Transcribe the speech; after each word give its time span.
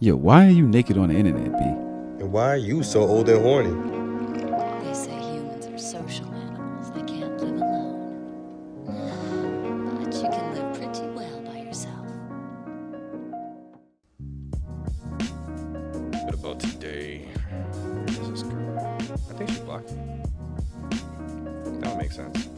Yo, 0.00 0.14
why 0.14 0.46
are 0.46 0.50
you 0.50 0.66
naked 0.66 0.96
on 0.96 1.08
the 1.08 1.14
internet, 1.14 1.50
B? 1.58 1.64
And 2.22 2.30
why 2.32 2.50
are 2.52 2.56
you 2.56 2.84
so 2.84 3.00
old 3.00 3.28
and 3.28 3.42
horny? 3.42 3.70
They 4.84 4.94
say 4.94 5.10
humans 5.18 5.66
are 5.66 5.76
social 5.78 6.26
animals. 6.26 6.92
They 6.92 7.02
can't 7.02 7.36
live 7.40 7.56
alone. 7.56 8.84
But 10.00 10.14
you 10.14 10.22
can 10.22 10.54
live 10.54 10.74
pretty 10.78 11.08
well 11.08 11.40
by 11.42 11.58
yourself. 11.58 12.06
What 16.24 16.34
about 16.34 16.60
today? 16.60 17.28
Where 17.82 18.22
is 18.22 18.30
this 18.30 18.42
girl? 18.44 18.78
I 19.30 19.32
think 19.34 19.50
she 19.50 19.58
blocked 19.62 19.90
me. 19.90 20.22
That 21.80 21.88
would 21.90 21.98
make 21.98 22.12
sense. 22.12 22.48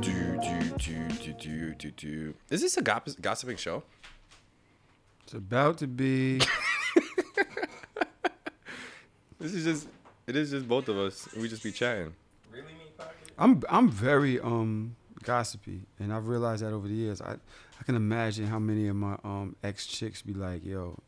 Do, 0.00 0.38
do, 0.42 0.60
do, 0.76 1.08
do, 1.16 1.32
do, 1.32 1.74
do, 1.74 1.90
do. 1.92 2.34
Is 2.50 2.60
this 2.60 2.76
a 2.76 2.82
gossip- 2.82 3.22
gossiping 3.22 3.56
show? 3.56 3.84
It's 5.28 5.34
about 5.34 5.76
to 5.78 5.86
be. 5.86 6.40
This 9.40 9.54
is 9.54 9.64
just, 9.64 9.88
it 10.26 10.34
is 10.34 10.50
just 10.50 10.66
both 10.66 10.88
of 10.88 10.98
us. 10.98 11.28
We 11.36 11.48
just 11.48 11.62
be 11.62 11.70
chatting. 11.70 12.12
Really 12.50 12.64
mean. 12.72 12.88
I'm 13.38 13.62
I'm 13.68 13.88
very 13.88 14.40
um 14.40 14.96
gossipy, 15.22 15.82
and 16.00 16.12
I've 16.12 16.26
realized 16.26 16.64
that 16.64 16.72
over 16.72 16.88
the 16.88 16.94
years. 16.94 17.20
I 17.20 17.34
I 17.78 17.84
can 17.84 17.94
imagine 17.94 18.46
how 18.46 18.58
many 18.58 18.88
of 18.88 18.96
my 18.96 19.16
um 19.22 19.54
ex 19.62 19.86
chicks 19.86 20.22
be 20.22 20.34
like, 20.34 20.64
"Yo, 20.64 20.98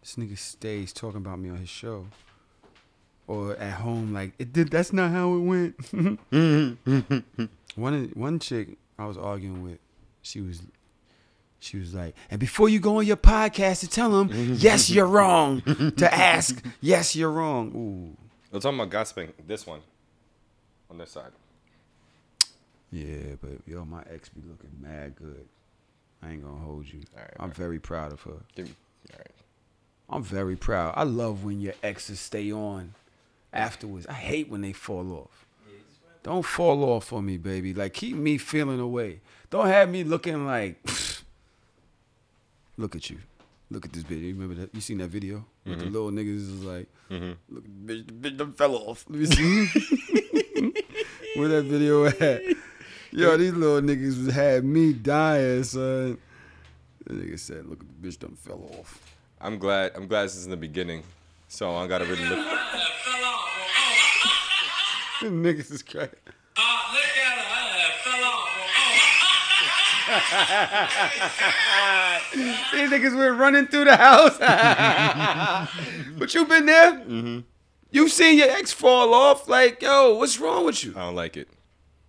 this 0.00 0.14
nigga 0.14 0.38
stays 0.38 0.94
talking 0.94 1.18
about 1.18 1.38
me 1.40 1.50
on 1.50 1.58
his 1.58 1.68
show." 1.68 2.06
Or 3.26 3.54
at 3.56 3.72
home, 3.72 4.14
like 4.14 4.32
it 4.38 4.52
did. 4.54 4.70
That's 4.70 4.94
not 4.94 5.10
how 5.10 5.34
it 5.34 5.40
went. 5.40 5.74
one 7.74 8.12
one 8.14 8.38
chick 8.38 8.78
I 8.98 9.04
was 9.04 9.18
arguing 9.18 9.62
with, 9.62 9.78
she 10.22 10.40
was 10.40 10.62
she 11.66 11.78
was 11.78 11.94
like, 11.94 12.14
and 12.30 12.38
before 12.38 12.68
you 12.68 12.78
go 12.78 12.98
on 12.98 13.06
your 13.06 13.16
podcast 13.16 13.80
to 13.80 13.88
tell 13.88 14.10
them, 14.10 14.28
mm-hmm. 14.28 14.54
yes, 14.58 14.88
you're 14.88 15.06
wrong, 15.06 15.60
to 15.96 16.14
ask, 16.14 16.64
yes, 16.80 17.16
you're 17.16 17.30
wrong. 17.30 17.72
Ooh. 17.74 18.26
We're 18.52 18.60
talking 18.60 18.78
about 18.78 18.90
gossiping. 18.90 19.32
This 19.46 19.66
one. 19.66 19.80
On 20.88 20.98
this 20.98 21.10
side. 21.10 21.32
Yeah, 22.92 23.34
but 23.40 23.58
yo, 23.66 23.84
my 23.84 24.02
ex 24.08 24.28
be 24.28 24.40
looking 24.48 24.70
mad 24.80 25.16
good. 25.16 25.46
I 26.22 26.30
ain't 26.30 26.44
gonna 26.44 26.64
hold 26.64 26.86
you. 26.86 27.00
All 27.14 27.22
right, 27.22 27.30
I'm 27.36 27.40
all 27.40 27.46
right. 27.48 27.56
very 27.56 27.78
proud 27.80 28.12
of 28.12 28.22
her. 28.22 28.30
All 28.30 28.64
right. 29.18 29.30
I'm 30.08 30.22
very 30.22 30.56
proud. 30.56 30.94
I 30.96 31.02
love 31.02 31.44
when 31.44 31.60
your 31.60 31.74
exes 31.82 32.20
stay 32.20 32.52
on 32.52 32.94
afterwards. 33.52 34.06
I 34.06 34.12
hate 34.12 34.48
when 34.48 34.60
they 34.60 34.72
fall 34.72 35.12
off. 35.12 35.46
Don't 36.22 36.44
fall 36.44 36.84
off 36.84 37.12
on 37.12 37.26
me, 37.26 37.36
baby. 37.36 37.74
Like 37.74 37.92
keep 37.92 38.16
me 38.16 38.38
feeling 38.38 38.80
away. 38.80 39.20
Don't 39.50 39.66
have 39.66 39.90
me 39.90 40.04
looking 40.04 40.46
like. 40.46 40.78
Look 42.78 42.94
at 42.94 43.08
you. 43.10 43.18
Look 43.70 43.84
at 43.86 43.92
this 43.92 44.02
video. 44.02 44.28
You 44.28 44.34
remember 44.34 44.54
that? 44.60 44.74
You 44.74 44.80
seen 44.80 44.98
that 44.98 45.08
video? 45.08 45.44
With 45.64 45.80
the 45.80 45.86
little 45.86 46.10
niggas 46.10 46.36
is 46.36 46.62
like, 46.62 46.88
mm-hmm. 47.10 47.32
look, 47.48 47.64
bitch, 47.66 48.06
the 48.06 48.12
bitch 48.12 48.36
done 48.36 48.52
fell 48.52 48.76
off. 48.76 49.04
Let 49.08 49.18
me 49.18 49.26
see. 49.26 49.66
Where 51.36 51.48
that 51.48 51.64
video 51.64 52.06
at? 52.06 52.42
Yo, 53.10 53.36
these 53.36 53.52
little 53.52 53.80
niggas 53.80 54.30
had 54.30 54.64
me 54.64 54.92
dying, 54.92 55.64
son. 55.64 56.18
The 57.06 57.14
nigga 57.14 57.38
said, 57.38 57.66
look, 57.66 57.80
at 57.80 57.88
the 57.88 58.08
bitch 58.08 58.18
done 58.18 58.36
fell 58.36 58.62
off. 58.78 59.16
I'm 59.40 59.58
glad. 59.58 59.92
I'm 59.96 60.06
glad 60.06 60.24
this 60.24 60.36
is 60.36 60.44
in 60.44 60.50
the 60.50 60.56
beginning, 60.56 61.02
so 61.48 61.74
I 61.74 61.86
gotta 61.86 62.04
really 62.04 62.24
look. 62.24 62.38
niggas 65.20 65.72
is 65.72 65.82
crazy. 65.82 66.10
These 72.72 72.90
niggas 72.90 73.16
went 73.16 73.38
running 73.38 73.66
through 73.66 73.84
the 73.86 73.96
house. 73.96 74.36
but 76.18 76.34
you 76.34 76.44
been 76.44 76.66
there? 76.66 76.92
Mm-hmm. 76.92 77.40
You've 77.90 78.12
seen 78.12 78.36
your 78.38 78.50
ex 78.50 78.72
fall 78.72 79.14
off. 79.14 79.48
Like, 79.48 79.80
yo, 79.82 80.16
what's 80.16 80.38
wrong 80.38 80.66
with 80.66 80.84
you? 80.84 80.92
I 80.96 81.00
don't 81.00 81.14
like 81.14 81.36
it. 81.36 81.48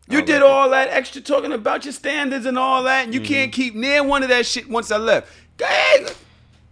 I 0.09 0.13
You 0.15 0.21
did 0.21 0.41
like 0.41 0.41
it. 0.41 0.43
all 0.43 0.69
that 0.71 0.89
extra 0.89 1.21
talking 1.21 1.51
about 1.53 1.85
your 1.85 1.93
standards 1.93 2.45
and 2.45 2.57
all 2.57 2.83
that, 2.83 3.05
and 3.05 3.13
you 3.13 3.21
can't 3.21 3.51
keep 3.53 3.75
near 3.75 4.03
one 4.03 4.23
of 4.23 4.29
that 4.29 4.45
shit 4.45 4.69
once 4.69 4.91
I 4.91 4.97
left. 4.97 5.31
Go 5.57 5.65
ahead. 5.65 6.13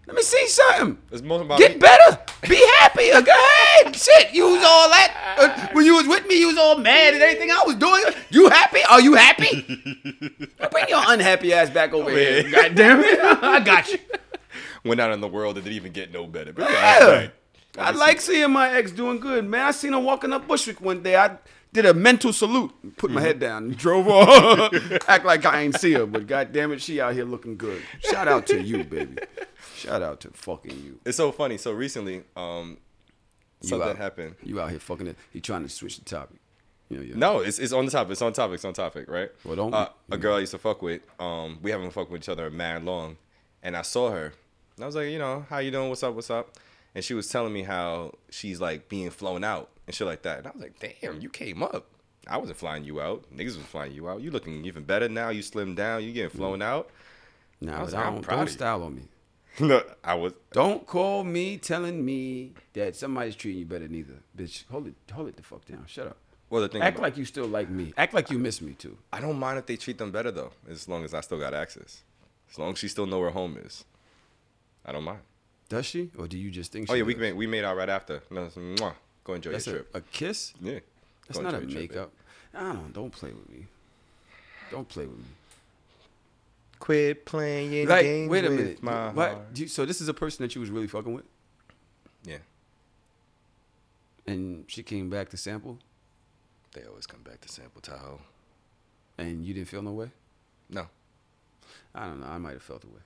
Let 0.08 0.16
me 0.16 0.22
see 0.22 0.48
something. 0.48 0.98
It's 1.12 1.22
more 1.24 1.42
about 1.42 1.58
Get 1.58 1.74
me. 1.74 1.80
better. 1.80 2.20
Be 2.48 2.64
happier. 2.80 3.22
Go 3.22 3.32
ahead. 3.32 3.96
Shit. 3.96 4.34
You 4.34 4.46
was 4.50 4.64
all 4.64 4.90
that. 4.90 5.36
uh, 5.38 5.68
when 5.74 5.86
you 5.86 5.96
was 5.96 6.08
with 6.08 6.28
me, 6.28 6.40
you 6.40 6.48
was 6.48 6.58
all 6.58 6.78
mad 6.78 7.16
at 7.16 7.22
everything 7.22 7.50
I 7.50 7.64
was 7.66 7.76
doing. 7.76 8.04
You 8.30 8.50
happy? 8.50 8.82
Are 8.90 9.02
you 9.02 9.16
happy? 9.16 9.62
Bring 10.72 10.86
your 10.90 11.02
unhappy 11.08 11.54
ass 11.54 11.70
back 11.72 11.94
over 11.94 12.10
here. 12.12 12.44
here. 12.44 12.52
God 12.52 12.76
damn 12.76 13.00
it. 13.02 13.20
I 13.44 13.60
got 13.62 13.92
you. 13.92 13.98
Went 14.84 15.02
out 15.02 15.12
in 15.12 15.22
the 15.22 15.28
world 15.28 15.56
and 15.58 15.64
didn't 15.64 15.76
even 15.76 15.92
get 15.92 16.12
no 16.14 16.28
better. 16.28 16.54
But 16.54 16.70
Yeah. 16.70 17.08
right. 17.08 17.32
I 17.78 17.92
like 17.92 18.22
seeing 18.22 18.52
my 18.52 18.70
ex 18.72 18.92
doing 18.92 19.20
good, 19.20 19.44
man. 19.46 19.66
I 19.66 19.72
seen 19.72 19.94
her 19.94 20.00
walking 20.00 20.32
up 20.32 20.48
Bushwick 20.48 20.80
one 20.80 21.02
day. 21.04 21.18
I 21.18 21.38
did 21.74 21.86
a 21.86 21.94
mental 21.94 22.32
salute, 22.32 22.72
put 22.96 23.12
my 23.12 23.20
head 23.20 23.38
down, 23.38 23.72
drove 23.72 24.08
off. 24.08 24.72
Act 25.10 25.26
like 25.26 25.46
I 25.46 25.62
ain't 25.64 25.78
see 25.78 25.92
her, 25.92 26.06
but 26.06 26.26
god 26.26 26.54
damn 26.54 26.72
it, 26.72 26.82
she 26.82 27.02
out 27.02 27.14
here 27.14 27.26
looking 27.26 27.58
good. 27.58 27.82
Shout 28.00 28.30
out 28.30 28.46
to 28.48 28.62
you, 28.62 28.86
baby. 28.86 29.18
Shout 29.86 30.02
out 30.02 30.20
to 30.22 30.30
fucking 30.32 30.84
you. 30.84 31.00
It's 31.06 31.18
so 31.18 31.32
funny. 31.32 31.58
So 31.58 31.72
recently, 31.72 32.24
um, 32.36 32.78
You 33.62 33.70
something 33.70 33.90
out, 33.90 33.98
happened. 33.98 34.36
You 34.44 34.60
out 34.60 34.70
here 34.72 34.80
fucking 34.80 35.08
it. 35.08 35.18
He 35.32 35.42
trying 35.42 35.64
to 35.64 35.70
switch 35.70 35.98
the 35.98 36.06
topic. 36.06 36.38
You 36.90 36.98
know, 36.98 37.04
yeah. 37.04 37.14
No, 37.16 37.40
it's, 37.40 37.58
it's 37.60 37.74
on 37.74 37.86
the 37.86 37.92
topic. 37.92 38.12
It's 38.14 38.22
on 38.22 38.34
topic. 38.34 38.56
It's 38.56 38.66
on 38.66 38.74
topic, 38.74 39.10
right? 39.10 39.30
Well, 39.44 39.56
don't- 39.56 39.74
uh, 39.74 39.90
a 40.12 40.18
girl 40.18 40.36
I 40.36 40.40
used 40.40 40.52
to 40.52 40.58
fuck 40.60 40.82
with. 40.82 41.02
Um, 41.20 41.60
we 41.62 41.72
haven't 41.72 41.92
fucked 41.92 42.12
with 42.12 42.22
each 42.22 42.30
other 42.30 42.48
a 42.48 42.52
mad 42.52 42.84
long, 42.84 43.18
and 43.64 43.76
I 43.76 43.82
saw 43.82 44.12
her, 44.12 44.34
and 44.76 44.84
I 44.84 44.86
was 44.86 44.96
like, 44.96 45.08
you 45.10 45.18
know, 45.18 45.46
how 45.50 45.60
you 45.60 45.72
doing? 45.72 45.90
What's 45.90 46.04
up? 46.04 46.14
What's 46.14 46.30
up? 46.30 46.58
And 46.94 47.04
she 47.04 47.14
was 47.14 47.28
telling 47.28 47.52
me 47.54 47.64
how 47.64 48.14
she's 48.30 48.62
like 48.62 48.88
being 48.88 49.10
flown 49.10 49.44
out 49.44 49.70
and 49.88 49.94
shit 49.96 50.08
like 50.08 50.22
that. 50.22 50.40
And 50.40 50.48
I 50.48 50.52
was 50.52 50.62
like, 50.62 50.80
damn, 51.02 51.20
you 51.20 51.30
came 51.30 51.62
up. 51.64 51.88
I 52.28 52.38
wasn't 52.38 52.58
flying 52.58 52.84
you 52.86 53.02
out. 53.02 53.26
Niggas 53.36 53.58
was 53.58 53.66
flying 53.66 53.92
you 53.92 54.08
out. 54.08 54.22
You 54.22 54.32
looking 54.32 54.64
even 54.66 54.84
better 54.84 55.10
now. 55.10 55.30
You 55.30 55.42
slimmed 55.44 55.76
down. 55.76 56.04
You 56.04 56.12
getting 56.14 56.30
flown 56.30 56.62
out. 56.62 56.90
Nah, 57.62 57.80
I 57.80 57.82
was 57.84 57.94
like, 57.94 58.04
I 58.04 58.08
I'm 58.08 58.14
don't, 58.16 58.22
proud 58.24 58.36
don't 58.38 58.50
style 58.50 58.84
on 58.84 58.96
me. 58.96 59.02
no, 59.60 59.82
I 60.04 60.14
was. 60.16 60.34
Don't 60.52 60.86
call 60.86 61.24
me 61.24 61.58
telling 61.58 62.04
me 62.04 62.54
that 62.74 62.96
somebody's 62.96 63.36
treating 63.36 63.60
you 63.60 63.66
better 63.66 63.88
neither. 63.88 64.16
Bitch, 64.38 64.66
hold 64.70 64.88
it 64.88 64.96
hold 65.14 65.28
it 65.30 65.36
the 65.38 65.44
fuck 65.44 65.66
down. 65.66 65.84
Shut 65.88 66.08
up. 66.08 66.18
Well, 66.50 66.62
the 66.62 66.68
thing 66.70 66.82
Act 66.82 66.98
about- 66.98 67.04
like 67.04 67.18
you 67.18 67.26
still 67.26 67.48
like 67.48 67.70
me. 67.70 67.94
Act 67.98 68.14
like 68.14 68.30
you 68.30 68.38
miss 68.40 68.62
me 68.62 68.74
too. 68.74 68.98
I 69.12 69.20
don't 69.20 69.40
mind 69.40 69.58
if 69.58 69.66
they 69.66 69.78
treat 69.78 69.98
them 69.98 70.12
better 70.12 70.32
though, 70.32 70.52
as 70.70 70.88
long 70.88 71.04
as 71.04 71.14
I 71.14 71.22
still 71.22 71.40
got 71.40 71.54
access. 71.54 72.04
As 72.52 72.60
long 72.60 72.72
as 72.74 72.78
she 72.80 72.88
still 72.88 73.06
know 73.08 73.20
where 73.20 73.32
home 73.32 73.58
is, 73.58 73.84
I 74.86 74.92
don't 74.92 75.04
mind. 75.04 75.20
Does 75.70 75.86
she? 75.88 76.12
Or 76.18 76.28
do 76.28 76.38
you 76.38 76.52
just 76.52 76.72
think 76.72 76.90
Oh 76.90 76.94
she 76.94 77.00
yeah, 77.00 77.06
we 77.06 77.14
does? 77.14 77.22
made 77.22 77.34
we 77.34 77.48
made 77.48 77.64
out 77.64 77.76
right 77.78 77.90
after. 77.90 78.22
No, 78.30 78.46
it's, 78.46 78.56
mwah. 78.56 78.94
go 79.24 79.34
enjoy 79.34 79.52
That's 79.54 79.66
your 79.66 79.76
a, 79.78 79.80
trip. 79.80 79.96
a 79.96 80.02
kiss? 80.02 80.54
yeah, 80.62 80.80
That's 81.28 81.40
Go 81.40 81.44
not 81.44 81.54
a 81.56 81.58
enjoy 81.62 81.80
your 81.80 81.88
trip, 81.88 81.92
makeup. 81.92 82.12
I 82.54 82.74
don't 82.74 82.94
don't 82.94 83.12
play 83.12 83.32
with 83.32 83.50
me. 83.50 83.66
Don't 84.72 84.88
play 84.88 85.06
with 85.06 85.18
me. 85.18 85.26
Quit 86.86 87.26
playing 87.26 87.88
Like, 87.88 88.04
games 88.04 88.30
wait 88.30 88.46
a 88.46 88.50
with 88.50 88.60
minute. 88.60 88.84
my 88.84 89.12
What? 89.12 89.32
heart. 89.32 89.54
Do 89.56 89.62
you- 89.64 89.68
so 89.68 89.86
this 89.86 90.02
is 90.02 90.08
a 90.08 90.14
person 90.14 90.44
that 90.44 90.54
you 90.54 90.62
was 90.62 90.70
really 90.70 90.86
fucking 90.86 91.14
with, 91.16 91.26
Yeah, 92.24 92.38
and 94.28 94.70
she 94.70 94.84
came 94.84 95.10
back 95.10 95.30
to 95.30 95.38
sample, 95.38 95.80
they 96.74 96.84
always 96.86 97.08
come 97.08 97.24
back 97.24 97.42
to 97.42 97.50
Sample 97.50 97.82
Tahoe. 97.82 98.22
and 99.18 99.44
you 99.46 99.54
didn't 99.56 99.68
feel 99.70 99.82
no 99.82 99.94
way. 99.94 100.12
No, 100.70 100.88
I 101.96 102.06
don't 102.06 102.20
know. 102.20 102.28
I 102.28 102.38
might 102.38 102.54
have 102.54 102.62
felt 102.64 102.84
a 102.84 102.88
way. 102.88 103.02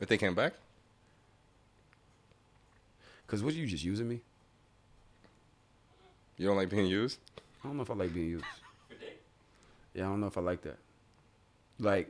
if 0.00 0.08
they 0.08 0.16
came 0.18 0.34
back, 0.36 0.54
Cause 3.26 3.42
what 3.42 3.54
you 3.54 3.66
just 3.66 3.82
using 3.82 4.06
me? 4.08 4.20
you 6.36 6.46
don't 6.46 6.56
like 6.56 6.68
being 6.68 6.86
used. 6.86 7.18
I 7.64 7.66
don't 7.66 7.76
know 7.78 7.82
if 7.82 7.90
I 7.90 7.94
like 7.94 8.14
being 8.14 8.28
used. 8.28 8.44
Yeah, 9.94 10.06
I 10.06 10.08
don't 10.10 10.20
know 10.20 10.26
if 10.26 10.36
I 10.36 10.40
like 10.40 10.62
that. 10.62 10.78
Like, 11.78 12.08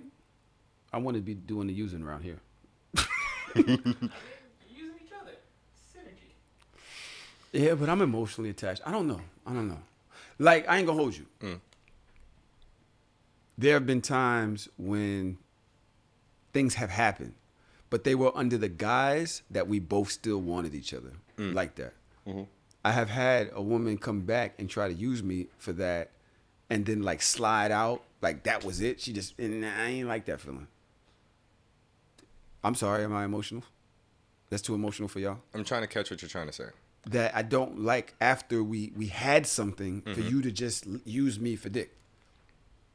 I 0.95 0.99
want 0.99 1.17
to 1.17 1.23
be 1.23 1.35
doing 1.35 1.67
the 1.67 1.73
using 1.73 2.03
around 2.03 2.23
here. 2.23 2.39
Using 3.57 3.67
each 3.67 5.13
other. 5.21 5.33
Synergy. 5.93 6.31
Yeah, 7.53 7.75
but 7.75 7.89
I'm 7.89 8.01
emotionally 8.01 8.51
attached. 8.51 8.81
I 8.87 8.93
don't 8.93 9.09
know. 9.09 9.21
I 9.45 9.53
don't 9.53 9.69
know. 9.69 9.83
Like, 10.39 10.69
I 10.69 10.79
ain't 10.79 10.87
gonna 10.87 10.99
hold 10.99 11.17
you. 11.17 11.27
Mm. 11.43 11.61
There 13.59 13.75
have 13.75 13.87
been 13.87 14.03
times 14.03 14.69
when 14.79 15.39
things 16.53 16.75
have 16.75 16.91
happened, 16.91 17.35
but 17.91 18.05
they 18.05 18.15
were 18.15 18.31
under 18.37 18.57
the 18.57 18.69
guise 18.69 19.43
that 19.51 19.67
we 19.67 19.81
both 19.81 20.13
still 20.13 20.41
wanted 20.41 20.77
each 20.77 20.95
other, 20.95 21.11
mm. 21.37 21.53
like 21.55 21.75
that. 21.75 21.95
Mm-hmm. 22.27 22.43
I 22.85 22.93
have 22.93 23.11
had 23.11 23.51
a 23.53 23.63
woman 23.63 23.99
come 23.99 24.21
back 24.21 24.55
and 24.61 24.71
try 24.71 24.87
to 24.87 24.95
use 24.95 25.25
me 25.25 25.49
for 25.59 25.73
that, 25.73 26.13
and 26.71 26.87
then 26.87 27.03
like 27.03 27.21
slide 27.21 27.73
out, 27.73 28.03
like 28.23 28.45
that 28.45 28.65
was 28.65 28.81
it. 28.81 29.01
She 29.01 29.13
just, 29.13 29.37
and 29.41 29.67
I 29.67 29.87
ain't 29.87 30.07
like 30.07 30.27
that 30.27 30.41
feeling. 30.41 30.69
I'm 32.65 32.75
sorry, 32.75 33.05
am 33.05 33.15
I 33.15 33.25
emotional? 33.25 33.63
That's 34.51 34.63
too 34.63 34.75
emotional 34.75 35.09
for 35.09 35.21
y'all 35.21 35.39
I'm 35.55 35.65
trying 35.65 35.83
to 35.83 35.87
catch 35.89 36.11
what 36.11 36.23
you're 36.23 36.29
trying 36.29 36.47
to 36.47 36.53
say. 36.53 36.65
that 37.11 37.35
I 37.37 37.43
don't 37.43 37.81
like 37.81 38.15
after 38.21 38.63
we 38.65 38.93
we 38.97 39.07
had 39.09 39.47
something 39.47 40.01
for 40.03 40.11
Mm-hmm. 40.11 40.29
you 40.29 40.43
to 40.43 40.51
just 40.51 40.87
use 41.05 41.39
me 41.39 41.57
for 41.57 41.69
dick. 41.69 41.95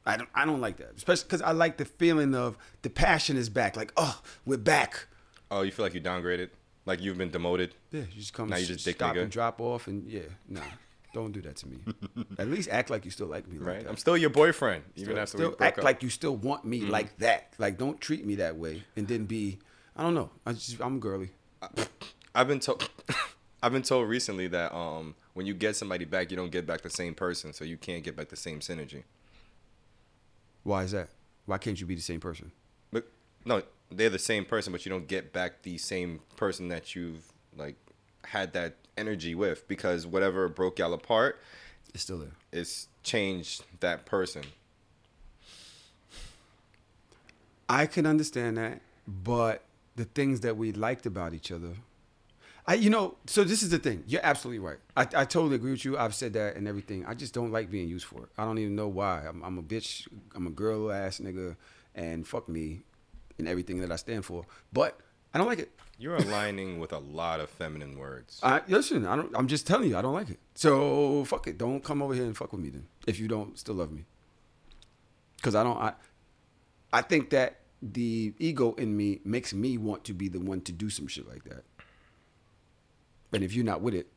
I 0.06 0.18
don't 0.18 0.30
I 0.33 0.45
don't 0.45 0.62
like 0.62 0.77
that, 0.77 0.94
especially 0.98 1.25
because 1.25 1.42
I 1.42 1.51
like 1.51 1.77
the 1.77 1.86
feeling 1.86 2.33
of 2.33 2.57
the 2.81 2.89
passion 2.89 3.38
is 3.38 3.50
back. 3.50 3.75
Like 3.77 3.92
oh, 3.98 4.21
we're 4.45 4.57
back. 4.57 5.07
Oh, 5.51 5.62
you 5.62 5.71
feel 5.71 5.86
like 5.86 5.94
you 5.94 6.01
downgraded, 6.01 6.50
like 6.86 7.01
you've 7.01 7.18
been 7.18 7.30
demoted. 7.31 7.75
Yeah, 7.92 8.01
you 8.01 8.19
just 8.21 8.33
come 8.33 8.50
Now 8.50 8.57
you 8.57 8.66
just 8.66 8.86
dick 8.86 8.95
stop 8.95 9.16
nigga? 9.16 9.24
and 9.24 9.31
drop 9.31 9.60
off 9.62 9.88
and 9.88 10.07
yeah, 10.07 10.21
nah, 10.48 10.62
don't 11.13 11.31
do 11.31 11.41
that 11.41 11.56
to 11.57 11.67
me. 11.67 11.77
At 12.38 12.50
least 12.50 12.69
act 12.69 12.89
like 12.89 13.03
you 13.06 13.11
still 13.11 13.27
like 13.27 13.47
me. 13.47 13.57
Like 13.57 13.67
Right, 13.67 13.83
that. 13.83 13.89
I'm 13.89 13.97
still 13.97 14.15
your 14.17 14.29
boyfriend, 14.29 14.83
even 14.95 15.13
Still- 15.13 15.19
after 15.19 15.38
still 15.38 15.50
we 15.51 15.56
broke 15.56 15.67
act 15.67 15.77
up. 15.79 15.83
like 15.85 16.03
you 16.03 16.09
still 16.09 16.35
want 16.35 16.65
me 16.65 16.81
like 16.81 17.17
that. 17.17 17.53
Like 17.57 17.77
don't 17.77 18.00
treat 18.00 18.25
me 18.25 18.35
that 18.35 18.56
way 18.57 18.83
and 18.95 19.07
then 19.07 19.25
be. 19.25 19.59
I 19.95 20.03
don't 20.03 20.13
know. 20.13 20.29
I 20.45 20.53
just 20.53 20.79
I'm 20.81 21.00
girly. 21.00 21.31
I've 22.35 22.47
been 22.47 22.59
told 22.59 22.89
I've 23.63 23.73
been 23.73 23.81
told 23.81 24.07
recently 24.07 24.47
that 24.47 24.73
um 24.73 25.15
when 25.33 25.45
you 25.45 25.53
get 25.53 25.75
somebody 25.75 26.06
back, 26.06 26.31
you 26.31 26.38
don't 26.38 26.51
get 26.51 26.65
back 26.65 26.81
the 26.81 26.89
same 26.89 27.13
person, 27.15 27.53
so 27.53 27.65
you 27.65 27.77
can't 27.77 28.03
get 28.03 28.15
back 28.15 28.29
the 28.29 28.35
same 28.38 28.59
synergy. 28.59 29.03
Why 30.63 30.83
is 30.83 30.91
that? 30.91 31.09
Why 31.45 31.57
can't 31.57 31.79
you 31.79 31.85
be 31.85 31.95
the 31.95 32.01
same 32.01 32.19
person? 32.19 32.51
But 32.91 33.07
no, 33.45 33.63
they're 33.91 34.09
the 34.09 34.19
same 34.19 34.45
person, 34.45 34.71
but 34.71 34.85
you 34.85 34.89
don't 34.91 35.07
get 35.07 35.33
back 35.33 35.63
the 35.63 35.77
same 35.77 36.19
person 36.38 36.67
that 36.69 36.95
you've 36.95 37.31
like 37.57 37.75
had 38.25 38.53
that 38.53 38.75
energy 39.00 39.34
with 39.36 39.68
because 39.68 40.06
whatever 40.06 40.48
broke 40.50 40.80
y'all 40.80 40.94
apart, 40.94 41.42
It's 41.94 42.04
still 42.04 42.19
there. 42.19 42.31
it's 42.51 42.88
changed 43.04 43.63
that 43.80 44.06
person. 44.06 44.44
I 47.68 47.86
can 47.86 48.06
understand 48.06 48.57
that, 48.57 48.81
but 49.07 49.63
the 49.96 50.06
things 50.06 50.40
that 50.42 50.57
we 50.57 50.72
liked 50.72 51.06
about 51.06 51.34
each 51.34 51.51
other, 51.51 51.74
I, 52.66 52.75
you 52.75 52.90
know, 52.90 53.16
so 53.25 53.44
this 53.44 53.63
is 53.63 53.69
the 53.69 53.80
thing. 53.80 54.04
You're 54.07 54.22
absolutely 54.24 54.60
right. 54.60 54.78
I, 54.96 55.02
I 55.02 55.25
totally 55.25 55.56
agree 55.56 55.72
with 55.72 55.86
you. 55.86 55.98
I've 55.98 56.13
said 56.16 56.34
that 56.34 56.56
and 56.56 56.68
everything. 56.68 57.06
I 57.06 57.13
just 57.13 57.34
don't 57.34 57.52
like 57.52 57.69
being 57.72 57.88
used 57.88 58.06
for 58.06 58.24
it. 58.24 58.30
I 58.38 58.45
don't 58.45 58.57
even 58.60 58.75
know 58.75 58.88
why. 58.88 59.24
I'm, 59.28 59.44
I'm 59.44 59.57
a 59.57 59.63
bitch. 59.63 60.07
I'm 60.36 60.45
a 60.48 60.52
girl 60.52 60.92
ass 60.92 61.19
nigga, 61.19 61.56
and 61.95 62.28
fuck 62.28 62.48
me, 62.50 62.81
and 63.38 63.48
everything 63.48 63.80
that 63.81 63.92
I 63.92 63.95
stand 63.95 64.25
for. 64.25 64.45
But 64.74 65.00
I 65.34 65.38
don't 65.40 65.48
like 65.48 65.60
it. 65.60 65.72
You're 66.00 66.16
aligning 66.16 66.80
with 66.80 66.94
a 66.94 66.98
lot 66.98 67.42
of 67.42 67.50
feminine 67.50 68.00
words. 68.00 68.40
I 68.42 68.62
listen. 68.69 69.06
I 69.06 69.18
don't. 69.18 69.36
I'm 69.36 69.48
just 69.48 69.68
telling 69.68 69.90
you. 69.90 69.98
I 69.98 70.01
don't 70.01 70.13
like 70.13 70.30
it. 70.30 70.40
So 70.56 71.25
fuck 71.25 71.46
it. 71.48 71.57
Don't 71.57 71.84
come 71.84 72.01
over 72.01 72.13
here 72.13 72.24
and 72.24 72.36
fuck 72.36 72.54
with 72.54 72.62
me 72.62 72.69
then. 72.69 72.88
If 73.06 73.19
you 73.19 73.28
don't 73.28 73.60
still 73.60 73.75
love 73.75 73.92
me, 73.92 74.06
because 75.36 75.56
I 75.56 75.63
don't. 75.63 75.78
I 75.78 75.94
I 76.94 77.01
think 77.01 77.31
that 77.31 77.60
the 77.81 78.34
ego 78.40 78.74
in 78.75 78.96
me 78.96 79.19
makes 79.25 79.54
me 79.54 79.78
want 79.78 80.06
to 80.06 80.13
be 80.13 80.30
the 80.30 80.40
one 80.40 80.62
to 80.62 80.72
do 80.72 80.90
some 80.90 81.07
shit 81.07 81.28
like 81.28 81.44
that. 81.44 81.63
And 83.34 83.44
if 83.44 83.54
you're 83.54 83.66
not 83.66 83.81
with 83.81 83.94
it, 83.94 84.07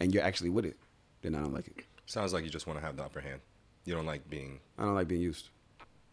and 0.00 0.12
you're 0.12 0.22
actually 0.22 0.50
with 0.50 0.66
it, 0.66 0.76
then 1.22 1.34
I 1.34 1.40
don't 1.40 1.54
like 1.54 1.66
it. 1.66 1.84
Sounds 2.04 2.34
like 2.34 2.44
you 2.44 2.50
just 2.50 2.66
want 2.66 2.78
to 2.78 2.84
have 2.84 2.96
the 2.96 3.04
upper 3.04 3.20
hand. 3.20 3.40
You 3.86 3.94
don't 3.94 4.06
like 4.06 4.28
being. 4.28 4.60
I 4.78 4.84
don't 4.84 4.94
like 4.94 5.08
being 5.08 5.22
used. 5.22 5.48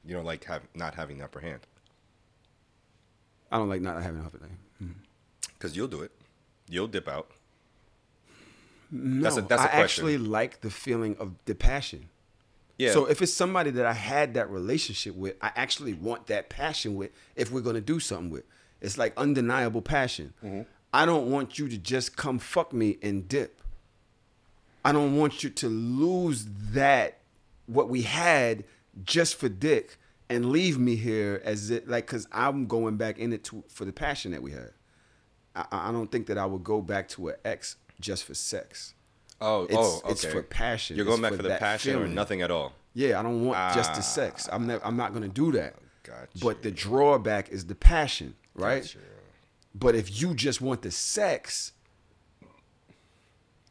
You 0.05 0.15
don't 0.15 0.25
like 0.25 0.45
have 0.45 0.63
not 0.73 0.95
having 0.95 1.17
the 1.17 1.25
upper 1.25 1.41
hand 1.41 1.59
I 3.51 3.57
don't 3.57 3.69
like 3.69 3.81
not 3.81 4.01
having 4.01 4.21
a 4.21 4.23
huffing 4.23 4.41
name. 4.41 4.95
Because 5.59 5.75
you'll 5.75 5.87
do 5.89 6.01
it. 6.01 6.11
You'll 6.69 6.87
dip 6.87 7.07
out. 7.07 7.31
No, 8.91 9.21
That's 9.23 9.37
a- 9.37 9.41
that's 9.41 9.61
a 9.61 9.65
I 9.65 9.67
question. 9.67 9.83
actually 9.83 10.17
like 10.17 10.61
the 10.61 10.71
feeling 10.71 11.15
of 11.19 11.33
the 11.45 11.53
passion. 11.53 12.09
Yeah. 12.77 12.93
So 12.93 13.05
if 13.05 13.21
it's 13.21 13.33
somebody 13.33 13.71
that 13.71 13.85
I 13.85 13.93
had 13.93 14.33
that 14.35 14.49
relationship 14.49 15.15
with, 15.15 15.35
I 15.41 15.51
actually 15.55 15.93
want 15.93 16.27
that 16.27 16.49
passion 16.49 16.95
with. 16.95 17.11
If 17.35 17.51
we're 17.51 17.61
gonna 17.61 17.81
do 17.81 17.99
something 17.99 18.29
with, 18.29 18.45
it's 18.81 18.97
like 18.97 19.13
undeniable 19.17 19.81
passion. 19.81 20.33
Mm-hmm. 20.43 20.61
I 20.93 21.05
don't 21.05 21.29
want 21.29 21.59
you 21.59 21.67
to 21.69 21.77
just 21.77 22.15
come 22.17 22.39
fuck 22.39 22.73
me 22.73 22.97
and 23.03 23.27
dip. 23.27 23.61
I 24.83 24.91
don't 24.91 25.17
want 25.17 25.43
you 25.43 25.49
to 25.49 25.67
lose 25.67 26.45
that 26.71 27.19
what 27.67 27.89
we 27.89 28.03
had 28.03 28.63
just 29.03 29.35
for 29.35 29.49
dick 29.49 29.97
and 30.29 30.51
leave 30.51 30.79
me 30.79 30.95
here 30.95 31.41
as 31.43 31.69
it 31.69 31.87
like 31.87 32.07
because 32.07 32.27
I'm 32.31 32.65
going 32.65 32.95
back 32.97 33.19
in 33.19 33.33
it 33.33 33.43
to, 33.45 33.63
for 33.67 33.85
the 33.85 33.91
passion 33.93 34.31
that 34.31 34.41
we 34.41 34.51
had. 34.51 34.71
I, 35.55 35.65
I 35.71 35.91
don't 35.91 36.11
think 36.11 36.27
that 36.27 36.37
I 36.37 36.45
would 36.45 36.63
go 36.63 36.81
back 36.81 37.09
to 37.09 37.29
an 37.29 37.35
ex 37.45 37.75
just 37.99 38.23
for 38.23 38.33
sex. 38.33 38.93
oh, 39.41 39.63
It's- 39.65 39.77
oh, 39.79 39.97
okay. 40.03 40.11
it's 40.11 40.25
for 40.25 40.43
passion. 40.43 40.95
You're 40.95 41.05
going 41.05 41.19
It's 41.19 41.21
back 41.23 41.31
for 41.31 41.37
for 41.37 41.43
the 41.43 41.55
passion 41.57 41.95
or 42.01 42.07
nothing 42.07 42.41
at 42.41 42.51
all. 42.51 42.73
Yeah, 42.93 43.19
I 43.19 43.23
don't 43.23 43.45
want 43.45 43.73
just 43.75 43.93
the 43.95 44.01
sex. 44.01 44.49
I'm 44.51 44.67
never, 44.67 44.83
I'm 44.85 44.97
not 44.97 45.13
gonna 45.13 45.27
do 45.27 45.51
that. 45.53 45.75
Gotcha. 46.03 46.27
But 46.41 46.63
the 46.63 46.71
drawback 46.71 47.49
is 47.49 47.65
the 47.65 47.75
passion, 47.75 48.35
right? 48.55 48.81
Gotcha. 48.81 48.97
But 49.75 49.95
if 49.95 50.19
you 50.21 50.33
just 50.33 50.59
want 50.61 50.81
the 50.81 50.91
sex, 50.91 51.73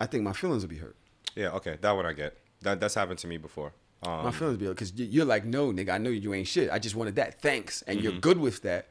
I 0.00 0.06
think 0.06 0.22
my 0.22 0.32
feelings 0.32 0.62
will 0.62 0.70
be 0.70 0.76
hurt. 0.78 0.96
Yeah. 1.34 1.50
Okay. 1.50 1.78
That 1.80 1.92
one 1.92 2.06
I 2.06 2.12
get. 2.12 2.36
That 2.62 2.80
that's 2.80 2.94
happened 2.94 3.18
to 3.20 3.26
me 3.26 3.36
before. 3.36 3.72
Um, 4.04 4.24
my 4.24 4.30
feelings 4.30 4.54
will 4.54 4.60
be 4.60 4.66
hurt 4.66 4.76
because 4.76 4.92
you're 4.94 5.24
like, 5.24 5.44
no, 5.44 5.72
nigga, 5.72 5.90
I 5.90 5.98
know 5.98 6.10
you 6.10 6.32
ain't 6.34 6.46
shit. 6.46 6.70
I 6.70 6.78
just 6.78 6.94
wanted 6.94 7.16
that. 7.16 7.40
Thanks, 7.40 7.82
and 7.82 7.98
Mm-hmm. 7.98 8.04
you're 8.08 8.20
good 8.20 8.38
with 8.38 8.62
that. 8.62 8.86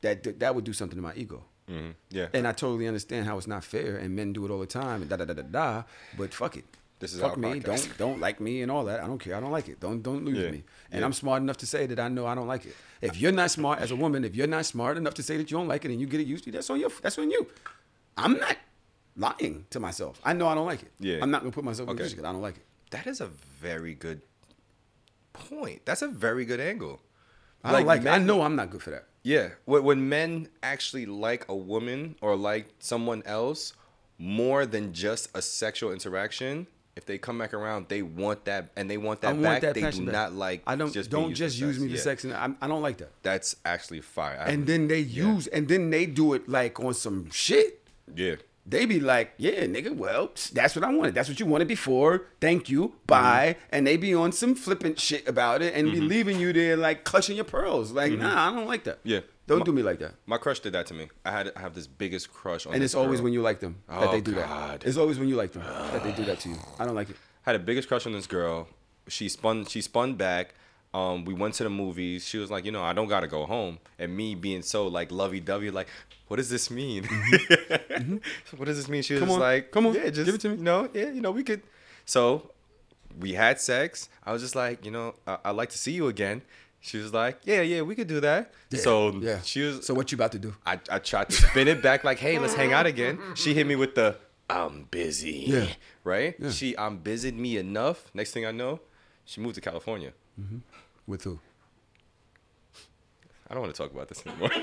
That 0.00 0.38
that 0.40 0.54
would 0.54 0.64
do 0.64 0.72
something 0.72 0.96
to 0.96 1.02
my 1.02 1.14
ego. 1.14 1.44
Mhm, 1.68 1.94
Yeah. 2.10 2.28
And 2.32 2.46
I 2.46 2.52
totally 2.52 2.86
understand 2.88 3.26
how 3.26 3.36
it's 3.38 3.46
not 3.46 3.64
fair, 3.64 3.96
and 3.96 4.14
men 4.16 4.32
do 4.32 4.44
it 4.46 4.50
all 4.50 4.60
the 4.60 4.66
time, 4.66 5.02
and 5.02 5.10
da 5.10 5.16
da 5.16 5.24
da 5.24 5.34
da 5.34 5.42
da. 5.42 5.82
But 6.16 6.32
fuck 6.34 6.56
it. 6.56 6.64
This 7.00 7.12
is 7.14 7.20
fuck 7.20 7.32
our 7.32 7.36
me. 7.36 7.60
podcast. 7.60 7.64
Don't 7.86 7.98
don't 7.98 8.20
like 8.20 8.40
me 8.40 8.60
and 8.62 8.70
all 8.72 8.84
that. 8.86 8.98
I 9.00 9.06
don't 9.06 9.18
care. 9.20 9.36
I 9.36 9.40
don't 9.40 9.52
like 9.52 9.68
it. 9.68 9.78
Don't 9.78 10.02
don't 10.02 10.24
lose 10.24 10.38
Yeah. 10.38 10.50
me. 10.50 10.64
And 10.90 11.00
Yeah. 11.00 11.04
I'm 11.06 11.12
smart 11.12 11.42
enough 11.42 11.56
to 11.58 11.66
say 11.66 11.86
that 11.86 12.00
I 12.00 12.08
know 12.08 12.26
I 12.26 12.34
don't 12.34 12.48
like 12.48 12.64
it. 12.66 12.74
If 13.00 13.20
you're 13.20 13.30
not 13.42 13.50
smart 13.52 13.78
as 13.78 13.90
a 13.92 13.96
woman, 13.96 14.24
if 14.24 14.34
you're 14.34 14.48
not 14.48 14.66
smart 14.66 14.96
enough 14.96 15.14
to 15.14 15.22
say 15.22 15.36
that 15.36 15.48
you 15.50 15.56
don't 15.56 15.68
like 15.68 15.84
it 15.84 15.90
and 15.92 16.00
you 16.00 16.06
get 16.08 16.20
it 16.20 16.26
used 16.26 16.42
to, 16.44 16.50
that's 16.50 16.68
on 16.70 16.80
you. 16.80 16.90
That's 17.02 17.16
on 17.18 17.30
you. 17.30 17.46
I'm 18.16 18.36
not 18.38 18.56
lying 19.16 19.66
to 19.70 19.78
myself. 19.78 20.20
I 20.24 20.32
know 20.32 20.48
I 20.48 20.54
don't 20.56 20.66
like 20.66 20.82
it. 20.82 20.90
Yeah. 20.98 21.18
I'm 21.22 21.30
not 21.30 21.42
gonna 21.42 21.52
put 21.52 21.62
myself 21.64 21.86
in 21.88 21.90
a 21.90 21.92
Okay. 21.92 22.02
position 22.02 22.16
because 22.18 22.28
I 22.28 22.32
don't 22.32 22.42
like 22.42 22.56
it. 22.56 22.64
That 22.90 23.06
is 23.06 23.20
a 23.20 23.26
very 23.60 23.94
good 23.94 24.22
point. 25.32 25.82
That's 25.84 26.02
a 26.02 26.08
very 26.08 26.44
good 26.44 26.58
angle. 26.60 27.00
I 27.62 27.72
don't 27.72 27.86
like. 27.86 28.02
it. 28.02 28.08
I 28.08 28.18
know 28.18 28.42
I'm 28.42 28.56
not 28.56 28.70
good 28.70 28.82
for 28.82 28.90
that. 28.90 29.06
Yeah, 29.28 29.48
when, 29.66 29.84
when 29.84 30.08
men 30.08 30.48
actually 30.62 31.04
like 31.04 31.42
a 31.50 31.54
woman 31.54 32.14
or 32.22 32.34
like 32.34 32.66
someone 32.78 33.22
else 33.26 33.74
more 34.18 34.64
than 34.64 34.94
just 34.94 35.28
a 35.34 35.42
sexual 35.42 35.92
interaction, 35.92 36.66
if 36.96 37.04
they 37.04 37.18
come 37.18 37.36
back 37.38 37.52
around, 37.52 37.86
they 37.88 38.00
want 38.02 38.46
that 38.46 38.70
and 38.74 38.88
they 38.90 38.96
want 38.96 39.22
I 39.22 39.28
that 39.28 39.32
want 39.34 39.42
back. 39.42 39.60
that 39.62 39.74
they 39.74 39.82
do 39.90 40.04
back. 40.06 40.12
not 40.12 40.32
like. 40.32 40.62
I 40.66 40.76
don't 40.76 40.92
just 40.92 41.10
don't 41.10 41.34
just 41.34 41.58
use 41.60 41.76
sex. 41.76 41.82
me 41.82 41.88
for 41.90 41.94
Yeah. 41.96 42.00
sex, 42.02 42.24
and 42.24 42.32
I, 42.32 42.48
I 42.62 42.66
don't 42.68 42.80
like 42.80 42.96
that. 42.98 43.10
That's 43.22 43.54
actually 43.66 44.00
fire. 44.00 44.38
I- 44.40 44.50
And 44.50 44.66
then 44.66 44.88
they 44.88 45.00
yeah. 45.00 45.26
use, 45.34 45.46
and 45.48 45.68
then 45.68 45.90
they 45.90 46.06
do 46.06 46.32
it 46.32 46.48
like 46.48 46.80
on 46.80 46.94
some 46.94 47.30
shit. 47.30 47.86
yeah. 48.14 48.36
They 48.68 48.84
be 48.84 49.00
like, 49.00 49.32
yeah, 49.38 49.64
nigga, 49.64 49.96
well, 49.96 50.30
that's 50.52 50.76
what 50.76 50.84
I 50.84 50.92
wanted. 50.92 51.14
That's 51.14 51.28
what 51.28 51.40
you 51.40 51.46
wanted 51.46 51.68
before. 51.68 52.26
Thank 52.38 52.68
you. 52.68 52.88
Mm-hmm. 52.88 53.06
Bye. 53.06 53.56
And 53.70 53.86
they 53.86 53.96
be 53.96 54.14
on 54.14 54.30
some 54.32 54.54
flippant 54.54 55.00
shit 55.00 55.26
about 55.26 55.62
it 55.62 55.74
and 55.74 55.90
be 55.90 55.98
mm-hmm. 55.98 56.06
leaving 56.06 56.38
you 56.38 56.52
there 56.52 56.76
like 56.76 57.04
clutching 57.04 57.36
your 57.36 57.46
pearls. 57.46 57.92
Like, 57.92 58.12
mm-hmm. 58.12 58.22
nah, 58.22 58.50
I 58.50 58.54
don't 58.54 58.66
like 58.66 58.84
that. 58.84 58.98
Yeah. 59.04 59.20
Don't 59.46 59.60
My- 59.60 59.64
do 59.64 59.72
me 59.72 59.82
like 59.82 60.00
that. 60.00 60.14
My 60.26 60.36
crush 60.36 60.60
did 60.60 60.74
that 60.74 60.84
to 60.86 60.94
me. 60.94 61.08
I 61.24 61.30
had 61.30 61.52
I 61.56 61.60
have 61.60 61.74
this 61.74 61.86
biggest 61.86 62.30
crush 62.30 62.66
on. 62.66 62.74
And 62.74 62.84
it's 62.84 62.94
always 62.94 63.20
girl. 63.20 63.24
when 63.24 63.32
you 63.32 63.40
like 63.40 63.60
them 63.60 63.76
that 63.88 64.08
Oh, 64.08 64.12
they 64.12 64.20
do 64.20 64.34
God. 64.34 64.80
that. 64.82 64.86
It's 64.86 64.98
always 64.98 65.18
when 65.18 65.28
you 65.28 65.36
like 65.36 65.52
them 65.52 65.62
that 65.62 66.04
they 66.04 66.12
do 66.12 66.24
that 66.26 66.40
to 66.40 66.50
you. 66.50 66.56
I 66.78 66.84
don't 66.84 66.94
like 66.94 67.08
it. 67.08 67.16
I 67.46 67.52
had 67.52 67.60
the 67.60 67.64
biggest 67.64 67.88
crush 67.88 68.04
on 68.04 68.12
this 68.12 68.26
girl. 68.26 68.68
She 69.08 69.30
spun 69.30 69.64
she 69.64 69.80
spun 69.80 70.16
back. 70.16 70.54
Um, 70.94 71.24
we 71.24 71.34
went 71.34 71.54
to 71.54 71.64
the 71.64 71.70
movies. 71.70 72.24
She 72.26 72.38
was 72.38 72.50
like, 72.50 72.64
you 72.64 72.72
know, 72.72 72.82
I 72.82 72.92
don't 72.92 73.08
gotta 73.08 73.26
go 73.26 73.44
home. 73.46 73.78
And 73.98 74.16
me 74.16 74.34
being 74.34 74.62
so 74.62 74.86
like 74.88 75.12
lovey 75.12 75.40
dovey, 75.40 75.70
like, 75.70 75.88
what 76.28 76.36
does 76.38 76.48
this 76.50 76.70
mean? 76.70 77.04
what 78.56 78.64
does 78.66 78.76
this 78.76 78.88
mean? 78.88 79.02
She 79.02 79.14
was 79.14 79.22
Mm-hmm. 79.22 79.30
Come 79.30 79.34
on. 79.34 79.40
like, 79.40 79.70
Come 79.70 79.86
on. 79.86 79.94
yeah, 79.94 80.10
just 80.10 80.24
Give 80.26 80.34
it 80.34 80.40
to 80.42 80.48
me. 80.50 80.56
You 80.56 80.62
know, 80.62 80.88
yeah, 80.94 81.10
you 81.10 81.20
know, 81.20 81.30
we 81.30 81.42
could. 81.42 81.62
So 82.04 82.50
we 83.20 83.34
had 83.34 83.60
sex. 83.60 84.08
I 84.24 84.32
was 84.32 84.42
just 84.42 84.54
like, 84.56 84.84
you 84.84 84.90
know, 84.90 85.14
I- 85.26 85.38
I'd 85.46 85.56
like 85.56 85.70
to 85.70 85.78
see 85.78 85.92
you 85.92 86.08
again. 86.08 86.42
She 86.80 86.96
was 86.98 87.12
like, 87.12 87.40
yeah, 87.44 87.60
yeah, 87.60 87.82
we 87.82 87.94
could 87.94 88.06
do 88.06 88.20
that. 88.20 88.52
So 88.72 89.10
Yeah. 89.20 89.40
she 89.42 89.62
was. 89.62 89.84
So 89.84 89.94
what 89.94 90.10
you 90.12 90.16
about 90.16 90.32
to 90.32 90.38
do? 90.38 90.54
I, 90.64 90.78
I 90.90 91.00
tried 91.00 91.28
to 91.30 91.34
spin 91.36 91.66
it 91.68 91.82
back 91.82 92.04
like, 92.04 92.18
hey, 92.18 92.38
let's 92.38 92.54
hang 92.54 92.72
out 92.72 92.86
again. 92.86 93.18
She 93.34 93.52
hit 93.52 93.66
me 93.66 93.74
with 93.76 93.94
the 93.96 94.16
I'm 94.48 94.84
busy. 94.90 95.44
Yeah. 95.48 95.66
Right? 96.04 96.36
She 96.50 96.78
I'm 96.78 96.98
busied 96.98 97.36
me 97.36 97.58
enough. 97.58 98.06
Next 98.14 98.30
thing 98.30 98.46
I 98.46 98.52
know, 98.52 98.80
she 99.24 99.40
moved 99.40 99.56
to 99.56 99.60
California. 99.60 100.12
With 101.08 101.24
who? 101.24 101.40
I 103.50 103.54
don't 103.54 103.62
want 103.62 103.74
to 103.74 103.82
talk 103.82 103.90
about 103.92 104.08
this 104.08 104.24
anymore. 104.24 104.50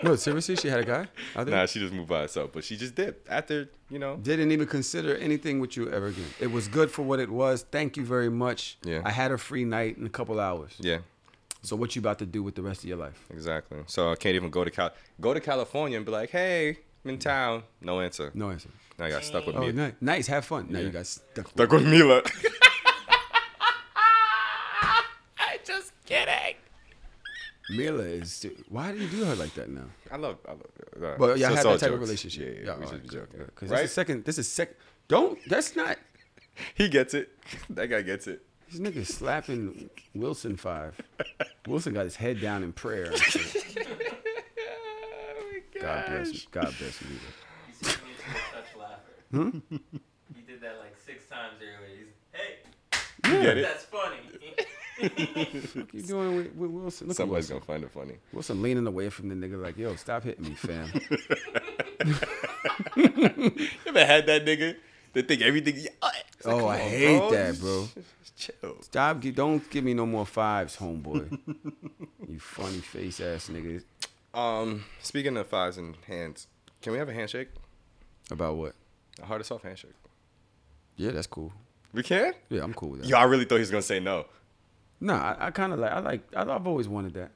No, 0.00 0.14
seriously, 0.14 0.54
she 0.54 0.68
had 0.68 0.78
a 0.78 0.84
guy 0.84 1.08
nah, 1.44 1.66
she 1.66 1.80
just 1.80 1.92
moved 1.92 2.08
by 2.08 2.20
herself. 2.20 2.52
But 2.52 2.62
she 2.62 2.76
just 2.76 2.94
did 2.94 3.16
after, 3.28 3.68
you 3.90 3.98
know. 3.98 4.14
Didn't 4.14 4.52
even 4.52 4.68
consider 4.68 5.16
anything 5.16 5.58
with 5.58 5.76
you 5.76 5.90
ever 5.90 6.06
again. 6.06 6.28
It 6.38 6.52
was 6.52 6.68
good 6.68 6.88
for 6.88 7.02
what 7.02 7.18
it 7.18 7.28
was. 7.28 7.64
Thank 7.68 7.96
you 7.96 8.04
very 8.04 8.28
much. 8.30 8.78
Yeah. 8.84 9.02
I 9.04 9.10
had 9.10 9.32
a 9.32 9.38
free 9.38 9.64
night 9.64 9.98
in 9.98 10.06
a 10.06 10.08
couple 10.08 10.38
hours. 10.38 10.74
Yeah, 10.78 10.98
So 11.62 11.74
what 11.74 11.96
you 11.96 12.00
about 12.00 12.20
to 12.20 12.26
do 12.26 12.44
with 12.44 12.54
the 12.54 12.62
rest 12.62 12.84
of 12.84 12.88
your 12.88 12.96
life? 12.96 13.26
exactly. 13.28 13.78
So 13.88 14.12
I 14.12 14.14
can't 14.14 14.36
even 14.36 14.50
go 14.50 14.62
to 14.62 14.70
Cal 14.70 14.92
go 15.20 15.34
to 15.34 15.40
California 15.40 15.96
and 15.96 16.06
be 16.06 16.12
like, 16.12 16.30
hey, 16.30 16.78
I'm 17.04 17.10
in 17.10 17.18
town. 17.18 17.64
No 17.80 18.00
answer. 18.00 18.30
No 18.34 18.50
answer. 18.50 18.68
Now 19.00 19.06
I 19.06 19.10
got 19.10 19.24
stuck 19.24 19.46
with 19.48 19.56
Oh, 19.56 19.62
me. 19.66 19.72
nice. 19.72 19.94
nice. 20.00 20.26
Have 20.28 20.44
fun. 20.44 20.68
Now 20.70 20.78
you 20.78 20.90
got 20.90 21.06
stuck. 21.08 21.38
with- 21.38 21.48
Stuck 21.54 21.72
with 21.72 21.84
Mila. 21.88 22.22
Mila 27.70 28.02
is. 28.02 28.46
Why 28.68 28.92
do 28.92 28.98
you 28.98 29.08
do 29.08 29.24
her 29.24 29.34
like 29.34 29.54
that 29.54 29.68
now? 29.68 29.84
I 30.10 30.16
love, 30.16 30.38
I 30.46 30.52
love. 30.52 30.62
Uh, 31.02 31.16
But 31.18 31.38
y'all 31.38 31.50
so 31.50 31.54
had 31.56 31.66
it's 31.66 31.80
that 31.82 31.86
type 31.86 31.94
of 31.94 32.00
relationship. 32.00 32.58
Yeah, 32.62 32.66
yeah, 32.72 32.78
we 32.78 32.84
all 32.84 32.90
just 32.90 32.92
be 32.92 32.98
right, 33.18 33.26
joking. 33.26 33.44
Because 33.46 33.70
right? 33.70 33.82
this 33.82 33.90
is 33.90 33.94
second. 33.94 34.24
This 34.24 34.38
is 34.38 34.48
sec. 34.48 34.70
Don't. 35.08 35.38
That's 35.48 35.76
not. 35.76 35.98
He 36.74 36.88
gets 36.88 37.14
it. 37.14 37.30
That 37.70 37.86
guy 37.88 38.02
gets 38.02 38.26
it. 38.26 38.42
This 38.70 38.80
nigga 38.80 39.06
slapping 39.06 39.88
Wilson 40.14 40.56
five. 40.56 41.00
Wilson 41.66 41.94
got 41.94 42.04
his 42.04 42.16
head 42.16 42.40
down 42.40 42.62
in 42.62 42.72
prayer. 42.72 43.06
and 43.12 43.16
shit. 43.18 43.86
God 45.80 46.06
bless. 46.06 46.32
You. 46.34 46.40
God 46.50 46.74
bless 46.78 47.02
Mila. 47.02 47.14
You 47.68 47.74
see 47.74 47.88
me 47.88 48.14
such 48.52 48.76
laugher. 48.78 49.60
He 50.34 50.42
did 50.42 50.60
that 50.60 50.78
like 50.80 50.96
six 51.04 51.26
times 51.28 51.54
earlier. 51.62 51.96
He's, 51.96 52.08
hey, 52.32 53.30
You 53.32 53.42
get 53.42 53.58
it. 53.58 53.62
that's 53.62 53.84
funny. 53.84 54.16
What 55.00 55.94
you 55.94 56.02
doing 56.02 56.36
with, 56.36 56.54
with 56.54 56.70
Wilson? 56.70 57.08
Look 57.08 57.16
Somebody's 57.16 57.50
at 57.50 57.54
gonna 57.54 57.64
find 57.64 57.84
it 57.84 57.90
funny. 57.90 58.06
Wilson. 58.06 58.22
Wilson 58.32 58.62
leaning 58.62 58.86
away 58.86 59.10
from 59.10 59.28
the 59.28 59.34
nigga 59.34 59.60
like, 59.62 59.76
yo, 59.78 59.94
stop 59.96 60.24
hitting 60.24 60.44
me, 60.44 60.54
fam. 60.54 60.90
You 62.96 63.68
ever 63.86 64.04
had 64.04 64.26
that 64.26 64.44
nigga 64.44 64.76
that 65.12 65.28
think 65.28 65.42
everything? 65.42 65.86
Like, 66.02 66.26
oh, 66.44 66.66
I 66.68 66.78
hate 66.78 67.18
bro. 67.18 67.30
that, 67.30 67.60
bro. 67.60 67.88
Chill. 68.36 68.82
Stop. 68.82 69.20
Don't 69.20 69.68
give 69.70 69.82
me 69.84 69.94
no 69.94 70.06
more 70.06 70.24
fives, 70.26 70.76
homeboy. 70.76 71.38
you 72.28 72.38
funny 72.38 72.78
face 72.78 73.20
ass 73.20 73.48
nigga. 73.48 73.82
Um, 74.32 74.84
speaking 75.02 75.36
of 75.36 75.48
fives 75.48 75.76
and 75.76 75.96
hands, 76.06 76.46
can 76.80 76.92
we 76.92 76.98
have 76.98 77.08
a 77.08 77.12
handshake? 77.12 77.48
About 78.30 78.56
what? 78.56 78.74
A 79.20 79.26
hard 79.26 79.40
or 79.40 79.44
soft 79.44 79.64
handshake? 79.64 79.94
Yeah, 80.96 81.10
that's 81.10 81.26
cool. 81.26 81.52
We 81.92 82.02
can? 82.02 82.34
Yeah, 82.48 82.62
I'm 82.62 82.74
cool 82.74 82.90
with 82.90 83.02
that. 83.02 83.08
Yo, 83.08 83.16
I 83.16 83.24
really 83.24 83.44
thought 83.44 83.56
he 83.56 83.60
was 83.60 83.70
gonna 83.70 83.82
say 83.82 83.98
no. 83.98 84.26
No, 85.00 85.14
I, 85.14 85.36
I 85.38 85.50
kind 85.50 85.72
of 85.72 85.78
like. 85.78 85.92
I 85.92 85.98
like. 86.00 86.22
I, 86.34 86.42
I've 86.42 86.66
always 86.66 86.88
wanted 86.88 87.14
that. 87.14 87.30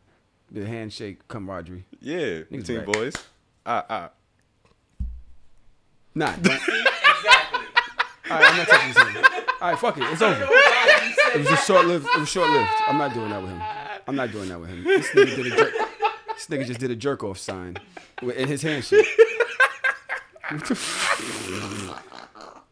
The 0.50 0.66
handshake 0.66 1.26
camaraderie. 1.28 1.84
Yeah, 2.00 2.42
between 2.50 2.78
right. 2.78 2.86
boys. 2.86 3.14
Ah, 3.64 3.84
ah. 3.88 4.10
Nah. 6.14 6.34
exactly. 6.38 6.74
All 8.30 8.38
right, 8.38 8.50
I'm 8.50 8.56
not 8.56 8.68
touching 8.68 8.88
this 8.88 8.98
nigga. 8.98 9.44
All 9.60 9.70
right, 9.70 9.78
fuck 9.78 9.98
it. 9.98 10.04
It's 10.04 10.22
over. 10.22 10.48
It 11.34 11.38
was 11.38 11.48
just 11.48 11.66
short 11.66 11.86
lived. 11.86 12.06
It 12.06 12.20
was 12.20 12.28
short 12.28 12.50
lived. 12.50 12.68
I'm 12.86 12.98
not 12.98 13.14
doing 13.14 13.30
that 13.30 13.40
with 13.40 13.50
him. 13.50 13.62
I'm 14.06 14.16
not 14.16 14.32
doing 14.32 14.48
that 14.48 14.60
with 14.60 14.68
him. 14.70 14.84
This 14.84 15.08
nigga 15.08 15.36
did 15.36 15.46
a 15.46 15.56
jerk. 15.56 15.74
This 16.28 16.46
nigga 16.46 16.66
just 16.66 16.80
did 16.80 16.90
a 16.90 16.96
jerk 16.96 17.22
off 17.24 17.38
sign 17.38 17.76
in 18.22 18.48
his 18.48 18.62
handshake. 18.62 19.06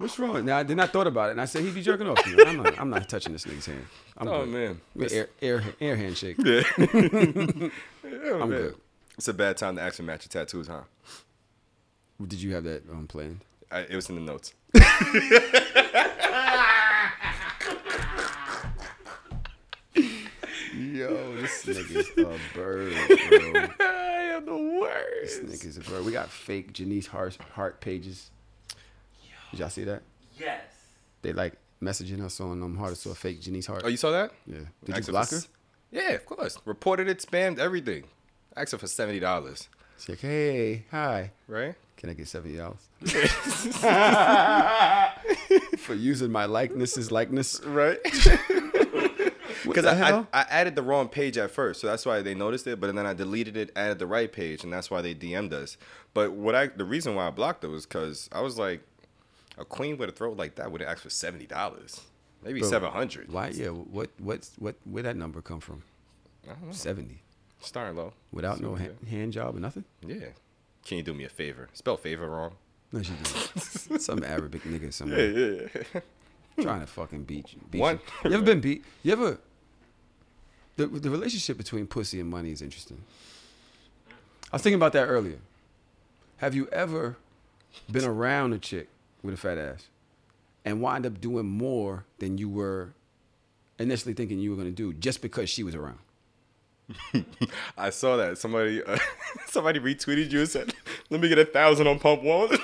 What 0.01 0.07
the 0.09 0.13
f- 0.13 0.19
What's 0.19 0.19
wrong? 0.19 0.45
Now, 0.47 0.63
then 0.63 0.81
I 0.81 0.87
thought 0.87 1.07
about 1.07 1.29
it, 1.29 1.33
and 1.33 1.41
I 1.41 1.45
said 1.45 1.63
he'd 1.63 1.75
be 1.75 1.83
jerking 1.83 2.09
off. 2.09 2.23
to. 2.25 2.45
I'm 2.47 2.57
not. 2.63 2.79
I'm 2.81 2.89
not 2.91 3.09
touching 3.09 3.33
this 3.33 3.45
nigga's 3.45 3.67
hand. 3.67 3.85
I'm 4.17 4.29
Oh 4.29 4.45
good. 4.47 4.49
man. 4.97 5.11
Air, 5.13 5.29
air, 5.43 5.63
air 5.81 5.97
handshake. 5.97 6.37
Yeah. 6.43 6.63
I'm 8.43 8.49
good. 8.49 8.75
It's 9.19 9.29
a 9.29 9.35
bad 9.35 9.57
time 9.59 9.77
to 9.77 9.83
actually 9.83 10.07
match 10.07 10.25
your 10.25 10.31
tattoos, 10.43 10.67
huh? 10.69 10.81
Did 12.27 12.41
you 12.43 12.55
have 12.55 12.65
that 12.65 12.89
um, 12.91 13.07
planned? 13.07 13.41
I, 13.71 13.81
it 13.81 13.95
was 13.95 14.09
in 14.09 14.15
the 14.17 14.21
notes. 14.23 14.55
Yo, 20.75 21.37
this 21.37 21.65
nigga's 21.67 22.09
a 22.17 22.39
bird, 22.57 22.93
bro. 22.95 23.77
I 23.81 24.31
am 24.35 24.47
the 24.47 24.57
worst. 24.81 25.47
This 25.47 25.63
nigga's 25.65 25.77
a 25.77 25.81
bird. 25.81 26.05
We 26.05 26.13
got 26.13 26.31
fake 26.31 26.73
Janice 26.73 27.07
Hart, 27.09 27.37
Hart 27.55 27.81
pages. 27.81 28.31
Did 29.51 29.61
y'all 29.61 29.71
see 29.71 29.85
that? 29.85 30.03
Yes. 30.39 30.61
They 31.23 31.33
like 31.33 31.55
messaging 31.83 32.23
us 32.25 32.41
on 32.41 32.63
um 32.63 32.77
Hard 32.77 32.95
to 32.97 33.11
a 33.11 33.15
fake 33.15 33.41
Janice 33.41 33.67
Hart. 33.67 33.83
Oh, 33.85 33.89
you 33.89 33.97
saw 33.97 34.11
that? 34.11 34.33
yeah. 34.47 34.59
Did 34.85 34.95
Asked 34.97 35.01
you 35.01 35.07
her 35.07 35.13
block 35.13 35.31
her? 35.31 35.37
s- 35.37 35.49
Yeah, 35.91 36.11
of 36.13 36.27
course. 36.27 36.59
Reported 36.65 37.09
it, 37.09 37.19
spammed 37.19 37.59
everything. 37.59 38.05
Asked 38.57 38.73
her 38.73 38.79
for 38.79 38.87
seventy 38.87 39.21
dollars. 39.21 39.69
She's 39.99 40.09
like, 40.09 40.21
hey, 40.21 40.85
hi. 40.91 41.31
Right? 41.49 41.75
Can 41.97 42.11
I 42.11 42.15
get 42.15 42.29
seventy 42.29 42.57
dollars 42.57 42.79
for 45.79 45.95
using 45.95 46.31
my 46.33 46.47
likenesses 46.47 47.11
likeness? 47.13 47.61
Right. 47.65 47.99
Because 49.63 49.85
I, 49.85 50.21
I. 50.21 50.27
I 50.33 50.41
added 50.49 50.75
the 50.75 50.83
wrong 50.83 51.09
page 51.09 51.37
at 51.37 51.51
first, 51.51 51.83
so 51.83 51.87
that's 51.87 52.07
why 52.07 52.23
they 52.23 52.35
noticed 52.35 52.67
it. 52.67 52.81
But 52.81 52.95
then 52.95 53.05
I 53.07 53.13
deleted 53.13 53.59
it, 53.59 53.71
added 53.77 53.99
the 53.99 54.07
right 54.07 54.33
page, 54.33 54.65
and 54.65 54.73
that's 54.73 54.91
why 54.91 55.03
they 55.03 55.15
DM'd 55.15 55.53
us. 55.53 55.77
But 56.15 56.33
what 56.33 56.55
I 56.55 56.69
the 56.69 56.85
reason 56.87 57.15
why 57.15 57.27
I 57.27 57.31
blocked 57.31 57.63
it 57.63 57.67
was 57.69 57.85
because 57.85 58.31
I 58.33 58.41
was 58.41 58.59
like, 58.59 58.81
a 59.61 59.65
queen 59.65 59.97
with 59.99 60.09
a 60.09 60.13
throat 60.13 60.37
like 60.37 60.57
that 60.57 60.73
would 60.73 60.81
have 60.81 60.91
asked 60.91 61.03
for 61.03 61.11
seventy 61.11 61.47
dollars, 61.47 62.01
maybe 62.43 62.63
seven 62.63 62.91
hundred. 62.91 63.31
Why? 63.31 63.49
Yeah. 63.49 63.69
What? 63.69 64.11
What's 64.19 64.53
what? 64.59 64.77
Where 64.85 65.03
that 65.03 65.17
number 65.17 65.41
come 65.43 65.61
from? 65.61 65.83
Seventy. 66.71 67.23
Starting 67.61 67.97
low. 67.97 68.15
Without 68.33 68.61
no 68.61 68.75
hand, 68.75 68.97
hand 69.09 69.33
job 69.33 69.55
or 69.57 69.61
nothing. 69.61 69.85
Yeah. 70.07 70.29
Can 70.87 70.97
you 70.97 71.03
do 71.03 71.13
me 71.13 71.25
a 71.25 71.29
favor? 71.29 71.69
Spell 71.75 71.99
favor 71.99 72.29
wrong. 72.29 72.55
No, 72.93 73.03
she 73.03 73.13
didn't. 73.13 74.01
Some 74.01 74.25
Arabic 74.25 74.63
nigga 74.65 74.93
somewhere 74.93 75.31
Yeah, 75.31 75.69
yeah. 75.75 75.83
yeah. 75.95 76.65
trying 76.65 76.81
to 76.81 76.87
fucking 76.87 77.25
beat 77.25 77.53
you. 77.53 77.61
Beat 77.71 77.81
One. 77.81 78.01
You. 78.25 78.31
you 78.31 78.37
ever 78.37 78.45
been 78.45 78.61
beat? 78.61 78.83
You 79.03 79.13
ever? 79.13 79.39
The 80.77 80.87
the 80.87 81.11
relationship 81.11 81.59
between 81.59 81.87
pussy 81.87 82.19
and 82.19 82.31
money 82.31 82.51
is 82.51 82.63
interesting. 82.63 83.03
I 84.51 84.57
was 84.57 84.63
thinking 84.63 84.77
about 84.79 84.93
that 84.95 85.05
earlier. 85.07 85.39
Have 86.39 86.55
you 86.55 86.67
ever 86.73 87.19
been 87.93 88.05
around 88.07 88.55
a 88.55 88.59
chick 88.59 88.89
with 89.23 89.35
a 89.35 89.37
fat 89.37 89.59
ass 89.59 89.89
and 90.65 90.81
wind 90.81 91.07
up 91.07 91.21
doing 91.21 91.47
more 91.47 92.05
than 92.19 92.39
you 92.39 92.49
were 92.49 92.95
initially 93.79 94.15
thinking 94.15 94.39
you 94.39 94.51
were 94.51 94.57
gonna 94.57 94.71
do 94.71 94.93
just 94.93 95.23
because 95.23 95.49
she 95.49 95.63
was 95.63 95.75
around? 95.75 95.99
I 97.79 97.91
saw 97.91 98.17
that 98.17 98.39
somebody 98.39 98.83
uh, 98.83 98.99
somebody 99.47 99.79
retweeted 99.81 100.31
you 100.31 100.41
and 100.41 100.49
said, 100.49 100.75
"Let 101.09 101.21
me 101.21 101.29
get 101.29 101.39
a 101.39 101.45
thousand 101.45 101.87
on 101.87 101.99
pump 101.99 102.23
one." 102.23 102.49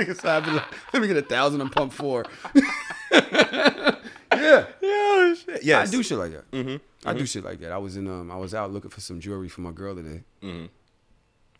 Said, 0.00 0.24
I'd 0.24 0.44
be 0.44 0.50
like, 0.52 0.94
Let 0.94 1.02
me 1.02 1.08
get 1.08 1.18
a 1.18 1.22
thousand 1.22 1.60
on 1.60 1.68
pump 1.68 1.92
four. 1.92 2.24
yeah. 2.54 3.96
yeah, 4.32 5.34
shit. 5.34 5.62
Yes. 5.62 5.88
I 5.88 5.90
do 5.90 6.02
shit 6.02 6.16
like 6.16 6.32
that. 6.32 6.50
Mm-hmm. 6.52 7.08
I 7.08 7.12
do 7.12 7.26
shit 7.26 7.44
like 7.44 7.60
that. 7.60 7.70
I 7.70 7.76
was 7.76 7.96
in 7.98 8.08
um 8.08 8.30
I 8.30 8.36
was 8.36 8.54
out 8.54 8.72
looking 8.72 8.90
for 8.90 9.00
some 9.00 9.20
jewelry 9.20 9.48
for 9.48 9.60
my 9.60 9.72
girl 9.72 9.94
today. 9.94 10.22
Mm-hmm. 10.42 10.66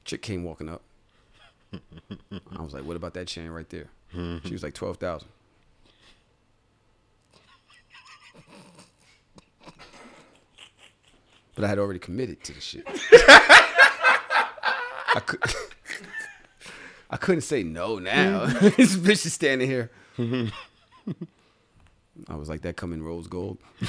Chick 0.05 0.23
came 0.23 0.43
walking 0.43 0.71
up. 0.71 0.81
I 2.57 2.63
was 2.63 2.75
like, 2.75 2.85
"What 2.85 2.97
about 2.97 3.15
that 3.15 3.27
chain 3.27 3.49
right 3.49 3.69
there?" 3.69 3.89
Mm-hmm. 4.15 4.47
She 4.47 4.53
was 4.53 4.63
like 4.63 4.75
twelve 4.75 4.97
thousand. 4.99 5.29
But 11.55 11.65
I 11.65 11.69
had 11.69 11.79
already 11.79 11.99
committed 11.99 12.43
to 12.45 12.53
the 12.55 12.61
shit. 12.61 12.85
I 15.15 15.21
could. 15.25 15.41
I 17.13 17.17
couldn't 17.17 17.43
say 17.43 17.65
no 17.65 17.99
now. 17.99 18.47
Mm. 18.47 18.77
this 18.77 18.97
bitch 18.97 19.27
is 19.27 19.33
standing 19.33 19.69
here. 19.69 19.91
Mm-hmm. 20.17 21.13
I 22.29 22.37
was 22.37 22.49
like, 22.49 22.63
that 22.63 22.77
come 22.77 22.93
in 22.93 23.03
rose 23.03 23.27
gold. 23.27 23.59
Good 23.81 23.89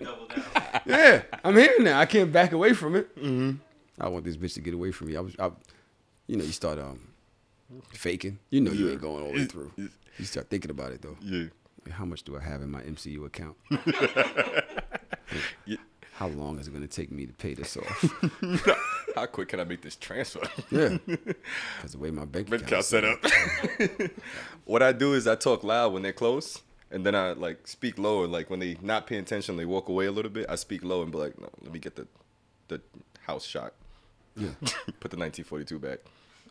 double 0.00 0.26
down. 0.28 0.44
Yeah, 0.86 1.22
I'm 1.44 1.56
here 1.56 1.74
now. 1.80 2.00
I 2.00 2.06
can't 2.06 2.32
back 2.32 2.52
away 2.52 2.72
from 2.72 2.96
it. 2.96 3.14
Mm-hmm. 3.16 3.56
I 4.00 4.08
want 4.08 4.24
this 4.24 4.36
bitch 4.36 4.54
to 4.54 4.60
get 4.60 4.74
away 4.74 4.92
from 4.92 5.08
me. 5.08 5.16
I 5.16 5.20
was, 5.20 5.34
I, 5.38 5.50
you 6.26 6.36
know, 6.36 6.44
you 6.44 6.52
start 6.52 6.78
um 6.78 7.00
faking. 7.90 8.38
You 8.50 8.60
know, 8.60 8.72
you 8.72 8.90
ain't 8.90 9.00
going 9.00 9.22
all 9.24 9.32
the 9.32 9.38
way 9.38 9.44
through. 9.46 9.72
You 9.76 10.24
start 10.24 10.48
thinking 10.50 10.70
about 10.70 10.92
it 10.92 11.02
though. 11.02 11.16
Yeah. 11.20 11.44
How 11.90 12.04
much 12.04 12.22
do 12.24 12.36
I 12.36 12.40
have 12.40 12.62
in 12.62 12.70
my 12.70 12.82
MCU 12.82 13.24
account? 13.26 13.56
Yeah. 15.66 15.76
How 16.14 16.28
long 16.28 16.58
is 16.58 16.68
it 16.68 16.70
going 16.70 16.86
to 16.86 16.88
take 16.88 17.10
me 17.10 17.26
to 17.26 17.32
pay 17.32 17.52
this 17.52 17.76
off? 17.76 18.14
How 19.14 19.26
quick 19.26 19.48
can 19.48 19.60
I 19.60 19.64
make 19.64 19.82
this 19.82 19.96
transfer? 19.96 20.40
yeah, 20.70 20.96
because 21.06 21.92
the 21.92 21.98
way 21.98 22.10
my 22.10 22.24
bank 22.24 22.48
Bank 22.48 22.62
account 22.62 22.90
account 22.90 23.20
set 23.20 23.90
up. 24.00 24.10
what 24.64 24.82
I 24.82 24.92
do 24.92 25.12
is 25.14 25.26
I 25.26 25.34
talk 25.34 25.62
loud 25.64 25.92
when 25.92 26.02
they're 26.02 26.12
close, 26.14 26.62
and 26.90 27.04
then 27.04 27.14
I 27.14 27.32
like 27.32 27.66
speak 27.66 27.98
low. 27.98 28.22
And 28.24 28.32
like 28.32 28.48
when 28.48 28.60
they 28.60 28.78
not 28.80 29.06
pay 29.06 29.18
attention, 29.18 29.56
they 29.56 29.64
walk 29.66 29.88
away 29.88 30.06
a 30.06 30.12
little 30.12 30.30
bit. 30.30 30.46
I 30.48 30.54
speak 30.54 30.82
low 30.84 31.02
and 31.02 31.10
be 31.12 31.18
like, 31.18 31.38
"No, 31.40 31.50
let 31.62 31.72
me 31.72 31.78
get 31.80 31.96
the 31.96 32.06
the 32.68 32.80
house 33.26 33.44
shot. 33.44 33.74
Yeah, 34.36 34.48
Put 35.00 35.10
the 35.10 35.16
1942 35.16 35.78
back. 35.78 35.98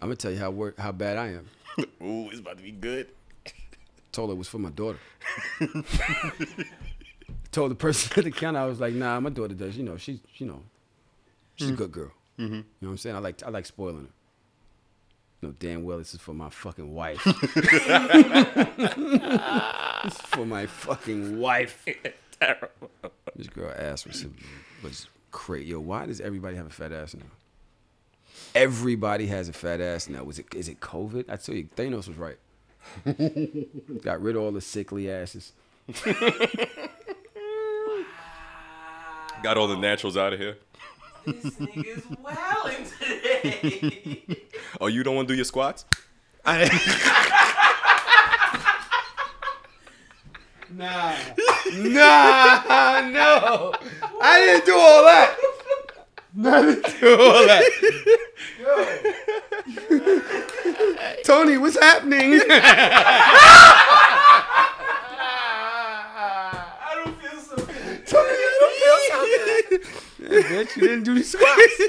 I'm 0.02 0.08
gonna 0.08 0.16
tell 0.16 0.32
you 0.32 0.40
how 0.40 0.50
work 0.52 0.78
how 0.78 0.92
bad 0.92 1.18
I 1.18 1.28
am. 1.28 1.48
Ooh, 2.04 2.30
it's 2.30 2.40
about 2.40 2.58
to 2.58 2.64
be 2.64 2.72
good. 2.72 3.08
Told 4.12 4.30
her 4.30 4.34
it 4.34 4.38
was 4.38 4.48
for 4.48 4.60
my 4.60 4.70
daughter. 4.70 5.00
Told 7.52 7.72
the 7.72 7.76
person 7.76 8.12
at 8.18 8.24
the 8.26 8.32
counter, 8.32 8.60
I 8.60 8.66
was 8.66 8.80
like, 8.80 8.94
Nah, 8.94 9.20
my 9.20 9.30
daughter 9.30 9.54
does. 9.54 9.78
You 9.78 9.84
know, 9.84 9.98
she's 9.98 10.20
you 10.36 10.48
know, 10.48 10.64
she's 11.56 11.68
a 11.68 11.72
mm-hmm. 11.72 11.78
good 11.84 11.92
girl. 11.92 12.12
Mm-hmm. 12.40 12.54
You 12.54 12.60
know 12.60 12.64
what 12.80 12.90
I'm 12.90 12.98
saying? 12.98 13.16
I 13.16 13.20
like 13.20 13.44
I 13.44 13.50
like 13.50 13.66
spoiling 13.66 14.06
her. 14.06 14.12
No, 15.42 15.54
damn 15.60 15.84
well 15.84 16.00
this 16.00 16.14
is 16.14 16.22
for 16.22 16.34
my 16.34 16.50
fucking 16.50 16.94
wife. 16.94 17.24
this 17.24 17.56
is 20.06 20.22
for 20.22 20.46
my 20.46 20.66
fucking 20.66 21.40
wife. 21.40 21.86
Terrible. 22.40 22.90
This 23.36 23.48
girl 23.48 23.72
ass 23.78 24.06
was 24.06 24.26
was 24.82 25.08
crazy. 25.32 25.68
Yo, 25.68 25.80
why 25.80 26.06
does 26.06 26.20
everybody 26.20 26.56
have 26.56 26.66
a 26.66 26.72
fat 26.72 26.92
ass 26.92 27.16
now? 27.16 27.26
Everybody 28.54 29.28
has 29.28 29.50
a 29.50 29.54
fat 29.54 29.82
ass 29.82 30.08
now. 30.10 30.24
Was 30.24 30.40
it 30.40 30.54
is 30.56 30.70
it 30.70 30.80
COVID? 30.80 31.30
I 31.30 31.36
tell 31.38 31.56
you, 31.56 31.68
Thanos 31.76 32.08
was 32.08 32.18
right. 32.18 32.38
Got 34.02 34.22
rid 34.22 34.36
of 34.36 34.44
all 34.44 34.52
the 34.52 34.62
sickly 34.62 35.10
asses. 35.10 35.54
Got 39.44 39.58
all 39.58 39.68
the 39.68 39.78
naturals 39.78 40.18
out 40.18 40.34
of 40.34 40.40
here. 40.40 40.58
This 41.26 41.56
nigga's 41.56 42.04
wildin' 42.24 42.88
today. 43.00 44.44
Oh, 44.80 44.88
you 44.88 45.04
don't 45.04 45.16
want 45.16 45.28
to 45.28 45.34
do 45.34 45.36
your 45.36 45.46
squats? 45.46 45.86
Nah, 50.78 51.16
nah, 51.74 53.02
no. 53.10 53.74
I 54.22 54.40
didn't 54.40 54.66
do 54.66 54.76
all 54.76 55.04
that. 55.06 55.35
I 56.44 56.62
didn't 56.62 56.86
all 57.04 57.46
that. 57.48 57.64
Yo. 58.60 58.72
Tony, 61.24 61.58
what's 61.58 61.80
happening? 61.80 62.42
I 65.78 67.02
don't 67.04 67.18
feel 67.22 67.40
so 67.40 67.56
good. 67.56 68.08
Tony, 68.08 68.30
I 68.30 68.58
don't 68.60 68.76
feel 68.82 69.00
so 69.10 69.18
good. 69.80 69.82
Yeah, 70.20 70.42
bitch, 70.64 70.76
you 70.76 70.82
didn't 70.88 71.04
do 71.04 71.14
the 71.16 71.24
squats. 71.24 71.82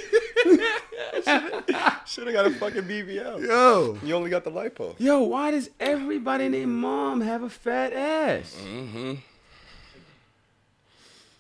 Should 2.07 2.27
have 2.29 2.35
got 2.35 2.47
a 2.47 2.51
fucking 2.55 2.83
BBL. 2.85 3.47
Yo. 3.47 3.99
You 4.03 4.15
only 4.15 4.31
got 4.31 4.45
the 4.45 4.51
lipo. 4.51 4.95
Yo, 4.99 5.21
why 5.23 5.51
does 5.51 5.71
everybody 5.81 6.45
and 6.47 6.55
their 6.55 6.67
mom 6.69 7.21
have 7.21 7.43
a 7.43 7.51
fat 7.51 7.93
ass? 7.93 8.57
Mm-hmm. 8.63 9.15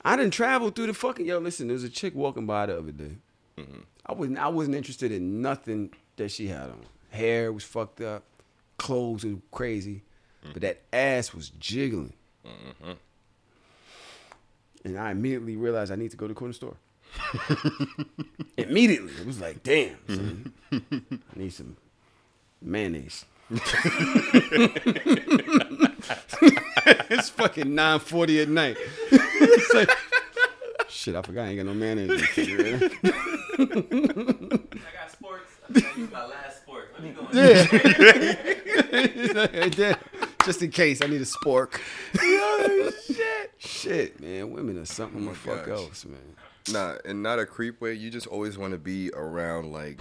I 0.06 0.14
didn't 0.14 0.34
travel 0.34 0.70
through 0.70 0.86
the 0.86 0.94
fucking. 0.94 1.26
Yo, 1.26 1.38
listen, 1.38 1.66
there 1.66 1.74
was 1.74 1.82
a 1.82 1.88
chick 1.88 2.14
walking 2.14 2.46
by 2.46 2.66
the 2.66 2.78
other 2.78 2.92
day. 2.92 3.16
Mm-hmm. 3.58 3.80
I 4.06 4.12
wasn't. 4.12 4.38
I 4.38 4.46
wasn't 4.46 4.76
interested 4.76 5.10
in 5.10 5.42
nothing 5.42 5.92
that 6.14 6.30
she 6.30 6.46
had 6.46 6.70
on. 6.70 6.78
Hair 7.10 7.52
was 7.52 7.64
fucked 7.64 8.00
up, 8.00 8.22
clothes 8.76 9.24
was 9.24 9.34
crazy, 9.50 10.04
mm. 10.44 10.52
but 10.52 10.62
that 10.62 10.82
ass 10.92 11.34
was 11.34 11.50
jiggling. 11.50 12.12
Mm-hmm. 12.46 12.92
And 14.84 14.96
I 14.96 15.10
immediately 15.10 15.56
realized 15.56 15.90
I 15.90 15.96
need 15.96 16.12
to 16.12 16.16
go 16.16 16.28
to 16.28 16.34
the 16.34 16.38
corner 16.38 16.54
store. 16.54 16.76
immediately, 18.56 19.12
it 19.12 19.26
was 19.26 19.40
like, 19.40 19.64
damn. 19.64 19.96
son. 20.06 20.52
Mm-hmm. 20.70 21.14
I 21.14 21.38
need 21.38 21.52
some 21.52 21.76
mayonnaise. 22.62 23.24
it's 27.10 27.28
fucking 27.30 27.66
9:40 27.66 28.42
at 28.42 28.48
night. 28.48 28.76
It's 29.56 29.74
like, 29.74 29.90
shit, 30.88 31.16
I 31.16 31.22
forgot 31.22 31.46
I 31.46 31.48
ain't 31.48 31.56
got 31.58 31.66
no 31.66 31.74
mayonnaise. 31.74 32.10
in 32.38 32.56
the. 32.56 32.90
I 33.58 34.92
got 34.92 35.10
sports. 35.12 35.50
I 35.68 35.72
think 35.72 35.86
I 35.86 35.98
used 35.98 36.12
my 36.12 36.26
last 36.26 36.56
sport. 36.62 36.90
Let 36.94 37.02
me 37.02 37.10
go. 37.10 37.26
in. 37.28 37.36
Yeah. 38.96 39.32
Like, 39.34 39.78
I. 39.78 39.96
Just 40.44 40.62
in 40.62 40.70
case, 40.70 41.02
I 41.02 41.06
need 41.08 41.20
a 41.20 41.24
spork. 41.24 41.80
shit. 43.06 43.52
Shit, 43.58 44.20
man. 44.20 44.50
Women 44.52 44.78
are 44.78 44.84
something 44.84 45.20
Oh 45.22 45.26
my 45.26 45.32
the 45.32 45.38
fuck 45.38 45.66
gosh. 45.66 45.78
else, 45.78 46.04
man. 46.04 46.20
Nah, 46.72 46.96
and 47.04 47.22
not 47.22 47.38
a 47.38 47.46
creep 47.46 47.80
way. 47.80 47.94
You 47.94 48.10
just 48.10 48.26
always 48.26 48.56
want 48.56 48.72
to 48.72 48.78
be 48.78 49.10
around 49.12 49.72
like 49.72 50.00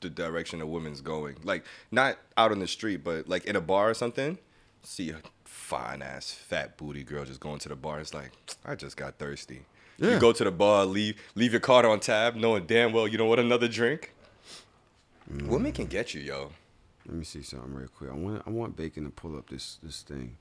the 0.00 0.10
direction 0.10 0.60
a 0.60 0.66
woman's 0.66 1.00
going. 1.00 1.36
Like 1.44 1.64
not 1.90 2.18
out 2.36 2.52
on 2.52 2.58
the 2.58 2.68
street, 2.68 3.02
but 3.04 3.28
like 3.28 3.44
in 3.46 3.56
a 3.56 3.60
bar 3.60 3.90
or 3.90 3.94
something. 3.94 4.38
See 4.82 5.10
a 5.10 5.20
fine 5.46 6.02
ass 6.02 6.32
fat 6.32 6.76
booty 6.76 7.04
girl 7.04 7.24
just 7.24 7.40
going 7.40 7.58
to 7.60 7.68
the 7.68 7.76
bar. 7.76 8.00
It's 8.00 8.14
like 8.14 8.32
I 8.64 8.74
just 8.74 8.96
got 8.96 9.18
thirsty. 9.18 9.62
Yeah. 9.98 10.14
You 10.14 10.20
go 10.20 10.32
to 10.32 10.44
the 10.44 10.50
bar, 10.50 10.84
leave 10.84 11.20
leave 11.34 11.52
your 11.52 11.60
card 11.60 11.84
on 11.84 12.00
tab, 12.00 12.36
knowing 12.36 12.66
damn 12.66 12.92
well 12.92 13.08
you 13.08 13.16
don't 13.16 13.28
want 13.28 13.40
another 13.40 13.68
drink. 13.68 14.12
Women 15.28 15.72
can 15.72 15.86
get 15.86 16.14
you, 16.14 16.20
yo. 16.20 16.52
Let 17.06 17.16
me 17.16 17.24
see 17.24 17.42
something 17.42 17.74
real 17.74 17.88
quick. 17.88 18.10
I 18.10 18.14
want 18.14 18.42
I 18.46 18.50
want 18.50 18.76
Bacon 18.76 19.04
to 19.04 19.10
pull 19.10 19.36
up 19.36 19.48
this 19.48 19.78
this 19.82 20.02
thing. 20.02 20.36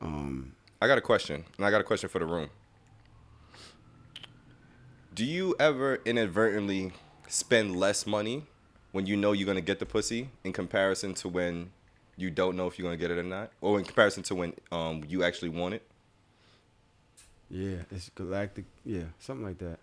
Um, 0.00 0.52
I 0.80 0.86
got 0.86 0.98
a 0.98 1.02
question, 1.02 1.44
and 1.56 1.66
I 1.66 1.70
got 1.70 1.80
a 1.80 1.84
question 1.84 2.08
for 2.08 2.18
the 2.18 2.26
room. 2.26 2.50
Do 5.14 5.24
you 5.24 5.54
ever 5.60 6.00
inadvertently 6.04 6.92
spend 7.28 7.76
less 7.76 8.06
money 8.06 8.46
when 8.92 9.06
you 9.06 9.16
know 9.16 9.32
you're 9.32 9.46
gonna 9.46 9.60
get 9.60 9.78
the 9.78 9.86
pussy 9.86 10.30
in 10.42 10.52
comparison 10.52 11.14
to 11.14 11.28
when 11.28 11.70
you 12.16 12.30
don't 12.30 12.56
know 12.56 12.66
if 12.66 12.78
you're 12.78 12.86
gonna 12.86 12.96
get 12.96 13.10
it 13.10 13.18
or 13.18 13.22
not, 13.22 13.50
or 13.60 13.78
in 13.78 13.84
comparison 13.84 14.22
to 14.24 14.34
when 14.34 14.54
um 14.72 15.02
you 15.08 15.22
actually 15.24 15.50
want 15.50 15.74
it? 15.74 15.82
yeah, 17.50 17.76
it's 17.90 18.10
galactic. 18.10 18.64
Yeah, 18.84 19.04
something 19.18 19.44
like 19.46 19.58
that. 19.58 19.78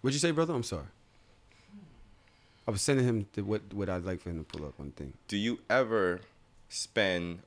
What'd 0.00 0.14
you 0.14 0.20
say, 0.20 0.30
brother? 0.30 0.54
I'm 0.54 0.62
sorry. 0.62 0.86
I 2.66 2.70
was 2.70 2.82
sending 2.82 3.06
him 3.06 3.26
the, 3.32 3.42
what 3.42 3.62
what 3.72 3.88
I'd 3.88 4.04
like 4.04 4.20
for 4.20 4.30
him 4.30 4.38
to 4.38 4.44
pull 4.44 4.66
up 4.66 4.78
one 4.78 4.92
thing. 4.92 5.14
Do 5.28 5.36
you 5.36 5.60
ever 5.68 6.20
spend 6.68 7.40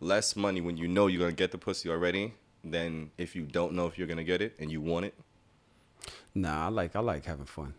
less 0.00 0.36
money 0.36 0.60
when 0.60 0.76
you 0.76 0.88
know 0.88 1.06
you're 1.06 1.20
gonna 1.20 1.32
get 1.32 1.50
the 1.52 1.58
pussy 1.58 1.88
already 1.88 2.34
than 2.62 3.10
if 3.16 3.36
you 3.36 3.42
don't 3.42 3.72
know 3.72 3.86
if 3.86 3.96
you're 3.96 4.06
gonna 4.06 4.24
get 4.24 4.42
it 4.42 4.54
and 4.58 4.70
you 4.70 4.80
want 4.80 5.06
it? 5.06 5.14
Nah, 6.34 6.66
I 6.66 6.68
like 6.68 6.96
I 6.96 7.00
like 7.00 7.24
having 7.24 7.46
fun. 7.46 7.74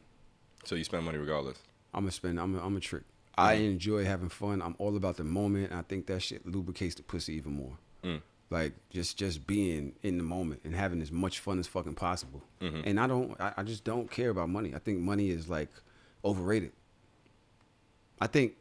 So 0.64 0.76
you 0.76 0.84
spend 0.84 1.06
money 1.06 1.18
regardless. 1.18 1.58
I'm 1.94 2.04
gonna 2.04 2.12
spend. 2.12 2.40
I'm 2.40 2.56
a, 2.56 2.66
I'm 2.66 2.76
a 2.76 2.80
trick. 2.80 3.04
I 3.38 3.54
enjoy 3.54 4.06
having 4.06 4.30
fun. 4.30 4.62
I'm 4.62 4.76
all 4.78 4.96
about 4.96 5.18
the 5.18 5.24
moment. 5.24 5.72
And 5.72 5.80
I 5.80 5.84
think 5.84 6.08
that 6.08 6.22
shit 6.22 6.46
lubricates 6.46 6.96
the 6.96 7.04
pussy 7.04 7.34
even 7.34 7.54
more. 7.54 7.78
Mm. 8.04 8.22
Like 8.50 8.74
just 8.90 9.18
just 9.18 9.48
being 9.48 9.94
in 10.04 10.18
the 10.18 10.24
moment 10.24 10.62
and 10.64 10.76
having 10.76 11.02
as 11.02 11.12
much 11.12 11.40
fun 11.40 11.60
as 11.60 11.68
fucking 11.68 11.96
possible. 11.96 12.44
Mm-hmm. 12.62 12.82
And 12.86 13.00
I 13.00 13.08
don't. 13.08 13.40
I, 13.42 13.54
I 13.58 13.64
just 13.64 13.84
don't 13.84 14.10
care 14.10 14.30
about 14.30 14.50
money. 14.50 14.74
I 14.76 14.80
think 14.80 15.00
money 15.00 15.30
is 15.30 15.50
like 15.50 15.70
overrated. 16.24 16.72
I 18.22 18.28
think, 18.28 18.54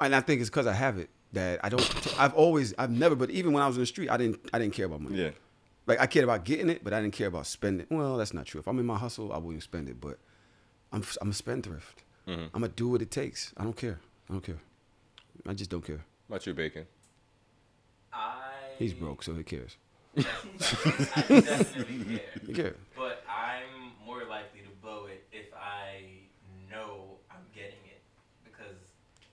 and 0.00 0.14
I 0.14 0.20
think 0.20 0.40
it's 0.40 0.48
because 0.48 0.66
I 0.66 0.72
have 0.72 0.96
it 0.98 1.10
that 1.32 1.60
I 1.64 1.68
don't. 1.68 2.20
I've 2.20 2.34
always. 2.34 2.72
I've 2.78 2.92
never. 2.92 3.16
But 3.16 3.30
even 3.30 3.52
when 3.52 3.62
I 3.62 3.66
was 3.66 3.76
in 3.76 3.82
the 3.82 3.86
street, 3.86 4.10
I 4.10 4.16
didn't. 4.16 4.38
I 4.52 4.60
didn't 4.60 4.74
care 4.74 4.86
about 4.86 5.00
money. 5.00 5.18
Yeah. 5.18 5.30
Like 5.86 6.00
I 6.00 6.06
cared 6.06 6.24
about 6.24 6.44
getting 6.44 6.70
it, 6.70 6.84
but 6.84 6.92
I 6.92 7.00
didn't 7.00 7.14
care 7.14 7.26
about 7.26 7.48
spending. 7.48 7.86
Well, 7.90 8.16
that's 8.16 8.32
not 8.32 8.46
true. 8.46 8.60
If 8.60 8.68
I'm 8.68 8.78
in 8.78 8.86
my 8.86 8.96
hustle, 8.96 9.32
I 9.32 9.38
wouldn't 9.38 9.64
spend 9.64 9.88
it. 9.88 10.00
But 10.00 10.18
I'm 10.92 11.02
I'm 11.20 11.30
a 11.30 11.34
spendthrift. 11.34 12.04
Mm-hmm. 12.28 12.42
I'm 12.54 12.60
gonna 12.60 12.68
do 12.68 12.88
what 12.88 13.02
it 13.02 13.10
takes. 13.10 13.52
I 13.56 13.64
don't 13.64 13.76
care. 13.76 13.98
I 14.32 14.34
don't 14.34 14.42
care. 14.42 14.60
I 15.46 15.52
just 15.52 15.68
don't 15.68 15.84
care. 15.84 16.02
About 16.26 16.46
your 16.46 16.54
bacon. 16.54 16.86
I. 18.14 18.40
He's 18.78 18.94
broke, 18.94 19.22
so 19.22 19.34
who 19.34 19.44
cares? 19.44 19.76
I 20.16 20.22
definitely 21.28 22.16
care. 22.16 22.20
He 22.46 22.52
cares. 22.54 22.76
But 22.96 23.22
I'm 23.28 23.92
more 24.06 24.24
likely 24.24 24.60
to 24.60 24.70
blow 24.80 25.04
it 25.04 25.26
if 25.32 25.52
I 25.54 26.00
know 26.70 27.18
I'm 27.30 27.42
getting 27.54 27.76
it. 27.84 28.00
Because 28.42 28.78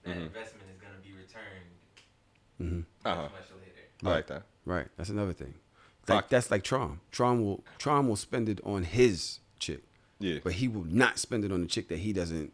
that 0.03 0.17
investment 0.17 0.65
is 0.69 0.81
gonna 0.81 0.99
be 1.01 1.13
returned 1.13 2.83
Uh-huh. 3.05 3.21
much, 3.21 3.31
much 3.31 3.41
later. 3.57 3.87
I 4.03 4.09
like 4.09 4.27
that. 4.27 4.43
Right. 4.65 4.87
That's 4.97 5.09
another 5.09 5.31
thing. 5.31 5.53
Like 6.09 6.27
that's 6.27 6.51
like 6.51 6.63
Tron. 6.63 6.99
Tron 7.13 7.41
will 7.45 7.63
Tron 7.77 8.09
will 8.09 8.17
spend 8.17 8.49
it 8.49 8.59
on 8.65 8.83
his 8.83 9.39
chick. 9.59 9.83
Yeah. 10.19 10.39
But 10.43 10.53
he 10.53 10.67
will 10.67 10.83
not 10.83 11.19
spend 11.19 11.45
it 11.45 11.53
on 11.53 11.61
the 11.61 11.67
chick 11.67 11.87
that 11.87 11.99
he 11.99 12.11
doesn't 12.11 12.51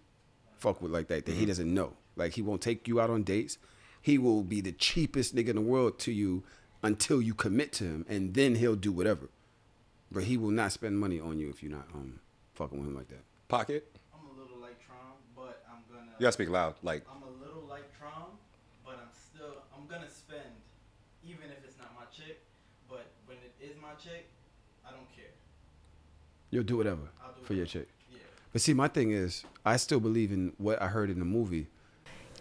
fuck 0.60 0.79
with 0.79 0.91
like 0.91 1.08
that, 1.08 1.25
that 1.25 1.31
Mm-hmm. 1.31 1.39
he 1.39 1.45
doesn't 1.47 1.73
know. 1.73 1.93
Like 2.15 2.34
he 2.34 2.41
won't 2.41 2.62
take 2.62 2.88
you 2.88 2.99
out 2.99 3.10
on 3.10 3.23
dates. 3.23 3.58
He 4.01 4.17
will 4.17 4.43
be 4.43 4.62
the 4.62 4.71
cheapest 4.71 5.36
nigga 5.36 5.49
in 5.49 5.56
the 5.56 5.62
world 5.62 5.97
to 5.99 6.12
you 6.12 6.43
until 6.84 7.21
you 7.21 7.34
commit 7.34 7.71
to 7.73 7.84
him, 7.84 8.06
and 8.08 8.34
then 8.36 8.56
he'll 8.56 8.75
do 8.75 8.91
whatever. 8.91 9.30
But 10.12 10.25
he 10.25 10.38
will 10.38 10.51
not 10.51 10.71
spend 10.71 10.99
money 10.99 11.19
on 11.19 11.39
you 11.39 11.49
if 11.49 11.63
you're 11.63 11.71
not 11.71 11.88
um 11.93 12.19
fucking 12.54 12.78
with 12.80 12.88
him 12.88 12.95
like 12.95 13.08
that. 13.10 13.23
Pocket. 13.47 13.91
I'm 14.13 14.25
a 14.38 14.39
little 14.41 14.58
like 14.58 14.78
Tron, 14.86 14.97
but 15.36 15.63
I'm 15.69 15.82
gonna. 15.91 16.12
You 16.19 16.23
gotta 16.23 16.32
speak 16.32 16.49
loud. 16.49 16.75
Like, 16.84 17.04
I'm 17.10 17.23
a 17.23 17.45
little 17.45 17.63
like 17.67 17.86
Tron, 17.97 18.30
but 18.86 18.93
I'm 19.01 19.10
still. 19.13 19.63
I'm 19.75 19.88
gonna 19.88 20.10
spend, 20.10 20.54
even 21.23 21.49
if 21.49 21.63
it's 21.65 21.78
not 21.78 21.91
my 21.95 22.06
chick. 22.15 22.41
But 22.89 23.08
when 23.25 23.38
it 23.38 23.54
is 23.60 23.75
my 23.82 23.93
chick, 24.01 24.30
I 24.88 24.91
don't 24.91 25.10
care. 25.15 25.34
You'll 26.51 26.63
do 26.63 26.78
whatever 26.78 27.10
I'll 27.23 27.34
do 27.34 27.41
for 27.43 27.54
your 27.54 27.65
whatever. 27.65 27.86
chick. 27.86 27.89
Yeah. 28.12 28.17
But 28.54 28.62
see, 28.62 28.73
my 28.73 28.88
thing 28.88 29.12
is, 29.12 29.43
I 29.65 29.78
still 29.78 29.99
believe 29.99 30.32
in 30.32 30.54
what 30.58 30.82
I 30.82 30.88
heard 30.88 31.10
in 31.10 31.19
the 31.19 31.25
movie. 31.25 31.67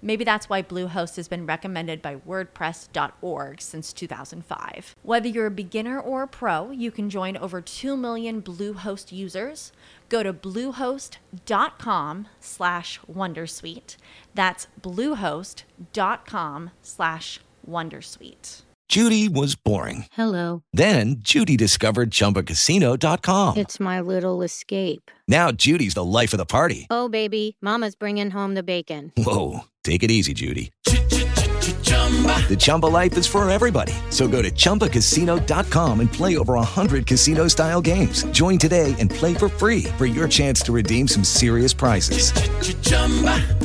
Maybe 0.00 0.24
that's 0.24 0.48
why 0.48 0.62
Bluehost 0.62 1.16
has 1.16 1.28
been 1.28 1.46
recommended 1.46 2.00
by 2.00 2.16
WordPress.org 2.16 3.60
since 3.60 3.92
2005. 3.92 4.96
Whether 5.02 5.28
you're 5.28 5.46
a 5.46 5.50
beginner 5.50 6.00
or 6.00 6.22
a 6.22 6.28
pro, 6.28 6.70
you 6.70 6.90
can 6.90 7.10
join 7.10 7.36
over 7.36 7.60
2 7.60 7.96
million 7.96 8.42
Bluehost 8.42 9.12
users. 9.12 9.72
Go 10.08 10.22
to 10.22 10.32
bluehost.com 10.32 12.28
slash 12.40 13.00
Wondersuite. 13.10 13.96
That's 14.34 14.66
bluehost.com 14.80 16.70
slash 16.82 17.40
Wondersuite. 17.68 18.62
Judy 18.88 19.28
was 19.28 19.54
boring. 19.54 20.06
Hello. 20.12 20.62
Then 20.72 21.16
Judy 21.18 21.58
discovered 21.58 22.10
ChumbaCasino.com. 22.10 23.58
It's 23.58 23.78
my 23.78 24.00
little 24.00 24.40
escape. 24.40 25.10
Now 25.28 25.52
Judy's 25.52 25.92
the 25.92 26.04
life 26.04 26.32
of 26.32 26.38
the 26.38 26.46
party. 26.46 26.86
Oh, 26.88 27.10
baby, 27.10 27.58
Mama's 27.60 27.94
bringing 27.94 28.30
home 28.30 28.54
the 28.54 28.62
bacon. 28.62 29.12
Whoa, 29.18 29.64
take 29.88 30.02
it 30.02 30.10
easy, 30.10 30.34
Judy. 30.34 30.70
The 30.84 32.56
Chumba 32.58 32.86
life 32.86 33.16
is 33.16 33.26
for 33.26 33.48
everybody. 33.48 33.92
So 34.10 34.26
go 34.28 34.42
to 34.42 34.50
ChumbaCasino.com 34.50 36.00
and 36.00 36.12
play 36.12 36.36
over 36.36 36.54
100 36.54 37.06
casino 37.06 37.48
style 37.48 37.80
games. 37.80 38.24
Join 38.30 38.58
today 38.58 38.94
and 38.98 39.10
play 39.10 39.34
for 39.34 39.48
free 39.48 39.84
for 39.98 40.06
your 40.06 40.28
chance 40.28 40.62
to 40.62 40.72
redeem 40.72 41.06
some 41.08 41.24
serious 41.24 41.74
prizes. 41.74 42.32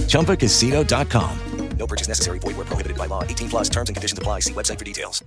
ChumbaCasino.com. 0.10 1.40
No 1.78 1.88
purchase 1.88 2.08
necessary. 2.08 2.40
Void 2.40 2.56
where 2.58 2.66
prohibited 2.66 2.98
by 2.98 3.08
law. 3.08 3.24
18 3.24 3.50
plus 3.50 3.70
terms 3.70 3.90
and 3.90 3.96
conditions 3.96 4.20
apply. 4.20 4.40
See 4.42 4.54
website 4.54 4.78
for 4.80 4.86
details. 4.86 5.24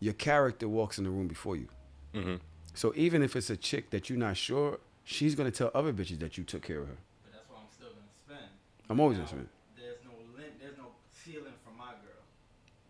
Your 0.00 0.14
character 0.14 0.68
walks 0.68 0.98
in 0.98 1.04
the 1.04 1.10
room 1.10 1.26
before 1.26 1.56
you. 1.56 1.68
Mm-hmm. 2.14 2.34
So 2.74 2.92
even 2.94 3.22
if 3.22 3.34
it's 3.34 3.48
a 3.50 3.56
chick 3.56 3.90
that 3.90 4.10
you're 4.10 4.18
not 4.18 4.36
sure, 4.36 4.78
she's 5.04 5.34
gonna 5.34 5.50
tell 5.50 5.70
other 5.74 5.92
bitches 5.92 6.18
that 6.20 6.36
you 6.36 6.44
took 6.44 6.62
care 6.62 6.80
of 6.80 6.88
her. 6.88 6.98
But 7.24 7.32
that's 7.32 7.48
why 7.48 7.56
I'm 7.62 7.70
still 7.72 7.88
gonna 7.88 8.36
spend. 8.38 8.50
I'm 8.90 9.00
always 9.00 9.16
gonna 9.16 9.28
spend. 9.28 9.48
There's 9.76 9.96
no 10.04 10.10
lim- 10.36 10.52
There's 10.60 10.76
no 10.76 10.88
ceiling 11.24 11.54
for 11.64 11.72
my 11.78 11.92
girl. 12.04 12.20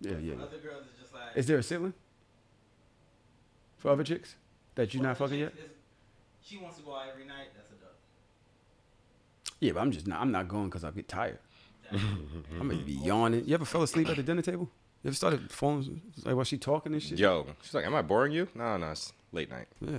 Yeah, 0.01 0.19
yeah. 0.19 0.35
Other 0.35 0.59
girls 0.59 0.85
is 0.85 1.01
just 1.01 1.13
like. 1.15 1.37
Is 1.37 1.47
there 1.47 1.59
a 1.59 1.63
ceiling 1.63 1.95
for 3.79 3.91
other 3.91 4.05
chicks 4.05 4.37
that 4.75 4.93
you're 4.95 5.03
not 5.03 5.17
fucking 5.17 5.39
yet? 5.39 5.53
is- 5.53 5.71
She 6.43 6.59
wants 6.59 6.77
to 6.79 6.83
go 6.83 6.95
out 6.97 7.09
every 7.13 7.25
night. 7.25 7.49
That's 7.57 7.71
a 7.71 7.75
dub. 7.75 7.91
Yeah, 9.61 9.73
but 9.73 9.81
I'm 9.81 9.91
just 9.91 10.07
not. 10.07 10.21
I'm 10.21 10.31
not 10.33 10.49
going 10.49 10.67
because 10.67 10.85
I 10.85 10.91
get 10.91 11.09
tired. 11.09 11.39
I'm 11.93 12.69
gonna 12.69 12.75
be 12.83 12.93
yawning. 12.93 13.45
You 13.47 13.55
ever 13.55 13.65
fell 13.65 13.83
asleep 13.83 14.09
at 14.09 14.17
the 14.17 14.23
dinner 14.23 14.43
table? 14.43 14.69
You 15.03 15.09
ever 15.09 15.15
started 15.17 15.51
falling 15.53 16.03
like 16.25 16.35
while 16.35 16.45
she 16.45 16.59
talking 16.59 16.93
and 16.93 17.03
shit? 17.03 17.19
yo, 17.19 17.47
she's 17.63 17.75
like, 17.75 17.85
am 17.87 17.95
I 17.95 18.03
boring 18.03 18.33
you? 18.33 18.49
No, 18.57 18.77
no, 18.77 18.91
it's 18.91 19.13
late 19.31 19.49
night. 19.51 19.69
Yeah. 19.81 19.99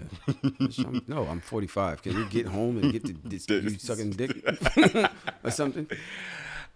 I'm- 0.80 1.02
no, 1.08 1.26
I'm 1.26 1.40
45. 1.40 2.02
Can 2.02 2.16
we 2.18 2.26
get 2.26 2.46
home 2.48 2.78
and 2.78 2.92
get 2.92 3.06
to 3.06 3.14
this, 3.24 3.48
you 3.50 3.70
sucking 3.80 4.12
dick 4.12 4.32
or 5.44 5.52
something? 5.52 5.88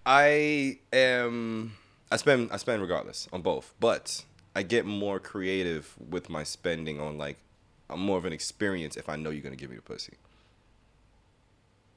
I 0.05 0.79
am. 0.93 1.73
I 2.11 2.17
spend. 2.17 2.51
I 2.51 2.57
spend 2.57 2.81
regardless 2.81 3.27
on 3.31 3.41
both, 3.41 3.73
but 3.79 4.23
I 4.55 4.63
get 4.63 4.85
more 4.85 5.19
creative 5.19 5.95
with 6.09 6.29
my 6.29 6.43
spending 6.43 6.99
on 6.99 7.17
like. 7.17 7.37
I'm 7.89 7.99
more 7.99 8.17
of 8.17 8.25
an 8.25 8.31
experience 8.31 8.95
if 8.95 9.09
I 9.09 9.17
know 9.17 9.31
you're 9.31 9.41
gonna 9.41 9.55
give 9.55 9.69
me 9.69 9.75
the 9.75 9.81
pussy. 9.81 10.13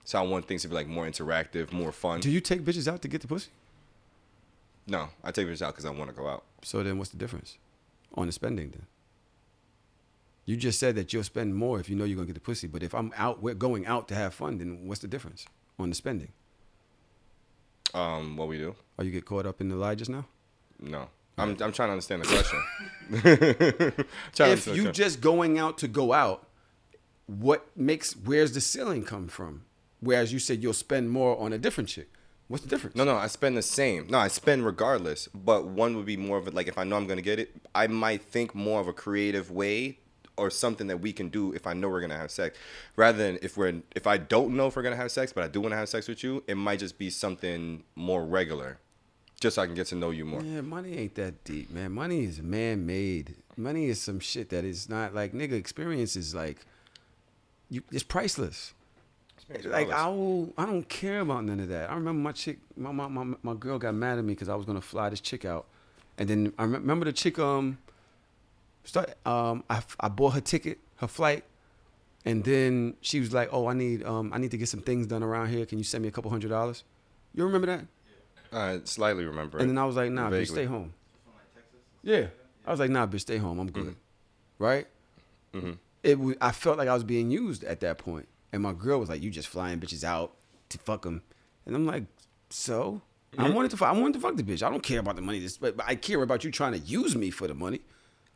So 0.04 0.18
I 0.18 0.22
want 0.22 0.46
things 0.46 0.62
to 0.62 0.68
be 0.68 0.74
like 0.74 0.86
more 0.86 1.06
interactive, 1.06 1.72
more 1.72 1.92
fun. 1.92 2.20
Do 2.20 2.30
you 2.30 2.40
take 2.40 2.62
bitches 2.62 2.88
out 2.88 3.00
to 3.02 3.08
get 3.08 3.20
the 3.20 3.28
pussy? 3.28 3.50
no, 4.86 5.08
I 5.22 5.30
take 5.30 5.48
bitches 5.48 5.62
out 5.62 5.72
because 5.72 5.86
I 5.86 5.90
want 5.90 6.10
to 6.10 6.16
go 6.16 6.28
out. 6.28 6.44
So 6.62 6.82
then, 6.82 6.98
what's 6.98 7.10
the 7.10 7.16
difference 7.16 7.58
on 8.14 8.26
the 8.26 8.32
spending 8.32 8.70
then? 8.70 8.86
You 10.46 10.56
just 10.56 10.78
said 10.78 10.94
that 10.96 11.12
you'll 11.12 11.24
spend 11.24 11.54
more 11.54 11.80
if 11.80 11.88
you 11.88 11.96
know 11.96 12.04
you're 12.04 12.16
gonna 12.16 12.26
get 12.26 12.34
the 12.34 12.40
pussy. 12.40 12.66
But 12.66 12.82
if 12.82 12.94
I'm 12.94 13.12
out, 13.16 13.42
we're 13.42 13.54
going 13.54 13.86
out 13.86 14.08
to 14.08 14.14
have 14.14 14.34
fun. 14.34 14.58
Then 14.58 14.86
what's 14.86 15.00
the 15.00 15.08
difference 15.08 15.46
on 15.78 15.88
the 15.88 15.94
spending? 15.94 16.32
Um, 17.94 18.36
what 18.36 18.48
we 18.48 18.58
do? 18.58 18.74
Or 18.98 19.04
you 19.04 19.10
get 19.10 19.24
caught 19.24 19.46
up 19.46 19.60
in 19.60 19.68
the 19.68 19.76
lie 19.76 19.94
just 19.94 20.10
now? 20.10 20.26
No, 20.80 21.08
I'm. 21.38 21.50
I'm 21.50 21.72
trying 21.72 21.88
to 21.88 21.92
understand 21.92 22.22
the 22.24 22.26
question. 22.26 24.04
If 24.38 24.66
you 24.66 24.90
just 24.92 25.20
going 25.20 25.58
out 25.58 25.78
to 25.78 25.88
go 25.88 26.12
out, 26.12 26.46
what 27.26 27.66
makes 27.76 28.14
where's 28.16 28.52
the 28.52 28.60
ceiling 28.60 29.04
come 29.04 29.28
from? 29.28 29.64
Whereas 30.00 30.32
you 30.32 30.38
said 30.38 30.62
you'll 30.62 30.74
spend 30.74 31.10
more 31.10 31.38
on 31.40 31.52
a 31.52 31.58
different 31.58 31.88
chick. 31.88 32.08
What's 32.48 32.62
the 32.62 32.68
difference? 32.68 32.94
No, 32.94 33.04
no, 33.04 33.16
I 33.16 33.28
spend 33.28 33.56
the 33.56 33.62
same. 33.62 34.06
No, 34.08 34.18
I 34.18 34.28
spend 34.28 34.66
regardless. 34.66 35.28
But 35.28 35.66
one 35.66 35.96
would 35.96 36.04
be 36.04 36.18
more 36.18 36.36
of 36.36 36.46
it 36.46 36.52
like 36.52 36.68
if 36.68 36.76
I 36.76 36.84
know 36.84 36.96
I'm 36.96 37.06
gonna 37.06 37.22
get 37.22 37.38
it, 37.38 37.54
I 37.74 37.86
might 37.86 38.22
think 38.22 38.54
more 38.54 38.80
of 38.80 38.88
a 38.88 38.92
creative 38.92 39.50
way 39.50 39.98
or 40.36 40.50
something 40.50 40.86
that 40.88 40.98
we 41.00 41.12
can 41.12 41.28
do 41.28 41.52
if 41.52 41.66
I 41.66 41.72
know 41.74 41.88
we're 41.88 42.00
gonna 42.00 42.18
have 42.18 42.30
sex, 42.30 42.58
rather 42.96 43.18
than 43.18 43.38
if 43.42 43.56
we're 43.56 43.82
if 43.94 44.06
I 44.06 44.16
don't 44.16 44.56
know 44.56 44.66
if 44.66 44.76
we're 44.76 44.82
gonna 44.82 44.96
have 44.96 45.12
sex, 45.12 45.32
but 45.32 45.44
I 45.44 45.48
do 45.48 45.60
want 45.60 45.72
to 45.72 45.76
have 45.76 45.88
sex 45.88 46.08
with 46.08 46.22
you, 46.24 46.42
it 46.46 46.56
might 46.56 46.78
just 46.78 46.98
be 46.98 47.10
something 47.10 47.84
more 47.94 48.24
regular, 48.24 48.78
just 49.40 49.56
so 49.56 49.62
I 49.62 49.66
can 49.66 49.74
get 49.74 49.86
to 49.88 49.94
know 49.94 50.10
you 50.10 50.24
more. 50.24 50.42
Yeah, 50.42 50.60
money 50.60 50.96
ain't 50.96 51.14
that 51.16 51.44
deep, 51.44 51.70
man. 51.70 51.92
Money 51.92 52.24
is 52.24 52.42
man 52.42 52.86
made. 52.86 53.36
Money 53.56 53.86
is 53.86 54.00
some 54.00 54.18
shit 54.18 54.48
that 54.50 54.64
is 54.64 54.88
not 54.88 55.14
like 55.14 55.32
nigga 55.32 55.52
experience 55.52 56.16
is 56.16 56.34
like 56.34 56.66
you 57.70 57.82
it's 57.92 58.02
priceless. 58.02 58.74
Like 59.64 59.90
I 59.90 60.08
will, 60.08 60.52
I 60.56 60.64
don't 60.64 60.88
care 60.88 61.20
about 61.20 61.44
none 61.44 61.60
of 61.60 61.68
that. 61.68 61.90
I 61.90 61.94
remember 61.94 62.20
my 62.20 62.32
chick, 62.32 62.58
my 62.76 62.92
my 62.92 63.08
my, 63.08 63.36
my 63.42 63.54
girl 63.54 63.78
got 63.78 63.94
mad 63.94 64.18
at 64.18 64.24
me 64.24 64.32
because 64.32 64.48
I 64.48 64.54
was 64.54 64.64
gonna 64.64 64.80
fly 64.80 65.10
this 65.10 65.20
chick 65.20 65.44
out, 65.44 65.66
and 66.16 66.28
then 66.28 66.52
I 66.58 66.62
rem- 66.62 66.72
remember 66.74 67.04
the 67.04 67.12
chick 67.12 67.38
um, 67.38 67.78
start 68.84 69.14
um 69.26 69.64
I 69.68 69.82
I 70.00 70.08
bought 70.08 70.34
her 70.34 70.40
ticket, 70.40 70.78
her 70.96 71.08
flight, 71.08 71.44
and 72.24 72.44
then 72.44 72.94
she 73.00 73.20
was 73.20 73.32
like, 73.32 73.48
oh 73.52 73.66
I 73.66 73.74
need 73.74 74.04
um 74.04 74.32
I 74.32 74.38
need 74.38 74.52
to 74.52 74.58
get 74.58 74.68
some 74.68 74.80
things 74.80 75.06
done 75.06 75.22
around 75.22 75.48
here. 75.48 75.66
Can 75.66 75.78
you 75.78 75.84
send 75.84 76.02
me 76.02 76.08
a 76.08 76.12
couple 76.12 76.30
hundred 76.30 76.48
dollars? 76.48 76.84
You 77.34 77.44
remember 77.44 77.66
that? 77.66 77.86
I 78.52 78.80
slightly 78.84 79.24
remember. 79.24 79.58
And 79.58 79.64
it. 79.64 79.68
then 79.68 79.78
I 79.78 79.84
was 79.84 79.96
like, 79.96 80.10
nah, 80.10 80.30
bitch, 80.30 80.48
stay 80.48 80.64
home. 80.64 80.94
Yeah. 82.02 82.26
I 82.66 82.70
was 82.70 82.80
like, 82.80 82.90
nah, 82.90 83.06
bitch, 83.06 83.22
stay 83.22 83.38
home. 83.38 83.58
I'm 83.58 83.70
good. 83.70 83.96
Right? 84.58 84.86
It 86.02 86.18
was, 86.18 86.36
I 86.40 86.52
felt 86.52 86.78
like 86.78 86.88
I 86.88 86.94
was 86.94 87.02
being 87.04 87.30
used 87.30 87.64
at 87.64 87.80
that. 87.80 88.00
And 88.52 88.62
my 88.62 88.72
girl 88.72 89.00
was 89.00 89.08
like, 89.08 89.22
you 89.22 89.30
just 89.30 89.48
flying 89.48 89.80
bitches 89.80 90.04
out 90.04 90.34
to 90.68 90.78
fuck 90.78 91.02
them. 91.02 91.22
And 91.66 91.74
I'm 91.74 91.86
like, 91.86 92.04
so? 92.50 93.02
I 93.36 93.50
wanted 93.50 93.72
to 93.72 93.76
fuck, 93.76 93.88
I 93.88 93.92
wanted 93.98 94.14
to 94.14 94.20
fuck 94.20 94.36
the 94.36 94.44
bitch. 94.44 94.62
I 94.62 94.70
don't 94.70 94.82
care 94.82 95.00
about 95.00 95.16
the 95.16 95.22
money. 95.22 95.40
This, 95.40 95.56
but, 95.56 95.76
but 95.76 95.86
I 95.88 95.96
care 95.96 96.22
about 96.22 96.44
you 96.44 96.52
trying 96.52 96.72
to 96.72 96.78
use 96.78 97.16
me 97.16 97.30
for 97.30 97.48
the 97.48 97.54
money. 97.54 97.80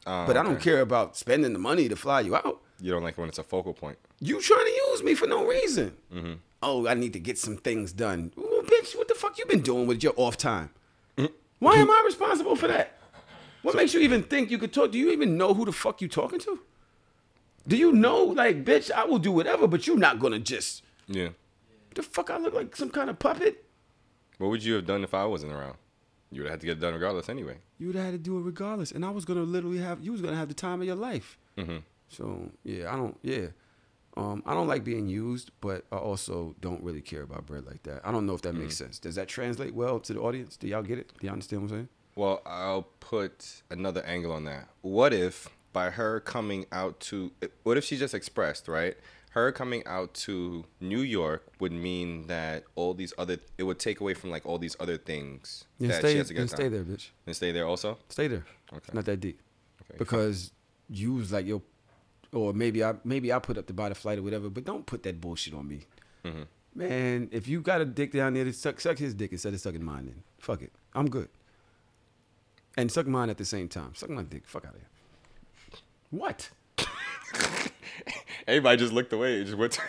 Oh, 0.08 0.24
but 0.26 0.36
I 0.38 0.42
don't 0.42 0.54
okay. 0.54 0.64
care 0.64 0.80
about 0.80 1.16
spending 1.18 1.52
the 1.52 1.58
money 1.58 1.86
to 1.88 1.94
fly 1.96 2.20
you 2.22 2.34
out. 2.34 2.62
You 2.80 2.92
don't 2.92 3.02
like 3.02 3.18
when 3.18 3.28
it's 3.28 3.38
a 3.38 3.42
focal 3.44 3.74
point. 3.74 3.98
You 4.20 4.40
trying 4.40 4.64
to 4.64 4.72
use 4.88 5.02
me 5.02 5.14
for 5.14 5.26
no 5.26 5.46
reason. 5.46 5.96
Mm-hmm. 6.14 6.32
Oh, 6.62 6.88
I 6.88 6.94
need 6.94 7.12
to 7.12 7.20
get 7.20 7.36
some 7.38 7.58
things 7.58 7.92
done. 7.92 8.32
Well, 8.36 8.62
bitch, 8.62 8.96
what 8.96 9.06
the 9.08 9.14
fuck 9.14 9.38
you 9.38 9.44
been 9.44 9.60
doing 9.60 9.86
with 9.86 10.02
your 10.02 10.14
off 10.16 10.38
time? 10.38 10.70
Mm-hmm. 11.18 11.32
Why 11.58 11.74
am 11.74 11.90
I 11.90 12.02
responsible 12.06 12.56
for 12.56 12.68
that? 12.68 12.98
What 13.62 13.74
makes 13.76 13.92
you 13.92 14.00
even 14.00 14.22
think 14.22 14.50
you 14.50 14.56
could 14.58 14.72
talk? 14.72 14.92
Do 14.92 14.98
you 14.98 15.10
even 15.10 15.36
know 15.36 15.52
who 15.52 15.66
the 15.66 15.72
fuck 15.72 16.00
you 16.00 16.08
talking 16.08 16.38
to? 16.40 16.58
Do 17.66 17.76
you 17.76 17.92
know, 17.92 18.24
like, 18.24 18.64
bitch, 18.64 18.90
I 18.90 19.04
will 19.04 19.18
do 19.18 19.30
whatever, 19.30 19.66
but 19.66 19.86
you're 19.86 19.98
not 19.98 20.20
gonna 20.20 20.38
just 20.38 20.82
Yeah. 21.06 21.30
the 21.94 22.02
fuck 22.02 22.30
I 22.30 22.38
look 22.38 22.54
like 22.54 22.74
some 22.76 22.88
kind 22.90 23.10
of 23.10 23.18
puppet? 23.18 23.64
What 24.38 24.48
would 24.48 24.64
you 24.64 24.74
have 24.74 24.86
done 24.86 25.04
if 25.04 25.12
I 25.12 25.26
wasn't 25.26 25.52
around? 25.52 25.76
You 26.30 26.42
would 26.42 26.46
have 26.46 26.54
had 26.54 26.60
to 26.60 26.66
get 26.66 26.78
it 26.78 26.80
done 26.80 26.94
regardless 26.94 27.28
anyway. 27.28 27.58
You 27.78 27.88
would 27.88 27.96
have 27.96 28.04
had 28.06 28.12
to 28.12 28.18
do 28.18 28.38
it 28.38 28.42
regardless, 28.42 28.92
and 28.92 29.04
I 29.04 29.10
was 29.10 29.24
gonna 29.24 29.42
literally 29.42 29.78
have 29.78 30.02
you 30.02 30.12
was 30.12 30.20
gonna 30.20 30.36
have 30.36 30.48
the 30.48 30.54
time 30.54 30.80
of 30.80 30.86
your 30.86 30.96
life. 30.96 31.38
Mm-hmm. 31.56 31.78
So 32.08 32.50
yeah, 32.64 32.92
I 32.92 32.96
don't. 32.96 33.16
Yeah, 33.22 33.48
um, 34.16 34.42
I 34.44 34.54
don't 34.54 34.66
like 34.66 34.84
being 34.84 35.08
used, 35.08 35.52
but 35.60 35.84
I 35.92 35.96
also 35.96 36.54
don't 36.60 36.82
really 36.82 37.00
care 37.00 37.22
about 37.22 37.46
bread 37.46 37.64
like 37.64 37.84
that. 37.84 38.00
I 38.04 38.10
don't 38.10 38.26
know 38.26 38.34
if 38.34 38.42
that 38.42 38.54
makes 38.54 38.76
sense. 38.76 38.98
Does 38.98 39.14
that 39.14 39.28
translate 39.28 39.74
well 39.74 40.00
to 40.00 40.12
the 40.12 40.20
audience? 40.20 40.56
Do 40.56 40.66
y'all 40.66 40.82
get 40.82 40.98
it? 40.98 41.12
Do 41.20 41.26
y'all 41.26 41.34
understand 41.34 41.62
what 41.62 41.70
I'm 41.70 41.76
saying? 41.76 41.88
Well, 42.16 42.42
I'll 42.44 42.88
put 42.98 43.62
another 43.70 44.02
angle 44.04 44.32
on 44.32 44.44
that. 44.44 44.68
What 44.80 45.12
if 45.12 45.48
by 45.72 45.90
her 45.90 46.18
coming 46.18 46.66
out 46.72 46.98
to, 46.98 47.30
what 47.62 47.76
if 47.76 47.84
she 47.84 47.96
just 47.96 48.12
expressed, 48.12 48.66
right? 48.66 48.96
Her 49.30 49.52
coming 49.52 49.86
out 49.86 50.14
to 50.14 50.64
New 50.80 51.00
York 51.00 51.46
would 51.60 51.72
mean 51.72 52.26
that 52.28 52.64
all 52.74 52.94
these 52.94 53.12
other, 53.18 53.36
it 53.58 53.64
would 53.64 53.78
take 53.78 54.00
away 54.00 54.14
from 54.14 54.30
like 54.30 54.46
all 54.46 54.58
these 54.58 54.74
other 54.80 54.96
things 54.96 55.64
Yeah, 55.78 55.88
that 55.88 56.00
stay, 56.00 56.12
she 56.12 56.18
has 56.18 56.28
to 56.28 56.34
get 56.34 56.50
stay 56.50 56.68
there, 56.68 56.82
bitch. 56.82 57.10
And 57.26 57.36
stay 57.36 57.52
there 57.52 57.66
also? 57.66 57.98
Stay 58.08 58.26
there. 58.26 58.46
Okay. 58.72 58.84
It's 58.86 58.94
not 58.94 59.04
that 59.04 59.20
deep. 59.20 59.40
Okay. 59.82 59.98
Because 59.98 60.52
you 60.88 61.14
was 61.14 61.32
like 61.32 61.46
yo, 61.46 61.62
or 62.32 62.52
maybe 62.52 62.82
I 62.82 62.94
maybe 63.04 63.32
I 63.32 63.38
put 63.38 63.58
up 63.58 63.66
to 63.66 63.72
buy 63.74 63.90
the 63.90 63.94
flight 63.94 64.18
or 64.18 64.22
whatever, 64.22 64.48
but 64.48 64.64
don't 64.64 64.86
put 64.86 65.02
that 65.02 65.20
bullshit 65.20 65.54
on 65.54 65.68
me. 65.68 65.86
Mm-hmm. 66.24 66.42
Man, 66.74 67.28
if 67.32 67.48
you 67.48 67.60
got 67.60 67.80
a 67.80 67.84
dick 67.84 68.12
down 68.12 68.34
there, 68.34 68.50
suck, 68.52 68.80
suck 68.80 68.98
his 68.98 69.14
dick 69.14 69.32
instead 69.32 69.52
of 69.52 69.60
sucking 69.60 69.84
mine. 69.84 70.06
Then 70.06 70.22
fuck 70.38 70.62
it, 70.62 70.72
I'm 70.94 71.08
good. 71.10 71.28
And 72.76 72.90
suck 72.90 73.06
mine 73.06 73.28
at 73.28 73.38
the 73.38 73.44
same 73.44 73.68
time. 73.68 73.94
Suck 73.94 74.10
my 74.10 74.22
dick. 74.22 74.44
Fuck 74.46 74.64
out 74.64 74.74
of 74.74 74.80
here. 74.80 75.80
What? 76.10 76.50
Everybody 78.48 78.76
just 78.78 78.92
looked 78.92 79.12
away. 79.12 79.40
It 79.40 79.44
just 79.44 79.56
went. 79.58 79.78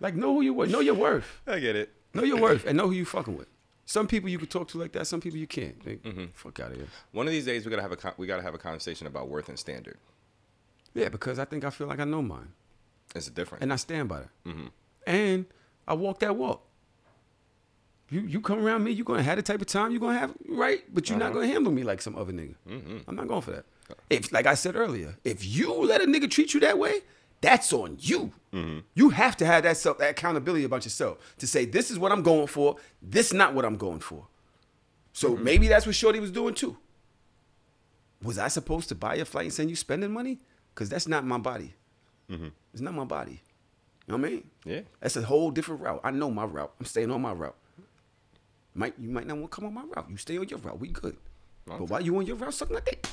Like 0.00 0.14
know 0.14 0.34
who 0.34 0.40
you 0.42 0.54
were. 0.54 0.66
Know 0.66 0.80
your 0.80 0.94
worth. 0.94 1.40
I 1.46 1.58
get 1.58 1.76
it. 1.76 1.90
Know 2.14 2.22
your 2.24 2.38
worth 2.40 2.64
and 2.66 2.76
know 2.76 2.86
who 2.86 2.92
you 2.94 3.04
fucking 3.04 3.36
with. 3.36 3.48
Some 3.84 4.06
people 4.06 4.30
you 4.30 4.38
could 4.38 4.50
talk 4.50 4.68
to 4.68 4.78
like 4.78 4.92
that. 4.92 5.06
Some 5.06 5.20
people 5.20 5.38
you 5.38 5.46
can't. 5.46 5.84
Like, 5.86 6.02
Mm-hmm. 6.02 6.24
Fuck 6.34 6.60
out 6.60 6.70
of 6.70 6.76
here. 6.76 6.86
One 7.12 7.26
of 7.26 7.32
these 7.32 7.44
days 7.44 7.64
we 7.64 7.70
gotta 7.70 7.82
have 7.82 7.92
a 7.92 7.96
con- 7.96 8.14
we 8.16 8.26
gotta 8.26 8.42
have 8.42 8.54
a 8.54 8.58
conversation 8.58 9.06
about 9.06 9.28
worth 9.28 9.48
and 9.48 9.58
standard. 9.58 9.98
Yeah, 10.94 11.08
because 11.08 11.38
I 11.38 11.44
think 11.44 11.64
I 11.64 11.70
feel 11.70 11.86
like 11.86 12.00
I 12.00 12.04
know 12.04 12.22
mine, 12.22 12.52
It's 13.14 13.28
different. 13.28 13.62
and 13.62 13.72
I 13.72 13.76
stand 13.76 14.08
by 14.08 14.20
that. 14.20 14.30
Mm-hmm. 14.46 14.66
And 15.06 15.46
I 15.86 15.94
walk 15.94 16.20
that 16.20 16.34
walk. 16.36 16.62
You 18.10 18.20
you 18.22 18.40
come 18.40 18.64
around 18.64 18.82
me, 18.84 18.90
you're 18.90 19.04
gonna 19.04 19.22
have 19.22 19.36
the 19.36 19.42
type 19.42 19.60
of 19.60 19.66
time 19.68 19.92
you're 19.92 20.00
gonna 20.00 20.18
have, 20.18 20.34
right? 20.48 20.82
But 20.92 21.08
you're 21.08 21.16
Uh-huh. 21.18 21.28
not 21.28 21.34
gonna 21.34 21.46
handle 21.46 21.72
me 21.72 21.84
like 21.84 22.02
some 22.02 22.16
other 22.16 22.32
nigga. 22.32 22.54
Mm-hmm. 22.68 22.98
I'm 23.08 23.14
not 23.16 23.28
going 23.28 23.40
for 23.42 23.52
that. 23.52 23.64
If 24.08 24.32
like 24.32 24.46
I 24.46 24.54
said 24.54 24.74
earlier, 24.76 25.16
if 25.24 25.44
you 25.46 25.72
let 25.84 26.00
a 26.00 26.04
nigga 26.06 26.28
treat 26.30 26.52
you 26.54 26.60
that 26.60 26.78
way, 26.78 27.00
that's 27.40 27.72
on 27.72 27.96
you. 28.00 28.32
Mm-hmm. 28.52 28.80
You 28.94 29.10
have 29.10 29.36
to 29.38 29.46
have 29.46 29.62
that 29.62 29.76
self 29.76 29.98
that 29.98 30.10
accountability 30.10 30.64
about 30.64 30.84
yourself 30.84 31.18
to 31.38 31.46
say 31.46 31.64
this 31.64 31.90
is 31.90 31.98
what 31.98 32.10
I'm 32.12 32.22
going 32.22 32.46
for. 32.48 32.76
This 33.00 33.32
not 33.32 33.54
what 33.54 33.64
I'm 33.64 33.76
going 33.76 34.00
for. 34.00 34.26
So 35.12 35.34
Mm-hmm. 35.34 35.44
maybe 35.44 35.68
that's 35.68 35.86
what 35.86 35.94
Shorty 35.94 36.18
was 36.20 36.30
doing 36.32 36.54
too. 36.54 36.76
Was 38.22 38.38
I 38.38 38.48
supposed 38.48 38.88
to 38.90 38.94
buy 38.94 39.14
your 39.14 39.24
flight 39.24 39.44
and 39.46 39.52
send 39.52 39.70
you 39.70 39.76
spending 39.76 40.12
money? 40.12 40.40
Because 40.74 40.88
that's 40.88 41.08
not 41.08 41.24
my 41.24 41.38
body. 41.38 41.74
It's 42.72 42.80
not 42.80 42.94
my 42.94 43.04
body. 43.04 43.42
You 44.06 44.12
know 44.12 44.18
what 44.18 44.26
I 44.28 44.30
mean? 44.30 44.40
Mm-hmm. 44.60 44.70
Yeah. 44.70 44.80
That's 45.00 45.16
a 45.16 45.22
whole 45.22 45.50
different 45.50 45.80
route. 45.80 46.00
I 46.04 46.10
know 46.12 46.30
my 46.30 46.44
route. 46.44 46.72
I'm 46.78 46.86
staying 46.86 47.10
on 47.10 47.20
my 47.22 47.32
route. 47.32 47.56
Might 48.74 48.94
you 48.98 49.08
might 49.10 49.26
not 49.26 49.36
want 49.36 49.50
to 49.50 49.54
come 49.56 49.66
on 49.66 49.74
my 49.74 49.82
route. 49.82 50.06
You 50.10 50.16
stay 50.16 50.38
on 50.38 50.48
your 50.48 50.58
route. 50.60 50.78
We 50.78 50.88
good. 50.88 51.16
But 51.66 51.88
while 51.88 52.00
you 52.00 52.16
on 52.16 52.26
your 52.26 52.36
route, 52.36 52.54
suck 52.54 52.70
my 52.70 52.80
dick. 52.80 53.06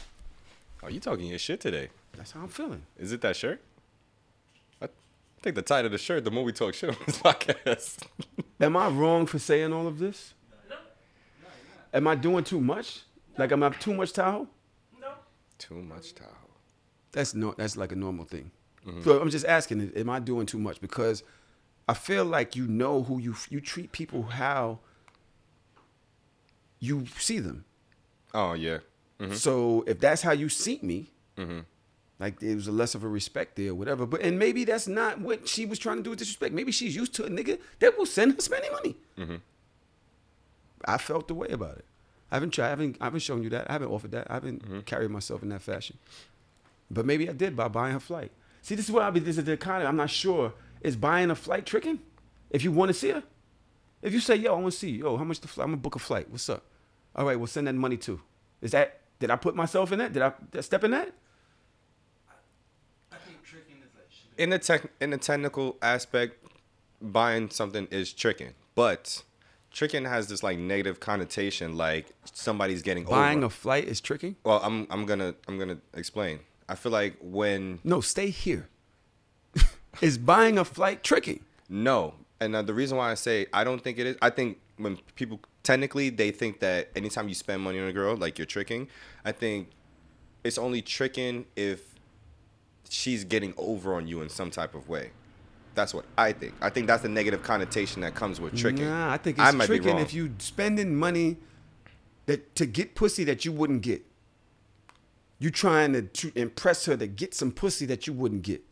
Oh, 0.84 0.88
you 0.88 1.00
talking 1.00 1.28
your 1.28 1.40
shit 1.40 1.60
today? 1.60 1.90
That's 2.16 2.32
how 2.32 2.42
I'm 2.42 2.48
feeling. 2.48 2.84
Is 2.98 3.12
it 3.12 3.22
that 3.22 3.36
shirt? 3.36 3.62
I 4.82 4.88
think 5.42 5.56
the 5.56 5.62
tighter 5.62 5.90
the 5.90 5.98
shirt, 5.98 6.24
the 6.24 6.32
more 6.32 6.44
we 6.44 6.52
talk 6.52 6.74
shit 6.74 6.90
on 6.90 6.96
this 7.06 7.18
podcast. 7.22 8.04
Am 8.60 8.76
I 8.78 8.88
wrong 8.90 9.26
for 9.26 9.40
saying 9.40 9.74
all 9.74 9.88
of 9.88 10.00
this? 10.00 10.34
No. 10.70 10.76
Am 11.94 12.08
I 12.08 12.16
doing 12.16 12.44
too 12.44 12.60
much? 12.62 13.02
Like 13.38 13.52
am 13.52 13.64
I 13.64 13.70
too 13.70 13.94
much 13.94 14.14
Tahoe? 14.14 14.48
No. 15.00 15.10
Too 15.58 15.76
much 15.76 16.14
Tahoe. 16.16 16.32
That's 17.12 17.34
no. 17.34 17.54
That's 17.58 17.78
like 17.78 17.92
a 17.92 17.96
normal 17.96 18.26
thing. 18.26 18.52
Mm-hmm. 18.86 19.04
So 19.04 19.20
I'm 19.20 19.30
just 19.30 19.46
asking, 19.46 19.92
am 19.96 20.10
I 20.10 20.20
doing 20.20 20.46
too 20.46 20.60
much? 20.60 20.80
Because 20.80 21.24
I 21.88 21.94
feel 21.94 22.26
like 22.26 22.56
you 22.56 22.68
know 22.68 23.04
who 23.04 23.20
you 23.20 23.36
you 23.50 23.62
treat 23.62 23.92
people 23.92 24.24
how 24.24 24.80
you 26.80 27.06
see 27.18 27.40
them. 27.40 27.66
Oh 28.34 28.54
yeah. 28.54 28.80
So 29.34 29.84
if 29.88 30.00
that's 30.00 30.22
how 30.22 30.32
you 30.34 30.50
see 30.50 30.80
me, 30.84 31.12
Mm-hmm. 31.38 31.60
like 32.20 32.42
it 32.42 32.56
was 32.56 32.68
a 32.68 32.72
less 32.72 32.96
of 32.96 33.04
a 33.04 33.08
respect 33.08 33.56
there, 33.56 33.72
or 33.72 33.76
whatever. 33.76 34.06
But 34.06 34.22
and 34.22 34.38
maybe 34.40 34.64
that's 34.64 34.88
not 34.88 35.20
what 35.22 35.48
she 35.48 35.66
was 35.66 35.78
trying 35.80 35.98
to 35.98 36.04
do 36.04 36.10
with 36.12 36.20
disrespect. 36.20 36.54
Maybe 36.54 36.72
she's 36.72 36.96
used 36.96 37.14
to 37.16 37.26
a 37.26 37.30
nigga 37.30 37.60
that 37.80 37.98
will 37.98 38.06
send 38.06 38.34
her 38.34 38.42
spending 38.42 38.72
money. 38.72 38.96
Mm-hmm. 39.18 39.36
I 40.86 40.98
felt 40.98 41.28
the 41.28 41.34
way 41.34 41.48
about 41.50 41.78
it. 41.78 41.86
I 42.32 42.36
haven't 42.36 42.52
tried. 42.52 42.68
I 42.68 42.70
haven't. 42.70 42.98
I 43.02 43.06
haven't 43.06 43.22
shown 43.22 43.44
you 43.44 43.50
that. 43.52 43.70
I 43.70 43.74
haven't 43.74 43.90
offered 43.90 44.12
that. 44.12 44.30
I 44.30 44.36
haven't 44.36 44.64
Mm-hmm. 44.64 44.80
carried 44.82 45.12
myself 45.12 45.42
in 45.44 45.50
that 45.50 45.62
fashion. 45.62 45.98
But 46.90 47.06
maybe 47.06 47.30
I 47.30 47.34
did 47.34 47.56
by 47.56 47.68
buying 47.68 47.94
her 47.94 48.00
flight. 48.00 48.32
See, 48.62 48.76
this 48.76 48.86
is 48.86 48.92
what 48.92 49.04
I 49.04 49.10
be. 49.10 49.20
This 49.20 49.38
is 49.38 49.44
the 49.46 49.58
kind 49.58 49.82
of. 49.84 49.90
I'm 49.90 49.96
not 49.98 50.10
sure. 50.10 50.54
Is 50.82 50.96
buying 50.96 51.32
a 51.32 51.36
flight 51.36 51.66
tricking? 51.66 52.00
If 52.50 52.64
you 52.64 52.72
want 52.72 52.90
to 52.90 52.94
see 52.94 53.10
her, 53.10 53.24
if 54.02 54.14
you 54.14 54.20
say, 54.20 54.36
"Yo, 54.36 54.52
I 54.56 54.60
want 54.60 54.74
to 54.74 54.78
see 54.80 54.92
you. 54.92 55.04
Yo, 55.04 55.18
how 55.18 55.24
much 55.24 55.40
the 55.42 55.48
flight? 55.48 55.66
I'm 55.66 55.72
gonna 55.72 55.82
book 55.82 55.96
a 55.96 56.00
flight. 56.00 56.30
What's 56.30 56.50
up? 56.50 56.64
All 57.16 57.26
right, 57.26 57.38
we'll 57.38 57.48
send 57.48 57.68
that 57.68 57.76
money 57.76 57.98
too. 57.98 58.22
Is 58.62 58.72
that? 58.72 59.00
Did 59.20 59.32
I 59.32 59.36
put 59.36 59.56
myself 59.56 59.92
in 59.92 60.00
that? 60.00 60.14
Did 60.14 60.22
I, 60.22 60.32
did 60.52 60.60
I 60.60 60.62
step 60.62 60.84
in 60.84 60.92
that? 60.92 61.12
I 63.12 63.16
think 63.18 63.44
tricking 63.44 63.78
is 63.78 63.90
like. 63.96 64.40
In 64.40 64.50
the 64.52 64.60
tech, 64.60 64.90
in 65.02 65.10
the 65.12 65.18
technical 65.18 65.78
aspect, 65.82 66.44
buying 67.02 67.50
something 67.50 67.88
is 67.92 68.14
tricking, 68.14 68.54
but 68.76 69.24
tricking 69.72 70.06
has 70.06 70.28
this 70.28 70.44
like 70.44 70.58
negative 70.60 71.00
connotation, 71.00 71.76
like 71.78 72.08
somebody's 72.34 72.82
getting 72.82 73.06
Buying 73.06 73.40
over. 73.40 73.48
a 73.48 73.50
flight 73.50 73.86
is 73.86 74.02
tricking. 74.02 74.36
well, 74.44 74.60
I'm 74.64 74.86
I'm 74.90 75.06
gonna 75.06 75.34
I'm 75.48 75.58
gonna 75.58 75.80
explain. 75.94 76.40
I 76.70 76.76
feel 76.76 76.92
like 76.92 77.16
when 77.22 77.80
No, 77.84 78.02
stay 78.02 78.30
here. 78.30 78.68
is 80.02 80.18
buying 80.18 80.58
a 80.60 80.66
flight 80.66 81.02
tricking? 81.04 81.44
No, 81.70 82.14
and 82.40 82.56
uh, 82.56 82.62
the 82.62 82.74
reason 82.74 82.98
why 82.98 83.12
I 83.12 83.16
say 83.16 83.48
I 83.54 83.64
don't 83.64 83.84
think 83.84 83.98
it 84.00 84.08
is, 84.08 84.18
I 84.22 84.30
think 84.30 84.60
when 84.78 84.98
people 85.16 85.40
technically 85.64 86.10
they 86.10 86.32
think 86.32 86.60
that 86.60 86.90
anytime 86.96 87.28
you 87.28 87.36
spend 87.36 87.62
money 87.62 87.80
on 87.80 87.88
a 87.88 87.94
girl, 87.94 88.16
like 88.16 88.38
you're 88.38 88.46
tricking. 88.46 88.88
I 89.26 89.32
think 89.32 89.70
it's 90.44 90.58
only 90.58 90.82
tricking 90.82 91.46
if 91.56 91.96
she's 92.90 93.24
getting 93.24 93.54
over 93.58 93.96
on 93.96 94.08
you 94.08 94.22
in 94.22 94.30
some 94.30 94.52
type 94.52 94.76
of 94.76 94.88
way. 94.88 95.12
That's 95.76 95.94
what 95.94 96.06
I 96.18 96.32
think. 96.32 96.56
I 96.62 96.70
think 96.70 96.88
that's 96.88 97.04
the 97.04 97.10
negative 97.10 97.44
connotation 97.44 98.02
that 98.02 98.16
comes 98.16 98.40
with 98.40 98.58
tricking. 98.58 98.86
Nah, 98.86 99.12
I 99.12 99.18
think 99.18 99.38
I 99.40 99.50
it's 99.50 99.58
might 99.58 99.66
tricking 99.66 100.00
if 100.00 100.14
you 100.14 100.34
spending 100.40 100.96
money 100.96 101.38
that 102.26 102.56
to 102.56 102.66
get 102.66 102.96
pussy 102.96 103.24
that 103.26 103.46
you 103.46 103.52
wouldn't 103.52 103.82
get. 103.82 104.04
You 105.40 105.52
trying 105.52 105.94
to, 105.94 106.02
to 106.02 106.32
impress 106.34 106.86
her 106.86 106.98
to 106.98 107.06
get 107.06 107.36
some 107.36 107.52
pussy 107.52 107.86
that 107.86 108.08
you 108.08 108.14
wouldn't 108.14 108.42
get. 108.42 108.64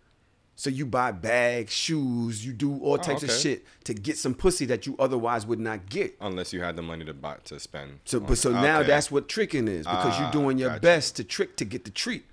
So 0.58 0.70
you 0.70 0.86
buy 0.86 1.12
bags, 1.12 1.74
shoes, 1.74 2.46
you 2.46 2.54
do 2.54 2.80
all 2.80 2.98
types 2.98 3.24
of 3.24 3.30
Oh, 3.30 3.34
okay. 3.34 3.42
shit 3.42 3.66
to 3.84 3.94
get 3.94 4.18
some 4.18 4.34
pussy 4.34 4.66
that 4.68 4.86
you 4.88 4.96
otherwise 4.98 5.46
would 5.46 5.60
not 5.60 5.90
get. 5.90 6.16
Unless 6.22 6.54
you 6.54 6.62
had 6.62 6.78
the 6.78 6.82
money 6.82 7.04
to 7.04 7.14
buy 7.14 7.36
to 7.46 7.60
spend. 7.60 8.00
So, 8.06 8.22
but 8.22 8.38
so 8.38 8.52
now 8.52 8.80
okay. 8.80 8.88
that's 8.88 9.12
what 9.12 9.28
tricking 9.28 9.68
is 9.68 9.86
because 9.86 10.14
Ah, 10.16 10.22
you're 10.22 10.32
doing 10.32 10.58
your 10.58 10.70
gotcha. 10.70 10.82
best 10.82 11.16
to 11.18 11.24
trick 11.26 11.58
to 11.58 11.66
get 11.66 11.84
the 11.84 11.92
treat. 11.92 12.24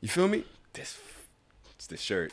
You 0.00 0.08
feel 0.08 0.28
me? 0.28 0.44
this. 0.74 0.98
It's 1.76 1.86
the 1.86 1.96
shirt. 1.96 2.32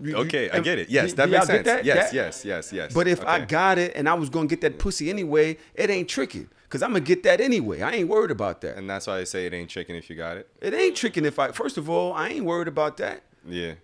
You- 0.00 0.10
you- 0.10 0.16
Okay, 0.16 0.50
I 0.50 0.60
get 0.60 0.78
it. 0.78 0.90
Yes, 0.90 1.12
that 1.14 1.30
makes 1.30 1.46
sense. 1.46 1.64
that? 1.64 1.84
Yes, 1.84 2.10
That- 2.10 2.14
yes, 2.14 2.44
yes, 2.44 2.72
yes. 2.72 2.92
But 2.92 3.06
if 3.08 3.24
I 3.24 3.40
got 3.44 3.78
it 3.78 3.92
and 3.94 4.08
I 4.08 4.14
was 4.14 4.28
gonna 4.28 4.46
get 4.48 4.60
that 4.62 4.78
pussy 4.78 5.08
anyway, 5.08 5.56
it 5.74 5.88
ain't 5.90 6.08
tricking. 6.08 6.48
Cause 6.68 6.82
I'm 6.82 6.90
gonna 6.90 7.00
get 7.00 7.22
that 7.22 7.40
anyway. 7.40 7.80
I 7.80 7.92
ain't 7.92 8.08
worried 8.08 8.32
about 8.32 8.60
that. 8.62 8.76
and 8.76 8.90
that's 8.90 9.06
why 9.06 9.18
I 9.18 9.24
say 9.24 9.46
it 9.46 9.54
ain't 9.54 9.70
tricking 9.70 9.94
if 9.94 10.10
you 10.10 10.16
got 10.16 10.36
it. 10.36 10.48
It 10.60 10.74
ain't 10.74 10.96
tricking 10.96 11.24
if 11.24 11.38
I 11.38 11.52
first 11.52 11.78
of 11.78 11.88
all, 11.88 12.12
I 12.12 12.28
ain't 12.30 12.44
worried 12.44 12.66
about 12.68 12.96
that. 12.98 13.22
Yeah. 13.48 13.74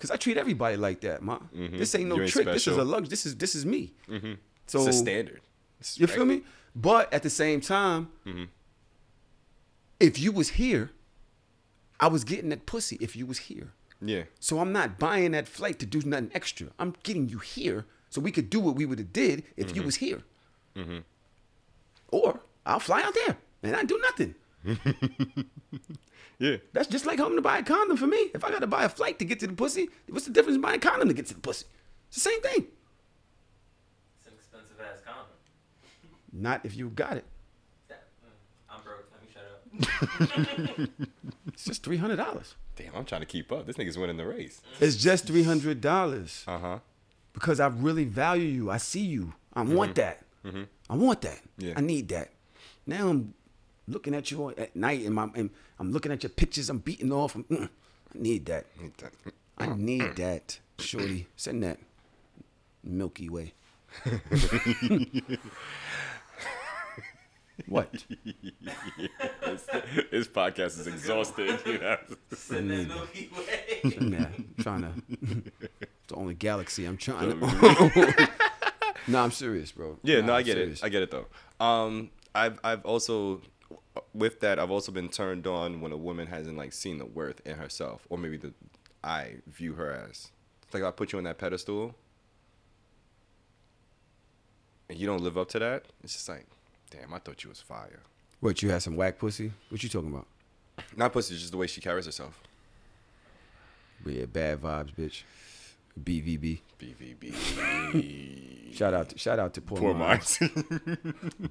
Cause 0.00 0.10
I 0.10 0.16
treat 0.16 0.36
everybody 0.36 0.76
like 0.76 1.00
that, 1.02 1.22
ma. 1.22 1.38
This 1.52 1.94
ain't 1.94 2.08
no 2.08 2.16
Mm-hmm. 2.16 2.22
Ain't 2.24 2.32
trick. 2.32 2.46
This 2.46 2.62
is 2.62 2.68
a 2.68 2.72
special. 2.74 2.84
lux. 2.86 3.08
This 3.08 3.26
is 3.26 3.36
this 3.36 3.54
is 3.54 3.64
me. 3.64 3.92
Mm-hmm. 4.08 4.32
So 4.66 4.78
it's 4.80 4.88
a 4.88 4.92
standard. 4.92 5.40
It's 5.80 5.98
You 5.98 6.06
feel 6.06 6.24
me? 6.24 6.42
But 6.74 7.12
at 7.12 7.22
the 7.22 7.30
same 7.30 7.60
time, 7.60 8.08
Mm-hmm. 8.26 8.44
if 10.00 10.18
you 10.18 10.32
was 10.32 10.50
here, 10.50 10.90
I 12.00 12.08
was 12.08 12.24
getting 12.24 12.48
that 12.50 12.66
pussy 12.66 12.96
if 13.00 13.14
you 13.16 13.24
was 13.26 13.38
here. 13.38 13.72
Yeah. 14.00 14.24
So 14.40 14.58
I'm 14.58 14.72
not 14.72 14.98
buying 14.98 15.30
that 15.32 15.46
flight 15.48 15.78
to 15.78 15.86
do 15.86 16.00
nothing 16.04 16.30
extra. 16.34 16.66
I'm 16.78 16.94
getting 17.04 17.28
you 17.28 17.38
here 17.38 17.86
so 18.10 18.20
we 18.20 18.32
could 18.32 18.50
do 18.50 18.58
what 18.60 18.74
we 18.76 18.84
would 18.86 18.98
have 18.98 19.12
did 19.12 19.44
if 19.56 19.68
you 19.68 19.82
Mm-hmm. 19.82 19.86
was 19.86 19.96
here. 19.96 20.22
Or 22.08 22.40
I'll 22.66 22.80
fly 22.80 23.02
out 23.02 23.14
there 23.14 23.36
and 23.62 23.76
I 23.76 23.84
do 23.84 23.98
nothing. 24.08 24.34
Yeah. 26.38 26.56
That's 26.72 26.88
just 26.88 27.06
like 27.06 27.18
having 27.18 27.36
to 27.36 27.42
buy 27.42 27.58
a 27.58 27.62
condom 27.62 27.96
for 27.96 28.06
me. 28.06 28.30
If 28.34 28.44
I 28.44 28.50
got 28.50 28.60
to 28.60 28.66
buy 28.66 28.84
a 28.84 28.88
flight 28.88 29.18
to 29.20 29.24
get 29.24 29.40
to 29.40 29.46
the 29.46 29.52
pussy, 29.52 29.88
what's 30.08 30.26
the 30.26 30.32
difference 30.32 30.56
in 30.56 30.60
buying 30.62 30.76
a 30.76 30.80
condom 30.80 31.08
to 31.08 31.14
get 31.14 31.26
to 31.26 31.34
the 31.34 31.40
pussy? 31.40 31.66
It's 32.08 32.16
the 32.16 32.30
same 32.30 32.40
thing. 32.42 32.66
It's 34.18 34.26
an 34.26 34.32
expensive 34.36 34.80
ass 34.80 35.00
condom. 35.04 35.26
Not 36.32 36.64
if 36.64 36.76
you 36.76 36.88
got 36.90 37.16
it. 37.16 37.24
That, 37.88 38.04
mm, 38.24 38.74
I'm 38.74 38.82
broke. 38.82 39.06
Let 39.12 39.22
me 39.22 39.28
shut 39.32 40.80
up. 40.84 41.08
It's 41.52 41.64
just 41.64 41.84
three 41.84 41.98
hundred 41.98 42.16
dollars. 42.16 42.56
Damn, 42.76 42.94
I'm 42.96 43.04
trying 43.04 43.20
to 43.20 43.26
keep 43.26 43.52
up. 43.52 43.66
This 43.66 43.76
nigga's 43.76 43.96
winning 43.96 44.16
the 44.16 44.26
race. 44.26 44.60
It's 44.80 44.96
just 44.96 45.26
three 45.28 45.44
hundred 45.44 45.80
dollars 45.80 46.42
Uh 46.48 46.58
huh. 46.58 46.78
because 47.32 47.60
I 47.60 47.68
really 47.68 48.04
value 48.04 48.48
you. 48.48 48.70
I 48.70 48.78
see 48.78 49.04
you. 49.04 49.34
I 49.52 49.62
want 49.62 49.94
that. 49.94 50.24
I 50.90 50.96
want 50.96 51.20
that. 51.22 51.40
Yeah. 51.58 51.74
I 51.76 51.80
need 51.80 52.08
that. 52.08 52.30
Now 52.86 53.08
I'm 53.08 53.34
looking 53.86 54.14
at 54.14 54.30
you 54.30 54.50
at 54.50 54.74
night 54.76 55.04
and, 55.04 55.14
my, 55.14 55.28
and 55.34 55.50
I'm 55.78 55.92
looking 55.92 56.12
at 56.12 56.22
your 56.22 56.30
pictures. 56.30 56.70
I'm 56.70 56.78
beating 56.78 57.12
off. 57.12 57.34
I'm, 57.34 57.44
mm, 57.44 57.64
I 58.14 58.18
need 58.18 58.46
that. 58.46 58.66
I 59.58 59.66
need 59.74 60.16
that. 60.16 60.58
Shorty, 60.78 61.28
send 61.36 61.62
that 61.62 61.78
Milky 62.82 63.28
Way. 63.28 63.54
what? 67.68 67.92
This, 69.44 69.66
this 70.10 70.28
podcast 70.28 70.80
is 70.80 70.86
exhausted. 70.88 71.60
You 71.64 71.78
know? 71.78 71.96
Send 72.32 72.70
that 72.70 72.88
Milky 72.88 73.30
Way. 73.36 73.80
Send 73.90 74.12
that. 74.14 74.32
I'm 74.36 74.54
trying 74.60 74.82
to. 74.82 74.92
it's 75.80 76.08
the 76.08 76.14
only 76.16 76.34
galaxy 76.34 76.84
I'm 76.86 76.96
trying 76.96 77.38
to. 77.38 78.28
no, 79.08 79.22
I'm 79.22 79.30
serious, 79.30 79.70
bro. 79.70 79.98
Yeah, 80.02 80.20
Nah, 80.20 80.26
no, 80.26 80.34
I 80.34 80.42
get 80.42 80.54
serious. 80.56 80.80
it. 80.80 80.84
I 80.84 80.88
get 80.88 81.02
it 81.02 81.10
though. 81.12 81.26
Um, 81.64 82.10
I've 82.34 82.58
I've 82.64 82.84
also 82.84 83.40
with 84.12 84.40
that 84.40 84.58
I've 84.58 84.70
also 84.70 84.92
been 84.92 85.08
turned 85.08 85.46
on 85.46 85.80
when 85.80 85.92
a 85.92 85.96
woman 85.96 86.26
hasn't 86.26 86.56
like 86.56 86.72
seen 86.72 86.98
the 86.98 87.06
worth 87.06 87.40
in 87.46 87.56
herself, 87.56 88.06
or 88.08 88.18
maybe 88.18 88.36
the 88.36 88.52
I 89.02 89.36
view 89.46 89.74
her 89.74 89.92
as. 89.92 90.30
It's 90.62 90.74
like 90.74 90.82
I 90.82 90.90
put 90.90 91.12
you 91.12 91.18
on 91.18 91.24
that 91.24 91.38
pedestal, 91.38 91.94
and 94.88 94.98
you 94.98 95.06
don't 95.06 95.22
live 95.22 95.38
up 95.38 95.48
to 95.50 95.58
that. 95.58 95.84
It's 96.02 96.14
just 96.14 96.28
like, 96.28 96.46
damn, 96.90 97.12
I 97.12 97.18
thought 97.18 97.44
you 97.44 97.50
was 97.50 97.60
fire. 97.60 98.00
What 98.40 98.62
you 98.62 98.70
had 98.70 98.82
some 98.82 98.96
whack 98.96 99.18
pussy? 99.18 99.52
What 99.68 99.82
you 99.82 99.88
talking 99.88 100.10
about? 100.10 100.26
Not 100.96 101.12
pussy, 101.12 101.34
just 101.34 101.52
the 101.52 101.56
way 101.56 101.66
she 101.66 101.80
carries 101.80 102.06
herself. 102.06 102.40
But 104.02 104.14
yeah, 104.14 104.26
bad 104.26 104.60
vibes, 104.60 104.94
bitch. 104.94 105.22
BVB. 106.02 106.60
BVB. 106.78 108.74
Shout 108.74 108.92
out, 108.94 109.08
to, 109.10 109.18
shout 109.18 109.38
out 109.38 109.54
to 109.54 109.60
Poor, 109.60 109.78
Poor 109.78 109.94
Minds. 109.94 110.40
minds. 110.40 110.54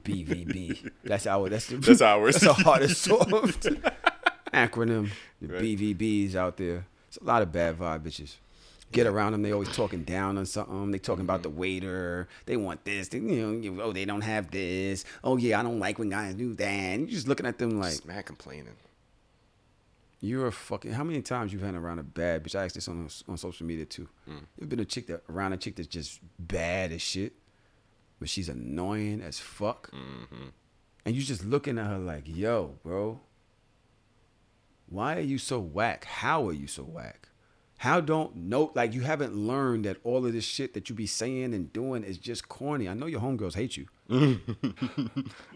BVB. 0.04 0.92
That's 1.04 1.26
our. 1.28 1.48
That's 1.50 1.68
the, 1.68 1.78
That's 1.78 2.02
ours. 2.02 2.36
That's 2.40 2.46
the 2.58 2.64
hardest 2.64 3.02
soft 3.02 3.68
acronym. 4.54 5.10
The 5.42 5.48
Right. 5.48 5.62
BVBs 5.64 6.36
out 6.36 6.58
there. 6.58 6.86
It's 7.08 7.18
a 7.18 7.24
lot 7.24 7.42
of 7.42 7.52
bad 7.52 7.78
vibe 7.80 8.02
bitches. 8.02 8.36
Get 8.92 9.08
around 9.08 9.32
them. 9.32 9.42
They 9.42 9.52
always 9.52 9.74
talking 9.76 10.04
down 10.04 10.38
on 10.38 10.46
something. 10.46 10.92
They 10.92 11.00
talking 11.00 11.24
about 11.24 11.42
the 11.44 11.50
Mm-hmm. 11.50 11.58
waiter. 11.60 12.28
They 12.46 12.58
want 12.58 12.84
this. 12.86 13.08
They, 13.08 13.18
you 13.20 13.72
know, 13.72 13.84
oh, 13.84 13.92
they 13.94 14.06
don't 14.06 14.22
have 14.22 14.52
this. 14.52 15.06
Oh 15.24 15.38
yeah, 15.38 15.60
I 15.60 15.64
don't 15.64 15.80
like 15.80 15.98
when 15.98 16.10
guys 16.10 16.36
do 16.36 16.54
that. 16.56 16.66
And 16.68 17.02
you're 17.08 17.16
just 17.16 17.28
looking 17.28 17.46
at 17.46 17.58
them 17.58 17.80
like 17.80 18.06
mad 18.06 18.26
complaining. 18.26 18.76
You're 20.24 20.48
a 20.48 20.52
fucking. 20.52 20.94
How 20.94 21.04
many 21.04 21.22
times 21.22 21.52
you've 21.52 21.62
had 21.62 21.76
around 21.76 22.00
a 22.00 22.04
bad 22.04 22.44
bitch? 22.44 22.56
I 22.58 22.64
asked 22.66 22.76
this 22.76 22.88
on 22.88 23.10
on 23.28 23.38
social 23.38 23.66
media 23.68 23.86
too. 23.86 24.08
Mm. 24.30 24.46
You've 24.58 24.70
been 24.70 24.80
a 24.80 24.86
chick 24.86 25.08
that 25.08 25.22
around 25.30 25.52
a 25.54 25.58
chick 25.58 25.76
that's 25.76 25.88
just 25.88 26.20
bad 26.40 26.92
as 26.94 27.02
shit, 27.02 27.34
but 28.20 28.30
she's 28.30 28.48
annoying 28.50 29.22
as 29.22 29.40
fuck, 29.40 29.92
Mm-hmm. 29.92 30.48
and 31.06 31.16
you're 31.16 31.26
just 31.26 31.44
looking 31.46 31.78
at 31.78 31.88
her 31.88 31.98
like, 32.00 32.24
yo, 32.26 32.76
bro, 32.84 33.20
why 34.88 35.18
are 35.18 35.22
you 35.22 35.38
so 35.38 35.60
whack? 35.60 36.06
How 36.06 36.48
are 36.48 36.54
you 36.54 36.68
so 36.68 36.84
whack? 36.84 37.28
How 37.78 38.00
don't 38.00 38.36
know 38.38 38.72
like 38.76 38.94
you 38.94 39.02
haven't 39.02 39.36
learned 39.36 39.84
that 39.84 39.98
all 40.06 40.26
of 40.26 40.32
this 40.32 40.46
shit 40.46 40.74
that 40.74 40.88
you 40.90 40.96
be 40.96 41.06
saying 41.08 41.54
and 41.54 41.74
doing 41.74 42.04
is 42.06 42.18
just 42.18 42.48
corny. 42.48 42.88
I 42.88 42.94
know 42.94 43.08
your 43.08 43.20
homegirls 43.20 43.56
hate 43.56 43.76
you. 43.76 43.88
I 44.10 44.40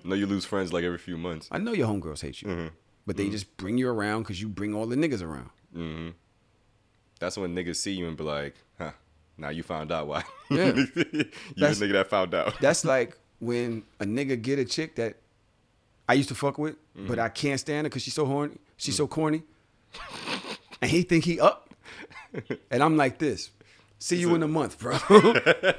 know 0.04 0.16
you 0.16 0.26
lose 0.26 0.44
friends 0.44 0.74
like 0.74 0.84
every 0.84 0.98
few 0.98 1.18
months. 1.18 1.48
I 1.52 1.58
know 1.58 1.72
your 1.72 1.88
homegirls 1.88 2.22
hate 2.22 2.42
you, 2.42 2.72
but 3.08 3.18
they 3.18 3.30
just 3.30 3.58
bring 3.58 3.80
you 3.80 3.90
around 3.90 4.22
because 4.24 4.40
you 4.40 4.48
bring 4.50 4.76
all 4.76 4.86
the 4.86 4.96
niggas 4.96 5.24
around. 5.24 5.50
Mm-hmm. 5.76 6.10
That's 7.20 7.36
when 7.38 7.56
niggas 7.56 7.78
see 7.78 7.94
you 7.94 8.08
and 8.08 8.16
be 8.16 8.24
like, 8.24 8.54
huh, 8.78 8.92
now 9.38 9.50
you 9.50 9.64
found 9.64 9.92
out 9.92 10.06
why. 10.08 10.24
Yeah. 10.52 10.74
you 10.76 10.86
That's- 11.56 11.80
the 11.80 11.88
nigga 11.88 11.94
that 11.94 12.10
found 12.10 12.36
out. 12.36 12.60
That's 12.62 12.86
like 12.94 13.18
when 13.40 13.82
a 14.00 14.06
nigga 14.06 14.40
get 14.40 14.60
a 14.60 14.66
chick 14.66 14.96
that 14.98 15.16
I 16.08 16.14
used 16.14 16.30
to 16.30 16.36
fuck 16.36 16.58
with, 16.60 16.76
Mm-hmm. 16.96 17.08
but 17.08 17.18
I 17.20 17.30
can't 17.30 17.60
stand 17.60 17.86
her 17.86 17.90
because 17.90 18.04
she's 18.04 18.14
so 18.16 18.26
horny. 18.26 18.58
She's 18.78 18.96
so 18.96 19.08
corny. 19.08 19.44
And 20.82 20.92
he 20.92 21.02
think 21.04 21.24
he 21.26 21.40
up. 21.40 21.64
And 22.70 22.84
I'm 22.84 22.98
like 22.98 23.18
this. 23.20 23.50
See 24.00 24.18
you 24.18 24.36
in 24.36 24.44
a 24.44 24.48
month, 24.48 24.78
bro. 24.80 24.98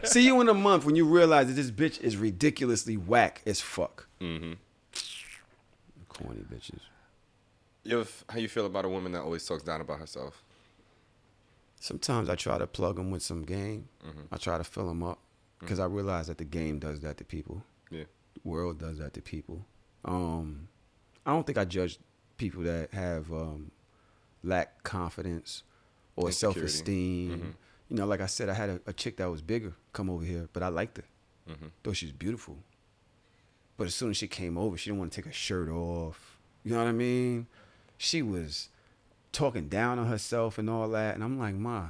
See 0.04 0.24
you 0.24 0.40
in 0.40 0.48
a 0.48 0.54
month 0.54 0.84
when 0.84 0.96
you 0.96 1.04
realize 1.04 1.46
that 1.46 1.52
this 1.52 1.70
bitch 1.70 2.00
is 2.00 2.16
ridiculously 2.16 2.96
whack 2.96 3.42
as 3.46 3.60
fuck. 3.60 4.08
Mm-hmm. 4.20 4.54
Corny 6.08 6.40
bitches. 6.52 6.80
Yo, 7.88 8.04
how 8.28 8.38
you 8.38 8.48
feel 8.48 8.66
about 8.66 8.84
a 8.84 8.88
woman 8.88 9.12
that 9.12 9.22
always 9.22 9.46
talks 9.46 9.62
down 9.62 9.80
about 9.80 9.98
herself? 9.98 10.44
Sometimes 11.80 12.28
I 12.28 12.34
try 12.34 12.58
to 12.58 12.66
plug 12.66 12.96
them 12.96 13.10
with 13.10 13.22
some 13.22 13.44
game. 13.44 13.88
Mm-hmm. 14.06 14.24
I 14.30 14.36
try 14.36 14.58
to 14.58 14.64
fill 14.64 14.88
them 14.88 15.02
up 15.02 15.18
because 15.58 15.80
I 15.80 15.86
realize 15.86 16.26
that 16.26 16.36
the 16.36 16.44
game 16.44 16.78
does 16.78 17.00
that 17.00 17.16
to 17.16 17.24
people. 17.24 17.62
Yeah. 17.90 18.04
The 18.34 18.40
world 18.44 18.78
does 18.78 18.98
that 18.98 19.14
to 19.14 19.22
people. 19.22 19.64
Um, 20.04 20.68
I 21.24 21.32
don't 21.32 21.46
think 21.46 21.56
I 21.56 21.64
judge 21.64 21.98
people 22.36 22.62
that 22.64 22.92
have 22.92 23.32
um, 23.32 23.70
lack 24.42 24.82
confidence 24.82 25.62
or 26.14 26.30
self 26.30 26.58
esteem. 26.58 27.30
Mhm. 27.40 27.54
You 27.88 27.96
know, 27.96 28.04
like 28.04 28.20
I 28.20 28.26
said, 28.26 28.50
I 28.50 28.54
had 28.54 28.68
a, 28.68 28.80
a 28.88 28.92
chick 28.92 29.16
that 29.16 29.30
was 29.30 29.40
bigger 29.40 29.72
come 29.94 30.10
over 30.10 30.26
here, 30.26 30.46
but 30.52 30.62
I 30.62 30.68
liked 30.68 30.98
her. 30.98 31.04
Mhm. 31.48 31.70
Thought 31.82 31.96
she 31.96 32.04
was 32.04 32.12
beautiful. 32.12 32.58
But 33.78 33.86
as 33.86 33.94
soon 33.94 34.10
as 34.10 34.18
she 34.18 34.28
came 34.28 34.58
over, 34.58 34.76
she 34.76 34.90
didn't 34.90 34.98
want 34.98 35.12
to 35.12 35.16
take 35.16 35.24
her 35.24 35.32
shirt 35.32 35.70
off. 35.70 36.38
You 36.64 36.72
know 36.72 36.80
what 36.84 36.88
I 36.88 36.92
mean? 36.92 37.46
She 37.98 38.22
was 38.22 38.68
talking 39.32 39.68
down 39.68 39.98
on 39.98 40.06
herself 40.06 40.56
and 40.56 40.70
all 40.70 40.88
that. 40.90 41.14
And 41.14 41.22
I'm 41.22 41.38
like, 41.38 41.54
Ma, 41.54 41.88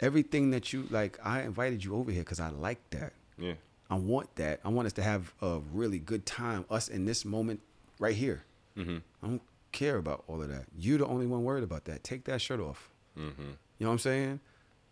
everything 0.00 0.50
that 0.50 0.72
you 0.72 0.86
like, 0.90 1.18
I 1.24 1.42
invited 1.42 1.82
you 1.84 1.96
over 1.96 2.10
here 2.10 2.22
because 2.22 2.40
I 2.40 2.50
like 2.50 2.78
that. 2.90 3.12
Yeah. 3.38 3.54
I 3.88 3.94
want 3.94 4.36
that. 4.36 4.60
I 4.64 4.68
want 4.68 4.86
us 4.86 4.92
to 4.94 5.02
have 5.02 5.32
a 5.40 5.60
really 5.72 5.98
good 5.98 6.26
time, 6.26 6.64
us 6.70 6.88
in 6.88 7.06
this 7.06 7.24
moment 7.24 7.60
right 7.98 8.14
here. 8.14 8.44
Mm-hmm. 8.76 8.98
I 9.22 9.26
don't 9.26 9.42
care 9.72 9.96
about 9.96 10.24
all 10.28 10.42
of 10.42 10.48
that. 10.48 10.66
You're 10.78 10.98
the 10.98 11.06
only 11.06 11.26
one 11.26 11.42
worried 11.42 11.64
about 11.64 11.86
that. 11.86 12.04
Take 12.04 12.24
that 12.24 12.40
shirt 12.40 12.60
off. 12.60 12.88
Mm-hmm. 13.18 13.42
You 13.42 13.84
know 13.84 13.88
what 13.88 13.92
I'm 13.92 13.98
saying? 13.98 14.40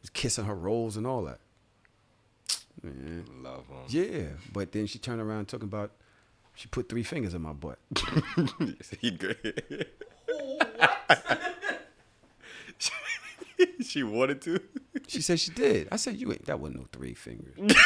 Just 0.00 0.14
kissing 0.14 0.46
her 0.46 0.54
rolls 0.54 0.96
and 0.96 1.06
all 1.06 1.22
that. 1.24 1.38
Man. 2.82 3.24
Love 3.42 3.68
them. 3.68 3.78
Yeah, 3.88 4.28
but 4.52 4.72
then 4.72 4.87
she 4.87 4.98
turned 4.98 5.20
around 5.20 5.46
talking 5.46 5.68
about 5.68 5.90
she 6.59 6.66
put 6.66 6.88
three 6.88 7.05
fingers 7.05 7.35
in 7.35 7.42
my 7.42 7.53
butt. 7.53 7.79
he 9.01 9.12
good. 9.12 9.87
she 13.81 14.03
wanted 14.03 14.42
to. 14.42 14.59
She 15.07 15.23
said 15.23 15.38
she 15.38 15.53
did. 15.53 15.87
I 15.92 15.97
said 15.97 16.16
you 16.16 16.33
ain't. 16.33 16.47
That 16.47 16.59
wasn't 16.59 16.81
no 16.81 16.87
three 16.92 17.14
fingers. 17.14 17.55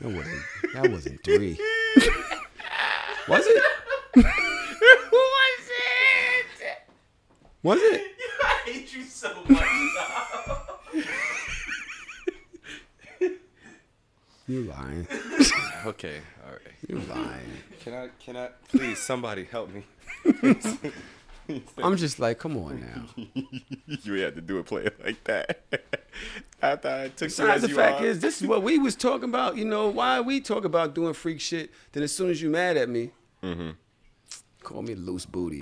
That 0.00 0.12
wasn't. 0.12 0.42
That 0.74 0.90
wasn't 0.90 1.24
three. 1.24 1.58
Was 3.28 3.44
it? 3.46 3.62
Was 4.14 4.24
it? 4.24 4.28
Was 7.68 7.80
it? 7.82 8.00
I 8.42 8.46
hate 8.64 8.94
you 8.96 9.02
so 9.02 9.30
much. 9.46 9.62
You're 14.48 14.62
lying. 14.64 15.06
Okay, 15.86 16.20
all 16.44 16.50
right. 16.52 16.60
You're 16.88 16.98
lying. 17.14 17.52
Can 17.80 17.92
I? 17.94 18.08
Can 18.18 18.36
I? 18.36 18.48
Please, 18.68 18.98
somebody 18.98 19.44
help 19.44 19.70
me. 19.72 19.84
I'm 21.80 21.96
just 21.96 22.18
like, 22.18 22.40
come 22.40 22.56
on 22.56 22.80
now. 22.80 23.04
you 24.02 24.14
had 24.14 24.34
to 24.34 24.40
do 24.40 24.58
a 24.58 24.64
play 24.64 24.88
like 25.04 25.22
that. 25.24 25.60
After 26.60 26.88
I 26.88 27.02
took 27.10 27.20
you 27.20 27.26
Besides, 27.26 27.62
as 27.64 27.70
the 27.70 27.76
fact 27.76 28.00
are. 28.00 28.06
is, 28.06 28.18
this 28.18 28.42
is 28.42 28.48
what 28.48 28.64
we 28.64 28.76
was 28.78 28.96
talking 28.96 29.28
about. 29.28 29.56
You 29.56 29.66
know, 29.66 29.86
why 29.88 30.20
we 30.20 30.40
talk 30.40 30.64
about 30.64 30.94
doing 30.96 31.14
freak 31.14 31.40
shit? 31.40 31.70
Then 31.92 32.02
as 32.02 32.10
soon 32.12 32.28
as 32.30 32.42
you 32.42 32.50
mad 32.50 32.76
at 32.76 32.88
me, 32.88 33.10
Mm-hmm. 33.44 33.70
call 34.64 34.82
me 34.82 34.96
loose 34.96 35.26
booty. 35.26 35.60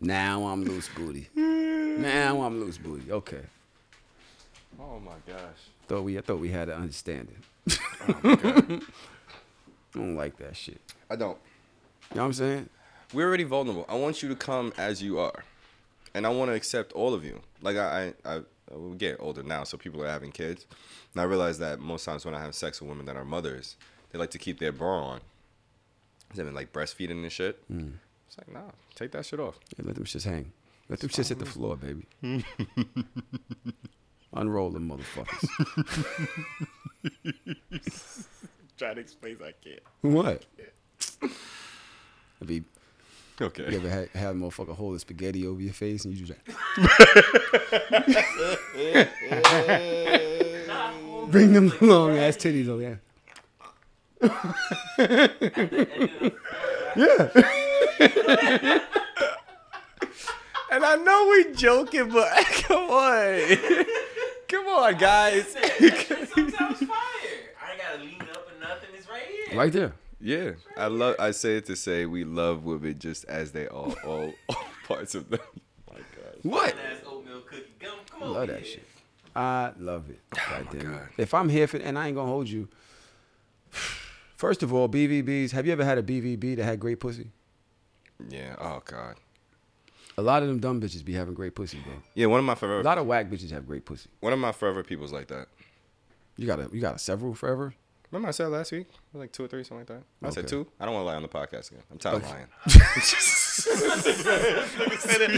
And 0.00 0.08
shit. 0.08 0.14
now 0.14 0.46
I'm 0.46 0.64
loose 0.64 0.88
booty. 0.88 1.28
Now 1.34 2.42
I'm 2.42 2.60
loose 2.60 2.78
booty. 2.78 3.10
Okay. 3.12 3.42
Oh 4.78 4.98
my 5.00 5.12
gosh. 5.26 5.40
Thought 5.88 6.04
we, 6.04 6.18
I 6.18 6.20
thought 6.22 6.38
we 6.38 6.50
had 6.50 6.68
an 6.68 6.80
understanding. 6.80 7.36
Oh 7.70 8.16
my 8.22 8.34
God. 8.36 8.82
I 9.94 9.98
don't 9.98 10.16
like 10.16 10.36
that 10.38 10.56
shit. 10.56 10.80
I 11.10 11.16
don't. 11.16 11.36
You 12.10 12.16
know 12.16 12.22
what 12.22 12.26
I'm 12.26 12.32
saying? 12.32 12.68
we're 13.12 13.26
already 13.26 13.44
vulnerable. 13.44 13.84
I 13.88 13.94
want 13.96 14.22
you 14.22 14.28
to 14.28 14.36
come 14.36 14.72
as 14.78 15.02
you 15.02 15.18
are, 15.18 15.44
and 16.14 16.26
I 16.26 16.30
want 16.30 16.50
to 16.50 16.54
accept 16.54 16.92
all 16.92 17.12
of 17.12 17.24
you. 17.24 17.40
Like 17.60 17.76
I, 17.76 18.12
I, 18.24 18.36
I 18.36 18.40
we 18.76 18.96
get 18.96 19.16
older 19.20 19.42
now, 19.42 19.64
so 19.64 19.76
people 19.76 20.02
are 20.02 20.08
having 20.08 20.30
kids, 20.30 20.66
and 21.12 21.20
I 21.20 21.24
realize 21.24 21.58
that 21.58 21.80
most 21.80 22.04
times 22.04 22.24
when 22.24 22.34
I 22.34 22.40
have 22.40 22.54
sex 22.54 22.80
with 22.80 22.88
women 22.88 23.06
that 23.06 23.16
are 23.16 23.24
mothers, 23.24 23.76
they 24.10 24.18
like 24.18 24.30
to 24.30 24.38
keep 24.38 24.60
their 24.60 24.72
bra 24.72 25.02
on. 25.02 25.20
They've 26.34 26.46
been 26.46 26.54
like 26.54 26.72
breastfeeding 26.72 27.22
and 27.22 27.32
shit. 27.32 27.68
Mm. 27.70 27.94
It's 28.30 28.38
like, 28.38 28.52
nah, 28.52 28.70
take 28.94 29.10
that 29.10 29.26
shit 29.26 29.40
off. 29.40 29.58
Yeah, 29.76 29.86
let 29.86 29.96
them 29.96 30.04
shits 30.04 30.22
hang. 30.22 30.52
Let 30.88 31.00
them 31.00 31.10
shits 31.10 31.30
hit 31.30 31.40
the 31.40 31.46
floor, 31.46 31.76
baby. 31.76 32.06
Unroll 34.32 34.70
them 34.70 34.88
motherfuckers. 34.88 35.48
Trying 38.78 38.94
to 38.94 39.00
explain, 39.00 39.38
I 39.44 39.52
can't. 39.64 39.80
what? 40.02 40.44
I 41.20 41.28
would 42.38 42.48
be 42.48 42.62
Okay. 43.40 43.70
You 43.70 43.78
ever 43.78 43.88
had, 43.88 44.08
had 44.10 44.36
a 44.36 44.38
motherfucker 44.38 44.76
hold 44.76 44.94
a 44.94 44.98
spaghetti 45.00 45.46
over 45.46 45.60
your 45.60 45.72
face 45.72 46.04
and 46.04 46.14
you 46.14 46.24
just 46.26 46.38
like, 46.38 46.46
bring 51.30 51.54
them 51.54 51.72
long 51.80 52.18
ass 52.18 52.36
titties 52.36 52.68
over 52.68 52.82
there. 52.82 53.00
yeah. 56.96 57.66
And 60.72 60.84
I 60.84 60.94
know 60.94 61.28
we 61.30 61.52
joking, 61.52 62.10
but 62.10 62.28
come 62.62 62.90
on, 62.90 63.56
come 64.46 64.66
on, 64.68 64.96
guys. 64.98 65.56
I 65.56 65.62
ain't 65.82 66.06
gotta 66.06 67.98
lean 68.00 68.20
up 68.30 68.46
or 68.48 68.60
nothing. 68.60 68.90
It's 68.96 69.08
right 69.52 69.72
there. 69.72 69.94
Yeah, 70.20 70.52
I 70.76 70.86
love. 70.86 71.16
I 71.18 71.32
say 71.32 71.56
it 71.56 71.66
to 71.66 71.74
say 71.74 72.06
we 72.06 72.22
love 72.24 72.62
women 72.64 72.96
just 73.00 73.24
as 73.24 73.50
they 73.50 73.66
are, 73.66 73.92
all, 74.04 74.32
all 74.48 74.64
parts 74.86 75.16
of 75.16 75.28
them. 75.28 75.40
My 75.90 75.96
God. 75.96 76.36
What? 76.42 76.76
Nice 76.76 77.02
oatmeal 77.04 77.40
cookie. 77.40 77.64
Come, 77.80 77.98
come 78.08 78.22
I 78.22 78.26
love 78.26 78.46
that 78.48 78.64
shit. 78.64 78.84
I 79.34 79.72
love 79.76 80.08
it. 80.08 80.20
Right 80.36 80.44
Oh 80.60 80.64
my 80.66 80.72
there. 80.78 80.88
God. 80.90 81.08
If 81.18 81.34
I'm 81.34 81.48
here 81.48 81.66
for, 81.66 81.78
and 81.78 81.98
I 81.98 82.06
ain't 82.06 82.14
gonna 82.16 82.30
hold 82.30 82.48
you. 82.48 82.68
First 84.36 84.62
of 84.62 84.72
all, 84.72 84.88
BVBs. 84.88 85.50
Have 85.50 85.66
you 85.66 85.72
ever 85.72 85.84
had 85.84 85.98
a 85.98 86.02
BVB 86.04 86.56
that 86.58 86.64
had 86.64 86.78
great 86.78 87.00
pussy? 87.00 87.32
Yeah. 88.28 88.56
Oh 88.58 88.82
God. 88.84 89.16
A 90.18 90.22
lot 90.22 90.42
of 90.42 90.48
them 90.48 90.58
dumb 90.58 90.80
bitches 90.80 91.04
be 91.04 91.14
having 91.14 91.34
great 91.34 91.54
pussy, 91.54 91.78
bro. 91.78 91.94
Yeah. 92.14 92.26
One 92.26 92.38
of 92.40 92.44
my 92.44 92.54
forever. 92.54 92.80
A 92.80 92.84
lot 92.84 92.98
of 92.98 93.06
whack 93.06 93.30
bitches 93.30 93.50
have 93.52 93.66
great 93.66 93.84
pussy. 93.84 94.10
One 94.20 94.32
of 94.32 94.38
my 94.38 94.52
forever 94.52 94.82
people's 94.82 95.12
like 95.12 95.28
that. 95.28 95.48
You 96.36 96.46
got 96.46 96.58
a 96.60 96.68
you 96.72 96.80
got 96.80 96.94
a 96.96 96.98
several 96.98 97.34
forever. 97.34 97.74
Remember 98.10 98.28
I 98.28 98.32
said 98.32 98.48
last 98.48 98.72
week? 98.72 98.86
Like 99.14 99.30
two 99.30 99.44
or 99.44 99.48
three, 99.48 99.62
something 99.62 99.86
like 99.86 100.02
that. 100.20 100.26
I 100.26 100.30
said 100.30 100.48
two. 100.48 100.66
I 100.80 100.84
don't 100.84 100.94
want 100.94 101.04
to 101.04 101.06
lie 101.06 101.14
on 101.14 101.22
the 101.22 101.28
podcast 101.28 101.70
again. 101.70 101.84
I'm 101.92 101.98
tired 101.98 102.16
Okay. 102.16 102.26
of 102.26 102.32
lying. 102.32 102.48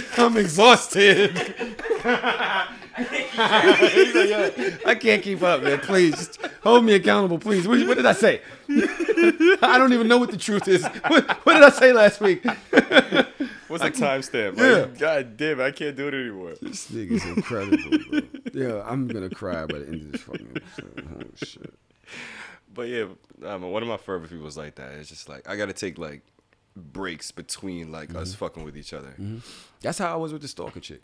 I'm 0.16 0.36
exhausted. 0.38 1.54
I 4.86 4.96
can't 5.00 5.22
keep 5.22 5.42
up, 5.42 5.62
man. 5.62 5.80
Please 5.80 6.14
just 6.14 6.38
hold 6.62 6.84
me 6.84 6.94
accountable, 6.94 7.38
please. 7.38 7.66
What, 7.66 7.86
what 7.86 7.96
did 7.96 8.06
I 8.06 8.12
say? 8.12 8.42
I 8.68 9.76
don't 9.78 9.92
even 9.92 10.08
know 10.08 10.18
what 10.18 10.30
the 10.30 10.36
truth 10.36 10.68
is. 10.68 10.84
What, 10.84 11.30
what 11.46 11.54
did 11.54 11.62
I 11.62 11.70
say 11.70 11.92
last 11.92 12.20
week? 12.20 12.44
What's 12.44 13.84
the 13.84 13.90
timestamp? 13.90 14.58
Yeah. 14.58 14.82
Like, 14.82 14.98
God 14.98 15.36
damn, 15.38 15.60
I 15.60 15.70
can't 15.70 15.96
do 15.96 16.08
it 16.08 16.14
anymore. 16.14 16.54
This 16.60 16.90
nigga's 16.90 17.24
incredible, 17.24 17.98
bro. 18.10 18.20
Yeah, 18.52 18.82
I'm 18.86 19.08
gonna 19.08 19.30
cry 19.30 19.64
by 19.64 19.78
the 19.78 19.86
end 19.86 20.02
of 20.02 20.12
this 20.12 20.20
fucking 20.22 20.52
episode. 20.56 21.08
Oh 21.18 21.30
shit. 21.42 21.74
But 22.74 22.88
yeah, 22.88 23.06
um, 23.46 23.62
one 23.70 23.82
of 23.82 23.88
my 23.88 23.96
favorite 23.96 24.28
people 24.28 24.44
was 24.44 24.58
like 24.58 24.74
that. 24.74 24.92
It's 24.92 25.08
just 25.08 25.28
like 25.28 25.48
I 25.48 25.56
gotta 25.56 25.72
take 25.72 25.96
like 25.96 26.22
breaks 26.76 27.30
between 27.30 27.90
like 27.90 28.14
us 28.14 28.34
fucking 28.34 28.64
with 28.64 28.76
each 28.76 28.92
other. 28.92 29.14
That's 29.80 29.96
how 29.98 30.12
I 30.12 30.16
was 30.16 30.32
with 30.34 30.42
the 30.42 30.48
stalker 30.48 30.80
chick. 30.80 31.00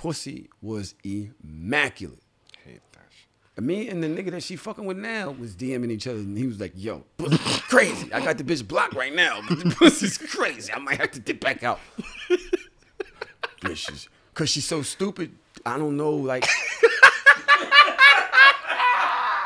Pussy 0.00 0.48
was 0.62 0.94
immaculate. 1.04 2.22
Hate 2.64 2.80
that 2.92 3.04
shit. 3.10 3.62
Me 3.62 3.86
and 3.86 4.02
the 4.02 4.06
nigga 4.06 4.30
that 4.30 4.42
she 4.42 4.56
fucking 4.56 4.86
with 4.86 4.96
now 4.96 5.30
was 5.32 5.54
DMing 5.54 5.90
each 5.90 6.06
other, 6.06 6.20
and 6.20 6.38
he 6.38 6.46
was 6.46 6.58
like, 6.58 6.72
"Yo, 6.74 7.04
pussy 7.18 7.36
crazy. 7.68 8.10
I 8.10 8.24
got 8.24 8.38
the 8.38 8.44
bitch 8.44 8.66
blocked 8.66 8.94
right 8.94 9.14
now, 9.14 9.42
but 9.46 9.58
the 9.58 9.68
pussy's 9.76 10.16
crazy. 10.16 10.72
I 10.72 10.78
might 10.78 10.98
have 10.98 11.10
to 11.10 11.20
dip 11.20 11.38
back 11.38 11.62
out." 11.62 11.80
Bitches, 13.60 14.08
cause 14.32 14.48
she's 14.48 14.64
so 14.64 14.80
stupid. 14.80 15.32
I 15.66 15.76
don't 15.76 15.98
know, 15.98 16.12
like. 16.12 16.46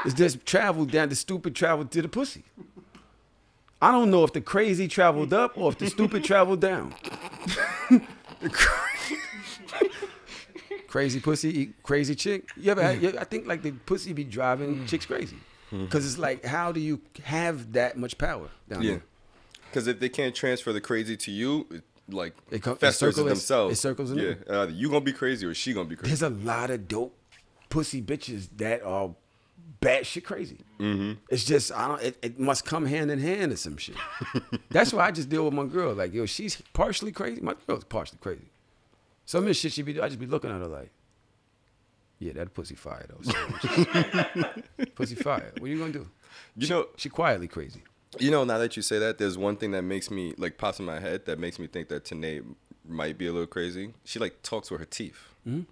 It's 0.05 0.15
just 0.15 0.47
travel 0.47 0.85
down 0.85 1.09
the 1.09 1.17
stupid 1.17 1.57
travel 1.57 1.85
to 1.85 2.03
the 2.03 2.09
pussy. 2.09 2.45
I 3.83 3.91
don't 3.91 4.11
know 4.11 4.23
if 4.23 4.33
the 4.33 4.41
crazy 4.41 4.87
traveled 4.87 5.33
up 5.33 5.59
or 5.59 5.73
if 5.73 5.79
the 5.79 5.89
stupid 5.89 6.23
traveled 6.23 6.61
down. 6.61 6.95
Crazy 10.95 11.19
pussy, 11.19 11.49
eat 11.59 11.83
crazy 11.83 12.15
chick. 12.15 12.49
You 12.57 12.71
ever 12.71 12.81
had, 12.81 13.01
mm. 13.01 13.19
I 13.19 13.25
think 13.25 13.49
like 13.49 13.63
the 13.63 13.73
pussy 13.73 14.13
be 14.13 14.23
driving 14.23 14.77
mm. 14.77 14.89
chicks 14.89 15.05
crazy. 15.05 15.39
Mm. 15.73 15.91
Cause 15.91 16.07
it's 16.07 16.19
like, 16.19 16.45
how 16.45 16.71
do 16.71 16.79
you 16.79 17.01
have 17.25 17.73
that 17.73 17.97
much 17.97 18.17
power 18.17 18.49
down 18.69 18.83
Yeah. 18.83 18.91
there? 18.93 19.03
Because 19.69 19.89
if 19.89 19.99
they 19.99 20.09
can't 20.09 20.37
transfer 20.37 20.73
the 20.73 20.81
crazy 20.81 21.17
to 21.17 21.33
you, 21.33 21.67
it, 21.73 21.83
like 22.09 22.37
It 22.49 22.63
co- 22.63 22.75
it 22.75 22.79
festers 22.79 23.09
in 23.09 23.25
circles- 23.25 23.29
themselves. 23.29 23.73
it 23.73 23.81
circles 23.81 24.13
in 24.13 24.19
yeah. 24.19 24.35
Either 24.49 24.71
you 24.71 24.89
gonna 24.89 25.01
be 25.01 25.13
crazy 25.13 25.45
or 25.45 25.53
she 25.53 25.73
gonna 25.73 25.89
be 25.89 25.97
crazy. 25.97 26.11
There's 26.11 26.23
a 26.23 26.29
lot 26.31 26.71
of 26.71 26.87
dope 26.87 27.19
pussy 27.71 28.01
bitches 28.01 28.47
that 28.59 28.85
are 28.85 29.17
batshit 29.83 30.23
crazy. 30.23 30.61
Mm-hmm. 30.79 31.15
It's 31.29 31.45
just 31.45 31.73
I 31.73 31.89
don't. 31.89 32.03
It, 32.05 32.19
it 32.23 32.39
must 32.39 32.65
come 32.65 32.87
hand 32.87 33.11
in 33.11 33.19
hand 33.19 33.51
or 33.51 33.57
some 33.57 33.79
shit. 33.79 33.97
That's 34.71 34.93
why 34.93 35.07
I 35.07 35.11
just 35.11 35.29
deal 35.29 35.45
with 35.45 35.55
my 35.55 35.65
girl. 35.65 35.93
Like 35.93 36.15
yo, 36.15 36.25
she's 36.27 36.63
partially 36.73 37.11
crazy. 37.11 37.41
My 37.41 37.57
girl's 37.67 37.83
partially 37.83 38.19
crazy. 38.21 38.45
Some 39.27 39.45
of 39.45 39.47
the 39.47 39.55
shit 39.55 39.73
she 39.73 39.83
be. 39.83 40.01
I 40.01 40.09
just 40.09 40.21
be 40.21 40.27
looking 40.27 40.51
at 40.51 40.61
her 40.61 40.67
like, 40.67 40.91
yeah, 42.19 42.33
that 42.35 42.53
pussy 42.55 42.75
fire 42.75 43.07
though. 43.09 43.23
So, 43.23 44.85
pussy 44.95 45.15
fire. 45.15 45.53
What 45.59 45.67
are 45.67 45.69
you 45.73 45.79
gonna 45.79 45.93
do? 45.93 46.07
You 46.57 46.69
know, 46.69 46.87
She 46.97 47.09
quietly 47.09 47.49
crazy. 47.49 47.83
You 48.19 48.31
know, 48.31 48.45
now 48.45 48.59
that 48.59 48.77
you 48.77 48.83
say 48.83 48.99
that, 49.01 49.19
there's 49.19 49.37
one 49.37 49.57
thing 49.57 49.73
that 49.73 49.83
makes 49.83 50.11
me 50.11 50.35
like 50.39 50.57
pops 50.59 50.79
in 50.79 50.85
my 50.85 51.01
head 51.01 51.27
that 51.27 51.39
makes 51.39 51.59
me 51.59 51.67
think 51.67 51.89
that 51.89 52.05
Tanae 52.05 52.45
might 52.87 53.19
be 53.19 53.27
a 53.27 53.33
little 53.33 53.47
crazy. 53.47 53.93
She 54.05 54.19
like 54.19 54.43
talks 54.43 54.71
with 54.71 54.81
her 54.81 54.87
teeth. 54.87 55.19
Hmm? 55.45 55.63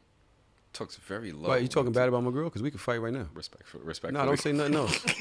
Talks 0.72 0.96
very 0.96 1.32
low. 1.32 1.50
Why 1.50 1.59
you 1.59 1.68
talking 1.68 1.92
bad 1.92 2.09
about 2.09 2.24
my 2.24 2.30
girl? 2.30 2.48
Cause 2.48 2.62
we 2.62 2.70
can 2.70 2.78
fight 2.78 3.00
right 3.00 3.12
now. 3.12 3.28
Respectful, 3.34 3.80
respect. 3.84 4.14
No, 4.14 4.24
don't 4.24 4.38
say 4.40 4.53
nothing 4.53 4.74
else. 4.74 5.05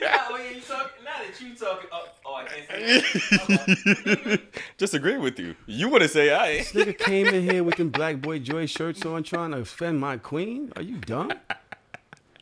Yeah, 0.00 0.26
oh 0.30 0.36
yeah, 0.36 0.50
you 0.50 0.60
talking? 0.60 1.04
Now 1.04 1.18
that 1.18 1.27
you 1.40 1.54
talking, 1.54 1.88
oh, 1.92 2.08
oh 2.26 2.34
I 2.34 2.44
can't 2.44 2.66
say 2.66 3.00
that. 4.24 4.40
Just 4.78 4.94
agree 4.94 5.16
with 5.16 5.38
you. 5.38 5.54
You 5.66 5.88
want 5.88 6.02
to 6.02 6.08
say 6.08 6.32
I? 6.32 6.58
This 6.58 6.72
nigga 6.72 6.98
came 6.98 7.26
in 7.26 7.42
here 7.48 7.64
with 7.64 7.76
them 7.76 7.90
black 7.90 8.20
boy 8.20 8.38
joy 8.38 8.66
shirts 8.66 9.04
on 9.04 9.22
trying 9.22 9.52
to 9.52 9.58
offend 9.58 10.00
my 10.00 10.16
queen. 10.16 10.72
Are 10.76 10.82
you 10.82 10.96
dumb? 10.96 11.32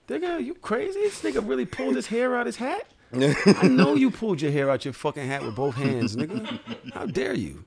Nigga, 0.09 0.45
you 0.45 0.55
crazy? 0.55 1.01
This 1.01 1.23
nigga 1.23 1.47
really 1.47 1.67
pulled 1.67 1.97
his 1.97 2.07
hair 2.07 2.37
out 2.37 2.47
his 2.47 2.57
hat? 2.57 2.87
I 3.13 3.69
know 3.69 3.95
you 3.95 4.11
pulled 4.11 4.41
your 4.41 4.53
hair 4.53 4.71
out 4.71 4.85
your 4.85 4.95
fucking 4.95 5.27
hat 5.27 5.43
with 5.43 5.57
both 5.57 5.75
hands, 5.75 6.17
nigga. 6.17 6.59
How 6.93 7.07
dare 7.07 7.35
you? 7.35 7.65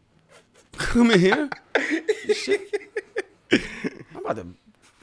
Come 0.73 1.11
in 1.11 1.19
here. 1.19 1.49
Shit. 2.33 2.61
I'm 3.51 4.25
about 4.25 4.35
to. 4.37 4.47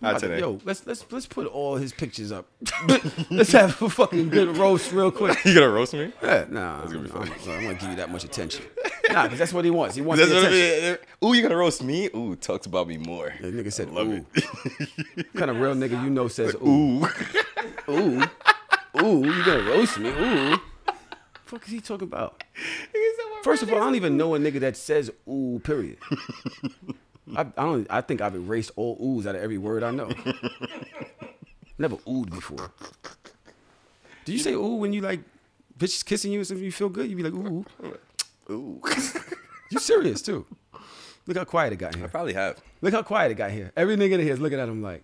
I'm 0.02 0.04
Hi, 0.04 0.10
about 0.10 0.20
to- 0.20 0.28
Tanae. 0.28 0.40
yo, 0.40 0.60
let's 0.64 0.86
let's 0.86 1.10
let's 1.10 1.26
put 1.26 1.46
all 1.46 1.76
his 1.76 1.92
pictures 1.92 2.30
up. 2.30 2.46
let's 3.30 3.52
have 3.52 3.80
a 3.80 3.88
fucking 3.88 4.28
good 4.28 4.56
roast 4.58 4.92
real 4.92 5.10
quick. 5.10 5.38
you 5.44 5.54
gonna 5.54 5.70
roast 5.70 5.94
me? 5.94 6.12
Yeah, 6.22 6.44
nah, 6.50 6.84
gonna 6.84 6.98
be 6.98 7.10
I'm, 7.12 7.26
funny. 7.26 7.30
I'm 7.56 7.62
gonna 7.62 7.74
give 7.74 7.90
you 7.90 7.96
that 7.96 8.10
much 8.10 8.24
attention. 8.24 8.66
Nah, 9.10 9.22
because 9.22 9.38
that's 9.38 9.52
what 9.54 9.64
he 9.64 9.70
wants. 9.70 9.96
He 9.96 10.02
wants 10.02 10.20
That's 10.20 10.32
the 10.32 10.48
attention. 10.48 11.06
Ooh, 11.24 11.32
you 11.32 11.40
gonna 11.40 11.56
roast 11.56 11.82
me? 11.82 12.10
Ooh, 12.14 12.36
talks 12.36 12.66
about 12.66 12.88
me 12.88 12.98
more. 12.98 13.32
The 13.40 13.48
nigga 13.48 13.72
said, 13.72 13.90
love 13.90 14.08
ooh. 14.08 14.26
what 15.14 15.34
kind 15.34 15.50
of 15.50 15.60
real 15.60 15.74
nigga 15.74 16.02
you 16.04 16.10
know 16.10 16.28
says, 16.28 16.54
ooh. 16.66 17.06
Ooh. 17.88 18.20
Ooh. 18.20 18.22
Ooh, 19.02 19.24
you 19.24 19.44
gonna 19.44 19.62
roast 19.64 19.98
me? 19.98 20.10
Ooh. 20.10 20.56
fuck 21.44 21.64
is 21.64 21.70
he 21.70 21.80
talking 21.80 22.08
about? 22.08 22.42
First 23.42 23.62
of 23.62 23.72
all, 23.72 23.78
I 23.78 23.84
don't 23.84 23.94
even 23.94 24.16
know 24.16 24.34
a 24.34 24.38
nigga 24.38 24.60
that 24.60 24.76
says 24.76 25.10
ooh, 25.28 25.60
period. 25.62 25.98
I, 27.34 27.40
I 27.40 27.44
don't 27.64 27.86
I 27.90 28.00
think 28.02 28.20
I've 28.20 28.34
erased 28.34 28.70
all 28.76 28.96
oohs 28.98 29.26
out 29.26 29.34
of 29.34 29.42
every 29.42 29.58
word 29.58 29.82
I 29.82 29.90
know. 29.90 30.10
Never 31.78 31.96
oohed 31.96 32.30
before. 32.30 32.70
Do 34.24 34.32
you 34.32 34.38
say 34.38 34.52
ooh 34.52 34.76
when 34.76 34.92
you 34.92 35.00
like 35.00 35.20
bitches 35.78 36.04
kissing 36.04 36.32
you 36.32 36.38
and 36.38 36.46
something 36.46 36.64
you 36.64 36.72
feel 36.72 36.88
good? 36.88 37.08
You 37.10 37.16
be 37.16 37.22
like, 37.22 37.34
ooh. 37.34 37.64
Ooh. 38.50 38.80
You 39.70 39.80
serious 39.80 40.22
too. 40.22 40.46
Look 41.26 41.36
how 41.36 41.42
quiet 41.42 41.72
it 41.72 41.76
got 41.76 41.96
here. 41.96 42.04
I 42.04 42.08
probably 42.08 42.32
have. 42.34 42.60
Look 42.80 42.94
how 42.94 43.02
quiet 43.02 43.32
it 43.32 43.34
got 43.34 43.50
here. 43.50 43.72
Every 43.76 43.96
nigga 43.96 44.12
in 44.12 44.20
here 44.20 44.32
is 44.32 44.38
looking 44.38 44.60
at 44.60 44.68
him 44.68 44.82
like, 44.82 45.02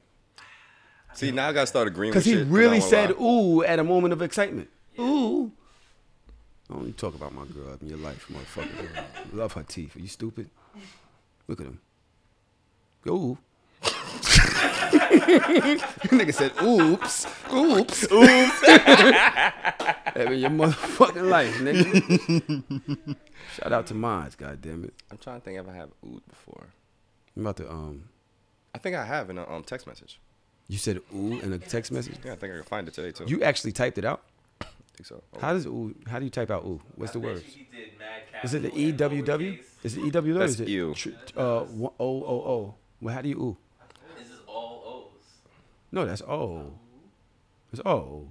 See, 1.14 1.32
now 1.32 1.48
I 1.48 1.52
gotta 1.52 1.66
start 1.66 1.88
agreeing 1.88 2.14
with 2.14 2.22
Because 2.24 2.24
he 2.24 2.38
shit, 2.38 2.46
really 2.46 2.80
said 2.80 3.18
lie. 3.18 3.24
ooh 3.26 3.62
at 3.64 3.80
a 3.80 3.84
moment 3.84 4.12
of 4.12 4.22
excitement. 4.22 4.68
Ooh. 4.98 5.50
Don't 6.70 6.96
talk 6.96 7.14
about 7.16 7.34
my 7.34 7.44
girl 7.46 7.76
in 7.82 7.88
your 7.88 7.98
life, 7.98 8.26
motherfucker. 8.32 9.04
Love 9.32 9.52
her 9.54 9.64
teeth. 9.64 9.96
Are 9.96 10.00
you 10.00 10.06
stupid? 10.08 10.48
Look 11.48 11.60
at 11.60 11.66
him. 11.66 11.80
Ooh. 13.08 13.36
Nigga 16.12 16.32
said, 16.34 16.52
oops. 16.62 17.26
Oops. 17.52 18.12
Oops. 18.12 18.62
Ever 20.14 20.32
in 20.34 20.40
your 20.40 20.50
motherfucking 20.50 21.28
life, 21.28 21.54
nigga. 21.58 23.16
Shout 23.54 23.72
out 23.72 23.86
to 23.88 23.94
Mods, 23.94 24.36
goddamn 24.36 24.84
it. 24.84 24.94
I'm 25.10 25.16
trying 25.18 25.40
to 25.40 25.44
think 25.44 25.58
if 25.58 25.68
I 25.68 25.72
have 25.74 25.90
ood 26.06 26.22
before. 26.28 26.66
I'm 27.36 27.42
about 27.42 27.56
to 27.58 27.70
um. 27.70 28.08
I 28.74 28.78
think 28.78 28.94
I 28.96 29.04
have 29.04 29.30
in 29.30 29.38
a 29.38 29.50
um, 29.50 29.62
text 29.64 29.86
message. 29.86 30.20
You 30.68 30.78
said 30.78 31.00
ooh 31.14 31.38
in 31.40 31.52
a 31.52 31.58
text 31.58 31.92
message. 31.92 32.16
Yeah, 32.24 32.32
I 32.32 32.36
think 32.36 32.52
I 32.52 32.56
can 32.56 32.64
find 32.64 32.86
it 32.88 32.94
today 32.94 33.10
too. 33.12 33.24
You 33.26 33.42
actually 33.42 33.72
typed 33.72 33.96
it 33.98 34.04
out. 34.04 34.22
I 34.60 34.66
think 34.96 35.06
so. 35.06 35.22
Oh. 35.34 35.40
How 35.40 35.52
does 35.54 35.66
ooh? 35.66 35.94
How 36.06 36.18
do 36.18 36.24
you 36.26 36.30
type 36.30 36.50
out 36.50 36.64
ooh? 36.64 36.80
What's 36.96 37.12
the 37.12 37.18
I 37.18 37.22
bet 37.22 37.30
words? 37.32 37.44
you 37.56 37.64
he 37.70 37.76
did 37.76 37.98
mad 37.98 38.22
Is 38.44 38.52
it 38.54 38.62
the 38.62 38.68
capital 38.68 38.84
E 38.86 38.88
and 38.90 38.98
W 38.98 39.22
W? 39.22 39.52
lowercase. 39.52 39.64
Is 39.84 39.96
it 39.96 40.00
E 40.04 40.10
W 40.10 40.34
W? 40.34 40.38
That's 40.38 40.52
Is 40.52 40.60
it 40.60 40.68
ew. 40.68 40.94
tr- 40.94 41.08
uh 41.36 41.60
one- 41.60 41.92
O 41.98 42.06
O 42.24 42.34
O? 42.54 42.74
Well, 43.02 43.12
how 43.12 43.20
do 43.20 43.28
you 43.28 43.36
ooh? 43.36 43.56
This 44.16 44.28
is 44.28 44.38
all 44.46 45.10
O's. 45.16 45.24
No, 45.90 46.06
that's 46.06 46.22
O. 46.22 46.72
It's 47.72 47.82
O. 47.84 48.28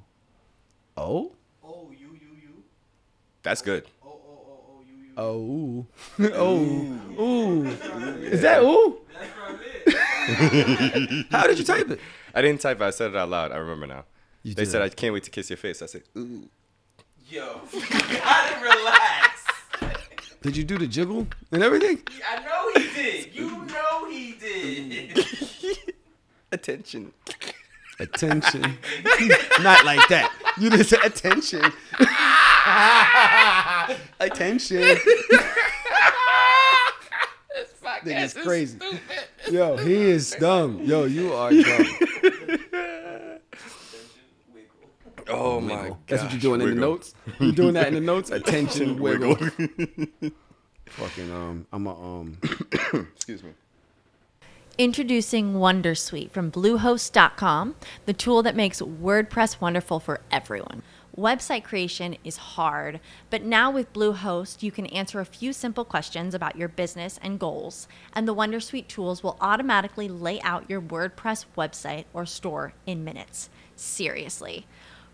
O. 0.95 1.31
Oh, 1.61 1.91
you, 1.91 2.07
you, 2.13 2.29
you. 2.41 2.63
That's 3.43 3.61
good. 3.61 3.83
Oh, 4.01 4.07
oh, 4.07 4.47
oh, 4.47 4.63
oh, 4.69 4.81
you, 4.87 6.23
you. 6.23 6.37
Oh. 6.37 6.47
Ooh. 7.19 7.21
Ooh. 7.21 7.65
Is 8.21 8.41
that 8.43 8.63
ooh? 8.63 9.01
That's 9.13 9.29
from 9.33 9.59
it. 9.61 11.25
How 11.31 11.47
did 11.47 11.59
you 11.59 11.65
type 11.65 11.89
it? 11.89 11.99
I 12.33 12.41
didn't 12.41 12.61
type 12.61 12.79
it. 12.79 12.83
I 12.85 12.91
said 12.91 13.11
it 13.11 13.17
out 13.17 13.27
loud. 13.27 13.51
I 13.51 13.57
remember 13.57 13.87
now. 13.87 14.05
You 14.43 14.53
they 14.53 14.63
did. 14.63 14.71
said 14.71 14.81
I 14.81 14.87
can't 14.87 15.13
wait 15.13 15.23
to 15.23 15.29
kiss 15.31 15.49
your 15.49 15.57
face. 15.57 15.81
I 15.81 15.87
said 15.87 16.03
ooh. 16.17 16.47
Yo, 17.29 17.59
you 17.73 17.81
gotta 17.89 18.63
relax. 18.63 19.00
Did 20.41 20.57
you 20.57 20.63
do 20.63 20.79
the 20.79 20.87
jiggle 20.87 21.27
and 21.51 21.61
everything? 21.61 21.99
I 22.27 22.43
know 22.43 22.71
he 22.81 22.89
did. 22.95 23.35
You 23.35 23.63
know 23.65 24.09
he 24.09 24.31
did. 24.33 25.23
Attention. 26.51 27.11
Attention. 27.99 28.61
Not 29.61 29.85
like 29.85 30.07
that. 30.09 30.31
You 30.57 30.71
just 30.71 30.89
said 30.89 30.99
attention. 31.05 31.61
attention. 34.19 34.97
Nigga's 38.03 38.33
crazy. 38.33 38.79
Yo, 39.51 39.77
he 39.77 39.93
is 39.93 40.31
dumb. 40.39 40.81
Yo, 40.81 41.05
you 41.05 41.33
are 41.33 41.51
dumb. 41.51 41.85
Oh 45.29 45.59
my 45.59 45.89
god. 45.89 45.97
That's 46.07 46.23
what 46.23 46.31
you're 46.31 46.41
doing 46.41 46.61
in 46.61 46.69
the 46.69 46.75
notes. 46.75 47.13
You're 47.39 47.51
doing 47.51 47.73
that 47.73 47.87
in 47.87 47.93
the 47.95 48.01
notes? 48.01 48.31
Attention 48.31 48.99
wiggle. 48.99 49.35
Fucking 50.85 51.31
um, 51.31 51.65
I'm 51.71 51.87
a 51.87 52.19
um. 52.19 52.37
Excuse 53.15 53.43
me. 53.43 53.51
Introducing 54.77 55.53
Wondersuite 55.55 56.31
from 56.31 56.49
Bluehost.com, 56.51 57.75
the 58.05 58.13
tool 58.13 58.41
that 58.41 58.55
makes 58.55 58.81
WordPress 58.81 59.61
wonderful 59.61 59.99
for 59.99 60.21
everyone. 60.31 60.81
Website 61.17 61.65
creation 61.65 62.15
is 62.23 62.37
hard, 62.37 63.01
but 63.29 63.43
now 63.43 63.69
with 63.69 63.91
Bluehost, 63.91 64.63
you 64.63 64.71
can 64.71 64.85
answer 64.87 65.19
a 65.19 65.25
few 65.25 65.51
simple 65.51 65.83
questions 65.83 66.33
about 66.33 66.55
your 66.55 66.69
business 66.69 67.19
and 67.21 67.37
goals, 67.37 67.89
and 68.13 68.25
the 68.25 68.33
Wondersuite 68.33 68.87
tools 68.87 69.21
will 69.21 69.37
automatically 69.41 70.07
lay 70.07 70.39
out 70.41 70.69
your 70.69 70.81
WordPress 70.81 71.45
website 71.57 72.05
or 72.13 72.25
store 72.25 72.73
in 72.85 73.03
minutes. 73.03 73.49
Seriously. 73.75 74.65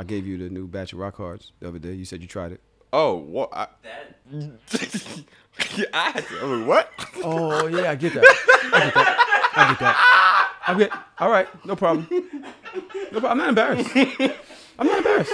I 0.00 0.02
gave 0.02 0.26
you 0.26 0.38
the 0.38 0.48
new 0.48 0.66
batch 0.66 0.94
of 0.94 0.98
rock 0.98 1.16
cards 1.16 1.52
the 1.60 1.68
other 1.68 1.78
day. 1.78 1.92
You 1.92 2.06
said 2.06 2.22
you 2.22 2.26
tried 2.26 2.52
it. 2.52 2.60
Oh, 2.90 3.16
what? 3.16 3.50
I, 3.52 3.66
That 3.82 4.16
I 5.92 6.10
had 6.10 6.26
to, 6.26 6.40
I 6.42 6.46
mean, 6.46 6.66
what? 6.66 6.90
Oh 7.22 7.66
yeah, 7.66 7.90
I 7.90 7.96
get 7.96 8.14
that. 8.14 8.24
I 8.24 8.80
get 8.80 8.94
that. 8.94 9.50
I 9.56 9.68
get 9.68 9.78
that. 9.80 9.96
I 10.66 10.74
get. 10.78 10.90
All 11.18 11.30
right, 11.30 11.46
no 11.66 11.76
problem. 11.76 12.08
No 13.12 13.20
problem. 13.20 13.32
I'm 13.32 13.36
not 13.38 13.48
embarrassed. 13.50 13.90
I'm 14.78 14.86
not 14.86 14.98
embarrassed. 14.98 15.32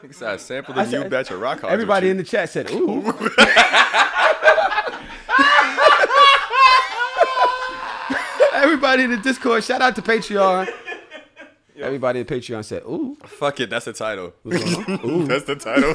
Like 0.00 0.22
I 0.22 0.36
sampled 0.36 0.78
I 0.78 0.84
the 0.84 0.90
new 0.92 1.02
said- 1.02 1.10
batch 1.10 1.30
of 1.32 1.40
rock 1.40 1.58
cards. 1.60 1.72
Everybody 1.72 2.08
in 2.10 2.18
the 2.18 2.24
chat 2.24 2.50
said, 2.50 2.70
"Ooh." 2.70 3.02
Everybody 8.54 9.02
in 9.04 9.10
the 9.10 9.16
Discord, 9.16 9.64
shout 9.64 9.82
out 9.82 9.96
to 9.96 10.02
Patreon. 10.02 10.68
Everybody 11.78 12.20
in 12.20 12.26
Patreon 12.26 12.64
said, 12.64 12.82
"Ooh." 12.84 13.16
Fuck 13.24 13.60
it, 13.60 13.70
that's 13.70 13.86
the 13.86 13.92
title. 13.92 14.32
What's 14.42 14.62
going 14.74 15.00
on? 15.00 15.10
Ooh. 15.10 15.26
that's 15.26 15.44
the 15.44 15.56
title. 15.56 15.94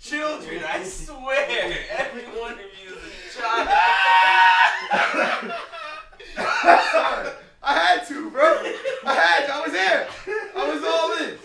Children, 0.00 0.62
I 0.66 0.82
swear, 0.84 1.76
every 1.98 2.22
one 2.40 2.52
of 2.52 2.58
you 2.58 2.94
is 2.94 3.36
a 3.36 3.40
child. 3.40 3.68
I 7.62 7.74
had 7.74 8.06
to, 8.08 8.30
bro. 8.30 8.42
I 9.04 9.14
had 9.14 9.46
to. 9.46 9.52
I 9.54 9.60
was 9.62 9.72
here. 9.72 10.08
I 10.56 10.74
was 10.74 10.82
all 10.84 11.12
in. 11.26 11.38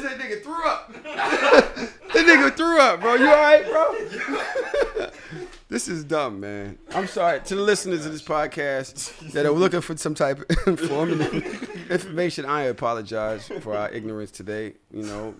That 0.00 0.18
nigga 0.18 0.42
threw 0.42 0.64
up. 0.64 0.92
that 1.02 1.90
nigga 2.14 2.56
threw 2.56 2.78
up, 2.80 3.00
bro. 3.00 3.14
You 3.14 3.28
all 3.28 3.34
right, 3.34 3.64
bro? 3.66 5.08
this 5.68 5.88
is 5.88 6.04
dumb, 6.04 6.40
man. 6.40 6.78
I'm 6.94 7.06
sorry 7.06 7.40
to 7.40 7.54
the 7.54 7.62
listeners 7.62 8.06
of 8.06 8.12
this 8.12 8.22
podcast 8.22 9.32
that 9.32 9.46
are 9.46 9.52
looking 9.52 9.80
for 9.80 9.96
some 9.96 10.14
type 10.14 10.40
of 10.40 10.56
informative 10.66 11.90
information. 11.90 12.44
I 12.44 12.62
apologize 12.62 13.48
for 13.60 13.76
our 13.76 13.90
ignorance 13.90 14.30
today. 14.30 14.74
You 14.92 15.02
know, 15.02 15.34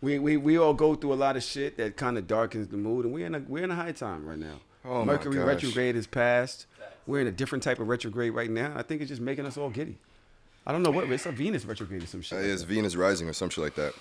we, 0.00 0.18
we, 0.18 0.36
we 0.36 0.58
all 0.58 0.74
go 0.74 0.94
through 0.94 1.12
a 1.12 1.14
lot 1.14 1.36
of 1.36 1.42
shit 1.42 1.76
that 1.78 1.96
kind 1.96 2.18
of 2.18 2.26
darkens 2.26 2.68
the 2.68 2.76
mood, 2.76 3.04
and 3.04 3.14
we're 3.14 3.26
in 3.26 3.34
a 3.34 3.40
we're 3.40 3.64
in 3.64 3.70
a 3.70 3.76
high 3.76 3.92
time 3.92 4.26
right 4.26 4.38
now. 4.38 4.60
Oh 4.84 5.04
my 5.04 5.14
Mercury 5.14 5.36
gosh. 5.36 5.46
retrograde 5.46 5.96
is 5.96 6.06
past. 6.06 6.66
We're 7.06 7.20
in 7.20 7.26
a 7.26 7.32
different 7.32 7.62
type 7.64 7.80
of 7.80 7.88
retrograde 7.88 8.32
right 8.32 8.50
now. 8.50 8.72
I 8.76 8.82
think 8.82 9.02
it's 9.02 9.10
just 9.10 9.20
making 9.20 9.46
us 9.46 9.56
all 9.56 9.70
giddy. 9.70 9.98
I 10.66 10.72
don't 10.72 10.82
know 10.82 10.90
what 10.90 11.10
it's 11.10 11.26
a 11.26 11.32
Venus 11.32 11.64
retrograde 11.64 12.02
or 12.02 12.06
some 12.06 12.22
shit. 12.22 12.38
Uh, 12.38 12.42
like 12.42 12.50
it's 12.50 12.62
that. 12.62 12.68
Venus 12.68 12.96
rising 12.96 13.28
or 13.28 13.32
some 13.32 13.50
shit 13.50 13.62
like 13.64 13.74
that. 13.74 13.92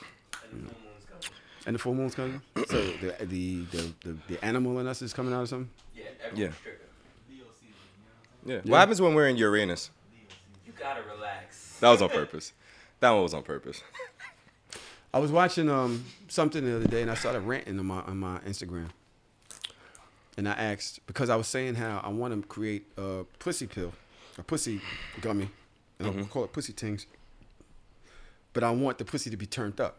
And 1.65 1.75
the 1.75 1.79
full 1.79 1.93
moon's 1.93 2.15
coming. 2.15 2.41
so 2.67 2.81
the, 2.81 3.15
the 3.25 3.63
the, 3.71 3.93
the 4.03 4.17
the 4.27 4.45
animal 4.45 4.79
in 4.79 4.87
us 4.87 5.01
is 5.01 5.13
coming 5.13 5.33
out 5.33 5.43
or 5.43 5.45
something. 5.45 5.69
Yeah, 5.95 6.03
Yeah. 6.03 6.29
everyone's 6.29 6.55
tripping. 6.63 6.79
Yeah. 8.45 8.59
What 8.65 8.77
happens 8.79 9.01
when 9.01 9.13
we're 9.15 9.27
in 9.29 9.37
Uranus? 9.37 9.89
You 10.65 10.73
gotta 10.77 11.01
relax. 11.03 11.77
That 11.79 11.89
was 11.89 12.01
on 12.01 12.09
purpose. 12.09 12.51
That 12.99 13.11
one 13.11 13.23
was 13.23 13.33
on 13.33 13.43
purpose. 13.43 13.81
I 15.13 15.19
was 15.19 15.31
watching 15.31 15.69
um 15.69 16.03
something 16.27 16.63
the 16.65 16.75
other 16.75 16.87
day 16.87 17.01
and 17.03 17.11
I 17.11 17.13
started 17.15 17.41
ranting 17.41 17.79
on 17.79 17.85
my 17.85 18.01
on 18.01 18.17
my 18.17 18.39
Instagram. 18.39 18.89
And 20.37 20.49
I 20.49 20.53
asked 20.53 21.05
because 21.07 21.29
I 21.29 21.35
was 21.35 21.47
saying 21.47 21.75
how 21.75 22.01
I 22.03 22.09
want 22.09 22.33
to 22.33 22.45
create 22.47 22.87
a 22.97 23.23
pussy 23.39 23.67
pill, 23.67 23.93
a 24.37 24.43
pussy 24.43 24.81
gummy, 25.21 25.49
and 25.99 26.07
I'll 26.19 26.25
call 26.25 26.43
it 26.43 26.51
pussy 26.53 26.73
tings. 26.73 27.05
but 28.53 28.63
I 28.63 28.71
want 28.71 28.97
the 28.97 29.05
pussy 29.05 29.29
to 29.29 29.37
be 29.37 29.45
turned 29.45 29.79
up, 29.81 29.97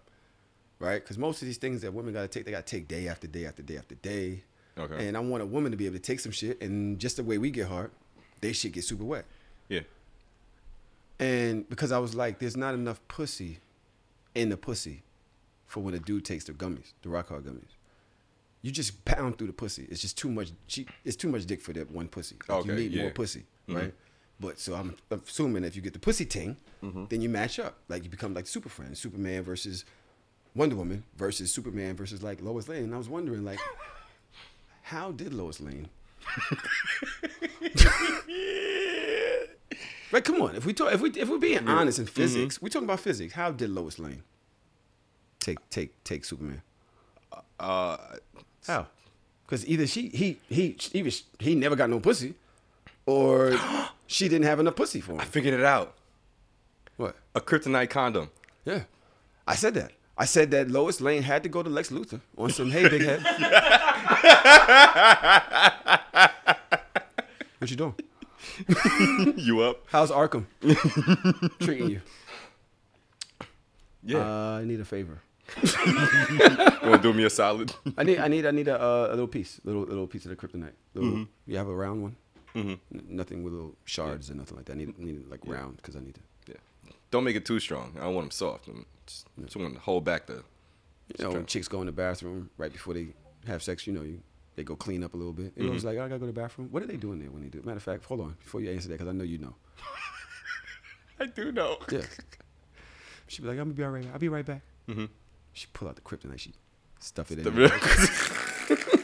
right? 0.78 1.02
Because 1.02 1.18
most 1.18 1.42
of 1.42 1.46
these 1.46 1.56
things 1.58 1.80
that 1.82 1.92
women 1.92 2.12
gotta 2.14 2.28
take, 2.28 2.44
they 2.44 2.50
gotta 2.52 2.62
take 2.64 2.86
day 2.88 3.08
after 3.08 3.26
day 3.26 3.46
after 3.46 3.62
day 3.62 3.76
after 3.78 3.94
day. 3.96 4.44
Okay. 4.78 5.06
And 5.08 5.16
I 5.16 5.20
want 5.20 5.42
a 5.42 5.46
woman 5.46 5.70
to 5.72 5.76
be 5.76 5.86
able 5.86 5.96
to 5.96 6.02
take 6.02 6.20
some 6.20 6.32
shit, 6.32 6.60
and 6.62 6.98
just 6.98 7.16
the 7.16 7.22
way 7.24 7.38
we 7.38 7.50
get 7.50 7.68
hard, 7.68 7.90
they 8.40 8.52
shit 8.52 8.72
get 8.72 8.84
super 8.84 9.04
wet. 9.04 9.24
Yeah. 9.68 9.80
And 11.18 11.68
because 11.68 11.92
I 11.92 11.98
was 11.98 12.14
like, 12.14 12.38
there's 12.38 12.56
not 12.56 12.74
enough 12.74 13.00
pussy 13.08 13.58
in 14.34 14.48
the 14.48 14.56
pussy 14.56 15.02
for 15.66 15.80
when 15.80 15.94
a 15.94 15.98
dude 16.00 16.24
takes 16.24 16.44
the 16.44 16.52
gummies, 16.52 16.92
the 17.02 17.08
rock 17.08 17.28
hard 17.28 17.44
gummies. 17.44 17.70
You 18.62 18.70
just 18.70 19.04
pound 19.04 19.38
through 19.38 19.48
the 19.48 19.52
pussy. 19.52 19.86
It's 19.90 20.00
just 20.00 20.16
too 20.18 20.30
much. 20.30 20.50
It's 21.04 21.16
too 21.16 21.28
much 21.28 21.44
dick 21.46 21.60
for 21.60 21.72
that 21.74 21.90
one 21.90 22.08
pussy. 22.08 22.36
Like 22.48 22.64
you 22.64 22.72
need 22.72 22.92
yeah. 22.92 23.02
more 23.02 23.10
pussy, 23.12 23.44
Mhm. 23.68 23.74
right? 23.76 23.94
But 24.44 24.58
so 24.60 24.74
I'm 24.74 24.94
assuming 25.10 25.64
if 25.64 25.74
you 25.76 25.80
get 25.82 25.92
the 25.94 25.98
pussy 25.98 26.26
ting, 26.26 26.56
Mhm. 26.82 27.08
then 27.08 27.20
you 27.22 27.28
match 27.30 27.58
up. 27.58 27.78
Like 27.88 28.04
you 28.04 28.10
become 28.10 28.34
like 28.34 28.46
Super 28.46 28.68
Friends, 28.68 28.98
Superman 28.98 29.42
versus 29.42 29.84
Wonder 30.54 30.76
Woman 30.76 31.02
versus 31.16 31.50
Superman 31.52 31.96
versus 31.96 32.22
like 32.22 32.42
Lois 32.42 32.68
Lane. 32.68 32.84
And 32.84 32.94
I 32.94 32.98
was 32.98 33.08
wondering 33.08 33.44
like, 33.44 33.58
how 34.82 35.12
did 35.12 35.32
Lois 35.32 35.60
Lane? 35.60 35.88
Right, 40.12 40.22
come 40.24 40.40
on. 40.42 40.54
If 40.54 40.64
we 40.64 40.72
talk, 40.72 40.92
if 40.94 41.00
we 41.00 41.10
if 41.10 41.28
we're 41.28 41.38
being 41.38 41.66
honest 41.66 41.98
in 41.98 42.04
Mhm. 42.06 42.10
physics, 42.10 42.62
we 42.62 42.70
talking 42.70 42.86
about 42.86 43.00
physics. 43.00 43.32
How 43.34 43.50
did 43.50 43.70
Lois 43.70 43.98
Lane 43.98 44.22
take 45.40 45.58
take 45.70 45.90
take 46.04 46.24
Superman? 46.24 46.62
Uh, 47.58 47.96
How? 48.66 48.86
Because 49.44 49.66
either 49.66 49.86
she 49.88 50.08
he 50.10 50.38
he 50.48 50.76
he 50.78 51.02
was 51.02 51.24
he 51.40 51.56
never 51.56 51.74
got 51.74 51.90
no 51.90 51.98
pussy, 51.98 52.34
or 53.06 53.50
she 54.06 54.28
didn't 54.28 54.46
have 54.46 54.60
enough 54.60 54.76
pussy 54.76 55.00
for 55.00 55.12
him. 55.12 55.20
I 55.20 55.24
figured 55.24 55.54
it 55.54 55.64
out. 55.64 55.94
What? 56.96 57.16
A 57.34 57.40
kryptonite 57.40 57.90
condom. 57.90 58.30
Yeah, 58.64 58.82
I 59.46 59.56
said 59.56 59.74
that. 59.74 59.92
I 60.16 60.26
said 60.26 60.52
that 60.52 60.70
Lois 60.70 61.00
Lane 61.00 61.22
had 61.24 61.42
to 61.42 61.48
go 61.48 61.62
to 61.62 61.68
Lex 61.68 61.90
Luthor 61.90 62.20
on 62.38 62.50
some 62.50 62.70
hey 62.70 62.88
big 62.88 63.02
head. 63.02 63.22
what 67.58 67.70
you 67.70 67.76
doing? 67.76 67.94
you 69.36 69.60
up? 69.62 69.82
How's 69.88 70.10
Arkham 70.10 70.44
treating 71.60 71.90
you? 71.90 72.00
Yeah. 74.04 74.18
Uh, 74.18 74.58
I 74.60 74.64
need 74.64 74.80
a 74.80 74.84
favor. 74.84 75.20
you 75.62 75.68
want 76.88 77.02
to 77.02 77.02
do 77.02 77.12
me 77.12 77.24
a 77.24 77.30
solid? 77.30 77.72
I 77.98 78.04
need, 78.04 78.18
I 78.18 78.28
need, 78.28 78.46
I 78.46 78.50
need 78.50 78.68
a, 78.68 78.80
uh, 78.80 79.06
a 79.08 79.10
little 79.10 79.26
piece, 79.26 79.60
little, 79.64 79.82
little 79.82 80.06
piece 80.06 80.24
of 80.26 80.30
the 80.30 80.36
kryptonite. 80.36 80.72
Little, 80.94 81.10
Mhm. 81.10 81.28
You 81.46 81.56
have 81.56 81.68
a 81.68 81.74
round 81.74 82.02
one? 82.02 82.16
Mhm. 82.54 82.78
N- 82.92 83.04
nothing 83.08 83.42
with 83.42 83.52
little 83.52 83.76
shards 83.84 84.30
or 84.30 84.34
nothing 84.34 84.56
like 84.56 84.66
that. 84.66 84.72
I 84.74 84.76
need, 84.76 84.98
need 84.98 85.16
it 85.16 85.28
like 85.30 85.40
round 85.46 85.76
because 85.78 85.96
I 85.96 86.00
need 86.00 86.14
to. 86.14 86.20
Yeah. 86.48 86.92
Don't 87.10 87.24
make 87.24 87.36
it 87.36 87.44
too 87.44 87.58
strong. 87.60 87.94
I 87.96 88.04
don't 88.04 88.14
want 88.14 88.26
them 88.26 88.30
soft. 88.30 88.68
I'm 88.68 88.86
just, 89.06 89.26
just 89.42 89.56
want 89.56 89.74
to 89.74 89.80
hold 89.80 90.04
back 90.04 90.26
the. 90.26 90.42
You 91.18 91.24
know, 91.24 91.32
when 91.32 91.46
chicks 91.46 91.68
go 91.68 91.80
in 91.80 91.86
the 91.86 91.92
bathroom 91.92 92.48
right 92.56 92.72
before 92.72 92.94
they 92.94 93.08
have 93.46 93.62
sex, 93.62 93.86
you 93.86 93.92
know, 93.92 94.02
you 94.02 94.22
they 94.56 94.62
go 94.64 94.76
clean 94.76 95.02
up 95.04 95.14
a 95.14 95.16
little 95.16 95.32
bit. 95.32 95.56
Know, 95.56 95.70
Mhm. 95.70 95.74
it's 95.74 95.84
like 95.84 95.94
I 95.98 96.08
gotta 96.08 96.10
go 96.10 96.18
to 96.20 96.26
the 96.26 96.32
bathroom. 96.32 96.68
What 96.70 96.82
are 96.82 96.86
they 96.86 96.96
doing 96.96 97.18
there 97.18 97.30
when 97.30 97.42
they 97.42 97.48
do? 97.48 97.58
it? 97.58 97.66
Matter 97.66 97.76
of 97.78 97.82
fact, 97.82 98.04
hold 98.04 98.20
on 98.20 98.36
before 98.42 98.60
you 98.60 98.70
answer 98.70 98.88
that 98.88 98.94
because 98.94 99.08
I 99.08 99.12
know 99.12 99.24
you 99.24 99.38
know. 99.38 99.54
I 101.20 101.26
do 101.26 101.50
know. 101.52 101.78
Yeah. 101.90 102.02
She'd 103.26 103.42
be 103.42 103.48
like, 103.48 103.58
I'm 103.58 103.64
gonna 103.64 103.74
be 103.74 103.84
all 103.84 103.90
right. 103.90 104.06
I'll 104.12 104.18
be 104.18 104.28
right 104.28 104.46
back. 104.46 104.62
Mhm. 104.88 105.08
She 105.52 105.66
pull 105.72 105.88
out 105.88 105.96
the 105.96 106.02
kryptonite. 106.02 106.38
She 106.38 106.52
stuff 107.00 107.30
it 107.32 107.38
in. 107.40 107.44
Stuff 107.44 107.54
there. 108.68 108.76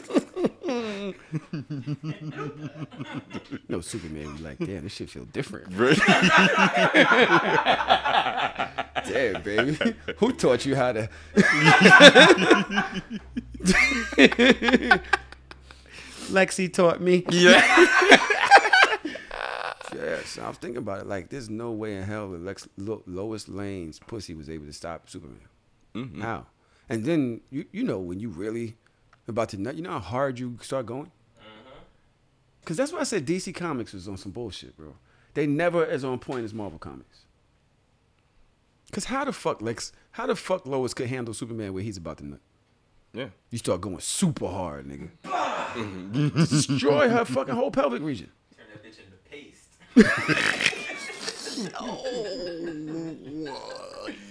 no 3.69 3.81
Superman 3.81 4.27
would 4.27 4.37
be 4.37 4.43
like, 4.43 4.59
damn, 4.59 4.83
this 4.83 4.93
shit 4.93 5.09
feel 5.09 5.25
different. 5.25 5.67
Right. 5.77 5.97
damn, 9.05 9.41
baby. 9.41 9.95
Who 10.17 10.31
taught 10.33 10.65
you 10.65 10.75
how 10.75 10.91
to? 10.93 11.09
Lexi 16.29 16.71
taught 16.71 17.01
me. 17.01 17.25
Yeah. 17.29 17.61
Yes, 19.93 20.37
I 20.39 20.47
was 20.47 20.57
thinking 20.57 20.77
about 20.77 21.01
it. 21.01 21.07
Like, 21.07 21.29
there's 21.29 21.49
no 21.49 21.71
way 21.71 21.95
in 21.97 22.03
hell 22.03 22.29
that 22.31 22.41
Lex, 22.41 22.67
Lo, 22.77 23.03
Lois 23.05 23.47
Lane's 23.49 23.99
pussy 23.99 24.33
was 24.33 24.49
able 24.49 24.65
to 24.65 24.73
stop 24.73 25.09
Superman. 25.09 25.41
Mhm. 25.93 26.21
How? 26.21 26.45
And 26.89 27.03
then 27.05 27.41
you 27.49 27.65
you 27.71 27.83
know 27.83 27.99
when 27.99 28.19
you 28.19 28.29
really 28.29 28.77
about 29.27 29.49
to 29.49 29.57
nut, 29.57 29.75
you 29.75 29.81
know 29.81 29.91
how 29.91 29.99
hard 29.99 30.39
you 30.39 30.57
start 30.61 30.85
going. 30.85 31.05
Mm-hmm. 31.39 31.69
Cause 32.65 32.77
that's 32.77 32.91
why 32.91 32.99
I 32.99 33.03
said 33.03 33.25
DC 33.25 33.53
Comics 33.55 33.93
was 33.93 34.07
on 34.07 34.17
some 34.17 34.31
bullshit, 34.31 34.75
bro. 34.77 34.95
They 35.33 35.47
never 35.47 35.85
as 35.85 36.03
on 36.03 36.19
point 36.19 36.43
as 36.43 36.53
Marvel 36.53 36.79
Comics. 36.79 37.25
Cause 38.91 39.05
how 39.05 39.23
the 39.23 39.31
fuck 39.31 39.61
Lex? 39.61 39.93
How 40.11 40.27
the 40.27 40.35
fuck 40.35 40.65
Lois 40.65 40.93
could 40.93 41.07
handle 41.07 41.33
Superman 41.33 41.73
where 41.73 41.83
he's 41.83 41.97
about 41.97 42.17
to 42.17 42.25
nut? 42.25 42.39
Yeah. 43.13 43.27
You 43.49 43.57
start 43.57 43.81
going 43.81 43.99
super 43.99 44.47
hard, 44.47 44.87
nigga. 44.87 45.09
Destroy 46.49 47.09
her 47.09 47.25
fucking 47.25 47.55
whole 47.55 47.71
pelvic 47.71 48.01
region. 48.01 48.29
Turn 48.55 48.65
that 48.73 48.83
bitch 48.83 48.99
into 48.99 49.17
paste. 49.29 50.67
Oh, 51.79 52.03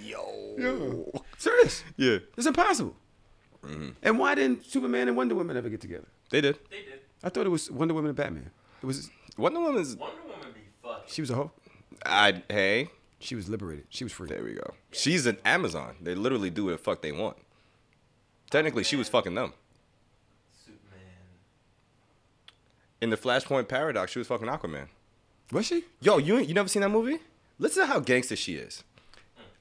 yo. 0.03 0.55
yo. 0.57 1.23
Serious. 1.37 1.83
Yeah. 1.95 2.17
It's 2.35 2.45
impossible. 2.45 2.95
Mm-hmm. 3.63 3.89
And 4.01 4.19
why 4.19 4.35
didn't 4.35 4.65
Superman 4.65 5.07
and 5.07 5.15
Wonder 5.17 5.35
Woman 5.35 5.55
ever 5.57 5.69
get 5.69 5.81
together? 5.81 6.07
They 6.29 6.41
did. 6.41 6.57
They 6.69 6.77
did. 6.83 7.01
I 7.23 7.29
thought 7.29 7.45
it 7.45 7.49
was 7.49 7.69
Wonder 7.69 7.93
Woman 7.93 8.09
and 8.09 8.17
Batman. 8.17 8.49
It 8.81 8.85
was 8.85 9.09
Wonder 9.37 9.59
Woman's. 9.59 9.95
Wonder 9.95 10.21
Woman 10.23 10.47
be 10.53 10.61
fucking. 10.81 11.03
she 11.07 11.21
was 11.21 11.29
a 11.29 11.35
hoe. 11.35 11.51
I 12.05 12.41
hey. 12.49 12.89
She 13.19 13.35
was 13.35 13.47
liberated. 13.47 13.85
She 13.89 14.03
was 14.03 14.11
free. 14.13 14.27
There 14.29 14.43
we 14.43 14.53
go. 14.53 14.73
She's 14.91 15.27
an 15.27 15.37
Amazon. 15.45 15.95
They 16.01 16.15
literally 16.15 16.49
do 16.49 16.65
what 16.65 16.71
the 16.71 16.77
fuck 16.79 17.01
they 17.03 17.11
want. 17.11 17.37
Technically, 18.49 18.83
she 18.83 18.95
was 18.95 19.07
fucking 19.07 19.35
them. 19.35 19.53
Superman. 20.65 20.99
In 22.99 23.11
the 23.11 23.17
Flashpoint 23.17 23.67
paradox, 23.67 24.11
she 24.11 24.19
was 24.19 24.27
fucking 24.27 24.47
Aquaman. 24.47 24.87
Was 25.51 25.67
she? 25.67 25.83
Yo, 26.01 26.17
you 26.17 26.39
you 26.39 26.53
never 26.55 26.67
seen 26.67 26.81
that 26.81 26.89
movie? 26.89 27.19
Listen 27.59 27.83
to 27.83 27.87
how 27.87 27.99
gangster 27.99 28.35
she 28.35 28.55
is. 28.55 28.83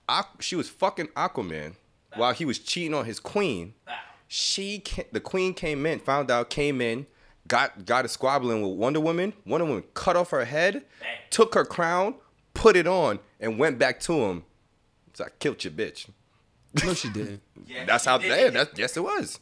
Aqu- 0.08 0.40
she 0.40 0.56
was 0.56 0.70
fucking 0.70 1.08
Aquaman 1.08 1.74
while 2.16 2.32
he 2.32 2.44
was 2.44 2.58
cheating 2.58 2.94
on 2.94 3.04
his 3.04 3.20
queen. 3.20 3.74
She 4.28 4.80
ca- 4.84 5.04
the 5.12 5.20
queen 5.20 5.54
came 5.54 5.84
in, 5.86 5.98
found 5.98 6.30
out, 6.30 6.50
came 6.50 6.80
in, 6.80 7.06
got 7.48 7.84
got 7.84 8.04
a 8.04 8.08
squabbling 8.08 8.62
with 8.62 8.76
Wonder 8.78 9.00
Woman. 9.00 9.32
Wonder 9.44 9.64
Woman 9.66 9.84
cut 9.94 10.16
off 10.16 10.30
her 10.30 10.44
head, 10.44 10.84
took 11.30 11.54
her 11.54 11.64
crown, 11.64 12.14
put 12.54 12.76
it 12.76 12.86
on, 12.86 13.18
and 13.40 13.58
went 13.58 13.78
back 13.78 13.98
to 14.00 14.12
him. 14.24 14.44
So 15.14 15.24
I 15.24 15.28
killed 15.40 15.64
your 15.64 15.72
bitch. 15.72 16.08
No, 16.84 16.94
she 16.94 17.08
didn't. 17.10 17.42
that's 17.86 18.04
how. 18.04 18.20
Yeah, 18.20 18.50
that's 18.50 18.78
yes, 18.78 18.96
it 18.96 19.02
was. 19.02 19.40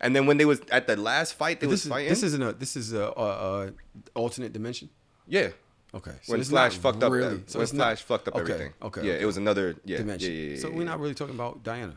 And 0.00 0.14
then 0.14 0.26
when 0.26 0.36
they 0.36 0.44
was 0.44 0.60
at 0.70 0.86
the 0.86 0.96
last 0.96 1.32
fight, 1.34 1.60
they 1.60 1.66
this 1.66 1.72
was 1.72 1.84
is 1.86 1.90
fighting. 1.90 2.08
this 2.10 2.22
isn't 2.22 2.42
a 2.42 2.48
uh, 2.50 2.52
this 2.56 2.76
is 2.76 2.92
a, 2.92 3.04
a, 3.16 3.66
a 3.68 3.72
alternate 4.14 4.52
dimension. 4.52 4.90
yeah. 5.26 5.48
Okay. 5.94 6.12
So 6.22 6.32
when 6.32 6.44
Flash 6.44 6.74
not 6.74 6.82
fucked 6.82 7.02
up, 7.02 7.12
really- 7.12 7.28
when 7.28 7.40
it's 7.40 7.52
Flash 7.54 7.72
not- 7.72 7.98
fucked 7.98 8.28
up 8.28 8.34
okay, 8.34 8.40
everything. 8.52 8.72
Okay. 8.82 9.06
Yeah, 9.06 9.12
okay. 9.14 9.22
it 9.22 9.26
was 9.26 9.36
another 9.38 9.76
yeah, 9.84 9.98
dimension. 9.98 10.32
Yeah, 10.32 10.38
yeah, 10.38 10.50
yeah, 10.54 10.60
so 10.60 10.70
we're 10.70 10.84
not 10.84 11.00
really 11.00 11.14
talking 11.14 11.34
about 11.34 11.62
Diana. 11.62 11.96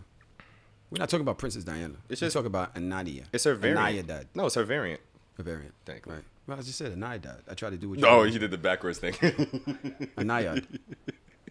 We're 0.90 1.00
not 1.00 1.10
talking 1.10 1.22
about 1.24 1.38
Princess 1.38 1.64
Diana. 1.64 1.96
It's 2.10 2.22
we're 2.22 2.28
just- 2.28 2.34
talking 2.34 2.48
about 2.48 2.74
Anadia. 2.76 3.26
It's 3.34 3.44
her 3.44 3.56
variant. 3.56 4.08
Anadia 4.08 4.26
No, 4.34 4.46
it's 4.46 4.56
her 4.56 4.64
variant. 4.64 5.02
A 5.38 5.44
variant. 5.44 5.74
Thank 5.86 6.06
you. 6.06 6.14
Right. 6.14 6.24
Well, 6.48 6.58
I 6.58 6.62
just 6.62 6.78
said 6.78 6.98
Anadia. 6.98 7.38
I 7.50 7.54
tried 7.54 7.72
to 7.72 7.78
do 7.78 7.90
what 7.90 8.00
you 8.00 8.06
No, 8.06 8.24
you 8.24 8.40
did 8.40 8.52
the 8.52 8.58
backwards 8.58 9.00
thing. 9.00 9.14
Anayad. 10.18 10.66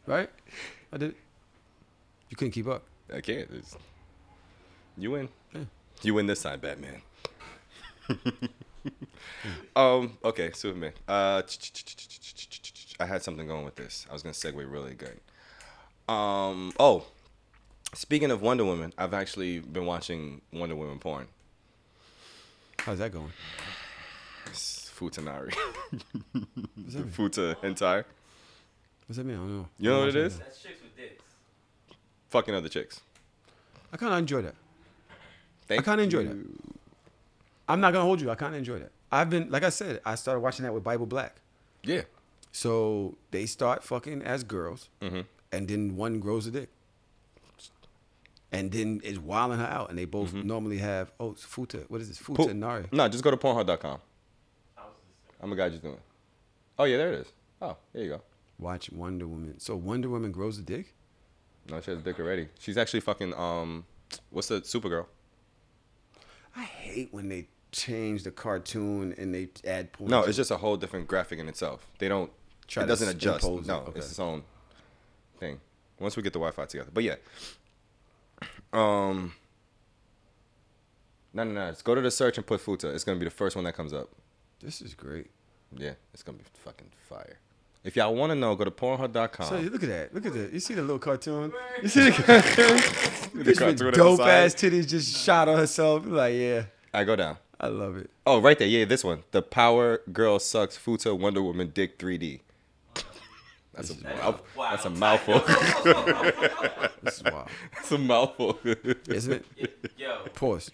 right? 0.06 0.28
I 0.92 0.96
did. 0.96 1.10
it. 1.10 1.16
You 2.28 2.36
couldn't 2.36 2.52
keep 2.52 2.66
up. 2.68 2.84
I 3.12 3.20
can't. 3.20 3.48
It's, 3.50 3.76
you 4.96 5.10
win. 5.12 5.28
Yeah. 5.54 5.62
You 6.02 6.14
win 6.14 6.26
this 6.26 6.42
time, 6.42 6.60
Batman. 6.60 7.02
um. 9.76 10.16
Okay, 10.24 10.50
Superman. 10.52 10.92
Uh, 11.08 11.42
I 13.00 13.06
had 13.06 13.22
something 13.22 13.46
going 13.46 13.64
with 13.64 13.76
this. 13.76 14.06
I 14.08 14.12
was 14.12 14.22
gonna 14.22 14.32
segue 14.34 14.54
really 14.70 14.94
good. 14.94 15.18
Um. 16.12 16.72
Oh, 16.78 17.04
speaking 17.94 18.30
of 18.30 18.42
Wonder 18.42 18.64
Woman, 18.64 18.92
I've 18.98 19.14
actually 19.14 19.60
been 19.60 19.86
watching 19.86 20.40
Wonder 20.52 20.76
Woman 20.76 20.98
porn. 20.98 21.28
How's 22.80 22.98
that 22.98 23.12
going? 23.12 23.32
It's 24.46 24.90
Futanari. 24.96 25.54
What's 25.54 26.04
that 26.94 26.98
mean? 27.00 27.08
Futa 27.10 27.56
hentai. 27.56 28.04
What's 29.06 29.16
that 29.18 29.24
mean? 29.24 29.36
I 29.36 29.38
don't 29.40 29.56
know. 29.58 29.68
You 29.78 29.90
know 29.90 29.98
what 30.00 30.02
it 30.04 30.06
watching 30.08 30.22
is? 30.22 30.38
that. 30.38 30.44
That's 30.44 30.62
chicks 30.62 30.82
with 30.82 30.96
dicks. 30.96 31.22
Fucking 32.30 32.54
other 32.54 32.68
chicks. 32.68 33.00
I 33.92 33.96
kind 33.96 34.12
of 34.12 34.18
enjoy 34.18 34.42
that. 34.42 34.54
Thank 35.66 35.80
I 35.80 35.84
kind 35.84 36.00
of 36.00 36.04
enjoy 36.04 36.20
you. 36.20 36.28
that. 36.28 36.74
I'm 37.68 37.80
not 37.80 37.92
gonna 37.92 38.04
hold 38.04 38.20
you. 38.20 38.30
I 38.30 38.34
kind 38.34 38.54
of 38.54 38.58
enjoy 38.58 38.78
that. 38.80 38.90
I've 39.12 39.30
been, 39.30 39.50
like 39.50 39.62
I 39.64 39.70
said, 39.70 40.00
I 40.04 40.14
started 40.14 40.40
watching 40.40 40.64
that 40.64 40.72
with 40.72 40.82
Bible 40.84 41.06
Black. 41.06 41.36
Yeah. 41.82 42.02
So 42.52 43.16
they 43.30 43.46
start 43.46 43.84
fucking 43.84 44.22
as 44.22 44.42
girls, 44.44 44.88
Mhm. 45.00 45.26
and 45.52 45.68
then 45.68 45.96
one 45.96 46.18
grows 46.20 46.46
a 46.46 46.50
dick, 46.50 46.68
and 48.52 48.72
then 48.72 49.00
it's 49.04 49.18
wilding 49.18 49.58
her 49.58 49.66
out, 49.66 49.90
and 49.90 49.98
they 49.98 50.04
both 50.04 50.30
Mm-hmm. 50.32 50.46
normally 50.46 50.78
have 50.78 51.12
oh 51.20 51.30
it's 51.32 51.44
futa. 51.46 51.88
What 51.88 52.00
is 52.00 52.08
this? 52.08 52.18
Futa 52.18 52.36
Po- 52.36 52.52
Nari. 52.52 52.86
No, 52.92 53.08
just 53.08 53.22
go 53.22 53.30
to 53.30 53.36
Pornhub.com. 53.36 54.00
I'm 55.42 55.52
a 55.52 55.56
guy 55.56 55.68
just 55.70 55.82
doing 55.82 55.94
it. 55.94 56.02
Oh 56.78 56.84
yeah, 56.84 56.96
there 56.98 57.12
it 57.12 57.20
is. 57.20 57.32
Oh, 57.62 57.76
there 57.92 58.02
you 58.02 58.08
go. 58.10 58.22
Watch 58.58 58.90
Wonder 58.90 59.26
Woman. 59.26 59.58
So 59.58 59.74
Wonder 59.76 60.08
Woman 60.10 60.32
grows 60.32 60.58
a 60.58 60.62
dick. 60.62 60.94
No, 61.70 61.80
she 61.80 61.90
has 61.92 62.00
a 62.00 62.02
dick 62.02 62.18
already. 62.18 62.48
She's 62.58 62.76
actually 62.76 63.00
fucking 63.00 63.32
um, 63.34 63.86
what's 64.30 64.48
the 64.48 64.60
Supergirl? 64.62 65.06
I 66.56 66.64
hate 66.64 67.12
when 67.14 67.28
they 67.28 67.46
change 67.72 68.24
the 68.24 68.30
cartoon 68.32 69.14
and 69.16 69.32
they 69.34 69.48
add 69.64 69.92
points. 69.92 70.10
No, 70.10 70.24
it's 70.24 70.36
just 70.36 70.50
a 70.50 70.56
whole 70.56 70.76
different 70.76 71.06
graphic 71.06 71.38
in 71.38 71.48
itself. 71.48 71.86
They 71.98 72.08
don't. 72.08 72.30
Try 72.70 72.84
it 72.84 72.86
doesn't 72.86 73.08
adjust. 73.08 73.44
it. 73.44 73.66
No, 73.66 73.80
Okay. 73.80 73.98
it's 73.98 74.10
its 74.10 74.18
own 74.20 74.42
thing. 75.38 75.60
Once 75.98 76.16
we 76.16 76.22
get 76.22 76.32
the 76.32 76.38
Wi-Fi 76.38 76.64
together, 76.66 76.90
but 76.94 77.02
yeah. 77.04 77.16
Um. 78.72 79.34
No, 81.34 81.44
no, 81.44 81.52
no. 81.52 81.70
Just 81.70 81.84
go 81.84 81.94
to 81.94 82.00
the 82.00 82.10
search 82.10 82.38
and 82.38 82.46
put 82.46 82.60
Futa. 82.64 82.94
It's 82.94 83.04
gonna 83.04 83.18
be 83.18 83.24
the 83.24 83.30
first 83.30 83.56
one 83.56 83.64
that 83.64 83.74
comes 83.74 83.92
up. 83.92 84.08
This 84.62 84.80
is 84.80 84.94
great. 84.94 85.30
Yeah, 85.76 85.92
it's 86.14 86.22
gonna 86.22 86.38
be 86.38 86.44
fucking 86.64 86.90
fire. 87.08 87.38
If 87.82 87.96
y'all 87.96 88.14
want 88.14 88.30
to 88.30 88.34
know, 88.34 88.54
go 88.56 88.64
to 88.64 88.70
Pornhub.com. 88.70 89.46
So 89.46 89.56
look 89.58 89.82
at 89.82 89.88
that. 89.88 90.14
Look 90.14 90.26
at 90.26 90.34
that. 90.34 90.52
You 90.52 90.60
see 90.60 90.74
the 90.74 90.82
little 90.82 90.98
cartoon? 90.98 91.52
You 91.82 91.88
see 91.88 92.10
the 92.10 92.22
cartoon? 92.22 92.80
The 93.44 93.54
cartoon 93.54 93.68
with 93.68 93.82
on 93.82 93.86
the 93.86 94.16
dope 94.16 94.20
ass 94.20 94.54
titties 94.54 94.86
just 94.88 95.16
shot 95.16 95.48
on 95.48 95.56
herself. 95.56 96.04
Like, 96.04 96.34
yeah. 96.34 96.64
I 96.92 97.04
go 97.04 97.14
down. 97.16 97.38
I 97.60 97.68
love 97.68 97.96
it. 97.96 98.10
Oh, 98.26 98.40
right 98.40 98.58
there. 98.58 98.66
Yeah, 98.68 98.84
this 98.84 99.02
one. 99.04 99.22
The 99.30 99.40
Power 99.40 100.00
Girl 100.12 100.38
Sucks 100.38 100.76
Futa 100.76 101.16
Wonder 101.18 101.40
Woman 101.42 101.70
Dick 101.72 101.98
3D. 101.98 102.40
That's 103.80 103.90
a 103.90 104.04
mouth, 104.04 104.42
that's 104.56 104.84
a 104.84 104.90
mouthful. 104.90 105.40
This 107.02 107.16
is 107.16 107.22
wild. 107.24 107.48
That's 107.74 107.92
a 107.92 107.98
mouthful. 107.98 108.58
Isn't 109.08 109.42
it? 109.56 109.90
Yo, 109.96 110.18
Pause. 110.34 110.70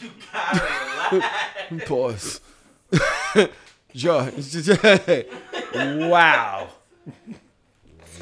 you 0.00 0.10
gotta 0.30 1.24
relax. 1.70 1.86
Pause. 1.88 2.40
Joe. 3.94 4.30
wow. 6.10 6.68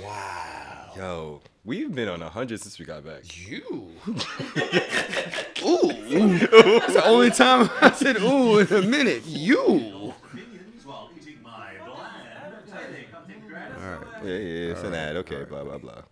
Wow. 0.00 0.92
Yo, 0.96 1.40
we've 1.64 1.92
been 1.92 2.08
on 2.08 2.22
a 2.22 2.28
hundred 2.28 2.60
since 2.60 2.78
we 2.78 2.84
got 2.84 3.04
back. 3.04 3.24
You. 3.48 3.90
ooh. 4.08 4.14
That's 6.38 6.94
the 6.94 7.02
only 7.04 7.30
time 7.30 7.68
I 7.80 7.90
said 7.90 8.18
ooh 8.18 8.58
in 8.60 8.72
a 8.72 8.82
minute. 8.82 9.24
You. 9.26 9.93
Yeah, 14.24 14.36
yeah, 14.36 14.38
yeah, 14.38 14.72
it's 14.72 14.82
an 14.82 14.94
ad. 14.94 15.16
Okay, 15.16 15.44
blah 15.44 15.64
blah 15.64 15.78
blah. 15.78 16.02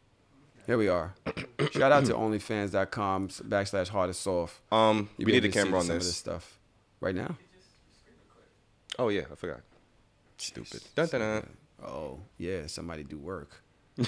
Here 0.67 0.79
we 0.79 0.89
are. 0.89 1.15
Shout 1.73 1.91
out 1.91 2.05
to 2.07 2.13
OnlyFans.com 2.13 3.29
backslash 3.29 3.89
hard 3.89 4.11
as 4.11 4.19
soft. 4.19 4.61
Um, 4.71 5.09
You'll 5.19 5.27
we 5.27 5.33
need 5.33 5.45
a 5.45 5.49
able 5.49 5.53
to 5.53 5.59
see 5.59 5.65
camera 5.65 5.79
on 5.81 5.87
some 5.87 5.97
of 5.97 6.01
this. 6.03 6.09
this 6.09 6.17
stuff 6.17 6.59
right 7.01 7.15
now. 7.15 7.37
Oh 8.99 9.09
yeah, 9.09 9.23
I 9.31 9.35
forgot. 9.35 9.61
Stupid. 10.37 10.83
Dun, 10.95 11.09
dun, 11.09 11.21
dun. 11.21 11.47
Oh 11.85 12.21
yeah, 12.39 12.67
somebody 12.67 13.03
do 13.03 13.19
work. 13.19 13.63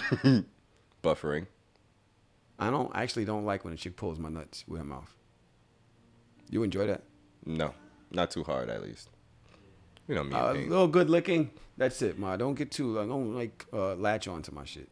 Buffering. 1.03 1.47
I 2.59 2.71
don't 2.71 2.95
I 2.95 3.03
actually 3.03 3.25
don't 3.25 3.45
like 3.45 3.65
when 3.65 3.75
a 3.75 3.77
chick 3.77 3.97
pulls 3.97 4.19
my 4.19 4.29
nuts 4.29 4.65
with 4.69 4.79
her 4.79 4.85
mouth. 4.85 5.13
You 6.51 6.63
enjoy 6.63 6.87
that? 6.87 7.03
No, 7.45 7.75
not 8.11 8.31
too 8.31 8.45
hard 8.45 8.69
at 8.69 8.83
least. 8.83 9.11
You 10.09 10.15
know 10.17 10.25
me. 10.25 10.35
Uh, 10.35 10.53
and 10.53 10.67
a 10.67 10.69
little 10.71 10.89
good 10.89 11.09
licking. 11.11 11.51
That's 11.77 12.01
it, 12.03 12.19
ma. 12.19 12.37
Don't 12.37 12.55
get 12.55 12.71
too. 12.71 13.01
I 13.01 13.07
don't 13.07 13.35
like 13.35 13.65
uh, 13.73 13.95
latch 13.95 14.29
onto 14.29 14.53
my 14.53 14.65
shit. 14.65 14.89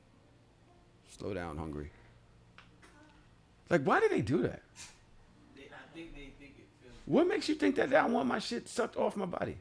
Slow 1.18 1.34
down, 1.34 1.56
hungry. 1.58 1.90
Like, 3.70 3.82
why 3.84 4.00
do 4.00 4.08
they 4.08 4.20
do 4.20 4.42
that? 4.42 4.62
They, 5.56 5.62
I 5.62 5.94
think 5.94 6.14
they 6.14 6.30
think 6.38 6.54
it 6.58 6.66
feels 6.82 6.94
What 7.06 7.26
makes 7.26 7.48
you 7.48 7.54
think 7.54 7.76
that 7.76 7.94
I 7.94 8.06
want 8.06 8.26
my 8.28 8.38
shit 8.38 8.68
sucked 8.68 8.96
off 8.96 9.16
my 9.16 9.26
body? 9.26 9.56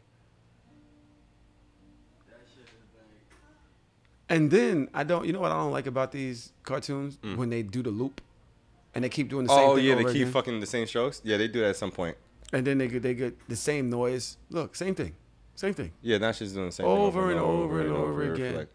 that 2.28 2.40
shit 2.54 2.64
is 2.64 2.70
like 2.98 4.36
And 4.38 4.50
then 4.52 4.90
I 4.94 5.04
don't. 5.04 5.26
You 5.26 5.34
know 5.34 5.40
what 5.42 5.52
I 5.52 5.56
don't 5.58 5.72
like 5.72 5.88
about 5.88 6.12
these 6.12 6.52
cartoons 6.64 7.18
when 7.36 7.50
they 7.50 7.62
do 7.64 7.84
the 7.84 7.92
loop, 7.92 8.22
and 8.96 9.04
they 9.04 9.10
keep 9.10 9.30
doing 9.30 9.46
the 9.48 9.54
same 9.54 9.60
Mm. 9.60 9.70
Oh 9.72 9.76
thing. 9.76 9.86
yeah, 9.86 9.96
they 9.96 10.04
keep 10.06 10.16
again. 10.24 10.32
fucking 10.32 10.60
the 10.60 10.66
same 10.66 10.88
strokes. 10.88 11.22
Yeah, 11.24 11.38
they 11.38 11.48
do 11.48 11.60
that 11.62 11.70
at 11.70 11.76
some 11.76 11.92
point. 11.92 12.18
And 12.54 12.66
then 12.68 12.78
they 12.80 12.88
get 12.88 13.04
they 13.04 13.14
get 13.14 13.38
the 13.48 13.56
same 13.56 13.90
noise. 13.90 14.38
Look, 14.50 14.76
same 14.76 14.96
thing, 14.96 15.16
same 15.62 15.74
thing. 15.76 15.92
Yeah, 16.02 16.18
now 16.18 16.32
she's 16.32 16.54
doing 16.54 16.66
the 16.68 16.72
same 16.72 16.88
Over 16.88 17.30
thing 17.30 17.32
over 17.32 17.32
and 17.32 17.40
over 17.40 17.82
and 17.82 17.92
over 17.92 18.26
for 18.26 18.34
again. 18.34 18.56
like- 18.56 18.70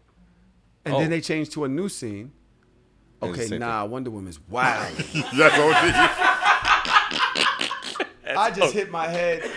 And 0.85 0.95
Oh. 0.95 0.99
then 0.99 1.09
they 1.09 1.19
change 1.21 1.49
to 1.51 1.65
a 1.65 1.67
new 1.67 1.89
scene. 1.89 2.31
And 3.21 3.31
Okay, 3.37 3.57
nah, 3.57 3.83
Wonder 3.85 4.09
Woman's 4.11 4.39
wild. 4.47 4.95
That's 4.95 5.57
what 5.57 5.75
I 8.37 8.51
just 8.55 8.73
hit 8.73 8.91
my 8.91 9.07
head. 9.07 9.49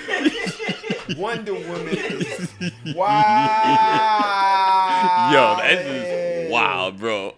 Wonder 1.17 1.55
Woman 1.55 1.89
is 1.89 2.51
wild. 2.95 2.97
Yo, 5.33 5.57
that's 5.59 5.85
just 5.85 6.51
wild, 6.51 6.99
bro. 6.99 7.35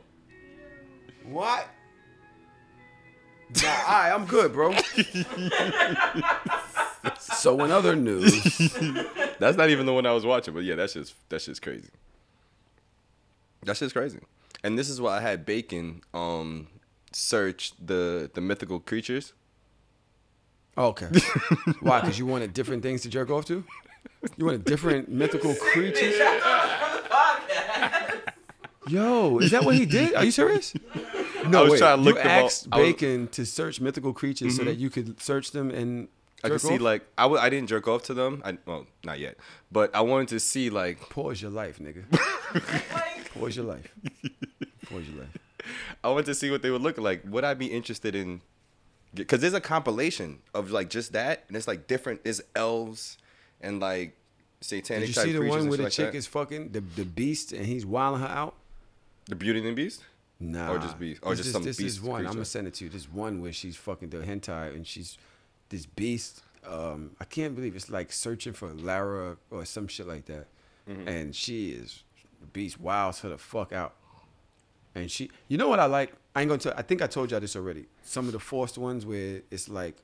What? 1.25 1.69
Nah, 3.63 3.69
all 3.69 3.75
right, 3.89 4.13
I'm 4.13 4.25
good, 4.27 4.53
bro. 4.53 4.75
so 7.19 7.63
in 7.65 7.71
other 7.71 7.97
news, 7.97 8.35
That's 9.43 9.57
not 9.57 9.71
even 9.71 9.87
the 9.87 9.93
one 9.93 10.07
I 10.07 10.13
was 10.13 10.25
watching, 10.25 10.55
but 10.55 10.63
yeah, 10.65 10.75
that's 10.77 10.93
just 10.95 11.15
that's 11.29 11.47
just 11.47 11.61
crazy. 11.63 11.89
That's 13.65 13.81
just 13.81 13.95
crazy. 13.95 14.19
And 14.65 14.79
this 14.79 14.89
is 14.89 15.01
why 15.01 15.19
I 15.19 15.21
had 15.21 15.45
Bacon 15.45 16.03
um 16.15 16.69
search 17.13 17.73
the 17.85 18.31
the 18.35 18.41
mythical 18.41 18.81
creatures. 18.81 19.33
okay. 20.79 21.09
Why? 21.81 22.01
Because 22.01 22.19
you 22.19 22.25
wanted 22.27 22.55
different 22.55 22.83
things 22.83 23.03
to 23.03 23.09
jerk 23.09 23.29
off 23.31 23.45
to. 23.47 23.65
You 24.37 24.45
wanted 24.47 24.65
different 24.65 25.09
mythical 25.11 25.55
creatures. 25.55 26.15
Yo, 28.89 29.39
is 29.39 29.53
that 29.53 29.65
what 29.65 29.77
he 29.77 29.87
did? 29.87 30.15
Are 30.15 30.25
you 30.25 30.31
serious? 30.33 30.75
No, 31.47 31.61
I 31.61 31.63
was 31.63 31.73
wait. 31.73 31.79
trying 31.79 31.99
to 31.99 32.03
look 32.03 32.17
you 32.17 32.23
them 32.23 32.31
up. 32.39 32.45
asked 32.45 32.69
I 32.73 32.79
was- 32.79 32.87
Bacon 32.89 33.29
to 33.29 33.45
search 33.47 33.81
mythical 33.81 34.13
creatures 34.13 34.57
so 34.57 34.65
that 34.65 34.77
you 34.77 34.91
could 34.91 35.21
search 35.21 35.53
them 35.53 35.71
and 35.71 36.09
I 36.45 36.49
could 36.49 36.61
see 36.61 36.75
off? 36.75 36.81
like 36.81 37.03
I 37.17 37.23
w- 37.23 37.41
I 37.41 37.49
didn't 37.51 37.69
jerk 37.69 37.87
off 37.89 38.03
to 38.05 38.15
them. 38.15 38.43
I 38.45 38.59
well 38.67 38.87
not 39.05 39.19
yet, 39.19 39.37
but 39.71 39.95
I 39.95 40.01
wanted 40.01 40.29
to 40.29 40.41
see 40.41 40.71
like 40.71 40.99
Pause 41.11 41.43
your 41.43 41.51
life, 41.51 41.79
nigga. 41.79 42.05
Pause 43.35 43.57
your 43.57 43.65
life. 43.67 43.93
Pause 44.89 45.05
your 45.09 45.21
life. 45.23 45.37
I 46.03 46.09
wanted 46.11 46.27
to 46.27 46.35
see 46.35 46.51
what 46.51 46.63
they 46.63 46.71
would 46.71 46.83
look 46.83 46.99
like. 46.99 47.23
Would 47.29 47.45
I 47.45 47.55
be 47.55 47.67
interested 47.67 48.15
in? 48.15 48.41
Because 49.15 49.41
there's 49.41 49.55
a 49.55 49.61
compilation 49.61 50.41
of 50.55 50.71
like 50.71 50.91
just 50.91 51.13
that, 51.13 51.45
and 51.49 51.57
it's 51.57 51.69
like 51.69 51.87
different. 51.87 52.25
There's 52.25 52.41
elves 52.57 53.19
and 53.61 53.79
like 53.81 54.17
satanic 54.61 55.03
Did 55.03 55.09
you 55.09 55.15
type 55.15 55.25
see 55.27 55.33
the 55.33 55.39
creatures 55.39 55.51
one 55.51 55.61
and 55.61 55.69
where 55.71 55.77
shit 55.77 55.79
the 55.79 55.85
like 55.85 55.93
chick 55.93 56.13
that. 56.13 56.19
is 56.19 56.27
fucking 56.27 56.73
the, 56.73 56.81
the 56.81 57.05
beast 57.05 57.53
and 57.53 57.67
he's 57.67 57.85
wilding 57.87 58.21
her 58.23 58.29
out? 58.29 58.55
the 59.29 59.37
Beauty 59.37 59.61
and 59.61 59.69
the 59.69 59.73
Beast? 59.73 60.03
Nah. 60.41 60.73
Or 60.73 60.79
just 60.79 60.99
beast? 60.99 61.21
Or 61.23 61.31
This 61.31 61.39
just 61.39 61.47
is- 61.49 61.53
some 61.53 61.63
This 61.63 61.77
beast 61.77 61.89
is 61.99 62.03
one. 62.03 62.21
I'm 62.21 62.25
creature? 62.25 62.35
gonna 62.35 62.45
send 62.45 62.67
it 62.67 62.75
to 62.75 62.85
you. 62.85 62.91
This 62.91 63.09
one 63.11 63.41
where 63.41 63.53
she's 63.53 63.77
fucking 63.77 64.09
the 64.11 64.19
hentai 64.19 64.75
and 64.75 64.85
she's 64.87 65.17
this 65.73 65.87
beast. 65.87 66.43
Um, 66.65 67.11
I 67.21 67.25
can't 67.25 67.57
believe 67.57 67.75
it's 67.75 67.91
like 67.91 68.13
searching 68.13 68.53
for 68.53 68.73
Lara 68.73 69.37
or 69.51 69.65
some 69.65 69.89
shit 69.89 70.07
like 70.07 70.27
that. 70.27 70.47
Mm-hmm. 70.89 71.09
And 71.09 71.35
she 71.35 71.71
is 71.71 72.05
the 72.41 72.47
beast 72.47 72.81
wilds 72.81 73.21
her 73.21 73.31
the 73.31 73.39
fuck 73.39 73.73
out. 73.73 73.95
And 74.95 75.11
she, 75.11 75.31
you 75.49 75.59
know 75.59 75.69
what 75.69 75.81
I 75.81 75.87
like? 75.87 76.13
I 76.37 76.43
ain't 76.43 76.49
gonna 76.49 76.61
tell. 76.61 76.75
I 76.77 76.83
think 76.83 77.03
I 77.03 77.07
told 77.07 77.31
y'all 77.31 77.41
this 77.41 77.57
already. 77.57 77.87
Some 78.03 78.27
of 78.27 78.33
the 78.33 78.39
forced 78.39 78.79
ones 78.79 79.05
where 79.05 79.43
it's 79.51 79.69
like 79.69 79.97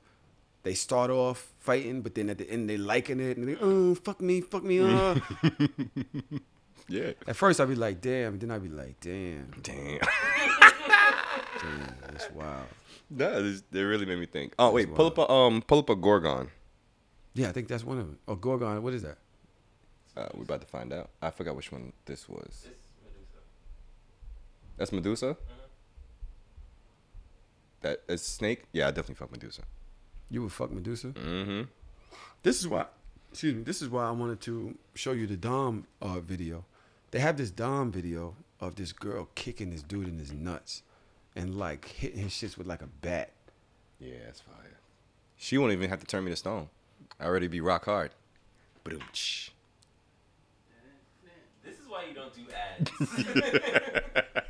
they 0.63 0.73
start 0.73 1.11
off 1.11 1.53
fighting, 1.59 2.01
but 2.01 2.15
then 2.15 2.29
at 2.29 2.37
the 2.37 2.49
end 2.49 2.69
they 2.69 2.77
liking 2.77 3.19
it 3.19 3.37
and 3.37 3.47
they 3.47 3.55
oh 3.61 3.95
fuck 3.95 4.19
me, 4.19 4.41
fuck 4.41 4.63
me, 4.63 4.79
uh. 4.79 5.15
Yeah. 6.89 7.11
At 7.27 7.35
first 7.35 7.61
I'd 7.61 7.69
be 7.69 7.75
like, 7.75 8.01
damn. 8.01 8.39
Then 8.39 8.49
I'd 8.51 8.63
be 8.63 8.69
like, 8.69 8.99
damn, 8.99 9.51
Damn. 9.61 9.99
damn, 11.61 11.95
that's 12.01 12.31
wild. 12.31 12.65
No, 13.09 13.41
this, 13.41 13.63
they 13.71 13.83
really 13.83 14.05
made 14.05 14.19
me 14.19 14.25
think. 14.25 14.53
Oh 14.59 14.71
wait, 14.71 14.93
pull 14.93 15.07
up 15.07 15.17
a 15.17 15.29
um, 15.29 15.61
pull 15.61 15.79
up 15.79 15.89
a 15.89 15.95
Gorgon. 15.95 16.49
Yeah, 17.33 17.49
I 17.49 17.51
think 17.51 17.67
that's 17.67 17.83
one 17.83 17.99
of 17.99 18.07
them. 18.07 18.19
Oh, 18.27 18.35
Gorgon. 18.35 18.81
What 18.83 18.93
is 18.93 19.03
that? 19.03 19.17
Uh, 20.17 20.27
we're 20.33 20.43
about 20.43 20.61
to 20.61 20.67
find 20.67 20.91
out. 20.91 21.09
I 21.21 21.29
forgot 21.29 21.55
which 21.55 21.71
one 21.71 21.93
this 22.05 22.27
was. 22.27 22.67
It's 22.67 22.91
Medusa. 23.05 23.37
That's 24.77 24.91
Medusa. 24.91 25.37
That 27.81 28.01
is 28.09 28.21
Snake. 28.21 28.65
Yeah, 28.73 28.87
I 28.87 28.91
definitely 28.91 29.15
fuck 29.15 29.31
Medusa. 29.31 29.61
You 30.29 30.41
would 30.43 30.51
fuck 30.51 30.71
Medusa. 30.71 31.07
Mm-hmm. 31.07 31.61
This 32.43 32.59
is 32.59 32.67
why. 32.67 32.87
Excuse 33.31 33.55
me. 33.55 33.63
This 33.63 33.81
is 33.81 33.89
why 33.89 34.05
I 34.05 34.11
wanted 34.11 34.41
to 34.41 34.75
show 34.95 35.11
you 35.13 35.27
the 35.27 35.37
Dom 35.37 35.85
uh, 36.01 36.19
video. 36.19 36.65
They 37.11 37.19
have 37.19 37.37
this 37.37 37.51
Dom 37.51 37.91
video 37.91 38.35
of 38.59 38.75
this 38.75 38.91
girl 38.91 39.29
kicking 39.35 39.69
this 39.69 39.81
dude 39.81 40.07
in 40.07 40.19
his 40.19 40.33
nuts, 40.33 40.83
and 41.35 41.55
like 41.55 41.87
hitting 41.87 42.19
his 42.19 42.31
shits 42.31 42.57
with 42.57 42.67
like 42.67 42.81
a 42.81 42.87
bat. 42.87 43.31
Yeah, 43.99 44.13
that's 44.25 44.41
fire. 44.41 44.79
She 45.37 45.57
won't 45.57 45.71
even 45.73 45.89
have 45.89 45.99
to 45.99 46.05
turn 46.05 46.23
me 46.23 46.31
to 46.31 46.35
stone. 46.35 46.69
I 47.19 47.25
already 47.25 47.47
be 47.47 47.61
rock 47.61 47.85
hard. 47.85 48.11
Boom. 48.83 48.99
This 49.11 49.51
is 51.79 51.87
why 51.87 52.05
you 52.07 52.13
don't 52.13 52.33
do 52.33 52.41
ads. 52.53 52.91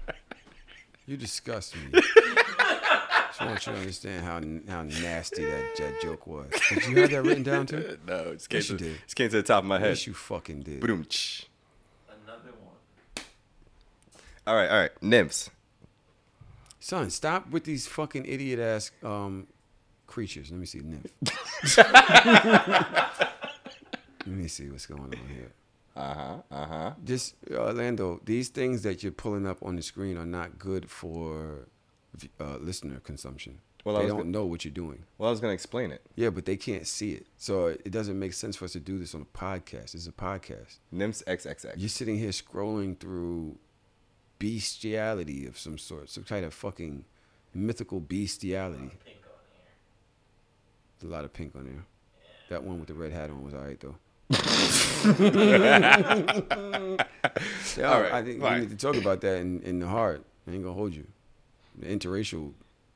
You 1.05 1.17
disgust 1.17 1.75
me. 1.75 1.81
Just 1.91 3.41
want 3.41 3.65
you 3.65 3.73
to 3.73 3.79
understand 3.79 4.23
how 4.23 4.39
how 4.71 4.83
nasty 4.83 5.43
that, 5.43 5.75
that 5.77 5.99
joke 6.01 6.27
was. 6.27 6.51
Did 6.69 6.85
you 6.85 6.97
have 7.01 7.09
that 7.09 7.23
written 7.23 7.41
down 7.41 7.65
too? 7.65 7.97
no, 8.05 8.15
it 8.15 8.33
just 8.35 8.49
came, 8.49 8.57
Yes, 8.59 8.67
to, 8.67 8.73
you 8.73 8.77
did. 8.77 8.97
just 9.05 9.15
came 9.15 9.29
to 9.31 9.37
the 9.37 9.41
top 9.41 9.63
of 9.63 9.67
my 9.67 9.79
head. 9.79 9.89
Yes, 9.89 10.05
you 10.05 10.13
fucking 10.13 10.61
did. 10.61 10.81
Boom. 10.81 11.07
Another 12.25 12.51
one. 12.61 13.25
All 14.45 14.55
right, 14.55 14.69
all 14.69 14.79
right. 14.81 14.91
Nymphs. 15.01 15.49
Son, 16.89 17.11
stop 17.11 17.51
with 17.51 17.65
these 17.65 17.85
fucking 17.85 18.25
idiot 18.25 18.59
ass 18.59 18.89
um, 19.03 19.45
creatures. 20.07 20.49
Let 20.49 20.59
me 20.59 20.65
see. 20.65 20.79
Nymph. 20.79 21.05
Let 24.25 24.35
me 24.35 24.47
see 24.47 24.71
what's 24.71 24.87
going 24.87 25.03
on 25.03 25.11
here. 25.11 25.51
Uh 25.95 26.13
huh. 26.15 26.37
Uh 26.49 26.65
huh. 26.65 26.93
This 27.03 27.35
Orlando, 27.51 28.19
these 28.25 28.49
things 28.49 28.81
that 28.81 29.03
you're 29.03 29.11
pulling 29.11 29.45
up 29.45 29.59
on 29.61 29.75
the 29.75 29.83
screen 29.83 30.17
are 30.17 30.25
not 30.25 30.57
good 30.57 30.89
for 30.89 31.67
uh, 32.39 32.57
listener 32.59 32.99
consumption. 33.01 33.59
Well, 33.85 33.95
I 33.97 34.01
they 34.01 34.07
don't 34.07 34.17
gonna- 34.17 34.31
know 34.31 34.45
what 34.47 34.65
you're 34.65 34.71
doing. 34.73 35.03
Well, 35.19 35.27
I 35.29 35.31
was 35.31 35.39
gonna 35.39 35.53
explain 35.53 35.91
it. 35.91 36.01
Yeah, 36.15 36.31
but 36.31 36.45
they 36.45 36.57
can't 36.57 36.87
see 36.87 37.11
it, 37.11 37.27
so 37.37 37.67
it 37.67 37.91
doesn't 37.91 38.17
make 38.17 38.33
sense 38.33 38.55
for 38.55 38.65
us 38.65 38.71
to 38.71 38.79
do 38.79 38.97
this 38.97 39.13
on 39.13 39.21
a 39.21 39.25
podcast. 39.37 39.93
It's 39.93 40.07
a 40.07 40.11
podcast. 40.11 40.79
Nymphs 40.91 41.21
XXX. 41.27 41.73
You're 41.77 41.87
sitting 41.87 42.17
here 42.17 42.31
scrolling 42.31 42.99
through 42.99 43.59
bestiality 44.39 45.45
of 45.45 45.57
some 45.57 45.77
sort, 45.77 46.09
some 46.09 46.23
kind 46.23 46.45
of 46.45 46.53
fucking 46.53 47.05
mythical 47.53 47.99
bestiality. 47.99 48.91
There's 50.99 51.11
a 51.11 51.15
lot 51.15 51.23
of 51.25 51.33
pink 51.33 51.55
on 51.55 51.65
there. 51.65 51.85
That 52.49 52.63
one 52.63 52.79
with 52.79 52.87
the 52.87 52.93
red 52.95 53.11
hat 53.11 53.29
on 53.29 53.43
was 53.43 53.53
alright 53.53 53.79
though. 53.79 53.95
yeah, 57.77 57.85
All 57.93 58.01
right, 58.01 58.11
I 58.13 58.23
think 58.23 58.41
fine. 58.41 58.53
we 58.55 58.59
need 58.61 58.69
to 58.71 58.75
talk 58.77 58.95
about 58.95 59.21
that 59.21 59.37
in, 59.37 59.61
in 59.61 59.79
the 59.79 59.87
heart. 59.87 60.23
I 60.47 60.51
ain't 60.51 60.63
gonna 60.63 60.73
hold 60.75 60.93
you. 60.95 61.05
The 61.77 61.87
interracial 61.87 62.53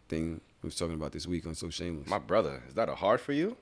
thing 0.09 0.41
we 0.61 0.67
was 0.67 0.75
talking 0.75 0.95
about 0.95 1.11
this 1.11 1.27
week 1.27 1.45
on 1.47 1.55
So 1.55 1.69
Shameless. 1.69 2.07
My 2.09 2.19
brother, 2.19 2.63
is 2.67 2.73
that 2.75 2.89
a 2.89 2.95
heart 2.95 3.21
for 3.21 3.33
you? 3.33 3.57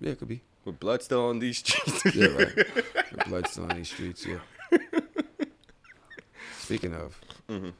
yeah, 0.00 0.10
it 0.12 0.18
could 0.18 0.28
be. 0.28 0.42
With 0.64 0.78
blood 0.80 1.02
still 1.02 1.26
on 1.26 1.38
these 1.38 1.58
streets? 1.58 2.04
Yeah, 2.14 2.26
right. 2.28 2.54
the 3.12 3.24
blood's 3.26 3.50
still 3.52 3.64
on 3.64 3.76
these 3.76 3.88
streets. 3.90 4.26
Yeah. 4.26 4.38
Speaking 6.68 6.92
of, 6.92 7.18
Mhm. 7.48 7.72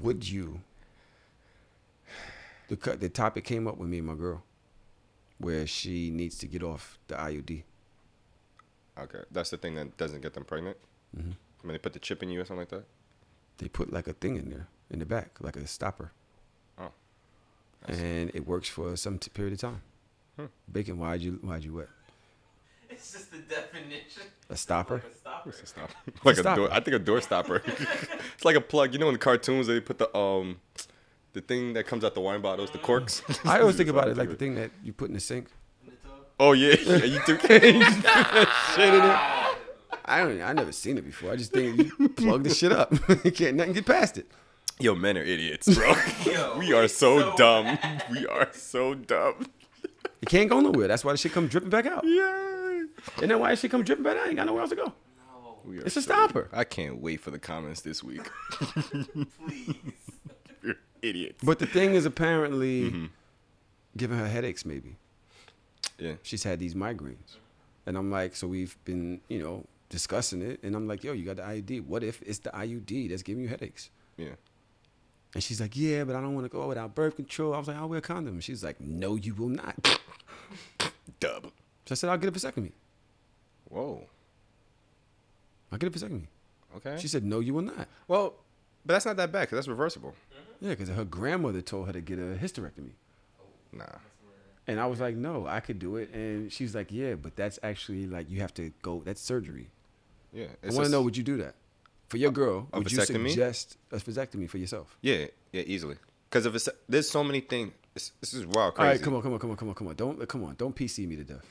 would 0.00 0.28
you? 0.28 0.60
The 2.68 2.76
cut. 2.76 3.00
The 3.00 3.08
topic 3.08 3.42
came 3.42 3.66
up 3.66 3.78
with 3.78 3.88
me 3.88 3.98
and 3.98 4.06
my 4.06 4.14
girl, 4.14 4.44
where 5.38 5.66
she 5.66 6.08
needs 6.12 6.38
to 6.38 6.46
get 6.46 6.62
off 6.62 7.00
the 7.08 7.16
IUD. 7.18 7.64
Okay, 8.96 9.24
that's 9.28 9.50
the 9.50 9.56
thing 9.56 9.74
that 9.74 9.96
doesn't 9.96 10.20
get 10.20 10.34
them 10.34 10.44
pregnant. 10.44 10.76
Mhm. 11.16 11.34
When 11.62 11.72
they 11.72 11.78
put 11.78 11.94
the 11.94 11.98
chip 11.98 12.22
in 12.22 12.28
you 12.30 12.40
or 12.40 12.44
something 12.44 12.60
like 12.60 12.68
that. 12.68 12.84
They 13.58 13.68
put 13.68 13.92
like 13.92 14.06
a 14.06 14.12
thing 14.12 14.36
in 14.36 14.50
there 14.50 14.68
in 14.88 15.00
the 15.00 15.04
back, 15.06 15.40
like 15.40 15.56
a 15.56 15.66
stopper, 15.66 16.12
Oh. 16.78 16.92
and 17.88 18.30
it 18.36 18.46
works 18.46 18.68
for 18.68 18.94
some 18.96 19.18
t- 19.18 19.30
period 19.30 19.54
of 19.54 19.58
time. 19.58 19.82
Hmm. 20.36 20.46
Bacon, 20.70 20.96
why'd 20.96 21.22
you 21.22 21.38
why'd 21.42 21.64
you 21.64 21.72
what? 21.74 21.88
It's 23.04 23.12
just 23.12 23.30
the 23.30 23.36
definition. 23.36 24.22
A 24.48 24.56
stopper? 24.56 24.94
Like 24.94 25.04
a 25.04 25.14
stopper. 25.14 25.50
It's 25.50 25.62
a 25.62 25.66
stop. 25.66 25.90
Like 26.24 26.36
a, 26.38 26.40
stopper. 26.40 26.60
door. 26.62 26.72
I 26.72 26.80
think 26.80 26.96
a 26.96 26.98
door 26.98 27.20
stopper. 27.20 27.56
it's 27.66 28.46
like 28.46 28.56
a 28.56 28.62
plug. 28.62 28.94
You 28.94 28.98
know 28.98 29.08
in 29.08 29.12
the 29.12 29.18
cartoons 29.18 29.66
they 29.66 29.78
put 29.78 29.98
the 29.98 30.16
um, 30.16 30.58
the 31.34 31.42
thing 31.42 31.74
that 31.74 31.86
comes 31.86 32.02
out 32.02 32.14
the 32.14 32.22
wine 32.22 32.40
bottles, 32.40 32.70
the 32.70 32.78
corks. 32.78 33.20
I 33.44 33.60
always 33.60 33.76
think 33.76 33.90
about 33.90 34.08
it 34.08 34.16
like 34.16 34.30
the 34.30 34.36
thing 34.36 34.54
that 34.54 34.70
you 34.82 34.94
put 34.94 35.08
in 35.08 35.14
the 35.14 35.20
sink. 35.20 35.48
Oh 36.40 36.52
yeah, 36.52 36.76
yeah 36.80 37.04
you 37.04 37.20
do. 37.26 37.32
you 37.32 37.38
just 37.38 37.42
put 37.42 38.04
that 38.04 38.72
shit 38.74 38.94
in 38.94 39.04
it. 39.04 39.98
I 40.06 40.20
don't. 40.20 40.40
I 40.40 40.54
never 40.54 40.72
seen 40.72 40.96
it 40.96 41.04
before. 41.04 41.30
I 41.30 41.36
just 41.36 41.52
think 41.52 41.76
you 41.98 42.08
plug 42.08 42.42
the 42.44 42.54
shit 42.54 42.72
up. 42.72 42.90
you 43.22 43.32
can't 43.32 43.56
nothing 43.56 43.74
get 43.74 43.84
past 43.84 44.16
it. 44.16 44.30
Yo, 44.80 44.94
men 44.94 45.18
are 45.18 45.22
idiots, 45.22 45.72
bro. 45.74 45.94
we 46.58 46.72
are 46.72 46.88
so, 46.88 47.36
dumb. 47.36 47.78
We 48.10 48.26
are 48.26 48.48
so 48.54 48.94
dumb. 48.94 49.46
It 50.22 50.30
can't 50.30 50.48
go 50.48 50.60
nowhere. 50.60 50.88
That's 50.88 51.04
why 51.04 51.12
the 51.12 51.18
shit 51.18 51.32
come 51.32 51.48
dripping 51.48 51.68
back 51.68 51.84
out. 51.84 52.02
Yeah. 52.06 52.63
And 53.20 53.30
then 53.30 53.38
why 53.38 53.50
the 53.50 53.56
shit 53.56 53.70
come 53.70 53.82
dripping 53.84 54.04
back 54.04 54.16
I 54.16 54.28
Ain't 54.28 54.36
got 54.36 54.46
nowhere 54.46 54.62
else 54.62 54.70
to 54.70 54.76
go. 54.76 54.92
We 55.64 55.78
are 55.78 55.82
It's 55.82 55.96
a 55.96 56.02
so- 56.02 56.12
stopper. 56.12 56.48
I 56.52 56.64
can't 56.64 57.00
wait 57.00 57.20
for 57.20 57.30
the 57.30 57.38
comments 57.38 57.80
this 57.80 58.02
week. 58.02 58.30
Please. 58.50 59.74
You're 60.62 60.76
idiots. 61.02 61.42
But 61.42 61.58
the 61.58 61.66
thing 61.66 61.94
is 61.94 62.04
apparently 62.06 62.90
Mhm. 62.90 63.08
giving 63.96 64.18
her 64.18 64.28
headaches. 64.28 64.64
Maybe 64.64 64.96
Yeah. 65.98 66.14
she's 66.22 66.42
had 66.42 66.58
these 66.58 66.74
migraines, 66.74 67.36
and 67.86 67.96
I'm 67.96 68.10
like, 68.10 68.34
so 68.36 68.46
we've 68.48 68.76
been, 68.84 69.20
you 69.28 69.38
know, 69.38 69.64
discussing 69.88 70.42
it, 70.42 70.60
and 70.62 70.74
I'm 70.74 70.86
like, 70.88 71.04
yo, 71.04 71.12
you 71.12 71.24
got 71.24 71.36
the 71.36 71.42
IUD. 71.44 71.80
What 71.80 72.02
if 72.02 72.20
it's 72.22 72.38
the 72.40 72.50
IUD 72.50 73.08
that's 73.08 73.22
giving 73.22 73.42
you 73.42 73.48
headaches? 73.48 73.90
Yeah. 74.16 74.34
And 75.34 75.42
she's 75.42 75.60
like, 75.60 75.76
yeah, 75.76 76.04
but 76.04 76.14
I 76.16 76.20
don't 76.20 76.34
want 76.34 76.44
to 76.44 76.48
go 76.48 76.66
without 76.68 76.94
birth 76.94 77.16
control. 77.16 77.54
I 77.54 77.58
was 77.58 77.68
like, 77.68 77.76
I'll 77.76 77.88
wear 77.88 77.98
a 77.98 78.02
condom. 78.02 78.40
She's 78.40 78.62
like, 78.64 78.80
no, 78.80 79.16
you 79.16 79.34
will 79.34 79.48
not. 79.48 79.76
Dub. 81.20 81.44
So 81.86 81.92
I 81.92 81.94
said, 81.94 82.10
I'll 82.10 82.18
get 82.18 82.28
a 82.28 82.32
vasectomy. 82.32 82.72
Whoa. 83.74 84.06
I'll 85.72 85.78
get 85.78 85.94
a 85.94 85.98
vasectomy. 85.98 86.26
Okay. 86.76 86.96
She 87.00 87.08
said, 87.08 87.24
no, 87.24 87.40
you 87.40 87.54
will 87.54 87.62
not. 87.62 87.88
well, 88.06 88.34
but 88.86 88.94
that's 88.94 89.06
not 89.06 89.16
that 89.16 89.32
bad 89.32 89.42
because 89.42 89.56
that's 89.56 89.68
reversible. 89.68 90.10
Mm-hmm. 90.10 90.66
Yeah, 90.66 90.70
because 90.70 90.88
her 90.90 91.04
grandmother 91.04 91.60
told 91.60 91.86
her 91.88 91.92
to 91.92 92.00
get 92.00 92.18
a 92.18 92.38
hysterectomy. 92.40 92.92
Oh, 93.40 93.78
nah. 93.78 93.84
And 94.66 94.80
I 94.80 94.86
was 94.86 95.00
like, 95.00 95.16
no, 95.16 95.46
I 95.46 95.60
could 95.60 95.78
do 95.78 95.96
it. 95.96 96.12
And 96.14 96.52
she's 96.52 96.74
like, 96.74 96.90
yeah, 96.90 97.16
but 97.16 97.36
that's 97.36 97.58
actually 97.62 98.06
like 98.06 98.30
you 98.30 98.40
have 98.40 98.54
to 98.54 98.72
go. 98.80 99.02
That's 99.04 99.20
surgery. 99.20 99.68
Yeah. 100.32 100.46
I 100.62 100.72
want 100.72 100.86
to 100.86 100.90
know, 100.90 101.02
would 101.02 101.16
you 101.16 101.22
do 101.22 101.36
that 101.38 101.54
for 102.08 102.16
your 102.16 102.30
girl? 102.30 102.68
A 102.72 102.78
would 102.78 102.90
you 102.90 102.98
vasectomy? 102.98 103.30
suggest 103.30 103.76
a 103.90 103.96
vasectomy 103.96 104.48
for 104.48 104.58
yourself? 104.58 104.96
Yeah. 105.02 105.26
Yeah. 105.52 105.62
Easily. 105.66 105.96
Because 106.30 106.46
if 106.46 106.54
it's 106.54 106.68
there's 106.88 107.10
so 107.10 107.22
many 107.24 107.40
things. 107.40 107.72
This, 107.92 108.12
this 108.20 108.34
is 108.34 108.46
wild. 108.46 108.56
All 108.56 108.72
Crazy. 108.72 108.88
right, 108.88 109.02
come 109.02 109.14
on, 109.14 109.22
come 109.22 109.32
on, 109.34 109.38
come 109.38 109.50
on, 109.50 109.56
come 109.56 109.68
on, 109.68 109.74
come 109.74 109.88
on. 109.88 109.94
Don't 109.94 110.28
come 110.28 110.44
on. 110.44 110.54
Don't 110.54 110.74
PC 110.74 111.06
me 111.06 111.16
to 111.16 111.24
death. 111.24 111.46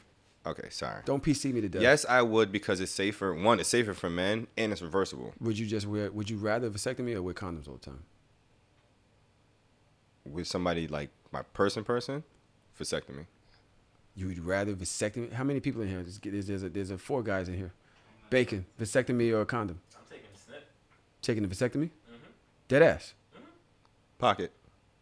Okay. 0.46 0.68
Sorry. 0.70 1.02
Don't 1.06 1.24
PC 1.24 1.54
me 1.54 1.62
to 1.62 1.70
death. 1.70 1.82
Yes, 1.82 2.06
I 2.08 2.22
would 2.22 2.52
because 2.52 2.80
it's 2.82 2.92
safer. 2.92 3.34
One, 3.34 3.60
it's 3.60 3.70
safer 3.70 3.94
for 3.94 4.10
men 4.10 4.48
and 4.58 4.72
it's 4.72 4.82
reversible. 4.82 5.34
Would 5.40 5.58
you 5.58 5.66
just 5.66 5.88
wear? 5.88 6.12
Would 6.12 6.30
you 6.30 6.38
rather 6.38 6.70
vasectomy 6.70 7.16
or 7.16 7.22
wear 7.22 7.34
condoms 7.34 7.68
all 7.68 7.76
the 7.76 7.86
time? 7.86 8.04
With 10.26 10.48
somebody 10.48 10.88
like 10.88 11.10
my 11.32 11.42
person, 11.42 11.84
person, 11.84 12.24
vasectomy. 12.80 13.26
You 14.16 14.28
would 14.28 14.46
rather 14.46 14.74
vasectomy? 14.74 15.34
How 15.34 15.44
many 15.44 15.60
people 15.60 15.82
in 15.82 15.88
here? 15.90 16.04
There's, 16.04 16.20
there's, 16.20 16.48
there's, 16.48 16.64
a, 16.64 16.70
there's 16.70 16.92
a 16.92 16.98
four 16.98 17.24
guys 17.24 17.48
in 17.48 17.56
here. 17.58 17.72
Bacon, 18.30 18.66
vasectomy 18.80 19.34
or 19.34 19.42
a 19.42 19.46
condom? 19.46 19.80
I'm 19.96 20.04
taking 20.10 20.30
a 20.34 20.38
snip. 20.38 20.68
Taking 21.22 21.48
the 21.48 21.50
vasectomy? 21.54 21.90
Mm-hmm. 21.90 22.16
Dead 22.68 22.82
ass. 22.84 23.14
Pocket. 24.18 24.52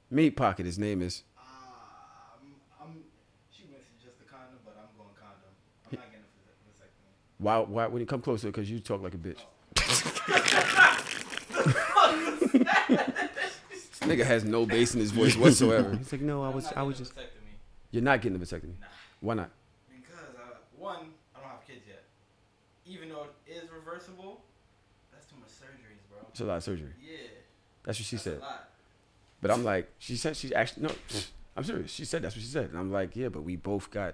Meat 0.09 0.31
pocket. 0.31 0.65
His 0.65 0.79
name 0.79 1.01
is. 1.01 1.23
Um, 1.37 2.55
I'm, 2.81 3.03
she 3.51 3.63
went 3.71 3.83
to 3.85 4.05
just 4.05 4.17
the 4.17 4.25
condom, 4.25 4.59
but 4.65 4.75
I'm 4.79 4.89
going 4.97 5.13
condom. 5.15 5.53
I'm 5.85 5.99
not 5.99 6.05
getting 6.11 6.25
a 6.25 6.31
vas- 6.47 6.63
vasectomy. 6.65 7.11
Why? 7.41 7.57
Why? 7.59 7.87
When 7.87 7.99
you 7.99 8.05
come 8.05 8.21
closer, 8.21 8.47
because 8.47 8.69
you 8.69 8.79
talk 8.79 9.01
like 9.01 9.15
a 9.15 9.17
bitch. 9.17 9.39
this 9.75 9.81
nigga 14.01 14.23
has 14.23 14.43
no 14.43 14.67
bass 14.67 14.93
in 14.93 14.99
his 14.99 15.11
voice 15.11 15.35
whatsoever. 15.35 15.95
He's 15.97 16.11
like, 16.11 16.21
no, 16.21 16.43
I 16.43 16.49
was, 16.49 16.71
I 16.75 16.83
was 16.83 16.99
just. 16.99 17.13
a 17.13 17.15
vasectomy 17.15 17.55
You're 17.89 18.03
not 18.03 18.21
getting 18.21 18.37
the 18.37 18.45
vasectomy. 18.45 18.75
Why 19.21 19.33
not? 19.33 19.49
because 19.89 20.35
uh, 20.37 20.57
one, 20.77 20.97
I 21.35 21.39
don't 21.39 21.49
have 21.49 21.67
kids 21.67 21.81
yet. 21.87 22.03
Even 22.85 23.09
though 23.09 23.25
it 23.47 23.51
is 23.51 23.71
reversible, 23.71 24.41
that's 25.11 25.25
too 25.25 25.37
much 25.39 25.49
surgeries, 25.49 25.97
bro. 26.11 26.19
It's 26.29 26.41
a 26.41 26.45
lot 26.45 26.57
of 26.57 26.63
surgery. 26.63 26.91
Yeah, 27.03 27.17
That's 27.83 27.99
what 27.99 28.05
she 28.05 28.17
that's 28.17 28.23
said. 28.23 28.37
a 28.37 28.41
lot. 28.41 28.69
But 29.41 29.49
I'm 29.49 29.63
like, 29.63 29.89
she 29.97 30.15
said 30.15 30.37
she's 30.37 30.51
actually 30.51 30.83
no. 30.83 30.91
I'm 31.57 31.63
serious. 31.63 31.91
She 31.91 32.05
said 32.05 32.21
that's 32.21 32.35
what 32.35 32.43
she 32.43 32.47
said, 32.47 32.69
and 32.69 32.77
I'm 32.77 32.91
like, 32.91 33.15
yeah, 33.15 33.29
but 33.29 33.41
we 33.43 33.55
both 33.55 33.89
got 33.89 34.13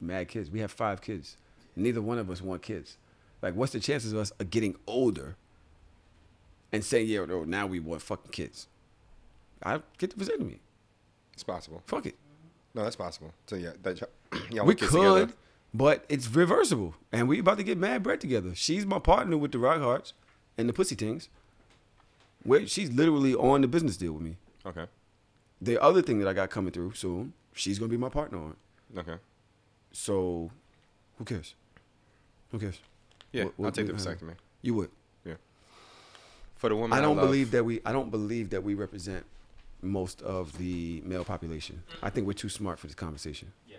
mad 0.00 0.28
kids. 0.28 0.48
We 0.50 0.60
have 0.60 0.70
five 0.70 1.00
kids. 1.00 1.36
Neither 1.76 2.02
one 2.02 2.18
of 2.18 2.30
us 2.30 2.42
want 2.42 2.62
kids. 2.62 2.96
Like, 3.42 3.54
what's 3.54 3.72
the 3.72 3.80
chances 3.80 4.12
of 4.12 4.18
us 4.18 4.32
uh, 4.40 4.44
getting 4.48 4.76
older 4.86 5.36
and 6.72 6.84
saying, 6.84 7.08
yeah, 7.08 7.24
no, 7.24 7.44
now 7.44 7.66
we 7.66 7.80
want 7.80 8.02
fucking 8.02 8.32
kids? 8.32 8.68
I 9.62 9.80
get 9.98 10.16
the 10.16 10.24
vasectomy. 10.24 10.58
It's 11.32 11.42
possible. 11.42 11.82
Fuck 11.86 12.06
it. 12.06 12.16
No, 12.74 12.84
that's 12.84 12.96
possible. 12.96 13.32
So 13.46 13.56
yeah, 13.56 13.72
that 13.82 14.00
y'all 14.50 14.66
we 14.66 14.74
could, 14.74 14.90
together. 14.90 15.30
but 15.74 16.04
it's 16.08 16.28
reversible, 16.28 16.94
and 17.10 17.28
we 17.28 17.40
about 17.40 17.58
to 17.58 17.64
get 17.64 17.78
mad 17.78 18.02
bread 18.02 18.20
together. 18.20 18.54
She's 18.54 18.86
my 18.86 18.98
partner 18.98 19.36
with 19.36 19.52
the 19.52 19.58
Rock 19.58 19.80
Hearts 19.80 20.12
and 20.56 20.68
the 20.68 20.72
Pussy 20.72 20.94
Tings. 20.94 21.28
Where 22.42 22.66
she's 22.66 22.90
literally 22.90 23.34
on 23.34 23.60
the 23.60 23.68
business 23.68 23.96
deal 23.96 24.12
with 24.14 24.22
me. 24.22 24.36
Okay. 24.64 24.86
The 25.60 25.82
other 25.82 26.00
thing 26.00 26.20
that 26.20 26.28
I 26.28 26.32
got 26.32 26.48
coming 26.48 26.72
through 26.72 26.94
soon, 26.94 27.34
she's 27.52 27.78
gonna 27.78 27.90
be 27.90 27.98
my 27.98 28.08
partner 28.08 28.38
on. 28.38 28.56
Okay. 28.96 29.16
So, 29.92 30.50
who 31.20 31.24
cares? 31.26 31.54
Who 32.50 32.58
cares? 32.58 32.80
Yeah, 33.30 33.44
What- 33.44 33.58
what 33.58 33.66
I'll 33.66 33.72
take 33.72 33.86
the 33.86 33.92
we- 33.92 33.98
vasectomy. 33.98 34.34
You 34.62 34.72
would. 34.74 34.90
Yeah. 35.24 35.34
For 36.56 36.70
the 36.70 36.76
woman, 36.76 36.96
I 36.98 37.02
don't 37.02 37.16
love- 37.18 37.26
believe 37.26 37.50
that 37.50 37.62
we. 37.62 37.80
I 37.84 37.92
don't 37.92 38.10
believe 38.10 38.48
that 38.50 38.64
we 38.64 38.72
represent 38.72 39.26
most 39.82 40.22
of 40.22 40.56
the 40.56 41.02
male 41.04 41.24
population. 41.26 41.82
I 42.02 42.08
think 42.08 42.26
we're 42.26 42.32
too 42.32 42.48
smart 42.48 42.78
for 42.78 42.86
this 42.86 42.96
conversation. 42.96 43.52
Yeah. 43.68 43.76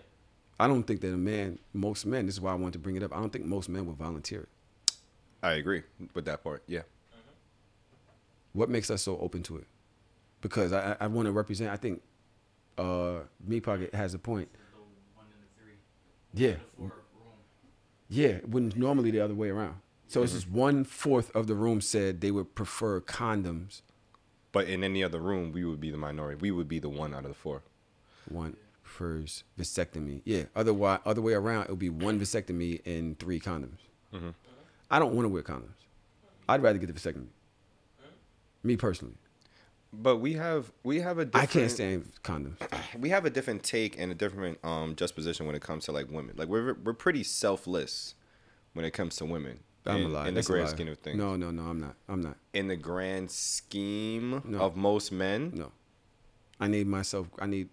I 0.60 0.68
don't 0.68 0.84
think 0.84 1.02
that 1.02 1.12
a 1.12 1.18
man, 1.18 1.58
most 1.74 2.06
men. 2.06 2.28
This 2.28 2.36
is 2.36 2.42
why 2.42 2.52
I 2.52 2.56
wanted 2.56 2.74
to 2.74 2.80
bring 2.80 2.96
it 2.96 3.02
up. 3.02 3.12
I 3.12 3.20
don't 3.20 3.34
think 3.34 3.46
most 3.46 3.68
men 3.70 3.88
would 3.88 3.98
volunteer 3.98 4.42
it. 4.42 4.50
I 5.42 5.54
agree 5.54 5.82
with 6.14 6.26
that 6.26 6.44
part. 6.44 6.62
Yeah. 6.68 6.84
What 8.54 8.70
makes 8.70 8.92
us 8.92 9.02
so 9.02 9.18
open 9.18 9.42
to 9.44 9.58
it? 9.58 9.66
Because 10.42 10.72
I, 10.74 10.92
I, 10.94 10.98
I 11.02 11.08
want 11.08 11.26
to 11.26 11.32
represent. 11.32 11.72
I 11.72 11.78
think 11.78 12.02
uh, 12.78 13.22
me 13.46 13.60
pocket 13.60 13.94
has 13.96 14.14
a 14.14 14.20
point. 14.20 14.50
One 15.16 15.26
in 15.28 15.42
the 15.42 15.64
three. 15.64 15.76
Yeah, 16.34 16.56
Four 16.78 16.88
room. 16.88 16.92
Yeah. 18.12 18.40
When 18.46 18.72
normally 18.76 19.10
the 19.12 19.22
other 19.22 19.34
way 19.34 19.50
around. 19.50 19.76
So 20.08 20.22
it's 20.22 20.32
Mm-hmm. 20.34 20.38
just 20.42 20.52
one 20.52 20.84
fourth 20.84 21.34
of 21.36 21.48
the 21.48 21.56
room 21.56 21.80
said 21.82 22.20
they 22.22 22.32
would 22.32 22.54
prefer 22.54 23.00
condoms 23.02 23.82
But 24.52 24.68
in 24.68 24.84
any 24.84 25.02
other 25.04 25.20
room, 25.22 25.54
we 25.54 25.64
would 25.64 25.80
be 25.80 25.90
the 25.92 25.98
minority. 25.98 26.38
We 26.42 26.52
would 26.52 26.68
be 26.68 26.80
the 26.80 26.90
one 26.90 27.14
out 27.14 27.24
of 27.24 27.30
the 27.30 27.40
four. 27.46 27.64
One 28.28 28.58
first 28.84 29.46
vasectomy. 29.58 30.22
Yeah. 30.26 30.44
Otherwise, 30.54 31.00
other 31.06 31.22
way 31.22 31.32
around, 31.34 31.64
it 31.64 31.70
would 31.70 31.80
be 31.80 31.90
one 31.90 32.20
vasectomy 32.20 32.86
and 32.86 33.18
three 33.18 33.40
condoms. 33.40 33.80
Mhm. 34.14 34.34
I 34.90 35.00
don't 35.00 35.14
want 35.16 35.24
to 35.26 35.30
wear 35.30 35.42
condoms. 35.44 35.80
I'd 36.50 36.62
rather 36.62 36.78
get 36.78 36.88
the 36.94 37.00
vasectomy. 37.00 37.30
Me 38.64 38.76
personally, 38.76 39.16
But 39.94 40.18
we 40.18 40.34
have 40.34 40.72
we 40.84 41.02
have 41.02 41.18
a 41.18 41.22
I 41.22 41.26
different, 41.26 41.50
can't 41.52 41.72
stand 41.72 42.12
condoms. 42.24 42.58
we 43.00 43.10
have 43.10 43.26
a 43.26 43.30
different 43.30 43.64
take 43.64 44.00
and 44.00 44.12
a 44.12 44.16
different 44.16 44.58
um 44.64 44.96
juxtaposition 44.96 45.46
when 45.46 45.56
it 45.56 45.62
comes 45.62 45.86
to 45.86 45.92
like 45.92 46.10
women. 46.10 46.36
Like 46.38 46.48
we're 46.48 46.76
we're 46.76 46.94
pretty 46.94 47.24
selfless 47.24 48.16
when 48.74 48.86
it 48.86 48.92
comes 48.92 49.16
to 49.18 49.26
women. 49.26 49.60
I'm 49.86 49.98
in, 49.98 50.16
a 50.16 50.20
in 50.20 50.26
the 50.26 50.32
That's 50.34 50.48
grand 50.48 50.70
scheme 50.70 50.88
of 50.90 51.00
things. 51.00 51.18
No, 51.18 51.36
no, 51.36 51.50
no. 51.52 51.64
I'm 51.64 51.80
not. 51.80 51.96
I'm 52.08 52.22
not. 52.22 52.38
In 52.54 52.68
the 52.68 52.76
grand 52.76 53.32
scheme 53.32 54.42
No. 54.46 54.60
of 54.60 54.76
most 54.76 55.12
men, 55.12 55.52
No. 55.56 55.72
I 56.60 56.68
need 56.68 56.86
myself. 56.86 57.28
I 57.40 57.48
need 57.48 57.70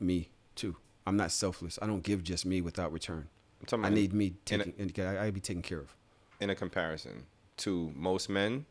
me 0.00 0.30
too. 0.56 0.76
I'm 1.06 1.16
not 1.18 1.30
selfless. 1.32 1.78
I 1.82 1.86
don't 1.86 2.02
give 2.02 2.24
just 2.24 2.46
me 2.46 2.62
without 2.62 2.92
return. 2.92 3.28
I'm 3.60 3.66
talking 3.66 3.84
I 3.84 3.90
need 3.90 4.14
me 4.14 4.34
taking. 4.46 4.72
and 4.78 4.98
I, 5.06 5.26
I 5.26 5.30
be 5.30 5.40
taken 5.40 5.60
care 5.62 5.78
of. 5.80 5.94
in 6.40 6.48
a 6.48 6.54
comparison 6.54 7.26
to 7.58 7.92
most 7.94 8.30
men, 8.30 8.64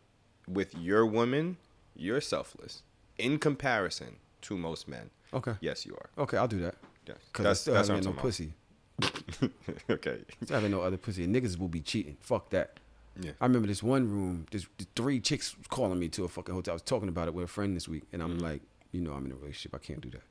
with 0.47 0.75
your 0.75 1.05
woman, 1.05 1.57
you're 1.95 2.21
selfless. 2.21 2.81
In 3.19 3.37
comparison 3.37 4.15
to 4.41 4.57
most 4.57 4.87
men, 4.87 5.09
Okay. 5.33 5.53
yes, 5.61 5.85
you 5.85 5.95
are. 5.95 6.09
Okay, 6.23 6.37
I'll 6.37 6.47
do 6.47 6.59
that. 6.59 6.75
Yes. 7.05 7.17
Cause 7.33 7.45
I 7.45 7.53
still 7.53 7.73
that's 7.75 7.87
haven't 7.87 8.05
had 8.05 8.15
no 8.15 8.21
pussy. 8.21 8.53
okay. 9.89 10.19
Still 10.43 10.55
having 10.55 10.71
no 10.71 10.81
other 10.81 10.97
pussy. 10.97 11.23
And 11.23 11.35
niggas 11.35 11.57
will 11.57 11.67
be 11.67 11.81
cheating. 11.81 12.17
Fuck 12.21 12.49
that. 12.51 12.79
Yeah. 13.19 13.31
I 13.41 13.45
remember 13.45 13.67
this 13.67 13.83
one 13.83 14.09
room. 14.09 14.45
There's 14.51 14.67
three 14.95 15.19
chicks 15.19 15.55
calling 15.69 15.99
me 15.99 16.07
to 16.09 16.23
a 16.23 16.27
fucking 16.27 16.53
hotel. 16.53 16.73
I 16.73 16.75
was 16.75 16.81
talking 16.81 17.09
about 17.09 17.27
it 17.27 17.33
with 17.33 17.45
a 17.45 17.47
friend 17.47 17.75
this 17.75 17.87
week, 17.87 18.03
and 18.13 18.21
I'm 18.21 18.33
Mm-hmm. 18.37 18.43
like, 18.45 18.61
you 18.91 19.01
know, 19.01 19.13
I'm 19.13 19.25
in 19.25 19.31
a 19.31 19.35
relationship. 19.35 19.75
I 19.75 19.79
can't 19.79 20.01
do 20.01 20.09
that. 20.11 20.21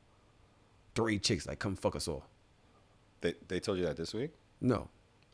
Three 0.95 1.19
chicks 1.19 1.47
like, 1.47 1.59
come 1.59 1.77
fuck 1.77 1.95
us 1.97 2.09
all. 2.09 2.25
They 3.21 3.35
they 3.49 3.61
told 3.61 3.79
you 3.79 3.85
that 3.85 3.97
this 3.97 4.15
week? 4.15 4.31
No, 4.61 4.89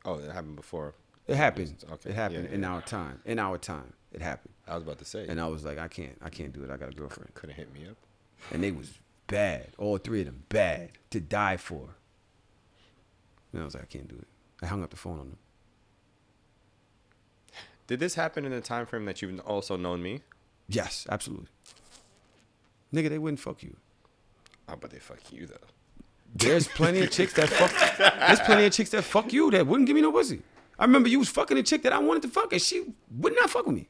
Oh, 0.06 0.16
it 0.18 0.30
happened 0.32 0.56
before. 0.56 0.94
It 1.26 1.36
happened. 1.36 1.84
Okay. 1.90 2.10
It 2.10 2.14
happened 2.14 2.48
Yeah, 2.48 2.54
in 2.54 2.62
yeah. 2.62 2.70
our 2.72 2.82
time. 2.82 3.20
In 3.24 3.38
our 3.38 3.58
time, 3.58 3.92
it 4.12 4.20
happened. 4.22 4.52
I 4.66 4.74
was 4.74 4.82
about 4.82 4.98
to 4.98 5.04
say. 5.04 5.26
And 5.28 5.40
I 5.40 5.46
was 5.48 5.64
like, 5.64 5.78
I 5.78 5.88
can't. 5.88 6.16
I 6.22 6.30
can't 6.30 6.52
do 6.52 6.62
it. 6.64 6.70
I 6.70 6.76
got 6.76 6.88
a 6.90 6.94
girlfriend. 6.94 7.34
couldn't 7.34 7.56
hit 7.56 7.72
me 7.74 7.86
up. 7.88 7.96
and 8.50 8.62
they 8.62 8.70
was 8.72 8.98
bad. 9.26 9.68
All 9.78 9.98
three 9.98 10.20
of 10.20 10.26
them 10.26 10.42
bad 10.48 10.90
to 11.10 11.20
die 11.20 11.56
for. 11.56 11.96
And 13.52 13.62
I 13.62 13.64
was 13.64 13.74
like, 13.74 13.84
I 13.84 13.86
can't 13.86 14.08
do 14.08 14.16
it. 14.16 14.26
I 14.62 14.66
hung 14.66 14.82
up 14.82 14.90
the 14.90 14.96
phone 14.96 15.18
on 15.20 15.28
them. 15.30 15.38
Did 17.86 18.00
this 18.00 18.14
happen 18.14 18.44
in 18.44 18.50
the 18.50 18.60
time 18.60 18.86
frame 18.86 19.04
that 19.04 19.20
you've 19.20 19.38
also 19.40 19.76
known 19.76 20.02
me? 20.02 20.20
Yes, 20.68 21.06
absolutely. 21.10 21.48
Nigga, 22.94 23.10
they 23.10 23.18
wouldn't 23.18 23.40
fuck 23.40 23.62
you. 23.62 23.76
Oh, 24.68 24.76
but 24.80 24.90
they 24.90 24.98
fuck 24.98 25.18
you 25.30 25.46
though. 25.46 25.56
There's 26.34 26.66
plenty 26.66 27.00
of 27.00 27.10
chicks 27.10 27.34
that 27.34 27.48
fuck. 27.50 27.70
There's 28.26 28.40
plenty 28.40 28.64
of 28.64 28.72
chicks 28.72 28.90
that 28.90 29.02
fuck 29.02 29.32
you 29.32 29.50
that 29.50 29.66
wouldn't 29.66 29.86
give 29.86 29.94
me 29.94 30.00
no 30.02 30.10
pussy. 30.10 30.40
I 30.78 30.84
remember 30.84 31.08
you 31.08 31.18
was 31.18 31.28
fucking 31.28 31.56
a 31.58 31.62
chick 31.62 31.82
that 31.82 31.92
I 31.92 31.98
wanted 31.98 32.22
to 32.22 32.28
fuck, 32.28 32.52
and 32.52 32.60
she 32.60 32.84
would 33.10 33.34
not 33.36 33.50
fuck 33.50 33.66
with 33.66 33.76
me. 33.76 33.88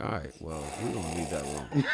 All 0.00 0.08
right, 0.10 0.30
well, 0.40 0.62
we're 0.80 0.92
gonna 0.92 1.14
leave 1.16 1.30
that 1.30 1.42
alone. 1.44 1.84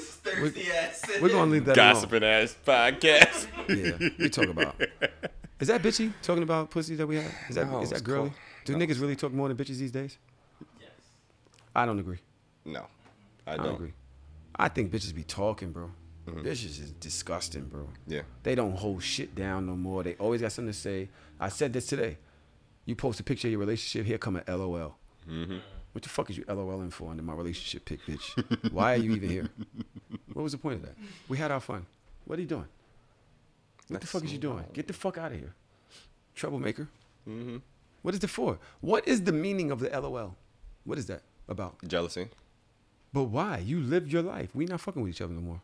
Thirsty 0.00 0.70
ass. 0.72 1.02
We're 1.20 1.28
gonna 1.28 1.50
leave 1.50 1.66
that 1.66 1.76
alone. 1.76 1.92
Gossiping 1.94 2.22
ass 2.24 2.56
podcast. 2.66 3.48
Yeah, 3.68 4.08
we 4.18 4.30
talk 4.30 4.46
about. 4.48 4.80
Is 5.60 5.68
that 5.68 5.82
bitchy 5.82 6.10
talking 6.22 6.42
about 6.42 6.70
pussy 6.70 6.94
that 6.96 7.06
we 7.06 7.16
have? 7.16 7.30
Is 7.50 7.56
that 7.56 7.66
is 7.66 7.70
No, 7.70 7.80
that 7.84 7.92
it's 7.92 8.00
girly? 8.00 8.30
cool. 8.30 8.36
Do 8.64 8.76
niggas 8.76 8.98
really 9.00 9.14
talk 9.16 9.32
more 9.32 9.48
than 9.48 9.56
bitches 9.58 9.76
these 9.76 9.92
days? 9.92 10.16
Yes. 10.80 10.88
I 11.76 11.84
don't 11.84 11.98
agree. 11.98 12.18
No, 12.64 12.86
I 13.46 13.52
I 13.52 13.56
don't. 13.56 13.66
don't 13.66 13.74
agree. 13.74 13.92
I 14.56 14.68
think 14.68 14.90
bitches 14.90 15.14
be 15.14 15.22
talking, 15.24 15.70
bro. 15.70 15.90
Bitches 16.26 16.80
is 16.80 16.92
disgusting, 16.92 17.64
bro. 17.64 17.88
Yeah. 18.06 18.22
They 18.42 18.54
don't 18.54 18.76
hold 18.76 19.02
shit 19.02 19.34
down 19.34 19.66
no 19.66 19.74
more. 19.76 20.02
They 20.02 20.14
always 20.14 20.40
got 20.40 20.52
something 20.52 20.72
to 20.72 20.78
say. 20.78 21.08
I 21.40 21.48
said 21.48 21.72
this 21.72 21.86
today. 21.86 22.18
You 22.84 22.94
post 22.94 23.20
a 23.20 23.22
picture 23.22 23.48
of 23.48 23.52
your 23.52 23.60
relationship, 23.60 24.06
here 24.06 24.18
come 24.18 24.36
an 24.36 24.44
LOL. 24.48 24.96
Mm-hmm. 25.28 25.58
What 25.92 26.02
the 26.02 26.08
fuck 26.08 26.30
is 26.30 26.36
you 26.38 26.44
LOLing 26.44 26.92
for 26.92 27.10
under 27.10 27.22
my 27.22 27.34
relationship 27.34 27.84
pic, 27.84 28.00
bitch? 28.06 28.72
Why 28.72 28.94
are 28.94 28.96
you 28.96 29.12
even 29.14 29.28
here? 29.28 29.48
What 30.32 30.42
was 30.44 30.52
the 30.52 30.58
point 30.58 30.76
of 30.76 30.82
that? 30.82 30.94
We 31.28 31.36
had 31.36 31.50
our 31.50 31.60
fun. 31.60 31.84
What 32.24 32.38
are 32.38 32.42
you 32.42 32.48
doing? 32.48 32.62
What 33.88 33.88
the 33.88 33.94
That's 33.98 34.10
fuck 34.10 34.24
is 34.24 34.32
you 34.32 34.38
doing? 34.38 34.56
wild. 34.56 34.72
Get 34.72 34.86
the 34.86 34.94
fuck 34.94 35.18
out 35.18 35.32
of 35.32 35.38
here. 35.38 35.54
Troublemaker. 36.34 36.88
Mm-hmm. 37.28 37.58
What 38.00 38.14
is 38.14 38.24
it 38.24 38.30
for? 38.30 38.58
What 38.80 39.06
is 39.06 39.24
the 39.24 39.32
meaning 39.32 39.70
of 39.70 39.80
the 39.80 39.90
LOL? 39.90 40.34
What 40.84 40.96
is 40.96 41.04
that 41.06 41.22
about? 41.48 41.76
Jealousy. 41.86 42.28
But 43.12 43.24
why? 43.24 43.58
You 43.58 43.78
lived 43.80 44.10
your 44.10 44.22
life. 44.22 44.54
We 44.54 44.64
not 44.64 44.80
fucking 44.80 45.02
with 45.02 45.10
each 45.10 45.20
other 45.20 45.34
no 45.34 45.42
more. 45.42 45.60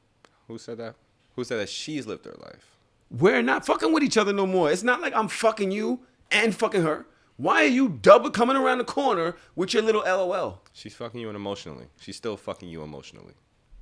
Who 0.49 0.59
said 0.59 0.79
that? 0.79 0.97
Who 1.37 1.45
said 1.45 1.61
that 1.61 1.69
she's 1.69 2.07
lived 2.07 2.25
her 2.25 2.35
life? 2.43 2.77
We're 3.11 3.43
not 3.43 3.65
fucking 3.65 3.93
with 3.93 4.03
each 4.03 4.17
other 4.17 4.33
no 4.33 4.47
more. 4.47 4.71
It's 4.71 4.83
not 4.83 5.01
like 5.01 5.15
I'm 5.15 5.29
fucking 5.29 5.71
you 5.71 6.01
and 6.31 6.55
fucking 6.55 6.83
her. 6.83 7.07
Why 7.37 7.63
are 7.63 7.69
you 7.69 7.89
double 7.89 8.31
coming 8.31 8.57
around 8.57 8.79
the 8.79 8.85
corner 8.85 9.37
with 9.55 9.73
your 9.73 9.83
little 9.83 10.03
LOL? 10.03 10.63
She's 10.73 10.95
fucking 10.95 11.21
you 11.21 11.31
emotionally. 11.31 11.87
She's 12.01 12.17
still 12.17 12.37
fucking 12.37 12.69
you 12.69 12.83
emotionally. 12.83 13.35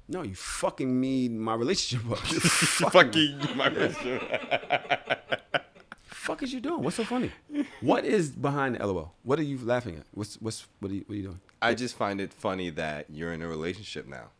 No, 0.09 0.23
you 0.23 0.35
fucking 0.35 1.01
me 1.01 1.29
my 1.29 1.55
relationship 1.55 2.09
up. 2.11 2.19
Fucking 2.19 3.41
my 3.57 3.69
relationship. 3.69 4.23
fuck 6.07 6.43
is 6.43 6.53
you 6.53 6.61
doing? 6.61 6.83
What's 6.83 6.97
so 6.97 7.05
funny? 7.05 7.33
What 7.81 8.05
is 8.05 8.31
behind 8.31 8.77
the 8.77 8.87
LOL? 8.87 9.14
What 9.25 9.41
are 9.41 9.45
you 9.45 9.59
laughing 9.59 9.97
at? 9.97 10.07
What's 10.12 10.41
what's 10.41 10.67
what 10.81 10.93
are 10.93 10.95
you, 10.95 11.05
what 11.07 11.14
are 11.14 11.17
you 11.17 11.23
doing? 11.25 11.41
I 11.61 11.75
just 11.75 11.97
find 11.97 12.21
it 12.21 12.33
funny 12.33 12.71
that 12.71 13.07
you're 13.11 13.33
in 13.33 13.43
a 13.43 13.49
relationship 13.49 14.07
now. 14.07 14.31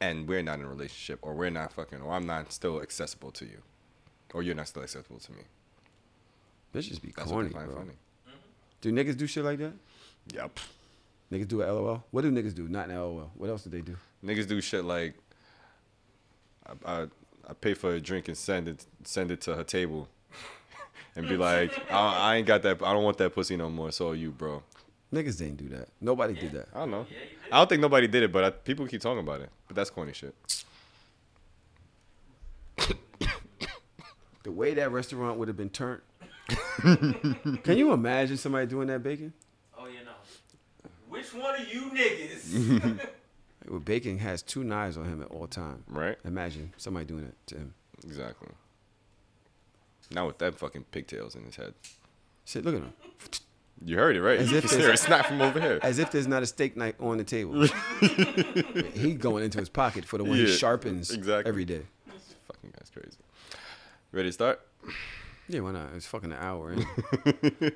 And 0.00 0.26
we're 0.26 0.42
not 0.42 0.58
in 0.58 0.64
a 0.64 0.68
relationship, 0.68 1.18
or 1.22 1.34
we're 1.34 1.50
not 1.50 1.72
fucking, 1.72 2.00
or 2.00 2.12
I'm 2.12 2.26
not 2.26 2.52
still 2.52 2.80
accessible 2.80 3.30
to 3.32 3.44
you, 3.44 3.58
or 4.32 4.42
you're 4.42 4.54
not 4.54 4.68
still 4.68 4.82
accessible 4.82 5.18
to 5.18 5.32
me. 5.32 5.42
Bitches 6.74 7.00
be 7.02 7.12
That's 7.14 7.30
corny, 7.30 7.48
what 7.48 7.52
they 7.52 7.58
find 7.58 7.66
bro. 7.66 7.76
funny. 7.76 7.92
Do 8.80 8.92
niggas 8.92 9.16
do 9.16 9.26
shit 9.26 9.44
like 9.44 9.58
that? 9.58 9.72
Yep. 10.32 10.58
Niggas 11.30 11.48
do 11.48 11.62
a 11.62 11.66
LOL. 11.66 12.02
What 12.12 12.22
do 12.22 12.32
niggas 12.32 12.54
do? 12.54 12.66
Not 12.68 12.88
an 12.88 12.96
LOL. 12.96 13.30
What 13.36 13.50
else 13.50 13.64
do 13.64 13.70
they 13.70 13.82
do? 13.82 13.96
Niggas 14.24 14.48
do 14.48 14.60
shit 14.60 14.84
like, 14.84 15.14
I, 16.66 17.02
I, 17.02 17.06
I 17.48 17.52
pay 17.60 17.74
for 17.74 17.94
a 17.94 18.00
drink 18.00 18.28
and 18.28 18.36
send 18.36 18.68
it, 18.68 18.86
send 19.04 19.30
it 19.30 19.40
to 19.42 19.54
her 19.54 19.64
table, 19.64 20.08
and 21.16 21.28
be 21.28 21.36
like, 21.36 21.72
I, 21.92 22.32
I 22.32 22.36
ain't 22.36 22.46
got 22.46 22.62
that, 22.62 22.82
I 22.82 22.92
don't 22.94 23.04
want 23.04 23.18
that 23.18 23.34
pussy 23.34 23.56
no 23.56 23.68
more. 23.68 23.92
So 23.92 24.12
you, 24.12 24.30
bro. 24.30 24.62
Niggas 25.12 25.38
didn't 25.38 25.56
do 25.56 25.68
that. 25.70 25.88
Nobody 26.00 26.34
did 26.34 26.52
that. 26.52 26.68
I 26.74 26.80
don't 26.80 26.90
know. 26.90 27.06
I 27.50 27.58
don't 27.58 27.68
think 27.68 27.82
nobody 27.82 28.06
did 28.06 28.22
it, 28.22 28.30
but 28.32 28.44
I, 28.44 28.50
people 28.50 28.86
keep 28.86 29.00
talking 29.00 29.20
about 29.20 29.40
it. 29.40 29.50
But 29.66 29.76
that's 29.76 29.90
corny 29.90 30.12
shit. 30.12 30.34
The 34.42 34.50
way 34.50 34.72
that 34.74 34.90
restaurant 34.90 35.38
would 35.38 35.48
have 35.48 35.56
been 35.56 35.68
turned. 35.68 36.00
Can 37.62 37.76
you 37.76 37.92
imagine 37.92 38.36
somebody 38.36 38.66
doing 38.66 38.88
that 38.88 39.02
bacon? 39.02 39.32
Oh 39.76 39.86
yeah, 39.86 40.00
no. 40.04 40.90
Which 41.08 41.34
one 41.34 41.60
of 41.60 41.72
you 41.72 41.82
niggas? 41.90 43.00
Well, 43.68 43.78
Bacon 43.78 44.18
has 44.18 44.42
two 44.42 44.64
knives 44.64 44.96
on 44.96 45.04
him 45.04 45.22
at 45.22 45.28
all 45.28 45.46
time. 45.46 45.84
Right. 45.86 46.16
Imagine 46.24 46.72
somebody 46.76 47.04
doing 47.04 47.24
it 47.24 47.34
to 47.48 47.56
him. 47.56 47.74
Exactly. 48.02 48.48
Not 50.10 50.26
with 50.26 50.38
that 50.38 50.58
fucking 50.58 50.84
pigtails 50.90 51.36
in 51.36 51.44
his 51.44 51.56
head. 51.56 51.74
Shit, 52.44 52.64
look 52.64 52.74
at 52.74 52.80
him. 52.80 52.92
You 53.84 53.96
heard 53.96 54.14
it 54.16 54.22
right. 54.22 54.38
As 54.38 54.52
if 54.52 54.64
It's 54.64 54.76
there's- 54.76 55.08
not 55.08 55.26
from 55.26 55.40
over 55.40 55.60
here. 55.60 55.78
As 55.82 55.98
if 55.98 56.10
there's 56.10 56.26
not 56.26 56.42
a 56.42 56.46
steak 56.46 56.76
knife 56.76 56.94
on 57.00 57.16
the 57.18 57.24
table. 57.24 57.62
he 58.94 59.14
going 59.14 59.44
into 59.44 59.58
his 59.58 59.68
pocket 59.68 60.04
for 60.04 60.18
the 60.18 60.24
one 60.24 60.36
he 60.36 60.46
sharpens 60.46 61.10
exactly. 61.10 61.48
every 61.48 61.64
day. 61.64 61.82
This 62.06 62.34
fucking 62.46 62.72
guy's 62.78 62.90
crazy. 62.90 63.16
Ready 64.12 64.28
to 64.28 64.32
start? 64.32 64.60
Yeah, 65.48 65.60
why 65.60 65.72
not? 65.72 65.90
It's 65.96 66.06
fucking 66.06 66.30
an 66.30 66.38
hour. 66.40 66.72
Ain't 66.72 66.84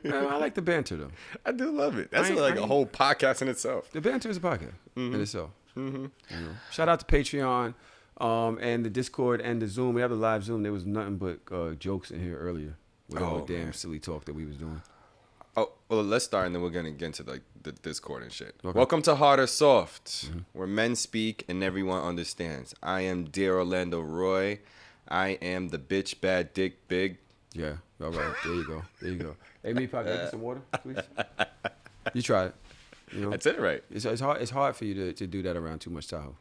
I 0.13 0.37
like 0.37 0.55
the 0.55 0.63
banter 0.63 0.97
though. 0.97 1.11
I 1.45 1.53
do 1.53 1.71
love 1.71 1.99
it. 1.99 2.11
That's 2.11 2.31
like 2.31 2.57
a 2.57 2.67
whole 2.67 2.87
podcast 2.87 3.43
in 3.43 3.49
itself. 3.49 3.91
The 3.93 4.01
banter 4.01 4.29
is 4.29 4.37
a 4.37 4.41
podcast 4.41 4.73
Mm-hmm. 4.97 5.15
in 5.15 5.21
itself. 5.21 5.51
You 5.77 6.11
know. 6.31 6.49
Shout 6.71 6.89
out 6.89 7.01
to 7.01 7.07
Patreon, 7.07 7.75
um, 8.21 8.59
and 8.61 8.85
the 8.85 8.91
Discord 8.91 9.41
and 9.41 9.61
the 9.61 9.67
Zoom. 9.67 9.95
We 9.97 10.03
have 10.03 10.11
the 10.11 10.17
live 10.17 10.45
Zoom. 10.45 10.63
There 10.63 10.71
was 10.73 10.87
nothing 10.87 11.17
but 11.17 11.41
uh, 11.51 11.71
jokes 11.75 12.13
in 12.13 12.21
here 12.23 12.37
earlier 12.39 12.77
with 13.09 13.21
all 13.23 13.37
Oh, 13.39 13.41
the 13.45 13.53
damn 13.55 13.65
man. 13.65 13.73
silly 13.73 13.99
talk 13.99 14.25
that 14.27 14.35
we 14.35 14.45
was 14.45 14.57
doing. 14.57 14.81
Oh, 15.57 15.71
well, 15.89 16.03
let's 16.03 16.25
start 16.25 16.47
and 16.47 16.55
then 16.55 16.63
we're 16.63 16.71
going 16.71 16.85
to 16.87 16.91
get 16.91 17.07
into 17.07 17.23
like 17.23 17.43
the 17.63 17.73
Discord 17.73 18.23
and 18.25 18.33
shit. 18.33 18.55
Okay. 18.65 18.77
Welcome 18.77 19.03
to 19.03 19.15
Hard 19.15 19.39
or 19.39 19.47
Soft, 19.47 20.31
where 20.53 20.67
men 20.67 20.97
speak 20.97 21.45
and 21.49 21.63
everyone 21.63 22.03
understands. 22.03 22.75
I 22.83 23.03
am 23.03 23.25
Dear 23.25 23.59
Orlando 23.59 24.01
Roy. 24.01 24.59
I 25.09 25.31
am 25.41 25.69
the 25.69 25.79
bitch 25.79 26.21
bad 26.21 26.53
dick 26.55 26.89
big. 26.89 27.19
Yeah. 27.53 27.75
All 28.03 28.11
right. 28.11 28.35
There 28.45 28.55
you 28.55 28.67
go. 28.67 28.83
There 29.01 29.11
you 29.13 29.19
go. 29.19 29.37
Hey, 29.63 29.73
me, 29.75 29.87
Pop, 29.87 30.05
get 30.05 30.31
some 30.31 30.41
water, 30.41 30.61
please. 30.83 30.99
You 32.13 32.21
try 32.21 32.45
it. 32.47 32.55
You 33.13 33.21
know, 33.31 33.37
said 33.39 33.55
it 33.55 33.61
right. 33.63 33.83
it's, 33.91 34.05
it's 34.05 34.21
hard. 34.21 34.43
It's 34.43 34.51
hard 34.51 34.77
for 34.77 34.85
you 34.85 34.93
to, 34.95 35.13
to 35.15 35.27
do 35.27 35.41
that 35.43 35.57
around 35.57 35.79
too 35.79 35.89
much 35.89 36.07
Tahoe. 36.09 36.37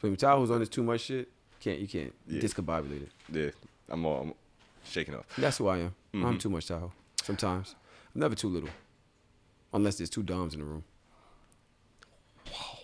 So 0.00 0.08
when 0.08 0.16
Tahoe's 0.16 0.50
on 0.50 0.58
this 0.58 0.68
too 0.68 0.82
much 0.82 1.02
shit, 1.02 1.28
can't 1.60 1.78
you 1.78 1.86
can't 1.86 2.12
Yeah. 2.26 2.40
discombobulate 2.40 3.02
it. 3.04 3.10
Yeah, 3.32 3.50
I'm 3.88 4.04
all 4.04 4.22
I'm 4.22 4.34
shaking 4.84 5.14
off. 5.14 5.24
That's 5.38 5.58
who 5.58 5.68
I 5.68 5.78
am. 5.78 5.94
Mm-hmm. 6.12 6.24
I'm 6.26 6.38
too 6.38 6.50
much 6.50 6.66
Tahoe. 6.66 6.90
Sometimes 7.22 7.76
I'm 8.14 8.20
never 8.20 8.34
too 8.34 8.48
little. 8.48 8.68
unless 9.72 9.96
there's 9.96 10.10
two 10.10 10.22
doms 10.22 10.54
in 10.54 10.60
the 10.60 10.66
room. 10.66 10.84
Whoa. 12.50 12.78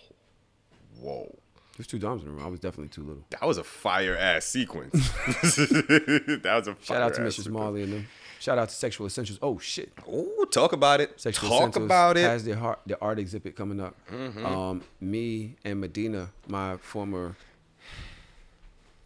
whoa. 1.01 1.35
There's 1.77 1.87
two 1.87 1.99
doms 1.99 2.21
in 2.23 2.27
the 2.27 2.33
room. 2.33 2.43
I 2.45 2.49
was 2.49 2.59
definitely 2.59 2.89
too 2.89 3.03
little. 3.03 3.23
That 3.29 3.43
was 3.43 3.57
a 3.57 3.63
fire 3.63 4.17
ass 4.17 4.45
sequence. 4.45 4.91
that 5.27 6.41
was 6.45 6.67
a 6.67 6.75
fire 6.75 6.83
Shout 6.97 7.01
out 7.01 7.13
to 7.15 7.21
Mrs. 7.21 7.31
sequence. 7.33 7.47
Marley 7.49 7.83
and 7.83 7.93
them. 7.93 8.07
Shout 8.39 8.57
out 8.57 8.69
to 8.69 8.75
Sexual 8.75 9.07
Essentials. 9.07 9.37
Oh 9.41 9.59
shit. 9.59 9.91
Oh, 10.07 10.45
talk 10.45 10.73
about 10.73 10.99
it. 11.01 11.19
Sexual 11.19 11.49
talk 11.49 11.59
Essentials 11.59 11.85
about 11.85 12.17
it. 12.17 12.21
Has 12.21 12.43
their 12.45 12.57
art, 12.57 12.79
their 12.85 13.01
art 13.03 13.19
exhibit 13.19 13.55
coming 13.55 13.79
up. 13.79 13.95
Mhm. 14.11 14.45
Um, 14.45 14.81
me 14.99 15.55
and 15.63 15.79
Medina, 15.79 16.29
my 16.47 16.77
former 16.77 17.35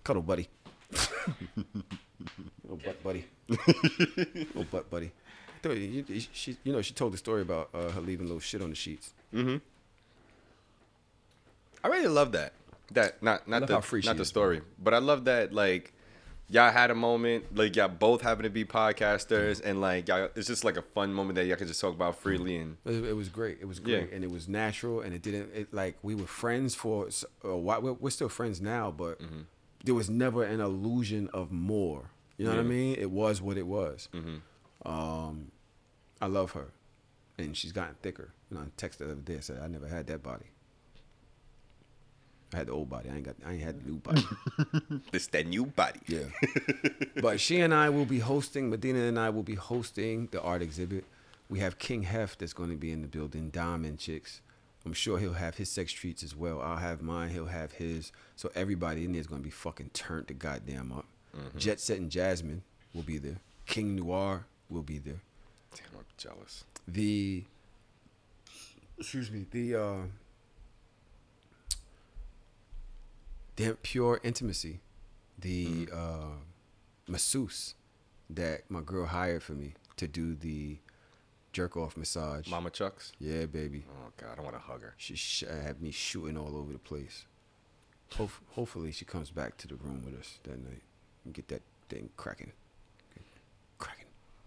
cuddle 0.03 0.21
buddy, 0.21 0.49
little 2.63 2.77
butt 2.83 3.03
buddy, 3.03 3.25
little 3.49 4.65
butt 4.71 4.89
buddy. 4.89 5.11
I 5.63 5.67
thought 5.69 5.77
you- 5.77 6.05
you- 6.07 6.21
She, 6.33 6.57
you 6.63 6.73
know, 6.73 6.81
she 6.81 6.93
told 6.93 7.13
the 7.13 7.17
story 7.17 7.41
about 7.41 7.69
uh, 7.73 7.89
her 7.91 8.01
leaving 8.01 8.27
little 8.27 8.41
shit 8.41 8.61
on 8.61 8.69
the 8.69 8.75
sheets. 8.75 9.13
Mm-hmm. 9.33 9.57
I 11.83 11.87
really 11.87 12.07
love 12.07 12.31
that. 12.33 12.53
That 12.91 13.23
not 13.23 13.47
not 13.47 13.67
the 13.67 13.81
free 13.81 14.01
not 14.05 14.17
the 14.17 14.21
is, 14.23 14.27
story, 14.27 14.61
but 14.81 14.93
I 14.93 14.99
love 14.99 15.25
that 15.25 15.51
like 15.53 15.93
y'all 16.49 16.71
had 16.71 16.91
a 16.91 16.95
moment 16.95 17.55
like 17.55 17.75
y'all 17.75 17.87
both 17.87 18.21
happen 18.21 18.43
to 18.43 18.49
be 18.49 18.63
podcasters 18.65 19.61
and 19.63 19.81
like 19.81 20.07
y'all 20.07 20.29
it's 20.35 20.47
just 20.47 20.63
like 20.63 20.77
a 20.77 20.81
fun 20.81 21.11
moment 21.13 21.35
that 21.35 21.45
y'all 21.45 21.55
could 21.55 21.67
just 21.67 21.81
talk 21.81 21.93
about 21.95 22.19
freely 22.19 22.57
and 22.57 22.77
It, 22.85 23.03
it 23.05 23.13
was 23.15 23.29
great. 23.29 23.57
It 23.61 23.65
was 23.65 23.79
Yeah. 23.79 23.99
great, 24.01 24.13
and 24.13 24.23
it 24.23 24.29
was 24.29 24.47
natural, 24.47 25.01
and 25.01 25.13
it 25.13 25.21
didn't. 25.23 25.49
It 25.55 25.73
like 25.73 25.97
we 26.03 26.13
were 26.13 26.27
friends 26.27 26.75
for 26.75 27.07
s- 27.07 27.25
a 27.43 27.55
while. 27.55 27.81
We're, 27.81 27.93
we're 27.93 28.09
still 28.11 28.29
friends 28.29 28.61
now, 28.61 28.91
but 28.91 29.19
there 29.83 29.95
was 29.95 30.09
never 30.09 30.43
an 30.43 30.59
illusion 30.59 31.29
of 31.33 31.51
more. 31.51 32.11
You 32.37 32.45
know 32.45 32.51
what 32.51 32.59
I 32.59 32.63
mean? 32.63 32.95
It 32.99 33.09
was 33.11 33.41
what 33.41 33.57
it 33.57 33.65
was. 33.65 34.09
Um, 34.85 35.51
I 36.23 36.27
love 36.27 36.51
her, 36.51 36.69
and 37.37 37.55
she's 37.57 37.73
gotten 37.73 37.95
thicker. 38.01 38.29
You 38.49 38.55
know, 38.55 38.63
I 38.63 38.81
texted 38.81 38.99
her 38.99 39.07
the 39.07 39.11
other 39.11 39.21
day. 39.21 39.35
I 39.35 39.39
said 39.41 39.59
I 39.61 39.67
never 39.67 39.89
had 39.89 40.07
that 40.07 40.23
body. 40.23 40.45
I 42.53 42.57
had 42.57 42.67
the 42.67 42.71
old 42.71 42.89
body. 42.89 43.09
I 43.09 43.15
ain't 43.15 43.25
got. 43.25 43.35
I 43.45 43.53
ain't 43.53 43.61
had 43.61 43.83
the 43.83 43.89
new 43.89 43.97
body. 43.97 44.23
this 45.11 45.27
that 45.27 45.47
new 45.47 45.65
body. 45.65 45.99
Yeah. 46.07 46.27
but 47.21 47.41
she 47.41 47.59
and 47.59 47.73
I 47.73 47.89
will 47.89 48.05
be 48.05 48.19
hosting. 48.19 48.69
Medina 48.69 48.99
and 48.99 49.19
I 49.19 49.31
will 49.31 49.43
be 49.43 49.55
hosting 49.55 50.29
the 50.31 50.41
art 50.41 50.61
exhibit. 50.61 51.03
We 51.49 51.59
have 51.59 51.77
King 51.77 52.03
Hef 52.03 52.37
that's 52.37 52.53
going 52.53 52.69
to 52.69 52.77
be 52.77 52.93
in 52.93 53.01
the 53.01 53.07
building. 53.09 53.49
Diamond 53.49 53.99
Chicks. 53.99 54.39
I'm 54.85 54.93
sure 54.93 55.17
he'll 55.17 55.33
have 55.33 55.55
his 55.55 55.69
sex 55.69 55.91
treats 55.91 56.23
as 56.23 56.37
well. 56.37 56.61
I'll 56.61 56.77
have 56.77 57.01
mine. 57.01 57.31
He'll 57.31 57.47
have 57.47 57.73
his. 57.73 58.13
So 58.37 58.49
everybody 58.55 59.03
in 59.03 59.11
there 59.11 59.19
is 59.19 59.27
going 59.27 59.41
to 59.41 59.45
be 59.45 59.51
fucking 59.51 59.89
turned 59.89 60.29
to 60.29 60.33
goddamn 60.33 60.93
up. 60.93 61.05
Mm-hmm. 61.35 61.57
Jet 61.57 61.81
Setting 61.81 62.07
Jasmine 62.07 62.61
will 62.93 63.03
be 63.03 63.17
there. 63.17 63.41
King 63.65 63.97
Noir 63.97 64.45
will 64.69 64.83
be 64.83 64.99
there. 64.99 65.21
Damn, 65.75 66.02
jealous. 66.17 66.63
The 66.87 67.43
excuse 68.97 69.31
me. 69.31 69.45
The 69.51 69.75
uh, 69.75 69.95
damn 73.55 73.75
pure 73.77 74.19
intimacy. 74.23 74.79
The 75.39 75.89
uh, 75.93 76.37
masseuse 77.07 77.75
that 78.29 78.69
my 78.69 78.81
girl 78.81 79.05
hired 79.07 79.43
for 79.43 79.53
me 79.53 79.73
to 79.97 80.07
do 80.07 80.35
the 80.35 80.77
jerk 81.51 81.75
off 81.77 81.97
massage. 81.97 82.47
Mama 82.49 82.69
Chucks. 82.69 83.11
Yeah, 83.19 83.45
baby. 83.45 83.83
Oh 83.89 84.11
God, 84.17 84.39
I 84.39 84.41
want 84.41 84.55
to 84.55 84.61
hug 84.61 84.81
her. 84.81 84.93
She 84.97 85.15
sh- 85.15 85.43
had 85.47 85.81
me 85.81 85.91
shooting 85.91 86.37
all 86.37 86.55
over 86.57 86.71
the 86.71 86.79
place. 86.79 87.25
Hof- 88.17 88.41
hopefully, 88.51 88.91
she 88.91 89.05
comes 89.05 89.31
back 89.31 89.57
to 89.57 89.67
the 89.67 89.75
room 89.75 90.03
with 90.05 90.19
us 90.19 90.39
that 90.43 90.63
night 90.63 90.81
and 91.25 91.33
get 91.33 91.47
that 91.49 91.61
thing 91.89 92.09
cracking. 92.17 92.51
Cracking. 93.79 94.05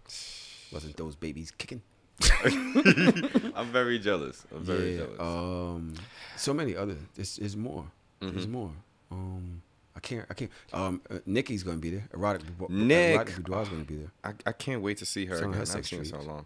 Wasn't 0.71 0.95
those 0.97 1.15
babies 1.15 1.51
kicking? 1.57 1.81
I'm 2.43 3.67
very 3.71 3.99
jealous. 3.99 4.45
I'm 4.53 4.63
very 4.63 4.93
yeah, 4.93 5.03
jealous. 5.03 5.19
Um, 5.19 5.93
so 6.35 6.53
many 6.53 6.75
other. 6.75 6.95
There's, 7.15 7.37
there's 7.37 7.55
more. 7.55 7.85
There's 8.19 8.47
Mhm. 8.47 8.51
more. 8.51 8.71
Um, 9.11 9.61
I 9.95 9.99
can't. 9.99 10.25
I 10.29 10.33
can't. 10.33 10.51
Um, 10.73 11.01
uh, 11.09 11.19
Nikki's 11.25 11.63
gonna 11.63 11.77
be 11.77 11.91
there. 11.91 12.07
Erotic. 12.13 12.41
Boudoir- 12.57 12.69
Nick. 12.69 13.15
Erotic 13.15 13.35
Boudoir's 13.37 13.69
gonna 13.69 13.83
be 13.83 13.97
there. 13.97 14.11
I, 14.23 14.33
I 14.45 14.51
can't 14.51 14.81
wait 14.81 14.97
to 14.97 15.05
see 15.05 15.25
her 15.25 15.35
again. 15.35 15.53
her 15.53 15.55
I 15.61 15.65
haven't 15.65 15.83
seen 15.83 15.99
her 15.99 16.05
so 16.05 16.19
long. 16.21 16.45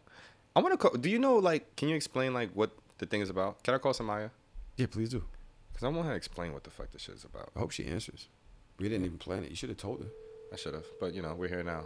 I 0.55 0.59
want 0.61 0.73
to 0.73 0.77
call. 0.77 0.97
Do 0.97 1.09
you 1.09 1.19
know 1.19 1.35
like? 1.37 1.75
Can 1.77 1.89
you 1.89 1.95
explain 1.95 2.33
like 2.33 2.51
what 2.53 2.71
the 2.97 3.05
thing 3.05 3.21
is 3.21 3.29
about? 3.29 3.63
Can 3.63 3.73
I 3.73 3.77
call 3.77 3.93
Samaya? 3.93 4.29
Yeah, 4.77 4.87
please 4.87 5.09
do. 5.09 5.23
Cause 5.73 5.83
I 5.83 5.87
want 5.87 6.05
her 6.05 6.11
to 6.11 6.17
explain 6.17 6.53
what 6.53 6.63
the 6.63 6.69
fuck 6.69 6.91
this 6.91 7.01
shit 7.03 7.15
is 7.15 7.23
about. 7.23 7.49
I 7.55 7.59
hope 7.59 7.71
she 7.71 7.85
answers. 7.87 8.27
We 8.77 8.87
didn't 8.89 9.05
even 9.05 9.17
plan 9.17 9.43
it. 9.43 9.49
You 9.49 9.55
should 9.55 9.69
have 9.69 9.77
told 9.77 10.01
her. 10.01 10.07
I 10.53 10.55
should 10.57 10.73
have, 10.73 10.85
but 10.99 11.13
you 11.13 11.21
know 11.21 11.33
we're 11.33 11.47
here 11.47 11.63
now. 11.63 11.85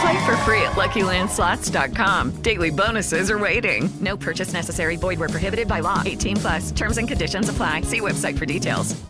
Play 0.00 0.26
for 0.26 0.36
free 0.38 0.60
at 0.62 0.72
LuckyLandSlots.com. 0.72 2.30
Daily 2.42 2.70
bonuses 2.70 3.30
are 3.30 3.38
waiting. 3.38 3.88
No 4.00 4.16
purchase 4.16 4.52
necessary. 4.52 4.96
Void 4.96 5.18
were 5.18 5.28
prohibited 5.28 5.68
by 5.68 5.80
law. 5.80 6.02
18 6.04 6.36
plus. 6.36 6.72
Terms 6.72 6.98
and 6.98 7.06
conditions 7.06 7.48
apply. 7.48 7.82
See 7.82 8.00
website 8.00 8.36
for 8.38 8.46
details. 8.46 9.00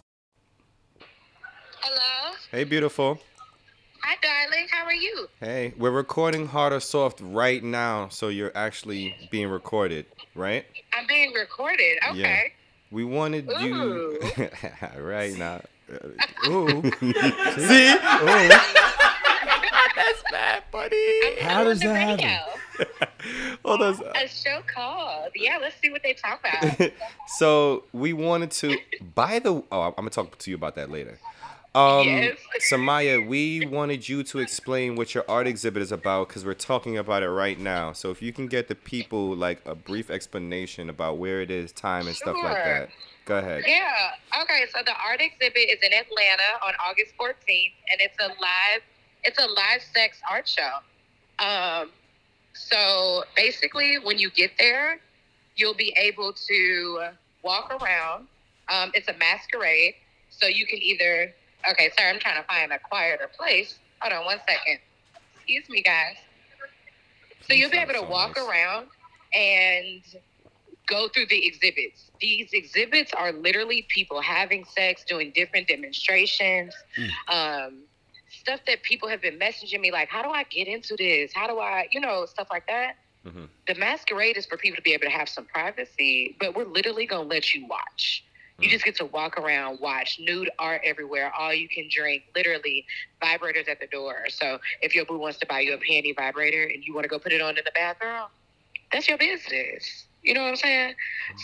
Hello. 1.80 2.34
Hey, 2.50 2.64
beautiful. 2.64 3.18
Hi, 4.02 4.16
darling. 4.22 4.66
How 4.70 4.84
are 4.84 4.92
you? 4.94 5.28
Hey, 5.40 5.72
we're 5.78 5.90
recording 5.90 6.46
Hard 6.46 6.72
or 6.74 6.80
Soft 6.80 7.20
right 7.22 7.62
now, 7.64 8.08
so 8.08 8.28
you're 8.28 8.52
actually 8.54 9.16
being 9.30 9.48
recorded, 9.48 10.04
right? 10.34 10.66
I'm 10.92 11.06
being 11.06 11.32
recorded. 11.32 11.98
Okay. 12.10 12.18
Yeah. 12.18 12.42
We 12.90 13.04
wanted 13.04 13.50
you 13.60 14.20
right 14.98 15.34
now. 15.36 15.62
Ooh. 16.48 16.68
See? 17.56 17.94
Ooh. 17.94 18.50
That's 19.96 20.22
bad, 20.30 20.64
buddy. 20.70 21.40
How 21.40 21.64
does 21.64 21.80
that 21.80 22.20
happen? 22.20 22.88
Hold 23.64 23.82
on. 23.82 24.02
A 24.16 24.28
show 24.28 24.60
called. 24.66 25.30
Yeah, 25.34 25.58
let's 25.60 25.76
see 25.80 25.90
what 25.90 26.02
they 26.02 26.12
talk 26.14 26.40
about. 26.40 26.90
so 27.38 27.84
we 27.92 28.12
wanted 28.12 28.50
to. 28.52 28.76
By 29.14 29.38
the 29.38 29.62
oh, 29.70 29.80
I'm 29.80 29.94
gonna 29.96 30.10
talk 30.10 30.38
to 30.38 30.50
you 30.50 30.56
about 30.56 30.74
that 30.76 30.90
later. 30.90 31.18
Um, 31.74 32.06
Yes. 32.06 32.38
Samaya, 32.70 33.26
we 33.26 33.66
wanted 33.66 34.08
you 34.08 34.22
to 34.24 34.38
explain 34.38 34.94
what 34.94 35.12
your 35.12 35.24
art 35.28 35.48
exhibit 35.48 35.82
is 35.82 35.90
about 35.90 36.28
because 36.28 36.44
we're 36.44 36.54
talking 36.54 36.96
about 36.96 37.24
it 37.24 37.30
right 37.30 37.58
now. 37.58 37.92
So 37.92 38.10
if 38.12 38.22
you 38.22 38.32
can 38.32 38.46
get 38.46 38.68
the 38.68 38.76
people 38.76 39.34
like 39.34 39.60
a 39.66 39.74
brief 39.74 40.08
explanation 40.08 40.88
about 40.88 41.18
where 41.18 41.42
it 41.42 41.50
is, 41.50 41.72
time, 41.72 42.06
and 42.06 42.14
stuff 42.14 42.36
like 42.42 42.54
that. 42.54 42.90
Go 43.24 43.38
ahead. 43.38 43.64
Yeah. 43.66 44.10
Okay. 44.42 44.66
So 44.72 44.82
the 44.84 44.92
art 45.04 45.20
exhibit 45.20 45.56
is 45.56 45.78
in 45.82 45.92
Atlanta 45.92 46.64
on 46.64 46.74
August 46.88 47.14
14th, 47.18 47.72
and 47.90 48.00
it's 48.00 48.16
a 48.20 48.28
live, 48.28 48.82
it's 49.24 49.38
a 49.38 49.46
live 49.46 49.82
sex 49.94 50.20
art 50.30 50.46
show. 50.48 50.70
Um, 51.38 51.90
so 52.54 53.24
basically, 53.36 53.98
when 54.02 54.18
you 54.18 54.30
get 54.30 54.52
there, 54.58 55.00
you'll 55.56 55.74
be 55.74 55.94
able 55.96 56.32
to 56.32 57.08
walk 57.42 57.72
around. 57.82 58.26
Um, 58.72 58.90
it's 58.94 59.08
a 59.08 59.14
masquerade, 59.14 59.94
so 60.30 60.46
you 60.46 60.66
can 60.66 60.78
either. 60.80 61.32
Okay, 61.70 61.90
sorry, 61.96 62.10
I'm 62.10 62.18
trying 62.18 62.40
to 62.40 62.46
find 62.46 62.72
a 62.72 62.78
quieter 62.78 63.30
place. 63.36 63.78
Hold 64.00 64.12
on 64.12 64.24
one 64.24 64.38
second. 64.46 64.78
Excuse 65.34 65.68
me, 65.68 65.82
guys. 65.82 66.16
So 67.46 67.54
you'll 67.54 67.70
be 67.70 67.78
able 67.78 67.94
to 67.94 68.02
walk 68.02 68.36
around 68.38 68.86
and 69.34 70.02
go 70.86 71.08
through 71.08 71.26
the 71.26 71.46
exhibits. 71.46 72.10
These 72.20 72.50
exhibits 72.52 73.12
are 73.12 73.32
literally 73.32 73.86
people 73.88 74.20
having 74.20 74.64
sex, 74.64 75.04
doing 75.04 75.32
different 75.34 75.68
demonstrations, 75.68 76.74
um, 77.28 77.82
stuff 78.44 78.60
that 78.66 78.82
people 78.82 79.08
have 79.08 79.22
been 79.22 79.38
messaging 79.38 79.80
me 79.80 79.90
like, 79.90 80.10
how 80.10 80.22
do 80.22 80.28
I 80.28 80.44
get 80.44 80.68
into 80.68 80.96
this? 80.96 81.32
How 81.34 81.46
do 81.46 81.58
I, 81.58 81.88
you 81.92 82.00
know, 82.00 82.26
stuff 82.26 82.48
like 82.50 82.66
that. 82.66 82.96
Mm-hmm. 83.26 83.44
The 83.66 83.74
masquerade 83.76 84.36
is 84.36 84.44
for 84.44 84.58
people 84.58 84.76
to 84.76 84.82
be 84.82 84.92
able 84.92 85.04
to 85.04 85.10
have 85.10 85.30
some 85.30 85.46
privacy, 85.46 86.36
but 86.38 86.54
we're 86.54 86.66
literally 86.66 87.06
gonna 87.06 87.26
let 87.26 87.54
you 87.54 87.66
watch. 87.66 88.22
You 88.60 88.68
just 88.68 88.84
get 88.84 88.94
to 88.96 89.06
walk 89.06 89.36
around, 89.36 89.80
watch 89.80 90.20
nude 90.20 90.48
art 90.60 90.82
everywhere, 90.84 91.32
all 91.36 91.52
you 91.52 91.68
can 91.68 91.88
drink, 91.90 92.22
literally 92.36 92.86
vibrators 93.20 93.68
at 93.68 93.80
the 93.80 93.88
door. 93.88 94.26
So 94.28 94.60
if 94.80 94.94
your 94.94 95.04
boo 95.06 95.18
wants 95.18 95.38
to 95.38 95.46
buy 95.46 95.60
you 95.60 95.74
a 95.74 95.78
panty 95.78 96.14
vibrator 96.14 96.62
and 96.62 96.84
you 96.84 96.94
want 96.94 97.02
to 97.02 97.08
go 97.08 97.18
put 97.18 97.32
it 97.32 97.40
on 97.40 97.58
in 97.58 97.64
the 97.64 97.72
bathroom, 97.74 98.28
that's 98.92 99.08
your 99.08 99.18
business. 99.18 100.06
You 100.22 100.34
know 100.34 100.42
what 100.42 100.50
I'm 100.50 100.56
saying? 100.56 100.94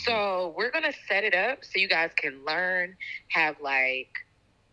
So 0.05 0.55
we're 0.57 0.71
gonna 0.71 0.93
set 1.09 1.25
it 1.25 1.35
up 1.35 1.65
so 1.65 1.81
you 1.81 1.89
guys 1.89 2.11
can 2.15 2.45
learn, 2.47 2.97
have 3.29 3.57
like 3.61 4.11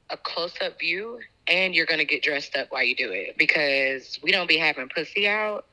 a 0.10 0.18
close 0.18 0.54
up 0.62 0.78
view, 0.80 1.20
and 1.48 1.74
you're 1.76 1.86
gonna 1.86 2.06
get 2.06 2.24
dressed 2.24 2.56
up 2.56 2.68
while 2.72 2.84
you 2.84 2.96
do 2.96 3.12
it 3.12 3.38
because 3.38 4.20
we 4.24 4.32
don't 4.32 4.48
be 4.48 4.58
having 4.58 4.90
pussy 4.90 5.28
out 5.28 5.66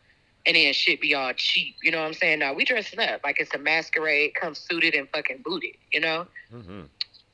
and 0.47 0.57
then 0.57 0.73
shit 0.73 1.01
be 1.01 1.15
all 1.15 1.33
cheap. 1.35 1.77
You 1.83 1.91
know 1.91 2.01
what 2.01 2.07
I'm 2.07 2.15
saying? 2.15 2.41
No, 2.41 2.53
we 2.53 2.65
dressing 2.65 3.01
up 3.01 3.21
like 3.25 3.41
it's 3.41 3.55
a 3.55 3.59
masquerade, 3.59 4.35
come 4.35 4.55
suited 4.55 4.95
and 4.95 5.09
fucking 5.11 5.43
booted. 5.45 5.77
You 5.93 6.01
know, 6.01 6.27
Mm-hmm. 6.53 6.83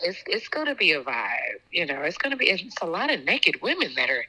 it's 0.00 0.22
it's 0.26 0.48
gonna 0.48 0.74
be 0.74 0.92
a 0.92 1.02
vibe. 1.02 1.60
You 1.70 1.86
know, 1.86 2.02
it's 2.02 2.18
gonna 2.18 2.36
be. 2.36 2.48
It's 2.50 2.76
a 2.82 2.86
lot 2.86 3.12
of 3.12 3.24
naked 3.24 3.60
women 3.62 3.94
that 3.96 4.10
are. 4.10 4.24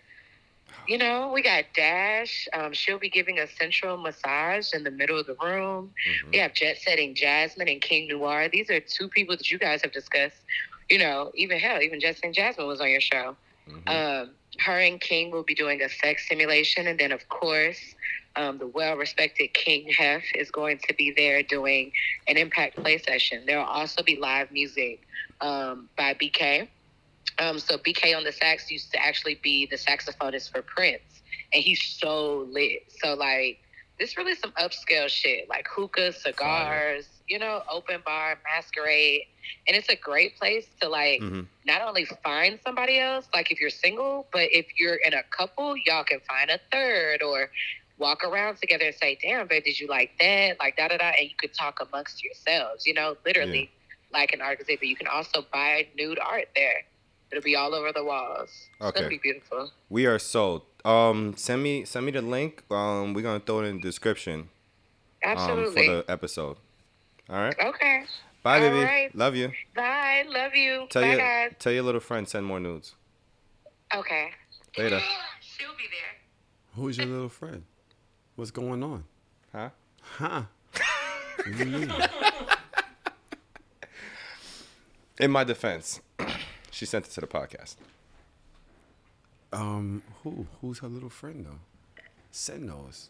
You 0.87 0.97
know, 0.97 1.31
we 1.33 1.41
got 1.43 1.65
Dash. 1.75 2.47
Um, 2.53 2.73
she'll 2.73 2.97
be 2.99 3.09
giving 3.09 3.39
a 3.39 3.47
central 3.47 3.97
massage 3.97 4.73
in 4.73 4.83
the 4.83 4.89
middle 4.91 5.19
of 5.19 5.27
the 5.27 5.35
room. 5.41 5.91
We 6.31 6.39
have 6.39 6.53
Jet 6.53 6.77
Setting 6.77 7.13
Jasmine 7.15 7.67
and 7.69 7.81
King 7.81 8.07
Noir. 8.07 8.49
These 8.51 8.69
are 8.69 8.79
two 8.79 9.07
people 9.07 9.37
that 9.37 9.49
you 9.51 9.59
guys 9.59 9.81
have 9.83 9.91
discussed. 9.91 10.37
You 10.89 10.99
know, 10.99 11.31
even 11.35 11.59
hell, 11.59 11.81
even 11.81 11.99
Jet 11.99 12.15
Setting 12.15 12.33
Jasmine 12.33 12.67
was 12.67 12.81
on 12.81 12.89
your 12.89 12.99
show. 13.01 13.35
Um, 13.87 14.31
her 14.59 14.79
and 14.79 14.99
King 14.99 15.31
will 15.31 15.43
be 15.43 15.55
doing 15.55 15.81
a 15.81 15.89
sex 15.89 16.27
simulation, 16.27 16.87
and 16.87 16.99
then 16.99 17.11
of 17.11 17.27
course, 17.29 17.79
um, 18.35 18.57
the 18.57 18.67
well-respected 18.67 19.53
King 19.53 19.89
Hef 19.89 20.23
is 20.35 20.51
going 20.51 20.79
to 20.87 20.93
be 20.93 21.13
there 21.15 21.43
doing 21.43 21.91
an 22.27 22.37
impact 22.37 22.77
play 22.77 22.97
session. 22.97 23.43
There 23.45 23.57
will 23.57 23.65
also 23.65 24.03
be 24.03 24.17
live 24.17 24.51
music 24.51 25.01
um, 25.41 25.89
by 25.97 26.13
BK. 26.13 26.67
Um, 27.39 27.59
so 27.59 27.77
BK 27.77 28.15
on 28.15 28.23
the 28.23 28.31
sax 28.31 28.69
used 28.69 28.91
to 28.91 29.03
actually 29.03 29.39
be 29.41 29.65
the 29.65 29.77
saxophonist 29.77 30.51
for 30.51 30.61
Prince, 30.61 31.21
and 31.53 31.63
he's 31.63 31.81
so 31.83 32.47
lit. 32.51 32.91
So 33.03 33.15
like, 33.15 33.59
this 33.99 34.17
really 34.17 34.35
some 34.35 34.51
upscale 34.53 35.09
shit, 35.09 35.47
like 35.49 35.67
hookah, 35.69 36.13
cigars, 36.13 37.07
you 37.27 37.39
know, 37.39 37.61
open 37.69 38.01
bar, 38.05 38.37
masquerade, 38.51 39.21
and 39.67 39.75
it's 39.77 39.89
a 39.89 39.95
great 39.95 40.37
place 40.37 40.67
to 40.81 40.89
like 40.89 41.21
Mm-hmm. 41.21 41.41
not 41.65 41.81
only 41.81 42.05
find 42.23 42.59
somebody 42.65 42.99
else, 42.99 43.27
like 43.33 43.51
if 43.51 43.59
you're 43.61 43.69
single, 43.69 44.27
but 44.33 44.47
if 44.51 44.65
you're 44.77 44.95
in 44.95 45.13
a 45.13 45.23
couple, 45.37 45.75
y'all 45.85 46.03
can 46.03 46.19
find 46.27 46.49
a 46.49 46.59
third 46.71 47.21
or 47.21 47.49
walk 47.97 48.23
around 48.23 48.57
together 48.57 48.85
and 48.85 48.95
say, 48.95 49.17
"Damn, 49.21 49.47
babe, 49.47 49.63
did 49.63 49.79
you 49.79 49.87
like 49.87 50.11
that?" 50.19 50.57
Like 50.59 50.75
da 50.77 50.87
da 50.87 50.97
da, 50.97 51.09
and 51.19 51.29
you 51.29 51.35
could 51.39 51.53
talk 51.53 51.79
amongst 51.81 52.23
yourselves. 52.23 52.87
You 52.87 52.93
know, 52.95 53.15
literally 53.25 53.69
like 54.11 54.33
an 54.33 54.41
art 54.41 54.59
exhibit. 54.59 54.87
You 54.87 54.95
can 54.95 55.07
also 55.07 55.45
buy 55.53 55.87
nude 55.95 56.19
art 56.19 56.47
there. 56.55 56.83
It'll 57.31 57.43
be 57.43 57.55
all 57.55 57.73
over 57.75 57.91
the 57.93 58.03
walls. 58.03 58.49
It's 58.49 58.89
Okay. 58.89 58.99
gonna 58.99 59.09
be 59.09 59.19
beautiful. 59.19 59.71
We 59.89 60.05
are 60.05 60.19
sold. 60.19 60.63
Um, 60.83 61.35
send 61.37 61.61
me 61.63 61.85
send 61.85 62.05
me 62.07 62.11
the 62.11 62.21
link. 62.23 62.63
Um, 62.71 63.13
we're 63.13 63.21
gonna 63.21 63.39
throw 63.39 63.59
it 63.61 63.67
in 63.67 63.75
the 63.77 63.81
description. 63.83 64.49
Um, 65.23 65.29
Absolutely. 65.31 65.85
for 65.85 65.91
the 65.97 66.05
episode. 66.11 66.57
All 67.29 67.37
right. 67.37 67.55
Okay. 67.63 68.03
Bye, 68.43 68.55
All 68.55 68.59
baby. 68.71 68.83
right. 68.83 69.15
Love 69.15 69.35
you. 69.35 69.51
Bye. 69.75 70.23
Love 70.27 70.55
you. 70.55 70.87
Tell 70.89 71.01
Bye, 71.03 71.09
your 71.09 71.17
guys. 71.17 71.53
tell 71.59 71.71
your 71.73 71.83
little 71.83 72.01
friend 72.01 72.27
send 72.27 72.45
more 72.45 72.59
nudes. 72.59 72.95
Okay. 73.95 74.31
Later. 74.77 74.99
She'll 75.41 75.69
be 75.77 75.83
there. 75.91 76.75
Who's 76.83 76.97
your 76.97 77.07
little 77.07 77.29
friend? 77.29 77.63
What's 78.35 78.51
going 78.51 78.81
on? 78.83 79.03
Huh? 79.51 79.69
Huh? 80.01 80.43
What 81.43 81.57
do 81.57 81.69
you 81.69 81.77
mean? 81.79 81.91
In 85.19 85.31
my 85.31 85.43
defense, 85.43 85.99
she 86.71 86.85
sent 86.85 87.07
it 87.07 87.11
to 87.13 87.21
the 87.21 87.27
podcast. 87.27 87.75
Um, 89.53 90.01
who? 90.23 90.47
Who's 90.61 90.79
her 90.79 90.87
little 90.87 91.09
friend 91.09 91.45
though? 91.45 91.59
Send 92.31 92.69
those. 92.69 93.09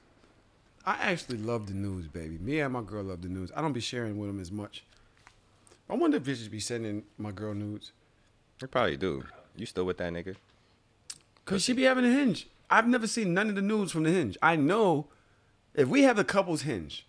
I 0.85 0.93
actually 1.11 1.37
love 1.37 1.67
the 1.67 1.73
news, 1.73 2.07
baby. 2.07 2.37
Me 2.39 2.59
and 2.59 2.73
my 2.73 2.81
girl 2.81 3.03
love 3.03 3.21
the 3.21 3.27
news. 3.29 3.51
I 3.55 3.61
don't 3.61 3.73
be 3.73 3.79
sharing 3.81 4.17
with 4.17 4.29
them 4.29 4.39
as 4.39 4.51
much. 4.51 4.83
I 5.91 5.95
wonder 5.95 6.15
if 6.15 6.23
bitches 6.23 6.49
be 6.49 6.61
sending 6.61 7.03
my 7.17 7.31
girl 7.31 7.53
nudes. 7.53 7.91
They 8.59 8.67
probably 8.67 8.95
do. 8.95 9.25
You 9.57 9.65
still 9.65 9.83
with 9.83 9.97
that 9.97 10.13
nigga? 10.13 10.37
Cause 11.43 11.63
she 11.63 11.73
be 11.73 11.83
having 11.83 12.05
a 12.05 12.09
hinge. 12.09 12.47
I've 12.69 12.87
never 12.87 13.07
seen 13.07 13.33
none 13.33 13.49
of 13.49 13.55
the 13.55 13.61
nudes 13.61 13.91
from 13.91 14.03
the 14.03 14.11
hinge. 14.11 14.37
I 14.41 14.55
know 14.55 15.07
if 15.75 15.89
we 15.89 16.03
have 16.03 16.15
the 16.15 16.23
couple's 16.23 16.61
hinge, 16.61 17.05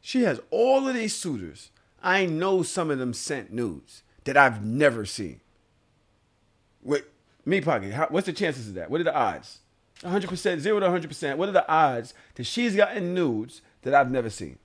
she 0.00 0.22
has 0.22 0.40
all 0.50 0.88
of 0.88 0.94
these 0.94 1.14
suitors. 1.14 1.70
I 2.02 2.26
know 2.26 2.64
some 2.64 2.90
of 2.90 2.98
them 2.98 3.12
sent 3.12 3.52
nudes 3.52 4.02
that 4.24 4.36
I've 4.36 4.64
never 4.64 5.04
seen. 5.04 5.40
Wait, 6.82 7.04
me 7.44 7.60
pocket. 7.60 7.92
How, 7.92 8.08
what's 8.08 8.26
the 8.26 8.32
chances 8.32 8.66
of 8.66 8.74
that? 8.74 8.90
What 8.90 9.00
are 9.00 9.04
the 9.04 9.16
odds? 9.16 9.60
100%, 10.02 10.58
0 10.58 10.80
to 10.80 10.86
100%. 10.86 11.36
What 11.36 11.48
are 11.48 11.52
the 11.52 11.70
odds 11.70 12.12
that 12.34 12.44
she's 12.44 12.74
gotten 12.74 13.14
nudes 13.14 13.62
that 13.82 13.94
I've 13.94 14.10
never 14.10 14.30
seen? 14.30 14.58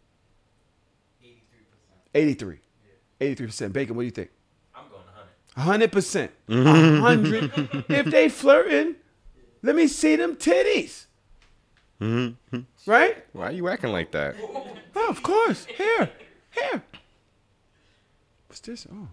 83%. 2.15 2.35
83%. 2.39 2.57
Bacon, 3.21 3.95
what 3.95 4.01
do 4.01 4.05
you 4.05 4.11
think? 4.11 4.29
I'm 4.75 4.83
going 4.89 5.03
100. 5.53 5.69
hundred 5.69 5.91
percent. 5.91 6.31
A 6.49 6.99
hundred. 6.99 7.51
if 7.89 8.05
they 8.07 8.29
flirting, 8.29 8.95
let 9.61 9.75
me 9.75 9.87
see 9.87 10.15
them 10.15 10.35
titties. 10.35 11.05
Mm-hmm. 11.99 12.59
Right? 12.87 13.23
Why 13.33 13.47
are 13.47 13.51
you 13.51 13.67
acting 13.69 13.91
like 13.91 14.11
that? 14.11 14.35
Oh, 14.95 15.07
of 15.09 15.21
course. 15.21 15.65
Here, 15.65 16.09
here. 16.49 16.83
What's 18.47 18.59
this? 18.61 18.87
Oh, 18.91 18.95
all 18.97 19.07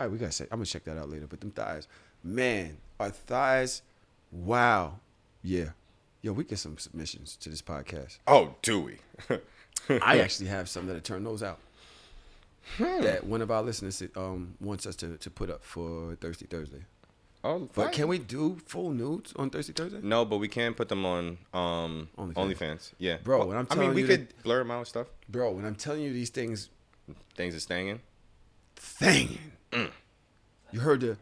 right. 0.00 0.10
We 0.10 0.16
gotta 0.16 0.32
say. 0.32 0.44
I'm 0.50 0.58
gonna 0.58 0.66
check 0.66 0.84
that 0.84 0.96
out 0.96 1.10
later. 1.10 1.26
But 1.26 1.40
them 1.40 1.50
thighs, 1.50 1.86
man, 2.22 2.78
our 2.98 3.10
thighs. 3.10 3.82
Wow. 4.32 4.98
Yeah. 5.42 5.70
Yo, 6.22 6.32
we 6.32 6.44
get 6.44 6.58
some 6.58 6.78
submissions 6.78 7.36
to 7.36 7.50
this 7.50 7.60
podcast. 7.60 8.18
Oh, 8.26 8.54
do 8.62 8.80
we? 8.80 8.96
I 10.00 10.20
actually 10.20 10.48
have 10.48 10.70
some 10.70 10.86
that'll 10.86 11.02
turn 11.02 11.22
those 11.22 11.42
out. 11.42 11.58
That 12.78 13.24
one 13.24 13.42
of 13.42 13.50
our 13.50 13.62
listeners 13.62 14.02
um, 14.16 14.54
wants 14.60 14.86
us 14.86 14.96
to, 14.96 15.16
to 15.18 15.30
put 15.30 15.50
up 15.50 15.64
for 15.64 16.16
Thirsty 16.20 16.46
Thursday. 16.46 16.84
Oh, 17.46 17.68
But 17.74 17.84
fine. 17.84 17.92
can 17.92 18.08
we 18.08 18.18
do 18.18 18.58
full 18.66 18.90
nudes 18.90 19.34
on 19.36 19.50
Thirsty 19.50 19.72
Thursday? 19.74 20.00
No, 20.02 20.24
but 20.24 20.38
we 20.38 20.48
can 20.48 20.72
put 20.72 20.88
them 20.88 21.04
on 21.04 21.36
um 21.52 22.08
OnlyFans. 22.16 22.34
OnlyFans. 22.34 22.92
Yeah, 22.98 23.18
Bro, 23.22 23.38
Well, 23.40 23.48
when 23.48 23.56
I'm 23.58 23.66
I 23.70 23.74
mean, 23.74 23.92
we 23.94 24.00
you 24.00 24.06
could 24.06 24.28
that- 24.30 24.42
blur 24.42 24.58
them 24.60 24.70
out 24.70 24.78
and 24.78 24.86
stuff. 24.86 25.08
Bro, 25.28 25.52
when 25.52 25.64
I'm 25.66 25.74
telling 25.74 26.00
you 26.02 26.12
these 26.12 26.30
things, 26.30 26.70
Things 27.36 27.54
are 27.54 27.60
staying 27.60 27.88
in. 27.88 28.00
thing. 28.76 29.38
Mm. 29.72 29.90
You 30.72 30.80
heard 30.80 31.00
the, 31.02 31.18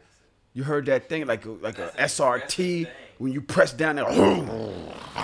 you 0.55 0.62
heard 0.62 0.86
that 0.86 1.09
thing 1.09 1.27
like 1.27 1.44
a, 1.44 1.51
like 1.51 1.78
a 1.78 1.89
SRT 1.98 2.86
when 3.19 3.32
you 3.32 3.40
press 3.40 3.73
down 3.73 3.97
there. 3.97 4.05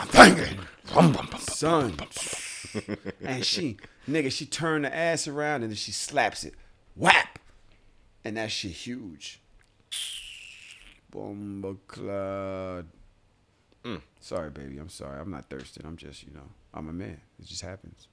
Thing. 0.07 0.59
Son. 1.39 1.93
And 3.25 3.45
she, 3.45 3.77
nigga, 4.09 4.31
she 4.33 4.47
turned 4.47 4.85
the 4.85 4.95
ass 4.95 5.27
around 5.29 5.63
and 5.63 5.71
then 5.71 5.77
she 5.77 5.93
slaps 5.93 6.45
it. 6.45 6.55
Whap. 6.97 7.39
And 8.25 8.37
that 8.37 8.51
shit 8.51 8.73
huge. 8.73 9.41
Bomba 11.11 11.77
clod. 11.87 12.87
Mm. 13.85 14.03
Sorry, 14.21 14.51
baby. 14.51 14.79
I'm 14.79 14.89
sorry. 14.89 15.19
I'm 15.21 15.31
not 15.31 15.49
thirsting. 15.49 15.87
I'm 15.87 15.97
just, 15.97 16.25
you 16.25 16.33
know, 16.35 16.43
I'm 16.75 16.89
a 16.89 16.93
man. 16.93 17.21
It 17.41 17.47
just 17.47 17.63
happens. 17.63 18.09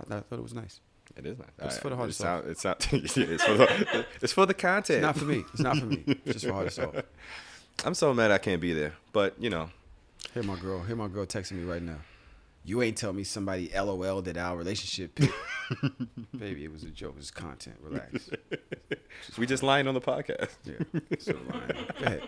I 0.00 0.04
thought, 0.04 0.18
I 0.18 0.20
thought 0.20 0.38
it 0.38 0.42
was 0.42 0.54
nice. 0.54 0.80
It 1.16 1.26
is 1.26 1.38
nice. 1.38 1.48
It's 1.60 1.78
for 1.78 1.90
the 1.90 1.96
heart 1.96 2.10
it 2.10 2.14
soul. 2.14 2.24
sound- 2.26 2.48
It's 2.50 2.64
not. 2.64 2.88
it's 2.92 3.12
for 3.44 3.54
the. 3.54 4.06
It's 4.20 4.32
for 4.32 4.46
the 4.46 4.54
content. 4.54 4.98
It's 4.98 5.02
not 5.06 5.16
for 5.18 5.24
me. 5.24 5.44
It's 5.52 5.60
not 5.62 5.76
for 5.78 5.86
me. 5.86 6.02
It's 6.24 6.32
just 6.34 6.46
for 6.46 6.52
heart 6.52 6.64
and 6.66 6.72
soul. 6.72 6.94
I'm 7.84 7.94
so 7.94 8.12
mad 8.14 8.30
I 8.30 8.38
can't 8.38 8.60
be 8.60 8.72
there, 8.72 8.94
but 9.12 9.34
you 9.40 9.50
know. 9.50 9.70
Here 10.34 10.42
my 10.42 10.56
girl. 10.58 10.82
Here 10.82 10.96
my 10.96 11.08
girl 11.08 11.26
texting 11.26 11.52
me 11.52 11.64
right 11.64 11.82
now. 11.82 11.98
You 12.64 12.82
ain't 12.82 12.96
tell 12.96 13.12
me 13.12 13.24
somebody 13.24 13.70
LOL 13.74 14.22
did 14.22 14.38
our 14.38 14.56
relationship 14.56 15.14
pic. 15.16 15.32
Baby, 16.38 16.64
it 16.64 16.72
was 16.72 16.84
a 16.84 16.90
joke. 16.90 17.16
It's 17.18 17.30
content. 17.30 17.76
Relax. 17.82 18.30
we 19.38 19.46
just 19.46 19.62
lying 19.62 19.88
on 19.88 19.94
the 19.94 20.00
podcast. 20.00 20.50
Yeah. 20.64 21.00
So 21.18 21.36
lying. 21.48 21.86
Go 21.98 22.06
ahead. 22.06 22.22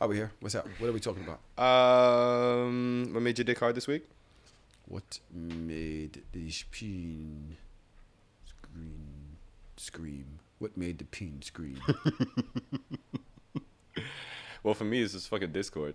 Are 0.00 0.08
we 0.08 0.16
here? 0.16 0.32
What's 0.40 0.56
up? 0.56 0.66
What 0.78 0.88
are 0.88 0.92
we 0.92 0.98
talking 0.98 1.24
about? 1.24 1.64
Um, 1.64 3.10
what 3.12 3.22
made 3.22 3.38
your 3.38 3.44
dick 3.44 3.60
hard 3.60 3.76
this 3.76 3.86
week? 3.86 4.08
What 4.86 5.20
made 5.32 6.22
the 6.32 6.64
peen 6.72 7.56
scream? 8.44 9.36
Scream. 9.76 10.38
What 10.58 10.76
made 10.76 10.98
the 10.98 11.04
peen 11.04 11.40
scream? 11.42 11.80
Well, 14.62 14.74
for 14.74 14.84
me, 14.84 15.02
it's 15.02 15.12
just 15.12 15.28
fucking 15.28 15.52
Discord. 15.52 15.94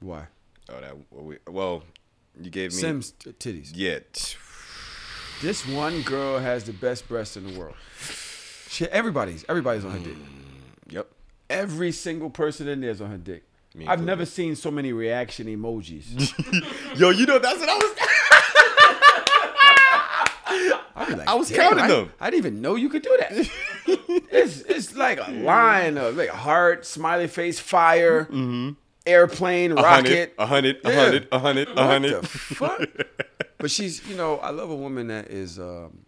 Why? 0.00 0.26
Oh, 0.68 0.80
that. 0.80 0.94
Well, 1.10 1.24
we, 1.24 1.36
well 1.46 1.82
you 2.40 2.50
gave 2.50 2.72
me 2.72 2.80
Sims 2.80 3.12
t- 3.12 3.32
titties. 3.32 3.72
Yeah. 3.74 3.98
This 5.40 5.66
one 5.66 6.02
girl 6.02 6.38
has 6.38 6.64
the 6.64 6.72
best 6.72 7.08
breasts 7.08 7.36
in 7.36 7.46
the 7.46 7.58
world. 7.58 7.76
She, 8.68 8.86
everybody's 8.86 9.44
everybody's 9.48 9.84
on 9.84 9.92
her 9.92 9.98
dick. 9.98 10.16
Mm, 10.16 10.92
yep. 10.92 11.08
Every 11.48 11.92
single 11.92 12.30
person 12.30 12.68
in 12.68 12.80
there 12.80 12.90
is 12.90 13.00
on 13.00 13.10
her 13.10 13.18
dick. 13.18 13.44
Me 13.74 13.84
I've 13.86 14.00
included. 14.00 14.06
never 14.06 14.26
seen 14.26 14.56
so 14.56 14.70
many 14.70 14.92
reaction 14.92 15.46
emojis. 15.46 16.32
Yo, 16.98 17.10
you 17.10 17.26
know 17.26 17.38
that's 17.38 17.60
what 17.60 17.68
I 17.68 17.74
was. 17.74 17.84
I'd 20.96 21.06
be 21.08 21.14
like, 21.14 21.28
I 21.28 21.34
was 21.34 21.52
counting 21.52 21.84
I, 21.84 21.88
them." 21.88 22.12
I 22.20 22.30
didn't 22.30 22.46
even 22.46 22.60
know 22.60 22.74
you 22.74 22.88
could 22.88 23.02
do 23.02 23.16
that. 23.20 23.30
it's 24.32 24.62
it's 24.62 24.96
like 24.96 25.20
a 25.26 25.30
line 25.30 25.96
of 25.98 26.16
like 26.16 26.30
heart, 26.30 26.84
smiley 26.86 27.28
face, 27.28 27.60
fire, 27.60 28.24
mm-hmm. 28.24 28.70
Airplane, 29.08 29.72
A 29.72 29.82
hundred, 29.82 30.10
rocket, 30.10 30.34
a 30.38 30.46
hundred, 30.46 30.80
a 30.84 30.94
hundred, 30.94 31.28
a 31.32 31.38
hundred, 31.38 31.68
a 31.68 31.74
What 31.74 31.86
hundred. 31.86 32.22
the 32.22 32.28
fuck? 32.28 32.80
But 33.58 33.70
she's, 33.70 34.06
you 34.08 34.16
know, 34.16 34.38
I 34.38 34.50
love 34.50 34.70
a 34.70 34.76
woman 34.76 35.08
that 35.08 35.28
is 35.30 35.58
um, 35.58 35.98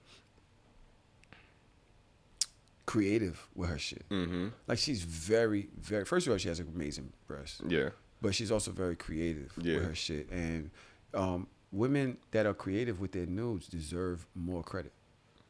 creative 2.87 3.47
with 3.55 3.71
her 3.71 3.79
shit. 3.79 4.09
Mm-hmm. 4.09 4.49
Like 4.67 4.79
she's 4.79 5.03
very, 5.03 5.69
very. 5.81 6.05
First 6.05 6.27
of 6.27 6.33
all, 6.33 6.39
she 6.39 6.49
has 6.49 6.61
an 6.61 6.71
amazing 6.75 7.13
breasts. 7.27 7.61
Yeah. 7.67 7.91
But 8.23 8.35
she's 8.35 8.51
also 8.53 8.71
very 8.71 8.97
creative 8.97 9.53
Yeah. 9.61 9.77
with 9.77 9.85
her 9.87 9.95
shit, 9.95 10.31
and 10.31 10.71
um, 11.15 11.47
women 11.73 12.19
that 12.33 12.45
are 12.47 12.53
creative 12.55 13.01
with 13.01 13.13
their 13.13 13.27
nudes 13.27 13.67
deserve 13.67 14.27
more 14.35 14.63
credit. 14.63 14.93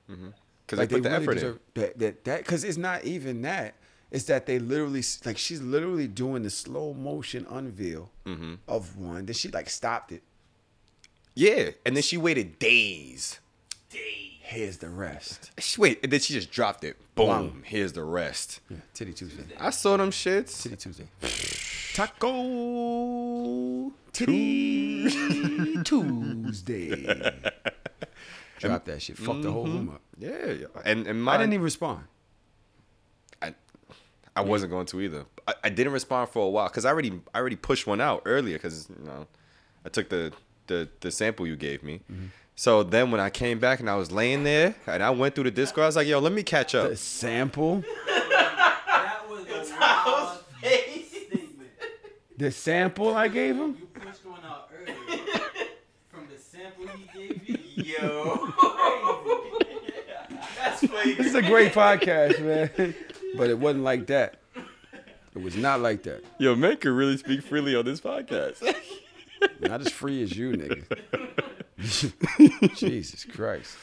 Because 0.06 0.78
they 0.78 0.86
put 0.86 1.02
the 1.04 1.10
effort 1.10 1.38
in. 1.38 1.58
that 1.74 1.98
that 1.98 2.24
that 2.24 2.38
because 2.38 2.64
it's 2.64 2.78
not 2.78 3.04
even 3.04 3.42
that. 3.42 3.74
It's 4.10 4.24
that 4.24 4.46
they 4.46 4.58
literally 4.58 5.02
like 5.24 5.38
she's 5.38 5.60
literally 5.62 6.08
doing 6.08 6.42
the 6.42 6.50
slow 6.50 6.92
motion 6.94 7.46
unveil 7.48 8.10
Mhm. 8.26 8.58
of 8.66 8.96
one. 8.96 9.26
Then 9.26 9.34
she 9.34 9.48
like 9.48 9.70
stopped 9.70 10.10
it. 10.12 10.22
Yeah, 11.34 11.70
and 11.86 11.94
then 11.96 12.02
she 12.02 12.16
waited 12.16 12.58
days. 12.58 13.38
Days. 13.90 14.26
Here's 14.42 14.78
the 14.78 14.88
rest. 14.88 15.52
She 15.60 15.80
wait, 15.80 16.00
and 16.02 16.12
then 16.12 16.18
she 16.18 16.34
just 16.34 16.50
dropped 16.50 16.82
it. 16.82 16.96
Boom. 17.14 17.26
Wow. 17.28 17.52
Here's 17.62 17.92
the 17.92 18.02
rest. 18.02 18.58
Yeah, 18.68 18.78
Titty 18.94 19.12
Tuesday. 19.12 19.44
I 19.60 19.70
saw 19.70 19.96
them 19.96 20.10
shits. 20.10 20.60
Titty 20.62 20.74
Tuesday. 20.74 21.06
Taco 22.50 23.92
Titty 24.12 25.08
Tuesday. 25.84 27.04
Drop 28.58 28.84
that 28.84 29.00
shit. 29.00 29.16
Fuck 29.16 29.40
the 29.42 29.52
whole 29.52 29.66
room 29.66 29.90
up. 29.90 30.02
Yeah, 30.18 30.46
yeah. 30.52 30.66
and 30.84 31.06
and 31.06 31.28
I 31.30 31.38
didn't 31.38 31.54
even 31.54 31.64
respond. 31.64 32.04
I, 34.36 34.40
I 34.40 34.44
wasn't 34.44 34.70
going 34.70 34.86
to 34.86 35.00
either. 35.00 35.24
I, 35.46 35.54
I 35.64 35.68
didn't 35.68 35.92
respond 35.92 36.30
for 36.30 36.46
a 36.46 36.50
while 36.50 36.68
because 36.68 36.84
I 36.84 36.90
already 36.90 37.20
I 37.34 37.38
already 37.38 37.56
pushed 37.56 37.86
one 37.86 38.00
out 38.00 38.22
earlier 38.24 38.56
because 38.56 38.88
you 38.88 39.04
know 39.04 39.26
I 39.84 39.88
took 39.88 40.08
the 40.08 40.32
the 40.66 40.88
the 41.00 41.10
sample 41.10 41.46
you 41.46 41.56
gave 41.56 41.82
me. 41.82 42.00
Mm-hmm. 42.10 42.26
So 42.54 42.82
then 42.82 43.10
when 43.10 43.20
I 43.20 43.30
came 43.30 43.58
back 43.58 43.80
and 43.80 43.88
I 43.88 43.96
was 43.96 44.12
laying 44.12 44.44
there 44.44 44.74
and 44.86 45.02
I 45.02 45.10
went 45.10 45.34
through 45.34 45.44
the 45.44 45.50
Discord, 45.50 45.84
I 45.84 45.86
was 45.86 45.96
like, 45.96 46.06
"Yo, 46.06 46.18
let 46.18 46.32
me 46.32 46.42
catch 46.42 46.74
up." 46.74 46.90
The 46.90 46.96
sample. 46.96 47.84
That 48.06 49.28
was 49.28 49.46
a 49.48 49.80
wild 49.80 50.44
statement. 50.58 51.50
The 52.36 52.50
sample 52.50 53.14
I 53.14 53.28
gave 53.28 53.56
him. 53.56 53.76
You 53.78 53.86
pushed 53.86 54.26
one 54.26 54.40
out 54.44 54.70
earlier. 54.74 55.24
From 56.10 56.28
the 56.28 56.38
sample 56.38 56.86
he 56.88 57.28
gave 57.28 57.48
you. 57.48 57.84
Yo. 58.00 58.52
That's 60.58 60.86
funny. 60.86 61.14
This 61.14 61.26
is 61.26 61.34
a 61.34 61.42
great 61.42 61.72
podcast, 61.72 62.40
man. 62.40 62.94
But 63.36 63.50
it 63.50 63.58
wasn't 63.58 63.84
like 63.84 64.06
that. 64.08 64.36
It 65.34 65.42
was 65.42 65.56
not 65.56 65.80
like 65.80 66.02
that. 66.04 66.24
Yo, 66.38 66.56
man 66.56 66.76
can 66.76 66.94
really 66.94 67.16
speak 67.16 67.42
freely 67.42 67.76
on 67.76 67.84
this 67.84 68.00
podcast. 68.00 68.62
Not 69.60 69.80
as 69.80 69.90
free 69.92 70.22
as 70.22 70.36
you, 70.36 70.52
nigga. 70.52 70.84
Jesus 72.76 73.24
Christ. 73.24 73.76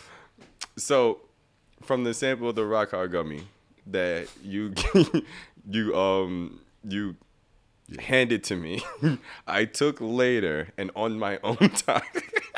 So, 0.76 1.22
from 1.82 2.04
the 2.04 2.14
sample 2.14 2.50
of 2.50 2.56
the 2.56 2.66
rock 2.66 2.92
hard 2.92 3.12
gummy 3.12 3.48
that 3.88 4.28
you 4.44 4.74
you 5.70 5.96
um 5.96 6.60
you 6.84 7.16
handed 8.00 8.44
to 8.46 8.56
me, 8.56 8.84
I 9.48 9.66
took 9.66 10.02
later 10.02 10.70
and 10.78 10.92
on 10.96 11.18
my 11.18 11.40
own 11.44 11.58
time. 11.58 12.02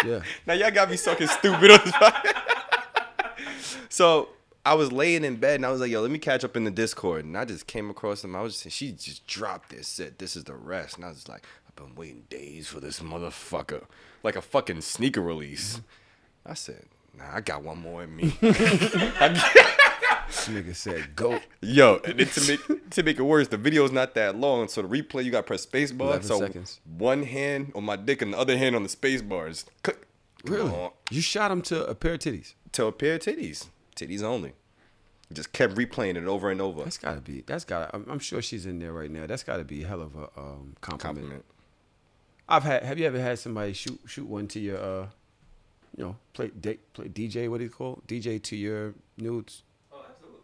Yeah. 0.04 0.22
now 0.48 0.54
y'all 0.54 0.72
got 0.72 0.90
me 0.90 0.98
sucking 0.98 1.28
stupid 1.28 1.72
on 1.72 1.80
this 1.86 1.94
podcast. 1.94 3.78
so 3.90 4.30
I 4.66 4.74
was 4.74 4.92
laying 4.92 5.24
in 5.24 5.38
bed 5.38 5.56
and 5.56 5.66
I 5.66 5.72
was 5.72 5.82
like, 5.82 5.92
yo, 5.92 6.02
let 6.02 6.12
me 6.12 6.20
catch 6.20 6.44
up 6.44 6.58
in 6.58 6.64
the 6.64 6.72
Discord. 6.72 7.26
And 7.26 7.38
I 7.38 7.46
just 7.46 7.68
came 7.68 7.90
across 7.90 8.22
them. 8.22 8.36
I 8.36 8.42
was 8.42 8.62
just, 8.62 8.76
she 8.76 8.92
just 8.92 9.26
dropped 9.26 9.70
this, 9.70 9.88
said, 9.88 10.20
this 10.20 10.36
is 10.36 10.44
the 10.44 10.56
rest. 10.56 10.98
And 10.98 11.06
I 11.06 11.10
was 11.10 11.28
like, 11.28 11.46
I've 11.68 11.76
been 11.76 11.96
waiting 11.96 12.24
days 12.30 12.68
for 12.68 12.80
this 12.80 13.00
motherfucker. 13.00 13.86
Like 14.24 14.36
a 14.36 14.42
fucking 14.42 14.82
sneaker 14.82 15.22
release. 15.22 15.82
I 16.46 16.54
said, 16.54 16.86
nah, 17.18 17.36
I 17.36 17.42
got 17.42 17.64
one 17.64 17.80
more 17.80 18.04
in 18.04 18.16
me. 18.16 18.38
This 20.30 20.48
nigga 20.48 20.76
said 20.76 21.16
go. 21.16 21.40
Yo, 21.62 22.00
and 22.06 22.20
then 22.20 22.28
to 22.28 22.48
make 22.48 22.90
to 22.92 23.04
make 23.04 23.18
it 23.18 23.24
worse, 23.24 23.48
the 23.48 23.58
video's 23.58 23.92
not 23.92 24.14
that 24.14 24.38
long, 24.38 24.68
so 24.68 24.84
the 24.84 24.88
replay 24.88 25.26
you 25.26 25.32
got 25.32 25.40
to 25.40 25.44
press 25.44 25.64
space 25.64 25.92
bar. 25.92 26.22
So 26.22 26.40
seconds. 26.40 26.80
one 26.86 27.24
hand 27.24 27.72
on 27.74 27.84
my 27.84 27.96
dick 27.96 28.22
and 28.22 28.34
the 28.34 28.38
other 28.38 28.56
hand 28.56 28.76
on 28.76 28.84
the 28.84 28.90
space 28.90 29.24
bars. 29.24 29.66
Click. 29.82 30.06
Really? 30.44 30.72
on. 30.72 30.92
You 31.10 31.22
shot 31.22 31.52
him 31.52 31.64
to 31.64 31.84
a 31.86 31.96
pair 31.96 32.14
of 32.14 32.20
titties. 32.20 32.54
To 32.74 32.86
a 32.86 32.92
pair 32.92 33.16
of 33.16 33.22
titties, 33.22 33.70
titties 34.00 34.24
only. 34.24 34.54
Just 35.32 35.54
kept 35.54 35.76
replaying 35.76 36.16
it 36.16 36.24
over 36.26 36.50
and 36.50 36.60
over. 36.60 36.84
That's 36.84 36.98
gotta 36.98 37.22
be. 37.22 37.44
That's 37.46 37.64
gotta. 37.64 37.96
I'm, 37.96 38.06
I'm 38.10 38.20
sure 38.20 38.42
she's 38.42 38.66
in 38.66 38.80
there 38.80 38.94
right 38.94 39.12
now. 39.12 39.28
That's 39.28 39.44
gotta 39.44 39.64
be 39.64 39.84
a 39.84 39.88
hell 39.88 40.02
of 40.02 40.16
a 40.16 40.24
um, 40.40 40.76
compliment. 40.82 41.02
Compliment. 41.02 41.46
I've 42.48 42.64
had. 42.64 42.84
Have 42.84 42.98
you 42.98 43.06
ever 43.06 43.20
had 43.22 43.38
somebody 43.38 43.74
shoot 43.74 44.00
shoot 44.08 44.26
one 44.28 44.48
to 44.48 44.60
your, 44.60 44.78
uh, 44.80 45.08
you 45.96 46.04
know, 46.06 46.16
play 46.34 46.48
di- 46.60 46.80
play 46.94 47.10
DJ? 47.10 47.48
What 47.48 47.60
do 47.60 47.64
you 47.66 47.70
call 47.70 48.02
DJ 48.08 48.42
to 48.42 48.56
your 48.56 48.96
nudes? 49.18 49.62
Oh, 49.94 50.04
absolutely. 50.10 50.40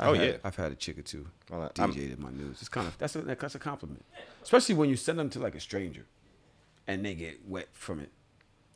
I've 0.00 0.08
Oh, 0.08 0.14
had- 0.14 0.26
yeah. 0.26 0.36
I've 0.42 0.56
had 0.56 0.72
a 0.72 0.74
chick 0.74 0.98
or 0.98 1.02
two 1.02 1.26
Well, 1.50 1.70
I'm- 1.78 1.92
DJ 1.92 2.14
to 2.16 2.20
my 2.20 2.30
nudes. 2.30 2.60
It's 2.62 2.70
kind 2.70 2.86
of 2.86 2.96
that's 2.96 3.14
a 3.14 3.20
that's 3.20 3.54
a 3.54 3.58
compliment, 3.58 4.06
especially 4.42 4.74
when 4.74 4.88
you 4.88 4.96
send 4.96 5.18
them 5.18 5.28
to 5.30 5.38
like 5.38 5.54
a 5.54 5.60
stranger, 5.60 6.06
and 6.86 7.04
they 7.04 7.14
get 7.14 7.46
wet 7.46 7.68
from 7.72 8.00
it. 8.00 8.10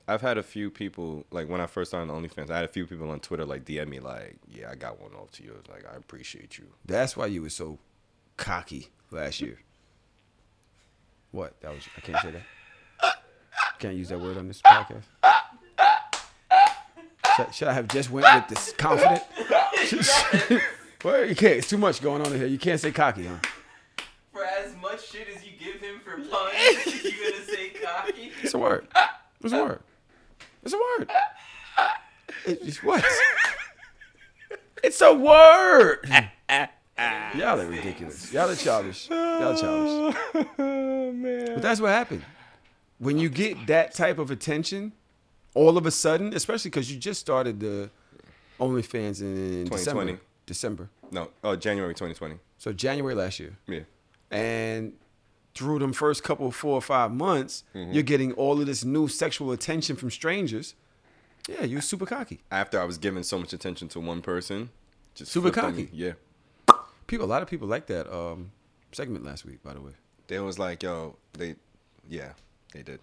I've 0.08 0.20
had 0.20 0.38
a 0.38 0.42
few 0.42 0.70
people 0.70 1.24
like 1.30 1.48
when 1.48 1.60
I 1.60 1.66
first 1.66 1.90
started 1.90 2.12
on 2.12 2.22
OnlyFans. 2.22 2.50
I 2.50 2.56
had 2.56 2.64
a 2.64 2.68
few 2.68 2.86
people 2.86 3.10
on 3.10 3.20
Twitter 3.20 3.44
like 3.44 3.64
DM 3.64 3.88
me 3.88 3.98
like, 4.00 4.36
"Yeah, 4.48 4.70
I 4.70 4.76
got 4.76 5.00
one 5.00 5.12
off 5.14 5.32
to 5.32 5.42
you." 5.42 5.50
I 5.52 5.56
was 5.56 5.68
like, 5.68 5.92
I 5.92 5.96
appreciate 5.96 6.58
you. 6.58 6.66
That's 6.84 7.16
why 7.16 7.26
you 7.26 7.42
were 7.42 7.50
so 7.50 7.78
cocky 8.36 8.88
last 9.10 9.40
year. 9.40 9.58
What? 11.32 11.60
That 11.60 11.74
was 11.74 11.88
I 11.96 12.00
can't 12.00 12.22
say 12.22 12.30
that. 12.32 12.42
Can't 13.78 13.96
use 13.96 14.08
that 14.08 14.20
word 14.20 14.38
on 14.38 14.48
this 14.48 14.62
podcast. 14.62 15.02
Should, 17.36 17.54
should 17.54 17.68
I 17.68 17.74
have 17.74 17.88
just 17.88 18.10
went 18.10 18.26
with 18.34 18.48
this 18.48 18.72
confident? 18.78 19.22
well, 21.04 21.26
you 21.26 21.34
can't. 21.34 21.56
It's 21.56 21.68
too 21.68 21.76
much 21.76 22.00
going 22.00 22.22
on 22.22 22.32
in 22.32 22.38
here. 22.38 22.46
You 22.46 22.58
can't 22.58 22.80
say 22.80 22.90
cocky, 22.92 23.26
huh? 23.26 23.36
For 24.32 24.44
as 24.44 24.74
much 24.76 25.06
shit 25.06 25.28
as 25.28 25.44
you 25.44 25.52
give 25.58 25.80
him 25.82 26.00
for 26.02 26.12
puns, 26.30 27.04
you 27.04 27.10
gonna 27.10 27.44
say 27.44 27.70
cocky? 27.70 28.32
It's 28.42 28.54
a 28.54 28.58
word. 28.58 28.86
It's 29.42 29.52
a 29.52 29.62
word. 29.62 29.80
It's 30.66 30.74
a 30.74 30.78
word. 30.78 31.10
It's 32.44 32.82
what? 32.82 33.04
It's 34.82 35.00
a 35.00 35.14
word. 35.14 36.10
Y'all 37.38 37.60
are 37.60 37.66
ridiculous. 37.66 38.32
Y'all 38.32 38.50
are 38.50 38.56
childish. 38.56 39.08
Y'all 39.08 39.52
are 39.52 39.56
childish. 39.56 40.16
Oh 40.58 41.12
man. 41.12 41.54
But 41.54 41.62
that's 41.62 41.80
what 41.80 41.90
happened. 41.90 42.24
When 42.98 43.16
you 43.16 43.28
get 43.28 43.68
that 43.68 43.94
type 43.94 44.18
of 44.18 44.32
attention, 44.32 44.90
all 45.54 45.78
of 45.78 45.86
a 45.86 45.90
sudden, 45.92 46.34
especially 46.34 46.70
because 46.70 46.90
you 46.90 46.98
just 46.98 47.20
started 47.20 47.60
the 47.60 47.88
OnlyFans 48.58 49.20
in 49.20 49.66
2020. 49.66 49.68
December. 49.68 50.20
December. 50.46 50.88
No, 51.12 51.30
oh 51.44 51.54
January 51.54 51.94
2020. 51.94 52.40
So 52.58 52.72
January 52.72 53.14
last 53.14 53.38
year. 53.38 53.56
Yeah. 53.68 53.80
And 54.32 54.94
through 55.56 55.78
them 55.78 55.92
first 55.92 56.22
couple 56.22 56.50
four 56.50 56.74
or 56.74 56.80
five 56.82 57.12
months, 57.12 57.64
Mhm. 57.74 57.94
you're 57.94 58.02
getting 58.02 58.32
all 58.32 58.60
of 58.60 58.66
this 58.66 58.84
new 58.84 59.08
sexual 59.08 59.52
attention 59.52 59.96
from 59.96 60.10
strangers. 60.10 60.74
Yeah, 61.48 61.64
you're 61.64 61.80
super 61.80 62.06
cocky. 62.06 62.40
After 62.50 62.80
I 62.80 62.84
was 62.84 62.98
giving 62.98 63.22
so 63.22 63.38
much 63.38 63.52
attention 63.52 63.88
to 63.88 64.00
one 64.00 64.20
person, 64.22 64.70
just 65.14 65.32
Super 65.32 65.50
cocky. 65.50 65.88
Yeah. 65.92 66.12
People, 67.06 67.26
a 67.26 67.30
lot 67.30 67.40
of 67.42 67.48
people 67.48 67.68
like 67.68 67.86
that 67.86 68.12
um, 68.12 68.50
segment 68.92 69.24
last 69.24 69.44
week, 69.44 69.62
by 69.62 69.72
the 69.74 69.80
way. 69.80 69.92
They 70.26 70.40
was 70.40 70.58
like, 70.58 70.82
yo, 70.82 71.16
they, 71.34 71.54
yeah, 72.08 72.32
they 72.72 72.82
did. 72.82 73.00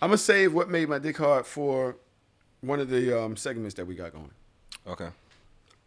I'm 0.00 0.08
gonna 0.10 0.18
save 0.18 0.52
what 0.54 0.68
made 0.70 0.88
my 0.88 0.98
dick 0.98 1.16
hard 1.18 1.44
for 1.46 1.96
one 2.60 2.78
of 2.80 2.88
the 2.88 3.20
um, 3.20 3.36
segments 3.36 3.74
that 3.74 3.86
we 3.86 3.94
got 3.96 4.12
going. 4.12 4.30
Okay. 4.86 5.08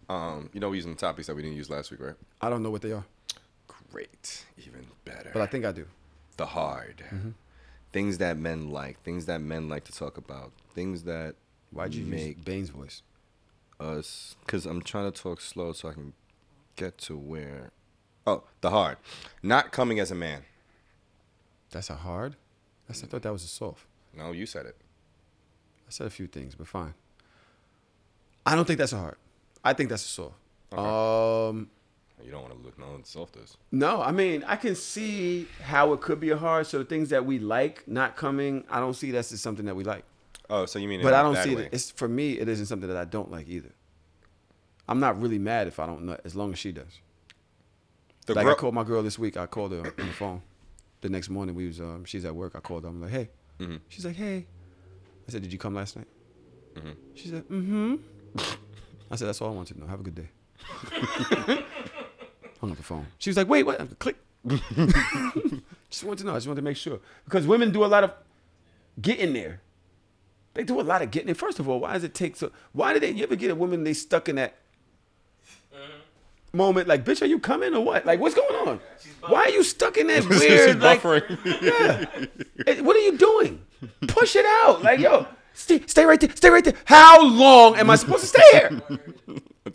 Um, 0.09 0.49
you 0.53 0.59
know, 0.59 0.69
we're 0.69 0.75
using 0.75 0.95
topics 0.95 1.27
that 1.27 1.35
we 1.35 1.41
didn't 1.41 1.57
use 1.57 1.69
last 1.69 1.91
week, 1.91 1.99
right? 2.01 2.15
I 2.41 2.49
don't 2.49 2.61
know 2.61 2.69
what 2.71 2.81
they 2.81 2.91
are, 2.91 3.05
Great, 3.99 4.45
even 4.57 4.87
better. 5.05 5.29
but 5.31 5.41
I 5.41 5.45
think 5.45 5.63
I 5.63 5.71
do. 5.71 5.87
the 6.35 6.47
hard 6.47 6.97
Mhm. 7.13 7.33
things 7.93 8.17
that 8.17 8.35
men 8.37 8.69
like, 8.69 9.01
things 9.03 9.25
that 9.25 9.39
men 9.39 9.69
like 9.69 9.85
to 9.85 9.93
talk 9.93 10.17
about, 10.17 10.51
things 10.73 11.03
that 11.03 11.35
Why'd 11.71 11.93
you 11.93 12.03
make 12.05 12.43
Bane's 12.43 12.71
voice? 12.71 13.03
us? 13.79 14.35
Because 14.41 14.65
I'm 14.65 14.81
trying 14.81 15.09
to 15.09 15.21
talk 15.21 15.39
slow 15.39 15.71
so 15.71 15.87
I 15.87 15.93
can 15.93 16.11
get 16.75 16.97
to 17.07 17.15
where. 17.15 17.71
Oh, 18.27 18.43
the 18.59 18.69
hard, 18.69 18.97
not 19.41 19.71
coming 19.71 19.97
as 20.01 20.11
a 20.11 20.15
man. 20.15 20.43
That's 21.71 21.89
a 21.89 21.95
hard. 21.95 22.35
That's, 22.87 23.01
I 23.01 23.07
thought 23.07 23.21
that 23.21 23.31
was 23.31 23.45
a 23.45 23.47
soft. 23.47 23.85
No, 24.13 24.33
you 24.33 24.45
said 24.45 24.65
it. 24.65 24.75
I 25.87 25.91
said 25.91 26.07
a 26.07 26.09
few 26.09 26.27
things, 26.27 26.53
but 26.53 26.67
fine. 26.67 26.95
I 28.45 28.55
don't 28.55 28.65
think 28.65 28.77
that's 28.79 28.91
a 28.93 28.97
hard. 28.99 29.17
I 29.63 29.71
think 29.71 29.89
that's 29.89 30.03
a 30.03 30.09
soft. 30.09 30.35
Um, 30.73 31.69
You 32.23 32.31
don't 32.31 32.41
want 32.41 32.57
to 32.57 32.59
look 32.65 32.79
no 32.79 32.99
soft 33.03 33.35
is. 33.37 33.57
no, 33.71 34.01
I 34.01 34.11
mean 34.11 34.43
I 34.47 34.55
can 34.55 34.75
see 34.75 35.47
how 35.61 35.93
it 35.93 36.01
could 36.01 36.19
be 36.19 36.31
a 36.31 36.37
hard. 36.37 36.65
So 36.65 36.79
the 36.79 36.85
things 36.85 37.09
that 37.09 37.25
we 37.25 37.39
like 37.39 37.87
not 37.87 38.15
coming, 38.15 38.63
I 38.69 38.79
don't 38.79 38.93
see 38.95 39.11
that's 39.11 39.29
just 39.29 39.43
something 39.43 39.65
that 39.65 39.75
we 39.75 39.83
like. 39.83 40.03
Oh, 40.49 40.65
so 40.65 40.79
you 40.79 40.87
mean? 40.87 41.01
but 41.01 41.13
I 41.13 41.21
don't 41.21 41.37
see 41.37 41.55
way. 41.55 41.63
it. 41.63 41.69
It's 41.73 41.91
for 41.91 42.07
me. 42.07 42.33
It 42.39 42.47
isn't 42.47 42.67
something 42.67 42.87
that 42.87 42.97
I 42.97 43.05
don't 43.05 43.31
like 43.31 43.47
either. 43.47 43.73
I'm 44.87 44.99
not 44.99 45.19
really 45.19 45.39
mad 45.39 45.67
if 45.67 45.79
I 45.79 45.85
don't 45.87 46.03
know, 46.03 46.17
as 46.23 46.35
long 46.35 46.53
as 46.53 46.59
she 46.59 46.71
does. 46.71 46.99
The 48.27 48.33
like 48.33 48.47
I 48.47 48.53
called 48.53 48.73
my 48.73 48.83
girl 48.83 49.03
this 49.03 49.19
week. 49.19 49.37
I 49.37 49.45
called 49.45 49.71
her 49.71 49.79
on 49.79 50.07
the 50.07 50.13
phone. 50.13 50.41
The 51.01 51.09
next 51.09 51.29
morning 51.29 51.53
we 51.53 51.67
was 51.67 51.79
um, 51.79 52.05
she's 52.05 52.25
at 52.25 52.35
work. 52.35 52.53
I 52.55 52.59
called 52.59 52.83
her. 52.83 52.89
I'm 52.89 53.01
like, 53.01 53.11
hey. 53.11 53.29
Mhm. 53.59 53.81
She's 53.89 54.05
like, 54.05 54.15
hey. 54.15 54.45
I 55.27 55.31
said, 55.31 55.41
did 55.41 55.51
you 55.53 55.59
come 55.59 55.75
last 55.75 55.95
night? 55.95 56.07
Mhm. 56.75 56.95
She 57.13 57.27
said, 57.29 57.47
mm-hmm. 57.49 57.95
I 59.11 59.15
said, 59.15 59.27
that's 59.27 59.41
all 59.41 59.49
I 59.49 59.55
wanted 59.55 59.75
to 59.75 59.79
know. 59.81 59.87
Have 59.87 59.99
a 59.99 60.03
good 60.03 60.15
day. 60.15 60.29
Hung 62.61 62.71
up 62.71 62.77
the 62.77 62.83
phone. 62.83 63.07
She 63.17 63.29
was 63.29 63.37
like, 63.37 63.47
wait, 63.47 63.63
what? 63.63 63.99
Click. 63.99 64.17
just 65.89 66.03
wanted 66.03 66.19
to 66.19 66.25
know. 66.25 66.31
I 66.31 66.35
just 66.35 66.47
wanted 66.47 66.57
to 66.57 66.61
make 66.61 66.77
sure 66.77 66.99
because 67.25 67.47
women 67.47 67.71
do 67.71 67.83
a 67.83 67.87
lot 67.87 68.03
of 68.03 68.11
getting 69.01 69.33
there. 69.33 69.61
They 70.53 70.63
do 70.63 70.79
a 70.79 70.83
lot 70.83 71.01
of 71.01 71.11
getting 71.11 71.27
there. 71.27 71.35
First 71.35 71.59
of 71.59 71.67
all, 71.67 71.79
why 71.79 71.93
does 71.93 72.03
it 72.03 72.13
take 72.13 72.35
so? 72.35 72.51
Why 72.71 72.93
did 72.93 73.03
they? 73.03 73.11
You 73.11 73.23
ever 73.23 73.35
get 73.35 73.51
a 73.51 73.55
woman 73.55 73.83
they 73.83 73.93
stuck 73.93 74.29
in 74.29 74.35
that 74.37 74.55
moment? 76.53 76.87
Like, 76.87 77.03
bitch, 77.03 77.21
are 77.21 77.25
you 77.25 77.39
coming 77.39 77.73
or 77.73 77.81
what? 77.81 78.05
Like, 78.05 78.19
what's 78.19 78.35
going 78.35 78.67
on? 78.67 78.79
Why 79.27 79.41
are 79.43 79.49
you 79.49 79.63
stuck 79.63 79.97
in 79.97 80.07
that 80.07 80.25
weird? 80.29 80.79
like, 80.79 81.03
yeah. 81.61 82.81
What 82.81 82.95
are 82.95 82.99
you 82.99 83.17
doing? 83.17 83.61
Push 84.07 84.35
it 84.35 84.45
out. 84.45 84.81
Like, 84.81 84.99
yo, 84.99 85.27
stay, 85.53 85.81
stay 85.87 86.05
right 86.05 86.19
there. 86.19 86.31
Stay 86.35 86.49
right 86.49 86.63
there. 86.63 86.75
How 86.85 87.21
long 87.27 87.75
am 87.75 87.89
I 87.89 87.95
supposed 87.95 88.21
to 88.21 88.27
stay 88.27 88.43
here? 88.53 88.81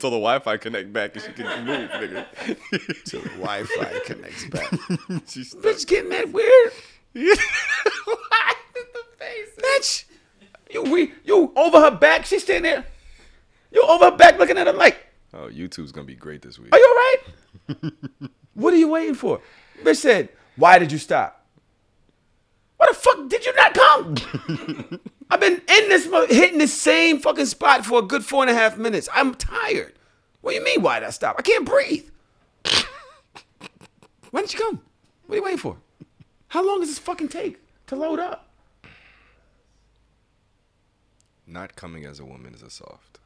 Until 0.01 0.13
the 0.13 0.17
Wi-Fi 0.17 0.57
connect 0.57 0.95
back 0.95 1.15
and 1.15 1.23
she 1.23 1.31
can 1.33 1.67
move, 1.67 1.91
nigga. 1.91 2.25
Till 3.05 3.21
the 3.21 3.29
Wi-Fi 3.29 3.99
connects 4.07 4.49
back. 4.49 4.71
She's 5.29 5.55
Bitch, 5.55 5.87
getting 5.87 6.09
that 6.09 6.33
weird. 6.33 6.73
Why 7.13 8.55
the 8.73 9.03
face? 9.19 9.59
Bitch, 9.59 10.05
you 10.71 10.85
we 10.85 11.13
you 11.23 11.53
over 11.55 11.79
her 11.81 11.91
back. 11.91 12.25
She's 12.25 12.43
standing 12.45 12.63
there. 12.73 12.87
You 13.73 13.83
over 13.83 14.07
her 14.07 14.17
back 14.17 14.39
looking 14.39 14.57
at 14.57 14.67
her 14.67 14.73
like, 14.73 15.05
Oh, 15.35 15.51
YouTube's 15.53 15.93
gonna 15.93 16.07
be 16.07 16.15
great 16.15 16.41
this 16.41 16.59
week. 16.59 16.75
are 16.75 16.79
you 16.79 16.87
all 16.89 16.95
right? 17.77 18.31
what 18.55 18.73
are 18.73 18.79
you 18.79 18.89
waiting 18.89 19.15
for? 19.15 19.43
Bitch 19.85 19.97
said, 19.97 20.31
why 20.57 20.79
did 20.79 20.91
you 20.91 20.97
stop? 20.97 21.45
Why 22.79 22.87
the 22.89 22.95
fuck 22.95 23.29
did 23.29 23.45
you 23.45 23.55
not 23.55 23.75
come? 23.75 25.01
I've 25.31 25.41
been 25.41 25.55
in 25.55 25.89
this, 25.89 26.07
hitting 26.31 26.59
the 26.59 26.67
same 26.67 27.21
fucking 27.21 27.47
spot 27.47 27.87
for 27.87 28.01
a 28.01 28.03
good 28.03 28.25
four 28.25 28.43
and 28.43 28.51
a 28.51 28.55
half 28.55 28.77
minutes. 28.77 29.09
I'm 29.15 29.35
tired. 29.35 29.95
What 30.41 30.53
do 30.53 30.57
you 30.59 30.65
mean, 30.65 30.83
why 30.83 31.01
did 31.01 31.07
I 31.07 31.11
stop? 31.11 31.37
I 31.39 31.43
can't 31.43 31.65
breathe. 31.65 32.09
Why 34.31 34.41
didn't 34.41 34.55
you 34.55 34.61
come? 34.61 34.81
What 35.27 35.35
are 35.35 35.39
you 35.39 35.45
waiting 35.45 35.59
for? 35.59 35.77
How 36.49 36.67
long 36.67 36.81
does 36.81 36.89
this 36.89 36.99
fucking 36.99 37.29
take 37.29 37.61
to 37.87 37.97
load 37.97 38.19
up? 38.19 38.49
Not 41.47 41.77
coming 41.77 42.05
as 42.05 42.21
a 42.21 42.25
woman 42.25 42.55
is 42.55 42.63
a 42.63 42.71
soft. 42.71 43.19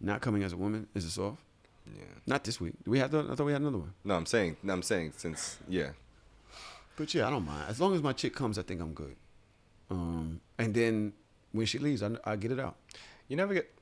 Not 0.00 0.20
coming 0.20 0.42
as 0.42 0.52
a 0.52 0.56
woman 0.56 0.86
is 0.94 1.04
a 1.04 1.10
soft. 1.10 1.42
Yeah. 1.86 2.04
Not 2.26 2.44
this 2.44 2.60
week. 2.60 2.74
Do 2.84 2.90
we 2.90 2.98
have? 2.98 3.10
The, 3.10 3.26
I 3.30 3.34
thought 3.34 3.44
we 3.44 3.52
had 3.52 3.60
another 3.60 3.78
one. 3.78 3.92
No, 4.04 4.14
I'm 4.16 4.26
saying. 4.26 4.56
I'm 4.68 4.82
saying 4.82 5.12
since 5.16 5.58
yeah. 5.68 5.90
But 6.96 7.12
yeah, 7.14 7.26
I 7.26 7.30
don't 7.30 7.44
mind. 7.44 7.64
As 7.68 7.80
long 7.80 7.94
as 7.94 8.02
my 8.02 8.12
chick 8.12 8.34
comes, 8.34 8.58
I 8.58 8.62
think 8.62 8.80
I'm 8.80 8.92
good. 8.92 9.16
Um, 9.90 10.40
and 10.58 10.72
then 10.72 11.12
when 11.54 11.66
she 11.66 11.78
leaves, 11.78 12.02
I, 12.02 12.10
I 12.24 12.36
get 12.36 12.50
it 12.50 12.58
out. 12.58 12.76
You 13.28 13.36
never 13.36 13.54
get. 13.54 13.72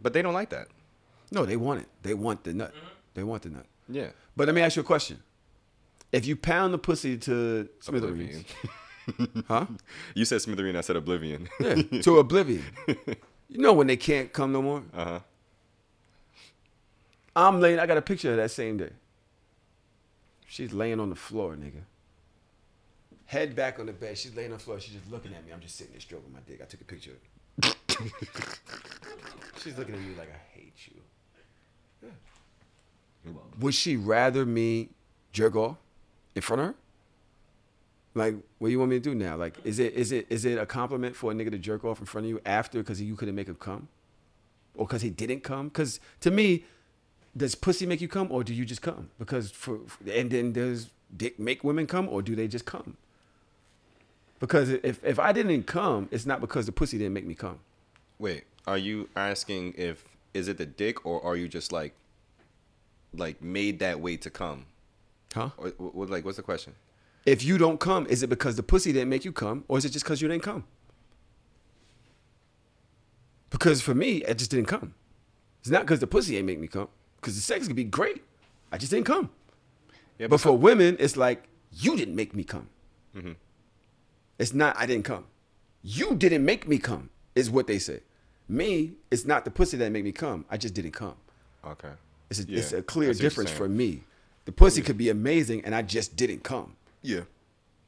But 0.00 0.12
they 0.12 0.22
don't 0.22 0.34
like 0.34 0.50
that. 0.50 0.68
No, 1.30 1.46
they 1.46 1.56
want 1.56 1.80
it. 1.80 1.88
They 2.02 2.14
want 2.14 2.44
the 2.44 2.52
nut. 2.52 2.74
They 3.14 3.22
want 3.22 3.42
the 3.42 3.48
nut. 3.48 3.66
Yeah. 3.88 4.08
But 4.36 4.46
let 4.46 4.54
me 4.54 4.60
ask 4.60 4.76
you 4.76 4.82
a 4.82 4.84
question. 4.84 5.22
If 6.12 6.26
you 6.26 6.36
pound 6.36 6.74
the 6.74 6.78
pussy 6.78 7.16
to 7.16 7.68
smithereens, 7.80 8.44
huh? 9.48 9.66
You 10.14 10.26
said 10.26 10.40
smithereen. 10.42 10.76
I 10.76 10.82
said 10.82 10.96
oblivion. 10.96 11.48
Yeah, 11.58 11.76
to 12.02 12.18
oblivion. 12.18 12.64
You 13.48 13.58
know 13.58 13.72
when 13.72 13.86
they 13.86 13.96
can't 13.96 14.30
come 14.30 14.52
no 14.52 14.60
more. 14.60 14.82
Uh 14.92 15.04
huh. 15.04 15.20
I'm 17.34 17.60
laying. 17.60 17.78
I 17.78 17.86
got 17.86 17.96
a 17.96 18.02
picture 18.02 18.30
of 18.32 18.36
that 18.36 18.50
same 18.50 18.76
day. 18.76 18.90
She's 20.46 20.74
laying 20.74 21.00
on 21.00 21.08
the 21.08 21.16
floor, 21.16 21.56
nigga. 21.56 21.84
Head 23.26 23.54
back 23.56 23.78
on 23.78 23.86
the 23.86 23.92
bed. 23.92 24.18
She's 24.18 24.34
laying 24.36 24.52
on 24.52 24.58
the 24.58 24.64
floor. 24.64 24.78
She's 24.80 24.94
just 24.94 25.10
looking 25.10 25.32
at 25.34 25.46
me. 25.46 25.52
I'm 25.52 25.60
just 25.60 25.76
sitting 25.76 25.92
there 25.92 26.00
stroking 26.00 26.32
my 26.32 26.40
dick. 26.46 26.60
I 26.62 26.66
took 26.66 26.80
a 26.80 26.84
picture. 26.84 27.12
of 27.62 27.76
it. 27.98 28.58
She's 29.62 29.78
looking 29.78 29.94
at 29.94 30.00
me 30.00 30.14
like 30.18 30.28
I 30.28 30.58
hate 30.58 30.74
you. 30.86 31.00
Yeah. 32.02 33.32
Would 33.60 33.74
she 33.74 33.96
rather 33.96 34.44
me 34.44 34.90
jerk 35.32 35.56
off 35.56 35.76
in 36.34 36.42
front 36.42 36.60
of 36.60 36.66
her? 36.68 36.74
Like, 38.14 38.36
what 38.58 38.68
do 38.68 38.72
you 38.72 38.78
want 38.78 38.90
me 38.90 38.96
to 38.96 39.00
do 39.00 39.14
now? 39.14 39.36
Like, 39.36 39.56
is 39.64 39.78
it 39.78 39.94
is 39.94 40.12
it 40.12 40.26
is 40.28 40.44
it 40.44 40.58
a 40.58 40.66
compliment 40.66 41.16
for 41.16 41.32
a 41.32 41.34
nigga 41.34 41.50
to 41.50 41.58
jerk 41.58 41.84
off 41.84 41.98
in 42.00 42.06
front 42.06 42.26
of 42.26 42.30
you 42.30 42.40
after 42.44 42.78
because 42.78 43.00
you 43.00 43.16
couldn't 43.16 43.34
make 43.34 43.48
him 43.48 43.54
come, 43.54 43.88
or 44.74 44.86
because 44.86 45.00
he 45.00 45.08
didn't 45.08 45.40
come? 45.42 45.68
Because 45.68 45.98
to 46.20 46.30
me, 46.30 46.64
does 47.34 47.54
pussy 47.54 47.86
make 47.86 48.02
you 48.02 48.08
come, 48.08 48.30
or 48.30 48.44
do 48.44 48.52
you 48.52 48.66
just 48.66 48.82
come? 48.82 49.08
Because 49.18 49.50
for 49.50 49.80
and 50.12 50.30
then 50.30 50.52
does 50.52 50.90
dick 51.16 51.38
make 51.38 51.64
women 51.64 51.86
come, 51.86 52.06
or 52.08 52.20
do 52.20 52.36
they 52.36 52.48
just 52.48 52.66
come? 52.66 52.98
Because 54.42 54.70
if 54.70 54.98
if 55.04 55.20
I 55.20 55.30
didn't 55.30 55.68
come, 55.68 56.08
it's 56.10 56.26
not 56.26 56.40
because 56.40 56.66
the 56.66 56.72
pussy 56.72 56.98
didn't 56.98 57.12
make 57.12 57.24
me 57.24 57.36
come. 57.36 57.60
Wait, 58.18 58.42
are 58.66 58.76
you 58.76 59.08
asking 59.14 59.74
if 59.78 60.04
is 60.34 60.48
it 60.48 60.58
the 60.58 60.66
dick 60.66 61.06
or 61.06 61.24
are 61.24 61.36
you 61.36 61.46
just 61.46 61.70
like 61.70 61.94
like 63.14 63.40
made 63.40 63.78
that 63.78 64.00
way 64.00 64.16
to 64.16 64.30
come? 64.30 64.66
Huh? 65.32 65.50
Or, 65.56 65.68
what, 65.78 66.10
like 66.10 66.24
what's 66.24 66.38
the 66.38 66.42
question? 66.42 66.74
If 67.24 67.44
you 67.44 67.56
don't 67.56 67.78
come, 67.78 68.04
is 68.06 68.24
it 68.24 68.26
because 68.30 68.56
the 68.56 68.64
pussy 68.64 68.92
didn't 68.92 69.10
make 69.10 69.24
you 69.24 69.30
come, 69.30 69.62
or 69.68 69.78
is 69.78 69.84
it 69.84 69.90
just 69.90 70.04
because 70.04 70.20
you 70.20 70.26
didn't 70.26 70.42
come? 70.42 70.64
Because 73.48 73.80
for 73.80 73.94
me, 73.94 74.24
it 74.24 74.38
just 74.38 74.50
didn't 74.50 74.66
come. 74.66 74.94
It's 75.60 75.70
not 75.70 75.82
because 75.82 76.00
the 76.00 76.08
pussy 76.08 76.36
ain't 76.36 76.46
make 76.46 76.58
me 76.58 76.66
come, 76.66 76.88
because 77.20 77.36
the 77.36 77.42
sex 77.42 77.68
could 77.68 77.76
be 77.76 77.84
great. 77.84 78.24
I 78.72 78.76
just 78.78 78.90
didn't 78.90 79.06
come. 79.06 79.30
Yeah, 80.18 80.26
but 80.26 80.40
for 80.40 80.58
women, 80.58 80.96
it's 80.98 81.16
like 81.16 81.44
you 81.70 81.96
didn't 81.96 82.16
make 82.16 82.34
me 82.34 82.42
come. 82.42 82.68
Mhm. 83.14 83.36
It's 84.42 84.52
not 84.52 84.76
I 84.76 84.86
didn't 84.86 85.04
come. 85.04 85.26
You 85.84 86.16
didn't 86.16 86.44
make 86.44 86.66
me 86.66 86.78
come, 86.78 87.10
is 87.36 87.48
what 87.48 87.68
they 87.68 87.78
say. 87.78 88.00
Me, 88.48 88.94
it's 89.08 89.24
not 89.24 89.44
the 89.44 89.52
pussy 89.52 89.76
that 89.76 89.92
made 89.92 90.02
me 90.02 90.10
come. 90.10 90.44
I 90.50 90.56
just 90.56 90.74
didn't 90.74 90.90
come. 90.90 91.14
Okay. 91.64 91.92
It's 92.28 92.40
a, 92.40 92.42
Yeah, 92.48 92.58
it's 92.58 92.72
a 92.72 92.78
I 92.78 92.80
clear 92.80 93.14
see 93.14 93.18
what 93.18 93.22
you're 93.22 93.30
difference 93.30 93.50
for 93.52 93.68
me. 93.68 94.02
The 94.44 94.50
pussy 94.50 94.82
could 94.82 94.98
be 94.98 95.10
amazing, 95.10 95.64
and 95.64 95.76
I 95.76 95.82
just 95.82 96.16
didn't 96.16 96.42
come. 96.42 96.74
Yeah. 97.02 97.20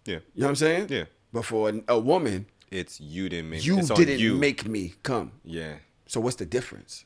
Yeah. 0.04 0.18
You 0.36 0.42
know 0.42 0.46
what 0.46 0.50
I'm 0.50 0.56
saying? 0.56 0.86
Yeah. 0.90 1.04
But 1.32 1.44
for 1.44 1.70
a, 1.70 1.82
a 1.88 1.98
woman, 1.98 2.46
It's 2.70 3.00
you 3.00 3.28
didn't 3.28 3.50
make 3.50 3.66
you 3.66 3.78
it's 3.78 3.88
didn't 3.88 4.20
you. 4.20 4.36
make 4.36 4.64
me 4.64 4.94
come. 5.02 5.32
Yeah. 5.44 5.78
So 6.06 6.20
what's 6.20 6.36
the 6.36 6.46
difference? 6.46 7.04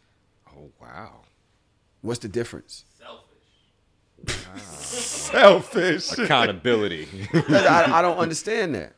Oh 0.55 0.69
wow. 0.79 1.23
What's 2.03 2.21
the 2.21 2.29
difference? 2.29 2.85
Selfish. 2.99 4.45
Selfish. 4.63 6.19
Accountability. 6.19 7.09
I, 7.33 7.93
I 7.95 8.03
don't 8.03 8.19
understand 8.19 8.75
that. 8.75 8.93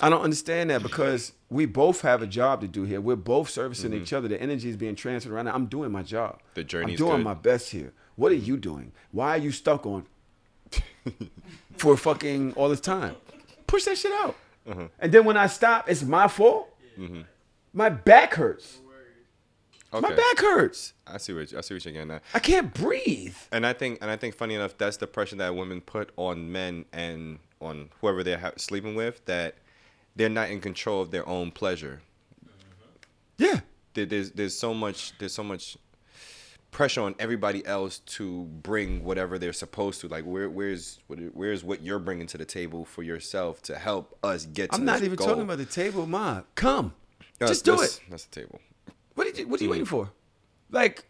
I 0.00 0.10
don't 0.10 0.22
understand 0.22 0.70
that 0.70 0.82
because 0.82 1.32
we 1.48 1.64
both 1.64 2.02
have 2.02 2.20
a 2.20 2.26
job 2.26 2.60
to 2.60 2.68
do 2.68 2.82
here. 2.82 3.00
We're 3.00 3.16
both 3.16 3.48
servicing 3.48 3.94
each 3.94 4.12
other. 4.12 4.28
The 4.28 4.40
energy 4.40 4.68
is 4.68 4.76
being 4.76 4.94
transferred 4.94 5.32
around. 5.32 5.48
I'm 5.48 5.66
doing 5.66 5.90
my 5.90 6.02
job. 6.02 6.40
The 6.54 6.64
journey's 6.64 7.00
I'm 7.00 7.06
doing 7.06 7.18
good. 7.18 7.24
my 7.24 7.34
best 7.34 7.70
here. 7.70 7.92
What 8.16 8.32
are 8.32 8.36
you 8.36 8.56
doing? 8.56 8.92
Why 9.12 9.30
are 9.30 9.38
you 9.38 9.52
stuck 9.52 9.86
on? 9.86 10.06
for 11.76 11.96
fucking 11.96 12.52
all 12.54 12.68
this 12.68 12.80
time. 12.80 13.16
Push 13.66 13.84
that 13.84 13.98
shit 13.98 14.12
out. 14.12 14.36
Uh-huh. 14.68 14.88
And 14.98 15.12
then 15.12 15.24
when 15.24 15.36
I 15.36 15.46
stop, 15.46 15.88
it's 15.88 16.02
my 16.02 16.28
fault. 16.28 16.68
Mm-hmm. 16.98 17.22
My 17.72 17.88
back 17.88 18.34
hurts. 18.34 18.78
Okay. 19.92 20.00
My 20.08 20.14
back 20.14 20.38
hurts. 20.38 20.94
I 21.06 21.18
see 21.18 21.32
what 21.32 21.54
I 21.54 21.60
see 21.60 21.74
what 21.74 21.84
you're 21.84 21.92
getting 21.92 22.10
at. 22.10 22.22
I 22.34 22.38
can't 22.38 22.74
breathe. 22.74 23.36
And 23.52 23.64
I 23.64 23.72
think 23.72 23.98
and 24.02 24.10
I 24.10 24.16
think 24.16 24.34
funny 24.34 24.54
enough, 24.54 24.76
that's 24.76 24.96
the 24.96 25.06
pressure 25.06 25.36
that 25.36 25.54
women 25.54 25.80
put 25.80 26.10
on 26.16 26.50
men 26.50 26.86
and 26.92 27.38
on 27.60 27.90
whoever 28.00 28.22
they're 28.24 28.38
ha- 28.38 28.52
sleeping 28.56 28.94
with 28.94 29.24
that 29.26 29.54
they're 30.16 30.28
not 30.28 30.50
in 30.50 30.60
control 30.60 31.00
of 31.02 31.10
their 31.10 31.28
own 31.28 31.50
pleasure. 31.50 32.00
Yeah. 33.38 33.60
There, 33.94 34.06
there's 34.06 34.32
there's 34.32 34.56
so 34.58 34.74
much 34.74 35.12
there's 35.18 35.32
so 35.34 35.44
much 35.44 35.76
pressure 36.70 37.00
on 37.00 37.14
everybody 37.18 37.64
else 37.66 38.00
to 38.00 38.44
bring 38.44 39.02
whatever 39.04 39.38
they're 39.38 39.52
supposed 39.52 40.00
to. 40.02 40.08
Like 40.08 40.24
where 40.24 40.48
where's 40.50 40.98
what, 41.06 41.18
where's 41.34 41.64
what 41.64 41.82
you're 41.82 41.98
bringing 41.98 42.26
to 42.28 42.38
the 42.38 42.44
table 42.44 42.84
for 42.84 43.02
yourself 43.02 43.62
to 43.62 43.76
help 43.78 44.16
us 44.22 44.46
get. 44.46 44.70
to 44.72 44.76
I'm 44.78 44.84
not 44.84 45.02
even 45.02 45.16
goal. 45.16 45.26
talking 45.28 45.42
about 45.44 45.58
the 45.58 45.64
table, 45.64 46.06
ma. 46.06 46.42
Come. 46.54 46.94
Uh, 47.40 47.46
Just 47.46 47.64
do 47.64 47.80
it. 47.80 48.00
That's 48.10 48.24
the 48.26 48.40
table. 48.42 48.60
What 49.14 49.24
did 49.24 49.38
you 49.38 49.48
what 49.48 49.60
are 49.60 49.64
you 49.64 49.68
Mm. 49.68 49.72
waiting 49.72 49.86
for? 49.86 50.10
Like, 50.70 51.04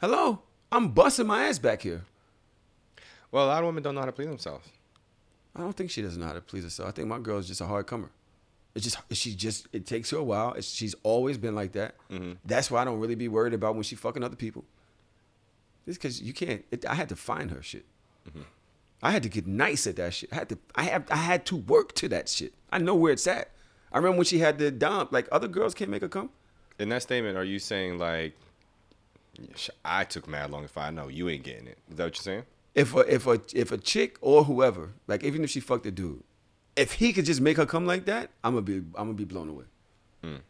hello? 0.00 0.42
I'm 0.70 0.90
busting 0.90 1.26
my 1.26 1.44
ass 1.48 1.58
back 1.58 1.82
here. 1.82 2.02
Well, 3.32 3.46
a 3.46 3.48
lot 3.48 3.60
of 3.62 3.66
women 3.66 3.82
don't 3.82 3.94
know 3.94 4.00
how 4.00 4.06
to 4.06 4.12
please 4.12 4.26
themselves. 4.28 4.68
I 5.56 5.60
don't 5.60 5.72
think 5.74 5.90
she 5.90 6.02
doesn't 6.02 6.20
know 6.20 6.26
how 6.26 6.34
to 6.34 6.40
please 6.40 6.64
herself. 6.64 6.88
I 6.88 6.92
think 6.92 7.08
my 7.08 7.18
girl 7.18 7.38
is 7.38 7.48
just 7.48 7.60
a 7.62 7.66
hard 7.66 7.86
comer. 7.86 8.10
It's 8.74 8.84
just 8.84 8.98
she 9.12 9.34
just 9.34 9.66
it 9.72 9.86
takes 9.86 10.10
her 10.10 10.18
a 10.18 10.22
while. 10.22 10.52
It's, 10.52 10.68
she's 10.68 10.94
always 11.02 11.38
been 11.38 11.54
like 11.54 11.72
that. 11.72 11.94
Mm-hmm. 12.10 12.32
That's 12.44 12.70
why 12.70 12.82
I 12.82 12.84
don't 12.84 13.00
really 13.00 13.14
be 13.14 13.26
worried 13.26 13.54
about 13.54 13.74
when 13.74 13.84
she 13.84 13.96
fucking 13.96 14.22
other 14.22 14.36
people. 14.36 14.64
It's 15.86 15.96
because 15.96 16.20
you 16.20 16.34
can't. 16.34 16.62
It, 16.70 16.84
I 16.84 16.94
had 16.94 17.08
to 17.08 17.16
find 17.16 17.50
her 17.52 17.62
shit. 17.62 17.86
Mm-hmm. 18.28 18.42
I 19.02 19.12
had 19.12 19.22
to 19.22 19.30
get 19.30 19.46
nice 19.46 19.86
at 19.86 19.96
that 19.96 20.12
shit. 20.12 20.30
I 20.30 20.36
had 20.36 20.48
to. 20.50 20.58
I 20.74 20.82
have. 20.82 21.06
I 21.10 21.16
had 21.16 21.46
to 21.46 21.56
work 21.56 21.94
to 21.94 22.08
that 22.08 22.28
shit. 22.28 22.52
I 22.70 22.76
know 22.78 22.94
where 22.94 23.12
it's 23.12 23.26
at. 23.26 23.50
I 23.92 23.96
remember 23.96 24.18
when 24.18 24.26
she 24.26 24.40
had 24.40 24.58
the 24.58 24.70
dump. 24.70 25.10
Like 25.10 25.26
other 25.32 25.48
girls 25.48 25.72
can't 25.72 25.90
make 25.90 26.02
her 26.02 26.08
come. 26.08 26.28
In 26.78 26.90
that 26.90 27.00
statement, 27.00 27.38
are 27.38 27.44
you 27.44 27.58
saying 27.58 27.98
like, 27.98 28.36
I 29.86 30.04
took 30.04 30.28
mad 30.28 30.50
long 30.50 30.64
if 30.64 30.76
I 30.76 30.90
know 30.90 31.08
you 31.08 31.30
ain't 31.30 31.44
getting 31.44 31.66
it? 31.66 31.78
Is 31.90 31.96
that 31.96 32.04
what 32.04 32.16
you're 32.16 32.22
saying? 32.22 32.44
If 32.76 32.94
a 32.94 32.98
if 33.12 33.26
a 33.26 33.40
if 33.54 33.72
a 33.72 33.78
chick 33.78 34.18
or 34.20 34.44
whoever, 34.44 34.92
like 35.08 35.24
even 35.24 35.42
if 35.42 35.50
she 35.50 35.58
fucked 35.60 35.86
a 35.86 35.90
dude, 35.90 36.22
if 36.76 36.92
he 36.92 37.12
could 37.12 37.24
just 37.24 37.40
make 37.40 37.56
her 37.56 37.66
come 37.66 37.86
like 37.86 38.04
that, 38.04 38.30
I'm 38.44 38.52
gonna 38.52 38.62
be 38.62 38.76
I'm 38.76 39.06
gonna 39.06 39.14
be 39.14 39.24
blown 39.24 39.48
away. 39.48 39.64
Mm. 40.22 40.40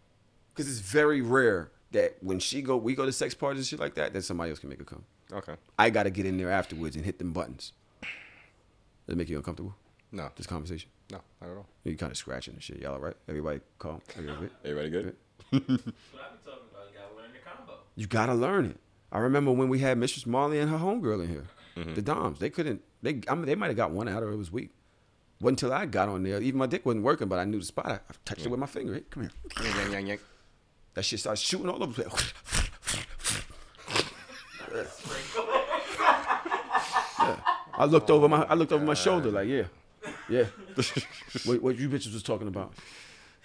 Because 0.53 0.69
it's 0.69 0.81
very 0.81 1.23
rare 1.23 1.71
that 1.93 2.17
when 2.21 2.39
she 2.39 2.63
go, 2.63 2.77
we 2.77 2.95
go 2.95 3.07
to 3.07 3.13
sex 3.13 3.35
parties 3.35 3.61
and 3.61 3.67
shit 3.67 3.79
like 3.79 3.95
that, 3.95 4.13
that 4.13 4.23
somebody 4.23 4.51
else 4.51 4.59
can 4.59 4.69
make 4.69 4.79
her 4.79 4.85
come. 4.85 5.05
Okay. 5.33 5.55
I 5.79 5.91
got 5.91 6.05
to 6.05 6.11
get 6.11 6.27
in 6.27 6.37
there 6.37 6.51
afterwards 6.51 6.97
and 6.97 7.05
hit 7.05 7.19
them 7.19 7.33
buttons. 7.33 7.73
Does 8.03 9.13
it 9.15 9.17
make 9.17 9.29
you 9.29 9.37
uncomfortable? 9.37 9.75
No. 10.13 10.31
This 10.37 10.47
conversation? 10.47 10.91
No, 11.11 11.21
not 11.41 11.51
at 11.51 11.57
all. 11.57 11.67
You 11.85 11.97
kind 11.97 12.11
of 12.11 12.19
scratching 12.19 12.55
and 12.55 12.63
shit. 12.63 12.79
Y'all 12.79 12.95
all 12.95 13.01
right? 13.01 13.15
Everybody 13.29 13.61
calm? 13.79 14.01
Everybody 14.17 14.41
good? 14.41 14.51
Everybody 14.65 14.91
good? 14.91 15.05
What 15.05 15.15
I 15.53 15.67
be 15.69 15.69
talking 15.71 16.69
about, 16.73 16.89
you 16.91 16.99
gotta 16.99 17.17
learn 17.17 17.33
the 17.33 17.39
combo. 17.45 17.73
You 17.95 18.07
got 18.07 18.27
to 18.27 18.35
learn 18.35 18.67
it. 18.67 18.81
I 19.13 19.19
remember 19.19 19.53
when 19.53 19.69
we 19.69 19.79
had 19.79 19.99
Mistress 19.99 20.27
Marley 20.27 20.59
and 20.59 20.71
her 20.71 20.79
homegirl 20.79 21.23
in 21.23 21.29
here. 21.29 21.45
Mm-hmm. 21.77 21.95
The 21.95 22.03
Doms. 22.03 22.39
They 22.39 22.51
couldn't, 22.51 22.83
they 23.03 23.21
I 23.29 23.35
mean, 23.35 23.47
they 23.47 23.55
might 23.55 23.69
have 23.69 23.77
got 23.77 23.91
one 23.91 24.09
out 24.09 24.23
or 24.23 24.31
it 24.31 24.37
was 24.37 24.51
weak. 24.51 24.71
Wasn't 25.41 25.63
until 25.63 25.77
I 25.77 25.85
got 25.85 26.09
on 26.09 26.23
there. 26.23 26.41
Even 26.41 26.59
my 26.59 26.67
dick 26.67 26.87
wasn't 26.87 27.05
working, 27.05 27.29
but 27.29 27.39
I 27.39 27.45
knew 27.45 27.59
the 27.59 27.65
spot. 27.65 27.87
I, 27.87 27.95
I 27.95 28.15
touched 28.25 28.47
it 28.47 28.51
with 28.51 28.59
my 28.59 28.67
finger. 28.67 28.95
Hey, 28.95 29.03
come 29.11 29.25
here. 29.25 29.33
That 30.95 31.05
shit 31.05 31.21
started 31.21 31.43
shooting 31.43 31.69
all 31.69 31.83
over 31.83 32.03
the 32.03 32.09
place. 32.09 32.33
Yeah. 37.19 37.37
I 37.75 37.85
looked 37.85 38.11
over 38.11 38.29
my 38.29 38.45
I 38.45 38.55
looked 38.55 38.73
over 38.73 38.85
my 38.85 38.95
shoulder 38.95 39.31
like, 39.31 39.49
yeah. 39.49 39.65
Yeah. 40.29 40.45
what, 41.45 41.63
what 41.63 41.79
you 41.79 41.89
bitches 41.89 42.13
was 42.15 42.23
talking 42.23 42.49
about. 42.49 42.73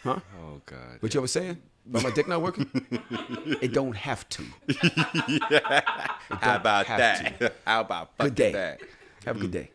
Huh? 0.04 0.20
Oh 0.40 0.62
God. 0.66 0.98
What 1.00 1.14
you 1.14 1.20
ever 1.20 1.28
saying? 1.28 1.58
About 1.90 2.04
my 2.04 2.12
dick 2.12 2.28
not 2.28 2.42
working? 2.42 2.70
it 3.62 3.74
don't 3.74 3.96
have 3.96 4.28
to. 4.30 4.44
It 4.68 4.76
How 6.30 6.30
don't 6.30 6.56
about 6.62 6.88
that? 6.88 7.40
to. 7.40 7.52
How 7.66 7.82
about 7.82 8.18
Good 8.18 8.24
fucking 8.30 8.34
day. 8.36 8.52
that? 8.52 8.82
Have 9.26 9.38
a 9.38 9.40
good 9.40 9.52
day. 9.52 9.72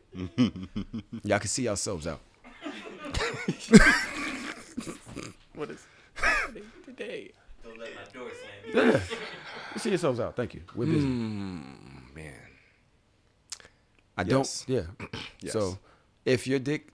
Y'all 1.25 1.39
can 1.39 1.49
see 1.49 1.63
yourselves 1.65 2.07
out. 2.07 2.21
What 5.55 5.71
is 5.71 5.85
today? 6.85 7.33
Don't 7.65 7.79
let 7.79 7.91
my 7.95 8.03
door 8.13 8.31
slam. 8.73 8.93
Yeah. 8.93 9.01
You 9.75 9.81
see 9.81 9.89
yourselves 9.91 10.21
out. 10.21 10.37
Thank 10.37 10.55
you. 10.55 10.63
We're 10.75 10.87
busy. 10.87 11.07
Mm, 11.07 12.15
man. 12.15 12.35
I 14.17 14.23
Yes. 14.23 14.65
don't. 14.65 14.65
Yeah. 14.69 14.83
Yes. 15.41 15.53
So, 15.53 15.79
if 16.25 16.47
your 16.47 16.59
dick, 16.59 16.89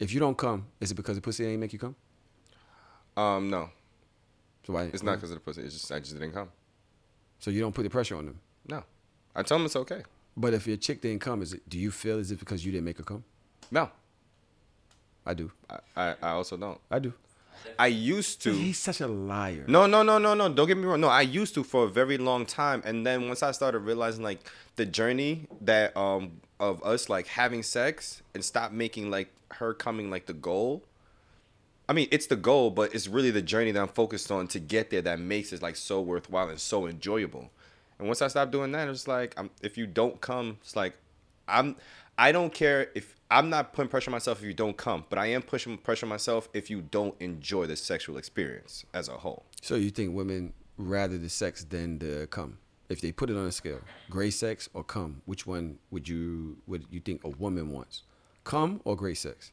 if 0.00 0.12
you 0.14 0.18
don't 0.18 0.36
come, 0.36 0.66
is 0.80 0.90
it 0.90 0.94
because 0.94 1.14
the 1.16 1.20
pussy 1.20 1.46
ain't 1.46 1.60
make 1.60 1.72
you 1.72 1.78
come? 1.78 1.94
Um, 3.16 3.50
no. 3.50 3.70
So 4.66 4.72
why? 4.72 4.84
It's 4.84 5.02
not 5.02 5.16
because 5.16 5.30
of 5.30 5.36
the 5.36 5.40
pussy. 5.40 5.62
It's 5.62 5.74
just 5.74 5.92
I 5.92 5.98
just 5.98 6.12
didn't 6.12 6.32
come. 6.32 6.48
So 7.38 7.50
you 7.50 7.60
don't 7.60 7.74
put 7.74 7.82
the 7.82 7.90
pressure 7.90 8.16
on 8.16 8.26
them. 8.26 8.40
No. 8.68 8.84
I 9.34 9.42
tell 9.42 9.58
them 9.58 9.66
it's 9.66 9.76
okay. 9.76 10.02
But 10.36 10.54
if 10.54 10.66
your 10.66 10.76
chick 10.76 11.02
didn't 11.02 11.20
come, 11.20 11.42
is 11.42 11.52
it? 11.52 11.68
Do 11.68 11.78
you 11.78 11.90
feel 11.90 12.18
as 12.18 12.30
if 12.30 12.38
because 12.38 12.64
you 12.64 12.72
didn't 12.72 12.84
make 12.84 12.98
her 12.98 13.04
come? 13.04 13.24
No. 13.70 13.90
I 15.26 15.34
do. 15.34 15.50
I, 15.68 15.78
I, 15.96 16.14
I 16.22 16.30
also 16.30 16.56
don't. 16.56 16.80
I 16.90 16.98
do. 16.98 17.12
I 17.78 17.86
used 17.88 18.42
to. 18.42 18.52
He's 18.52 18.78
such 18.78 19.00
a 19.00 19.06
liar. 19.06 19.64
No, 19.68 19.86
no, 19.86 20.02
no, 20.02 20.18
no, 20.18 20.34
no. 20.34 20.48
Don't 20.48 20.66
get 20.66 20.76
me 20.76 20.84
wrong. 20.84 21.00
No, 21.00 21.08
I 21.08 21.22
used 21.22 21.54
to 21.54 21.62
for 21.62 21.84
a 21.84 21.88
very 21.88 22.18
long 22.18 22.46
time, 22.46 22.82
and 22.84 23.06
then 23.06 23.28
once 23.28 23.42
I 23.42 23.52
started 23.52 23.80
realizing 23.80 24.24
like 24.24 24.40
the 24.76 24.86
journey 24.86 25.46
that 25.60 25.96
um 25.96 26.40
of 26.58 26.82
us 26.84 27.08
like 27.08 27.26
having 27.26 27.62
sex 27.62 28.22
and 28.34 28.44
stop 28.44 28.72
making 28.72 29.10
like 29.10 29.28
her 29.52 29.74
coming 29.74 30.10
like 30.10 30.26
the 30.26 30.32
goal. 30.32 30.82
I 31.92 31.94
mean, 31.94 32.08
it's 32.10 32.24
the 32.24 32.36
goal, 32.36 32.70
but 32.70 32.94
it's 32.94 33.06
really 33.06 33.30
the 33.30 33.42
journey 33.42 33.70
that 33.70 33.78
I'm 33.78 33.86
focused 33.86 34.32
on 34.32 34.46
to 34.48 34.58
get 34.58 34.88
there 34.88 35.02
that 35.02 35.20
makes 35.20 35.52
it 35.52 35.60
like 35.60 35.76
so 35.76 36.00
worthwhile 36.00 36.48
and 36.48 36.58
so 36.58 36.86
enjoyable. 36.86 37.50
And 37.98 38.08
once 38.08 38.22
I 38.22 38.28
stop 38.28 38.50
doing 38.50 38.72
that, 38.72 38.88
it's 38.88 39.06
like 39.06 39.34
I'm, 39.36 39.50
if 39.60 39.76
you 39.76 39.86
don't 39.86 40.18
come, 40.18 40.56
it's 40.62 40.74
like 40.74 40.94
I'm. 41.46 41.76
I 42.16 42.32
don't 42.32 42.50
care 42.54 42.88
if 42.94 43.14
I'm 43.30 43.50
not 43.50 43.74
putting 43.74 43.90
pressure 43.90 44.08
on 44.08 44.12
myself 44.12 44.38
if 44.38 44.46
you 44.46 44.54
don't 44.54 44.74
come, 44.74 45.04
but 45.10 45.18
I 45.18 45.26
am 45.26 45.42
pushing 45.42 45.76
pressure 45.76 46.06
on 46.06 46.08
myself 46.08 46.48
if 46.54 46.70
you 46.70 46.80
don't 46.80 47.14
enjoy 47.20 47.66
the 47.66 47.76
sexual 47.76 48.16
experience 48.16 48.86
as 48.94 49.10
a 49.10 49.18
whole. 49.18 49.44
So 49.60 49.74
you 49.74 49.90
think 49.90 50.14
women 50.14 50.54
rather 50.78 51.18
the 51.18 51.28
sex 51.28 51.62
than 51.62 51.98
the 51.98 52.26
come? 52.30 52.56
If 52.88 53.02
they 53.02 53.12
put 53.12 53.28
it 53.28 53.36
on 53.36 53.44
a 53.44 53.52
scale, 53.52 53.82
gray 54.08 54.30
sex 54.30 54.66
or 54.72 54.82
come, 54.82 55.20
which 55.26 55.46
one 55.46 55.78
would 55.90 56.08
you 56.08 56.56
would 56.66 56.86
you 56.90 57.00
think 57.00 57.22
a 57.22 57.28
woman 57.28 57.70
wants? 57.70 58.04
Come 58.44 58.80
or 58.86 58.96
gray 58.96 59.12
sex? 59.12 59.52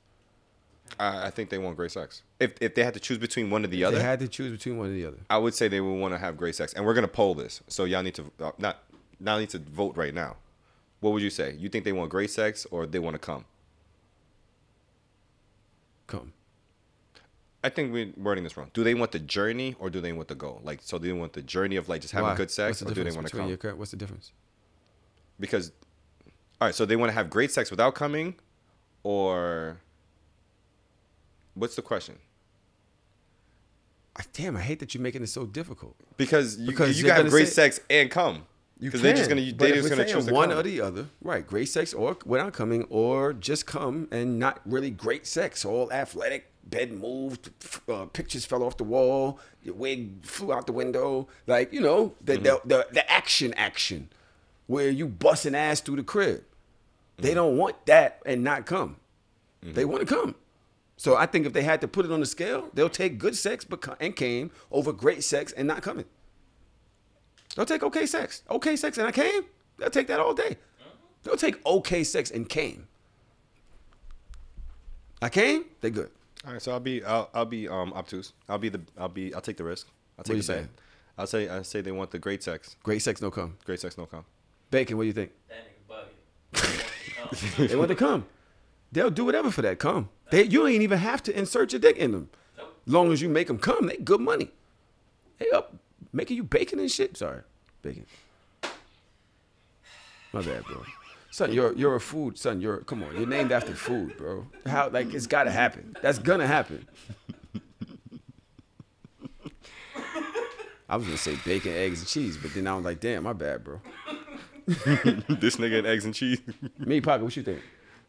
I, 0.99 1.27
I 1.27 1.29
think 1.29 1.49
they 1.49 1.57
want 1.57 1.75
great 1.75 1.91
sex. 1.91 2.23
If 2.39 2.53
if 2.61 2.75
they 2.75 2.83
had 2.83 2.93
to 2.93 2.99
choose 2.99 3.17
between 3.17 3.49
one 3.49 3.63
or 3.63 3.67
the 3.67 3.81
If 3.81 3.87
other, 3.87 3.97
They 3.97 4.03
had 4.03 4.19
to 4.19 4.27
choose 4.27 4.51
between 4.51 4.77
one 4.77 4.89
or 4.89 4.93
the 4.93 5.05
other. 5.05 5.17
I 5.29 5.37
would 5.37 5.53
say 5.53 5.67
they 5.67 5.81
would 5.81 5.99
want 5.99 6.13
to 6.13 6.17
have 6.17 6.37
great 6.37 6.55
sex. 6.55 6.73
And 6.73 6.85
we're 6.85 6.93
gonna 6.93 7.07
poll 7.07 7.35
this, 7.35 7.61
so 7.67 7.83
y'all 7.83 8.03
need 8.03 8.15
to 8.15 8.31
uh, 8.39 8.51
not 8.57 8.83
now 9.19 9.37
need 9.37 9.49
to 9.49 9.59
vote 9.59 9.97
right 9.97 10.13
now. 10.13 10.37
What 11.01 11.13
would 11.13 11.21
you 11.21 11.29
say? 11.29 11.55
You 11.57 11.69
think 11.69 11.85
they 11.85 11.91
want 11.91 12.09
great 12.09 12.29
sex 12.29 12.65
or 12.71 12.85
they 12.85 12.99
want 12.99 13.15
to 13.15 13.19
come? 13.19 13.45
Come. 16.07 16.33
I 17.63 17.69
think 17.69 17.91
we're 17.91 18.11
wording 18.17 18.43
this 18.43 18.55
wrong. 18.55 18.71
Do 18.73 18.83
they 18.83 18.93
want 18.93 19.11
the 19.11 19.19
journey 19.19 19.75
or 19.79 19.89
do 19.89 19.99
they 19.99 20.13
want 20.13 20.29
the 20.29 20.35
goal? 20.35 20.61
Like, 20.63 20.79
so 20.81 20.97
do 20.97 21.07
they 21.07 21.13
want 21.13 21.33
the 21.33 21.41
journey 21.41 21.75
of 21.75 21.89
like 21.89 22.01
just 22.01 22.13
having 22.13 22.29
Why? 22.29 22.35
good 22.35 22.51
sex, 22.51 22.81
or 22.81 22.93
do 22.93 23.03
they 23.03 23.11
want 23.11 23.27
to 23.27 23.35
come? 23.35 23.49
your 23.49 23.75
What's 23.75 23.91
the 23.91 23.97
difference? 23.97 24.31
Because, 25.39 25.71
all 26.59 26.67
right, 26.67 26.75
so 26.75 26.85
they 26.85 26.95
want 26.95 27.09
to 27.09 27.13
have 27.13 27.29
great 27.29 27.51
sex 27.51 27.69
without 27.69 27.95
coming, 27.95 28.35
or 29.03 29.81
what's 31.59 31.75
the 31.75 31.81
question? 31.81 32.15
Damn, 34.33 34.57
I 34.57 34.61
hate 34.61 34.79
that 34.79 34.93
you're 34.93 35.01
making 35.01 35.23
it 35.23 35.27
so 35.27 35.45
difficult. 35.45 35.95
Because 36.17 36.57
you, 36.59 36.67
Because 36.67 36.99
you 36.99 37.07
got 37.07 37.25
great 37.29 37.47
say- 37.47 37.53
sex 37.69 37.79
and 37.89 38.11
come. 38.11 38.45
Because 38.81 39.01
they're 39.01 39.13
just 39.13 39.29
gonna 39.29 39.41
just 39.51 39.89
gonna 39.89 40.05
choose 40.07 40.31
one 40.31 40.49
come. 40.49 40.59
or 40.59 40.63
the 40.63 40.79
other, 40.79 41.07
right? 41.21 41.45
Great 41.45 41.67
sex 41.67 41.93
or 41.93 42.15
without 42.25 42.53
coming, 42.53 42.83
or 42.89 43.33
just 43.33 43.65
come 43.65 44.07
and 44.09 44.39
not 44.39 44.61
really 44.65 44.89
great 44.89 45.27
sex. 45.27 45.65
All 45.65 45.91
athletic, 45.91 46.49
bed 46.63 46.93
moved, 46.93 47.49
uh, 47.89 48.05
pictures 48.05 48.45
fell 48.45 48.63
off 48.63 48.77
the 48.77 48.85
wall, 48.85 49.37
your 49.61 49.75
wig 49.75 50.25
flew 50.25 50.53
out 50.53 50.65
the 50.65 50.71
window. 50.71 51.27
Like 51.45 51.73
you 51.73 51.81
know, 51.81 52.15
the 52.23 52.35
Mm-hmm. 52.37 52.43
the, 52.43 52.61
the 52.65 52.87
the 52.93 53.11
action 53.11 53.53
action, 53.55 54.07
where 54.67 54.89
you 54.89 55.07
busting 55.07 55.55
ass 55.55 55.81
through 55.81 55.97
the 55.97 56.03
crib. 56.03 56.37
Mm-hmm. 56.39 57.23
They 57.23 57.33
don't 57.33 57.57
want 57.57 57.85
that 57.87 58.21
and 58.25 58.45
not 58.45 58.65
come. 58.65 58.95
They 59.61 59.83
want 59.83 60.07
to 60.07 60.15
come. 60.15 60.35
So 60.99 61.15
I 61.15 61.27
think 61.27 61.45
if 61.45 61.53
they 61.53 61.61
had 61.61 61.79
to 61.79 61.87
put 61.87 62.03
it 62.03 62.11
on 62.11 62.19
the 62.19 62.25
scale, 62.25 62.69
they'll 62.73 62.89
take 62.89 63.19
good 63.19 63.33
sex 63.37 63.63
but 63.63 63.79
co- 63.79 63.95
and 64.01 64.13
came 64.13 64.51
over 64.69 64.91
great 64.91 65.23
sex 65.23 65.53
and 65.53 65.65
not 65.65 65.81
coming. 65.81 66.03
They'll 67.55 67.65
take 67.65 67.83
okay 67.83 68.05
sex. 68.05 68.43
Okay 68.51 68.75
sex 68.75 68.97
and 68.97 69.07
I 69.07 69.13
came. 69.13 69.43
They'll 69.77 69.89
take 69.89 70.07
that 70.07 70.19
all 70.19 70.33
day. 70.33 70.57
They'll 71.23 71.37
take 71.37 71.65
okay 71.65 72.03
sex 72.03 72.31
and 72.31 72.49
came. 72.49 72.89
I 75.21 75.29
came, 75.29 75.63
they 75.79 75.89
good. 75.89 76.11
All 76.45 76.51
right, 76.51 76.61
so 76.61 76.73
I'll 76.73 76.81
be 76.81 77.01
I'll, 77.05 77.29
I'll 77.33 77.45
be 77.45 77.69
um 77.69 77.93
obtuse. 77.93 78.33
I'll 78.49 78.57
be 78.57 78.67
the 78.67 78.81
I'll 78.97 79.07
be 79.07 79.33
I'll 79.33 79.39
take 79.39 79.55
the 79.55 79.63
risk. 79.63 79.87
I'll 79.87 79.93
What 80.17 80.25
take 80.25 80.35
you 80.35 80.41
the 80.41 80.47
bet. 80.47 80.57
saying? 80.57 80.69
I'll 81.17 81.27
say 81.27 81.47
I 81.47 81.61
say 81.61 81.79
they 81.79 81.93
want 81.93 82.11
the 82.11 82.19
great 82.19 82.43
sex. 82.43 82.75
Great 82.83 83.01
sex, 83.01 83.21
no 83.21 83.31
come. 83.31 83.55
Great 83.63 83.79
sex, 83.79 83.97
no 83.97 84.05
come. 84.05 84.25
Bacon, 84.69 84.97
what 84.97 85.03
do 85.03 85.07
you 85.07 85.13
think? 85.13 85.31
That 85.47 85.65
nigga 85.65 86.75
bugging. 87.63 87.67
they 87.69 87.75
want 87.77 87.87
to 87.87 87.95
come. 87.95 88.25
They'll 88.91 89.09
do 89.09 89.25
whatever 89.25 89.51
for 89.51 89.61
that 89.61 89.79
come. 89.79 90.09
They 90.31 90.43
you 90.43 90.67
ain't 90.67 90.81
even 90.81 90.99
have 90.99 91.23
to 91.23 91.37
insert 91.37 91.73
your 91.73 91.79
dick 91.79 91.97
in 91.97 92.11
them. 92.11 92.29
Long 92.85 93.11
as 93.11 93.21
you 93.21 93.29
make 93.29 93.47
them 93.47 93.59
come, 93.59 93.87
they 93.87 93.97
good 93.97 94.21
money. 94.21 94.51
They 95.37 95.49
up 95.51 95.75
making 96.11 96.37
you 96.37 96.43
bacon 96.43 96.79
and 96.79 96.89
shit. 96.89 97.17
Sorry, 97.17 97.41
bacon. 97.81 98.05
My 100.31 100.41
bad, 100.41 100.63
bro. 100.65 100.83
Son, 101.31 101.53
you're 101.53 101.73
you're 101.73 101.95
a 101.95 102.01
food 102.01 102.37
son. 102.37 102.61
You're 102.61 102.77
come 102.79 103.03
on. 103.03 103.15
You're 103.15 103.27
named 103.27 103.51
after 103.51 103.73
food, 103.75 104.17
bro. 104.17 104.47
How 104.65 104.89
like 104.89 105.13
it's 105.13 105.27
got 105.27 105.43
to 105.43 105.51
happen. 105.51 105.95
That's 106.01 106.19
gonna 106.19 106.47
happen. 106.47 106.87
I 110.89 110.95
was 110.95 111.05
gonna 111.05 111.17
say 111.17 111.35
bacon, 111.45 111.73
eggs, 111.73 111.99
and 111.99 112.07
cheese, 112.07 112.35
but 112.35 112.51
then 112.55 112.65
I 112.65 112.75
was 112.75 112.83
like, 112.83 112.99
damn, 112.99 113.23
my 113.23 113.33
bad, 113.33 113.63
bro. 113.63 113.79
this 114.65 115.57
nigga 115.57 115.79
and 115.79 115.87
eggs 115.87 116.05
and 116.05 116.15
cheese. 116.15 116.41
Me, 116.79 116.99
Pocket, 116.99 117.23
what 117.23 117.35
you 117.35 117.43
think? 117.43 117.61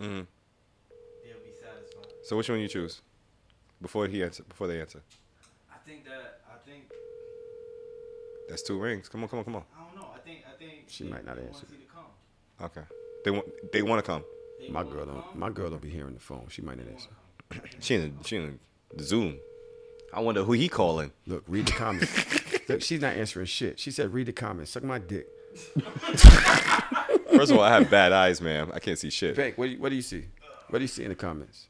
time, 0.00 0.08
hmm 0.08 0.20
they'll 1.24 1.38
be 1.44 1.52
satisfied. 1.52 2.12
So 2.24 2.36
which 2.36 2.48
one 2.48 2.60
you 2.60 2.68
choose? 2.68 3.02
Before 3.82 4.06
he 4.06 4.22
answer, 4.22 4.42
before 4.44 4.66
they 4.66 4.80
answer. 4.80 5.00
I 5.72 5.76
think 5.86 6.04
that 6.04 6.40
I 6.52 6.56
think 6.68 6.84
That's 8.48 8.62
two 8.62 8.78
rings. 8.78 9.08
Come 9.08 9.22
on, 9.22 9.28
come 9.28 9.38
on, 9.38 9.44
come 9.44 9.56
on. 9.56 9.64
I 9.78 9.84
don't 9.84 9.96
know. 10.00 10.08
I 10.14 10.18
think 10.20 10.40
I 10.46 10.56
think 10.58 10.84
She 10.88 11.04
they- 11.04 11.10
might 11.10 11.24
not 11.24 11.36
they 11.36 11.42
answer. 11.42 11.66
Want 11.66 11.80
you 11.80 11.86
to 11.86 11.92
come. 11.92 12.66
Okay. 12.66 12.82
They 13.24 13.30
want 13.30 13.72
they 13.72 13.82
want 13.82 14.04
to 14.04 14.10
come. 14.10 14.24
My 14.68 14.82
girl 14.84 15.06
don't. 15.06 15.34
My 15.34 15.48
girl 15.50 15.70
don't 15.70 15.80
be 15.82 15.88
hearing 15.90 16.14
the 16.14 16.20
phone. 16.20 16.46
She 16.50 16.60
might 16.62 16.76
not 16.78 16.88
answer. 16.88 17.08
She 17.80 17.94
in 17.94 18.16
the, 18.18 18.24
she 18.28 18.36
in 18.36 18.58
the 18.94 19.02
Zoom. 19.02 19.38
I 20.12 20.20
wonder 20.20 20.42
who 20.44 20.52
he 20.52 20.68
calling. 20.68 21.12
Look, 21.26 21.44
read 21.48 21.66
the 21.66 21.72
comments. 21.72 22.12
Look, 22.68 22.82
she's 22.82 23.00
not 23.00 23.14
answering 23.14 23.46
shit. 23.46 23.78
She 23.78 23.90
said, 23.90 24.12
"Read 24.12 24.26
the 24.26 24.32
comments. 24.32 24.72
Suck 24.72 24.82
my 24.84 24.98
dick." 24.98 25.26
First 27.34 27.52
of 27.52 27.58
all, 27.58 27.64
I 27.64 27.72
have 27.72 27.90
bad 27.90 28.12
eyes, 28.12 28.40
man. 28.40 28.70
I 28.72 28.78
can't 28.78 28.98
see 28.98 29.10
shit. 29.10 29.36
Bank, 29.36 29.56
what 29.56 29.66
do, 29.66 29.72
you, 29.72 29.78
what 29.78 29.88
do 29.88 29.96
you 29.96 30.02
see? 30.02 30.24
What 30.68 30.78
do 30.78 30.84
you 30.84 30.88
see 30.88 31.04
in 31.04 31.08
the 31.08 31.14
comments? 31.14 31.66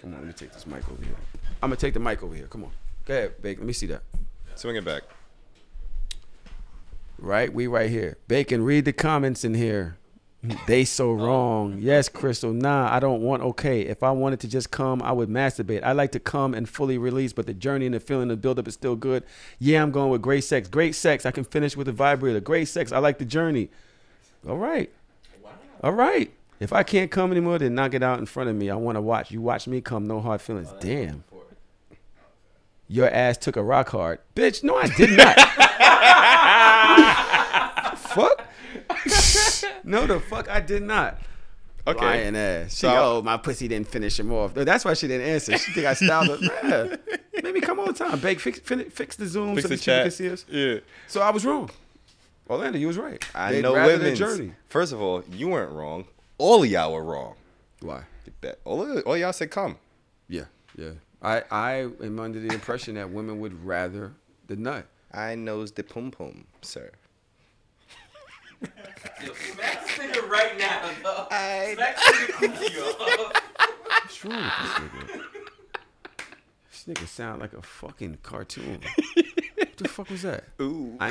Come 0.00 0.14
on, 0.14 0.18
let 0.18 0.26
me 0.26 0.32
take 0.32 0.52
this 0.52 0.66
mic 0.66 0.88
over 0.90 1.02
here. 1.02 1.14
I'm 1.62 1.70
gonna 1.70 1.76
take 1.76 1.94
the 1.94 2.00
mic 2.00 2.22
over 2.22 2.34
here. 2.34 2.46
Come 2.46 2.64
on. 2.64 2.72
Go 3.04 3.14
ahead, 3.14 3.40
Bake. 3.40 3.58
Let 3.58 3.66
me 3.66 3.72
see 3.72 3.86
that. 3.86 4.02
Swing 4.54 4.76
it 4.76 4.84
back. 4.84 5.02
Right, 7.18 7.52
we 7.52 7.68
right 7.68 7.88
here. 7.88 8.18
Bacon, 8.26 8.64
read 8.64 8.84
the 8.84 8.92
comments 8.92 9.44
in 9.44 9.54
here. 9.54 9.96
They 10.66 10.84
so 10.84 11.12
wrong. 11.12 11.78
Yes, 11.78 12.08
Crystal. 12.08 12.52
Nah, 12.52 12.92
I 12.92 12.98
don't 12.98 13.22
want 13.22 13.42
okay. 13.42 13.82
If 13.82 14.02
I 14.02 14.10
wanted 14.10 14.40
to 14.40 14.48
just 14.48 14.72
come, 14.72 15.00
I 15.00 15.12
would 15.12 15.28
masturbate. 15.28 15.84
I 15.84 15.92
like 15.92 16.10
to 16.12 16.20
come 16.20 16.52
and 16.52 16.68
fully 16.68 16.98
release, 16.98 17.32
but 17.32 17.46
the 17.46 17.54
journey 17.54 17.86
and 17.86 17.94
the 17.94 18.00
feeling, 18.00 18.26
the 18.26 18.36
buildup 18.36 18.66
is 18.66 18.74
still 18.74 18.96
good. 18.96 19.22
Yeah, 19.60 19.84
I'm 19.84 19.92
going 19.92 20.10
with 20.10 20.20
great 20.20 20.42
sex. 20.42 20.66
Great 20.66 20.96
sex. 20.96 21.24
I 21.24 21.30
can 21.30 21.44
finish 21.44 21.76
with 21.76 21.86
a 21.86 21.92
vibrator. 21.92 22.40
Great 22.40 22.66
sex. 22.66 22.90
I 22.90 22.98
like 22.98 23.18
the 23.18 23.24
journey. 23.24 23.70
All 24.48 24.58
right. 24.58 24.92
All 25.82 25.92
right. 25.92 26.32
If 26.60 26.72
I 26.72 26.82
can't 26.84 27.10
come 27.10 27.32
anymore, 27.32 27.58
then 27.58 27.74
knock 27.74 27.94
it 27.94 28.02
out 28.02 28.18
in 28.20 28.26
front 28.26 28.48
of 28.50 28.56
me. 28.56 28.70
I 28.70 28.76
want 28.76 28.96
to 28.96 29.00
watch. 29.02 29.30
You 29.30 29.40
watch 29.40 29.66
me 29.66 29.80
come, 29.80 30.06
no 30.06 30.20
hard 30.20 30.40
feelings. 30.40 30.72
Damn. 30.80 31.24
Your 32.88 33.08
ass 33.08 33.38
took 33.38 33.56
a 33.56 33.62
rock 33.62 33.88
hard. 33.90 34.18
Bitch, 34.36 34.62
no, 34.62 34.76
I 34.76 34.86
did 34.88 35.16
not. 35.16 35.36
fuck? 37.98 38.44
no, 39.84 40.06
the 40.06 40.20
fuck, 40.20 40.48
I 40.50 40.60
did 40.60 40.82
not. 40.82 41.18
Okay. 41.86 42.04
Lying 42.04 42.36
ass. 42.36 42.70
She, 42.72 42.76
So- 42.86 43.18
oh, 43.18 43.22
my 43.22 43.36
pussy 43.38 43.66
didn't 43.66 43.88
finish 43.88 44.20
him 44.20 44.32
off. 44.32 44.54
That's 44.54 44.84
why 44.84 44.94
she 44.94 45.08
didn't 45.08 45.26
answer. 45.26 45.56
She 45.58 45.72
think 45.72 45.86
I 45.86 45.94
styled 45.94 46.40
her. 46.40 46.98
Yeah. 47.34 47.40
Maybe 47.42 47.60
come 47.60 47.80
all 47.80 47.86
the 47.86 47.92
time. 47.92 48.20
Bake, 48.20 48.38
fix, 48.38 48.60
fin- 48.60 48.88
fix 48.90 49.16
the 49.16 49.26
Zoom 49.26 49.56
Fix 49.56 49.62
so 49.62 49.68
the 49.68 49.74
these 49.74 49.84
chat. 49.84 50.02
can 50.04 50.10
see 50.12 50.30
us. 50.30 50.44
Yeah. 50.48 50.76
So 51.08 51.20
I 51.22 51.30
was 51.30 51.44
wrong. 51.44 51.70
Orlando, 52.50 52.78
you 52.78 52.86
was 52.88 52.98
right. 52.98 53.22
I 53.34 53.52
They'd 53.52 53.62
know 53.62 53.74
rather 53.74 53.98
the 53.98 54.12
women's. 54.20 54.54
First 54.68 54.92
of 54.92 55.00
all, 55.00 55.22
you 55.30 55.48
weren't 55.48 55.72
wrong. 55.72 56.06
All 56.38 56.62
of 56.62 56.68
y'all 56.70 56.92
were 56.92 57.04
wrong. 57.04 57.34
Why? 57.80 58.02
That 58.40 58.58
all 58.64 58.82
of, 58.82 59.04
all 59.06 59.16
y'all 59.16 59.32
said 59.32 59.50
come. 59.50 59.76
Yeah, 60.28 60.44
yeah. 60.76 60.90
I, 61.22 61.42
I 61.50 61.72
am 62.02 62.18
under 62.18 62.40
the 62.40 62.52
impression 62.52 62.96
that 62.96 63.10
women 63.10 63.38
would 63.40 63.64
rather 63.64 64.12
the 64.48 64.56
nut. 64.56 64.86
I 65.12 65.34
knows 65.36 65.70
the 65.72 65.84
pum 65.84 66.10
pum, 66.10 66.46
sir. 66.62 66.90
Yo, 69.24 69.32
smack 69.34 69.86
this 69.86 69.98
nigga 69.98 70.28
right 70.28 70.58
now, 70.58 70.90
though. 71.02 71.26
I- 71.30 71.74
Smack 71.74 71.96
this 71.96 72.06
nigga 72.30 72.58
cookie 72.58 72.80
off. 72.80 73.42
What's 74.02 74.24
wrong 74.24 74.34
with 74.34 74.52
this 74.62 75.14
nigga? 75.18 75.22
This 76.70 76.84
nigga 76.88 77.06
sound 77.08 77.40
like 77.40 77.52
a 77.52 77.62
fucking 77.62 78.18
cartoon. 78.22 78.80
what 79.56 79.76
the 79.76 79.88
fuck 79.88 80.10
was 80.10 80.22
that? 80.22 80.44
Ooh. 80.60 80.96
I 81.00 81.08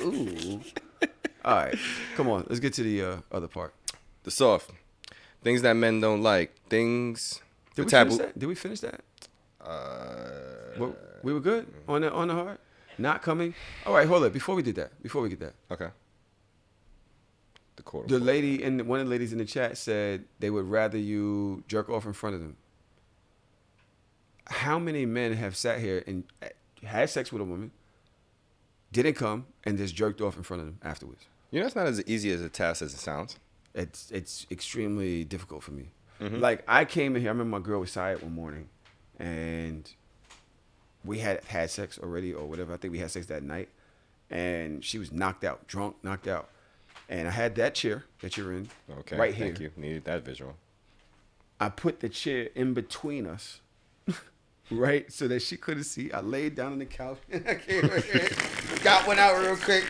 know. 0.00 0.06
Ooh. 0.06 0.60
All 1.44 1.56
right, 1.56 1.74
come 2.16 2.28
on. 2.28 2.44
Let's 2.48 2.60
get 2.60 2.72
to 2.74 2.82
the 2.82 3.02
uh, 3.02 3.16
other 3.32 3.48
part. 3.48 3.74
The 4.24 4.30
soft 4.30 4.70
things 5.42 5.62
that 5.62 5.74
men 5.74 6.00
don't 6.00 6.22
like. 6.22 6.54
Things. 6.68 7.40
Did 7.74 7.86
we 7.86 7.90
taboo. 7.90 8.10
finish 8.10 8.26
that? 8.26 8.38
Did 8.38 8.46
we 8.46 8.54
finish 8.54 8.80
that? 8.80 9.00
Uh, 9.60 10.78
What- 10.78 11.20
we 11.24 11.32
were 11.32 11.40
good 11.40 11.66
on 11.88 12.02
the 12.02 12.12
on 12.12 12.28
the 12.28 12.34
heart. 12.34 12.60
Not 12.98 13.22
coming. 13.22 13.54
All 13.86 13.94
right, 13.94 14.06
hold 14.06 14.22
up. 14.24 14.32
Before 14.32 14.54
we 14.54 14.62
did 14.62 14.74
that, 14.76 15.02
before 15.02 15.22
we 15.22 15.28
get 15.30 15.40
that, 15.40 15.54
okay. 15.70 15.88
The 17.76 17.82
quarter. 17.82 18.06
the 18.06 18.22
lady 18.22 18.62
in 18.62 18.86
one 18.86 19.00
of 19.00 19.06
the 19.06 19.10
ladies 19.10 19.32
in 19.32 19.38
the 19.38 19.44
chat 19.46 19.78
said 19.78 20.24
they 20.40 20.50
would 20.50 20.66
rather 20.66 20.98
you 20.98 21.64
jerk 21.68 21.88
off 21.88 22.04
in 22.04 22.12
front 22.12 22.34
of 22.34 22.40
them. 22.42 22.56
How 24.46 24.78
many 24.78 25.06
men 25.06 25.32
have 25.34 25.56
sat 25.56 25.80
here 25.80 26.04
and 26.06 26.24
had 26.84 27.08
sex 27.10 27.32
with 27.32 27.42
a 27.42 27.44
woman, 27.44 27.70
didn't 28.92 29.14
come, 29.14 29.46
and 29.64 29.78
just 29.78 29.94
jerked 29.94 30.20
off 30.20 30.36
in 30.36 30.42
front 30.42 30.60
of 30.60 30.66
them 30.66 30.78
afterwards? 30.82 31.24
You 31.50 31.60
know, 31.60 31.66
it's 31.66 31.76
not 31.76 31.86
as 31.86 32.02
easy 32.06 32.30
as 32.32 32.40
a 32.40 32.48
task 32.48 32.82
as 32.82 32.92
it 32.94 32.98
sounds. 32.98 33.38
It's 33.74 34.10
it's 34.10 34.46
extremely 34.50 35.24
difficult 35.24 35.62
for 35.62 35.72
me. 35.72 35.90
Mhm. 36.20 36.40
Like 36.40 36.62
I 36.68 36.84
came 36.84 37.16
in 37.16 37.22
here. 37.22 37.30
I 37.30 37.32
remember 37.32 37.58
my 37.58 37.64
girl 37.64 37.80
was 37.80 37.92
tired 37.92 38.22
one 38.22 38.34
morning, 38.34 38.68
and 39.18 39.90
we 41.04 41.18
had 41.20 41.42
had 41.44 41.70
sex 41.70 41.98
already 41.98 42.32
or 42.34 42.46
whatever. 42.46 42.72
I 42.74 42.76
think 42.76 42.92
we 42.92 42.98
had 42.98 43.10
sex 43.10 43.26
that 43.26 43.42
night, 43.42 43.68
and 44.30 44.84
she 44.84 44.98
was 44.98 45.10
knocked 45.10 45.42
out, 45.44 45.66
drunk, 45.66 45.96
knocked 46.02 46.28
out, 46.28 46.50
and 47.08 47.26
I 47.26 47.30
had 47.30 47.54
that 47.56 47.74
chair 47.74 48.04
that 48.20 48.36
you're 48.36 48.52
in, 48.52 48.68
Okay. 48.90 49.16
right 49.16 49.34
here. 49.34 49.46
Thank 49.46 49.60
you. 49.60 49.70
Needed 49.76 50.04
that 50.04 50.22
visual. 50.24 50.56
I 51.58 51.70
put 51.70 52.00
the 52.00 52.08
chair 52.10 52.50
in 52.54 52.74
between 52.74 53.26
us, 53.26 53.60
right, 54.74 55.10
so 55.12 55.28
that 55.28 55.40
she 55.42 55.56
couldn't 55.56 55.84
see. 55.84 56.10
I 56.12 56.20
laid 56.20 56.54
down 56.54 56.72
on 56.72 56.78
the 56.78 56.86
couch 56.86 57.18
and 57.30 57.46
I 57.48 57.54
came 57.56 57.82
got 58.82 59.06
one 59.06 59.18
out 59.18 59.38
real 59.40 59.56
quick. 59.56 59.84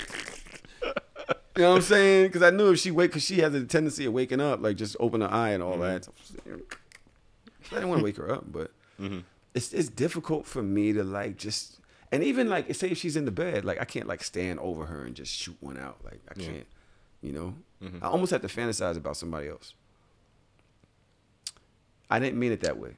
You 1.57 1.63
know 1.65 1.71
what 1.71 1.77
I'm 1.77 1.83
saying? 1.83 2.27
Because 2.29 2.43
I 2.43 2.51
knew 2.51 2.71
if 2.73 2.79
she 2.79 2.91
wake, 2.91 3.11
because 3.11 3.25
she 3.25 3.41
has 3.41 3.55
a 3.55 3.63
tendency 3.65 4.07
of 4.07 4.13
waking 4.15 4.41
up, 4.41 4.63
like 4.63 4.77
just 4.77 4.97
open 4.99 5.21
her 5.21 5.31
eye 5.31 5.51
and 5.51 5.63
all 5.63 5.77
that. 5.79 6.09
I 6.47 7.75
didn't 7.75 7.89
want 7.91 7.99
to 8.01 8.05
wake 8.05 8.17
her 8.17 8.31
up, 8.33 8.51
but 8.51 8.71
it's 9.55 9.73
it's 9.73 9.89
difficult 9.91 10.47
for 10.47 10.63
me 10.63 10.93
to 10.95 11.05
like 11.05 11.37
just 11.37 11.79
and 12.11 12.23
even 12.25 12.49
like 12.49 12.75
say 12.75 12.89
if 12.91 12.99
she's 12.99 13.17
in 13.17 13.25
the 13.27 13.31
bed, 13.31 13.65
like 13.67 13.81
I 13.81 13.85
can't 13.85 14.07
like 14.07 14.25
stand 14.25 14.61
over 14.61 14.87
her 14.87 15.05
and 15.05 15.15
just 15.15 15.33
shoot 15.33 15.57
one 15.61 15.77
out. 15.77 15.99
Like 16.05 16.21
I 16.31 16.35
can't, 16.35 16.67
you 17.21 17.33
know. 17.33 17.55
Mhm. 17.83 18.03
I 18.03 18.07
almost 18.07 18.31
have 18.33 18.41
to 18.43 18.49
fantasize 18.49 18.97
about 18.97 19.17
somebody 19.19 19.49
else. 19.49 19.75
I 22.11 22.19
didn't 22.19 22.39
mean 22.39 22.53
it 22.53 22.61
that 22.63 22.79
way. 22.79 22.97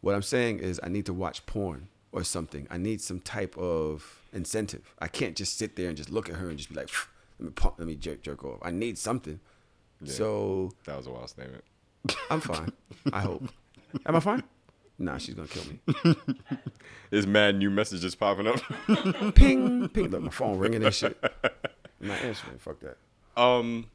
What 0.00 0.14
I'm 0.14 0.22
saying 0.22 0.60
is 0.60 0.80
I 0.82 0.88
need 0.88 1.06
to 1.06 1.12
watch 1.12 1.44
porn 1.46 1.88
or 2.12 2.24
something. 2.24 2.66
I 2.70 2.78
need 2.78 3.00
some 3.00 3.20
type 3.20 3.56
of 3.58 4.20
incentive. 4.32 4.94
I 4.98 5.08
can't 5.08 5.36
just 5.36 5.58
sit 5.58 5.76
there 5.76 5.88
and 5.88 5.96
just 5.96 6.10
look 6.10 6.28
at 6.28 6.36
her 6.36 6.48
and 6.48 6.56
just 6.58 6.70
be 6.70 6.74
like, 6.76 6.90
let 7.38 7.46
me 7.46 7.52
pump, 7.52 7.74
let 7.78 7.86
me 7.86 7.96
jerk, 7.96 8.22
jerk 8.22 8.44
off. 8.44 8.58
I 8.62 8.70
need 8.70 8.98
something. 8.98 9.40
Yeah. 10.02 10.12
So 10.12 10.72
That 10.84 10.96
was 10.96 11.06
a 11.06 11.10
wild 11.10 11.28
statement. 11.28 11.64
I'm 12.30 12.40
fine. 12.40 12.72
I 13.12 13.20
hope. 13.20 13.44
Am 14.06 14.16
I 14.16 14.20
fine? 14.20 14.42
Nah, 14.98 15.18
she's 15.18 15.34
gonna 15.34 15.48
kill 15.48 15.64
me. 15.64 16.16
There's 17.10 17.26
mad 17.26 17.56
new 17.56 17.70
messages 17.70 18.14
popping 18.14 18.46
up. 18.46 18.60
ping, 19.34 19.88
ping. 19.88 20.08
Look, 20.10 20.22
my 20.22 20.30
phone 20.30 20.58
ringing 20.58 20.82
and 20.84 20.94
shit. 20.94 21.18
I'm 21.44 22.08
not 22.08 22.22
answering. 22.22 22.58
Fuck 22.58 22.80
that. 22.80 22.96
Um, 23.40 23.86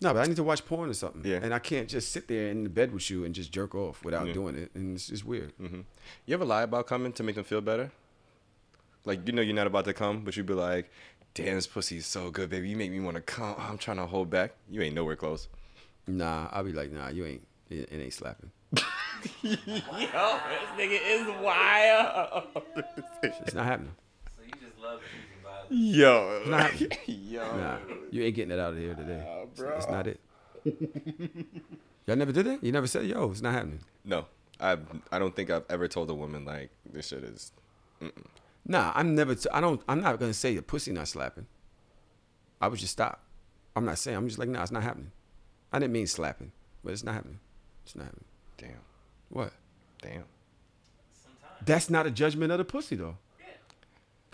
no, 0.00 0.12
but 0.12 0.20
I 0.22 0.26
need 0.26 0.36
to 0.36 0.42
watch 0.42 0.64
porn 0.66 0.90
or 0.90 0.94
something. 0.94 1.22
Yeah. 1.24 1.40
And 1.42 1.54
I 1.54 1.58
can't 1.58 1.88
just 1.88 2.12
sit 2.12 2.28
there 2.28 2.48
in 2.50 2.64
the 2.64 2.70
bed 2.70 2.92
with 2.92 3.10
you 3.10 3.24
and 3.24 3.34
just 3.34 3.50
jerk 3.52 3.74
off 3.74 4.04
without 4.04 4.26
Yeah. 4.26 4.32
doing 4.34 4.56
it, 4.56 4.70
and 4.74 4.94
it's 4.96 5.08
just 5.08 5.24
weird. 5.24 5.52
hmm 5.58 5.80
You 6.26 6.34
ever 6.34 6.44
lie 6.44 6.62
about 6.62 6.86
coming 6.86 7.12
to 7.14 7.22
make 7.22 7.34
them 7.36 7.44
feel 7.44 7.60
better? 7.60 7.90
Like 9.04 9.26
you 9.26 9.32
know 9.32 9.42
you're 9.42 9.54
not 9.54 9.66
about 9.66 9.84
to 9.86 9.92
come, 9.94 10.22
but 10.24 10.36
you'd 10.36 10.46
be 10.46 10.54
like, 10.54 10.90
"Damn, 11.34 11.54
this 11.54 11.66
pussy 11.66 11.96
is 11.98 12.06
so 12.06 12.30
good, 12.30 12.50
baby. 12.50 12.68
You 12.68 12.76
make 12.76 12.90
me 12.90 12.98
want 13.00 13.14
to 13.16 13.20
come. 13.22 13.54
I'm 13.58 13.78
trying 13.78 13.98
to 13.98 14.06
hold 14.06 14.30
back. 14.30 14.54
You 14.70 14.82
ain't 14.82 14.94
nowhere 14.94 15.16
close." 15.16 15.48
Nah, 16.08 16.48
I'll 16.52 16.64
be 16.64 16.72
like, 16.72 16.92
nah, 16.92 17.08
you 17.08 17.24
ain't. 17.24 17.46
It, 17.68 17.88
it 17.92 18.00
ain't 18.00 18.12
slapping. 18.14 18.50
Yo, 19.42 19.54
this 19.54 20.70
nigga 20.76 20.98
is 21.04 21.26
wild. 21.42 22.44
It's 23.22 23.54
not 23.54 23.66
happening. 23.66 23.92
So 24.36 24.42
you 24.44 24.52
just 24.52 24.78
love 24.80 25.00
choosing 25.00 25.35
violence. 25.35 25.35
Yo, 25.70 26.40
It's 26.40 26.48
not. 26.50 26.80
Yo. 27.08 27.56
Nah, 27.56 27.78
you 28.10 28.22
ain't 28.22 28.34
getting 28.34 28.52
it 28.52 28.58
out 28.60 28.72
of 28.72 28.78
here 28.78 28.94
today. 28.94 29.18
It's- 29.18 29.46
bro. 29.58 29.76
It's 29.76 29.88
not 29.88 30.06
it. 30.06 30.20
Y'all 32.06 32.16
never 32.16 32.32
did 32.32 32.46
that? 32.46 32.62
You 32.62 32.72
never 32.72 32.86
said, 32.86 33.04
yo, 33.06 33.30
it's 33.30 33.42
not 33.42 33.52
happening. 33.54 33.80
No, 34.04 34.26
I 34.60 34.78
I 35.10 35.18
don't 35.18 35.34
think 35.34 35.50
I've 35.50 35.64
ever 35.68 35.88
told 35.88 36.08
a 36.10 36.14
woman 36.14 36.44
like 36.44 36.70
this 36.92 37.08
shit 37.08 37.24
is. 37.24 37.52
Mm-mm. 38.00 38.10
Nah, 38.66 38.92
I'm 38.94 39.14
never. 39.14 39.34
T- 39.34 39.48
I 39.52 39.60
don't. 39.60 39.80
I'm 39.88 40.00
not 40.00 40.18
gonna 40.20 40.34
say 40.34 40.52
your 40.52 40.62
pussy 40.62 40.92
not 40.92 41.08
slapping. 41.08 41.46
I 42.60 42.68
would 42.68 42.78
just 42.78 42.92
stop. 42.92 43.22
I'm 43.74 43.84
not 43.84 43.98
saying. 43.98 44.16
I'm 44.16 44.26
just 44.28 44.38
like, 44.38 44.48
nah, 44.48 44.62
it's 44.62 44.72
not 44.72 44.82
happening. 44.82 45.10
I 45.72 45.78
didn't 45.78 45.92
mean 45.92 46.06
slapping, 46.06 46.52
but 46.84 46.92
it's 46.92 47.04
not 47.04 47.14
happening. 47.14 47.38
It's 47.84 47.94
not 47.96 48.04
happening. 48.06 48.24
Damn. 48.58 48.80
What? 49.28 49.52
Damn. 50.02 50.24
That's 51.64 51.90
not 51.90 52.06
a 52.06 52.10
judgment 52.10 52.52
of 52.52 52.58
the 52.58 52.64
pussy 52.64 52.96
though. 52.96 53.16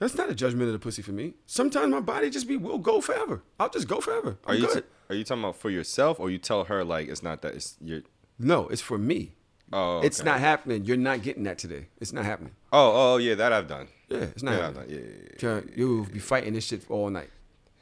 That's 0.02 0.16
not 0.16 0.28
a 0.28 0.34
judgment 0.34 0.66
of 0.66 0.72
the 0.72 0.80
pussy 0.80 1.00
for 1.00 1.12
me. 1.12 1.34
Sometimes 1.46 1.92
my 1.92 2.00
body 2.00 2.28
just 2.28 2.48
be 2.48 2.56
will 2.56 2.78
go 2.78 3.00
forever. 3.00 3.44
I'll 3.60 3.68
just 3.70 3.86
go 3.86 4.00
forever. 4.00 4.36
Are 4.46 4.54
I'm 4.54 4.60
you 4.60 4.66
good. 4.66 4.82
t- 4.82 4.88
are 5.10 5.14
you 5.14 5.22
talking 5.22 5.44
about 5.44 5.54
for 5.54 5.70
yourself, 5.70 6.18
or 6.18 6.28
you 6.28 6.38
tell 6.38 6.64
her 6.64 6.82
like 6.82 7.06
it's 7.06 7.22
not 7.22 7.42
that 7.42 7.54
it's 7.54 7.76
you're? 7.80 8.02
no, 8.36 8.66
it's 8.66 8.82
for 8.82 8.98
me. 8.98 9.36
Oh, 9.72 10.00
It's 10.00 10.24
not 10.24 10.40
happening. 10.40 10.84
You're 10.86 10.96
not 10.96 11.22
getting 11.22 11.44
that 11.44 11.56
today. 11.58 11.86
It's 12.00 12.12
not 12.12 12.24
happening. 12.24 12.52
Oh, 12.72 13.14
oh 13.14 13.16
yeah, 13.18 13.36
that 13.36 13.52
I've 13.52 13.68
done. 13.68 13.86
Yeah, 14.08 14.18
it's 14.34 14.42
not 14.42 14.52
Yeah, 14.58 14.68
I've 14.68 14.74
happening. 14.76 14.96
done. 14.98 15.08
Yeah, 15.40 15.48
yeah, 15.50 15.60
yeah. 15.70 15.76
You'll 15.76 16.04
be 16.06 16.18
fighting 16.18 16.54
this 16.54 16.64
shit 16.66 16.82
all 16.90 17.08
night. 17.08 17.30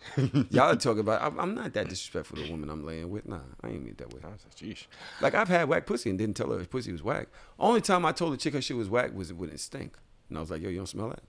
Y'all 0.50 0.72
are 0.72 0.76
talking 0.76 1.00
about. 1.00 1.22
I'm, 1.22 1.40
I'm 1.40 1.54
not 1.54 1.72
that 1.72 1.88
disrespectful 1.88 2.36
to 2.36 2.42
the 2.44 2.50
woman 2.50 2.68
I'm 2.68 2.84
laying 2.84 3.08
with. 3.08 3.26
Nah, 3.26 3.38
I 3.62 3.68
ain't 3.68 3.82
mean 3.82 3.94
that 3.96 4.12
way. 4.12 4.20
Jeez. 4.56 4.86
Like 5.22 5.34
I've 5.34 5.48
had 5.48 5.68
whack 5.70 5.86
pussy 5.86 6.10
and 6.10 6.18
didn't 6.18 6.36
tell 6.36 6.50
her 6.50 6.58
her 6.58 6.64
pussy 6.66 6.92
was 6.92 7.02
whack. 7.02 7.28
Only 7.58 7.80
time 7.80 8.04
I 8.04 8.12
told 8.12 8.34
the 8.34 8.36
chick 8.36 8.52
her 8.52 8.60
shit 8.60 8.76
was 8.76 8.90
whack 8.90 9.14
was 9.14 9.30
it 9.30 9.38
when 9.38 9.48
it 9.48 9.58
stink, 9.58 9.96
and 10.28 10.36
I 10.36 10.42
was 10.42 10.50
like, 10.50 10.60
"Yo, 10.60 10.68
you 10.68 10.76
don't 10.76 10.86
smell 10.86 11.08
that? 11.08 11.22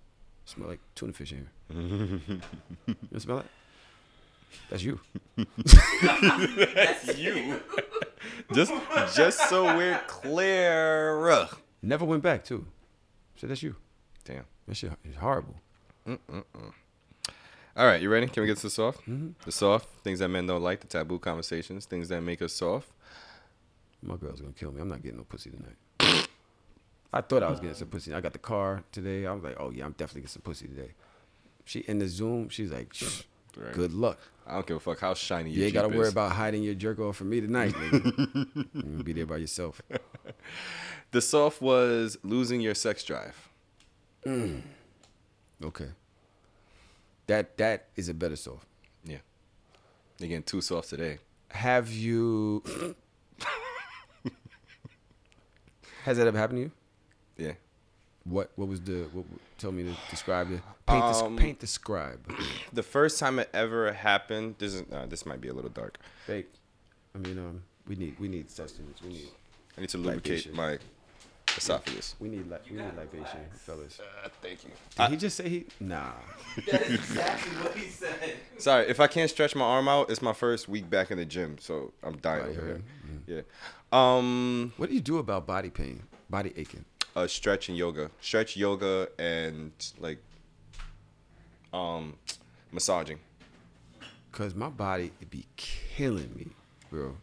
Smell 0.52 0.70
like 0.70 0.80
tuna 0.96 1.14
fish 1.14 1.32
in 1.34 1.48
here. 1.70 2.42
you 3.12 3.20
smell 3.20 3.38
that? 3.38 3.46
That's 4.70 4.84
you. 4.84 5.00
That's 5.38 7.18
you. 7.18 7.60
just 8.54 8.74
just 9.16 9.50
so 9.50 9.76
we're 9.78 10.00
clear. 10.08 11.48
Never 11.82 12.06
went 12.06 12.22
back 12.24 12.44
too. 12.44 12.66
So 13.38 13.48
that's 13.48 13.64
you. 13.64 13.76
Damn. 14.26 14.46
That 14.68 14.76
shit 14.76 14.92
is 15.06 15.16
horrible. 15.16 15.56
Mm-mm-mm. 16.08 16.74
All 17.78 17.86
right, 17.86 18.02
you 18.02 18.10
ready? 18.10 18.28
Can 18.28 18.42
we 18.42 18.48
get 18.48 18.58
to 18.58 18.64
the 18.64 18.70
soft? 18.70 19.08
Mhm. 19.08 19.34
The 19.46 19.52
soft 19.52 19.88
things 20.04 20.20
that 20.20 20.28
men 20.28 20.46
don't 20.46 20.62
like, 20.62 20.82
the 20.82 20.88
taboo 20.88 21.20
conversations, 21.20 21.86
things 21.86 22.10
that 22.10 22.22
make 22.22 22.42
us 22.42 22.54
soft. 22.54 22.90
My 24.04 24.18
girl's 24.18 24.42
gonna 24.42 24.54
kill 24.54 24.72
me. 24.72 24.82
I'm 24.82 24.90
not 24.90 25.02
getting 25.02 25.18
no 25.18 25.24
pussy 25.24 25.50
tonight. 25.50 25.78
I 27.14 27.22
thought 27.22 27.44
I 27.44 27.50
was 27.50 27.60
getting 27.60 27.76
some 27.76 27.90
pussy. 27.90 28.14
I 28.14 28.22
got 28.22 28.34
the 28.34 28.40
car 28.40 28.84
today. 28.92 29.26
I 29.26 29.34
was 29.34 29.44
like, 29.44 29.58
oh 29.60 29.70
yeah, 29.72 29.86
I'm 29.86 29.92
definitely 29.92 30.22
getting 30.22 30.34
some 30.34 30.42
pussy 30.44 30.68
today. 30.68 30.92
She 31.66 31.80
in 31.82 32.00
the 32.00 32.08
Zoom. 32.08 32.50
She's 32.50 32.72
like, 32.72 32.94
"Shh, 32.94 33.24
Right. 33.58 33.74
good 33.74 33.94
luck. 33.94 34.18
I 34.48 34.54
don't 34.54 34.66
give 34.66 34.78
a 34.78 34.80
fuck 34.80 35.00
how 35.00 35.14
shiny 35.14 35.52
You 35.52 35.66
ain't 35.66 35.74
gotta 35.74 35.90
worry 35.90 36.08
is. 36.08 36.14
about 36.14 36.32
hiding 36.32 36.64
your 36.64 36.74
jerk 36.74 37.00
off 37.00 37.18
from 37.18 37.30
me 37.30 37.42
tonight, 37.42 37.74
nigga. 37.74 39.04
be 39.04 39.14
there 39.14 39.26
by 39.26 39.38
yourself. 39.38 39.82
The 41.12 41.20
soft 41.22 41.62
was 41.62 42.18
losing 42.24 42.62
your 42.62 42.74
sex 42.74 43.04
drive. 43.04 43.50
Mm. 44.26 44.62
Okay. 45.62 45.90
That 47.28 47.58
that 47.58 47.88
is 47.98 48.08
a 48.08 48.14
better 48.14 48.38
soft. 48.38 48.66
Yeah. 49.04 49.18
You're 50.20 50.30
getting 50.30 50.44
too 50.44 50.62
soft 50.62 50.88
today. 50.90 51.18
Have 51.50 51.92
you? 51.92 52.64
Has 56.06 56.16
that 56.18 56.28
ever 56.28 56.38
happened 56.38 56.58
to 56.60 56.62
you? 56.64 56.72
Yeah. 57.42 57.54
What 58.24 58.52
What 58.56 58.68
was 58.68 58.82
the? 58.82 59.04
What, 59.14 59.26
tell 59.58 59.72
me 59.72 59.84
to 59.84 59.96
describe 60.10 60.52
it. 60.52 60.62
Paint, 60.86 61.04
the, 61.14 61.26
Um, 61.26 61.38
paint 61.38 61.60
describe. 61.60 62.20
The 62.72 62.84
first 62.84 63.18
time 63.20 63.40
it 63.40 63.50
ever 63.54 63.92
happened, 63.94 64.56
this 64.60 64.74
is 64.76 64.84
uh, 64.92 65.06
this 65.08 65.26
might 65.26 65.42
be 65.42 65.48
a 65.48 65.54
little 65.54 65.72
dark. 65.72 65.98
Fake. 66.28 66.50
I 67.16 67.18
mean, 67.18 67.38
um, 67.40 67.64
we 67.88 67.96
need 67.96 68.20
we 68.20 68.28
need 68.28 68.50
sustenance. 68.52 69.02
We 69.02 69.10
need. 69.10 69.30
I 69.78 69.82
need 69.82 69.90
to 69.90 69.98
lubricate 69.98 70.46
libation. 70.46 70.56
my 70.56 70.78
esophagus. 71.58 72.16
We 72.20 72.30
need 72.30 72.48
like 72.50 72.64
we 72.70 72.78
need 72.78 72.96
libation, 72.96 73.40
fellas. 73.54 74.00
Uh, 74.00 74.30
thank 74.42 74.64
you. 74.66 74.70
Did 74.98 75.10
he 75.10 75.18
just 75.18 75.36
say 75.38 75.50
he? 75.50 75.66
Nah. 75.80 76.12
That 76.72 76.82
is 76.84 76.94
exactly 76.96 77.52
what 77.64 77.76
he 77.76 77.88
said. 77.90 78.36
Sorry, 78.58 78.86
if 78.88 79.00
I 79.00 79.08
can't 79.08 79.30
stretch 79.32 79.56
my 79.56 79.66
arm 79.66 79.88
out, 79.88 80.12
it's 80.12 80.22
my 80.22 80.34
first 80.34 80.68
week 80.70 80.90
back 80.90 81.10
in 81.12 81.18
the 81.18 81.26
gym, 81.26 81.58
so 81.60 81.92
I'm 82.04 82.18
dying 82.18 82.42
Right, 82.44 82.50
over 82.52 82.62
heard. 82.62 82.84
here. 83.28 83.36
Yeah. 83.38 83.42
Um, 83.92 84.74
What 84.78 84.90
do 84.90 84.96
you 84.96 85.02
do 85.02 85.18
about 85.18 85.48
body 85.48 85.70
pain, 85.70 86.04
body 86.30 86.54
aching? 86.56 86.86
Uh, 87.16 87.28
stretch 87.28 87.70
and 87.70 87.78
yoga, 87.78 88.10
stretch 88.22 88.56
yoga 88.58 89.08
and 89.20 89.72
like, 90.00 90.20
um, 91.74 92.16
massaging 92.72 93.20
Cause 94.32 94.56
my 94.56 94.70
body 94.70 95.12
it 95.22 95.30
be 95.30 95.46
killing 95.58 96.32
me, 96.36 96.48
bro. 96.90 97.16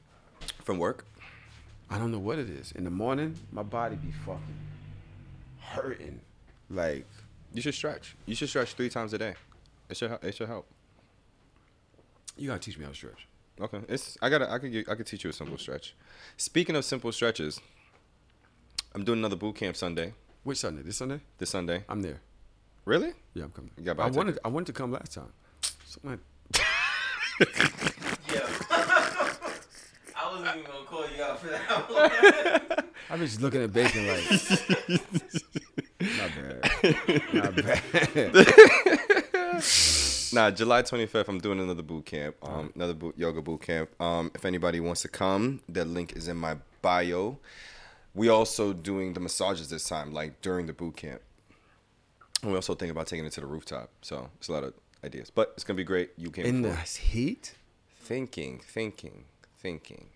from 0.62 0.78
work. 0.78 1.06
I 1.90 1.98
don't 1.98 2.12
know 2.12 2.18
what 2.18 2.38
it 2.38 2.50
is. 2.50 2.72
In 2.72 2.84
the 2.84 2.90
morning, 2.90 3.34
my 3.50 3.62
body 3.62 3.96
be 3.96 4.12
fucking 4.26 4.42
hurting. 5.60 6.20
Like 6.68 7.06
You 7.54 7.62
should 7.62 7.74
stretch. 7.74 8.14
You 8.26 8.34
should 8.34 8.50
stretch 8.50 8.74
three 8.74 8.90
times 8.90 9.14
a 9.14 9.18
day. 9.18 9.34
It 9.88 9.96
should 9.96 10.18
it 10.22 10.34
should 10.34 10.48
help. 10.48 10.66
you 12.36 12.46
gotta 12.48 12.60
teach 12.60 12.76
me 12.76 12.84
how 12.84 12.90
to 12.90 12.96
stretch. 12.96 13.26
Okay, 13.58 13.80
it's 13.88 14.18
I 14.20 14.28
gotta 14.28 14.50
I 14.52 14.58
could 14.58 14.84
I 14.90 14.94
could 14.94 15.06
teach 15.06 15.24
you 15.24 15.30
a 15.30 15.32
simple 15.32 15.56
stretch. 15.56 15.94
Speaking 16.36 16.76
of 16.76 16.84
simple 16.84 17.10
stretches, 17.10 17.58
I'm 18.94 19.04
doing 19.04 19.18
another 19.18 19.36
boot 19.36 19.56
camp 19.56 19.76
Sunday. 19.76 20.12
Which 20.44 20.58
Sunday? 20.58 20.82
This 20.82 20.96
Sunday? 20.96 21.20
This 21.38 21.50
Sunday. 21.50 21.84
I'm 21.88 22.02
there. 22.02 22.20
Really? 22.84 23.12
Yeah, 23.34 23.44
I'm 23.44 23.50
coming. 23.50 23.70
You 23.76 23.84
got 23.84 23.98
I 24.00 24.04
about 24.06 24.14
wanted 24.16 24.38
I 24.44 24.48
wanted 24.48 24.66
to 24.66 24.72
come 24.72 24.92
last 24.92 25.12
time. 25.12 25.32
Somebody- 25.84 26.22
Yeah. 28.34 28.48
I 28.70 30.30
wasn't 30.30 30.48
even 30.56 30.64
gonna 30.70 30.84
call 30.86 31.06
you 31.16 31.22
out 31.22 31.40
for 31.40 31.46
that. 31.48 32.84
I'm 33.10 33.20
just 33.20 33.40
looking 33.40 33.62
at 33.62 33.72
bacon 33.72 34.06
like 34.06 34.24
not 36.00 36.30
bad. 36.34 37.32
Not 37.34 37.56
bad. 37.56 38.34
Nah, 40.30 40.50
July 40.50 40.82
25th, 40.82 41.28
I'm 41.28 41.38
doing 41.38 41.58
another 41.60 41.82
boot 41.82 42.04
camp, 42.04 42.36
um, 42.42 42.70
another 42.74 42.92
boot, 42.92 43.14
yoga 43.16 43.40
boot 43.40 43.62
camp. 43.62 43.88
Um, 44.00 44.30
if 44.34 44.44
anybody 44.44 44.78
wants 44.80 45.00
to 45.02 45.08
come, 45.08 45.60
the 45.68 45.84
link 45.86 46.12
is 46.16 46.28
in 46.28 46.36
my 46.36 46.56
bio. 46.82 47.38
We 48.18 48.28
also 48.28 48.72
doing 48.72 49.12
the 49.12 49.20
massages 49.20 49.70
this 49.70 49.84
time, 49.84 50.12
like 50.12 50.40
during 50.42 50.66
the 50.66 50.72
boot 50.72 50.96
camp. 50.96 51.22
And 52.42 52.50
we 52.50 52.56
also 52.56 52.74
think 52.74 52.90
about 52.90 53.06
taking 53.06 53.24
it 53.24 53.32
to 53.34 53.40
the 53.40 53.46
rooftop. 53.46 53.90
So 54.02 54.28
it's 54.38 54.48
a 54.48 54.52
lot 54.52 54.64
of 54.64 54.74
ideas, 55.04 55.30
but 55.30 55.52
it's 55.54 55.62
gonna 55.62 55.76
be 55.76 55.84
great. 55.84 56.10
You 56.16 56.32
came 56.32 56.44
In 56.44 56.62
the 56.62 56.74
heat? 56.74 57.54
thinking, 58.00 58.58
thinking, 58.58 59.26
thinking, 59.58 60.06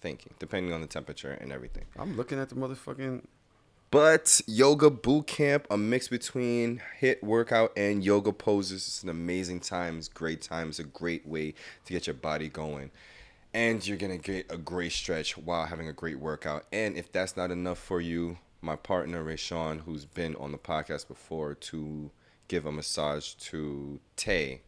thinking, 0.00 0.34
depending 0.38 0.72
on 0.72 0.80
the 0.80 0.86
temperature 0.86 1.32
and 1.32 1.52
everything. 1.52 1.86
I'm 1.98 2.16
looking 2.16 2.38
at 2.38 2.50
the 2.50 2.54
motherfucking. 2.54 3.24
But 3.90 4.40
yoga 4.46 4.90
boot 4.90 5.26
camp, 5.26 5.66
a 5.70 5.76
mix 5.76 6.06
between 6.06 6.82
HIIT 7.00 7.22
workout 7.22 7.72
and 7.76 8.04
yoga 8.04 8.32
poses. 8.32 8.86
It's 8.86 9.02
an 9.02 9.08
amazing 9.08 9.60
time. 9.60 9.98
It's 9.98 10.08
a 10.08 10.12
great 10.12 10.42
time. 10.42 10.68
It's 10.68 10.78
a 10.78 10.84
great 10.84 11.26
way 11.26 11.54
to 11.86 11.92
get 11.92 12.06
your 12.06 12.14
body 12.14 12.48
going. 12.48 12.90
And 13.56 13.86
you're 13.86 13.96
gonna 13.96 14.18
get 14.18 14.52
a 14.52 14.58
great 14.58 14.92
stretch 14.92 15.38
while 15.38 15.64
having 15.64 15.88
a 15.88 15.92
great 15.94 16.18
workout. 16.18 16.66
And 16.74 16.94
if 16.94 17.10
that's 17.10 17.38
not 17.38 17.50
enough 17.50 17.78
for 17.78 18.02
you, 18.02 18.36
my 18.60 18.76
partner 18.76 19.22
Ray 19.22 19.36
Sean, 19.36 19.78
who's 19.78 20.04
been 20.04 20.36
on 20.36 20.52
the 20.52 20.58
podcast 20.58 21.08
before, 21.08 21.54
to 21.54 22.10
give 22.48 22.66
a 22.66 22.70
massage 22.70 23.32
to 23.32 23.98
Tay, 24.14 24.60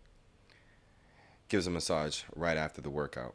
gives 1.50 1.66
a 1.66 1.70
massage 1.70 2.22
right 2.34 2.56
after 2.56 2.80
the 2.80 2.88
workout. 2.88 3.34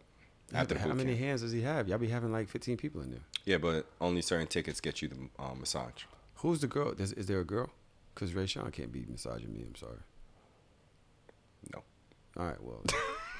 Yeah, 0.51 0.61
after 0.61 0.75
how 0.75 0.87
many 0.87 1.11
camp. 1.11 1.19
hands 1.19 1.41
does 1.41 1.51
he 1.51 1.61
have? 1.61 1.87
Y'all 1.87 1.99
be 1.99 2.07
having 2.07 2.31
like 2.31 2.49
15 2.49 2.75
people 2.77 3.01
in 3.01 3.11
there. 3.11 3.23
Yeah, 3.45 3.59
but 3.59 3.85
only 4.01 4.23
certain 4.23 4.47
tickets 4.47 4.81
get 4.81 5.03
you 5.03 5.07
the 5.07 5.17
um, 5.37 5.59
massage. 5.59 6.05
Who's 6.37 6.61
the 6.61 6.67
girl? 6.67 6.95
Is, 6.97 7.13
is 7.13 7.27
there 7.27 7.41
a 7.41 7.45
girl? 7.45 7.69
Because 8.15 8.33
Ray 8.33 8.47
Sean 8.47 8.71
can't 8.71 8.91
be 8.91 9.05
massaging 9.07 9.53
me. 9.53 9.65
I'm 9.67 9.75
sorry. 9.75 9.99
No. 11.75 11.83
All 12.37 12.47
right, 12.47 12.63
well, 12.63 12.83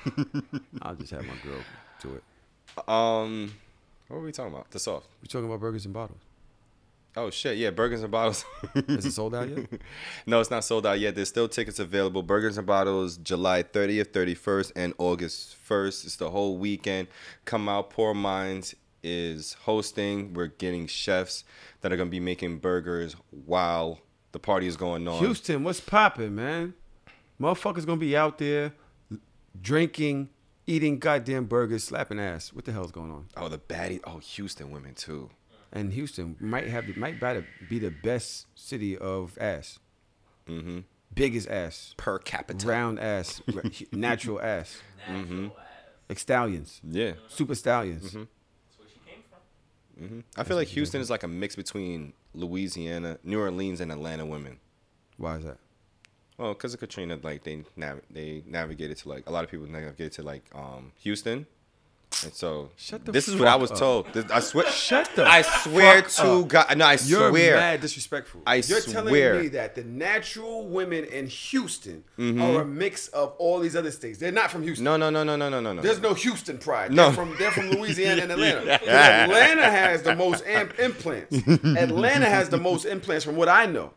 I'll 0.83 0.93
just 0.93 1.09
have 1.09 1.25
my 1.25 1.33
girl 1.43 1.63
do 2.03 2.15
it. 2.15 2.89
Um, 2.89 3.53
what 4.07 4.19
were 4.19 4.25
we 4.25 4.31
talking 4.31 4.53
about? 4.53 4.69
The 4.71 4.79
soft. 4.79 5.07
We're 5.21 5.27
talking 5.27 5.45
about 5.45 5.59
burgers 5.59 5.85
and 5.85 5.93
bottles. 5.93 6.19
Oh 7.15 7.29
shit! 7.29 7.57
Yeah, 7.57 7.69
Burgers 7.69 8.01
and 8.01 8.11
Bottles. 8.11 8.43
Is 8.75 9.05
it 9.05 9.11
sold 9.11 9.35
out 9.35 9.47
yet? 9.47 9.67
no, 10.25 10.39
it's 10.39 10.49
not 10.49 10.63
sold 10.63 10.87
out 10.87 10.99
yet. 10.99 11.13
There's 11.13 11.29
still 11.29 11.47
tickets 11.47 11.77
available. 11.77 12.23
Burgers 12.23 12.57
and 12.57 12.65
Bottles, 12.65 13.17
July 13.17 13.61
30th, 13.61 14.07
31st, 14.07 14.71
and 14.75 14.93
August 14.97 15.55
1st. 15.69 16.05
It's 16.05 16.15
the 16.15 16.31
whole 16.31 16.57
weekend. 16.57 17.07
Come 17.45 17.69
out. 17.69 17.91
Poor 17.91 18.15
Minds 18.15 18.73
is 19.03 19.53
hosting. 19.61 20.33
We're 20.33 20.47
getting 20.47 20.87
chefs 20.87 21.43
that 21.81 21.93
are 21.93 21.97
gonna 21.97 22.09
be 22.09 22.19
making 22.19 22.57
burgers 22.57 23.15
while 23.45 23.99
the 24.31 24.39
party 24.39 24.65
is 24.65 24.75
going 24.75 25.07
on. 25.07 25.19
Houston, 25.19 25.63
what's 25.63 25.81
popping, 25.81 26.33
man? 26.33 26.73
Motherfuckers 27.39 27.85
gonna 27.85 27.97
be 27.97 28.17
out 28.17 28.39
there 28.39 28.73
drinking, 29.61 30.29
eating 30.67 30.99
goddamn 30.99 31.45
burgers, 31.45 31.83
slapping 31.83 32.19
ass. 32.19 32.53
What 32.53 32.65
the 32.65 32.71
hell's 32.71 32.91
going 32.91 33.11
on? 33.11 33.27
Oh, 33.37 33.49
the 33.49 33.57
baddie. 33.57 33.99
Oh, 34.03 34.19
Houston 34.19 34.71
women 34.71 34.93
too. 34.95 35.29
And 35.71 35.91
Houston 35.93 36.35
might 36.39 36.67
have 36.67 36.95
might 36.95 37.19
better 37.19 37.45
be 37.69 37.79
the 37.79 37.89
best 37.89 38.45
city 38.55 38.97
of 38.97 39.37
ass. 39.41 39.79
Mm-hmm. 40.47 40.79
Biggest 41.13 41.49
ass. 41.49 41.95
Per 41.97 42.19
capita. 42.19 42.67
Round 42.67 42.99
ass. 42.99 43.41
natural 43.91 44.41
ass. 44.41 44.81
Mm-hmm. 45.07 45.47
Stallions. 46.15 46.79
Yeah. 46.87 47.13
Super 47.27 47.55
stallions. 47.55 48.13
Mm-hmm. 48.13 50.05
hmm 50.05 50.19
I 50.37 50.43
feel 50.43 50.57
like 50.57 50.67
Houston 50.69 51.01
is 51.01 51.09
like 51.09 51.23
a 51.23 51.27
mix 51.27 51.55
between 51.55 52.13
Louisiana, 52.35 53.17
New 53.23 53.39
Orleans, 53.39 53.81
and 53.81 53.91
Atlanta 53.91 54.25
women. 54.25 54.59
Why 55.17 55.37
is 55.37 55.43
that? 55.45 55.57
Well, 56.37 56.53
because 56.53 56.73
of 56.73 56.79
Katrina, 56.79 57.19
like 57.21 57.43
they 57.43 57.63
nav- 57.75 58.01
they 58.09 58.43
navigated 58.47 58.97
to 58.97 59.09
like 59.09 59.27
a 59.27 59.31
lot 59.31 59.43
of 59.43 59.51
people 59.51 59.67
navigated 59.67 60.13
to 60.13 60.23
like 60.23 60.43
um 60.55 60.91
Houston, 61.01 61.45
and 62.23 62.33
so 62.33 62.69
this 63.05 63.27
is 63.27 63.35
what 63.35 63.47
I 63.47 63.55
was 63.55 63.71
up. 63.71 63.77
told. 63.77 64.13
This- 64.13 64.25
I 64.31 64.39
swear. 64.39 64.65
Shut 64.71 65.09
the 65.15 65.25
I 65.25 65.43
swear 65.43 66.01
to 66.01 66.23
up. 66.23 66.47
God. 66.47 66.77
No, 66.77 66.85
I 66.85 66.93
You're 67.05 67.29
swear. 67.29 67.55
mad 67.57 67.81
disrespectful. 67.81 68.41
I 68.47 68.55
You're 68.55 68.81
swear. 68.81 68.93
telling 68.93 69.41
me 69.41 69.47
that 69.49 69.75
the 69.75 69.83
natural 69.83 70.67
women 70.67 71.05
in 71.05 71.27
Houston 71.27 72.03
Mhm. 72.17 72.41
are 72.41 72.61
a 72.61 72.65
mix 72.65 73.09
of 73.09 73.33
all 73.37 73.59
these 73.59 73.75
other 73.75 73.91
states. 73.91 74.17
They're 74.17 74.31
not 74.31 74.49
from 74.49 74.63
Houston. 74.63 74.83
No, 74.85 74.97
no, 74.97 75.11
no, 75.11 75.23
no, 75.23 75.35
no, 75.35 75.49
no, 75.49 75.59
no, 75.59 75.73
no. 75.73 75.81
There's 75.83 76.01
no 76.01 76.15
Houston 76.15 76.57
pride. 76.57 76.91
No. 76.91 77.05
They're 77.05 77.13
from 77.13 77.35
they're 77.37 77.51
from 77.51 77.69
Louisiana 77.69 78.23
and 78.23 78.31
Atlanta. 78.37 78.71
Atlanta 78.83 79.69
has 79.69 80.01
the 80.01 80.15
most 80.15 80.43
amp- 80.47 80.79
implants. 80.79 81.35
Atlanta 81.47 82.25
has 82.27 82.49
the 82.49 82.57
most 82.57 82.85
implants 82.85 83.23
from 83.23 83.35
what 83.35 83.49
I 83.49 83.67
know. 83.67 83.91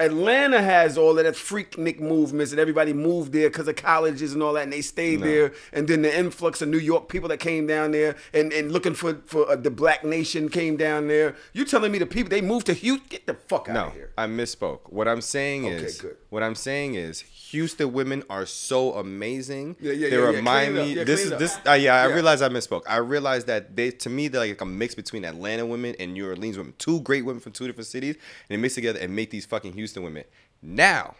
Atlanta 0.00 0.60
has 0.62 0.96
all 0.96 1.18
of 1.18 1.24
that 1.24 1.34
freaknik 1.34 2.00
movements 2.00 2.52
and 2.52 2.60
everybody 2.60 2.92
moved 2.92 3.32
there 3.32 3.48
because 3.50 3.68
of 3.68 3.76
colleges 3.76 4.32
and 4.32 4.42
all 4.42 4.54
that 4.54 4.62
and 4.64 4.72
they 4.72 4.80
stayed 4.80 5.20
No. 5.20 5.26
there 5.26 5.52
and 5.72 5.86
then 5.86 6.02
the 6.02 6.18
influx 6.18 6.62
of 6.62 6.68
New 6.68 6.78
York 6.78 7.08
people 7.08 7.28
that 7.28 7.38
came 7.38 7.66
down 7.66 7.90
there 7.92 8.16
and, 8.32 8.52
and 8.52 8.72
looking 8.72 8.94
for, 8.94 9.14
for 9.26 9.48
uh, 9.50 9.56
the 9.56 9.70
black 9.70 10.02
nation 10.04 10.48
came 10.48 10.76
down 10.76 11.06
there. 11.08 11.36
You 11.52 11.64
telling 11.64 11.92
me 11.92 11.98
the 11.98 12.06
people 12.06 12.30
they 12.30 12.40
moved 12.40 12.66
to 12.66 12.72
Houston? 12.74 13.06
Get 13.10 13.26
the 13.26 13.34
fuck 13.34 13.68
out 13.68 13.74
No, 13.74 13.86
of 13.88 13.92
here. 13.92 14.10
I 14.16 14.26
misspoke. 14.26 14.80
What 14.90 15.06
I'm 15.06 15.20
saying 15.20 15.66
Okay, 15.66 15.74
is, 15.84 16.00
good. 16.00 16.16
what 16.30 16.42
I'm 16.42 16.54
saying 16.54 16.94
is, 16.94 17.22
Houston 17.50 17.92
women 17.92 18.22
are 18.30 18.46
so 18.46 18.94
amazing. 18.94 19.76
Yeah, 19.80 19.92
yeah, 19.92 20.08
they 20.10 20.16
yeah, 20.16 20.30
yeah. 20.30 20.36
remind 20.36 20.76
it 20.76 20.80
me. 20.80 20.92
Yeah, 20.94 21.04
this 21.04 21.24
is 21.24 21.30
this. 21.38 21.56
Uh, 21.66 21.72
yeah, 21.72 21.94
I 22.02 22.08
Yeah. 22.08 22.14
realized 22.14 22.42
I 22.42 22.48
misspoke. 22.48 22.82
I 22.88 22.96
realized 22.98 23.46
that 23.48 23.74
they, 23.76 23.90
to 23.90 24.08
me, 24.10 24.28
they're 24.28 24.46
like 24.46 24.60
a 24.60 24.64
mix 24.66 24.94
between 24.94 25.24
Atlanta 25.24 25.66
women 25.66 25.94
and 25.98 26.12
New 26.14 26.28
Orleans 26.28 26.56
women. 26.58 26.74
Two 26.78 27.00
great 27.00 27.24
women 27.24 27.40
from 27.40 27.52
two 27.52 27.66
different 27.66 27.86
cities, 27.88 28.14
and 28.16 28.48
they 28.48 28.56
mix 28.56 28.74
together 28.74 28.98
and 29.00 29.14
make 29.14 29.30
these 29.30 29.46
fucking 29.46 29.72
Houston 29.72 30.02
women. 30.02 30.24
Now, 30.62 31.14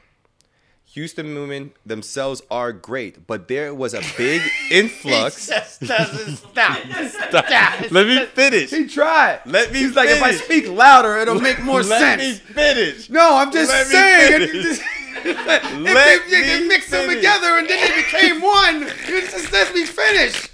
Houston 0.92 1.34
women 1.34 1.72
themselves 1.86 2.42
are 2.50 2.72
great, 2.72 3.26
but 3.26 3.46
there 3.48 3.72
was 3.74 3.94
a 3.94 4.02
big 4.16 4.42
influx. 4.70 5.46
just 5.46 5.80
doesn't 5.82 6.36
stop. 6.36 6.78
Stop. 7.30 7.90
Let 7.92 8.06
me 8.06 8.26
finish. 8.26 8.70
He 8.70 8.86
tried. 8.88 9.40
Let 9.46 9.72
me 9.72 9.78
He's 9.80 9.94
like, 9.94 10.10
if 10.10 10.20
I 10.22 10.32
speak 10.32 10.68
louder, 10.68 11.16
it'll 11.18 11.40
make 11.40 11.60
more 11.60 11.82
Let 11.82 12.18
sense. 12.18 12.22
me 12.22 12.54
finish. 12.54 13.08
No, 13.10 13.36
I'm 13.36 13.52
just 13.52 13.70
Let 13.70 13.86
saying. 13.86 14.78
Finish. 15.14 15.26
If 15.26 15.72
you, 15.76 15.82
Let 15.94 16.28
you, 16.28 16.36
you 16.36 16.44
can 16.44 16.68
mix 16.68 16.90
them 16.90 17.08
together 17.08 17.58
and 17.58 17.68
then 17.68 17.90
they 17.90 17.96
became 18.02 18.40
one. 18.40 18.80
You 19.08 19.20
just 19.22 19.52
let 19.52 19.74
me 19.74 19.84
finish. 19.84 20.48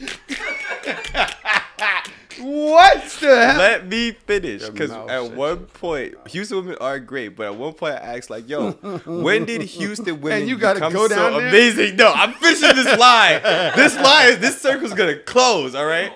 what 2.38 3.02
the 3.20 3.46
hell? 3.46 3.58
Let 3.58 3.86
me 3.86 4.12
finish, 4.12 4.68
because 4.68 4.90
at 4.90 5.32
one 5.32 5.66
point, 5.66 6.14
Houston 6.28 6.58
women 6.58 6.76
are 6.80 6.98
great, 6.98 7.36
but 7.36 7.46
at 7.46 7.56
one 7.56 7.72
point 7.72 7.94
I 7.94 8.16
asked, 8.16 8.30
like, 8.30 8.48
"Yo, 8.48 8.72
when 9.06 9.44
did 9.44 9.62
Houston 9.62 10.20
women 10.20 10.48
you 10.48 10.58
gotta 10.58 10.80
become 10.80 10.92
go 10.92 11.08
so 11.08 11.14
down 11.16 11.32
there? 11.34 11.48
amazing?" 11.48 11.96
No, 11.96 12.12
I'm 12.12 12.34
finishing 12.34 12.76
this 12.76 12.98
line. 12.98 13.40
this 13.76 13.96
line, 13.96 14.40
this 14.40 14.60
circle's 14.60 14.94
gonna 14.94 15.18
close. 15.18 15.74
All 15.74 15.86
right. 15.86 16.12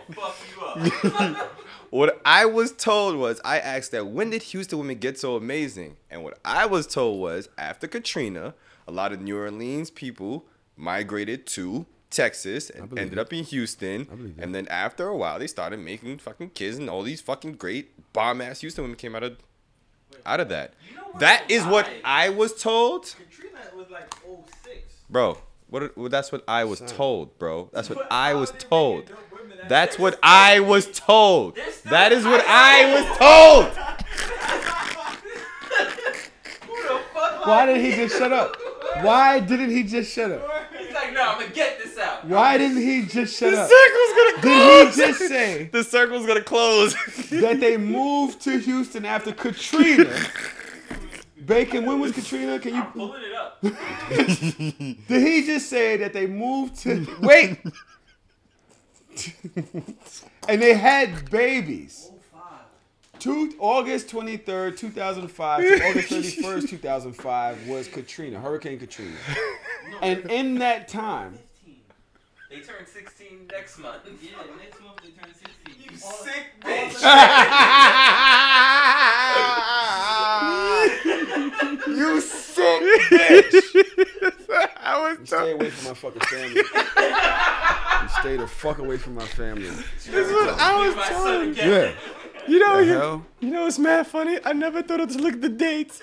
what 1.91 2.21
I 2.25 2.47
was 2.47 2.73
told 2.73 3.17
was, 3.17 3.41
I 3.45 3.59
asked 3.59 3.91
that 3.93 4.07
when 4.07 4.31
did 4.31 4.43
Houston 4.45 4.79
women 4.79 4.99
get 4.99 5.19
so 5.19 5.37
amazing, 5.37 5.97
and 6.11 6.25
what 6.25 6.39
I 6.45 6.67
was 6.67 6.87
told 6.87 7.21
was 7.21 7.49
after 7.59 7.87
Katrina, 7.87 8.55
a 8.89 8.93
lot 8.93 9.12
of 9.12 9.21
New 9.21 9.39
Orleans 9.39 9.91
people 9.91 10.47
migrated 10.77 11.47
to 11.49 11.87
Texas 12.11 12.71
and 12.71 12.97
ended 12.99 13.15
it. 13.15 13.19
up 13.19 13.33
in 13.33 13.45
Houston. 13.45 14.35
And 14.39 14.55
then 14.55 14.67
after 14.69 15.07
a 15.07 15.17
while, 15.17 15.39
they 15.39 15.47
started 15.47 15.79
making 15.81 16.19
fucking 16.19 16.51
kids, 16.51 16.79
and 16.79 16.91
all 16.91 17.03
these 17.03 17.21
fucking 17.21 17.55
great 17.55 18.12
bomb 18.12 18.41
ass 18.41 18.61
Houston 18.61 18.83
women 18.83 18.97
came 18.97 19.15
out 19.15 19.23
of 19.23 19.37
out 20.27 20.41
of 20.41 20.49
that. 20.49 20.75
That 21.19 21.45
is 21.49 21.65
what 21.65 21.89
I 22.05 22.29
was 22.29 22.55
told, 22.61 23.15
Katrina 23.17 23.59
was 23.77 23.91
like 23.91 24.12
06. 24.65 24.95
bro. 25.09 25.39
What? 25.69 25.97
well, 25.97 26.09
That's 26.09 26.33
what 26.33 26.43
I 26.49 26.65
was 26.65 26.81
told, 26.81 27.39
bro. 27.39 27.71
That's 27.73 27.89
what 27.89 28.11
I 28.11 28.35
was 28.35 28.53
told. 28.59 29.11
That's 29.69 29.99
what 29.99 30.19
I 30.23 30.61
was 30.61 30.87
told. 30.91 31.57
That 31.85 32.12
is 32.12 32.24
what 32.24 32.45
I 32.47 32.95
was 32.95 33.19
told. 33.19 33.77
Why 37.45 37.66
did 37.66 37.78
he 37.85 37.93
just 37.97 38.16
shut 38.19 38.32
up? 38.32 38.57
Why 39.03 39.41
didn't 39.41 39.70
he 39.70 39.82
just 39.82 40.12
shut 40.12 40.31
up? 40.31 40.43
He's 40.78 40.93
like, 40.93 41.12
no, 41.12 41.23
I'm 41.23 41.41
gonna 41.41 41.53
get 41.55 41.78
this 41.82 41.97
out. 41.99 42.27
Why 42.27 42.59
didn't 42.59 42.78
he 42.82 43.07
just 43.07 43.39
shut 43.39 43.53
The 43.53 43.61
up? 43.61 43.70
The 43.70 43.74
circle's 43.74 44.12
gonna 44.16 44.41
close. 44.43 44.97
Did 44.97 45.07
he 45.07 45.12
just 45.12 45.28
say 45.28 45.65
The 45.73 45.85
circle's 45.85 46.27
gonna 46.27 46.43
close. 46.43 46.95
that 47.31 47.61
they 47.61 47.77
moved 47.77 48.41
to 48.43 48.59
Houston 48.59 49.05
after 49.05 49.32
Katrina? 49.32 50.11
Bacon, 51.47 51.87
when 51.87 51.99
was 52.01 52.12
Katrina? 52.12 52.59
Can 52.59 52.74
you 52.74 52.82
Pulling 52.85 53.23
it 53.23 53.32
up. 53.35 53.61
Did 54.11 55.27
he 55.27 55.47
just 55.47 55.69
say 55.70 55.97
that 55.97 56.12
they 56.12 56.27
moved 56.27 56.77
to 56.82 57.07
wait? 57.20 57.59
and 60.49 60.62
they 60.62 60.74
had 60.74 61.31
babies. 61.31 62.11
Two, 63.19 63.53
August 63.59 64.09
23rd, 64.09 64.78
2005 64.78 65.61
to 65.61 65.89
August 65.91 66.09
31st, 66.39 66.69
2005 66.70 67.66
was 67.69 67.87
Katrina, 67.89 68.41
Hurricane 68.41 68.78
Katrina. 68.78 69.16
And 70.03 70.31
in 70.31 70.59
that 70.61 70.87
time, 70.89 71.37
They 72.49 72.61
turn 72.61 72.87
16 72.87 73.49
next 73.51 73.78
month. 73.81 74.03
Yeah, 74.23 74.31
next 74.59 74.81
month 74.81 75.01
they 75.03 75.11
turn 75.11 75.35
16. 75.35 75.91
You 75.91 75.97
sick 75.97 76.47
bitch. 76.61 77.03
you 81.87 82.20
sick 82.20 82.82
bitch. 83.11 84.30
I 84.91 85.11
was 85.11 85.19
You 85.21 85.27
stay 85.27 85.53
away 85.53 85.71
from 85.71 85.89
my 85.89 85.95
fucking 85.95 86.21
family. 86.23 86.57
you 86.57 88.09
stay 88.21 88.37
the 88.37 88.47
fuck 88.47 88.79
away 88.79 88.97
from 88.97 89.15
my 89.15 89.27
family. 89.27 89.69
This 89.69 90.09
is 90.09 90.33
what 90.33 90.59
I 90.59 90.87
was 90.87 90.97
My 90.97 91.09
son 91.09 91.55
told. 91.55 91.57
Yeah. 91.57 91.93
You 92.49 92.59
know, 92.59 92.79
you, 92.79 93.25
you 93.41 93.51
know, 93.51 93.67
it's 93.67 93.79
mad 93.79 94.07
funny. 94.07 94.39
I 94.45 94.53
never 94.53 94.83
thought 94.83 95.09
to 95.09 95.19
look 95.19 95.35
at 95.35 95.41
the 95.41 95.49
dates. 95.49 96.01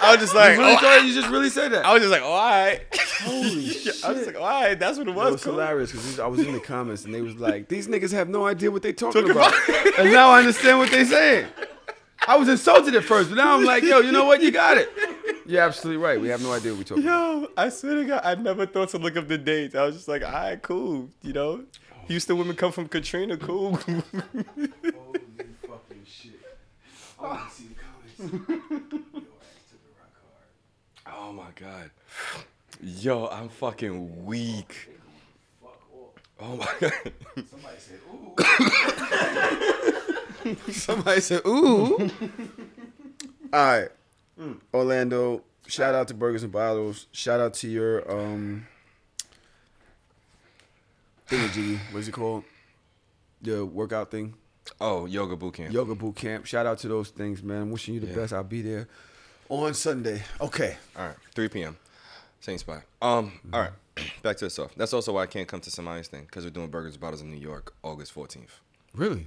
I 0.00 0.12
was 0.12 0.20
just 0.20 0.34
like, 0.34 0.52
you, 0.52 0.60
really 0.60 0.74
oh, 0.74 0.76
thought 0.76 1.04
you 1.04 1.12
just 1.12 1.28
really 1.28 1.48
said 1.48 1.72
that. 1.72 1.84
I 1.84 1.92
was 1.94 2.02
just 2.02 2.12
like, 2.12 2.22
oh, 2.22 2.30
all 2.30 2.48
right. 2.48 2.80
Holy 3.22 3.66
shit. 3.66 3.96
I 4.04 4.12
was 4.12 4.26
like, 4.26 4.36
oh, 4.36 4.42
all 4.42 4.62
right, 4.62 4.78
that's 4.78 4.98
what 4.98 5.08
it 5.08 5.14
was. 5.14 5.16
It 5.16 5.24
was. 5.24 5.32
was 5.32 5.44
cool. 5.44 5.52
hilarious 5.54 5.90
because 5.90 6.20
I 6.20 6.26
was 6.26 6.40
in 6.40 6.52
the 6.52 6.60
comments 6.60 7.04
and 7.04 7.14
they 7.14 7.22
was 7.22 7.36
like, 7.36 7.68
"These 7.68 7.88
niggas 7.88 8.12
have 8.12 8.28
no 8.28 8.46
idea 8.46 8.70
what 8.70 8.82
they 8.82 8.92
talking 8.92 9.28
about," 9.30 9.52
and 9.98 10.12
now 10.12 10.30
I 10.30 10.38
understand 10.40 10.78
what 10.78 10.90
they 10.90 11.04
saying. 11.04 11.46
I 12.26 12.36
was 12.36 12.48
insulted 12.48 12.94
at 12.94 13.04
first, 13.04 13.30
but 13.30 13.36
now 13.36 13.56
I'm 13.56 13.64
like, 13.64 13.82
"Yo, 13.82 13.98
you 14.00 14.12
know 14.12 14.24
what? 14.26 14.42
You 14.42 14.50
got 14.50 14.76
it. 14.76 14.90
You're 15.46 15.62
absolutely 15.62 16.02
right. 16.02 16.20
We 16.20 16.28
have 16.28 16.42
no 16.42 16.52
idea 16.52 16.72
what 16.72 16.78
we 16.78 16.84
talking 16.84 17.04
about." 17.04 17.40
Yo, 17.42 17.48
I 17.56 17.68
swear 17.70 17.96
to 17.96 18.04
God, 18.04 18.20
I 18.24 18.34
never 18.36 18.66
thought 18.66 18.90
to 18.90 18.98
look 18.98 19.16
up 19.16 19.26
the 19.26 19.38
dates. 19.38 19.74
I 19.74 19.84
was 19.84 19.96
just 19.96 20.08
like, 20.08 20.22
all 20.24 20.30
right, 20.32 20.60
cool. 20.62 21.08
You 21.22 21.32
know, 21.32 21.64
Houston 22.08 22.38
women 22.38 22.56
come 22.56 22.72
from 22.72 22.88
Katrina, 22.88 23.36
cool. 23.36 23.76
Holy 23.76 24.02
fucking 25.66 26.04
shit! 26.06 26.40
I 27.18 27.22
want 27.22 27.48
to 27.50 27.54
see 27.56 27.68
the 27.68 27.74
comments. 28.28 29.26
oh 31.06 31.32
my 31.32 31.48
God. 31.56 31.90
Yo, 32.82 33.26
I'm 33.26 33.48
fucking 33.48 34.24
weak. 34.24 34.88
Oh 36.42 36.56
my 36.56 36.68
God. 36.80 36.92
Somebody 37.50 37.76
said, 37.78 38.00
"Ooh." 38.12 38.34
Somebody 40.72 41.20
said, 41.20 41.42
"Ooh." 41.46 41.98
All 43.52 43.60
right, 43.78 43.88
Orlando. 44.72 45.42
Shout 45.66 45.94
out 45.94 46.08
to 46.08 46.14
Burgers 46.14 46.42
and 46.42 46.52
Bottles. 46.52 47.06
Shout 47.12 47.40
out 47.40 47.54
to 47.54 47.68
your 47.68 48.10
um. 48.10 48.66
Thingy 51.28 51.78
What's 51.92 52.08
it 52.08 52.12
called? 52.12 52.44
The 53.42 53.64
workout 53.64 54.10
thing. 54.10 54.34
Oh, 54.80 55.06
yoga 55.06 55.36
boot 55.36 55.54
camp. 55.54 55.72
Yoga 55.72 55.94
boot 55.94 56.16
camp. 56.16 56.44
Shout 56.46 56.66
out 56.66 56.78
to 56.80 56.88
those 56.88 57.10
things, 57.10 57.42
man. 57.42 57.62
I'm 57.62 57.70
wishing 57.70 57.94
you 57.94 58.00
the 58.00 58.08
Yeah. 58.08 58.16
best. 58.16 58.32
I'll 58.32 58.42
be 58.44 58.62
there 58.62 58.88
on 59.48 59.74
Sunday. 59.74 60.22
Okay. 60.40 60.76
All 60.96 61.06
right, 61.06 61.16
3 61.34 61.48
p.m. 61.48 61.76
Same 62.40 62.58
spot. 62.58 62.82
Um, 63.00 63.26
Mm-hmm. 63.46 63.54
all 63.54 63.60
right, 63.60 63.72
back 64.22 64.36
to 64.38 64.46
the 64.46 64.50
stuff. 64.50 64.72
That's 64.76 64.92
also 64.92 65.12
why 65.14 65.22
I 65.22 65.26
can't 65.26 65.46
come 65.48 65.60
to 65.60 65.70
Samani's 65.70 66.08
thing 66.08 66.24
because 66.24 66.44
we're 66.44 66.50
doing 66.50 66.68
Burgers 66.68 66.94
and 66.94 67.00
Bottles 67.00 67.20
in 67.22 67.30
New 67.30 67.36
York, 67.40 67.74
August 67.82 68.14
14th. 68.14 68.58
Really? 68.94 69.26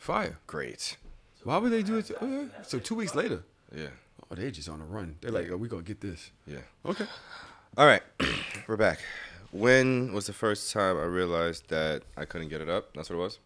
Fire. 0.00 0.38
Great. 0.46 0.96
Why 1.44 1.58
would 1.58 1.70
they 1.70 1.82
do 1.82 1.98
it? 1.98 2.10
oh, 2.20 2.26
yeah. 2.26 2.62
So 2.62 2.78
two 2.78 2.94
weeks 2.94 3.14
later. 3.14 3.42
Yeah. 3.74 3.88
Oh, 4.30 4.34
they 4.34 4.50
just 4.50 4.68
on 4.68 4.80
a 4.80 4.84
run. 4.84 5.16
They're 5.20 5.30
like, 5.30 5.50
oh, 5.50 5.58
we 5.58 5.68
gonna 5.68 5.82
get 5.82 6.00
this. 6.00 6.30
Yeah. 6.46 6.60
Okay. 6.86 7.04
All 7.76 7.86
right, 7.86 8.02
we're 8.66 8.78
back. 8.78 8.98
When 9.52 10.14
was 10.14 10.26
the 10.26 10.32
first 10.32 10.72
time 10.72 10.96
I 10.96 11.02
realized 11.02 11.68
that 11.68 12.02
I 12.16 12.24
couldn't 12.24 12.48
get 12.48 12.62
it 12.62 12.68
up? 12.70 12.94
That's 12.94 13.10
what 13.10 13.16
it 13.16 13.18
was. 13.18 13.38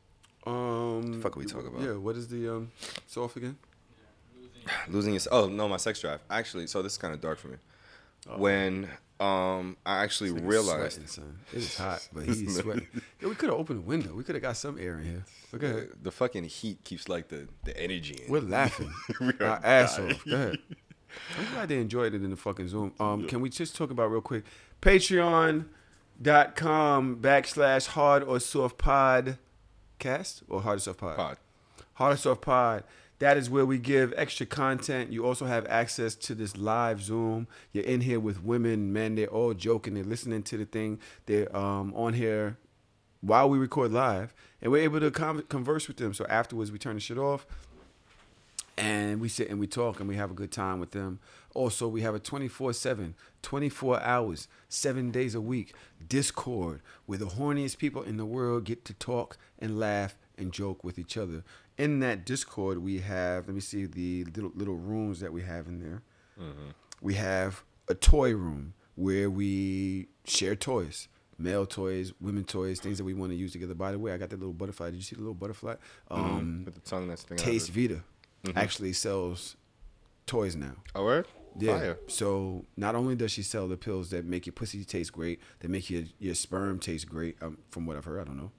Um. 0.47 1.15
The 1.15 1.19
fuck 1.19 1.37
are 1.37 1.41
we 1.41 1.47
talking 1.47 1.67
about? 1.69 1.83
Yeah. 1.83 1.95
What 1.97 2.15
is 2.17 2.29
the 2.29 2.49
um 2.55 2.71
So 3.09 3.25
off 3.25 3.35
again? 3.37 3.57
Losing 4.89 5.13
your. 5.13 5.23
Oh 5.33 5.49
no, 5.49 5.69
my 5.69 5.77
sex 5.77 6.01
drive. 6.01 6.21
Actually, 6.31 6.69
so 6.69 6.83
this 6.83 6.93
is 6.93 6.99
kind 6.99 7.13
of 7.13 7.21
dark 7.21 7.39
for 7.39 7.49
me. 7.49 7.57
When 8.37 8.89
um 9.21 9.77
I 9.87 10.03
actually 10.03 10.33
This 10.33 10.43
realized 10.43 10.95
sweating, 10.95 11.07
son. 11.07 11.39
It 11.53 11.59
is 11.59 11.77
hot, 11.77 12.09
but 12.13 12.25
he's 12.25 12.57
sweating. 12.61 12.87
Yeah, 13.21 13.29
we 13.29 13.35
could 13.35 13.49
have 13.49 13.59
opened 13.59 13.79
a 13.81 13.83
window. 13.83 14.13
We 14.15 14.25
could 14.25 14.35
have 14.35 14.43
got 14.43 14.57
some 14.57 14.79
air 14.79 14.99
in 14.99 15.05
here. 15.05 15.25
But 15.53 15.61
go 15.61 15.87
the 16.03 16.11
fucking 16.11 16.45
heat 16.45 16.83
keeps 16.85 17.09
like 17.09 17.29
the 17.29 17.49
the 17.65 17.79
energy 17.81 18.25
in. 18.27 18.33
We're 18.33 18.41
laughing 18.41 18.93
We 19.21 19.29
are 19.41 19.47
our 19.47 19.61
ass 19.65 19.99
off. 19.99 20.25
Go 20.25 20.35
ahead. 20.35 20.59
I'm 21.39 21.47
glad 21.53 21.69
they 21.69 21.79
enjoyed 21.79 22.13
it 22.13 22.25
in 22.25 22.31
the 22.31 22.37
fucking 22.37 22.67
Zoom. 22.69 22.93
Um, 22.99 23.29
Can 23.29 23.41
we 23.41 23.49
just 23.49 23.77
talk 23.77 23.93
about 23.93 24.11
real 24.11 24.21
quick? 24.21 24.43
Patreon.com 24.83 25.67
backslash 27.21 27.87
hard 27.89 28.23
or 28.25 28.41
soft 28.41 28.79
podcast 28.79 30.43
or 30.49 30.63
hard 30.63 30.79
or 30.79 30.81
soft 30.81 30.99
pod? 30.99 31.17
Pod. 31.17 31.37
Hard 31.95 32.15
or 32.15 32.17
soft 32.17 32.41
pod. 32.43 32.85
That 33.25 33.39
is 33.39 33.49
where 33.49 33.65
we 33.65 33.79
give 33.79 34.13
extra 34.19 34.45
content. 34.45 35.11
You 35.11 35.25
also 35.25 35.47
have 35.47 35.65
access 35.67 36.15
to 36.15 36.35
this 36.35 36.59
live 36.59 37.01
Zoom. 37.03 37.49
You're 37.73 37.85
in 37.85 38.03
here 38.03 38.21
with 38.21 38.45
women, 38.45 38.93
men. 38.93 39.15
They're 39.15 39.29
all 39.29 39.55
joking. 39.55 39.95
They're 39.95 40.05
listening 40.05 40.43
to 40.43 40.59
the 40.59 40.67
thing. 40.67 40.99
They're 41.25 41.57
um, 41.57 41.95
on 41.97 42.13
here 42.13 42.59
while 43.23 43.49
we 43.49 43.57
record 43.57 43.93
live, 43.93 44.35
and 44.61 44.71
we're 44.71 44.83
able 44.83 45.01
to 45.01 45.11
con- 45.11 45.43
converse 45.49 45.89
with 45.89 45.97
them. 45.97 46.13
So 46.13 46.27
afterwards, 46.29 46.71
we 46.71 46.77
turn 46.77 46.97
the 46.97 47.01
shit 47.01 47.17
off, 47.17 47.47
and 48.77 49.23
we 49.23 49.31
sit 49.31 49.49
and 49.49 49.59
we 49.59 49.69
talk 49.69 50.01
and 50.01 50.09
we 50.09 50.17
have 50.17 50.31
a 50.31 50.35
good 50.35 50.53
time 50.53 50.79
with 50.79 50.91
them. 50.91 51.19
Also, 51.55 51.89
we 51.89 52.03
have 52.03 52.15
a 52.15 52.21
24/7, 52.21 53.15
24 53.41 54.03
hours, 54.03 54.49
7 54.69 55.11
days 55.11 55.35
a 55.35 55.41
week 55.41 55.73
Discord 56.07 56.83
where 57.07 57.17
the 57.17 57.25
horniest 57.25 57.79
people 57.79 58.03
in 58.03 58.19
the 58.19 58.27
world 58.27 58.65
get 58.65 58.85
to 58.85 58.93
talk 58.93 59.39
and 59.59 59.81
laugh 59.81 60.15
and 60.37 60.53
joke 60.53 60.85
with 60.85 60.99
each 60.99 61.17
other. 61.17 61.45
In 61.77 62.01
that 62.01 62.25
Discord, 62.25 62.79
we 62.79 63.01
have, 63.01 63.47
let 63.47 63.55
me 63.55 63.61
see 63.61 63.87
the 63.87 64.25
little 64.25 64.53
little 64.55 64.77
rooms 64.77 65.21
that 65.21 65.33
we 65.33 65.43
have 65.43 65.67
in 65.67 65.81
there. 65.81 66.03
We 67.01 67.15
have 67.15 67.65
a 67.89 67.95
toy 67.95 68.33
room 68.35 68.75
where 68.95 69.29
we 69.29 70.09
share 70.25 70.55
toys. 70.57 71.09
Male 71.37 71.67
toys, 71.67 72.13
women 72.21 72.45
toys, 72.45 72.79
things 72.79 72.97
that 72.99 73.05
we 73.05 73.13
want 73.13 73.33
to 73.33 73.37
use 73.37 73.51
together. 73.53 73.75
By 73.75 73.91
the 73.91 73.99
way, 73.99 74.13
I 74.13 74.17
got 74.19 74.31
that 74.31 74.39
little 74.39 74.53
butterfly. 74.55 74.91
Did 74.91 74.97
you 74.97 75.03
see 75.03 75.17
the 75.17 75.21
little 75.23 75.35
butterfly? 75.35 75.75
Um, 76.09 76.63
With 76.65 76.75
the 76.77 76.81
tongue 76.81 77.09
that's 77.09 77.25
out 77.31 77.39
Taste. 77.39 77.71
Vita 77.71 78.05
Mhm. 78.45 78.57
actually 78.57 78.93
sells 78.93 79.57
toys 80.27 80.55
now. 80.55 80.77
Oh, 80.95 81.05
word? 81.05 81.27
Yeah. 81.59 81.79
Fire. 81.79 81.99
So 82.07 82.67
not 82.77 82.95
only 82.95 83.17
does 83.17 83.33
she 83.33 83.43
sell 83.43 83.67
the 83.67 83.77
pills 83.77 84.11
that 84.11 84.25
make 84.25 84.47
your 84.47 84.53
pussy 84.53 84.85
taste 84.85 85.13
great, 85.13 85.41
that 85.59 85.69
make 85.71 85.91
your 85.91 86.05
your 86.21 86.35
sperm 86.37 86.79
taste 86.79 87.09
great. 87.09 87.37
Um, 87.43 87.59
from 87.71 87.85
what 87.87 87.97
I've 87.97 88.05
heard, 88.05 88.21
I 88.21 88.25
don't 88.25 88.37
know. 88.37 88.53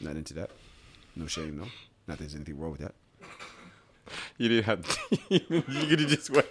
Not 0.00 0.16
into 0.16 0.34
that. 0.34 0.50
No 1.16 1.26
shame, 1.26 1.56
no. 1.56 1.64
Not 1.64 1.70
that 2.06 2.18
there's 2.18 2.34
anything 2.34 2.58
wrong 2.58 2.72
with 2.72 2.80
that. 2.80 2.94
You 4.36 4.48
didn't 4.48 4.64
have. 4.64 4.86
To, 4.86 5.16
you 5.28 5.62
could 5.62 6.00
have 6.00 6.08
just 6.08 6.30
went. 6.30 6.46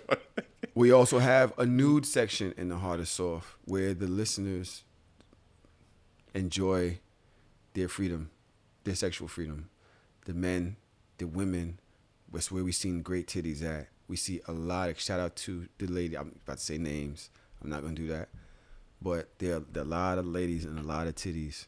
We 0.76 0.91
also 0.91 1.19
have 1.19 1.53
a 1.57 1.65
nude 1.65 2.06
section 2.06 2.53
in 2.57 2.69
the 2.69 2.77
Hard 2.77 2.99
or 2.99 3.06
Soft 3.06 3.48
where 3.65 3.94
the 3.94 4.07
listeners 4.07 4.84
enjoy 6.34 6.99
their 7.73 7.88
freedom, 7.88 8.31
their 8.84 8.95
sexual 8.95 9.27
freedom. 9.27 9.69
The 10.26 10.34
men, 10.34 10.77
the 11.18 11.27
women, 11.27 11.80
that's 12.31 12.52
where 12.52 12.64
we 12.64 12.72
seen 12.72 13.02
great 13.02 13.27
titties 13.27 13.64
at. 13.64 13.90
We 14.07 14.15
see 14.15 14.41
a 14.48 14.52
lot 14.52 14.90
of 14.90 14.99
shout 14.99 15.19
out 15.19 15.35
to 15.38 15.68
the 15.77 15.88
lady. 15.88 16.18
I'm 16.18 16.40
about 16.44 16.57
to 16.57 16.64
say 16.64 16.77
names. 16.77 17.30
I'm 17.61 17.69
not 17.69 17.81
gonna 17.81 17.94
do 17.94 18.07
that. 18.07 18.30
But 19.02 19.38
there, 19.38 19.60
there 19.60 19.84
are 19.84 19.85
a 19.85 19.90
lot 19.90 20.18
of 20.18 20.26
ladies 20.26 20.65
and 20.65 20.80
a 20.80 20.84
lot 20.84 21.07
of 21.07 21.15
titties. 21.15 21.68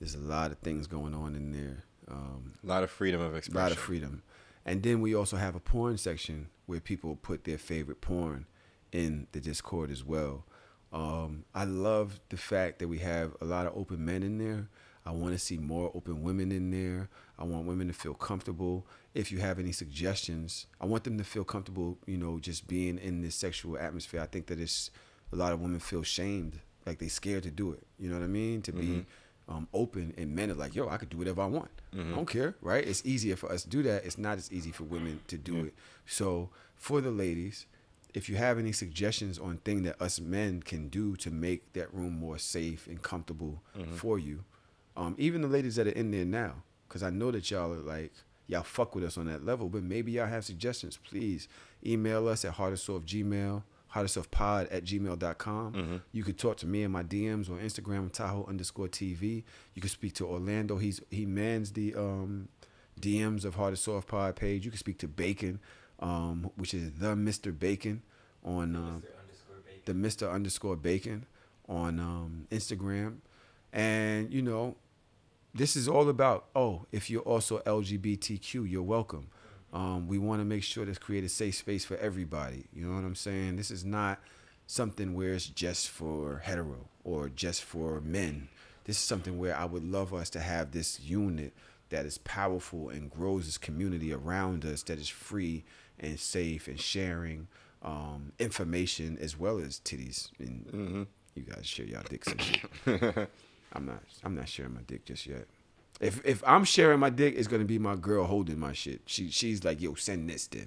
There's 0.00 0.14
a 0.14 0.18
lot 0.20 0.50
of 0.50 0.58
things 0.58 0.86
going 0.86 1.14
on 1.14 1.34
in 1.34 1.52
there. 1.52 1.84
Um, 2.08 2.54
A 2.62 2.66
lot 2.66 2.82
of 2.82 2.90
freedom 2.90 3.20
of 3.20 3.34
expression. 3.34 3.58
a 3.60 3.62
lot 3.62 3.72
of 3.72 3.78
freedom. 3.78 4.22
And 4.66 4.82
then 4.82 5.00
we 5.00 5.14
also 5.14 5.36
have 5.36 5.54
a 5.54 5.60
porn 5.60 5.98
section 5.98 6.48
where 6.66 6.80
people 6.80 7.16
put 7.16 7.44
their 7.44 7.58
favorite 7.58 8.00
porn 8.00 8.46
in 8.92 9.26
the 9.32 9.40
Discord 9.40 9.90
as 9.90 10.04
well. 10.04 10.44
Um, 10.92 11.44
I 11.54 11.64
love 11.64 12.20
the 12.28 12.36
fact 12.36 12.78
that 12.78 12.88
we 12.88 12.98
have 12.98 13.36
a 13.40 13.44
lot 13.44 13.66
of 13.66 13.76
open 13.76 14.04
men 14.04 14.22
in 14.22 14.38
there. 14.38 14.68
I 15.06 15.10
want 15.10 15.34
to 15.34 15.38
see 15.38 15.58
more 15.58 15.90
open 15.94 16.22
women 16.22 16.50
in 16.50 16.70
there. 16.70 17.10
I 17.38 17.44
want 17.44 17.66
women 17.66 17.88
to 17.88 17.92
feel 17.92 18.14
comfortable. 18.14 18.86
If 19.12 19.30
you 19.30 19.38
have 19.40 19.58
any 19.58 19.72
suggestions, 19.72 20.66
I 20.80 20.86
want 20.86 21.04
them 21.04 21.18
to 21.18 21.24
feel 21.24 21.44
comfortable, 21.44 21.98
you 22.06 22.16
know, 22.16 22.38
just 22.38 22.66
being 22.68 22.98
in 22.98 23.20
this 23.20 23.34
sexual 23.34 23.76
atmosphere. 23.76 24.20
I 24.22 24.26
think 24.26 24.46
that 24.46 24.58
it's 24.58 24.90
a 25.32 25.36
lot 25.36 25.52
of 25.52 25.60
women 25.60 25.80
feel 25.80 26.02
shamed, 26.04 26.60
like 26.86 26.98
they 27.00 27.08
scared 27.08 27.42
to 27.42 27.50
do 27.50 27.72
it. 27.72 27.86
You 27.98 28.08
know 28.08 28.16
what 28.18 28.24
I 28.24 28.28
mean? 28.28 28.62
To 28.62 28.72
be 28.72 29.04
um, 29.48 29.68
open 29.74 30.14
and 30.16 30.34
men 30.34 30.50
are 30.50 30.54
like, 30.54 30.74
yo, 30.74 30.88
I 30.88 30.96
could 30.96 31.10
do 31.10 31.18
whatever 31.18 31.42
I 31.42 31.46
want. 31.46 31.70
Mhm. 31.94 32.12
I 32.12 32.16
don't 32.16 32.28
care, 32.28 32.54
right? 32.62 32.86
It's 32.86 33.04
easier 33.04 33.36
for 33.36 33.52
us 33.52 33.62
to 33.64 33.68
do 33.68 33.82
that. 33.82 34.04
It's 34.04 34.16
not 34.18 34.38
as 34.38 34.50
easy 34.52 34.70
for 34.72 34.84
women 34.84 35.20
to 35.28 35.36
do 35.36 35.64
it. 35.66 35.74
So 36.06 36.48
for 36.76 37.00
the 37.00 37.10
ladies, 37.10 37.66
if 38.14 38.28
you 38.28 38.36
have 38.36 38.58
any 38.58 38.72
suggestions 38.72 39.38
on 39.38 39.58
thing 39.58 39.82
that 39.82 40.00
us 40.00 40.18
men 40.20 40.62
can 40.62 40.88
do 40.88 41.16
to 41.16 41.30
make 41.30 41.72
that 41.74 41.92
room 41.92 42.14
more 42.18 42.38
safe 42.38 42.86
and 42.86 43.02
comfortable 43.02 43.62
Mhm. 43.76 43.94
for 43.96 44.18
you, 44.18 44.44
um, 44.96 45.14
even 45.18 45.42
the 45.42 45.48
ladies 45.48 45.76
that 45.76 45.86
are 45.86 45.90
in 45.90 46.10
there 46.10 46.24
now, 46.24 46.62
because 46.88 47.02
I 47.02 47.10
know 47.10 47.30
that 47.32 47.50
y'all 47.50 47.72
are 47.72 47.76
like 47.80 48.12
y'all 48.46 48.62
fuck 48.62 48.94
with 48.94 49.02
us 49.04 49.16
on 49.18 49.24
that 49.26 49.42
level, 49.44 49.68
but 49.70 49.82
maybe 49.82 50.12
y'all 50.12 50.26
have 50.26 50.44
suggestions. 50.44 50.98
Please 50.98 51.48
email 51.84 52.28
us 52.28 52.44
at 52.44 52.54
hardorsoftgmail, 52.56 53.62
hardorsoftpod 53.94 54.68
at 54.70 54.84
gmail.com. 54.84 55.72
Mhm. 55.72 56.00
You 56.12 56.24
could 56.24 56.38
talk 56.38 56.56
to 56.58 56.66
me 56.66 56.82
in 56.82 56.90
my 56.90 57.02
DMs 57.02 57.48
on 57.48 57.58
Instagram, 57.60 58.10
Tahoe 58.12 58.44
underscore 58.46 58.88
TV. 58.88 59.44
You 59.74 59.80
can 59.80 59.88
speak 59.90 60.14
to 60.14 60.26
Orlando. 60.26 60.78
He's 60.78 61.00
he 61.10 61.26
mans 61.26 61.72
the 61.72 61.94
um, 61.94 62.48
DMs 63.00 63.44
of 63.44 63.58
of 63.58 63.78
Soft 63.78 64.08
Pod 64.08 64.36
page. 64.36 64.64
You 64.64 64.70
can 64.70 64.78
speak 64.78 64.98
to 64.98 65.08
Bacon, 65.08 65.60
um, 66.00 66.50
which 66.56 66.74
is 66.74 66.92
the 66.92 67.14
Mr. 67.14 67.56
Bacon 67.56 68.02
on 68.44 68.74
um, 68.76 69.02
the 69.84 69.92
Mr. 69.92 70.30
underscore 70.32 70.76
Bacon 70.76 71.26
on 71.68 71.98
um, 72.00 72.46
Instagram. 72.50 73.18
And 73.72 74.32
you 74.32 74.42
know, 74.42 74.76
this 75.54 75.76
is 75.76 75.88
all 75.88 76.08
about 76.08 76.46
oh, 76.56 76.86
if 76.90 77.10
you're 77.10 77.22
also 77.22 77.60
LGBTQ, 77.60 78.68
you're 78.68 78.82
welcome. 78.82 79.28
Um, 79.74 80.06
we 80.08 80.18
want 80.18 80.40
to 80.40 80.44
make 80.46 80.62
sure 80.62 80.86
to 80.86 80.94
create 80.94 81.24
a 81.24 81.28
safe 81.28 81.56
space 81.56 81.84
for 81.84 81.96
everybody. 81.98 82.64
You 82.72 82.86
know 82.86 82.94
what 82.94 83.04
I'm 83.04 83.14
saying? 83.16 83.56
This 83.56 83.70
is 83.70 83.84
not 83.84 84.20
something 84.66 85.14
where 85.14 85.34
it's 85.34 85.46
just 85.48 85.90
for 85.90 86.38
hetero 86.44 86.88
or 87.04 87.28
just 87.28 87.62
for 87.64 88.00
men. 88.00 88.48
This 88.84 88.96
is 88.96 89.02
something 89.02 89.38
where 89.38 89.56
I 89.56 89.64
would 89.64 89.84
love 89.84 90.14
us 90.14 90.30
to 90.30 90.40
have 90.40 90.70
this 90.70 91.00
unit 91.00 91.52
that 91.90 92.06
is 92.06 92.18
powerful 92.18 92.88
and 92.88 93.10
grows 93.10 93.46
this 93.46 93.58
community 93.58 94.12
around 94.12 94.64
us 94.64 94.82
that 94.84 94.98
is 94.98 95.08
free 95.08 95.64
and 95.98 96.18
safe 96.20 96.68
and 96.68 96.80
sharing 96.80 97.48
um, 97.82 98.32
information 98.38 99.18
as 99.20 99.38
well 99.38 99.58
as 99.58 99.80
titties 99.80 100.30
and 100.38 100.66
Mm-hmm. 100.66 101.02
you 101.34 101.42
guys 101.42 101.66
share 101.66 101.86
y'all 101.86 102.02
dicks 102.08 102.28
and 102.28 102.40
shit. 102.42 102.64
I'm 103.72 103.86
not 103.86 104.02
I'm 104.22 104.34
not 104.36 104.48
sharing 104.48 104.74
my 104.74 104.80
dick 104.86 105.04
just 105.04 105.26
yet. 105.26 105.46
If 106.04 106.24
if 106.24 106.42
I'm 106.46 106.64
sharing 106.64 107.00
my 107.00 107.10
dick, 107.10 107.34
it's 107.36 107.48
gonna 107.48 107.64
be 107.64 107.78
my 107.78 107.96
girl 107.96 108.24
holding 108.26 108.58
my 108.58 108.72
shit. 108.72 109.00
She 109.06 109.30
she's 109.30 109.64
like, 109.64 109.80
yo, 109.80 109.94
send 109.94 110.28
this 110.28 110.46
then. 110.46 110.66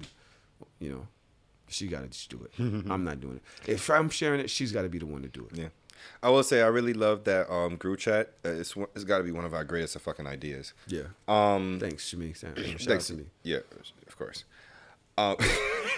You 0.80 0.90
know, 0.92 1.08
she 1.68 1.88
gotta 1.88 2.08
just 2.08 2.30
do 2.30 2.44
it. 2.46 2.52
I'm 2.90 3.04
not 3.04 3.20
doing 3.22 3.38
it. 3.38 3.70
If 3.70 3.90
I'm 3.90 4.10
sharing 4.10 4.40
it, 4.40 4.50
she's 4.50 4.72
gotta 4.72 4.90
be 4.90 4.98
the 5.00 5.06
one 5.06 5.22
to 5.22 5.28
do 5.28 5.48
it. 5.52 5.58
Yeah. 5.58 5.68
I 6.22 6.30
will 6.30 6.44
say 6.44 6.62
I 6.62 6.68
really 6.68 6.94
love 6.94 7.24
that 7.26 7.52
um, 7.52 7.76
group 7.76 8.00
chat. 8.00 8.34
Uh, 8.46 8.50
It's 8.50 8.76
it's 8.96 9.04
got 9.04 9.18
to 9.18 9.24
be 9.24 9.32
one 9.32 9.46
of 9.46 9.54
our 9.54 9.64
greatest 9.64 9.96
of 9.96 10.02
fucking 10.04 10.28
ideas. 10.28 10.74
Yeah. 10.88 11.04
Um. 11.28 11.80
Thanks, 11.80 12.06
Shami. 12.10 12.36
Thanks 12.86 13.08
to 13.08 13.14
me. 13.16 13.26
Yeah, 13.44 13.60
of 14.08 14.18
course. 14.18 14.44
Um, 15.18 15.36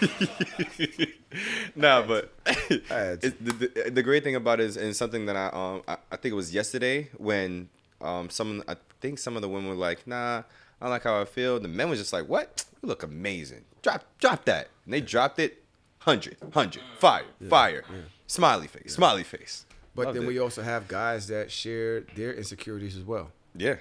nah, 1.76 2.00
but 2.02 2.32
the, 2.44 3.34
the, 3.40 3.90
the 3.90 4.02
great 4.02 4.24
thing 4.24 4.34
about 4.34 4.60
it 4.60 4.64
is, 4.66 4.76
and 4.78 4.96
something 4.96 5.26
that 5.26 5.36
I 5.36 5.48
um 5.48 5.82
I, 5.86 5.98
I 6.10 6.16
think 6.16 6.32
it 6.32 6.36
was 6.36 6.54
yesterday 6.54 7.10
when 7.18 7.68
um 8.00 8.30
some 8.30 8.62
I 8.68 8.76
think 9.00 9.18
some 9.18 9.36
of 9.36 9.42
the 9.42 9.48
women 9.48 9.68
were 9.68 9.74
like, 9.74 10.06
nah, 10.06 10.38
I 10.38 10.84
don't 10.84 10.90
like 10.90 11.04
how 11.04 11.20
I 11.20 11.24
feel. 11.24 11.58
The 11.60 11.68
men 11.68 11.90
was 11.90 11.98
just 11.98 12.12
like, 12.12 12.28
what? 12.28 12.64
You 12.82 12.88
look 12.88 13.02
amazing. 13.02 13.64
Drop 13.82 14.04
drop 14.18 14.44
that, 14.46 14.68
and 14.84 14.94
they 14.94 15.00
dropped 15.00 15.38
it. 15.38 15.62
Hundred, 16.00 16.38
hundred, 16.54 16.82
fire, 16.98 17.24
fire, 17.50 17.84
smiley 18.26 18.66
face, 18.68 18.94
smiley 18.94 19.22
face. 19.22 19.66
But 19.94 20.06
Loved 20.06 20.16
then 20.16 20.24
it. 20.24 20.28
we 20.28 20.38
also 20.38 20.62
have 20.62 20.88
guys 20.88 21.26
that 21.26 21.50
share 21.50 22.00
their 22.14 22.32
insecurities 22.32 22.96
as 22.96 23.02
well. 23.02 23.30
Yeah. 23.54 23.76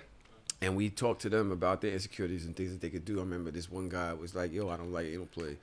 And 0.61 0.75
we 0.75 0.89
talked 0.89 1.21
to 1.21 1.29
them 1.29 1.51
about 1.51 1.79
their 1.79 1.91
insecurities 1.93 2.45
and 2.45 2.53
things 2.55 2.71
that 2.71 2.81
they 2.81 2.89
could 2.89 3.05
do. 3.05 3.19
I 3.19 3.21
remember 3.21 3.51
this 3.51 3.71
one 3.71 3.87
guy 3.87 4.11
was 4.13 4.35
like, 4.35 4.51
"Yo, 4.51 4.67
I 4.67 4.75
don't 4.75 4.91
like 4.91 5.05
anal 5.05 5.27
play. 5.27 5.55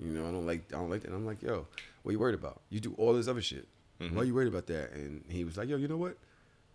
You 0.00 0.12
know, 0.12 0.26
I 0.26 0.30
don't 0.30 0.46
like, 0.46 0.62
I 0.72 0.78
don't 0.78 0.88
like 0.88 1.02
that." 1.02 1.08
And 1.08 1.16
I'm 1.16 1.26
like, 1.26 1.42
"Yo, 1.42 1.66
what 2.02 2.12
you 2.12 2.18
worried 2.18 2.36
about? 2.36 2.60
You 2.70 2.80
do 2.80 2.94
all 2.96 3.12
this 3.12 3.28
other 3.28 3.42
shit. 3.42 3.66
Mm-hmm. 4.00 4.16
Why 4.16 4.22
you 4.22 4.34
worried 4.34 4.48
about 4.48 4.66
that?" 4.68 4.92
And 4.92 5.22
he 5.28 5.44
was 5.44 5.58
like, 5.58 5.68
"Yo, 5.68 5.76
you 5.76 5.88
know 5.88 5.98
what? 5.98 6.16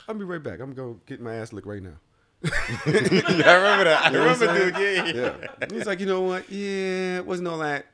I'll 0.08 0.16
be 0.16 0.24
right 0.26 0.42
back. 0.44 0.60
I'm 0.60 0.74
gonna 0.74 0.94
go 0.94 1.00
get 1.06 1.22
my 1.22 1.36
ass 1.36 1.54
licked 1.54 1.68
right 1.68 1.82
now." 1.82 1.96
I 2.44 2.50
remember 2.86 3.84
that. 3.86 4.02
I 4.04 4.08
You 4.12 4.18
know 4.18 4.34
remember, 4.34 4.72
dude. 4.72 5.16
Yeah, 5.16 5.38
yeah. 5.62 5.66
He's 5.72 5.86
like, 5.86 6.02
you 6.02 6.06
know 6.06 6.22
what? 6.22 6.50
Yeah, 6.52 7.18
it 7.20 7.26
wasn't 7.26 7.48
all 7.48 7.60
that. 7.60 7.86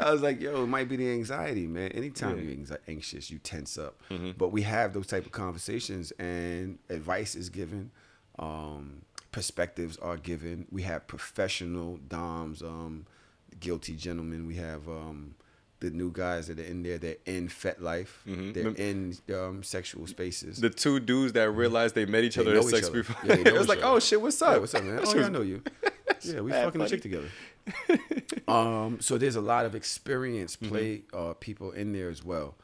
I 0.00 0.10
was 0.12 0.22
like, 0.22 0.40
yo, 0.40 0.62
it 0.64 0.66
might 0.66 0.88
be 0.88 0.96
the 0.96 1.10
anxiety, 1.10 1.66
man. 1.66 1.92
Anytime 1.92 2.36
Yeah. 2.38 2.42
you're 2.44 2.56
anxi- 2.56 2.78
anxious, 2.88 3.30
you 3.30 3.38
tense 3.38 3.76
up. 3.78 4.00
Mhm. 4.10 4.36
But 4.38 4.48
we 4.48 4.62
have 4.62 4.92
those 4.92 5.06
type 5.06 5.26
of 5.26 5.32
conversations, 5.32 6.12
and 6.18 6.78
advice 6.88 7.34
is 7.34 7.48
given. 7.48 7.90
Um, 8.38 9.02
perspectives 9.32 9.96
are 9.98 10.16
given. 10.16 10.66
We 10.70 10.82
have 10.82 11.06
professional 11.06 11.98
doms, 12.08 12.62
um, 12.62 13.06
guilty 13.58 13.94
gentlemen. 13.94 14.46
We 14.46 14.56
have 14.56 14.88
um, 14.88 15.34
the 15.80 15.90
new 15.90 16.10
guys 16.12 16.46
that 16.48 16.58
are 16.60 16.62
in 16.64 16.82
there. 16.82 16.98
They're 16.98 17.16
in 17.26 17.48
FetLife. 17.48 18.08
Mhm. 18.28 18.54
They're 18.54 18.68
in 18.76 19.16
um, 19.34 19.62
sexual 19.62 20.06
spaces. 20.06 20.58
The 20.60 20.70
two 20.70 21.00
dudes 21.00 21.32
that 21.32 21.50
realized 21.50 21.94
they 21.94 22.06
met 22.06 22.22
each 22.24 22.36
They 22.36 22.42
other 22.42 22.56
at 22.58 22.64
sex 22.64 22.86
other. 22.88 23.02
before. 23.02 23.16
Yeah, 23.24 23.42
it 23.46 23.54
was 23.54 23.68
like, 23.68 23.78
other. 23.78 23.96
oh 23.96 23.98
shit, 24.00 24.20
what's 24.20 24.40
up? 24.42 24.52
Yeah, 24.54 24.58
what's 24.58 24.74
up, 24.74 24.84
man? 24.84 25.00
Oh, 25.04 25.14
yeah, 25.16 25.26
I 25.26 25.28
know 25.28 25.42
you. 25.42 25.62
Yeah, 26.22 26.40
we 26.42 26.50
fucking 26.52 26.68
a 26.80 26.84
funny. 26.84 26.90
chick 26.90 27.02
together. 27.02 27.28
um, 28.48 28.98
so 29.00 29.18
there's 29.18 29.36
a 29.36 29.40
lot 29.40 29.64
of 29.66 29.74
experience 29.74 30.56
Mm-hmm. 30.56 30.68
play 30.68 31.02
uh, 31.12 31.34
people 31.34 31.70
in 31.72 31.92
there 31.92 32.10
as 32.10 32.24
well. 32.24 32.56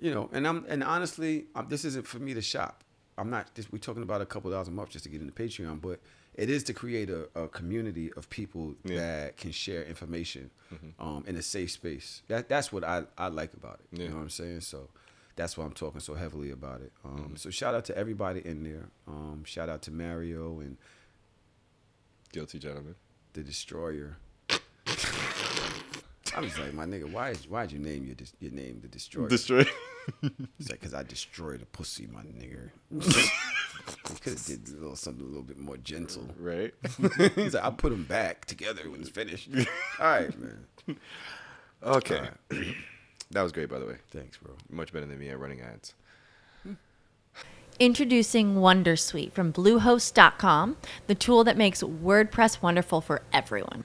You 0.00 0.14
know, 0.14 0.30
and 0.32 0.46
I'm 0.46 0.64
and 0.68 0.82
honestly, 0.82 1.46
um, 1.54 1.66
this 1.68 1.84
isn't 1.84 2.06
for 2.06 2.18
me 2.18 2.34
to 2.34 2.40
shop. 2.42 2.84
I'm 3.18 3.28
not. 3.30 3.54
This, 3.54 3.70
we're 3.70 3.78
talking 3.78 4.02
about 4.02 4.20
a 4.22 4.26
couple 4.26 4.50
thousand 4.50 4.74
months 4.74 4.92
just 4.92 5.04
to 5.04 5.10
get 5.10 5.20
into 5.20 5.32
Patreon, 5.32 5.80
but 5.80 6.00
it 6.42 6.48
is 6.50 6.62
to 6.64 6.72
create 6.72 7.10
a, 7.10 7.28
a 7.34 7.48
community 7.48 8.10
of 8.14 8.28
people 8.30 8.74
Yeah. 8.84 8.96
that 8.96 9.36
can 9.36 9.52
share 9.52 9.82
information 9.84 10.50
Mhm. 10.72 10.92
um, 10.98 11.24
in 11.26 11.36
a 11.36 11.42
safe 11.42 11.70
space. 11.70 12.22
That 12.28 12.48
that's 12.48 12.72
what 12.72 12.82
I, 12.84 13.04
I 13.18 13.28
like 13.28 13.52
about 13.54 13.80
it. 13.80 13.86
Yeah. 13.92 14.04
You 14.04 14.08
know 14.10 14.16
what 14.16 14.22
I'm 14.22 14.30
saying? 14.30 14.62
So 14.62 14.88
that's 15.36 15.56
why 15.56 15.64
I'm 15.66 15.72
talking 15.84 16.00
so 16.00 16.14
heavily 16.14 16.50
about 16.50 16.80
it. 16.80 16.92
Um, 17.04 17.10
Mm-hmm. 17.18 17.34
So 17.36 17.50
shout 17.50 17.74
out 17.74 17.84
to 17.86 17.96
everybody 17.96 18.40
in 18.44 18.62
there. 18.64 18.86
Um, 19.06 19.42
shout 19.44 19.68
out 19.68 19.82
to 19.82 19.90
Mario 19.90 20.60
and 20.60 20.76
Guilty 22.32 22.58
gentleman. 22.58 22.94
the 23.34 23.42
Destroyer. 23.42 24.16
I 26.36 26.40
was 26.40 26.56
like, 26.58 26.72
my 26.74 26.86
nigga, 26.86 27.10
why 27.10 27.30
is 27.30 27.48
why'd 27.48 27.72
you 27.72 27.78
name 27.80 28.06
your 28.06 28.16
your 28.38 28.52
name 28.52 28.78
the 28.80 28.88
Destroyer? 28.88 29.28
Destroyer. 29.28 29.66
It's 30.58 30.68
like, 30.70 30.80
cause 30.80 30.94
I 30.94 31.02
destroyed 31.02 31.60
a 31.62 31.66
pussy, 31.66 32.06
my 32.06 32.22
nigga. 32.22 32.70
could 34.18 34.32
have 34.34 34.44
did 34.44 34.68
a 34.68 34.72
little 34.72 34.96
something 34.96 35.24
a 35.24 35.28
little 35.28 35.42
bit 35.42 35.58
more 35.58 35.76
gentle, 35.76 36.28
right? 36.38 36.72
He's 37.34 37.54
like, 37.54 37.62
I'll 37.62 37.72
put 37.72 37.90
them 37.90 38.04
back 38.04 38.44
together 38.46 38.90
when 38.90 39.00
it's 39.00 39.10
finished. 39.10 39.48
All 39.98 40.06
right, 40.06 40.38
man. 40.38 40.98
Okay. 41.82 42.28
that 43.30 43.42
was 43.42 43.52
great, 43.52 43.68
by 43.68 43.78
the 43.78 43.86
way. 43.86 43.96
Thanks, 44.10 44.36
bro. 44.38 44.52
Much 44.70 44.92
better 44.92 45.06
than 45.06 45.18
me 45.18 45.28
at 45.28 45.38
running 45.38 45.60
ads. 45.60 45.94
Introducing 47.78 48.56
Wondersuite 48.56 49.32
from 49.32 49.54
Bluehost.com, 49.54 50.76
the 51.06 51.14
tool 51.14 51.44
that 51.44 51.56
makes 51.56 51.82
WordPress 51.82 52.60
wonderful 52.60 53.00
for 53.00 53.22
everyone. 53.32 53.84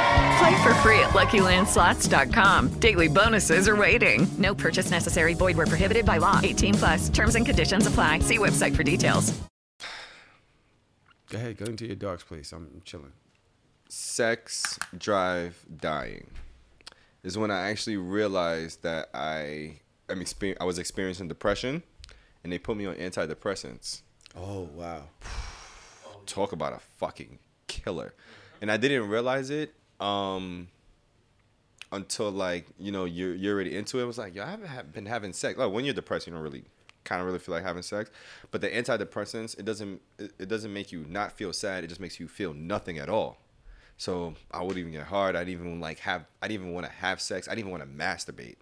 Play 0.39 0.63
for 0.63 0.73
free 0.75 0.99
at 0.99 1.09
LuckyLandSlots.com. 1.11 2.69
Daily 2.79 3.07
bonuses 3.07 3.67
are 3.67 3.75
waiting. 3.75 4.27
No 4.37 4.55
purchase 4.55 4.91
necessary. 4.91 5.33
Void 5.33 5.57
where 5.57 5.67
prohibited 5.67 6.05
by 6.05 6.17
law. 6.17 6.39
18 6.41 6.73
plus. 6.75 7.09
Terms 7.09 7.35
and 7.35 7.45
conditions 7.45 7.87
apply. 7.87 8.19
See 8.19 8.37
website 8.37 8.75
for 8.75 8.83
details. 8.83 9.33
Go 11.29 11.37
ahead, 11.37 11.57
go 11.57 11.65
into 11.65 11.85
your 11.85 11.95
dog's 11.95 12.23
place. 12.23 12.51
I'm 12.51 12.81
chilling. 12.83 13.13
Sex 13.87 14.77
drive 14.97 15.65
dying 15.77 16.27
is 17.23 17.37
when 17.37 17.51
I 17.51 17.69
actually 17.69 17.95
realized 17.95 18.83
that 18.83 19.09
I 19.13 19.79
I'm 20.09 20.19
exper- 20.19 20.57
I 20.59 20.65
was 20.65 20.77
experiencing 20.77 21.29
depression, 21.29 21.83
and 22.43 22.51
they 22.51 22.57
put 22.57 22.75
me 22.75 22.85
on 22.85 22.95
antidepressants. 22.95 24.01
Oh 24.35 24.67
wow! 24.75 25.03
Talk 26.25 26.51
about 26.51 26.73
a 26.73 26.79
fucking 26.97 27.39
killer, 27.67 28.13
and 28.61 28.69
I 28.69 28.75
didn't 28.75 29.07
realize 29.07 29.49
it 29.49 29.73
um 30.01 30.67
until 31.91 32.31
like 32.31 32.65
you 32.79 32.91
know 32.91 33.05
you're 33.05 33.35
you're 33.35 33.53
already 33.53 33.75
into 33.75 33.99
it. 33.99 34.03
I 34.03 34.05
was 34.05 34.17
like, 34.17 34.35
yo, 34.35 34.43
I 34.43 34.47
haven't 34.49 34.67
ha- 34.67 34.83
been 34.83 35.05
having 35.05 35.33
sex. 35.33 35.57
Like 35.57 35.71
when 35.71 35.85
you're 35.85 35.93
depressed, 35.93 36.27
you 36.27 36.33
don't 36.33 36.41
really 36.41 36.63
kind 37.03 37.19
of 37.19 37.27
really 37.27 37.39
feel 37.39 37.53
like 37.55 37.63
having 37.63 37.83
sex. 37.83 38.09
But 38.51 38.61
the 38.61 38.69
antidepressants, 38.69 39.57
it 39.57 39.65
doesn't 39.65 40.01
it, 40.17 40.31
it 40.39 40.49
doesn't 40.49 40.73
make 40.73 40.91
you 40.91 41.05
not 41.07 41.31
feel 41.31 41.53
sad. 41.53 41.83
It 41.83 41.87
just 41.87 42.01
makes 42.01 42.19
you 42.19 42.27
feel 42.27 42.53
nothing 42.53 42.97
at 42.97 43.09
all. 43.09 43.37
So 43.97 44.33
I 44.49 44.61
wouldn't 44.61 44.79
even 44.79 44.91
get 44.91 45.03
hard. 45.03 45.35
I'd 45.35 45.49
even 45.49 45.79
like 45.79 45.99
have. 45.99 46.25
I'd 46.41 46.51
even 46.51 46.73
want 46.73 46.85
to 46.85 46.91
have 46.91 47.21
sex. 47.21 47.47
I'd 47.47 47.59
even 47.59 47.71
want 47.71 47.83
to 47.83 47.89
masturbate. 47.89 48.55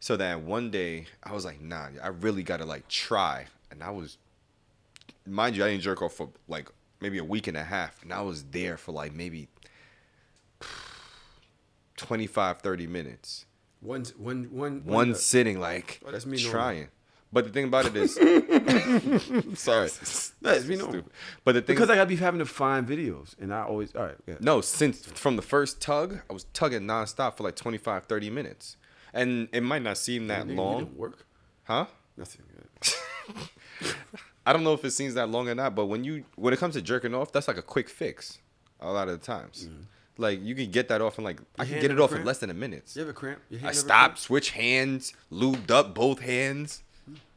So 0.00 0.16
then 0.16 0.46
one 0.46 0.72
day 0.72 1.06
I 1.22 1.32
was 1.32 1.44
like, 1.44 1.60
nah, 1.60 1.88
I 2.02 2.08
really 2.08 2.42
gotta 2.42 2.64
like 2.64 2.88
try. 2.88 3.46
And 3.70 3.84
I 3.84 3.90
was, 3.90 4.18
mind 5.24 5.56
you, 5.56 5.64
I 5.64 5.70
didn't 5.70 5.84
jerk 5.84 6.02
off 6.02 6.14
for 6.14 6.28
like 6.48 6.68
maybe 7.00 7.18
a 7.18 7.24
week 7.24 7.46
and 7.46 7.56
a 7.56 7.62
half, 7.62 8.02
and 8.02 8.12
I 8.12 8.22
was 8.22 8.42
there 8.44 8.76
for 8.76 8.90
like 8.90 9.14
maybe 9.14 9.48
25, 11.96 12.58
30 12.60 12.86
minutes. 12.86 13.46
One, 13.80 14.04
one, 14.16 14.44
one, 14.52 14.82
One 14.84 15.10
uh, 15.12 15.14
sitting, 15.14 15.58
like 15.60 16.00
Oh, 16.06 16.10
that's 16.12 16.24
me 16.26 16.36
normal. 16.38 16.52
trying. 16.52 16.88
But 17.32 17.44
the 17.46 17.50
thing 17.50 17.64
about 17.64 17.86
it 17.86 17.96
is, 17.96 18.12
sorry, 19.58 19.88
That's 20.42 20.66
me 20.66 20.76
normal. 20.76 20.92
Stupid. 20.92 21.12
But 21.44 21.52
the 21.54 21.62
thing 21.62 21.74
because 21.74 21.88
I 21.90 21.94
gotta 21.96 22.06
be 22.08 22.16
having 22.16 22.38
to 22.40 22.46
find 22.46 22.86
videos, 22.86 23.34
and 23.40 23.52
I 23.54 23.62
always 23.62 23.94
all 23.94 24.04
right. 24.04 24.16
Yeah. 24.26 24.34
No, 24.40 24.60
since 24.60 25.06
from 25.06 25.36
the 25.36 25.42
first 25.42 25.80
tug, 25.80 26.20
I 26.28 26.32
was 26.32 26.44
tugging 26.52 26.82
nonstop 26.82 27.36
for 27.36 27.42
like 27.44 27.56
25, 27.56 28.04
30 28.04 28.30
minutes. 28.30 28.76
And 29.14 29.48
it 29.52 29.62
might 29.62 29.82
not 29.82 29.98
seem 29.98 30.26
that 30.28 30.46
you 30.48 30.54
long. 30.56 30.78
didn't 30.84 30.96
work. 30.96 31.26
Huh? 31.64 31.86
Nothing. 32.16 32.42
I 34.46 34.52
don't 34.52 34.64
know 34.64 34.72
if 34.74 34.84
it 34.84 34.90
seems 34.90 35.14
that 35.14 35.28
long 35.28 35.48
or 35.48 35.54
not, 35.54 35.74
but 35.74 35.86
when 35.86 36.04
you 36.04 36.24
when 36.36 36.52
it 36.52 36.58
comes 36.58 36.74
to 36.74 36.82
jerking 36.82 37.14
off, 37.14 37.32
that's 37.32 37.48
like 37.48 37.56
a 37.58 37.62
quick 37.62 37.88
fix 37.88 38.38
a 38.80 38.92
lot 38.92 39.08
of 39.08 39.18
the 39.20 39.24
times. 39.24 39.68
Like 40.18 40.42
you 40.42 40.54
can 40.54 40.70
get 40.70 40.88
that 40.88 41.00
off 41.00 41.18
in 41.18 41.24
like 41.24 41.40
I 41.58 41.64
can 41.64 41.80
get 41.80 41.90
it 41.90 42.00
off 42.00 42.12
in 42.12 42.24
less 42.24 42.38
than 42.38 42.50
a 42.50 42.54
minute. 42.54 42.92
You 42.94 43.02
ever 43.02 43.12
cramp? 43.12 43.40
Your 43.48 43.60
hand 43.60 43.70
I 43.70 43.72
stopped, 43.72 44.14
cramp? 44.14 44.18
switch 44.18 44.50
hands, 44.50 45.14
lubed 45.30 45.70
up 45.70 45.94
both 45.94 46.20
hands. 46.20 46.82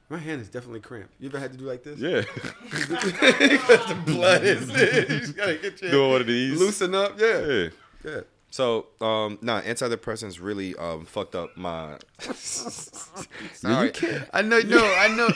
My 0.10 0.20
hand 0.20 0.40
is 0.42 0.50
definitely 0.50 0.82
cramped. 0.82 1.16
You 1.20 1.30
ever 1.30 1.40
had 1.40 1.52
to 1.54 1.58
do 1.58 1.66
like 1.66 1.84
this? 1.84 2.00
Yeah. 2.00 2.22
because 2.64 3.88
the 3.88 4.02
blood 4.06 4.44
is. 4.44 4.70
you 5.10 5.20
just 5.20 5.36
gotta 5.36 5.56
get 5.56 5.82
your 5.82 5.92
Do 5.92 6.10
one 6.10 6.22
of 6.22 6.28
these. 6.28 6.60
Loosen 6.60 6.94
up. 6.94 7.20
Yeah. 7.20 7.40
Yeah. 7.40 7.70
Yeah. 8.04 8.22
So, 8.52 8.86
um, 9.02 9.38
nah, 9.42 9.62
antidepressants 9.62 10.42
really 10.42 10.76
um 10.76 11.06
fucked 11.06 11.36
up 11.36 11.58
my. 11.58 11.98
Sorry. 12.34 13.92
I 14.34 14.42
know, 14.42 14.60
no, 14.60 14.96
I 14.98 15.08
know. 15.10 15.28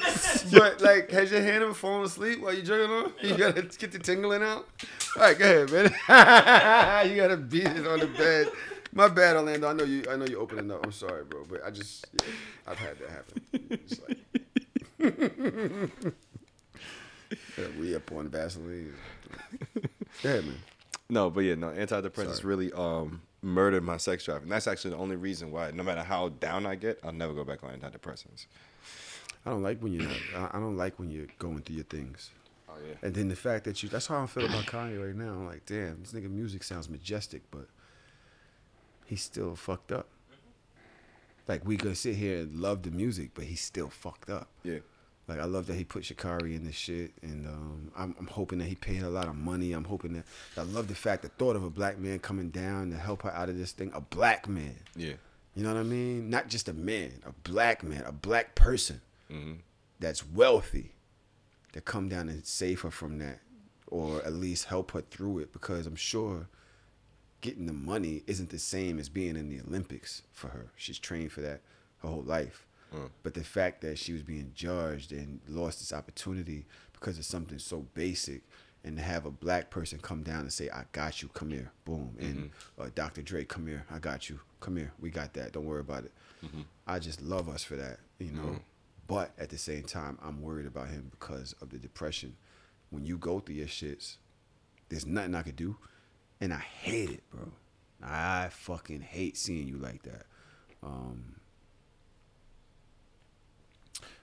but 0.58 0.82
like, 0.82 1.12
has 1.12 1.30
your 1.32 1.42
hand 1.42 1.64
ever 1.64 1.74
fallen 1.74 2.06
asleep 2.06 2.40
while 2.42 2.54
you 2.54 2.62
jerking 2.62 2.96
off? 2.96 3.12
You 3.22 3.36
gotta 3.36 3.64
get 3.64 3.92
the 3.92 4.00
tingling 4.00 4.42
out. 4.42 4.66
All 5.18 5.24
right, 5.24 5.38
go 5.38 5.44
ahead, 5.46 5.72
man. 5.72 5.86
you 7.10 7.16
gotta 7.18 7.36
beat 7.36 7.68
it 7.68 7.86
on 7.86 8.00
the 8.00 8.08
bed. 8.08 8.48
My 8.94 9.10
bad, 9.10 9.36
Orlando. 9.36 9.68
I 9.68 9.74
know 9.74 9.84
you. 9.84 10.04
I 10.10 10.16
know 10.16 10.26
you're 10.26 10.40
opening 10.42 10.72
up. 10.72 10.86
I'm 10.86 10.92
sorry, 10.92 11.24
bro, 11.26 11.44
but 11.48 11.64
I 11.66 11.70
just, 11.72 12.08
yeah, 12.14 12.26
I've 12.68 12.80
had 12.80 12.98
that 13.00 13.10
happen. 13.10 13.42
Like, 14.08 14.18
gotta 17.56 17.70
up 17.96 18.12
on 18.12 18.28
Vaseline. 18.30 18.94
Go 20.24 20.30
ahead, 20.30 20.46
man. 20.46 20.56
No, 21.10 21.30
but 21.30 21.42
yeah, 21.42 21.56
no, 21.56 21.70
antidepressants 21.70 22.36
Sorry. 22.42 22.46
really 22.48 22.74
um 22.74 23.22
murdered 23.42 23.84
my 23.84 23.98
sex 23.98 24.26
drive, 24.26 24.44
and 24.44 24.52
that's 24.52 24.68
actually 24.68 24.92
the 24.92 24.98
only 24.98 25.16
reason 25.16 25.52
why, 25.52 25.72
no 25.72 25.82
matter 25.84 26.04
how 26.04 26.30
down 26.30 26.66
I 26.66 26.76
get, 26.76 27.00
I'll 27.04 27.12
never 27.14 27.34
go 27.34 27.44
back 27.44 27.64
on 27.64 27.70
antidepressants. 27.80 28.46
I 29.46 29.52
don't 29.52 29.64
like 29.64 29.80
when 29.80 29.94
you're 29.94 30.04
not. 30.04 30.18
I- 30.36 30.58
I 30.58 30.60
don't 30.60 30.78
like 30.78 31.00
when 31.00 31.10
you're 31.10 31.28
going 31.40 31.62
through 31.62 31.78
your 31.78 31.86
things. 31.86 32.32
Oh 32.68 32.74
yeah. 32.88 32.96
And 33.02 33.16
then 33.16 33.30
the 33.30 33.36
fact 33.36 33.64
that 33.66 33.82
you, 33.82 33.90
that's 33.90 34.08
how 34.08 34.22
I 34.22 34.28
feel 34.28 34.46
about 34.46 34.66
Kanye 34.66 35.04
right 35.04 35.16
now. 35.16 35.32
I'm 35.34 35.48
like, 35.48 35.66
damn, 35.66 36.02
this 36.02 36.12
nigga 36.14 36.30
music 36.30 36.64
sounds 36.64 36.90
majestic, 36.90 37.42
but 37.50 37.68
he's 39.06 39.24
still 39.24 39.56
fucked 39.56 39.92
up. 39.92 40.08
Like, 41.48 41.66
we 41.66 41.78
could 41.78 41.98
sit 41.98 42.16
here 42.16 42.42
and 42.42 42.60
love 42.60 42.84
the 42.84 42.92
music, 42.92 43.32
but 43.34 43.46
he's 43.46 43.62
still 43.62 43.90
fucked 43.90 44.30
up. 44.30 44.50
Yeah. 44.64 44.80
Like, 45.30 45.40
I 45.40 45.46
love 45.46 45.68
that 45.68 45.76
he 45.76 45.84
put 45.86 46.04
Sha'Carri 46.04 46.56
in 46.56 46.66
this 46.66 46.76
shit, 46.76 47.12
and 47.22 47.46
um, 47.48 47.92
I'm, 47.96 48.16
I'm 48.20 48.28
hoping 48.28 48.60
that 48.60 48.66
he 48.66 48.76
paid 48.76 49.04
a 49.04 49.10
lot 49.10 49.28
of 49.28 49.36
money. 49.36 49.72
I'm 49.74 49.84
hoping 49.86 50.14
that, 50.14 50.26
I 50.58 50.64
love 50.64 50.88
the 50.88 50.96
fact, 50.96 51.22
the 51.22 51.30
thought 51.30 51.56
of 51.56 51.64
a 51.64 51.70
black 51.70 52.00
man 52.00 52.20
coming 52.20 52.50
down 52.50 52.90
to 52.92 52.98
help 52.98 53.22
her 53.22 53.32
out 53.32 53.48
of 53.48 53.58
this 53.58 53.72
thing, 53.72 53.92
a 53.94 54.02
black 54.02 54.48
man. 54.50 54.76
Yeah. 54.96 55.14
You 55.56 55.64
know 55.64 55.74
what 55.74 55.80
I 55.80 55.84
mean? 55.84 56.30
Not 56.30 56.48
just 56.48 56.68
a 56.68 56.74
man, 56.74 57.14
a 57.26 57.32
black 57.48 57.84
man, 57.84 58.04
a 58.06 58.12
black 58.12 58.56
person 58.56 59.02
Mm-hmm. 59.32 59.54
that's 60.00 60.26
wealthy 60.28 60.94
to 61.74 61.82
come 61.82 62.10
down 62.10 62.30
and 62.30 62.44
save 62.44 62.82
her 62.82 62.90
from 62.90 63.20
that 63.20 63.38
or 63.86 64.24
at 64.24 64.34
least 64.34 64.66
help 64.66 64.90
her 64.94 65.02
through 65.02 65.38
it 65.40 65.54
because 65.54 65.86
I'm 65.86 65.96
sure 65.96 66.48
getting 67.42 67.68
the 67.68 67.74
money 67.74 68.24
isn't 68.26 68.50
the 68.50 68.58
same 68.58 68.98
as 68.98 69.08
being 69.10 69.36
in 69.36 69.50
the 69.50 69.62
Olympics 69.68 70.24
for 70.34 70.48
her. 70.48 70.72
She's 70.76 70.98
trained 70.98 71.32
for 71.32 71.42
that 71.42 71.62
her 72.02 72.10
whole 72.10 72.24
life. 72.24 72.66
Mm. 72.94 73.10
But 73.24 73.34
the 73.34 73.44
fact 73.44 73.82
that 73.82 73.98
she 73.98 74.14
was 74.14 74.24
being 74.24 74.52
judged 74.56 75.12
and 75.12 75.40
lost 75.48 75.80
this 75.80 75.94
opportunity 75.94 76.66
because 76.94 77.18
of 77.18 77.26
something 77.26 77.60
so 77.60 77.86
basic 77.94 78.42
and 78.84 78.96
to 78.98 79.04
have 79.04 79.26
a 79.26 79.32
black 79.32 79.70
person 79.70 80.00
come 80.00 80.24
down 80.24 80.42
and 80.42 80.54
say, 80.54 80.70
I 80.70 80.84
got 80.92 81.22
you, 81.22 81.28
come 81.30 81.52
here, 81.52 81.72
boom. 81.86 82.16
And 82.20 82.52
uh, 82.80 82.88
Dr. 82.96 83.22
Dre, 83.22 83.44
come 83.44 83.68
here, 83.68 83.86
I 83.92 84.00
got 84.00 84.30
you, 84.30 84.40
come 84.62 84.78
here, 84.78 84.92
we 85.00 85.10
got 85.10 85.34
that, 85.34 85.52
don't 85.52 85.66
worry 85.66 85.82
about 85.82 86.06
it. 86.06 86.14
I 86.88 87.00
just 87.00 87.22
love 87.22 87.50
us 87.50 87.64
for 87.64 87.76
that, 87.76 88.00
you 88.20 88.32
know. 88.32 88.42
Mhm. 88.44 88.62
But 89.08 89.32
at 89.38 89.50
the 89.50 89.58
same 89.58 89.84
time, 89.84 90.18
I'm 90.22 90.42
worried 90.42 90.66
about 90.68 90.88
him 90.90 91.08
because 91.12 91.54
of 91.62 91.70
the 91.70 91.78
depression. 91.78 92.36
When 92.90 93.06
you 93.06 93.18
go 93.18 93.40
through 93.40 93.56
your 93.56 93.68
shits, 93.68 94.18
there's 94.88 95.06
nothing 95.06 95.36
I 95.36 95.42
could 95.42 95.56
do. 95.56 95.76
And 96.40 96.54
I 96.54 96.60
hate 96.60 97.10
it, 97.10 97.30
bro. 97.30 97.52
I 98.02 98.48
fucking 98.52 99.02
hate 99.02 99.36
seeing 99.36 99.68
you 99.68 99.78
like 99.78 100.04
that. 100.04 100.26
Um, 100.82 101.36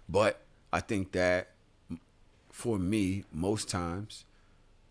but 0.09 0.41
I 0.73 0.81
think 0.81 1.13
that 1.13 1.49
for 2.51 2.79
me, 2.79 3.25
most 3.33 3.69
times, 3.69 4.25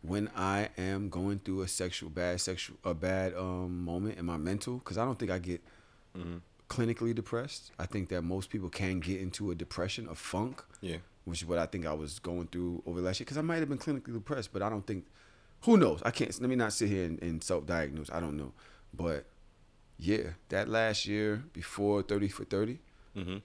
when 0.01 0.29
I 0.35 0.69
am 0.77 1.09
going 1.09 1.39
through 1.39 1.61
a 1.61 1.67
sexual 1.67 2.09
bad 2.09 2.39
sexual 2.41 2.77
a 2.83 2.93
bad 2.93 3.33
um, 3.35 3.83
moment 3.83 4.17
in 4.19 4.25
my 4.25 4.37
mental, 4.37 4.75
because 4.77 4.97
I 4.97 5.05
don't 5.05 5.17
think 5.17 5.31
I 5.31 5.39
get 5.39 5.61
clinically 6.69 7.13
depressed. 7.13 7.71
I 7.79 7.85
think 7.85 8.09
that 8.09 8.21
most 8.21 8.49
people 8.49 8.69
can 8.69 8.99
get 8.99 9.19
into 9.21 9.51
a 9.51 9.55
depression, 9.55 10.07
a 10.09 10.15
funk. 10.15 10.63
Yeah. 10.81 10.97
Which 11.25 11.41
is 11.41 11.47
what 11.47 11.57
I 11.57 11.65
think 11.65 11.85
I 11.87 11.93
was 11.93 12.19
going 12.19 12.47
through 12.47 12.83
over 12.85 13.01
last 13.01 13.19
year. 13.19 13.25
Because 13.25 13.37
I 13.37 13.41
might 13.41 13.57
have 13.57 13.69
been 13.69 13.79
clinically 13.79 14.13
depressed, 14.13 14.53
but 14.53 14.61
I 14.61 14.69
don't 14.69 14.85
think. 14.85 15.05
Who 15.61 15.77
knows? 15.77 16.01
I 16.05 16.11
can't. 16.11 16.39
Let 16.39 16.49
me 16.49 16.55
not 16.55 16.71
sit 16.73 16.89
here 16.89 17.05
and, 17.05 17.19
and 17.23 17.43
self-diagnose. 17.43 18.11
I 18.11 18.19
don't 18.19 18.37
know, 18.37 18.51
but 18.93 19.25
yeah, 19.97 20.31
that 20.49 20.69
last 20.69 21.07
year 21.07 21.43
before 21.53 22.03
thirty 22.03 22.27
for 22.27 22.43
30 22.43 22.77
Mhm. 23.15 23.41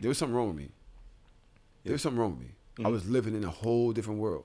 There 0.00 0.08
was 0.08 0.18
something 0.18 0.34
wrong 0.34 0.48
with 0.48 0.56
me. 0.56 0.70
There 1.84 1.92
was 1.92 2.02
something 2.02 2.18
wrong 2.18 2.32
with 2.38 2.40
me. 2.40 2.54
I 2.78 2.88
Mhm. 2.88 2.92
was 2.92 3.08
living 3.08 3.34
in 3.34 3.44
a 3.44 3.50
whole 3.50 3.92
different 3.92 4.20
world, 4.20 4.44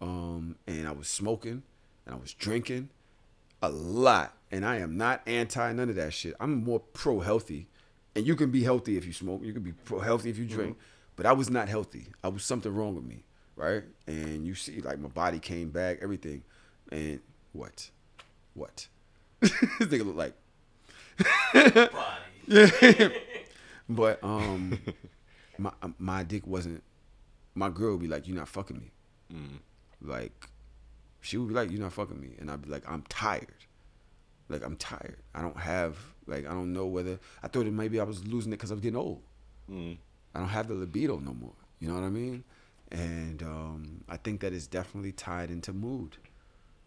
um, 0.00 0.56
and 0.66 0.88
I 0.88 0.92
was 0.92 1.08
smoking, 1.08 1.62
and 2.06 2.14
I 2.14 2.18
was 2.18 2.32
drinking, 2.34 2.88
a 3.62 3.68
lot. 3.68 4.36
And 4.50 4.64
I 4.64 4.76
am 4.78 4.96
not 4.96 5.22
anti 5.26 5.72
none 5.72 5.88
of 5.88 5.96
that 5.96 6.12
shit. 6.12 6.34
I'm 6.40 6.62
more 6.64 6.80
pro 6.80 7.20
healthy, 7.20 7.68
and 8.14 8.26
you 8.26 8.36
can 8.36 8.50
be 8.50 8.62
healthy 8.62 8.96
if 8.96 9.04
you 9.04 9.12
smoke. 9.12 9.42
You 9.42 9.52
can 9.52 9.62
be 9.62 9.72
pro 9.72 10.00
healthy 10.00 10.30
if 10.30 10.38
you 10.38 10.46
drink. 10.46 10.78
But 11.16 11.26
I 11.26 11.32
was 11.32 11.48
not 11.50 11.68
healthy. 11.68 12.08
I 12.24 12.28
was 12.28 12.44
something 12.44 12.74
wrong 12.74 12.94
with 12.96 13.04
me, 13.04 13.24
right? 13.56 13.84
And 14.06 14.46
you 14.46 14.54
see, 14.54 14.80
like 14.80 14.98
my 14.98 15.08
body 15.08 15.38
came 15.38 15.70
back, 15.70 15.98
everything, 16.02 16.42
and 16.90 17.20
what, 17.52 17.90
what? 18.54 18.88
this 19.40 19.50
nigga 19.52 20.04
look 20.06 20.16
like. 20.16 20.34
yeah. 22.48 23.08
but 23.88 24.18
um, 24.22 24.78
my 25.58 25.72
my 25.98 26.22
dick 26.22 26.46
wasn't. 26.46 26.82
My 27.54 27.70
girl 27.70 27.92
would 27.92 28.00
be 28.00 28.08
like, 28.08 28.26
"You're 28.26 28.36
not 28.36 28.48
fucking 28.48 28.78
me." 28.78 28.90
Mm. 29.32 29.58
Like, 30.02 30.48
she 31.20 31.36
would 31.36 31.48
be 31.48 31.54
like, 31.54 31.70
"You're 31.70 31.80
not 31.80 31.92
fucking 31.92 32.20
me," 32.20 32.34
and 32.38 32.50
I'd 32.50 32.62
be 32.62 32.70
like, 32.70 32.82
"I'm 32.88 33.02
tired." 33.08 33.64
Like 34.48 34.62
I'm 34.62 34.76
tired. 34.76 35.16
I 35.34 35.40
don't 35.42 35.56
have 35.56 35.96
like 36.26 36.46
I 36.46 36.50
don't 36.50 36.72
know 36.72 36.86
whether 36.86 37.18
I 37.42 37.48
thought 37.48 37.66
it 37.66 37.72
maybe 37.72 37.98
I 37.98 38.04
was 38.04 38.26
losing 38.26 38.52
it 38.52 38.56
because 38.56 38.70
I 38.70 38.74
was 38.74 38.82
getting 38.82 38.98
old. 38.98 39.22
Mm. 39.70 39.96
I 40.34 40.38
don't 40.40 40.48
have 40.48 40.68
the 40.68 40.74
libido 40.74 41.18
no 41.18 41.32
more. 41.32 41.54
You 41.78 41.88
know 41.88 41.94
what 41.94 42.04
I 42.04 42.10
mean? 42.10 42.44
And 42.90 43.42
um, 43.42 44.04
I 44.08 44.16
think 44.16 44.40
that 44.40 44.52
is 44.52 44.66
definitely 44.66 45.12
tied 45.12 45.50
into 45.50 45.72
mood. 45.72 46.16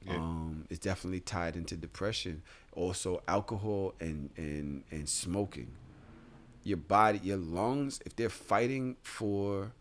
Yeah. 0.05 0.15
Um, 0.15 0.65
it's 0.69 0.79
definitely 0.79 1.19
tied 1.21 1.55
into 1.55 1.75
depression. 1.75 2.43
Also, 2.73 3.23
alcohol 3.27 3.95
and 3.99 4.29
and 4.37 4.83
and 4.91 5.09
smoking. 5.09 5.71
Your 6.67 6.77
body, 6.77 7.19
your 7.23 7.37
lungs, 7.37 8.01
if 8.05 8.15
they're 8.17 8.29
fighting 8.29 8.97
for 9.01 9.71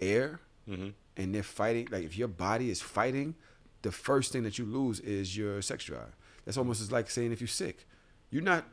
air, 0.00 0.40
Mhm. 0.68 0.92
and 1.16 1.32
they're 1.34 1.42
fighting, 1.60 1.86
like 1.92 2.02
if 2.04 2.18
your 2.18 2.26
body 2.28 2.68
is 2.68 2.80
fighting, 2.80 3.36
the 3.82 3.92
first 3.92 4.32
thing 4.32 4.42
that 4.42 4.58
you 4.58 4.64
lose 4.64 4.98
is 5.00 5.36
your 5.36 5.62
sex 5.62 5.84
drive. 5.84 6.16
That's 6.44 6.56
almost 6.58 6.80
as 6.80 6.90
like 6.90 7.08
saying 7.10 7.30
if 7.30 7.40
you're 7.40 7.46
sick, 7.64 7.86
you're 8.30 8.42
not 8.42 8.64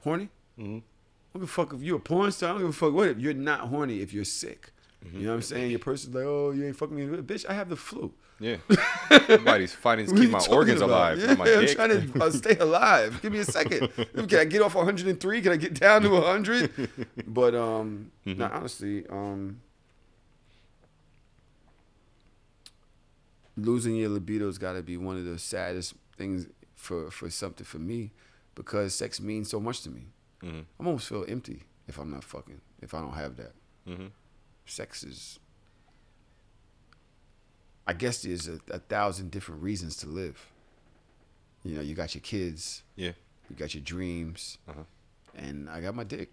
horny. 0.00 0.28
Mm-hmm. 0.58 0.78
I 0.78 1.38
don't 1.38 1.42
give 1.42 1.42
a 1.42 1.46
fuck 1.46 1.72
if 1.72 1.82
you're 1.82 1.98
a 1.98 2.00
porn 2.00 2.32
star. 2.32 2.48
I 2.50 2.52
don't 2.54 2.62
give 2.62 2.70
a 2.70 2.72
fuck 2.72 2.92
what. 2.92 3.08
If 3.10 3.18
you're 3.20 3.34
not 3.34 3.60
horny 3.68 4.00
if 4.00 4.12
you're 4.12 4.24
sick. 4.24 4.72
Mm-hmm. 5.04 5.18
You 5.18 5.22
know 5.24 5.30
what 5.30 5.36
I'm 5.36 5.42
saying? 5.42 5.70
Your 5.70 5.78
person's 5.78 6.14
like, 6.16 6.24
oh, 6.24 6.50
you 6.50 6.64
ain't 6.66 6.76
fucking 6.76 6.96
me. 6.96 7.04
Bitch, 7.22 7.46
I 7.48 7.54
have 7.54 7.68
the 7.68 7.76
flu. 7.76 8.12
Yeah. 8.38 8.56
My 9.28 9.36
body's 9.38 9.72
fighting 9.72 10.06
to 10.06 10.14
keep 10.14 10.30
my 10.30 10.44
organs 10.50 10.82
about? 10.82 11.14
alive, 11.14 11.18
Yeah, 11.20 11.30
I'm 11.30 11.64
dick. 11.64 11.74
trying 11.76 12.12
to 12.12 12.22
uh, 12.24 12.30
stay 12.30 12.56
alive. 12.60 13.20
Give 13.22 13.32
me 13.32 13.38
a 13.38 13.44
second. 13.44 13.88
Can 14.28 14.38
I 14.38 14.44
get 14.44 14.60
off 14.60 14.74
103? 14.74 15.40
Can 15.40 15.52
I 15.52 15.56
get 15.56 15.74
down 15.80 16.02
to 16.02 16.10
100? 16.10 16.90
But 17.26 17.54
um, 17.54 18.10
Mhm. 18.26 18.36
no, 18.36 18.50
honestly, 18.52 19.06
um, 19.08 19.60
losing 23.56 23.96
your 23.96 24.10
libido's 24.10 24.58
got 24.58 24.74
to 24.74 24.82
be 24.82 24.96
one 24.96 25.16
of 25.16 25.24
the 25.24 25.38
saddest 25.38 25.94
things 26.16 26.46
for 26.74 27.10
for 27.10 27.30
something 27.30 27.64
for 27.64 27.78
me, 27.78 28.10
because 28.54 28.94
sex 28.94 29.20
means 29.20 29.48
so 29.48 29.58
much 29.60 29.80
to 29.82 29.90
me. 29.90 30.08
Mhm. 30.42 30.64
I'm 30.78 30.86
almost 30.86 31.08
feel 31.08 31.24
empty 31.28 31.62
if 31.88 31.98
I'm 31.98 32.10
not 32.10 32.22
fucking. 32.24 32.60
If 32.82 32.92
I 32.92 33.00
don't 33.00 33.14
have 33.14 33.36
that, 33.36 33.52
Mhm. 33.88 34.10
sex 34.66 35.02
is. 35.02 35.38
I 37.86 37.92
guess 37.92 38.22
there's 38.22 38.48
a, 38.48 38.58
a 38.70 38.78
thousand 38.78 39.30
different 39.30 39.62
reasons 39.62 39.96
to 39.98 40.08
live. 40.08 40.44
You 41.64 41.76
know, 41.76 41.82
you 41.82 41.94
got 41.94 42.14
your 42.14 42.22
kids. 42.22 42.82
Yeah. 42.96 43.12
You 43.48 43.56
got 43.56 43.74
your 43.74 43.82
dreams. 43.82 44.58
Uh-huh. 44.68 44.82
And 45.36 45.68
I 45.70 45.80
got 45.80 45.94
my 45.94 46.04
dick. 46.04 46.30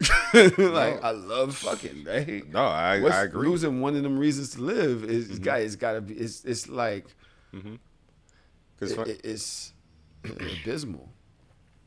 like 0.34 0.58
No. 0.58 0.74
I 1.02 1.10
love 1.12 1.56
fucking. 1.56 2.04
Right? 2.04 2.48
No, 2.50 2.64
I- 2.64 3.00
What's- 3.00 3.14
I 3.14 3.22
agree. 3.24 3.48
Losing 3.48 3.80
one 3.80 3.96
of 3.96 4.02
them 4.02 4.18
reasons 4.18 4.50
to 4.50 4.60
live 4.62 5.04
is 5.04 5.38
Mhm. 5.38 5.42
got 5.42 5.60
it's 5.60 5.76
got 5.76 5.92
to 5.92 6.00
be 6.00 6.14
it's 6.14 6.44
it's 6.44 6.68
like 6.68 7.06
Mhm. 7.54 7.78
fu- 8.78 9.02
it- 9.02 9.20
it's 9.24 9.72
abysmal. 10.24 11.08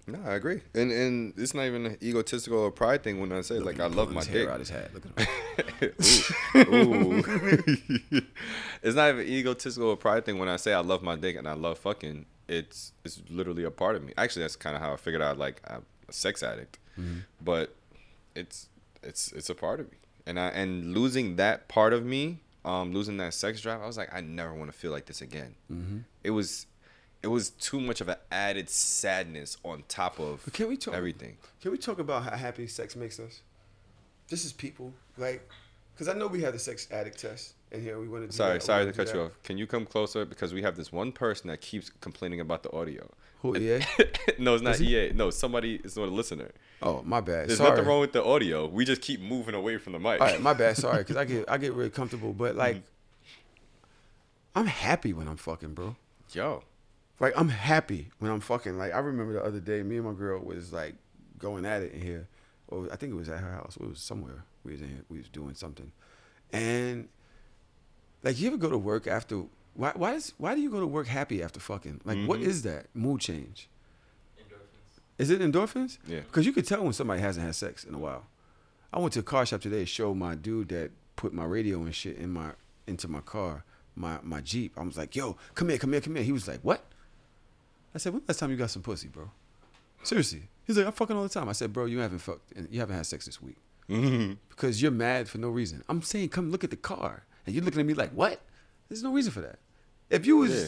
No, 0.08 0.20
I 0.24 0.36
agree, 0.36 0.62
and 0.76 0.92
and 0.92 1.34
it's 1.36 1.54
not 1.56 1.66
even 1.66 1.88
an 1.88 1.98
egotistical 2.02 2.60
or 2.60 2.70
pride 2.72 3.02
thing 3.04 3.20
when 3.20 3.32
I 3.32 3.42
say 3.42 3.58
like 3.58 3.80
I 3.80 3.88
love 3.88 4.12
my 4.12 4.24
dick. 4.24 4.48
out 4.48 4.60
his 4.60 4.70
hat. 4.70 4.92
Look 4.94 5.04
at 5.18 6.68
ooh, 6.68 7.16
ooh. 7.16 7.24
it's 8.84 8.96
not 8.96 9.10
even 9.10 9.26
egotistical 9.28 9.90
or 9.90 9.98
pride 9.98 10.26
thing 10.26 10.38
when 10.38 10.48
I 10.50 10.58
say 10.58 10.74
I 10.74 10.80
love 10.82 11.02
my 11.02 11.16
dick 11.16 11.36
and 11.36 11.48
I 11.48 11.54
love 11.54 11.80
fucking. 11.80 12.26
It's 12.48 12.92
it's 13.04 13.22
literally 13.30 13.64
a 13.64 13.72
part 13.72 13.96
of 13.96 14.04
me. 14.04 14.14
Actually, 14.18 14.44
that's 14.44 14.56
kind 14.56 14.76
of 14.76 14.82
how 14.82 14.94
I 14.94 14.98
figured 14.98 15.22
out 15.24 15.40
like 15.40 15.62
I'm 15.68 15.84
a 16.08 16.14
sex 16.14 16.44
addict, 16.44 16.78
Mhm. 17.00 17.24
but 17.42 17.76
it's 18.36 18.70
it's 19.02 19.32
it's 19.32 19.50
a 19.50 19.56
part 19.56 19.80
of 19.80 19.92
me, 19.92 19.98
and 20.28 20.40
I 20.40 20.50
and 20.50 20.94
losing 20.94 21.38
that 21.38 21.68
part 21.68 21.94
of 21.94 22.06
me, 22.06 22.42
um, 22.64 22.94
losing 22.94 23.18
that 23.18 23.34
sex 23.34 23.60
drive, 23.62 23.82
I 23.82 23.88
was 23.88 23.98
like, 23.98 24.14
I 24.14 24.22
never 24.22 24.54
want 24.54 24.72
to 24.72 24.78
feel 24.78 24.92
like 24.92 25.08
this 25.08 25.22
again. 25.22 25.56
Mhm. 25.72 26.04
It 26.24 26.30
was. 26.30 26.68
It 27.26 27.32
was 27.32 27.50
too 27.50 27.82
much 27.82 28.02
of 28.02 28.10
an 28.10 28.18
added 28.32 28.70
sadness 28.70 29.58
on 29.66 29.84
top 29.88 30.20
of 30.20 30.42
But 30.46 30.54
can 30.54 30.68
we 30.68 30.78
talk 30.78 30.94
everything. 30.94 31.38
Can 31.60 31.72
we 31.72 31.80
talk 31.80 31.98
about 31.98 32.22
how 32.22 32.38
happy 32.38 32.68
sex 32.68 32.96
makes 32.96 33.20
us? 33.20 33.42
This 34.28 34.46
is 34.46 34.54
people 34.54 34.94
like, 35.18 35.50
because 35.96 36.08
I 36.08 36.14
know 36.14 36.28
we 36.28 36.44
have 36.44 36.54
the 36.54 36.60
sex 36.60 36.88
addict 36.92 37.20
test, 37.20 37.56
and 37.72 37.82
here 37.82 38.00
we 38.00 38.08
want 38.08 38.30
to. 38.30 38.36
Sorry, 38.36 38.62
sorry 38.62 38.86
to 38.86 38.94
cut 38.94 39.12
you 39.12 39.22
off. 39.22 39.32
Can 39.42 39.58
you 39.58 39.66
come 39.66 39.88
closer 39.88 40.24
because 40.24 40.54
we 40.54 40.62
have 40.62 40.76
this 40.76 40.92
one 40.92 41.12
person 41.12 41.48
that 41.48 41.62
keeps 41.62 41.90
complaining 42.00 42.42
about 42.42 42.62
the 42.62 42.72
audio. 42.72 43.10
Who, 43.42 43.58
EA? 43.58 43.80
no, 44.38 44.54
it's 44.54 44.64
not? 44.64 44.80
EA. 44.80 45.12
No, 45.16 45.32
somebody 45.32 45.82
is 45.84 45.98
not 45.98 46.10
a 46.10 46.12
listener. 46.12 46.52
Oh, 46.84 47.02
my 47.04 47.22
bad. 47.22 47.50
There's 47.50 47.58
Sorry. 47.58 47.72
nothing 47.72 47.86
wrong 47.86 48.02
with 48.02 48.14
the 48.14 48.24
audio. 48.24 48.68
We 48.68 48.86
just 48.86 49.02
keep 49.02 49.20
moving 49.20 49.56
away 49.56 49.80
from 49.80 49.94
the 49.94 50.00
mic. 50.00 50.22
All 50.22 50.28
right, 50.28 50.40
my 50.40 50.54
bad. 50.54 50.78
Sorry, 50.78 51.00
because 51.00 51.18
I 51.18 51.26
get 51.26 51.46
I 51.50 51.58
get 51.58 51.74
really 51.74 51.90
comfortable, 51.90 52.34
but 52.34 52.56
like, 52.56 52.76
mm-hmm. 52.76 54.60
I'm 54.60 54.68
happy 54.68 55.12
when 55.12 55.28
I'm 55.28 55.38
fucking, 55.38 55.74
bro. 55.74 55.96
Yo. 56.32 56.62
Like 57.20 57.34
I'm 57.38 57.50
happy 57.50 58.10
when 58.20 58.32
I'm 58.32 58.42
fucking. 58.42 58.78
Like 58.78 58.94
I 58.94 59.00
remember 59.00 59.34
the 59.34 59.44
other 59.44 59.60
day, 59.60 59.82
me 59.84 59.98
and 59.98 60.06
my 60.06 60.14
girl 60.14 60.40
was 60.44 60.74
like 60.74 60.96
going 61.40 61.66
at 61.66 61.82
it 61.82 61.94
in 61.94 62.02
here, 62.02 62.28
or 62.68 62.88
I 62.92 62.96
think 62.98 63.12
it 63.14 63.16
was 63.16 63.30
at 63.30 63.40
her 63.40 63.52
house. 63.52 63.78
It 63.80 63.88
was 63.88 64.00
somewhere. 64.00 64.44
We 64.64 64.74
was 64.74 64.82
in 64.82 64.90
here. 64.90 65.04
We 65.10 65.18
was 65.20 65.30
doing 65.30 65.56
something, 65.56 65.92
and 66.52 67.08
like 68.24 68.40
you 68.40 68.48
ever 68.48 68.58
go 68.58 68.70
to 68.70 68.78
work 68.78 69.08
after? 69.08 69.44
Why 69.76 69.92
why 69.96 70.14
is 70.16 70.34
why 70.38 70.56
do 70.56 70.62
you 70.62 70.70
go 70.70 70.80
to 70.80 70.88
work 70.88 71.08
happy 71.08 71.42
after 71.44 71.60
fucking? 71.60 72.02
Like 72.04 72.18
what 72.28 72.40
Mhm. 72.40 72.44
is 72.48 72.62
that 72.64 72.88
mood 72.94 73.22
change? 73.22 73.70
Endorphins. 74.40 75.00
Is 75.18 75.30
it 75.30 75.40
endorphins? 75.42 75.98
Yeah. 76.08 76.22
Because 76.22 76.46
you 76.46 76.52
could 76.54 76.66
tell 76.66 76.84
when 76.84 76.94
somebody 76.94 77.22
hasn't 77.22 77.46
had 77.46 77.56
sex 77.56 77.84
in 77.84 77.94
a 77.94 77.98
while. 78.00 78.26
I 78.92 79.00
went 79.00 79.14
to 79.14 79.20
a 79.20 79.24
car 79.24 79.46
shop 79.46 79.62
today 79.62 79.80
to 79.80 79.86
show 79.86 80.14
my 80.14 80.36
dude 80.36 80.70
that 80.70 80.92
put 81.18 81.34
my 81.34 81.44
radio 81.46 81.80
and 81.82 81.94
shit 81.94 82.18
in 82.18 82.32
my 82.32 82.52
into 82.88 83.08
my 83.08 83.20
car, 83.22 83.64
my 83.96 84.20
my 84.24 84.42
Jeep. 84.42 84.74
I 84.78 84.84
was 84.84 84.98
like, 84.98 85.16
yo, 85.16 85.38
come 85.54 85.70
here, 85.70 85.78
come 85.78 85.92
here, 85.92 86.02
come 86.02 86.16
here. 86.16 86.24
He 86.24 86.32
was 86.32 86.48
like, 86.48 86.60
what? 86.62 86.84
I 87.96 87.98
said, 87.98 88.14
when 88.14 88.22
last 88.28 88.40
time 88.40 88.52
you 88.52 88.58
got 88.58 88.70
some 88.70 88.82
pussy, 88.84 89.08
bro? 89.08 89.32
Seriously. 90.04 90.44
He's 90.68 90.78
like, 90.78 90.86
I'm 90.86 90.92
fucking 90.92 91.16
all 91.16 91.24
the 91.24 91.30
time. 91.30 91.50
I 91.50 91.54
said, 91.54 91.72
bro, 91.74 91.86
you 91.86 92.00
haven't 92.00 92.20
fucked 92.20 92.52
and 92.56 92.68
you 92.70 92.80
haven't 92.80 92.96
had 92.96 93.06
sex 93.06 93.26
this 93.26 93.42
week. 93.42 93.58
Mhm. 93.90 94.38
Because 94.50 94.82
you're 94.82 94.92
mad 94.92 95.28
for 95.30 95.38
no 95.38 95.50
reason. 95.50 95.84
I'm 95.90 96.02
saying, 96.02 96.30
come 96.30 96.52
look 96.52 96.64
at 96.64 96.70
the 96.72 96.76
car. 96.76 97.24
And 97.46 97.56
you're 97.56 97.64
looking 97.64 97.80
at 97.80 97.86
me 97.86 97.94
like, 97.94 98.12
what? 98.12 98.42
There's 98.90 99.02
no 99.04 99.14
reason 99.14 99.32
for 99.32 99.42
that. 99.42 99.60
If 100.10 100.26
you 100.26 100.38
was 100.38 100.52
Yeah. 100.54 100.68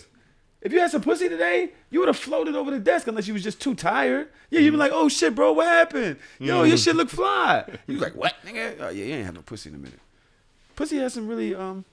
if 0.62 0.72
you 0.74 0.80
had 0.80 0.90
some 0.92 1.02
pussy 1.02 1.30
today, 1.30 1.74
you 1.92 2.00
would 2.00 2.08
have 2.08 2.18
floated 2.18 2.56
over 2.56 2.72
the 2.72 2.80
desk 2.80 3.08
unless 3.08 3.28
you 3.28 3.34
was 3.34 3.44
just 3.44 3.60
too 3.62 3.76
tired. 3.76 4.30
Yeah, 4.50 4.60
you'd 4.62 4.72
be 4.72 4.78
like, 4.78 4.92
oh 4.94 5.08
shit, 5.10 5.36
bro, 5.36 5.54
what 5.54 5.68
happened? 5.68 6.18
Yo, 6.40 6.64
your 6.64 6.78
Mhm. 6.78 6.84
shit 6.84 6.96
look 6.96 7.10
fly. 7.10 7.66
You 7.88 7.98
like, 7.98 8.16
what, 8.16 8.34
nigga? 8.46 8.78
Oh 8.80 8.90
yeah, 8.90 9.06
you 9.06 9.14
ain't 9.16 9.26
have 9.26 9.36
no 9.36 9.42
pussy 9.42 9.70
in 9.70 9.76
a 9.76 9.80
minute. 9.80 10.00
Pussy 10.76 10.98
has 10.98 11.14
some 11.14 11.28
really 11.28 11.54
um 11.54 11.86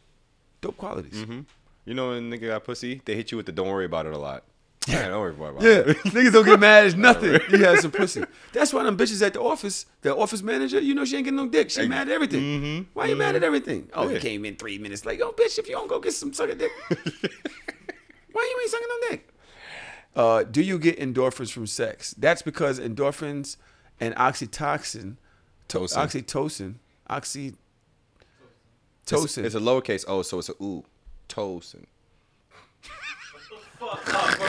dope 0.61 0.77
qualities. 0.79 1.23
hmm 1.23 1.41
You 1.85 1.93
know 1.95 2.11
when 2.11 2.31
nigga 2.31 2.49
got 2.49 2.65
pussy, 2.65 3.03
they 3.05 3.15
hit 3.15 3.31
you 3.33 3.37
with 3.37 3.47
the 3.47 3.53
don't 3.53 3.69
worry 3.69 3.85
about 3.85 4.07
it 4.07 4.13
a 4.15 4.19
lot. 4.19 4.45
Yeah, 4.89 5.09
don't 5.09 5.21
worry 5.21 5.31
about 5.33 5.65
it. 5.65 5.87
Yeah, 5.87 5.93
niggas 6.13 6.33
don't 6.33 6.45
get 6.45 6.61
mad 6.61 6.87
at 6.87 6.97
nothing. 6.99 7.41
You 7.51 7.65
had 7.65 7.79
some 7.81 7.91
pussy. 8.01 8.23
That's 8.53 8.71
why 8.73 8.83
them 8.85 8.99
bitches 8.99 9.25
at 9.25 9.33
the 9.33 9.41
office, 9.41 9.87
the 10.03 10.15
office 10.15 10.43
manager, 10.43 10.79
you 10.79 10.95
know 10.95 11.05
she 11.07 11.17
ain't 11.17 11.25
getting 11.25 11.37
no 11.37 11.49
dick. 11.49 11.71
She 11.71 11.89
mad 11.89 12.09
at 12.09 12.13
everything. 12.15 12.41
Mhm. 12.43 12.87
Why 12.93 13.07
you 13.07 13.17
mad 13.17 13.35
at 13.35 13.43
everything? 13.43 13.89
Oh, 13.95 14.07
Yeah. 14.09 14.15
you 14.17 14.21
came 14.21 14.45
in 14.45 14.57
three 14.57 14.77
minutes 14.79 15.07
late. 15.07 15.21
Oh, 15.23 15.33
bitch, 15.33 15.59
if 15.59 15.67
you 15.69 15.75
don't 15.75 15.89
go 15.89 16.01
get 16.01 16.13
some 16.13 16.35
sucking 16.35 16.59
dick, 16.59 16.71
why 16.91 18.43
you 18.43 18.59
ain't 18.61 18.71
sucking 18.71 18.87
no 18.89 19.09
dick? 19.11 19.29
Uh, 20.15 20.43
do 20.45 20.61
you 20.63 20.79
get 20.79 20.99
endorphins 21.01 21.51
from 21.51 21.67
sex? 21.67 22.15
That's 22.19 22.43
because 22.43 22.79
endorphins 22.79 23.57
and 23.99 24.15
oxytocin, 24.17 25.17
to- 25.69 25.79
Tocin. 25.79 26.75
oxytocin, 27.09 27.55
It's, 29.11 29.39
it's 29.39 29.55
a 29.55 29.61
lowercase 29.61 30.05
o, 30.07 30.23
so 30.23 30.39
it's 30.39 30.51
a 30.51 30.63
ooh. 30.63 30.85
Tocin. 31.29 31.85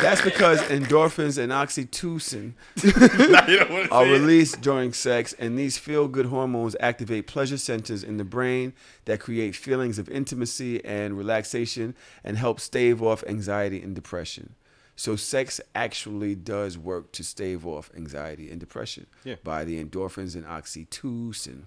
That's 0.02 0.22
because 0.22 0.62
endorphins 0.64 1.38
and 1.38 1.52
oxytocin 1.52 2.54
Now 2.84 3.48
you 3.48 3.60
don't 3.60 3.72
wanna 3.72 3.88
are 3.92 4.06
released 4.06 4.62
during 4.62 4.94
sex, 4.94 5.34
and 5.40 5.58
these 5.58 5.78
feel 5.78 6.08
good 6.08 6.28
hormones 6.28 6.76
activate 6.80 7.28
pleasure 7.28 7.58
centers 7.58 8.04
in 8.04 8.18
the 8.18 8.24
brain 8.24 8.74
that 9.06 9.20
create 9.20 9.56
feelings 9.56 9.98
of 10.00 10.10
intimacy 10.10 10.84
and 10.86 11.18
relaxation 11.18 11.96
and 12.24 12.38
help 12.38 12.60
stave 12.60 13.02
off 13.02 13.24
anxiety 13.28 13.82
and 13.82 13.96
depression. 13.96 14.56
So, 14.98 15.16
sex 15.18 15.60
actually 15.74 16.36
does 16.36 16.78
work 16.78 17.12
to 17.14 17.24
stave 17.24 17.66
off 17.68 17.92
anxiety 17.98 18.50
and 18.50 18.60
depression 18.60 19.08
Yeah. 19.26 19.36
by 19.44 19.66
the 19.66 19.84
endorphins 19.84 20.36
and 20.36 20.46
oxytocin. 20.46 21.64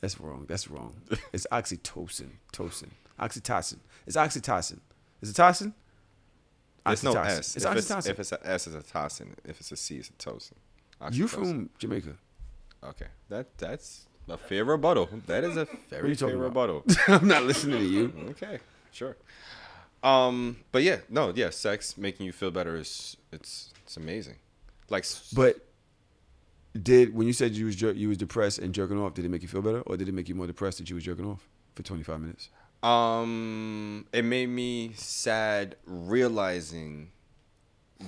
That's 0.00 0.18
wrong. 0.20 0.46
That's 0.48 0.68
wrong. 0.70 0.94
It's 1.32 1.46
oxytocin. 1.52 2.30
Tocin. 2.52 2.88
Oxytocin. 3.20 3.76
It's 4.06 4.16
oxytocin. 4.16 4.80
Is 5.22 5.30
it 5.30 5.36
tocin? 5.36 5.72
There's 6.86 7.04
no 7.04 7.12
S. 7.12 7.56
It's 7.56 7.64
if, 7.64 7.76
it's, 7.76 8.06
if 8.06 8.18
it's 8.18 8.32
a 8.32 8.46
S, 8.46 8.66
it's 8.66 8.76
a 8.76 8.92
tocin. 8.92 9.34
If 9.44 9.60
it's 9.60 9.72
a 9.72 9.76
C, 9.76 9.96
it's 9.96 10.08
a 10.08 10.12
tocin. 10.12 10.54
You 11.12 11.28
from 11.28 11.70
Jamaica? 11.78 12.16
Okay, 12.82 13.06
that 13.28 13.58
that's 13.58 14.06
a 14.28 14.36
fair 14.36 14.64
rebuttal. 14.64 15.08
That 15.26 15.44
is 15.44 15.56
a 15.56 15.66
very 15.88 16.14
fair 16.14 16.36
rebuttal. 16.36 16.84
I'm 17.08 17.28
not 17.28 17.44
listening 17.44 17.78
to 17.78 17.84
you. 17.84 18.12
Okay, 18.30 18.58
sure. 18.92 19.16
Um, 20.02 20.56
but 20.72 20.82
yeah, 20.82 20.98
no, 21.08 21.32
yeah, 21.34 21.50
sex 21.50 21.98
making 21.98 22.26
you 22.26 22.32
feel 22.32 22.50
better 22.50 22.76
is 22.76 23.16
it's 23.32 23.72
it's 23.84 23.96
amazing. 23.96 24.36
Like, 24.88 25.04
But 25.34 25.66
did 26.80 27.14
when 27.14 27.26
you 27.26 27.32
said 27.32 27.52
you 27.52 27.66
was 27.66 27.76
jer- 27.76 27.92
you 27.92 28.08
was 28.08 28.16
depressed 28.18 28.58
and 28.58 28.74
jerking 28.74 28.98
off, 28.98 29.14
did 29.14 29.24
it 29.24 29.28
make 29.30 29.42
you 29.42 29.48
feel 29.48 29.62
better, 29.62 29.82
or 29.82 29.96
did 29.96 30.08
it 30.08 30.12
make 30.14 30.28
you 30.28 30.34
more 30.34 30.46
depressed 30.46 30.78
that 30.78 30.88
you 30.88 30.94
was 30.96 31.04
jerking 31.04 31.26
off 31.26 31.48
for 31.74 31.82
25 31.82 32.20
minutes? 32.20 32.48
Um, 32.82 34.06
it 34.12 34.24
made 34.24 34.48
me 34.48 34.92
sad 34.94 35.76
realizing 35.86 37.10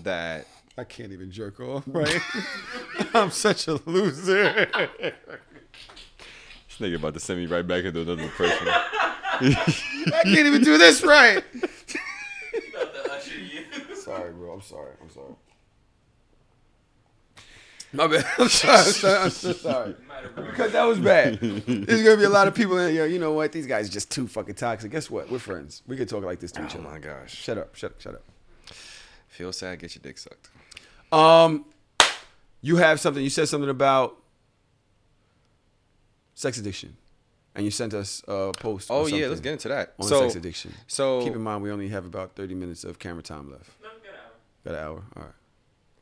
that 0.03 0.47
I 0.79 0.85
can't 0.85 1.13
even 1.13 1.31
jerk 1.31 1.61
off, 1.61 1.85
right? 1.87 2.21
I'm 3.15 3.31
such 3.31 3.69
a 3.69 3.79
loser. 3.85 4.43
this 4.73 5.15
nigga 6.81 6.97
about 6.97 7.15
to 7.15 7.21
send 7.21 7.41
me 7.41 7.47
right 7.47 7.67
back 7.67 7.85
into 7.85 8.01
another 8.01 8.23
depression. 8.23 8.69
I 8.69 10.21
can't 10.25 10.47
even 10.47 10.63
do 10.63 10.79
this 10.79 11.03
right. 11.03 11.45
sorry, 13.97 14.33
bro. 14.33 14.53
I'm 14.53 14.63
sorry. 14.63 14.93
I'm 15.01 15.11
sorry. 15.11 15.35
My 17.93 18.07
bad. 18.07 18.25
I'm 18.39 18.49
sorry. 18.49 18.79
I'm, 18.79 18.85
sorry. 18.85 19.19
I'm 19.25 19.31
so 19.31 19.53
sorry. 19.53 19.95
Because 20.37 20.71
that 20.73 20.85
was 20.85 21.01
bad. 21.01 21.41
There's 21.41 22.03
gonna 22.05 22.17
be 22.17 22.23
a 22.25 22.29
lot 22.29 22.47
of 22.47 22.55
people 22.55 22.79
in 22.79 22.93
here. 22.93 23.07
You 23.07 23.19
know 23.19 23.33
what? 23.33 23.51
These 23.51 23.67
guys 23.67 23.89
are 23.89 23.93
just 23.93 24.09
too 24.11 24.29
fucking 24.29 24.55
toxic. 24.55 24.91
Guess 24.93 25.11
what? 25.11 25.29
We're 25.31 25.41
friends. 25.41 25.83
We 25.89 25.97
can 25.97 26.07
talk 26.07 26.23
like 26.23 26.39
this 26.39 26.53
to 26.53 26.65
each 26.65 26.77
other. 26.77 26.85
Oh 26.87 26.91
my 26.93 26.99
gosh. 27.01 27.35
Shut 27.35 27.59
up. 27.59 27.75
Shut 27.75 27.91
up. 27.93 28.01
Shut 28.01 28.15
up. 28.15 28.23
Feel 29.27 29.53
sad, 29.53 29.81
get 29.81 29.95
your 29.97 30.03
dick 30.03 30.19
sucked. 30.19 30.49
Um, 31.11 31.65
you 32.61 32.77
have 32.77 33.01
something. 33.01 33.23
You 33.23 33.31
said 33.31 33.49
something 33.49 33.69
about 33.71 34.17
sex 36.35 36.59
addiction, 36.59 36.97
and 37.55 37.65
you 37.65 37.71
sent 37.71 37.95
us 37.95 38.23
a 38.29 38.53
post. 38.59 38.91
or 38.91 39.03
Oh, 39.03 39.07
yeah, 39.07 39.27
let's 39.27 39.41
get 39.41 39.53
into 39.55 39.69
that. 39.69 39.95
on 39.99 40.07
So- 40.07 40.21
sex 40.21 40.35
addiction. 40.37 40.73
so- 40.87 41.25
keep 41.25 41.35
in 41.35 41.43
mind 41.43 41.63
we 41.63 41.71
only 41.71 41.89
have 41.89 42.05
about 42.07 42.37
thirty 42.37 42.55
minutes 42.55 42.85
of 42.85 42.99
camera 42.99 43.23
time 43.23 43.51
left. 43.51 43.71
got 43.83 43.93
an 43.95 44.01
hour 44.15 44.31
Got 44.65 44.75
an 44.75 44.81
hour. 44.81 45.03
All 45.17 45.23
right. 45.25 45.33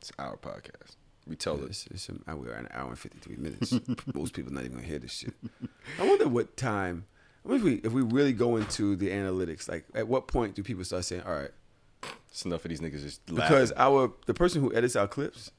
It's 0.01 0.13
our 0.19 0.37
podcast. 0.37 0.97
We 1.31 1.37
tell 1.37 1.59
Yeah, 1.59 1.67
it's, 1.67 1.87
it's 1.87 2.09
an, 2.09 2.23
we're 2.27 2.53
an 2.53 2.67
hour 2.73 2.89
and 2.89 2.99
fifty 2.99 3.19
three 3.21 3.37
minutes. 3.37 3.73
Most 4.15 4.35
people 4.35 4.53
not 4.53 4.65
even 4.65 4.77
gonna 4.79 4.87
hear 4.87 4.99
this 4.99 5.13
shit. 5.13 5.33
I 5.99 6.07
wonder 6.07 6.29
what 6.29 6.57
time. 6.57 7.05
I 7.45 7.49
wonder 7.49 7.67
if 7.69 7.73
we 7.73 7.81
if 7.89 7.93
we 7.93 8.03
really 8.03 8.33
go 8.33 8.57
into 8.57 8.97
the 8.97 9.11
analytics, 9.11 9.69
like 9.69 9.85
at 9.95 10.09
what 10.09 10.27
point 10.27 10.57
do 10.57 10.65
people 10.65 10.83
start 10.85 11.05
saying, 11.05 11.23
"All 11.23 11.33
right," 11.33 11.53
It's 12.31 12.45
enough 12.45 12.65
of 12.65 12.69
these 12.69 12.81
niggas 12.81 13.03
just 13.03 13.31
laughing. 13.31 13.49
because 13.49 13.73
our 13.77 14.13
the 14.27 14.35
person 14.35 14.61
who 14.61 14.75
edits 14.75 14.97
our 14.97 15.07
clips 15.07 15.53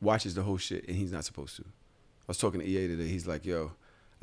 watches 0.00 0.34
the 0.34 0.42
whole 0.42 0.58
shit 0.58 0.86
and 0.88 0.96
he's 0.96 1.12
not 1.12 1.24
supposed 1.24 1.56
to. 1.56 1.62
I 1.62 2.26
was 2.28 2.38
talking 2.38 2.60
to 2.60 2.66
EA 2.66 2.88
today. 2.88 3.06
He's 3.06 3.26
like, 3.28 3.46
"Yo, 3.46 3.72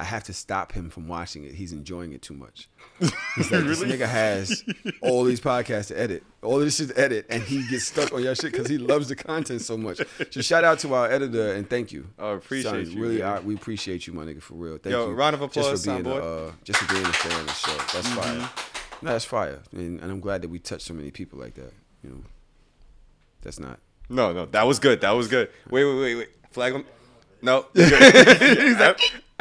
I 0.02 0.04
have 0.04 0.24
to 0.26 0.34
stop 0.34 0.72
him 0.72 0.90
from 0.90 1.08
watching 1.08 1.44
it. 1.44 1.54
He's 1.54 1.72
enjoying 1.72 2.12
it 2.14 2.22
too 2.22 2.34
much." 2.34 2.68
He's 3.36 3.52
like, 3.52 3.64
"This 3.66 3.82
nigga 3.84 4.08
has 4.08 4.64
all 5.02 5.24
these 5.24 5.40
podcasts 5.40 5.88
to 5.90 6.00
edit, 6.00 6.24
all 6.42 6.58
this 6.60 6.76
shit 6.78 6.90
to 6.90 7.00
edit, 7.00 7.28
and 7.30 7.42
he 7.44 7.66
gets 7.70 7.86
stuck 7.86 8.12
on 8.12 8.24
your 8.24 8.34
shit 8.36 8.52
because 8.52 8.68
he 8.68 8.78
loves 8.78 9.08
the 9.10 9.16
content 9.16 9.62
so 9.62 9.78
much." 9.78 10.02
So 10.32 10.42
shout 10.42 10.64
out 10.64 10.80
to 10.80 10.94
our 10.96 11.10
editor 11.10 11.54
and 11.54 11.70
thank 11.70 11.92
you. 11.92 12.08
I 12.20 12.32
appreciate 12.32 12.88
Son, 12.88 12.92
you, 12.92 13.02
Really. 13.02 13.24
I, 13.24 13.40
we 13.40 13.56
appreciate 13.56 14.08
you, 14.08 14.14
my 14.14 14.26
nigga, 14.26 14.42
for 14.42 14.56
real. 14.56 14.78
Thank 14.78 14.92
Yo, 14.94 15.08
you. 15.08 15.14
round 15.14 15.36
of 15.36 15.42
applause, 15.42 15.68
just 15.72 15.86
for 15.86 15.92
being 15.94 16.04
son, 16.04 16.12
a, 16.14 16.20
boy. 16.20 16.28
uh, 16.28 16.52
just 16.64 16.80
for 16.80 16.94
being 16.94 17.06
a 17.06 17.14
fan 17.14 17.40
of 17.42 17.48
the 17.48 17.54
show. 17.54 17.78
That's 17.94 18.08
Mhm. 18.10 18.16
fire. 18.24 18.50
No, 19.04 19.12
that's 19.14 19.26
fire, 19.26 19.60
and, 19.72 20.00
and 20.02 20.12
I'm 20.12 20.20
glad 20.20 20.42
that 20.44 20.50
we 20.50 20.60
touched 20.60 20.86
so 20.88 20.94
many 20.94 21.12
people 21.12 21.40
like 21.40 21.54
that. 21.56 21.74
You 22.04 22.10
know, 22.10 22.24
that's 23.42 23.60
not. 23.60 23.80
No, 24.10 24.34
no, 24.34 24.46
that 24.48 24.68
was 24.68 24.80
good. 24.80 25.02
That 25.02 25.12
was 25.12 25.28
good. 25.28 25.50
Wait, 25.70 25.86
wait, 25.86 26.00
wait, 26.00 26.16
wait. 26.16 26.30
Flag 26.52 26.74
him. 26.74 26.86
No. 27.42 27.66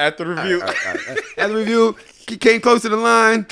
At- 0.01 0.07
At 0.13 0.19
the 0.19 0.27
review. 0.27 0.61
All 0.61 0.67
right, 0.67 0.77
all 0.87 0.93
right, 0.95 1.09
all 1.09 1.15
right. 1.15 1.25
At 1.39 1.49
the 1.49 1.55
review, 1.57 1.97
he 2.29 2.37
came 2.37 2.61
close 2.61 2.83
to 2.83 2.89
the 2.89 2.97
line. 2.97 3.47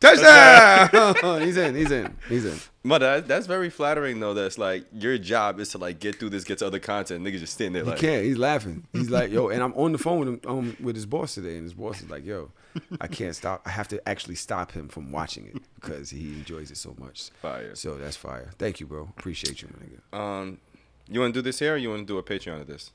Touchdown! 0.00 1.40
he's 1.42 1.56
in. 1.56 1.74
He's 1.76 1.90
in. 1.90 2.16
He's 2.28 2.44
in. 2.44 2.58
But 2.84 2.98
that, 2.98 3.28
that's 3.28 3.46
very 3.46 3.70
flattering 3.70 4.18
though. 4.18 4.34
That's 4.34 4.58
like 4.58 4.84
your 4.92 5.16
job 5.16 5.60
is 5.60 5.68
to 5.70 5.78
like 5.78 6.00
get 6.00 6.16
through 6.18 6.30
this, 6.30 6.42
get 6.42 6.58
to 6.58 6.66
other 6.66 6.80
content. 6.80 7.24
Niggas 7.24 7.38
just 7.38 7.56
sitting 7.56 7.72
there 7.72 7.84
He 7.84 7.92
can't. 7.92 8.24
He's 8.24 8.36
laughing. 8.38 8.84
He's 8.92 9.08
like, 9.10 9.30
yo, 9.30 9.48
and 9.48 9.62
I'm 9.62 9.72
on 9.74 9.92
the 9.92 9.98
phone 9.98 10.18
with 10.18 10.28
him 10.28 10.40
um, 10.48 10.76
with 10.80 10.96
his 10.96 11.06
boss 11.06 11.34
today, 11.34 11.54
and 11.54 11.62
his 11.62 11.74
boss 11.74 12.00
is 12.02 12.10
like, 12.10 12.24
yo, 12.26 12.50
I 13.00 13.06
can't 13.06 13.36
stop. 13.36 13.62
I 13.64 13.70
have 13.70 13.86
to 13.88 14.08
actually 14.08 14.34
stop 14.34 14.72
him 14.72 14.88
from 14.88 15.12
watching 15.12 15.46
it 15.46 15.62
because 15.76 16.10
he 16.10 16.32
enjoys 16.32 16.72
it 16.72 16.76
so 16.78 16.96
much. 16.98 17.30
Fire. 17.40 17.76
So 17.76 17.94
that's 17.94 18.16
fire. 18.16 18.50
Thank 18.58 18.80
you, 18.80 18.86
bro. 18.86 19.08
Appreciate 19.16 19.62
you, 19.62 19.68
my 19.78 19.86
nigga. 19.86 20.20
um, 20.20 20.58
you 21.08 21.20
want 21.20 21.32
to 21.34 21.38
do 21.38 21.42
this 21.42 21.60
here, 21.60 21.74
or 21.74 21.76
you 21.76 21.90
want 21.90 22.00
to 22.00 22.06
do 22.06 22.18
a 22.18 22.22
Patreon 22.24 22.60
of 22.60 22.66
this? 22.66 22.90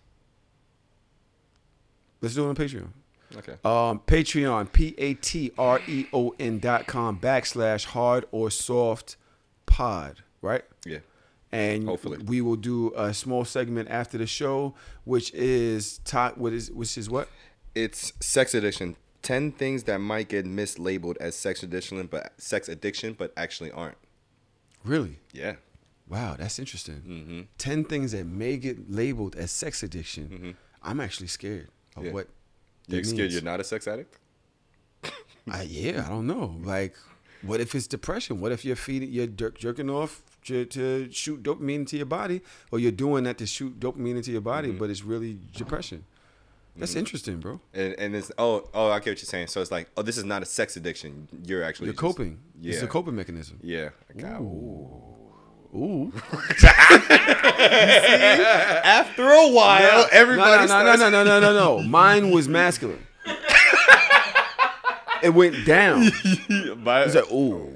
Let's 2.21 2.35
do 2.35 2.45
it 2.45 2.49
on 2.49 2.55
Patreon. 2.55 2.87
Okay. 3.35 3.53
Um, 3.65 3.99
Patreon, 4.07 4.71
P 4.71 4.95
A 4.97 5.13
T 5.15 5.51
R 5.57 5.81
E 5.87 6.05
O 6.13 6.33
N 6.39 6.59
dot 6.59 6.87
com 6.87 7.19
backslash 7.19 7.85
hard 7.85 8.25
or 8.31 8.49
soft 8.49 9.17
pod, 9.65 10.23
right? 10.41 10.63
Yeah. 10.85 10.99
And 11.51 11.85
Hopefully. 11.85 12.17
we 12.25 12.41
will 12.41 12.55
do 12.55 12.93
a 12.95 13.13
small 13.13 13.45
segment 13.45 13.89
after 13.89 14.17
the 14.17 14.27
show, 14.27 14.75
which 15.03 15.33
is 15.33 15.99
talk. 15.99 16.37
What 16.37 16.53
is 16.53 16.71
which 16.71 16.97
is 16.97 17.09
what? 17.09 17.27
It's 17.75 18.13
sex 18.21 18.53
addiction. 18.53 18.95
Ten 19.21 19.51
things 19.51 19.83
that 19.83 19.99
might 19.99 20.29
get 20.29 20.45
mislabeled 20.45 21.17
as 21.19 21.35
sex 21.35 21.63
addiction, 21.63 22.05
but 22.07 22.31
sex 22.37 22.69
addiction, 22.69 23.13
but 23.13 23.33
actually 23.35 23.71
aren't. 23.71 23.97
Really? 24.83 25.19
Yeah. 25.33 25.55
Wow, 26.07 26.35
that's 26.39 26.59
interesting. 26.59 27.01
Mm-hmm. 27.05 27.41
Ten 27.57 27.83
things 27.83 28.13
that 28.13 28.25
may 28.25 28.55
get 28.57 28.89
labeled 28.89 29.35
as 29.35 29.51
sex 29.51 29.83
addiction. 29.83 30.29
Mhm. 30.29 30.55
I'm 30.81 31.01
actually 31.01 31.27
scared 31.27 31.67
of 31.97 32.05
Yeah. 32.05 32.11
what. 32.11 32.27
You're 32.87 33.03
scared 33.03 33.31
you're 33.33 33.41
not 33.41 33.59
a 33.59 33.63
sex 33.63 33.87
addict? 33.87 34.17
Uh, 35.49 35.63
yeah, 35.65 36.03
I 36.05 36.09
don't 36.09 36.27
know. 36.27 36.57
Like, 36.61 36.93
what 37.41 37.61
if 37.61 37.73
it's 37.73 37.87
depression? 37.87 38.41
What 38.41 38.51
if 38.51 38.65
you're 38.65 38.75
feeding, 38.75 39.09
you're 39.13 39.27
jer- 39.27 39.51
jerking 39.51 39.89
off 39.89 40.21
to, 40.43 40.65
to 40.65 41.09
shoot 41.09 41.41
dopamine 41.41 41.75
into 41.75 41.95
your 41.95 42.05
body, 42.05 42.41
or 42.69 42.79
you're 42.79 42.91
doing 42.91 43.23
that 43.23 43.37
to 43.37 43.45
shoot 43.47 43.79
dopamine 43.79 44.17
into 44.17 44.29
your 44.33 44.41
body, 44.41 44.69
Mm-hmm. 44.69 44.77
but 44.79 44.89
it's 44.89 45.03
really 45.03 45.39
depression? 45.53 46.03
That's 46.75 46.95
interesting, 46.97 47.39
bro. 47.39 47.61
And, 47.73 47.95
and 47.97 48.13
it's 48.13 48.29
oh 48.37 48.69
oh 48.73 48.89
I 48.91 48.99
get 48.99 49.11
what 49.11 49.17
you're 49.19 49.25
saying. 49.25 49.47
So 49.47 49.61
it's 49.61 49.71
like 49.71 49.89
oh 49.95 50.01
this 50.01 50.17
is 50.17 50.25
not 50.25 50.43
a 50.43 50.45
sex 50.45 50.75
addiction. 50.75 51.29
You're 51.45 51.63
actually 51.63 51.85
You're 51.87 51.93
just- 51.93 52.01
coping. 52.01 52.39
Yeah. 52.61 52.73
It's 52.73 52.83
a 52.83 52.87
coping 52.87 53.15
mechanism. 53.15 53.57
Yeah. 53.63 53.89
God, 54.17 54.41
Ooh. 54.41 55.01
After 58.83 59.23
a 59.29 59.47
while, 59.49 59.81
No, 59.81 60.05
everybody 60.11 60.67
No, 60.67 60.83
no, 60.83 60.95
no, 60.95 61.09
no, 61.09 61.09
no, 61.09 61.23
no, 61.23 61.39
no, 61.39 61.53
no. 61.53 61.83
Mine 61.83 62.31
was 62.31 62.47
masculine. 62.47 63.05
it 65.23 65.29
went 65.33 65.65
down. 65.65 66.11
My- 66.83 67.03
It's 67.03 67.15
like 67.15 67.31
ooh. 67.31 67.73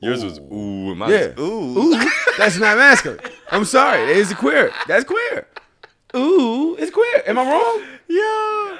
Yours 0.00 0.24
was 0.24 0.38
ooh. 0.38 0.94
Mine 0.94 1.10
Yeah. 1.10 1.26
was 1.28 1.38
ooh. 1.40 1.78
Ooh. 1.94 2.10
That's 2.38 2.58
not 2.58 2.76
masculine. 2.78 3.20
I'm 3.50 3.64
sorry. 3.64 4.02
It's 4.12 4.32
queer. 4.34 4.72
That's 4.86 5.04
queer. 5.04 5.46
Ooh, 6.14 6.76
it's 6.78 6.90
queer. 6.90 7.22
Am 7.26 7.38
I 7.38 7.42
wrong? 7.50 7.82
Yeah. 8.08 8.78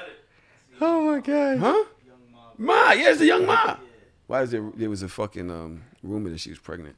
Oh 0.81 1.01
my 1.11 1.19
god. 1.19 1.59
Huh? 1.59 1.83
Ma, 2.57 2.91
yeah, 2.93 3.11
it's 3.11 3.21
a 3.21 3.25
Young 3.25 3.43
M.A. 3.43 3.77
Why 4.25 4.41
is 4.41 4.49
there? 4.51 4.63
There 4.75 4.89
was 4.89 5.03
a 5.03 5.07
fucking 5.07 5.51
um, 5.51 5.83
rumor 6.01 6.29
that 6.31 6.39
she 6.39 6.49
was 6.49 6.57
pregnant. 6.59 6.95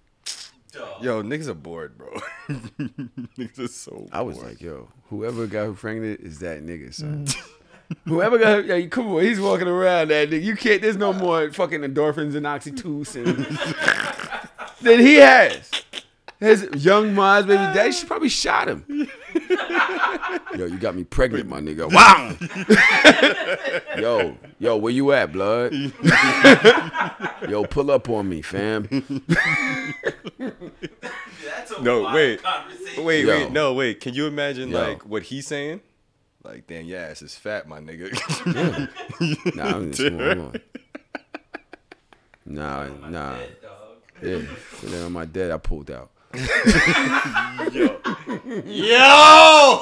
Yo, 1.02 1.24
niggas 1.24 1.48
are 1.48 1.54
bored, 1.54 1.98
bro. 1.98 2.10
niggas 2.50 3.60
are 3.60 3.68
so. 3.68 3.92
Bored. 3.92 4.10
I 4.12 4.22
was 4.22 4.38
like, 4.38 4.62
yo, 4.62 4.88
whoever 5.10 5.48
got 5.48 5.66
who 5.66 5.74
pregnant 5.74 6.20
is 6.22 6.40
that 6.40 6.64
nigga, 6.66 6.94
son. 6.94 7.26
Mm. 7.26 7.50
whoever 8.06 8.38
got 8.38 8.66
yeah, 8.66 8.86
come 8.88 9.08
on, 9.08 9.24
he's 9.24 9.40
walking 9.40 9.68
around 9.68 10.10
that 10.10 10.30
nigga. 10.30 10.44
You 10.44 10.56
can't. 10.56 10.82
There's 10.82 10.98
no 10.98 11.14
more 11.14 11.52
fucking 11.52 11.82
endorphins 11.82 12.36
and 12.36 12.46
oxytocin 12.46 13.48
than 14.82 15.00
he 15.00 15.16
has. 15.16 15.72
His 16.40 16.70
Young 16.74 17.10
M.A's 17.10 17.46
baby 17.46 17.58
daddy, 17.58 17.92
she 17.92 18.06
probably 18.06 18.30
shot 18.30 18.70
him. 18.70 18.86
yo, 20.56 20.68
you 20.68 20.78
got 20.78 20.96
me 20.96 21.04
pregnant, 21.04 21.50
my 21.50 21.60
nigga. 21.60 21.92
Wow. 21.92 22.34
yo, 24.00 24.38
yo, 24.58 24.78
where 24.78 24.94
you 24.94 25.12
at, 25.12 25.34
blood? 25.34 25.74
yo, 27.50 27.66
pull 27.66 27.92
up 27.92 28.08
on 28.08 28.30
me, 28.30 28.42
fam. 28.42 28.88
No, 31.82 32.12
wait, 32.14 32.42
wait, 32.98 33.26
Yo. 33.26 33.28
wait. 33.28 33.52
No, 33.52 33.74
wait. 33.74 34.00
Can 34.02 34.14
you 34.14 34.28
imagine 34.28 34.70
Yo. 34.70 34.80
like 34.80 35.06
what 35.06 35.24
he's 35.24 35.48
saying? 35.48 35.82
Like, 36.44 36.68
damn, 36.68 36.86
your 36.86 37.00
ass 37.00 37.22
is 37.22 37.36
fat, 37.36 37.68
my 37.68 37.80
nigga. 37.80 38.10
Nah, 39.56 39.66
I'm 39.66 39.92
just 39.92 40.12
moving 40.12 40.42
on. 40.42 40.62
Nah, 42.46 42.88
nah. 43.10 43.36
Yeah, 44.22 44.36
and 44.36 44.48
then 44.82 45.06
on 45.06 45.12
my 45.12 45.26
dead, 45.26 45.52
I 45.52 45.58
pulled 45.58 45.92
out. 45.92 46.10
Yo. 47.74 48.00
Yo! 48.66 49.82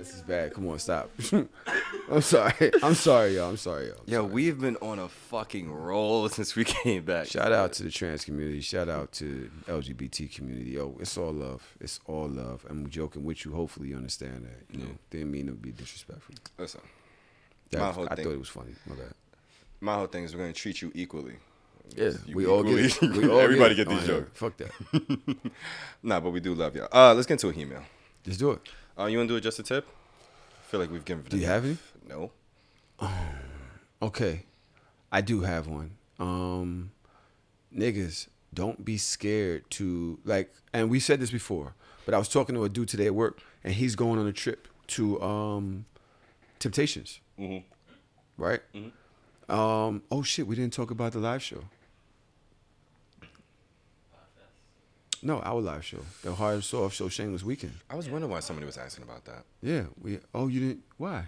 This 0.00 0.14
is 0.14 0.22
bad. 0.22 0.54
Come 0.54 0.66
on, 0.68 0.78
stop. 0.78 1.10
I'm 2.10 2.22
sorry. 2.22 2.70
I'm 2.82 2.94
sorry, 2.94 3.36
y'all. 3.36 3.50
I'm 3.50 3.58
sorry, 3.58 3.88
y'all. 3.88 4.00
Yo, 4.06 4.24
we've 4.24 4.58
been 4.58 4.76
on 4.76 4.98
a 4.98 5.10
fucking 5.10 5.70
roll 5.70 6.26
since 6.30 6.56
we 6.56 6.64
came 6.64 7.04
back. 7.04 7.26
Shout 7.26 7.52
out 7.52 7.74
to 7.74 7.82
the 7.82 7.90
trans 7.90 8.24
community. 8.24 8.62
Shout 8.62 8.88
out 8.88 9.12
to 9.12 9.50
LGBT 9.68 10.34
community. 10.34 10.70
Yo, 10.70 10.96
it's 11.00 11.18
all 11.18 11.32
love. 11.32 11.76
It's 11.82 12.00
all 12.06 12.28
love. 12.28 12.64
I'm 12.70 12.88
joking 12.88 13.24
with 13.24 13.44
you. 13.44 13.52
Hopefully, 13.52 13.88
you 13.88 13.96
understand 13.96 14.46
that. 14.46 14.74
You 14.74 14.84
know, 14.86 14.90
didn't 15.10 15.32
mean 15.32 15.46
to 15.48 15.52
be 15.52 15.70
disrespectful. 15.70 16.34
Listen, 16.56 16.80
That- 17.70 17.80
my 17.80 17.92
whole 17.92 18.08
I 18.10 18.14
thing. 18.14 18.24
thought 18.24 18.32
it 18.32 18.38
was 18.38 18.48
funny. 18.48 18.72
My 18.86 18.94
bad. 18.94 19.12
My 19.82 19.94
whole 19.96 20.06
thing 20.06 20.24
is 20.24 20.34
we're 20.34 20.40
gonna 20.40 20.54
treat 20.54 20.80
you 20.80 20.90
equally. 20.94 21.34
Yeah, 21.94 22.12
You 22.24 22.36
we 22.36 22.46
all 22.46 22.62
get 22.62 22.78
it. 22.78 23.00
We 23.02 23.28
all 23.28 23.38
Everybody 23.38 23.74
get, 23.74 23.86
get, 23.86 23.98
these 23.98 24.06
jokes. 24.06 24.30
Fuck 24.32 24.56
that. 24.56 24.70
nah, 26.02 26.20
but 26.20 26.30
we 26.30 26.40
do 26.40 26.54
love 26.54 26.74
y'all. 26.74 26.88
Uh, 26.90 27.12
let's 27.12 27.26
get 27.26 27.34
into 27.42 27.50
a 27.50 27.60
email. 27.62 27.82
Let's 28.26 28.38
do 28.38 28.52
it. 28.52 28.60
Uh, 29.00 29.06
you 29.06 29.16
wanna 29.16 29.28
do 29.28 29.36
it 29.36 29.40
just 29.40 29.58
a 29.58 29.62
tip? 29.62 29.86
I 29.88 30.70
feel 30.70 30.78
like 30.80 30.90
we've 30.90 31.04
given. 31.04 31.24
Do 31.28 31.38
you 31.38 31.46
have 31.46 31.64
any? 31.64 31.78
No. 32.06 32.30
Okay, 34.02 34.44
I 35.10 35.20
do 35.22 35.40
have 35.42 35.66
one. 35.66 35.92
Um, 36.18 36.92
niggas, 37.74 38.28
don't 38.52 38.84
be 38.84 38.98
scared 38.98 39.64
to 39.72 40.18
like. 40.24 40.52
And 40.72 40.90
we 40.90 41.00
said 41.00 41.18
this 41.20 41.30
before, 41.30 41.74
but 42.04 42.14
I 42.14 42.18
was 42.18 42.28
talking 42.28 42.54
to 42.56 42.64
a 42.64 42.68
dude 42.68 42.88
today 42.88 43.06
at 43.06 43.14
work, 43.14 43.40
and 43.64 43.72
he's 43.74 43.96
going 43.96 44.18
on 44.18 44.26
a 44.26 44.32
trip 44.32 44.68
to 44.88 45.20
um, 45.22 45.86
Temptations, 46.58 47.20
Mhm. 47.38 47.64
right? 48.36 48.60
Mhm. 48.74 48.92
Um, 49.54 50.02
oh 50.10 50.22
shit, 50.22 50.46
we 50.46 50.56
didn't 50.56 50.74
talk 50.74 50.90
about 50.90 51.12
the 51.12 51.18
live 51.20 51.42
show. 51.42 51.64
No, 55.22 55.40
our 55.40 55.60
live 55.60 55.84
show, 55.84 55.98
the 56.22 56.34
hard 56.34 56.54
and 56.54 56.64
soft 56.64 56.96
show, 56.96 57.08
Shameless 57.08 57.42
Weekend. 57.42 57.74
I 57.90 57.94
was 57.94 58.08
wondering 58.08 58.32
why 58.32 58.40
somebody 58.40 58.64
was 58.64 58.78
asking 58.78 59.04
about 59.04 59.24
that. 59.26 59.44
Yeah, 59.62 59.84
we. 60.00 60.18
Oh, 60.34 60.48
you 60.48 60.60
didn't? 60.60 60.82
Why? 60.96 61.26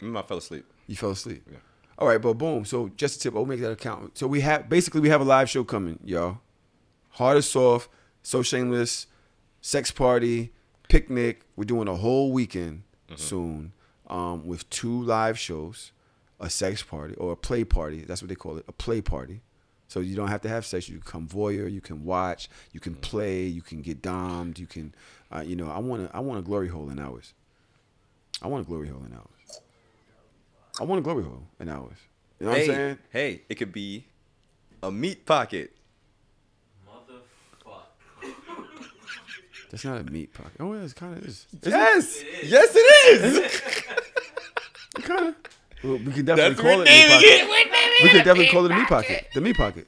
Mm, 0.00 0.16
I 0.16 0.22
fell 0.22 0.38
asleep. 0.38 0.64
You 0.86 0.94
fell 0.96 1.10
asleep. 1.10 1.42
Yeah. 1.50 1.58
All 1.98 2.06
right, 2.08 2.20
but 2.20 2.34
boom. 2.34 2.64
So 2.64 2.90
just 2.96 3.16
a 3.16 3.20
tip. 3.20 3.36
I'll 3.36 3.46
make 3.46 3.60
that 3.60 3.72
account. 3.72 4.16
So 4.18 4.26
we 4.26 4.40
have 4.42 4.68
basically 4.68 5.00
we 5.00 5.08
have 5.08 5.20
a 5.20 5.24
live 5.24 5.50
show 5.50 5.64
coming, 5.64 5.98
y'all. 6.04 6.38
Hard 7.10 7.36
and 7.36 7.44
soft, 7.44 7.88
so 8.22 8.42
shameless, 8.42 9.06
sex 9.60 9.90
party, 9.90 10.52
picnic. 10.88 11.42
We're 11.56 11.64
doing 11.64 11.88
a 11.88 11.94
whole 11.94 12.32
weekend 12.32 12.82
soon, 13.16 13.72
um, 14.08 14.44
with 14.46 14.68
two 14.70 15.02
live 15.02 15.38
shows, 15.38 15.92
a 16.40 16.50
sex 16.50 16.82
party 16.82 17.14
or 17.14 17.32
a 17.32 17.36
play 17.36 17.62
party. 17.64 18.00
That's 18.00 18.22
what 18.22 18.28
they 18.28 18.34
call 18.34 18.58
it, 18.58 18.64
a 18.66 18.72
play 18.72 19.00
party. 19.00 19.40
So 19.94 20.00
you 20.00 20.16
don't 20.16 20.26
have 20.26 20.40
to 20.40 20.48
have 20.48 20.66
sex. 20.66 20.88
You 20.88 20.98
can 20.98 21.04
come 21.08 21.28
voyeur. 21.28 21.70
You 21.70 21.80
can 21.80 22.02
watch. 22.04 22.48
You 22.72 22.80
can 22.80 22.96
play. 22.96 23.44
You 23.44 23.62
can 23.62 23.80
get 23.80 24.02
domed. 24.02 24.58
You 24.58 24.66
can, 24.66 24.92
uh, 25.32 25.44
you 25.46 25.54
know. 25.54 25.70
I 25.70 25.78
want 25.78 26.10
to. 26.10 26.16
I 26.16 26.18
want 26.18 26.40
a 26.40 26.42
glory 26.42 26.66
hole 26.66 26.90
in 26.90 26.98
ours. 26.98 27.32
I 28.42 28.48
want 28.48 28.66
a 28.66 28.68
glory 28.68 28.88
hole 28.88 29.04
in 29.06 29.12
ours. 29.14 29.60
I 30.80 30.82
want 30.82 30.98
a 30.98 31.02
glory 31.02 31.22
hole 31.22 31.44
in 31.60 31.68
ours. 31.68 31.96
You 32.40 32.46
know 32.46 32.50
what 32.50 32.58
hey, 32.58 32.64
I'm 32.70 32.74
saying? 32.74 32.98
hey, 33.10 33.42
it 33.48 33.54
could 33.54 33.72
be 33.72 34.06
a 34.82 34.90
meat 34.90 35.26
pocket. 35.26 35.76
That's 39.70 39.84
not 39.84 40.00
a 40.00 40.10
meat 40.10 40.34
pocket. 40.34 40.56
Oh, 40.58 40.72
yeah, 40.74 40.80
it 40.82 40.96
kind 40.96 41.16
of 41.18 41.24
is. 41.24 41.46
Isn't 41.62 41.70
Yes, 41.70 42.20
it? 42.20 42.44
yes, 42.48 42.72
it 42.74 43.34
is. 43.36 43.82
kind 45.02 45.28
of. 45.28 45.36
Well, 45.84 45.98
we 45.98 46.12
could 46.12 46.24
definitely 46.24 46.54
That's 46.54 46.60
call 46.60 46.80
it 46.80 46.84
meat 46.84 46.90
naming 46.90 47.10
pocket. 47.10 47.26
it. 47.28 48.02
We're 48.02 48.08
could 48.08 48.24
definitely 48.24 48.48
call 48.48 48.64
it 48.64 48.72
a 48.72 48.74
meat 48.74 48.88
pocket. 48.88 49.08
pocket. 49.08 49.26
The 49.34 49.40
meat 49.40 49.56
pocket. 49.56 49.86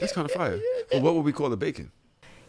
That's 0.00 0.12
kind 0.12 0.24
of 0.24 0.32
fire. 0.32 0.60
Well, 0.92 1.02
what 1.02 1.14
would 1.16 1.24
we 1.24 1.32
call 1.32 1.50
the 1.50 1.56
bacon? 1.56 1.90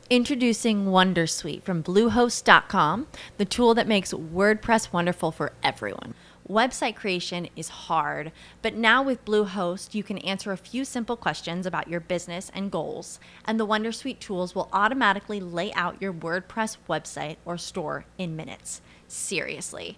Introducing 0.09 0.85
Wondersuite 0.85 1.63
from 1.63 1.81
Bluehost.com, 1.81 3.07
the 3.37 3.45
tool 3.45 3.73
that 3.73 3.87
makes 3.87 4.13
WordPress 4.13 4.93
wonderful 4.93 5.31
for 5.31 5.53
everyone. 5.63 6.13
Website 6.47 6.95
creation 6.95 7.47
is 7.55 7.69
hard, 7.69 8.31
but 8.61 8.75
now 8.75 9.01
with 9.01 9.23
Bluehost, 9.23 9.95
you 9.95 10.03
can 10.03 10.17
answer 10.19 10.51
a 10.51 10.57
few 10.57 10.83
simple 10.83 11.15
questions 11.15 11.65
about 11.65 11.87
your 11.87 12.01
business 12.01 12.51
and 12.53 12.69
goals, 12.69 13.19
and 13.45 13.59
the 13.59 13.65
Wondersuite 13.65 14.19
tools 14.19 14.53
will 14.53 14.69
automatically 14.73 15.39
lay 15.39 15.73
out 15.73 16.01
your 16.01 16.13
WordPress 16.13 16.77
website 16.89 17.37
or 17.45 17.57
store 17.57 18.05
in 18.17 18.35
minutes. 18.35 18.81
Seriously. 19.07 19.97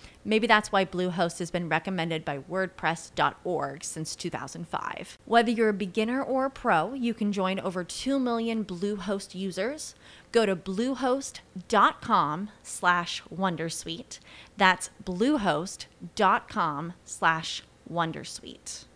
Maybe 0.23 0.45
that's 0.47 0.71
why 0.71 0.85
Bluehost 0.85 1.39
has 1.39 1.49
been 1.49 1.67
recommended 1.67 2.23
by 2.23 2.39
WordPress.org 2.39 3.83
since 3.83 4.15
2005. 4.15 5.17
Whether 5.25 5.51
you're 5.51 5.69
a 5.69 5.73
beginner 5.73 6.21
or 6.21 6.45
a 6.45 6.49
pro, 6.49 6.93
you 6.93 7.13
can 7.13 7.31
join 7.31 7.59
over 7.59 7.83
2 7.83 8.19
million 8.19 8.63
Bluehost 8.63 9.33
users. 9.33 9.95
Go 10.31 10.45
to 10.45 10.55
bluehost.com 10.55 12.49
slash 12.63 13.23
Wondersuite. 13.33 14.19
That's 14.57 14.89
bluehost.com 15.03 16.93
slash 17.03 17.63
Wondersuite. 17.91 18.85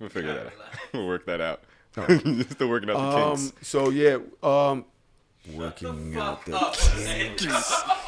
We'll 0.00 0.10
figure 0.10 0.34
that 0.34 0.46
out. 0.46 0.52
We'll 0.92 1.06
work 1.06 1.24
that 1.26 1.40
out. 1.40 1.62
Oh. 1.96 2.18
Still 2.50 2.68
working 2.68 2.90
out 2.90 2.96
the 2.96 3.00
Um, 3.00 3.52
so 3.62 3.90
yeah, 3.90 4.18
um, 4.42 4.84
working 5.52 6.16
out 6.16 6.44
the 6.44 6.58
kinks. 7.38 7.82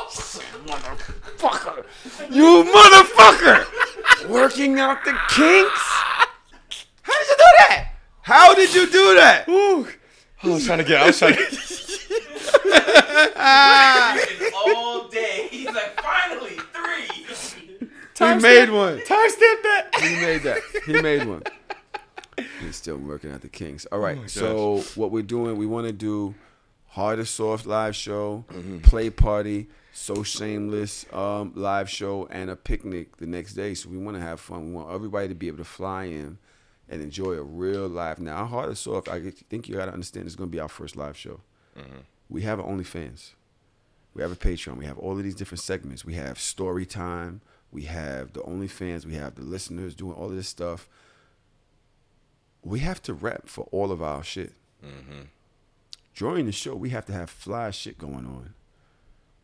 motherfucker, 0.66 1.84
you 2.30 2.64
motherfucker, 2.64 4.28
working 4.28 4.78
out 4.80 5.04
the 5.04 5.12
kinks. 5.30 5.80
How 7.02 7.12
did 7.18 7.28
you 7.28 7.36
do 7.36 7.50
that? 7.58 7.88
How 8.22 8.54
did 8.54 8.74
you 8.74 8.86
do 8.90 9.14
that? 9.14 9.48
Ooh. 9.48 9.86
I 10.42 10.48
was 10.48 10.64
trying 10.66 10.78
to 10.78 10.84
get. 10.84 11.00
I 11.02 11.06
was 11.06 11.18
trying. 11.18 11.34
To, 11.34 11.40
all 14.54 15.08
day. 15.08 15.48
He's 15.50 15.66
like, 15.66 16.00
finally, 16.00 16.56
three. 16.72 17.24
He 18.18 18.34
made 18.40 18.70
one. 18.70 19.02
Time 19.04 19.28
step 19.30 19.62
that. 19.62 19.88
He 20.00 20.16
made 20.16 20.42
that. 20.42 20.60
He 20.86 21.00
made 21.00 21.24
one. 21.26 21.42
He's 22.60 22.76
still 22.76 22.96
working 22.98 23.30
at 23.30 23.40
the 23.42 23.48
Kings. 23.48 23.86
All 23.92 23.98
right. 23.98 24.18
Oh 24.22 24.26
so 24.26 24.78
what 24.94 25.10
we're 25.10 25.22
doing, 25.22 25.56
we 25.56 25.66
want 25.66 25.86
to 25.86 25.92
do 25.92 26.34
hard 26.88 27.18
or 27.18 27.24
soft 27.24 27.66
live 27.66 27.94
show, 27.96 28.44
Mm-hmm. 28.52 28.78
play 28.78 29.10
party, 29.10 29.68
so 29.96 30.22
shameless 30.22 31.06
um, 31.10 31.52
live 31.56 31.88
show, 31.88 32.28
and 32.30 32.50
a 32.50 32.56
picnic 32.56 33.16
the 33.16 33.26
next 33.26 33.54
day. 33.54 33.72
So 33.72 33.88
we 33.88 33.96
want 33.96 34.16
to 34.16 34.22
have 34.22 34.38
fun. 34.40 34.66
We 34.66 34.72
want 34.72 34.90
everybody 34.90 35.26
to 35.28 35.34
be 35.34 35.48
able 35.48 35.58
to 35.58 35.64
fly 35.64 36.04
in 36.04 36.36
and 36.86 37.00
enjoy 37.00 37.32
a 37.32 37.42
real 37.42 37.88
live. 37.88 38.18
Now, 38.18 38.44
hard 38.44 38.68
or 38.68 38.74
soft, 38.74 39.08
I 39.08 39.30
think 39.48 39.68
you 39.68 39.74
got 39.74 39.86
to 39.86 39.92
understand, 39.92 40.26
it's 40.26 40.36
going 40.36 40.50
to 40.50 40.54
be 40.54 40.60
our 40.60 40.68
first 40.68 40.96
live 40.96 41.16
show. 41.16 41.40
Mm-hmm. 41.78 42.00
We 42.28 42.42
have 42.42 42.58
an 42.58 42.66
OnlyFans. 42.66 43.32
We 44.12 44.20
have 44.20 44.30
a 44.30 44.36
Patreon. 44.36 44.76
We 44.76 44.84
have 44.84 44.98
all 44.98 45.16
of 45.16 45.24
these 45.24 45.34
different 45.34 45.62
segments. 45.62 46.04
We 46.04 46.14
have 46.14 46.38
story 46.38 46.84
time. 46.84 47.40
We 47.72 47.84
have 47.84 48.34
the 48.34 48.40
OnlyFans. 48.40 49.06
We 49.06 49.14
have 49.14 49.34
the 49.34 49.42
listeners 49.42 49.94
doing 49.94 50.14
all 50.14 50.26
of 50.26 50.36
this 50.36 50.48
stuff. 50.48 50.90
We 52.62 52.80
have 52.80 53.00
to 53.04 53.14
rep 53.14 53.48
for 53.48 53.66
all 53.72 53.90
of 53.90 54.02
our 54.02 54.22
shit. 54.22 54.52
Mm-hmm. 54.84 55.22
During 56.14 56.44
the 56.44 56.52
show, 56.52 56.74
we 56.74 56.90
have 56.90 57.06
to 57.06 57.12
have 57.14 57.30
fly 57.30 57.70
shit 57.70 57.96
going 57.96 58.26
on. 58.26 58.52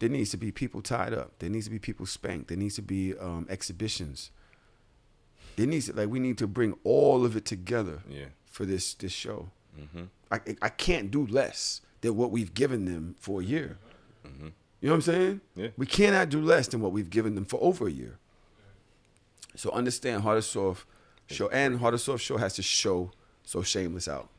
There 0.02 0.08
needs 0.10 0.30
to 0.32 0.36
be 0.36 0.50
people 0.50 0.82
tied 0.82 1.14
up. 1.14 1.38
There 1.38 1.48
needs 1.48 1.66
to 1.66 1.70
be 1.70 1.78
people 1.78 2.06
spanked. 2.06 2.48
There 2.48 2.56
needs 2.56 2.74
to 2.74 2.82
be 2.82 3.16
um, 3.18 3.46
exhibitions. 3.48 4.32
There 5.54 5.64
needs 5.68 5.86
to, 5.86 5.92
like 5.92 6.08
we 6.08 6.18
need 6.18 6.38
to 6.38 6.48
bring 6.48 6.74
all 6.82 7.24
of 7.24 7.36
it 7.36 7.44
together 7.44 8.02
Yeah. 8.10 8.24
for 8.50 8.64
this 8.66 8.94
this 8.94 9.12
show. 9.12 9.50
Mhm. 9.78 10.08
I 10.32 10.40
I 10.60 10.70
can't 10.70 11.08
do 11.12 11.24
less 11.24 11.82
than 12.00 12.16
what 12.16 12.32
we've 12.32 12.52
given 12.52 12.84
them 12.84 13.14
for 13.20 13.40
a 13.42 13.44
year. 13.44 13.78
Mm-hmm. 14.26 14.46
You 14.80 14.88
know 14.88 14.90
what 14.90 14.94
I'm 14.96 15.02
saying? 15.02 15.40
Yeah. 15.54 15.68
We 15.76 15.86
cannot 15.86 16.30
do 16.30 16.40
less 16.42 16.66
than 16.66 16.80
what 16.80 16.90
we've 16.90 17.10
given 17.10 17.36
them 17.36 17.44
for 17.44 17.62
over 17.62 17.86
a 17.86 17.92
year. 17.92 18.18
So 19.54 19.70
understand 19.70 20.22
Hard 20.22 20.38
or 20.38 20.42
Soft 20.42 20.84
show 21.28 21.48
and 21.50 21.78
Hard 21.78 21.94
or 21.94 21.98
Soft 21.98 22.24
show 22.24 22.38
has 22.38 22.54
to 22.54 22.62
show 22.62 23.12
so 23.44 23.62
shameless 23.62 24.08
out. 24.08 24.30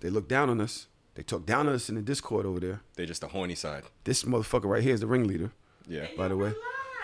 They 0.00 0.10
look 0.10 0.26
down 0.28 0.50
on 0.50 0.60
us. 0.60 0.88
They 1.16 1.22
talk 1.22 1.44
down 1.46 1.66
on 1.66 1.74
us 1.74 1.88
in 1.88 1.94
the 1.96 2.02
Discord 2.02 2.46
over 2.46 2.60
there. 2.60 2.80
They're 2.94 3.06
just 3.06 3.22
the 3.22 3.28
horny 3.28 3.54
side. 3.54 3.82
This 4.04 4.22
motherfucker 4.24 4.64
right 4.66 4.82
here 4.82 4.94
is 4.94 5.00
the 5.00 5.06
ringleader. 5.06 5.50
Yeah. 5.88 6.06
By 6.16 6.28
the 6.28 6.36
way, 6.36 6.52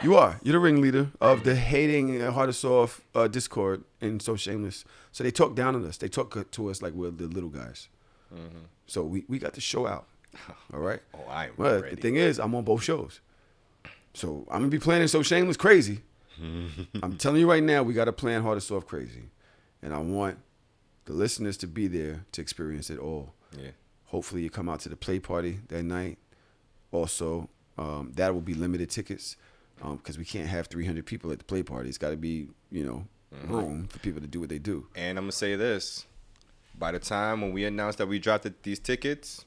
you 0.03 0.15
are. 0.17 0.39
You're 0.43 0.53
the 0.53 0.59
ringleader 0.61 1.09
of 1.21 1.45
the 1.45 1.55
hating 1.57 2.21
uh, 2.23 2.31
Hard 2.31 2.51
or 2.51 2.53
Soft 2.53 3.01
uh, 3.15 3.27
Discord 3.27 3.83
and 4.01 4.21
so 4.23 4.37
shameless. 4.37 4.85
So 5.13 5.25
they 5.25 5.31
talk 5.31 5.55
down 5.55 5.75
on 5.75 5.85
us. 5.87 5.97
They 5.97 6.09
talk 6.09 6.51
to 6.51 6.69
us 6.71 6.83
like 6.83 6.93
we're 6.93 7.11
the 7.11 7.27
little 7.27 7.49
guys. 7.49 7.89
Mm-hmm. 8.35 8.59
So 8.87 9.03
we, 9.03 9.25
we 9.29 9.39
got 9.39 9.55
the 9.55 9.61
show 9.61 9.87
out. 9.87 10.07
All 10.75 10.81
right. 10.81 11.01
Oh, 11.15 11.29
I 11.31 11.47
am 11.47 11.53
Well, 11.57 11.81
ready. 11.83 11.95
the 11.97 12.01
thing 12.03 12.17
is, 12.17 12.39
I'm 12.39 12.55
on 12.55 12.65
both 12.65 12.83
shows. 12.83 13.21
So 14.15 14.47
I'm 14.51 14.59
gonna 14.61 14.69
be 14.69 14.79
planning 14.79 15.09
so 15.09 15.23
shameless 15.23 15.57
crazy. 15.57 16.03
I'm 17.03 17.17
telling 17.19 17.41
you 17.41 17.49
right 17.49 17.63
now, 17.63 17.83
we 17.83 17.95
got 17.95 18.07
to 18.07 18.13
plan 18.13 18.43
hard 18.43 18.59
or 18.59 18.61
soft 18.61 18.89
crazy, 18.89 19.31
and 19.83 19.95
I 19.95 19.99
want 19.99 20.39
the 21.05 21.13
listeners 21.13 21.57
to 21.59 21.67
be 21.67 21.87
there 21.87 22.25
to 22.33 22.41
experience 22.43 22.91
it 22.91 22.99
all. 22.99 23.33
Yeah. 23.57 23.71
Hopefully, 24.13 24.43
you 24.43 24.51
come 24.51 24.69
out 24.69 24.79
to 24.81 24.89
the 24.91 24.95
play 24.97 25.19
party 25.19 25.59
that 25.69 25.83
night. 25.83 26.19
Also, 26.93 27.49
um, 27.79 28.13
that 28.17 28.33
will 28.35 28.43
be 28.43 28.53
limited 28.55 28.91
tickets 28.91 29.37
because 29.97 30.19
we 30.19 30.25
can't 30.25 30.47
have 30.49 30.67
300 30.69 31.05
people 31.07 31.33
at 31.33 31.39
the 31.39 31.45
play 31.45 31.63
party. 31.63 31.89
It's 31.89 31.97
got 31.99 32.11
to 32.11 32.17
be, 32.17 32.49
you 32.71 32.85
know, 32.85 33.07
Mhm. 33.35 33.49
room 33.49 33.87
for 33.89 33.99
people 34.01 34.21
to 34.21 34.27
do 34.27 34.39
what 34.39 34.51
they 34.51 34.59
do. 34.59 34.87
And 34.95 35.17
I'm 35.17 35.25
gonna 35.25 35.33
say 35.33 35.57
this: 35.57 36.05
by 36.79 36.93
the 36.93 36.99
time 36.99 37.41
when 37.41 37.53
we 37.53 37.65
announce 37.65 37.97
that 37.97 38.07
we 38.07 38.19
dropped 38.19 38.45
the, 38.45 38.53
these 38.63 38.79
tickets, 38.79 39.47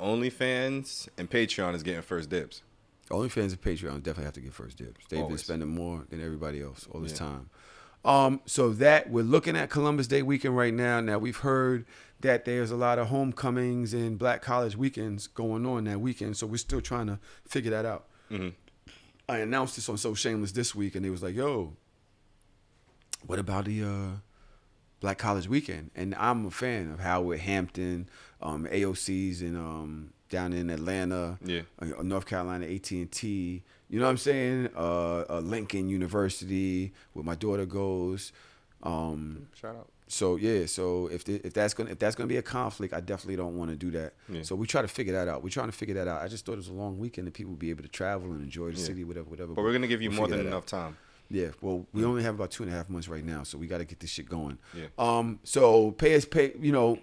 OnlyFans 0.00 1.08
and 1.18 1.30
Patreon 1.30 1.74
is 1.74 1.82
getting 1.82 2.00
first 2.02 2.30
dibs. 2.30 2.62
OnlyFans 3.10 3.50
and 3.50 3.60
Patreon 3.62 4.02
definitely 4.02 4.24
have 4.24 4.32
to 4.34 4.40
get 4.40 4.52
first 4.54 4.78
dibs. 4.78 4.98
They've 5.10 5.28
been 5.28 5.38
spending 5.38 5.68
more 5.68 6.04
than 6.08 6.22
everybody 6.22 6.60
else 6.62 6.86
all 6.90 7.00
this 7.00 7.12
Yeah. 7.12 7.18
time. 7.18 7.50
Um, 8.06 8.40
so 8.46 8.70
that 8.70 9.10
we're 9.10 9.24
looking 9.24 9.56
at 9.56 9.68
Columbus 9.68 10.06
Day 10.06 10.22
weekend 10.22 10.56
right 10.56 10.72
now. 10.72 11.00
Now 11.00 11.18
we've 11.18 11.38
heard 11.38 11.84
that 12.20 12.44
there's 12.44 12.70
a 12.70 12.76
lot 12.76 12.98
of 13.00 13.08
homecomings 13.08 13.92
and 13.92 14.16
Black 14.18 14.40
College 14.42 14.76
weekends 14.76 15.26
going 15.26 15.66
on 15.66 15.84
that 15.84 16.00
weekend. 16.00 16.36
So 16.36 16.46
we're 16.46 16.56
still 16.58 16.80
trying 16.80 17.08
to 17.08 17.18
figure 17.48 17.72
that 17.72 17.84
out. 17.84 18.06
Mhm. 18.30 18.54
I 19.28 19.38
announced 19.38 19.74
this 19.74 19.88
on 19.88 19.96
So 19.98 20.14
Shameless 20.14 20.52
this 20.52 20.72
week, 20.74 20.94
and 20.94 21.04
they 21.04 21.10
was 21.10 21.20
like, 21.22 21.34
"Yo, 21.34 21.74
what 23.26 23.38
about 23.40 23.64
the 23.64 23.82
uh, 23.82 24.10
Black 25.00 25.18
College 25.18 25.48
weekend?" 25.48 25.90
And 25.96 26.14
I'm 26.14 26.46
a 26.46 26.50
fan 26.52 26.92
of 26.92 27.00
Howard 27.00 27.40
Hampton, 27.40 28.08
um, 28.40 28.66
AUC's, 28.70 29.42
and 29.42 29.56
um, 29.56 30.12
down 30.30 30.52
in 30.52 30.70
Atlanta, 30.70 31.38
Yeah. 31.44 31.62
uh, 31.80 32.02
North 32.02 32.26
Carolina, 32.26 32.66
AT 32.66 32.90
and 33.00 33.10
T. 33.10 33.64
You 33.88 33.98
know 34.00 34.06
what 34.06 34.10
I'm 34.12 34.16
saying? 34.18 34.70
Uh, 34.76 35.24
uh, 35.30 35.40
Lincoln 35.40 35.88
University, 35.88 36.92
where 37.12 37.24
my 37.24 37.34
daughter 37.36 37.66
goes. 37.66 38.32
Um, 38.82 39.46
Shout 39.54 39.76
out. 39.76 39.88
So 40.08 40.36
yeah, 40.36 40.66
so 40.66 41.08
if 41.08 41.24
the, 41.24 41.40
if 41.44 41.52
that's 41.52 41.74
gonna 41.74 41.90
if 41.90 41.98
that's 41.98 42.14
gonna 42.14 42.28
be 42.28 42.36
a 42.36 42.42
conflict, 42.42 42.94
I 42.94 43.00
definitely 43.00 43.34
don't 43.36 43.56
want 43.56 43.70
to 43.70 43.76
do 43.76 43.90
that. 43.92 44.12
Yeah. 44.28 44.42
So 44.42 44.54
we 44.54 44.66
try 44.68 44.80
to 44.82 44.86
figure 44.88 45.12
that 45.14 45.26
out. 45.26 45.42
We're 45.42 45.50
trying 45.50 45.66
to 45.66 45.72
figure 45.76 45.96
that 45.96 46.06
out. 46.06 46.22
I 46.22 46.28
just 46.28 46.46
thought 46.46 46.52
it 46.52 46.58
was 46.58 46.68
a 46.68 46.72
long 46.72 46.96
weekend 46.98 47.26
that 47.26 47.34
people 47.34 47.50
would 47.52 47.58
be 47.58 47.70
able 47.70 47.82
to 47.82 47.88
travel 47.88 48.30
and 48.30 48.40
enjoy 48.42 48.70
the 48.70 48.78
Yeah. 48.78 48.84
city, 48.84 49.02
whatever, 49.02 49.28
whatever. 49.28 49.52
But 49.54 49.64
we're 49.64 49.72
gonna 49.72 49.88
give 49.88 50.02
you 50.02 50.10
we'll 50.10 50.18
more 50.20 50.28
than 50.28 50.40
enough 50.46 50.62
out. 50.62 50.66
time. 50.68 50.96
Yeah. 51.28 51.48
Well, 51.60 51.86
we 51.92 52.04
only 52.04 52.22
have 52.22 52.36
about 52.36 52.52
two 52.52 52.62
and 52.62 52.70
a 52.72 52.76
half 52.76 52.88
months 52.88 53.08
right 53.08 53.24
now, 53.24 53.42
so 53.42 53.58
we 53.58 53.66
got 53.66 53.78
to 53.78 53.84
get 53.84 53.98
this 53.98 54.10
shit 54.10 54.28
going. 54.28 54.58
Yeah. 54.74 54.86
Um. 54.96 55.40
So 55.42 55.90
pay 55.90 56.14
us 56.14 56.24
pay. 56.24 56.52
You 56.60 56.70
know. 56.70 56.98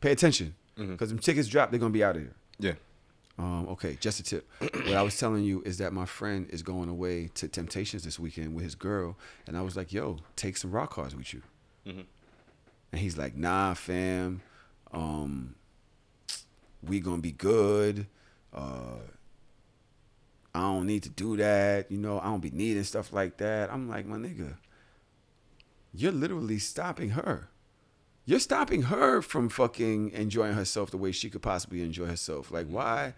Pay 0.00 0.12
attention 0.12 0.54
because 0.76 1.08
them 1.10 1.18
tickets 1.18 1.48
drop. 1.48 1.70
They're 1.70 1.80
gonna 1.80 1.90
be 1.92 2.04
out 2.04 2.16
of 2.16 2.22
here. 2.22 2.34
Yeah. 2.58 2.72
Um, 3.38 3.68
okay, 3.68 3.98
just 4.00 4.18
a 4.20 4.22
tip. 4.22 4.48
what 4.60 4.94
I 4.94 5.02
was 5.02 5.18
telling 5.18 5.44
you 5.44 5.62
is 5.66 5.76
that 5.78 5.92
my 5.92 6.06
friend 6.06 6.46
is 6.50 6.62
going 6.62 6.88
away 6.88 7.28
to 7.34 7.48
Temptations 7.48 8.02
this 8.02 8.18
weekend 8.18 8.54
with 8.54 8.64
his 8.64 8.74
girl, 8.74 9.16
and 9.46 9.56
I 9.58 9.62
was 9.62 9.76
like, 9.76 9.92
"Yo, 9.92 10.18
take 10.36 10.56
some 10.56 10.70
rock 10.70 10.90
cards 10.90 11.14
with 11.14 11.34
you." 11.34 11.42
Mhm. 11.86 12.06
And 12.92 13.00
he's 13.00 13.18
like, 13.18 13.36
"Nah, 13.36 13.74
fam, 13.74 14.40
um, 14.92 15.54
we 16.82 17.00
gonna 17.00 17.20
be 17.20 17.32
good." 17.32 18.06
Uh, 18.54 19.00
I 20.54 20.60
don't 20.60 20.86
need 20.86 21.02
to 21.02 21.10
do 21.10 21.36
that. 21.36 21.90
You 21.90 21.98
know, 21.98 22.18
I 22.18 22.24
don't 22.24 22.40
be 22.40 22.50
needing 22.50 22.84
stuff 22.84 23.12
like 23.12 23.36
that. 23.36 23.70
I'm 23.70 23.86
like, 23.90 24.06
my 24.06 24.16
nigga, 24.16 24.56
you're 25.92 26.12
literally 26.12 26.58
stopping 26.58 27.10
her. 27.10 27.50
You're 28.26 28.40
stopping 28.40 28.82
her 28.82 29.22
from 29.22 29.48
fucking 29.48 30.10
enjoying 30.10 30.54
herself 30.54 30.90
the 30.90 30.96
way 30.96 31.12
she 31.12 31.30
could 31.30 31.42
possibly 31.42 31.82
enjoy 31.82 32.06
herself. 32.06 32.50
Like, 32.50 32.66
mm-hmm. 32.66 32.74
why 32.74 33.14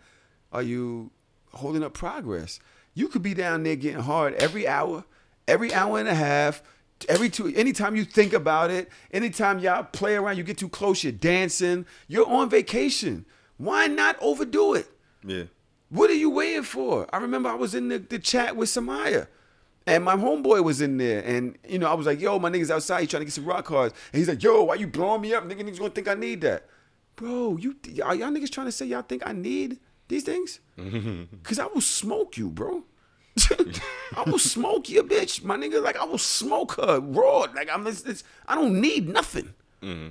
are 0.53 0.63
you 0.63 1.11
holding 1.53 1.83
up 1.83 1.95
progress? 1.95 2.61
You 2.95 3.09
could 3.09 3.23
be 3.23 3.33
down 3.33 3.63
there 3.63 3.75
getting 3.75 4.03
hard 4.03 4.35
every 4.35 4.69
hour, 4.69 5.05
every 5.47 5.73
hour 5.73 5.99
and 5.99 6.09
a 6.09 6.15
half, 6.15 6.63
every 7.09 7.31
two 7.31 7.49
anytime 7.57 7.97
you 7.97 8.05
think 8.05 8.35
about 8.35 8.71
it, 8.71 8.91
anytime 9.11 9.61
y'all 9.61 9.85
play 9.85 10.15
around, 10.15 10.37
you 10.37 10.43
get 10.43 10.59
too 10.59 10.69
close, 10.69 11.03
you're 11.03 11.13
dancing, 11.13 11.87
you're 12.07 12.29
on 12.29 12.51
vacation. 12.51 13.25
Why 13.57 13.87
not 13.87 14.17
overdo 14.21 14.75
it? 14.75 14.89
Yeah. 15.25 15.45
What 15.89 16.11
are 16.11 16.15
you 16.15 16.29
waiting 16.29 16.65
for? 16.65 17.07
I 17.13 17.17
remember 17.17 17.49
I 17.49 17.55
was 17.55 17.75
in 17.75 17.89
the, 17.89 17.99
the 17.99 18.19
chat 18.19 18.57
with 18.57 18.69
Samaya. 18.69 19.27
And 19.89 20.05
my 20.05 20.17
homeboy 20.17 20.63
was 20.63 20.83
in 20.83 20.99
there, 20.99 21.25
and 21.25 21.57
you 21.67 21.79
know, 21.79 21.91
I 21.91 21.95
was 21.95 22.07
like, 22.07 22.21
"Yo, 22.21 22.39
my 22.39 22.51
niggas 22.51 22.71
outside, 22.71 23.01
he's 23.01 23.09
trying 23.09 23.23
to 23.23 23.25
get 23.25 23.33
some 23.33 23.47
rock 23.47 23.65
cards." 23.65 23.95
And 24.13 24.19
he's 24.19 24.29
like, 24.29 24.43
"Yo, 24.43 24.65
why 24.65 24.75
you 24.75 24.87
blowing 24.87 25.23
me 25.23 25.33
up? 25.33 25.45
Nigga, 25.45 25.63
niggas 25.63 25.79
gonna 25.79 25.89
think 25.89 26.09
I 26.09 26.15
need 26.15 26.43
that, 26.43 26.67
bro. 27.17 27.57
You 27.57 27.75
are 28.05 28.15
y'all 28.15 28.29
niggas 28.29 28.51
trying 28.51 28.67
to 28.67 28.73
say 28.73 28.85
y'all 28.85 29.01
think 29.01 29.23
I 29.25 29.33
need 29.33 29.79
these 30.09 30.25
things? 30.25 30.61
Cause 31.43 31.59
I 31.59 31.67
will 31.67 31.81
smoke 31.81 32.37
you, 32.37 32.51
bro. 32.51 32.85
I 34.15 34.25
will 34.27 34.39
smoke 34.39 34.91
you, 34.91 35.03
bitch, 35.05 35.43
my 35.43 35.57
nigga. 35.57 35.83
Like 35.83 35.97
I 35.97 36.05
will 36.05 36.19
smoke 36.19 36.73
her 36.73 37.01
raw. 37.01 37.47
Like 37.55 37.71
I'm, 37.73 37.87
it's, 37.87 38.03
it's, 38.03 38.25
I 38.47 38.57
don't 38.57 38.79
need 38.79 39.09
nothing. 39.09 39.55
Mm-hmm. 39.83 40.09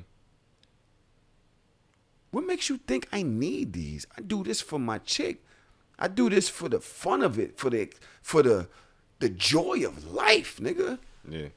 What 2.32 2.48
makes 2.48 2.68
you 2.68 2.78
think 2.78 3.08
I 3.12 3.22
need 3.22 3.74
these? 3.74 4.08
I 4.18 4.22
do 4.22 4.44
this 4.44 4.60
for 4.60 4.80
my 4.80 4.98
chick. 4.98 5.44
I 6.00 6.08
do 6.08 6.32
this 6.32 6.50
for 6.50 6.68
the 6.68 6.80
fun 6.80 7.22
of 7.22 7.38
it, 7.38 7.60
for 7.60 7.70
the 7.70 7.92
for 8.24 8.42
the 8.42 8.70
the 9.20 9.30
joy 9.30 9.84
of 9.86 10.12
life, 10.12 10.58
nigga. 10.58 11.00
Yeah. 11.28 11.48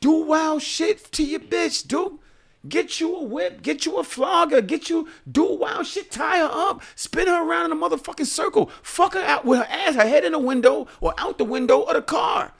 Do 0.00 0.12
wild 0.24 0.62
shit 0.62 1.10
to 1.12 1.24
your 1.24 1.40
bitch, 1.40 1.86
dude. 1.86 2.18
Get 2.66 2.98
you 2.98 3.14
a 3.16 3.22
whip, 3.22 3.62
get 3.62 3.84
you 3.84 3.98
a 3.98 4.04
flogger, 4.04 4.62
get 4.62 4.88
you 4.88 5.08
do 5.30 5.44
wild 5.44 5.86
shit, 5.86 6.10
tie 6.10 6.38
her 6.38 6.50
up, 6.50 6.82
spin 6.94 7.26
her 7.26 7.46
around 7.46 7.66
in 7.66 7.72
a 7.72 7.76
motherfucking 7.76 8.24
circle, 8.26 8.70
fuck 8.82 9.12
her 9.12 9.20
out 9.20 9.44
with 9.44 9.58
her 9.58 9.66
ass, 9.68 9.96
her 9.96 10.08
head 10.08 10.24
in 10.24 10.32
the 10.32 10.38
window 10.38 10.88
or 11.02 11.12
out 11.18 11.36
the 11.36 11.44
window 11.44 11.82
of 11.82 11.94
the 11.94 12.00
car. 12.00 12.52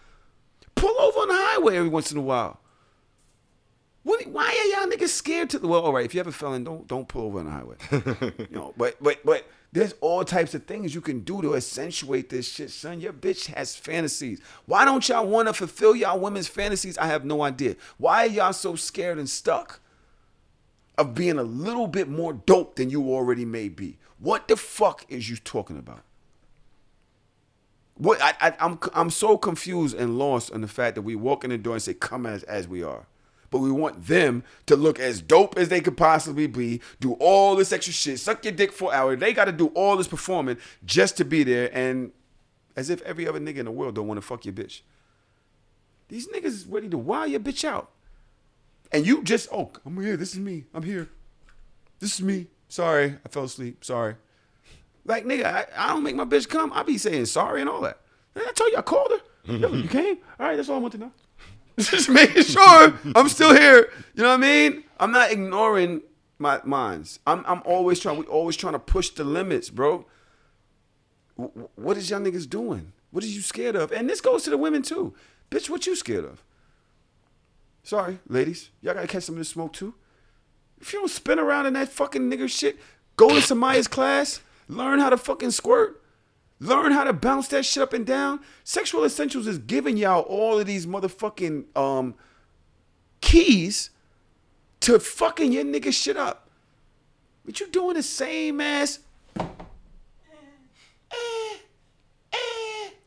Pull 0.75 0.95
over 1.01 1.21
on 1.21 1.29
the 1.29 1.35
highway 1.35 1.77
every 1.77 1.89
once 1.89 2.13
in 2.13 2.19
a 2.19 2.23
while. 2.23 2.61
What, 4.05 4.27
why 4.27 4.45
are 4.45 4.81
y'all 4.81 4.91
niggas 4.91 5.09
scared 5.09 5.51
to? 5.51 5.59
The 5.59 5.67
Well, 5.67 5.81
all 5.81 5.93
right, 5.93 6.05
if 6.05 6.15
you 6.15 6.21
have 6.21 6.27
a 6.27 6.33
felon, 6.33 6.63
don't 6.63 6.87
don't 6.87 7.09
pull 7.09 7.23
over 7.23 7.39
on 7.39 7.47
the 7.47 7.51
highway. 7.51 7.77
you 8.51 8.57
know, 8.57 8.75
but 8.77 9.03
but 9.03 9.25
but 9.25 9.49
there's 9.73 9.95
all 10.03 10.25
types 10.25 10.55
of 10.55 10.67
things 10.67 10.95
you 10.95 11.01
can 11.01 11.21
do 11.21 11.41
to 11.41 11.57
accentuate 11.57 12.29
this 12.29 12.47
shit, 12.53 12.71
son. 12.71 13.01
Your 13.01 13.15
bitch 13.15 13.47
has 13.47 13.75
fantasies. 13.75 14.41
Why 14.67 14.85
don't 14.85 15.09
y'all 15.09 15.27
want 15.27 15.49
to 15.49 15.55
fulfill 15.55 15.97
y'all 15.97 16.21
women's 16.21 16.49
fantasies? 16.49 16.99
I 16.99 17.07
have 17.07 17.25
no 17.25 17.43
idea. 17.43 17.77
Why 17.97 18.25
are 18.25 18.29
y'all 18.29 18.53
so 18.53 18.77
scared 18.77 19.19
and 19.19 19.29
stuck 19.29 19.81
of 20.99 21.15
being 21.15 21.39
a 21.39 21.43
little 21.43 21.89
bit 21.89 22.09
more 22.09 22.35
dope 22.35 22.77
than 22.77 22.91
you 22.91 23.11
already 23.11 23.47
may 23.47 23.71
be? 23.71 23.97
What 24.19 24.49
the 24.49 24.57
fuck 24.57 25.07
is 25.09 25.31
you 25.31 25.37
talking 25.37 25.79
about? 25.79 26.03
What 27.97 28.21
I, 28.21 28.35
I 28.41 28.55
I'm 28.61 28.79
I'm 28.93 29.11
so 29.11 29.39
confused 29.39 29.97
and 29.97 30.19
lost 30.19 30.53
on 30.53 30.61
the 30.61 30.69
fact 30.69 30.95
that 30.97 31.03
we 31.03 31.17
walk 31.17 31.43
in 31.43 31.49
the 31.49 31.59
door 31.59 31.73
and 31.73 31.83
say, 31.83 31.95
"Come 31.95 32.27
as 32.27 32.43
as 32.43 32.69
we 32.69 32.83
are." 32.83 33.07
But 33.55 33.61
we 33.61 33.71
want 33.71 34.09
them 34.09 34.43
to 34.67 34.75
look 34.75 34.99
as 34.99 35.23
dope 35.23 35.57
as 35.57 35.69
they 35.69 35.81
could 35.81 35.97
possibly 35.97 36.49
be, 36.49 36.81
do 36.99 37.13
all 37.21 37.55
this 37.55 37.71
extra 37.71 37.93
shit, 37.93 38.19
suck 38.19 38.45
your 38.45 38.53
dick 38.53 38.73
for 38.73 38.93
an 38.93 38.99
hour. 38.99 39.15
They 39.15 39.33
got 39.33 39.45
to 39.45 39.53
do 39.53 39.69
all 39.77 39.97
this 39.97 40.09
performing 40.09 40.57
just 40.85 41.17
to 41.19 41.25
be 41.25 41.45
there, 41.45 41.71
and 41.73 42.11
as 42.75 42.91
if 42.91 43.01
every 43.03 43.29
other 43.29 43.39
nigga 43.39 43.59
in 43.59 43.67
the 43.67 43.71
world 43.71 43.95
don't 43.95 44.09
want 44.09 44.19
to 44.19 44.27
fuck 44.27 44.45
your 44.45 44.55
bitch. 44.55 44.81
These 46.09 46.27
niggas 46.27 46.67
ready 46.69 46.89
to 46.89 46.99
wild 46.99 47.31
your 47.31 47.39
bitch 47.39 47.63
out, 47.65 47.91
and 48.91 49.07
you 49.07 49.23
just 49.23 49.49
oh 49.53 49.71
I'm 49.87 50.03
here. 50.03 50.17
This 50.17 50.33
is 50.33 50.41
me. 50.41 50.65
I'm 50.75 50.83
here. 50.83 51.09
This 52.01 52.15
is 52.15 52.23
me. 52.23 52.49
Sorry, 52.69 53.19
I 53.25 53.29
fell 53.29 53.45
asleep. 53.45 53.85
Sorry. 53.85 54.17
Like 55.05 55.27
nigga, 55.27 55.45
I, 55.45 55.67
I 55.77 55.89
don't 55.91 56.03
make 56.03 56.17
my 56.17 56.25
bitch 56.25 56.49
come. 56.49 56.73
I 56.73 56.83
be 56.83 56.99
saying 56.99 57.27
sorry 57.27 57.61
and 57.61 57.71
all 57.71 57.83
that. 57.83 58.01
I 58.35 58.51
told 58.57 58.73
you 58.73 58.79
I 58.79 58.83
called 58.83 59.13
her. 59.13 59.53
Yo, 59.53 59.73
you 59.73 59.89
came. 59.89 60.19
All 60.41 60.49
right, 60.49 60.57
that's 60.57 60.69
all 60.69 60.75
I 60.75 60.81
want 60.81 60.95
to 60.95 60.99
know. 60.99 61.13
Just 61.79 62.09
making 62.09 62.45
sure 62.45 62.95
I'm 63.15 63.29
still 63.29 63.53
here. 63.53 63.91
You 64.15 64.23
know 64.23 64.29
what 64.31 64.35
I 64.35 64.71
mean? 64.71 64.85
I'm 65.01 65.11
not 65.11 65.33
ignoring 65.33 66.03
my 66.39 66.61
minds. 66.65 67.19
I'm 67.27 67.45
I'm 67.47 67.63
always 67.65 67.99
trying. 68.01 68.19
We 68.19 68.27
always 68.27 68.57
trying 68.57 68.75
to 68.75 68.79
push 68.79 69.11
the 69.11 69.25
limits, 69.25 69.71
bro. 69.71 70.07
W- 71.37 71.69
what 71.75 71.97
is 71.97 72.11
y'all 72.11 72.21
niggas 72.21 72.49
doing? 72.49 72.93
What 73.11 73.25
is 73.25 73.35
you 73.35 73.43
scared 73.43 73.77
of? 73.77 73.93
And 73.93 74.09
this 74.09 74.21
goes 74.21 74.45
to 74.45 74.51
the 74.51 74.59
women 74.59 74.83
too. 74.83 75.15
Bitch, 75.51 75.69
what 75.69 75.87
you 75.87 75.97
scared 75.97 76.25
of? 76.25 76.43
Sorry, 77.83 78.19
ladies. 78.29 78.71
Y'all 78.81 78.95
gotta 78.95 79.07
catch 79.07 79.25
some 79.25 79.35
of 79.35 79.39
this 79.39 79.49
smoke 79.49 79.73
too. 79.73 79.95
If 80.81 80.93
you 80.93 81.01
don't 81.01 81.09
spin 81.11 81.39
around 81.39 81.67
in 81.67 81.73
that 81.75 81.89
fucking 81.89 82.31
nigger 82.31 82.49
shit, 82.49 82.79
go 83.17 83.29
to 83.29 83.41
Samaya's 83.41 83.89
class, 83.89 84.41
learn 84.69 85.01
how 85.01 85.11
to 85.11 85.17
fucking 85.17 85.51
squirt. 85.51 86.01
Learn 86.61 86.93
how 86.93 87.05
to 87.05 87.13
bounce 87.13 87.49
that 87.49 87.65
shit 87.65 87.83
up 87.83 87.93
and 87.93 88.07
down. 88.07 88.41
Sexual 88.63 89.05
Essentials 89.05 89.47
is 89.47 89.59
giving 89.59 89.97
y'all 89.97 90.23
all 90.23 90.59
of 90.59 90.67
these 90.67 90.87
motherfucking 90.87 91.77
um, 91.77 92.15
keys 93.21 93.91
to 94.81 94.99
fucking 94.99 95.53
your 95.53 95.65
nigga 95.65 95.93
shit 95.93 96.17
up. 96.17 96.49
But 97.45 97.61
you 97.61 97.69
doing 97.69 97.95
the 97.95 98.03
same 98.03 98.61
ass. 98.61 99.01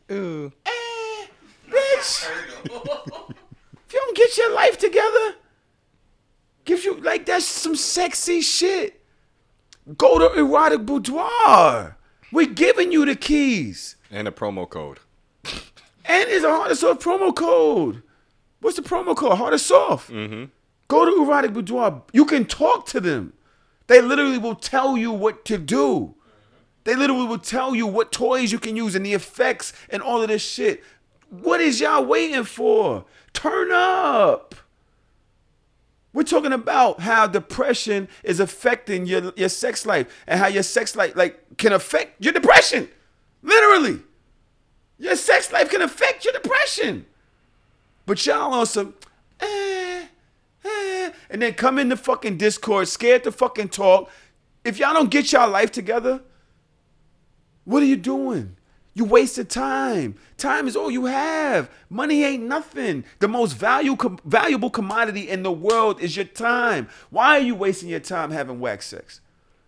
Ooh. 0.10 0.52
Eh, 0.66 0.70
eh, 0.70 0.72
eh, 0.72 1.28
bitch. 1.70 2.30
if 2.64 3.94
you 3.94 4.00
don't 4.00 4.18
get 4.18 4.38
your 4.38 4.54
life 4.54 4.78
together, 4.78 5.36
gives 6.64 6.86
you 6.86 6.96
like 7.02 7.26
that's 7.26 7.46
some 7.46 7.76
sexy 7.76 8.42
shit. 8.42 9.02
Go 9.98 10.20
to 10.20 10.40
erotic 10.40 10.86
boudoir. 10.86 11.97
We're 12.32 12.48
giving 12.48 12.92
you 12.92 13.06
the 13.06 13.16
keys. 13.16 13.96
And 14.12 14.28
a 14.28 14.32
promo 14.32 14.70
code. 14.70 15.00
And 15.46 16.30
it's 16.30 16.46
a 16.46 16.50
hard 16.50 16.70
and 16.70 16.78
soft 16.78 17.02
promo 17.02 17.36
code. 17.36 18.04
What's 18.62 18.78
the 18.78 18.84
promo 18.84 19.16
code? 19.16 19.38
Hard 19.38 19.54
and 19.54 19.62
soft. 19.62 20.10
Mm-hmm. 20.10 20.46
Go 20.88 21.06
to 21.06 21.24
Erotic 21.24 21.54
Boudoir. 21.54 22.04
You 22.14 22.26
can 22.26 22.46
talk 22.46 22.86
to 22.88 23.00
them. 23.00 23.34
They 23.88 24.02
literally 24.02 24.38
will 24.38 24.56
tell 24.56 24.98
you 24.98 25.12
what 25.12 25.46
to 25.46 25.58
do. 25.58 26.16
They 26.86 26.96
literally 26.96 27.28
will 27.28 27.40
tell 27.40 27.76
you 27.76 27.86
what 27.86 28.12
toys 28.12 28.52
you 28.52 28.60
can 28.60 28.76
use 28.78 28.96
and 28.96 29.06
the 29.06 29.14
effects 29.14 29.74
and 29.90 30.02
all 30.02 30.22
of 30.22 30.30
this 30.30 30.42
shit. 30.42 30.84
What 31.30 31.60
is 31.60 31.82
y'all 31.82 32.06
waiting 32.06 32.46
for? 32.46 33.06
Turn 33.34 33.70
up. 33.72 34.47
We're 36.14 36.24
talking 36.24 36.54
about 36.54 37.02
how 37.02 37.28
depression 37.28 38.08
is 38.24 38.40
affecting 38.40 39.06
your, 39.06 39.34
your 39.36 39.50
sex 39.50 39.86
life 39.86 40.08
and 40.26 40.40
how 40.40 40.48
your 40.48 40.64
sex 40.64 40.96
life 40.96 41.16
like 41.16 41.58
can 41.58 41.74
affect 41.74 42.24
your 42.24 42.34
depression. 42.34 42.90
Literally. 43.44 44.02
Your 44.98 45.16
sex 45.16 45.52
life 45.52 45.70
can 45.70 45.82
affect 45.82 46.26
your 46.26 46.34
depression. 46.34 47.06
But 48.06 48.26
y'all 48.26 48.54
on 48.54 48.66
some 48.66 48.96
eh, 49.40 50.06
eh, 50.66 51.12
and 51.30 51.42
then 51.42 51.54
come 51.54 51.78
in 51.78 51.90
the 51.90 51.98
fucking 51.98 52.38
Discord, 52.38 52.88
scared 52.88 53.24
to 53.26 53.32
fucking 53.32 53.70
talk. 53.70 54.10
If 54.64 54.80
y'all 54.80 54.94
don't 54.94 55.12
get 55.12 55.32
y'all 55.32 55.50
life 55.50 55.72
together, 55.72 56.22
what 57.64 57.84
are 57.84 57.86
you 57.86 57.98
doing? 57.98 58.57
You 58.98 59.06
wasted 59.06 59.48
time. 59.48 60.16
Time 60.38 60.68
is 60.68 60.76
all 60.76 60.90
you 60.90 61.06
have. 61.06 61.70
Money 61.88 62.24
ain't 62.24 62.46
nothing. 62.46 63.06
The 63.20 63.28
most 63.28 63.54
value, 63.54 63.96
com- 63.96 64.18
valuable 64.26 64.72
commodity 64.72 65.30
in 65.30 65.44
the 65.44 65.52
world 65.52 66.02
is 66.02 66.16
your 66.16 66.26
time. 66.26 66.90
Why 67.12 67.38
are 67.38 67.42
you 67.42 67.54
wasting 67.54 67.90
your 67.90 68.00
time 68.00 68.32
having 68.32 68.60
wax 68.60 68.88
sex? 68.88 69.22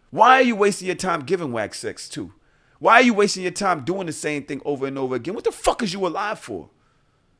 Why 0.09 0.39
are 0.39 0.41
you 0.41 0.55
wasting 0.55 0.87
your 0.87 0.95
time 0.95 1.21
giving 1.21 1.51
wax 1.51 1.77
sex 1.77 2.09
too? 2.09 2.33
Why 2.79 2.93
are 2.93 3.01
you 3.03 3.13
wasting 3.13 3.43
your 3.43 3.51
time 3.51 3.85
doing 3.85 4.07
the 4.07 4.13
same 4.13 4.45
thing 4.45 4.63
over 4.65 4.87
and 4.87 4.97
over 4.97 5.13
again? 5.13 5.35
What 5.35 5.43
the 5.43 5.51
fuck 5.51 5.83
is 5.83 5.93
you 5.93 6.07
alive 6.07 6.39
for? 6.39 6.71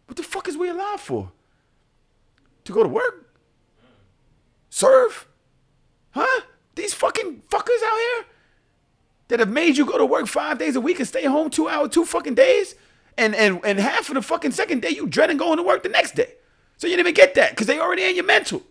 What 0.05 0.15
the 0.15 0.21
fuck 0.21 0.47
is 0.47 0.55
we 0.55 0.69
alive 0.69 1.01
for? 1.01 1.31
To 2.65 2.71
go 2.71 2.83
to 2.83 2.89
work? 2.89 3.33
Serve? 4.69 5.27
Huh? 6.11 6.41
These 6.75 6.93
fucking 6.93 7.41
fuckers 7.49 7.83
out 7.83 7.97
here 7.97 8.25
that 9.29 9.39
have 9.39 9.49
made 9.49 9.77
you 9.77 9.85
go 9.85 9.97
to 9.97 10.05
work 10.05 10.27
five 10.27 10.57
days 10.59 10.75
a 10.75 10.81
week 10.81 10.99
and 10.99 11.07
stay 11.07 11.25
home 11.25 11.49
two 11.49 11.69
hours, 11.69 11.89
two 11.89 12.05
fucking 12.05 12.35
days, 12.35 12.75
and 13.17 13.33
and 13.33 13.61
and 13.63 13.79
half 13.79 14.09
of 14.09 14.15
the 14.15 14.21
fucking 14.21 14.51
second 14.51 14.81
day 14.81 14.89
you 14.89 15.07
dreading 15.07 15.37
going 15.37 15.57
to 15.57 15.63
work 15.63 15.83
the 15.83 15.89
next 15.89 16.15
day. 16.15 16.33
So 16.77 16.87
you 16.87 16.95
didn't 16.95 17.07
even 17.07 17.15
get 17.15 17.35
that 17.35 17.51
because 17.51 17.67
they 17.67 17.79
already 17.79 18.03
in 18.03 18.15
your 18.15 18.25
mental. 18.25 18.63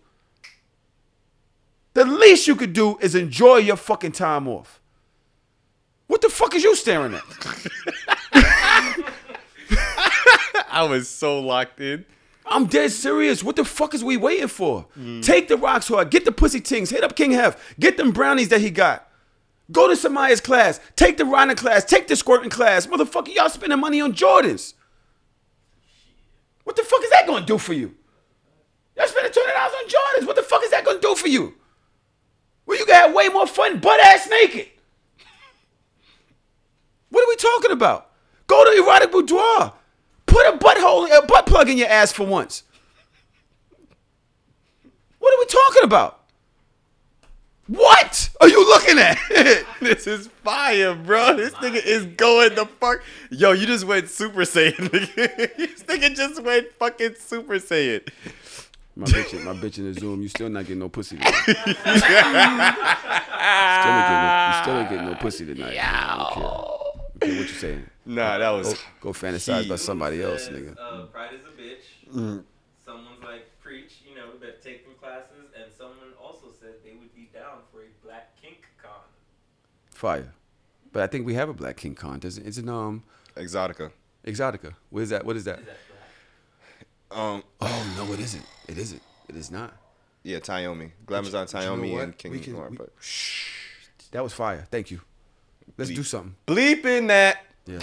The 1.93 2.05
least 2.05 2.47
you 2.47 2.55
could 2.55 2.73
do 2.73 2.97
is 2.99 3.15
enjoy 3.15 3.57
your 3.57 3.75
fucking 3.75 4.11
time 4.13 4.47
off. 4.47 4.79
What 6.07 6.21
the 6.21 6.29
fuck 6.29 6.55
is 6.55 6.63
you 6.63 6.75
staring 6.75 7.13
at? 7.13 7.23
I 10.71 10.83
was 10.83 11.07
so 11.07 11.39
locked 11.39 11.79
in. 11.81 12.05
I'm 12.45 12.65
dead 12.65 12.91
serious. 12.91 13.43
What 13.43 13.55
the 13.55 13.65
fuck 13.65 13.93
is 13.93 14.03
we 14.03 14.17
waiting 14.17 14.47
for? 14.47 14.87
Take 15.21 15.47
the 15.47 15.57
rocks 15.57 15.87
hard. 15.87 16.09
Get 16.09 16.25
the 16.25 16.31
pussy 16.31 16.59
tings. 16.61 16.89
Hit 16.89 17.03
up 17.03 17.15
King 17.15 17.31
Hef. 17.31 17.75
Get 17.79 17.97
them 17.97 18.11
brownies 18.11 18.49
that 18.49 18.61
he 18.61 18.71
got. 18.71 19.08
Go 19.71 19.87
to 19.87 19.95
Samaya's 19.95 20.41
class. 20.41 20.79
Take 20.95 21.17
the 21.17 21.25
running 21.25 21.55
class. 21.55 21.85
Take 21.85 22.07
the 22.07 22.15
squirting 22.15 22.49
class. 22.49 22.87
Motherfucker, 22.87 23.33
y'all 23.33 23.49
spending 23.49 23.79
money 23.79 24.01
on 24.01 24.13
Jordans. 24.13 24.73
What 26.63 26.75
the 26.75 26.83
fuck 26.83 27.03
is 27.03 27.09
that 27.11 27.27
gonna 27.27 27.45
do 27.45 27.57
for 27.57 27.73
you? 27.73 27.95
Y'all 28.97 29.07
spending 29.07 29.31
$200 29.31 29.37
on 29.37 29.87
Jordans. 29.87 30.27
What 30.27 30.35
the 30.35 30.43
fuck 30.43 30.63
is 30.63 30.71
that 30.71 30.85
gonna 30.85 30.99
do 30.99 31.15
for 31.15 31.27
you? 31.27 31.55
Well, 32.65 32.77
you 32.77 32.85
got 32.85 33.13
way 33.13 33.29
more 33.29 33.47
fun 33.47 33.79
butt 33.79 33.99
ass 33.99 34.27
naked. 34.29 34.67
What 37.11 37.23
are 37.23 37.29
we 37.29 37.35
talking 37.37 37.71
about? 37.71 38.11
Go 38.45 38.63
to 38.63 38.83
erotic 38.83 39.11
boudoir. 39.11 39.73
Put 40.27 40.45
a 40.45 40.57
butthole, 40.59 41.07
a 41.17 41.25
butt 41.25 41.47
plug 41.47 41.67
in 41.69 41.79
your 41.79 41.87
ass 41.87 42.11
for 42.11 42.23
once. 42.23 42.61
What 45.17 45.33
are 45.33 45.39
we 45.39 45.45
talking 45.45 45.83
about? 45.83 46.18
What 47.69 48.29
are 48.41 48.49
you 48.49 48.67
looking 48.67 48.97
at? 48.97 49.19
this 49.79 50.07
is 50.07 50.27
fire, 50.43 50.95
bro. 50.95 51.35
This 51.35 51.53
nigga 51.55 51.85
is 51.85 52.07
going 52.07 52.55
the 52.55 52.65
fuck. 52.65 53.03
Yo, 53.29 53.51
you 53.51 53.67
just 53.67 53.85
went 53.85 54.09
Super 54.09 54.41
Saiyan. 54.41 54.89
this 55.15 55.83
nigga 55.83 56.15
just 56.15 56.41
went 56.41 56.71
fucking 56.79 57.13
Super 57.19 57.55
Saiyan. 57.59 58.09
My 58.95 59.05
bitch, 59.05 59.43
my 59.45 59.53
bitch 59.53 59.77
in 59.77 59.93
the 59.93 59.99
Zoom, 59.99 60.21
you 60.23 60.27
still 60.29 60.49
not 60.49 60.65
getting 60.65 60.79
no 60.79 60.89
pussy 60.89 61.17
tonight. 61.17 61.31
still 61.45 61.53
ain't 61.55 61.69
getting 64.09 64.25
no, 64.25 64.47
you 64.47 64.61
still 64.63 64.79
ain't 64.79 64.89
getting 64.89 65.05
no 65.05 65.15
pussy 65.15 65.45
tonight. 65.45 65.77
I 65.79 66.17
don't 66.17 66.33
care. 66.33 66.43
I 66.43 66.57
don't 66.57 67.21
care 67.21 67.29
what 67.29 67.47
you 67.47 67.47
saying. 67.47 67.85
Nah, 68.05 68.39
that 68.39 68.49
was 68.49 68.73
Go, 68.73 68.79
go 69.01 69.09
fantasize 69.13 69.67
about 69.67 69.79
somebody 69.79 70.23
else, 70.23 70.49
nigga. 70.49 70.75
Uh, 70.77 71.05
pride 71.05 71.35
is 71.35 71.45
a 71.45 71.51
bitch. 71.61 71.85
Mm. 72.13 72.43
Someone's 72.83 73.21
like, 73.23 73.45
preach, 73.61 74.01
you 74.09 74.15
know, 74.15 74.25
we 74.33 74.39
better 74.39 74.59
take 74.61 74.83
them 74.85 74.95
classes. 74.99 75.53
And 75.55 75.71
someone 75.77 76.11
also 76.19 76.47
said 76.59 76.81
they 76.83 76.95
would 76.99 77.13
be 77.15 77.29
down 77.33 77.59
for 77.71 77.81
a 77.81 77.89
black 78.03 78.35
kink 78.41 78.65
con. 78.81 78.91
Fire. 79.99 80.31
But 80.93 81.03
I 81.03 81.07
think 81.07 81.25
we 81.25 81.33
have 81.33 81.49
a 81.49 81.53
Black 81.53 81.75
Kink 81.75 81.97
Con. 81.97 82.19
Does 82.19 82.37
it? 82.37 82.47
Is 82.47 82.57
it 82.57 82.69
um 82.69 83.03
Exotica. 83.35 83.91
Exotica? 84.25 84.73
What 84.89 85.01
is 85.03 85.09
that? 85.09 85.25
What 85.25 85.35
is 85.35 85.43
that? 85.43 85.59
Um. 87.11 87.43
Oh 87.59 87.93
no, 87.97 88.13
it 88.13 88.21
isn't. 88.21 88.45
It 88.69 88.77
isn't. 88.77 89.01
It 89.27 89.35
is 89.35 89.51
not. 89.51 89.75
Yeah, 90.23 90.39
Tayomi. 90.39 90.91
Glamazon 91.05 91.51
But 91.51 91.63
you 91.63 91.69
know 91.69 91.75
Tayomi 91.75 92.03
and 92.03 92.17
King 92.17 92.31
We 92.31 92.39
can- 92.39 92.53
Noir, 92.53 92.69
we- 92.69 92.77
but 92.77 92.93
That 94.11 94.23
was 94.23 94.31
fire. 94.31 94.65
Thank 94.71 94.89
you. 94.91 95.01
Let's 95.77 95.91
Bleep. 95.91 95.95
do 95.95 96.03
something. 96.03 96.35
bleeping 96.47 97.07
that. 97.09 97.45
Yeah, 97.65 97.79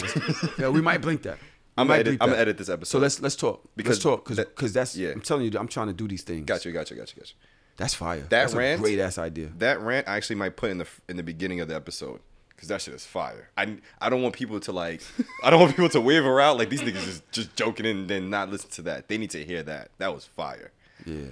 yeah, 0.59 0.69
we 0.71 0.81
might 0.81 1.03
blink 1.03 1.23
that. 1.25 1.39
We 1.39 1.45
I'm 1.83 1.87
might 1.89 1.99
gonna 1.99 2.01
edit, 2.01 2.13
bleep 2.15 2.23
I'm 2.23 2.29
gonna 2.31 2.41
edit 2.41 2.57
this 2.59 2.69
episode. 2.71 2.91
So 2.93 2.99
let's 2.99 3.21
let's 3.21 3.37
talk. 3.37 3.63
Because 3.77 3.97
let's 3.97 4.03
talk 4.03 4.25
because 4.25 4.39
that- 4.73 4.81
that's 4.81 4.97
yeah. 4.97 5.11
I'm 5.11 5.21
telling 5.21 5.45
you, 5.53 5.59
I'm 5.59 5.69
trying 5.69 5.89
to 5.89 5.93
do 5.93 6.09
these 6.09 6.23
things. 6.23 6.47
Gotcha, 6.47 6.73
gotcha, 6.73 6.95
gotcha, 6.95 7.15
gotcha. 7.17 7.35
That's 7.77 7.95
fire. 7.95 8.21
That 8.21 8.29
that's 8.31 8.55
rant, 8.55 8.81
a 8.81 8.83
great 8.83 8.99
ass 8.99 9.19
idea. 9.19 9.51
That 9.59 9.81
rant 9.81 10.09
I 10.09 10.17
actually 10.17 10.37
might 10.37 10.57
put 10.57 10.71
in 10.71 10.79
the 10.79 10.87
in 11.09 11.17
the 11.17 11.23
beginning 11.23 11.61
of 11.61 11.69
the 11.69 11.75
episode 11.75 12.21
because 12.51 12.69
that 12.69 12.81
shit 12.81 12.95
is 12.95 13.05
fire. 13.05 13.51
I 13.57 13.77
I 14.01 14.09
don't 14.09 14.23
want 14.23 14.35
people 14.35 14.59
to 14.61 14.73
like 14.73 15.03
I 15.45 15.51
don't 15.51 15.61
want 15.61 15.73
people 15.73 15.91
to 15.91 16.01
waver 16.01 16.41
out 16.41 16.57
like 16.59 16.71
these 16.71 16.81
niggas 16.81 17.05
just 17.05 17.31
just 17.33 17.57
joking 17.57 17.87
and 17.87 18.09
then 18.09 18.31
not 18.31 18.51
listen 18.51 18.71
to 18.71 18.83
that. 18.83 19.09
They 19.09 19.19
need 19.19 19.31
to 19.31 19.45
hear 19.45 19.63
that. 19.65 19.91
That 19.99 20.15
was 20.15 20.25
fire. 20.25 20.73
Yeah. 21.05 21.27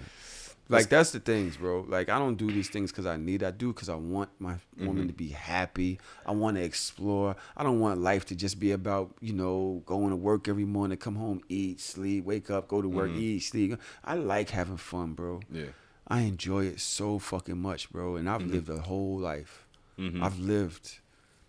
Like 0.70 0.88
that's 0.88 1.10
the 1.10 1.20
things, 1.20 1.58
bro. 1.58 1.84
Like 1.86 2.08
I 2.08 2.18
don't 2.18 2.36
do 2.36 2.50
these 2.50 2.68
things 2.70 2.90
because 2.90 3.04
I 3.04 3.18
need. 3.18 3.42
I 3.42 3.50
do 3.50 3.72
because 3.72 3.90
I 3.90 3.96
want 3.96 4.30
my 4.38 4.56
woman 4.78 5.04
Mhm. 5.04 5.08
to 5.08 5.12
be 5.12 5.28
happy. 5.28 5.98
I 6.24 6.32
want 6.32 6.56
to 6.56 6.62
explore. 6.62 7.36
I 7.54 7.62
don't 7.62 7.80
want 7.80 8.00
life 8.00 8.24
to 8.26 8.34
just 8.34 8.58
be 8.58 8.72
about 8.72 9.14
you 9.20 9.34
know 9.34 9.82
going 9.84 10.08
to 10.08 10.16
work 10.16 10.48
every 10.48 10.64
morning, 10.64 10.96
come 10.96 11.16
home, 11.16 11.42
eat, 11.50 11.80
sleep, 11.80 12.24
wake 12.24 12.50
up, 12.50 12.66
go 12.68 12.80
to 12.80 12.88
work, 12.88 13.10
Mhm. 13.10 13.18
eat, 13.20 13.40
sleep. 13.40 13.78
I 14.04 14.14
like 14.14 14.50
having 14.50 14.78
fun, 14.78 15.12
bro. 15.12 15.40
Yeah. 15.52 15.66
I 16.06 16.20
enjoy 16.22 16.66
it 16.66 16.80
so 16.80 17.18
fucking 17.18 17.58
much, 17.60 17.90
bro. 17.90 18.16
And 18.16 18.28
I've 18.28 18.42
Mhm. 18.42 18.50
lived 18.52 18.68
a 18.68 18.80
whole 18.80 19.18
life. 19.18 19.66
Mhm. 19.98 20.22
I've 20.22 20.38
lived, 20.38 20.98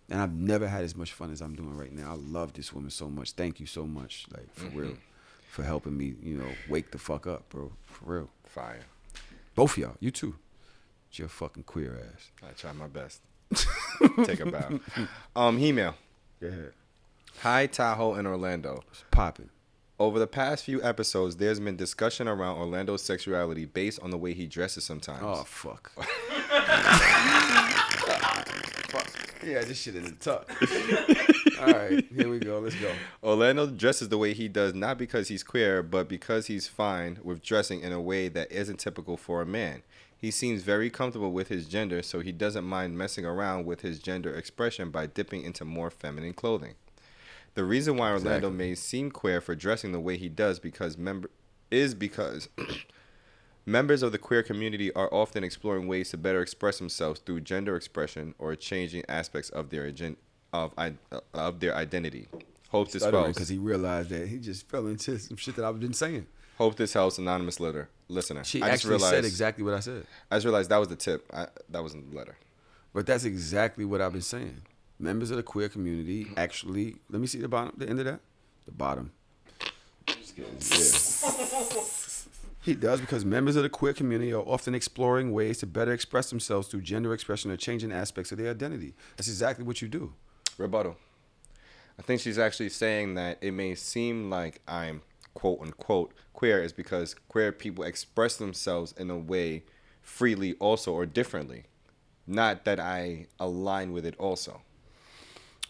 and 0.08 0.20
I've 0.20 0.32
never 0.32 0.68
had 0.68 0.82
as 0.84 0.94
much 0.96 1.12
fun 1.12 1.30
as 1.30 1.40
I'm 1.42 1.54
doing 1.54 1.76
right 1.76 1.92
now. 1.92 2.12
I 2.12 2.14
love 2.14 2.52
this 2.54 2.72
woman 2.72 2.90
so 2.90 3.08
much. 3.10 3.32
Thank 3.32 3.60
you 3.60 3.66
so 3.66 3.86
much, 3.86 4.26
like 4.30 4.52
for 4.54 4.68
real, 4.68 4.92
Mhm. 4.92 4.98
for 5.50 5.62
helping 5.64 5.96
me. 5.96 6.14
You 6.22 6.36
know, 6.38 6.54
wake 6.68 6.90
the 6.92 6.98
fuck 6.98 7.26
up, 7.26 7.48
bro. 7.50 7.72
For 7.86 8.04
real. 8.14 8.30
Fire. 8.44 8.84
Both 9.54 9.72
of 9.72 9.78
y'all. 9.78 9.96
You 10.00 10.10
too. 10.10 10.36
It's 11.10 11.18
your 11.18 11.28
fucking 11.28 11.64
queer 11.64 11.98
ass. 12.14 12.30
I 12.42 12.52
try 12.52 12.72
my 12.72 12.86
best. 12.86 13.20
Take 14.24 14.40
a 14.40 14.50
bow. 14.50 14.80
Um, 15.34 15.58
email. 15.58 15.94
Go 16.40 16.48
ahead. 16.48 16.72
Hi 17.42 17.66
Tahoe 17.66 18.14
in 18.14 18.26
Orlando. 18.26 18.82
Popping. 19.10 19.50
Over 19.98 20.18
the 20.18 20.26
past 20.26 20.64
few 20.64 20.82
episodes, 20.82 21.36
there's 21.36 21.58
been 21.58 21.76
discussion 21.76 22.28
around 22.28 22.58
Orlando's 22.58 23.02
sexuality 23.02 23.64
based 23.64 23.98
on 24.00 24.10
the 24.10 24.18
way 24.18 24.34
he 24.34 24.46
dresses 24.46 24.84
sometimes. 24.84 25.22
Oh 25.22 25.44
fuck. 25.44 25.92
Yeah, 29.46 29.62
this 29.62 29.80
shit 29.80 29.94
in 29.94 30.02
the 30.02 30.10
tuck. 30.10 30.50
All 31.60 31.72
right, 31.72 32.04
here 32.12 32.28
we 32.28 32.40
go. 32.40 32.58
Let's 32.58 32.74
go. 32.74 32.90
Orlando 33.22 33.68
dresses 33.68 34.08
the 34.08 34.18
way 34.18 34.34
he 34.34 34.48
does 34.48 34.74
not 34.74 34.98
because 34.98 35.28
he's 35.28 35.44
queer, 35.44 35.84
but 35.84 36.08
because 36.08 36.48
he's 36.48 36.66
fine 36.66 37.20
with 37.22 37.44
dressing 37.44 37.80
in 37.80 37.92
a 37.92 38.00
way 38.00 38.26
that 38.26 38.50
isn't 38.50 38.80
typical 38.80 39.16
for 39.16 39.40
a 39.40 39.46
man. 39.46 39.82
He 40.18 40.32
seems 40.32 40.62
very 40.62 40.90
comfortable 40.90 41.30
with 41.30 41.46
his 41.46 41.66
gender, 41.66 42.02
so 42.02 42.20
he 42.20 42.32
doesn't 42.32 42.64
mind 42.64 42.98
messing 42.98 43.24
around 43.24 43.66
with 43.66 43.82
his 43.82 44.00
gender 44.00 44.34
expression 44.34 44.90
by 44.90 45.06
dipping 45.06 45.42
into 45.42 45.64
more 45.64 45.90
feminine 45.90 46.32
clothing. 46.32 46.74
The 47.56 47.64
reason 47.64 47.96
why 47.96 48.10
Orlando 48.10 48.48
Exactly. 48.48 48.50
may 48.56 48.74
seem 48.76 49.10
queer 49.10 49.40
for 49.40 49.54
dressing 49.56 49.90
the 49.92 49.98
way 50.00 50.16
he 50.16 50.28
does 50.28 50.58
because 50.60 50.96
member 50.96 51.28
is 51.70 51.94
because 51.94 52.48
members 53.66 54.02
of 54.02 54.12
the 54.12 54.18
queer 54.18 54.42
community 54.42 54.92
are 54.92 55.12
often 55.12 55.42
exploring 55.42 55.88
ways 55.88 56.10
to 56.10 56.16
better 56.16 56.40
express 56.40 56.78
themselves 56.78 57.20
through 57.20 57.40
gender 57.40 57.74
expression 57.74 58.34
or 58.38 58.54
changing 58.54 59.04
aspects 59.08 59.50
of 59.50 59.70
their 59.70 59.86
agen- 59.86 60.16
of 60.52 60.72
i- 60.78 60.94
of 61.34 61.60
their 61.60 61.74
identity. 61.74 62.28
Hope 62.68 62.90
this 62.90 63.02
helps. 63.04 63.28
because 63.34 63.48
he 63.48 63.58
realized 63.58 64.10
that 64.10 64.28
he 64.28 64.38
just 64.38 64.68
fell 64.68 64.86
into 64.86 65.18
some 65.18 65.36
shit 65.36 65.56
that 65.56 65.64
I've 65.64 65.80
been 65.80 65.94
saying. 65.94 66.26
Hope 66.58 66.76
this 66.76 66.92
helps, 66.94 67.18
anonymous 67.18 67.60
letter 67.60 67.88
listener. 68.08 68.44
She 68.44 68.62
I 68.62 68.70
just 68.72 68.84
actually 68.84 68.98
said 69.00 69.24
exactly 69.24 69.64
what 69.64 69.74
I 69.74 69.80
said. 69.80 70.06
I 70.30 70.36
just 70.36 70.44
realized 70.46 70.70
that 70.70 70.78
was 70.78 70.88
the 70.88 70.96
tip. 70.96 71.28
I, 71.32 71.48
that 71.70 71.82
wasn't 71.82 72.10
the 72.10 72.16
letter. 72.16 72.36
But 72.94 73.06
that's 73.06 73.24
exactly 73.24 73.84
what 73.84 74.00
I've 74.00 74.12
been 74.12 74.22
saying. 74.22 74.62
Members 74.98 75.30
of 75.30 75.36
the 75.36 75.42
queer 75.42 75.68
community 75.68 76.28
actually. 76.36 76.96
Let 77.10 77.20
me 77.20 77.26
see 77.26 77.38
the 77.38 77.48
bottom. 77.48 77.74
The 77.76 77.88
end 77.88 77.98
of 77.98 78.06
that. 78.06 78.20
The 78.64 78.72
bottom. 78.72 79.12
He 82.62 82.74
does 82.74 83.00
because 83.00 83.24
members 83.24 83.56
of 83.56 83.62
the 83.62 83.68
queer 83.68 83.92
community 83.92 84.32
are 84.32 84.42
often 84.42 84.74
exploring 84.74 85.32
ways 85.32 85.58
to 85.58 85.66
better 85.66 85.92
express 85.92 86.30
themselves 86.30 86.68
through 86.68 86.80
gender 86.82 87.14
expression 87.14 87.50
or 87.50 87.56
changing 87.56 87.92
aspects 87.92 88.32
of 88.32 88.38
their 88.38 88.50
identity. 88.50 88.94
That's 89.16 89.28
exactly 89.28 89.64
what 89.64 89.80
you 89.80 89.88
do. 89.88 90.14
Rebuttal. 90.58 90.96
I 91.98 92.02
think 92.02 92.20
she's 92.20 92.38
actually 92.38 92.70
saying 92.70 93.14
that 93.14 93.38
it 93.40 93.52
may 93.52 93.74
seem 93.74 94.30
like 94.30 94.60
I'm 94.66 95.02
quote 95.34 95.60
unquote 95.60 96.12
queer 96.32 96.62
is 96.62 96.72
because 96.72 97.14
queer 97.28 97.52
people 97.52 97.84
express 97.84 98.36
themselves 98.36 98.92
in 98.98 99.10
a 99.10 99.18
way 99.18 99.64
freely 100.02 100.54
also 100.54 100.92
or 100.92 101.06
differently. 101.06 101.64
Not 102.26 102.64
that 102.64 102.80
I 102.80 103.26
align 103.38 103.92
with 103.92 104.04
it 104.04 104.16
also. 104.18 104.62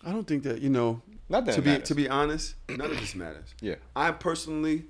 I 0.07 0.13
don't 0.13 0.27
think 0.27 0.45
that 0.45 0.63
you 0.63 0.71
know. 0.71 1.03
Not 1.29 1.45
that 1.47 1.57
to 1.57 1.63
be 1.63 1.71
matters. 1.71 1.89
to 1.89 1.95
be 1.97 2.09
honest, 2.09 2.55
none 2.69 2.91
of 2.93 3.01
this 3.01 3.15
matters. 3.17 3.53
Yeah. 3.61 3.75
I 3.97 4.13
personally, 4.13 4.85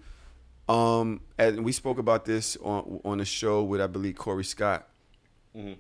um, 0.69 1.23
and 1.39 1.65
we 1.65 1.73
spoke 1.73 1.99
about 1.99 2.27
this 2.27 2.57
on 2.63 3.01
on 3.05 3.21
a 3.21 3.25
show 3.25 3.63
with 3.63 3.81
I 3.81 3.87
believe 3.87 4.17
Corey 4.17 4.45
Scott, 4.45 4.87
Mhm. 5.57 5.79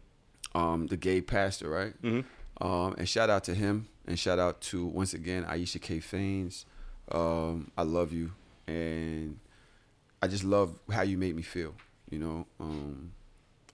um, 0.54 0.86
the 0.86 0.96
gay 0.96 1.20
pastor, 1.20 1.68
right? 1.68 1.92
Mhm. 2.02 2.24
Um, 2.62 2.94
and 2.96 3.06
shout 3.06 3.28
out 3.28 3.44
to 3.44 3.54
him, 3.54 3.88
and 4.06 4.18
shout 4.18 4.38
out 4.38 4.62
to 4.62 4.86
once 4.86 5.12
again 5.12 5.44
Aisha 5.44 5.78
K. 5.80 5.98
Faines. 6.00 6.64
Um, 7.12 7.70
I 7.76 7.82
love 7.82 8.12
you, 8.14 8.32
and 8.66 9.38
I 10.22 10.28
just 10.28 10.42
love 10.44 10.78
how 10.90 11.02
you 11.02 11.18
made 11.18 11.36
me 11.36 11.42
feel. 11.42 11.74
You 12.10 12.18
know, 12.20 12.46
um, 12.58 13.12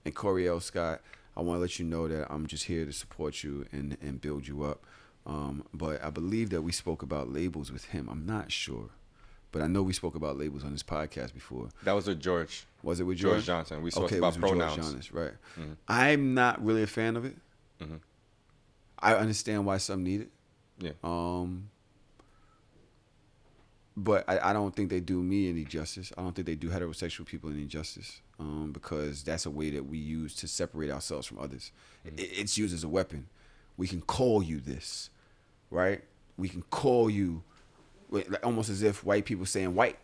and 0.04 0.12
Corey 0.14 0.48
L. 0.48 0.58
Scott, 0.58 1.00
I 1.36 1.42
want 1.42 1.58
to 1.58 1.60
let 1.60 1.78
you 1.78 1.84
know 1.84 2.08
that 2.08 2.26
I'm 2.32 2.48
just 2.48 2.64
here 2.64 2.84
to 2.84 2.92
support 2.92 3.44
you 3.44 3.66
and 3.70 3.96
and 4.02 4.20
build 4.20 4.48
you 4.48 4.64
up. 4.64 4.82
Um, 5.24 5.64
but 5.72 6.02
I 6.02 6.10
believe 6.10 6.50
that 6.50 6.62
we 6.62 6.72
spoke 6.72 7.02
about 7.02 7.32
labels 7.32 7.70
with 7.70 7.86
him. 7.86 8.08
I'm 8.10 8.26
not 8.26 8.50
sure, 8.50 8.88
but 9.52 9.62
I 9.62 9.66
know 9.68 9.82
we 9.82 9.92
spoke 9.92 10.14
about 10.14 10.36
labels 10.36 10.64
on 10.64 10.72
this 10.72 10.82
podcast 10.82 11.32
before. 11.32 11.68
That 11.84 11.92
was 11.92 12.06
with 12.06 12.20
George. 12.20 12.66
Was 12.82 12.98
it 12.98 13.04
with 13.04 13.18
George 13.18 13.34
George, 13.34 13.46
Johnson. 13.46 13.82
We 13.82 13.90
spoke 13.92 14.04
okay, 14.04 14.18
about 14.18 14.34
with 14.34 14.40
George 14.40 14.58
pronouns. 14.58 14.76
Johnson, 14.76 15.02
right? 15.12 15.32
Mhm. 15.58 15.76
I'm 15.86 16.34
not 16.34 16.64
really 16.64 16.82
a 16.82 16.86
fan 16.88 17.16
of 17.16 17.24
it. 17.24 17.36
Mhm. 17.80 18.00
I 18.98 19.14
understand 19.14 19.64
why 19.64 19.78
some 19.78 20.02
need 20.02 20.22
it. 20.22 20.30
Yeah. 20.78 20.92
Um. 21.04 21.68
But 23.94 24.24
I, 24.26 24.50
I 24.50 24.52
don't 24.54 24.74
think 24.74 24.88
they 24.88 25.00
do 25.00 25.22
me 25.22 25.50
any 25.50 25.64
justice. 25.64 26.12
I 26.16 26.22
don't 26.22 26.34
think 26.34 26.46
they 26.46 26.54
do 26.54 26.70
heterosexual 26.70 27.26
people 27.26 27.50
any 27.50 27.66
justice. 27.66 28.22
Um, 28.40 28.72
because 28.72 29.22
that's 29.22 29.44
a 29.46 29.50
way 29.50 29.70
that 29.70 29.86
we 29.86 29.98
use 29.98 30.34
to 30.36 30.48
separate 30.48 30.90
ourselves 30.90 31.26
from 31.26 31.38
others. 31.38 31.70
Mm-hmm. 32.06 32.18
It, 32.18 32.30
it's 32.38 32.58
used 32.58 32.74
as 32.74 32.82
a 32.82 32.88
weapon. 32.88 33.28
We 33.76 33.86
can 33.86 34.00
call 34.00 34.42
you 34.42 34.60
this, 34.60 35.10
right? 35.72 36.02
We 36.36 36.48
can 36.48 36.62
call 36.62 37.10
you, 37.10 37.42
almost 38.44 38.68
as 38.70 38.82
if 38.82 39.04
white 39.04 39.24
people 39.24 39.46
saying 39.46 39.74
white 39.74 39.98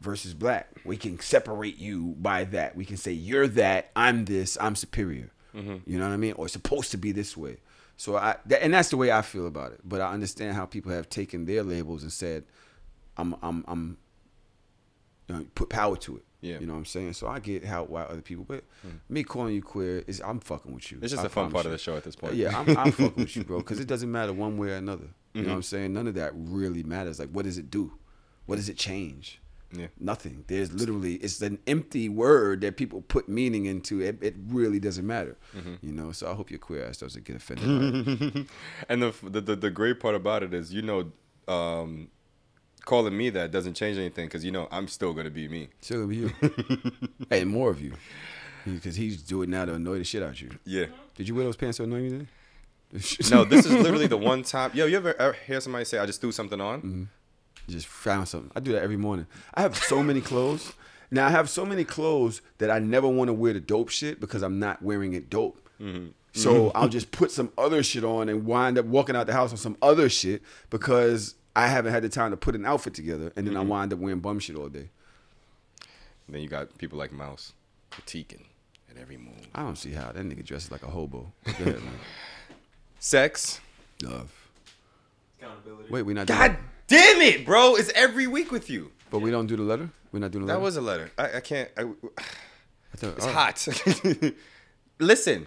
versus 0.00 0.34
black. 0.34 0.68
We 0.84 0.96
can 0.96 1.18
separate 1.20 1.78
you 1.78 2.16
by 2.18 2.44
that. 2.44 2.76
We 2.76 2.84
can 2.84 2.96
say 2.96 3.12
you're 3.12 3.46
that, 3.48 3.90
I'm 3.94 4.24
this, 4.24 4.58
I'm 4.60 4.74
superior. 4.76 5.30
Mhm. 5.54 5.82
You 5.86 5.98
know 5.98 6.06
what 6.08 6.14
I 6.14 6.16
mean? 6.16 6.34
Or 6.34 6.48
supposed 6.48 6.90
to 6.92 6.96
be 6.98 7.12
this 7.12 7.36
way. 7.36 7.58
So 7.96 8.16
I 8.16 8.36
that, 8.46 8.62
and 8.62 8.72
that's 8.72 8.88
the 8.88 8.96
way 8.96 9.12
I 9.12 9.20
feel 9.22 9.46
about 9.46 9.72
it. 9.72 9.80
But 9.84 10.00
I 10.00 10.12
understand 10.12 10.54
how 10.56 10.64
people 10.64 10.90
have 10.92 11.08
taken 11.08 11.44
their 11.44 11.62
labels 11.62 12.02
and 12.02 12.12
said, 12.12 12.44
"I'm 13.16 13.34
I'm 13.42 13.64
I'm." 13.68 13.98
You 15.28 15.34
know, 15.36 15.46
put 15.54 15.68
power 15.68 15.96
to 15.98 16.16
it. 16.16 16.24
Yeah. 16.42 16.58
You 16.58 16.66
know 16.66 16.72
what 16.72 16.78
I'm 16.80 16.84
saying? 16.86 17.12
So 17.14 17.26
I 17.28 17.38
get 17.38 17.64
how 17.64 17.84
why 17.84 18.02
other 18.02 18.22
people, 18.22 18.44
but 18.48 18.64
me 19.08 19.22
calling 19.22 19.54
you 19.54 19.62
queer 19.62 20.02
is 20.06 20.20
I'm 20.24 20.40
fucking 20.40 20.72
with 20.74 20.90
you. 20.90 20.98
It's 21.02 21.10
just 21.12 21.22
I 21.22 21.26
a 21.26 21.28
fun 21.28 21.50
part 21.50 21.66
of 21.66 21.72
the 21.72 21.78
show 21.78 21.96
at 21.96 22.04
this 22.04 22.16
point. 22.16 22.34
Yeah, 22.34 22.58
I'm, 22.58 22.76
I'm 22.78 22.92
fucking 22.92 23.14
with 23.24 23.36
you, 23.36 23.44
bro, 23.44 23.58
because 23.64 23.78
it 23.80 23.86
doesn't 23.86 24.10
matter 24.10 24.32
one 24.32 24.56
way 24.56 24.70
or 24.70 24.76
another. 24.76 25.08
You 25.34 25.42
know 25.42 25.46
Mhm. 25.48 25.50
what 25.50 25.56
I'm 25.56 25.62
saying? 25.62 25.92
None 25.92 26.06
of 26.08 26.14
that 26.14 26.32
really 26.34 26.82
matters. 26.82 27.18
Like, 27.20 27.28
what 27.30 27.44
does 27.44 27.58
it 27.58 27.70
do? 27.70 27.92
What 28.46 28.56
does 28.56 28.68
it 28.68 28.76
change? 28.76 29.40
Yeah. 29.72 29.86
Nothing. 30.00 30.42
There's 30.48 30.72
literally 30.72 31.14
it's 31.16 31.40
an 31.42 31.58
empty 31.68 32.08
word 32.08 32.62
that 32.62 32.76
people 32.76 33.02
put 33.02 33.28
meaning 33.28 33.66
into. 33.66 34.00
It, 34.00 34.18
it 34.20 34.34
really 34.48 34.80
doesn't 34.80 35.06
matter. 35.06 35.36
Mhm. 35.56 35.78
You 35.82 35.92
know. 35.92 36.10
So 36.10 36.28
I 36.28 36.34
hope 36.34 36.50
your 36.50 36.58
queer 36.58 36.84
ass 36.84 36.96
doesn't 36.96 37.24
get 37.24 37.36
offended. 37.36 38.48
and 38.88 39.02
the, 39.02 39.14
the 39.22 39.40
the 39.40 39.56
the 39.56 39.70
great 39.70 40.00
part 40.00 40.16
about 40.16 40.42
it 40.42 40.52
is, 40.52 40.72
you 40.72 40.82
know, 40.82 41.12
um, 41.46 42.08
calling 42.84 43.16
me 43.16 43.30
that 43.30 43.50
doesn't 43.50 43.74
change 43.74 43.96
anything 43.98 44.26
because 44.26 44.44
you 44.44 44.50
know 44.52 44.68
I'm 44.70 44.88
still 44.88 45.12
gonna 45.12 45.30
be 45.30 45.48
me. 45.48 45.68
Still 45.80 46.06
gonna 46.06 46.08
be 46.08 46.16
you. 46.16 46.32
hey, 47.30 47.44
more 47.44 47.70
of 47.70 47.80
you, 47.80 47.92
because 48.64 48.96
he's 48.96 49.22
doing 49.22 49.50
now 49.50 49.64
to 49.64 49.74
annoy 49.74 49.98
the 49.98 50.04
shit 50.04 50.22
out 50.22 50.30
of 50.30 50.40
you. 50.40 50.50
Yeah. 50.64 50.86
Did 51.16 51.28
you 51.28 51.34
wear 51.34 51.44
those 51.44 51.56
pants 51.56 51.76
to 51.78 51.84
annoy 51.84 52.00
me 52.00 52.10
today? 52.10 52.26
no, 53.30 53.44
this 53.48 53.66
is 53.66 53.72
literally 53.72 54.06
the 54.06 54.16
one 54.16 54.42
time. 54.42 54.70
Yo, 54.74 54.86
you 54.86 54.96
ever, 54.96 55.14
ever 55.20 55.36
hear 55.46 55.60
somebody 55.60 55.84
say, 55.84 55.98
"I 55.98 56.06
just 56.06 56.20
threw 56.20 56.32
something 56.32 56.60
on"? 56.60 56.78
Mm-hmm. 56.80 57.02
Just 57.68 57.86
found 57.86 58.28
something. 58.28 58.50
I 58.56 58.60
do 58.60 58.72
that 58.72 58.82
every 58.82 58.96
morning. 58.96 59.26
I 59.54 59.62
have 59.62 59.76
so 59.76 60.02
many 60.02 60.20
clothes. 60.20 60.72
Now 61.12 61.26
I 61.26 61.30
have 61.30 61.48
so 61.48 61.64
many 61.64 61.84
clothes 61.84 62.40
that 62.58 62.70
I 62.70 62.78
never 62.78 63.08
want 63.08 63.28
to 63.28 63.32
wear 63.34 63.52
the 63.52 63.60
dope 63.60 63.90
shit 63.90 64.20
because 64.20 64.42
I'm 64.42 64.58
not 64.58 64.82
wearing 64.82 65.12
it 65.12 65.28
dope. 65.30 65.68
Mhm. 65.80 66.12
So. 66.32 66.70
I'll 66.76 66.88
just 66.88 67.10
put 67.10 67.32
some 67.32 67.52
other 67.58 67.82
shit 67.82 68.04
on 68.04 68.28
and 68.28 68.44
wind 68.44 68.78
up 68.78 68.86
walking 68.86 69.16
out 69.16 69.26
the 69.26 69.32
house 69.32 69.50
on 69.50 69.56
some 69.56 69.76
other 69.82 70.08
shit 70.08 70.42
because 70.70 71.34
I 71.56 71.66
haven't 71.66 71.92
had 71.92 72.02
the 72.02 72.08
time 72.08 72.30
to 72.30 72.36
put 72.36 72.54
an 72.54 72.64
outfit 72.64 72.94
together, 72.94 73.32
and 73.36 73.46
then 73.46 73.56
I 73.56 73.64
Mhm. 73.64 73.68
wind 73.68 73.92
up 73.92 73.98
wearing 73.98 74.20
bum 74.20 74.38
shit 74.38 74.56
all 74.56 74.68
day. 74.68 74.88
And 76.26 76.34
then 76.36 76.42
you 76.42 76.48
got 76.48 76.76
people 76.78 76.96
like 76.98 77.12
Mouse 77.12 77.52
critiquing 77.90 78.44
at 78.90 78.96
every 78.96 79.16
move. 79.16 79.48
I 79.54 79.62
don't 79.62 79.76
see 79.76 79.90
how 79.92 80.12
that 80.12 80.24
nigga 80.24 80.44
dresses 80.44 80.70
like 80.70 80.82
a 80.84 80.88
hobo. 80.90 81.32
Go 81.44 81.50
ahead, 81.52 81.82
man. 81.82 81.98
Sex. 83.00 83.60
Love. 84.02 84.30
Accountability. 85.40 85.90
Wait, 85.90 86.02
we're 86.02 86.14
not. 86.14 86.26
God 86.26 86.56
doing 86.86 87.02
damn 87.02 87.20
it, 87.22 87.44
bro! 87.46 87.74
It's 87.76 87.90
every 87.94 88.26
week 88.26 88.52
with 88.52 88.70
you. 88.70 88.92
But 89.10 89.18
we 89.20 89.30
don't 89.30 89.46
do 89.46 89.56
the 89.56 89.62
letter. 89.62 89.90
We're 90.12 90.20
not 90.20 90.30
doing 90.30 90.46
the 90.46 90.52
letter. 90.52 90.60
That 90.60 90.64
was 90.64 90.76
a 90.76 90.80
letter. 90.80 91.10
I, 91.18 91.36
I 91.38 91.40
can't. 91.40 91.68
I, 91.76 91.82
I 91.82 92.96
thought- 92.96 93.16
it's 93.16 93.26
oh. 93.26 93.32
hot. 93.32 94.34
Listen. 95.00 95.46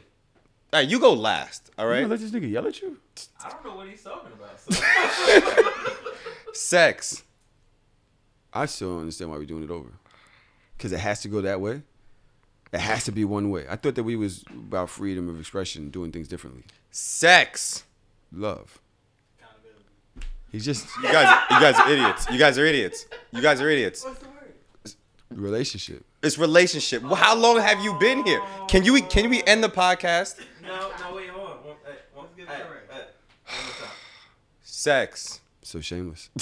All 0.74 0.80
right, 0.80 0.90
you 0.90 1.00
go 1.00 1.14
last. 1.14 1.70
All 1.78 1.86
right. 1.86 2.00
You 2.02 2.08
let 2.08 2.20
this 2.20 2.32
nigga 2.32 2.50
yell 2.50 2.66
at 2.66 2.82
you? 2.82 2.98
I 3.46 3.50
don't 3.50 3.64
know 3.64 3.76
what 3.76 3.88
he's 3.88 4.02
talking 4.02 4.32
about. 4.34 4.60
So. 4.60 6.04
Sex. 6.54 7.24
I 8.52 8.66
still 8.66 8.94
don't 8.94 9.02
understand 9.02 9.30
why 9.30 9.38
we're 9.38 9.46
doing 9.46 9.64
it 9.64 9.70
over. 9.70 9.92
Because 10.76 10.92
it 10.92 11.00
has 11.00 11.22
to 11.22 11.28
go 11.28 11.42
that 11.42 11.62
way. 11.62 11.84
It 12.72 12.80
has 12.80 13.04
to 13.04 13.12
be 13.12 13.24
one 13.24 13.52
way. 13.52 13.66
I 13.70 13.76
thought 13.76 13.94
that 13.94 14.04
we 14.04 14.16
was 14.16 14.44
about 14.50 14.90
freedom 14.90 15.30
of 15.30 15.40
expression, 15.40 15.92
doing 15.92 16.12
things 16.12 16.28
differently. 16.28 16.64
Sex. 16.90 17.84
Love. 18.32 18.80
He's 20.52 20.66
just 20.66 20.88
You 20.98 21.12
guys, 21.12 21.44
you 21.52 21.60
guys 21.60 21.80
are 21.80 21.90
idiots. 21.92 22.28
You 22.32 22.40
guys 22.40 22.58
are 22.58 22.66
idiots. 22.66 23.06
You 23.32 23.42
guys 23.44 23.62
are 23.62 23.70
idiots. 23.70 24.04
What's 24.04 24.20
the 24.20 24.28
word? 24.28 24.54
Relationship. 25.30 26.04
It's 26.24 26.40
relationship. 26.40 27.04
Well, 27.04 27.16
how 27.16 27.36
long 27.36 27.60
have 27.60 27.84
you 27.84 27.98
been 28.00 28.24
here? 28.24 28.42
Can 28.68 28.84
you 28.84 29.02
can 29.04 29.30
we 29.30 29.44
end 29.44 29.64
the 29.64 29.70
podcast? 29.70 30.40
No, 30.64 30.92
no, 31.00 31.16
wait, 31.16 31.30
hold 31.30 31.50
on. 31.50 31.58
One, 31.58 31.76
hey, 31.86 31.98
one, 32.14 32.28
hey, 32.38 32.46
hey, 32.46 32.54
one 32.54 33.66
more 33.66 33.74
time. 33.80 33.90
Sex. 34.62 35.42
So 35.62 35.82
shameless. 35.82 36.30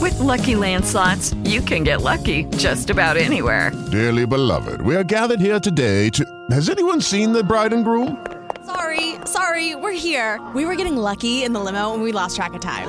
With 0.00 0.18
Lucky 0.20 0.54
Land 0.54 0.84
slots, 0.84 1.34
you 1.44 1.60
can 1.60 1.82
get 1.82 2.02
lucky 2.02 2.44
just 2.56 2.90
about 2.90 3.16
anywhere. 3.16 3.72
Dearly 3.90 4.26
beloved, 4.26 4.82
we 4.82 4.94
are 4.94 5.04
gathered 5.04 5.40
here 5.40 5.58
today 5.58 6.10
to. 6.10 6.24
Has 6.50 6.70
anyone 6.70 7.00
seen 7.00 7.32
the 7.32 7.42
bride 7.42 7.72
and 7.72 7.84
groom? 7.84 8.24
Sorry, 8.66 9.16
sorry, 9.24 9.74
we're 9.74 9.92
here. 9.92 10.40
We 10.54 10.64
were 10.64 10.76
getting 10.76 10.96
lucky 10.96 11.42
in 11.42 11.52
the 11.52 11.60
limo 11.60 11.92
and 11.92 12.02
we 12.02 12.12
lost 12.12 12.36
track 12.36 12.54
of 12.54 12.60
time. 12.60 12.88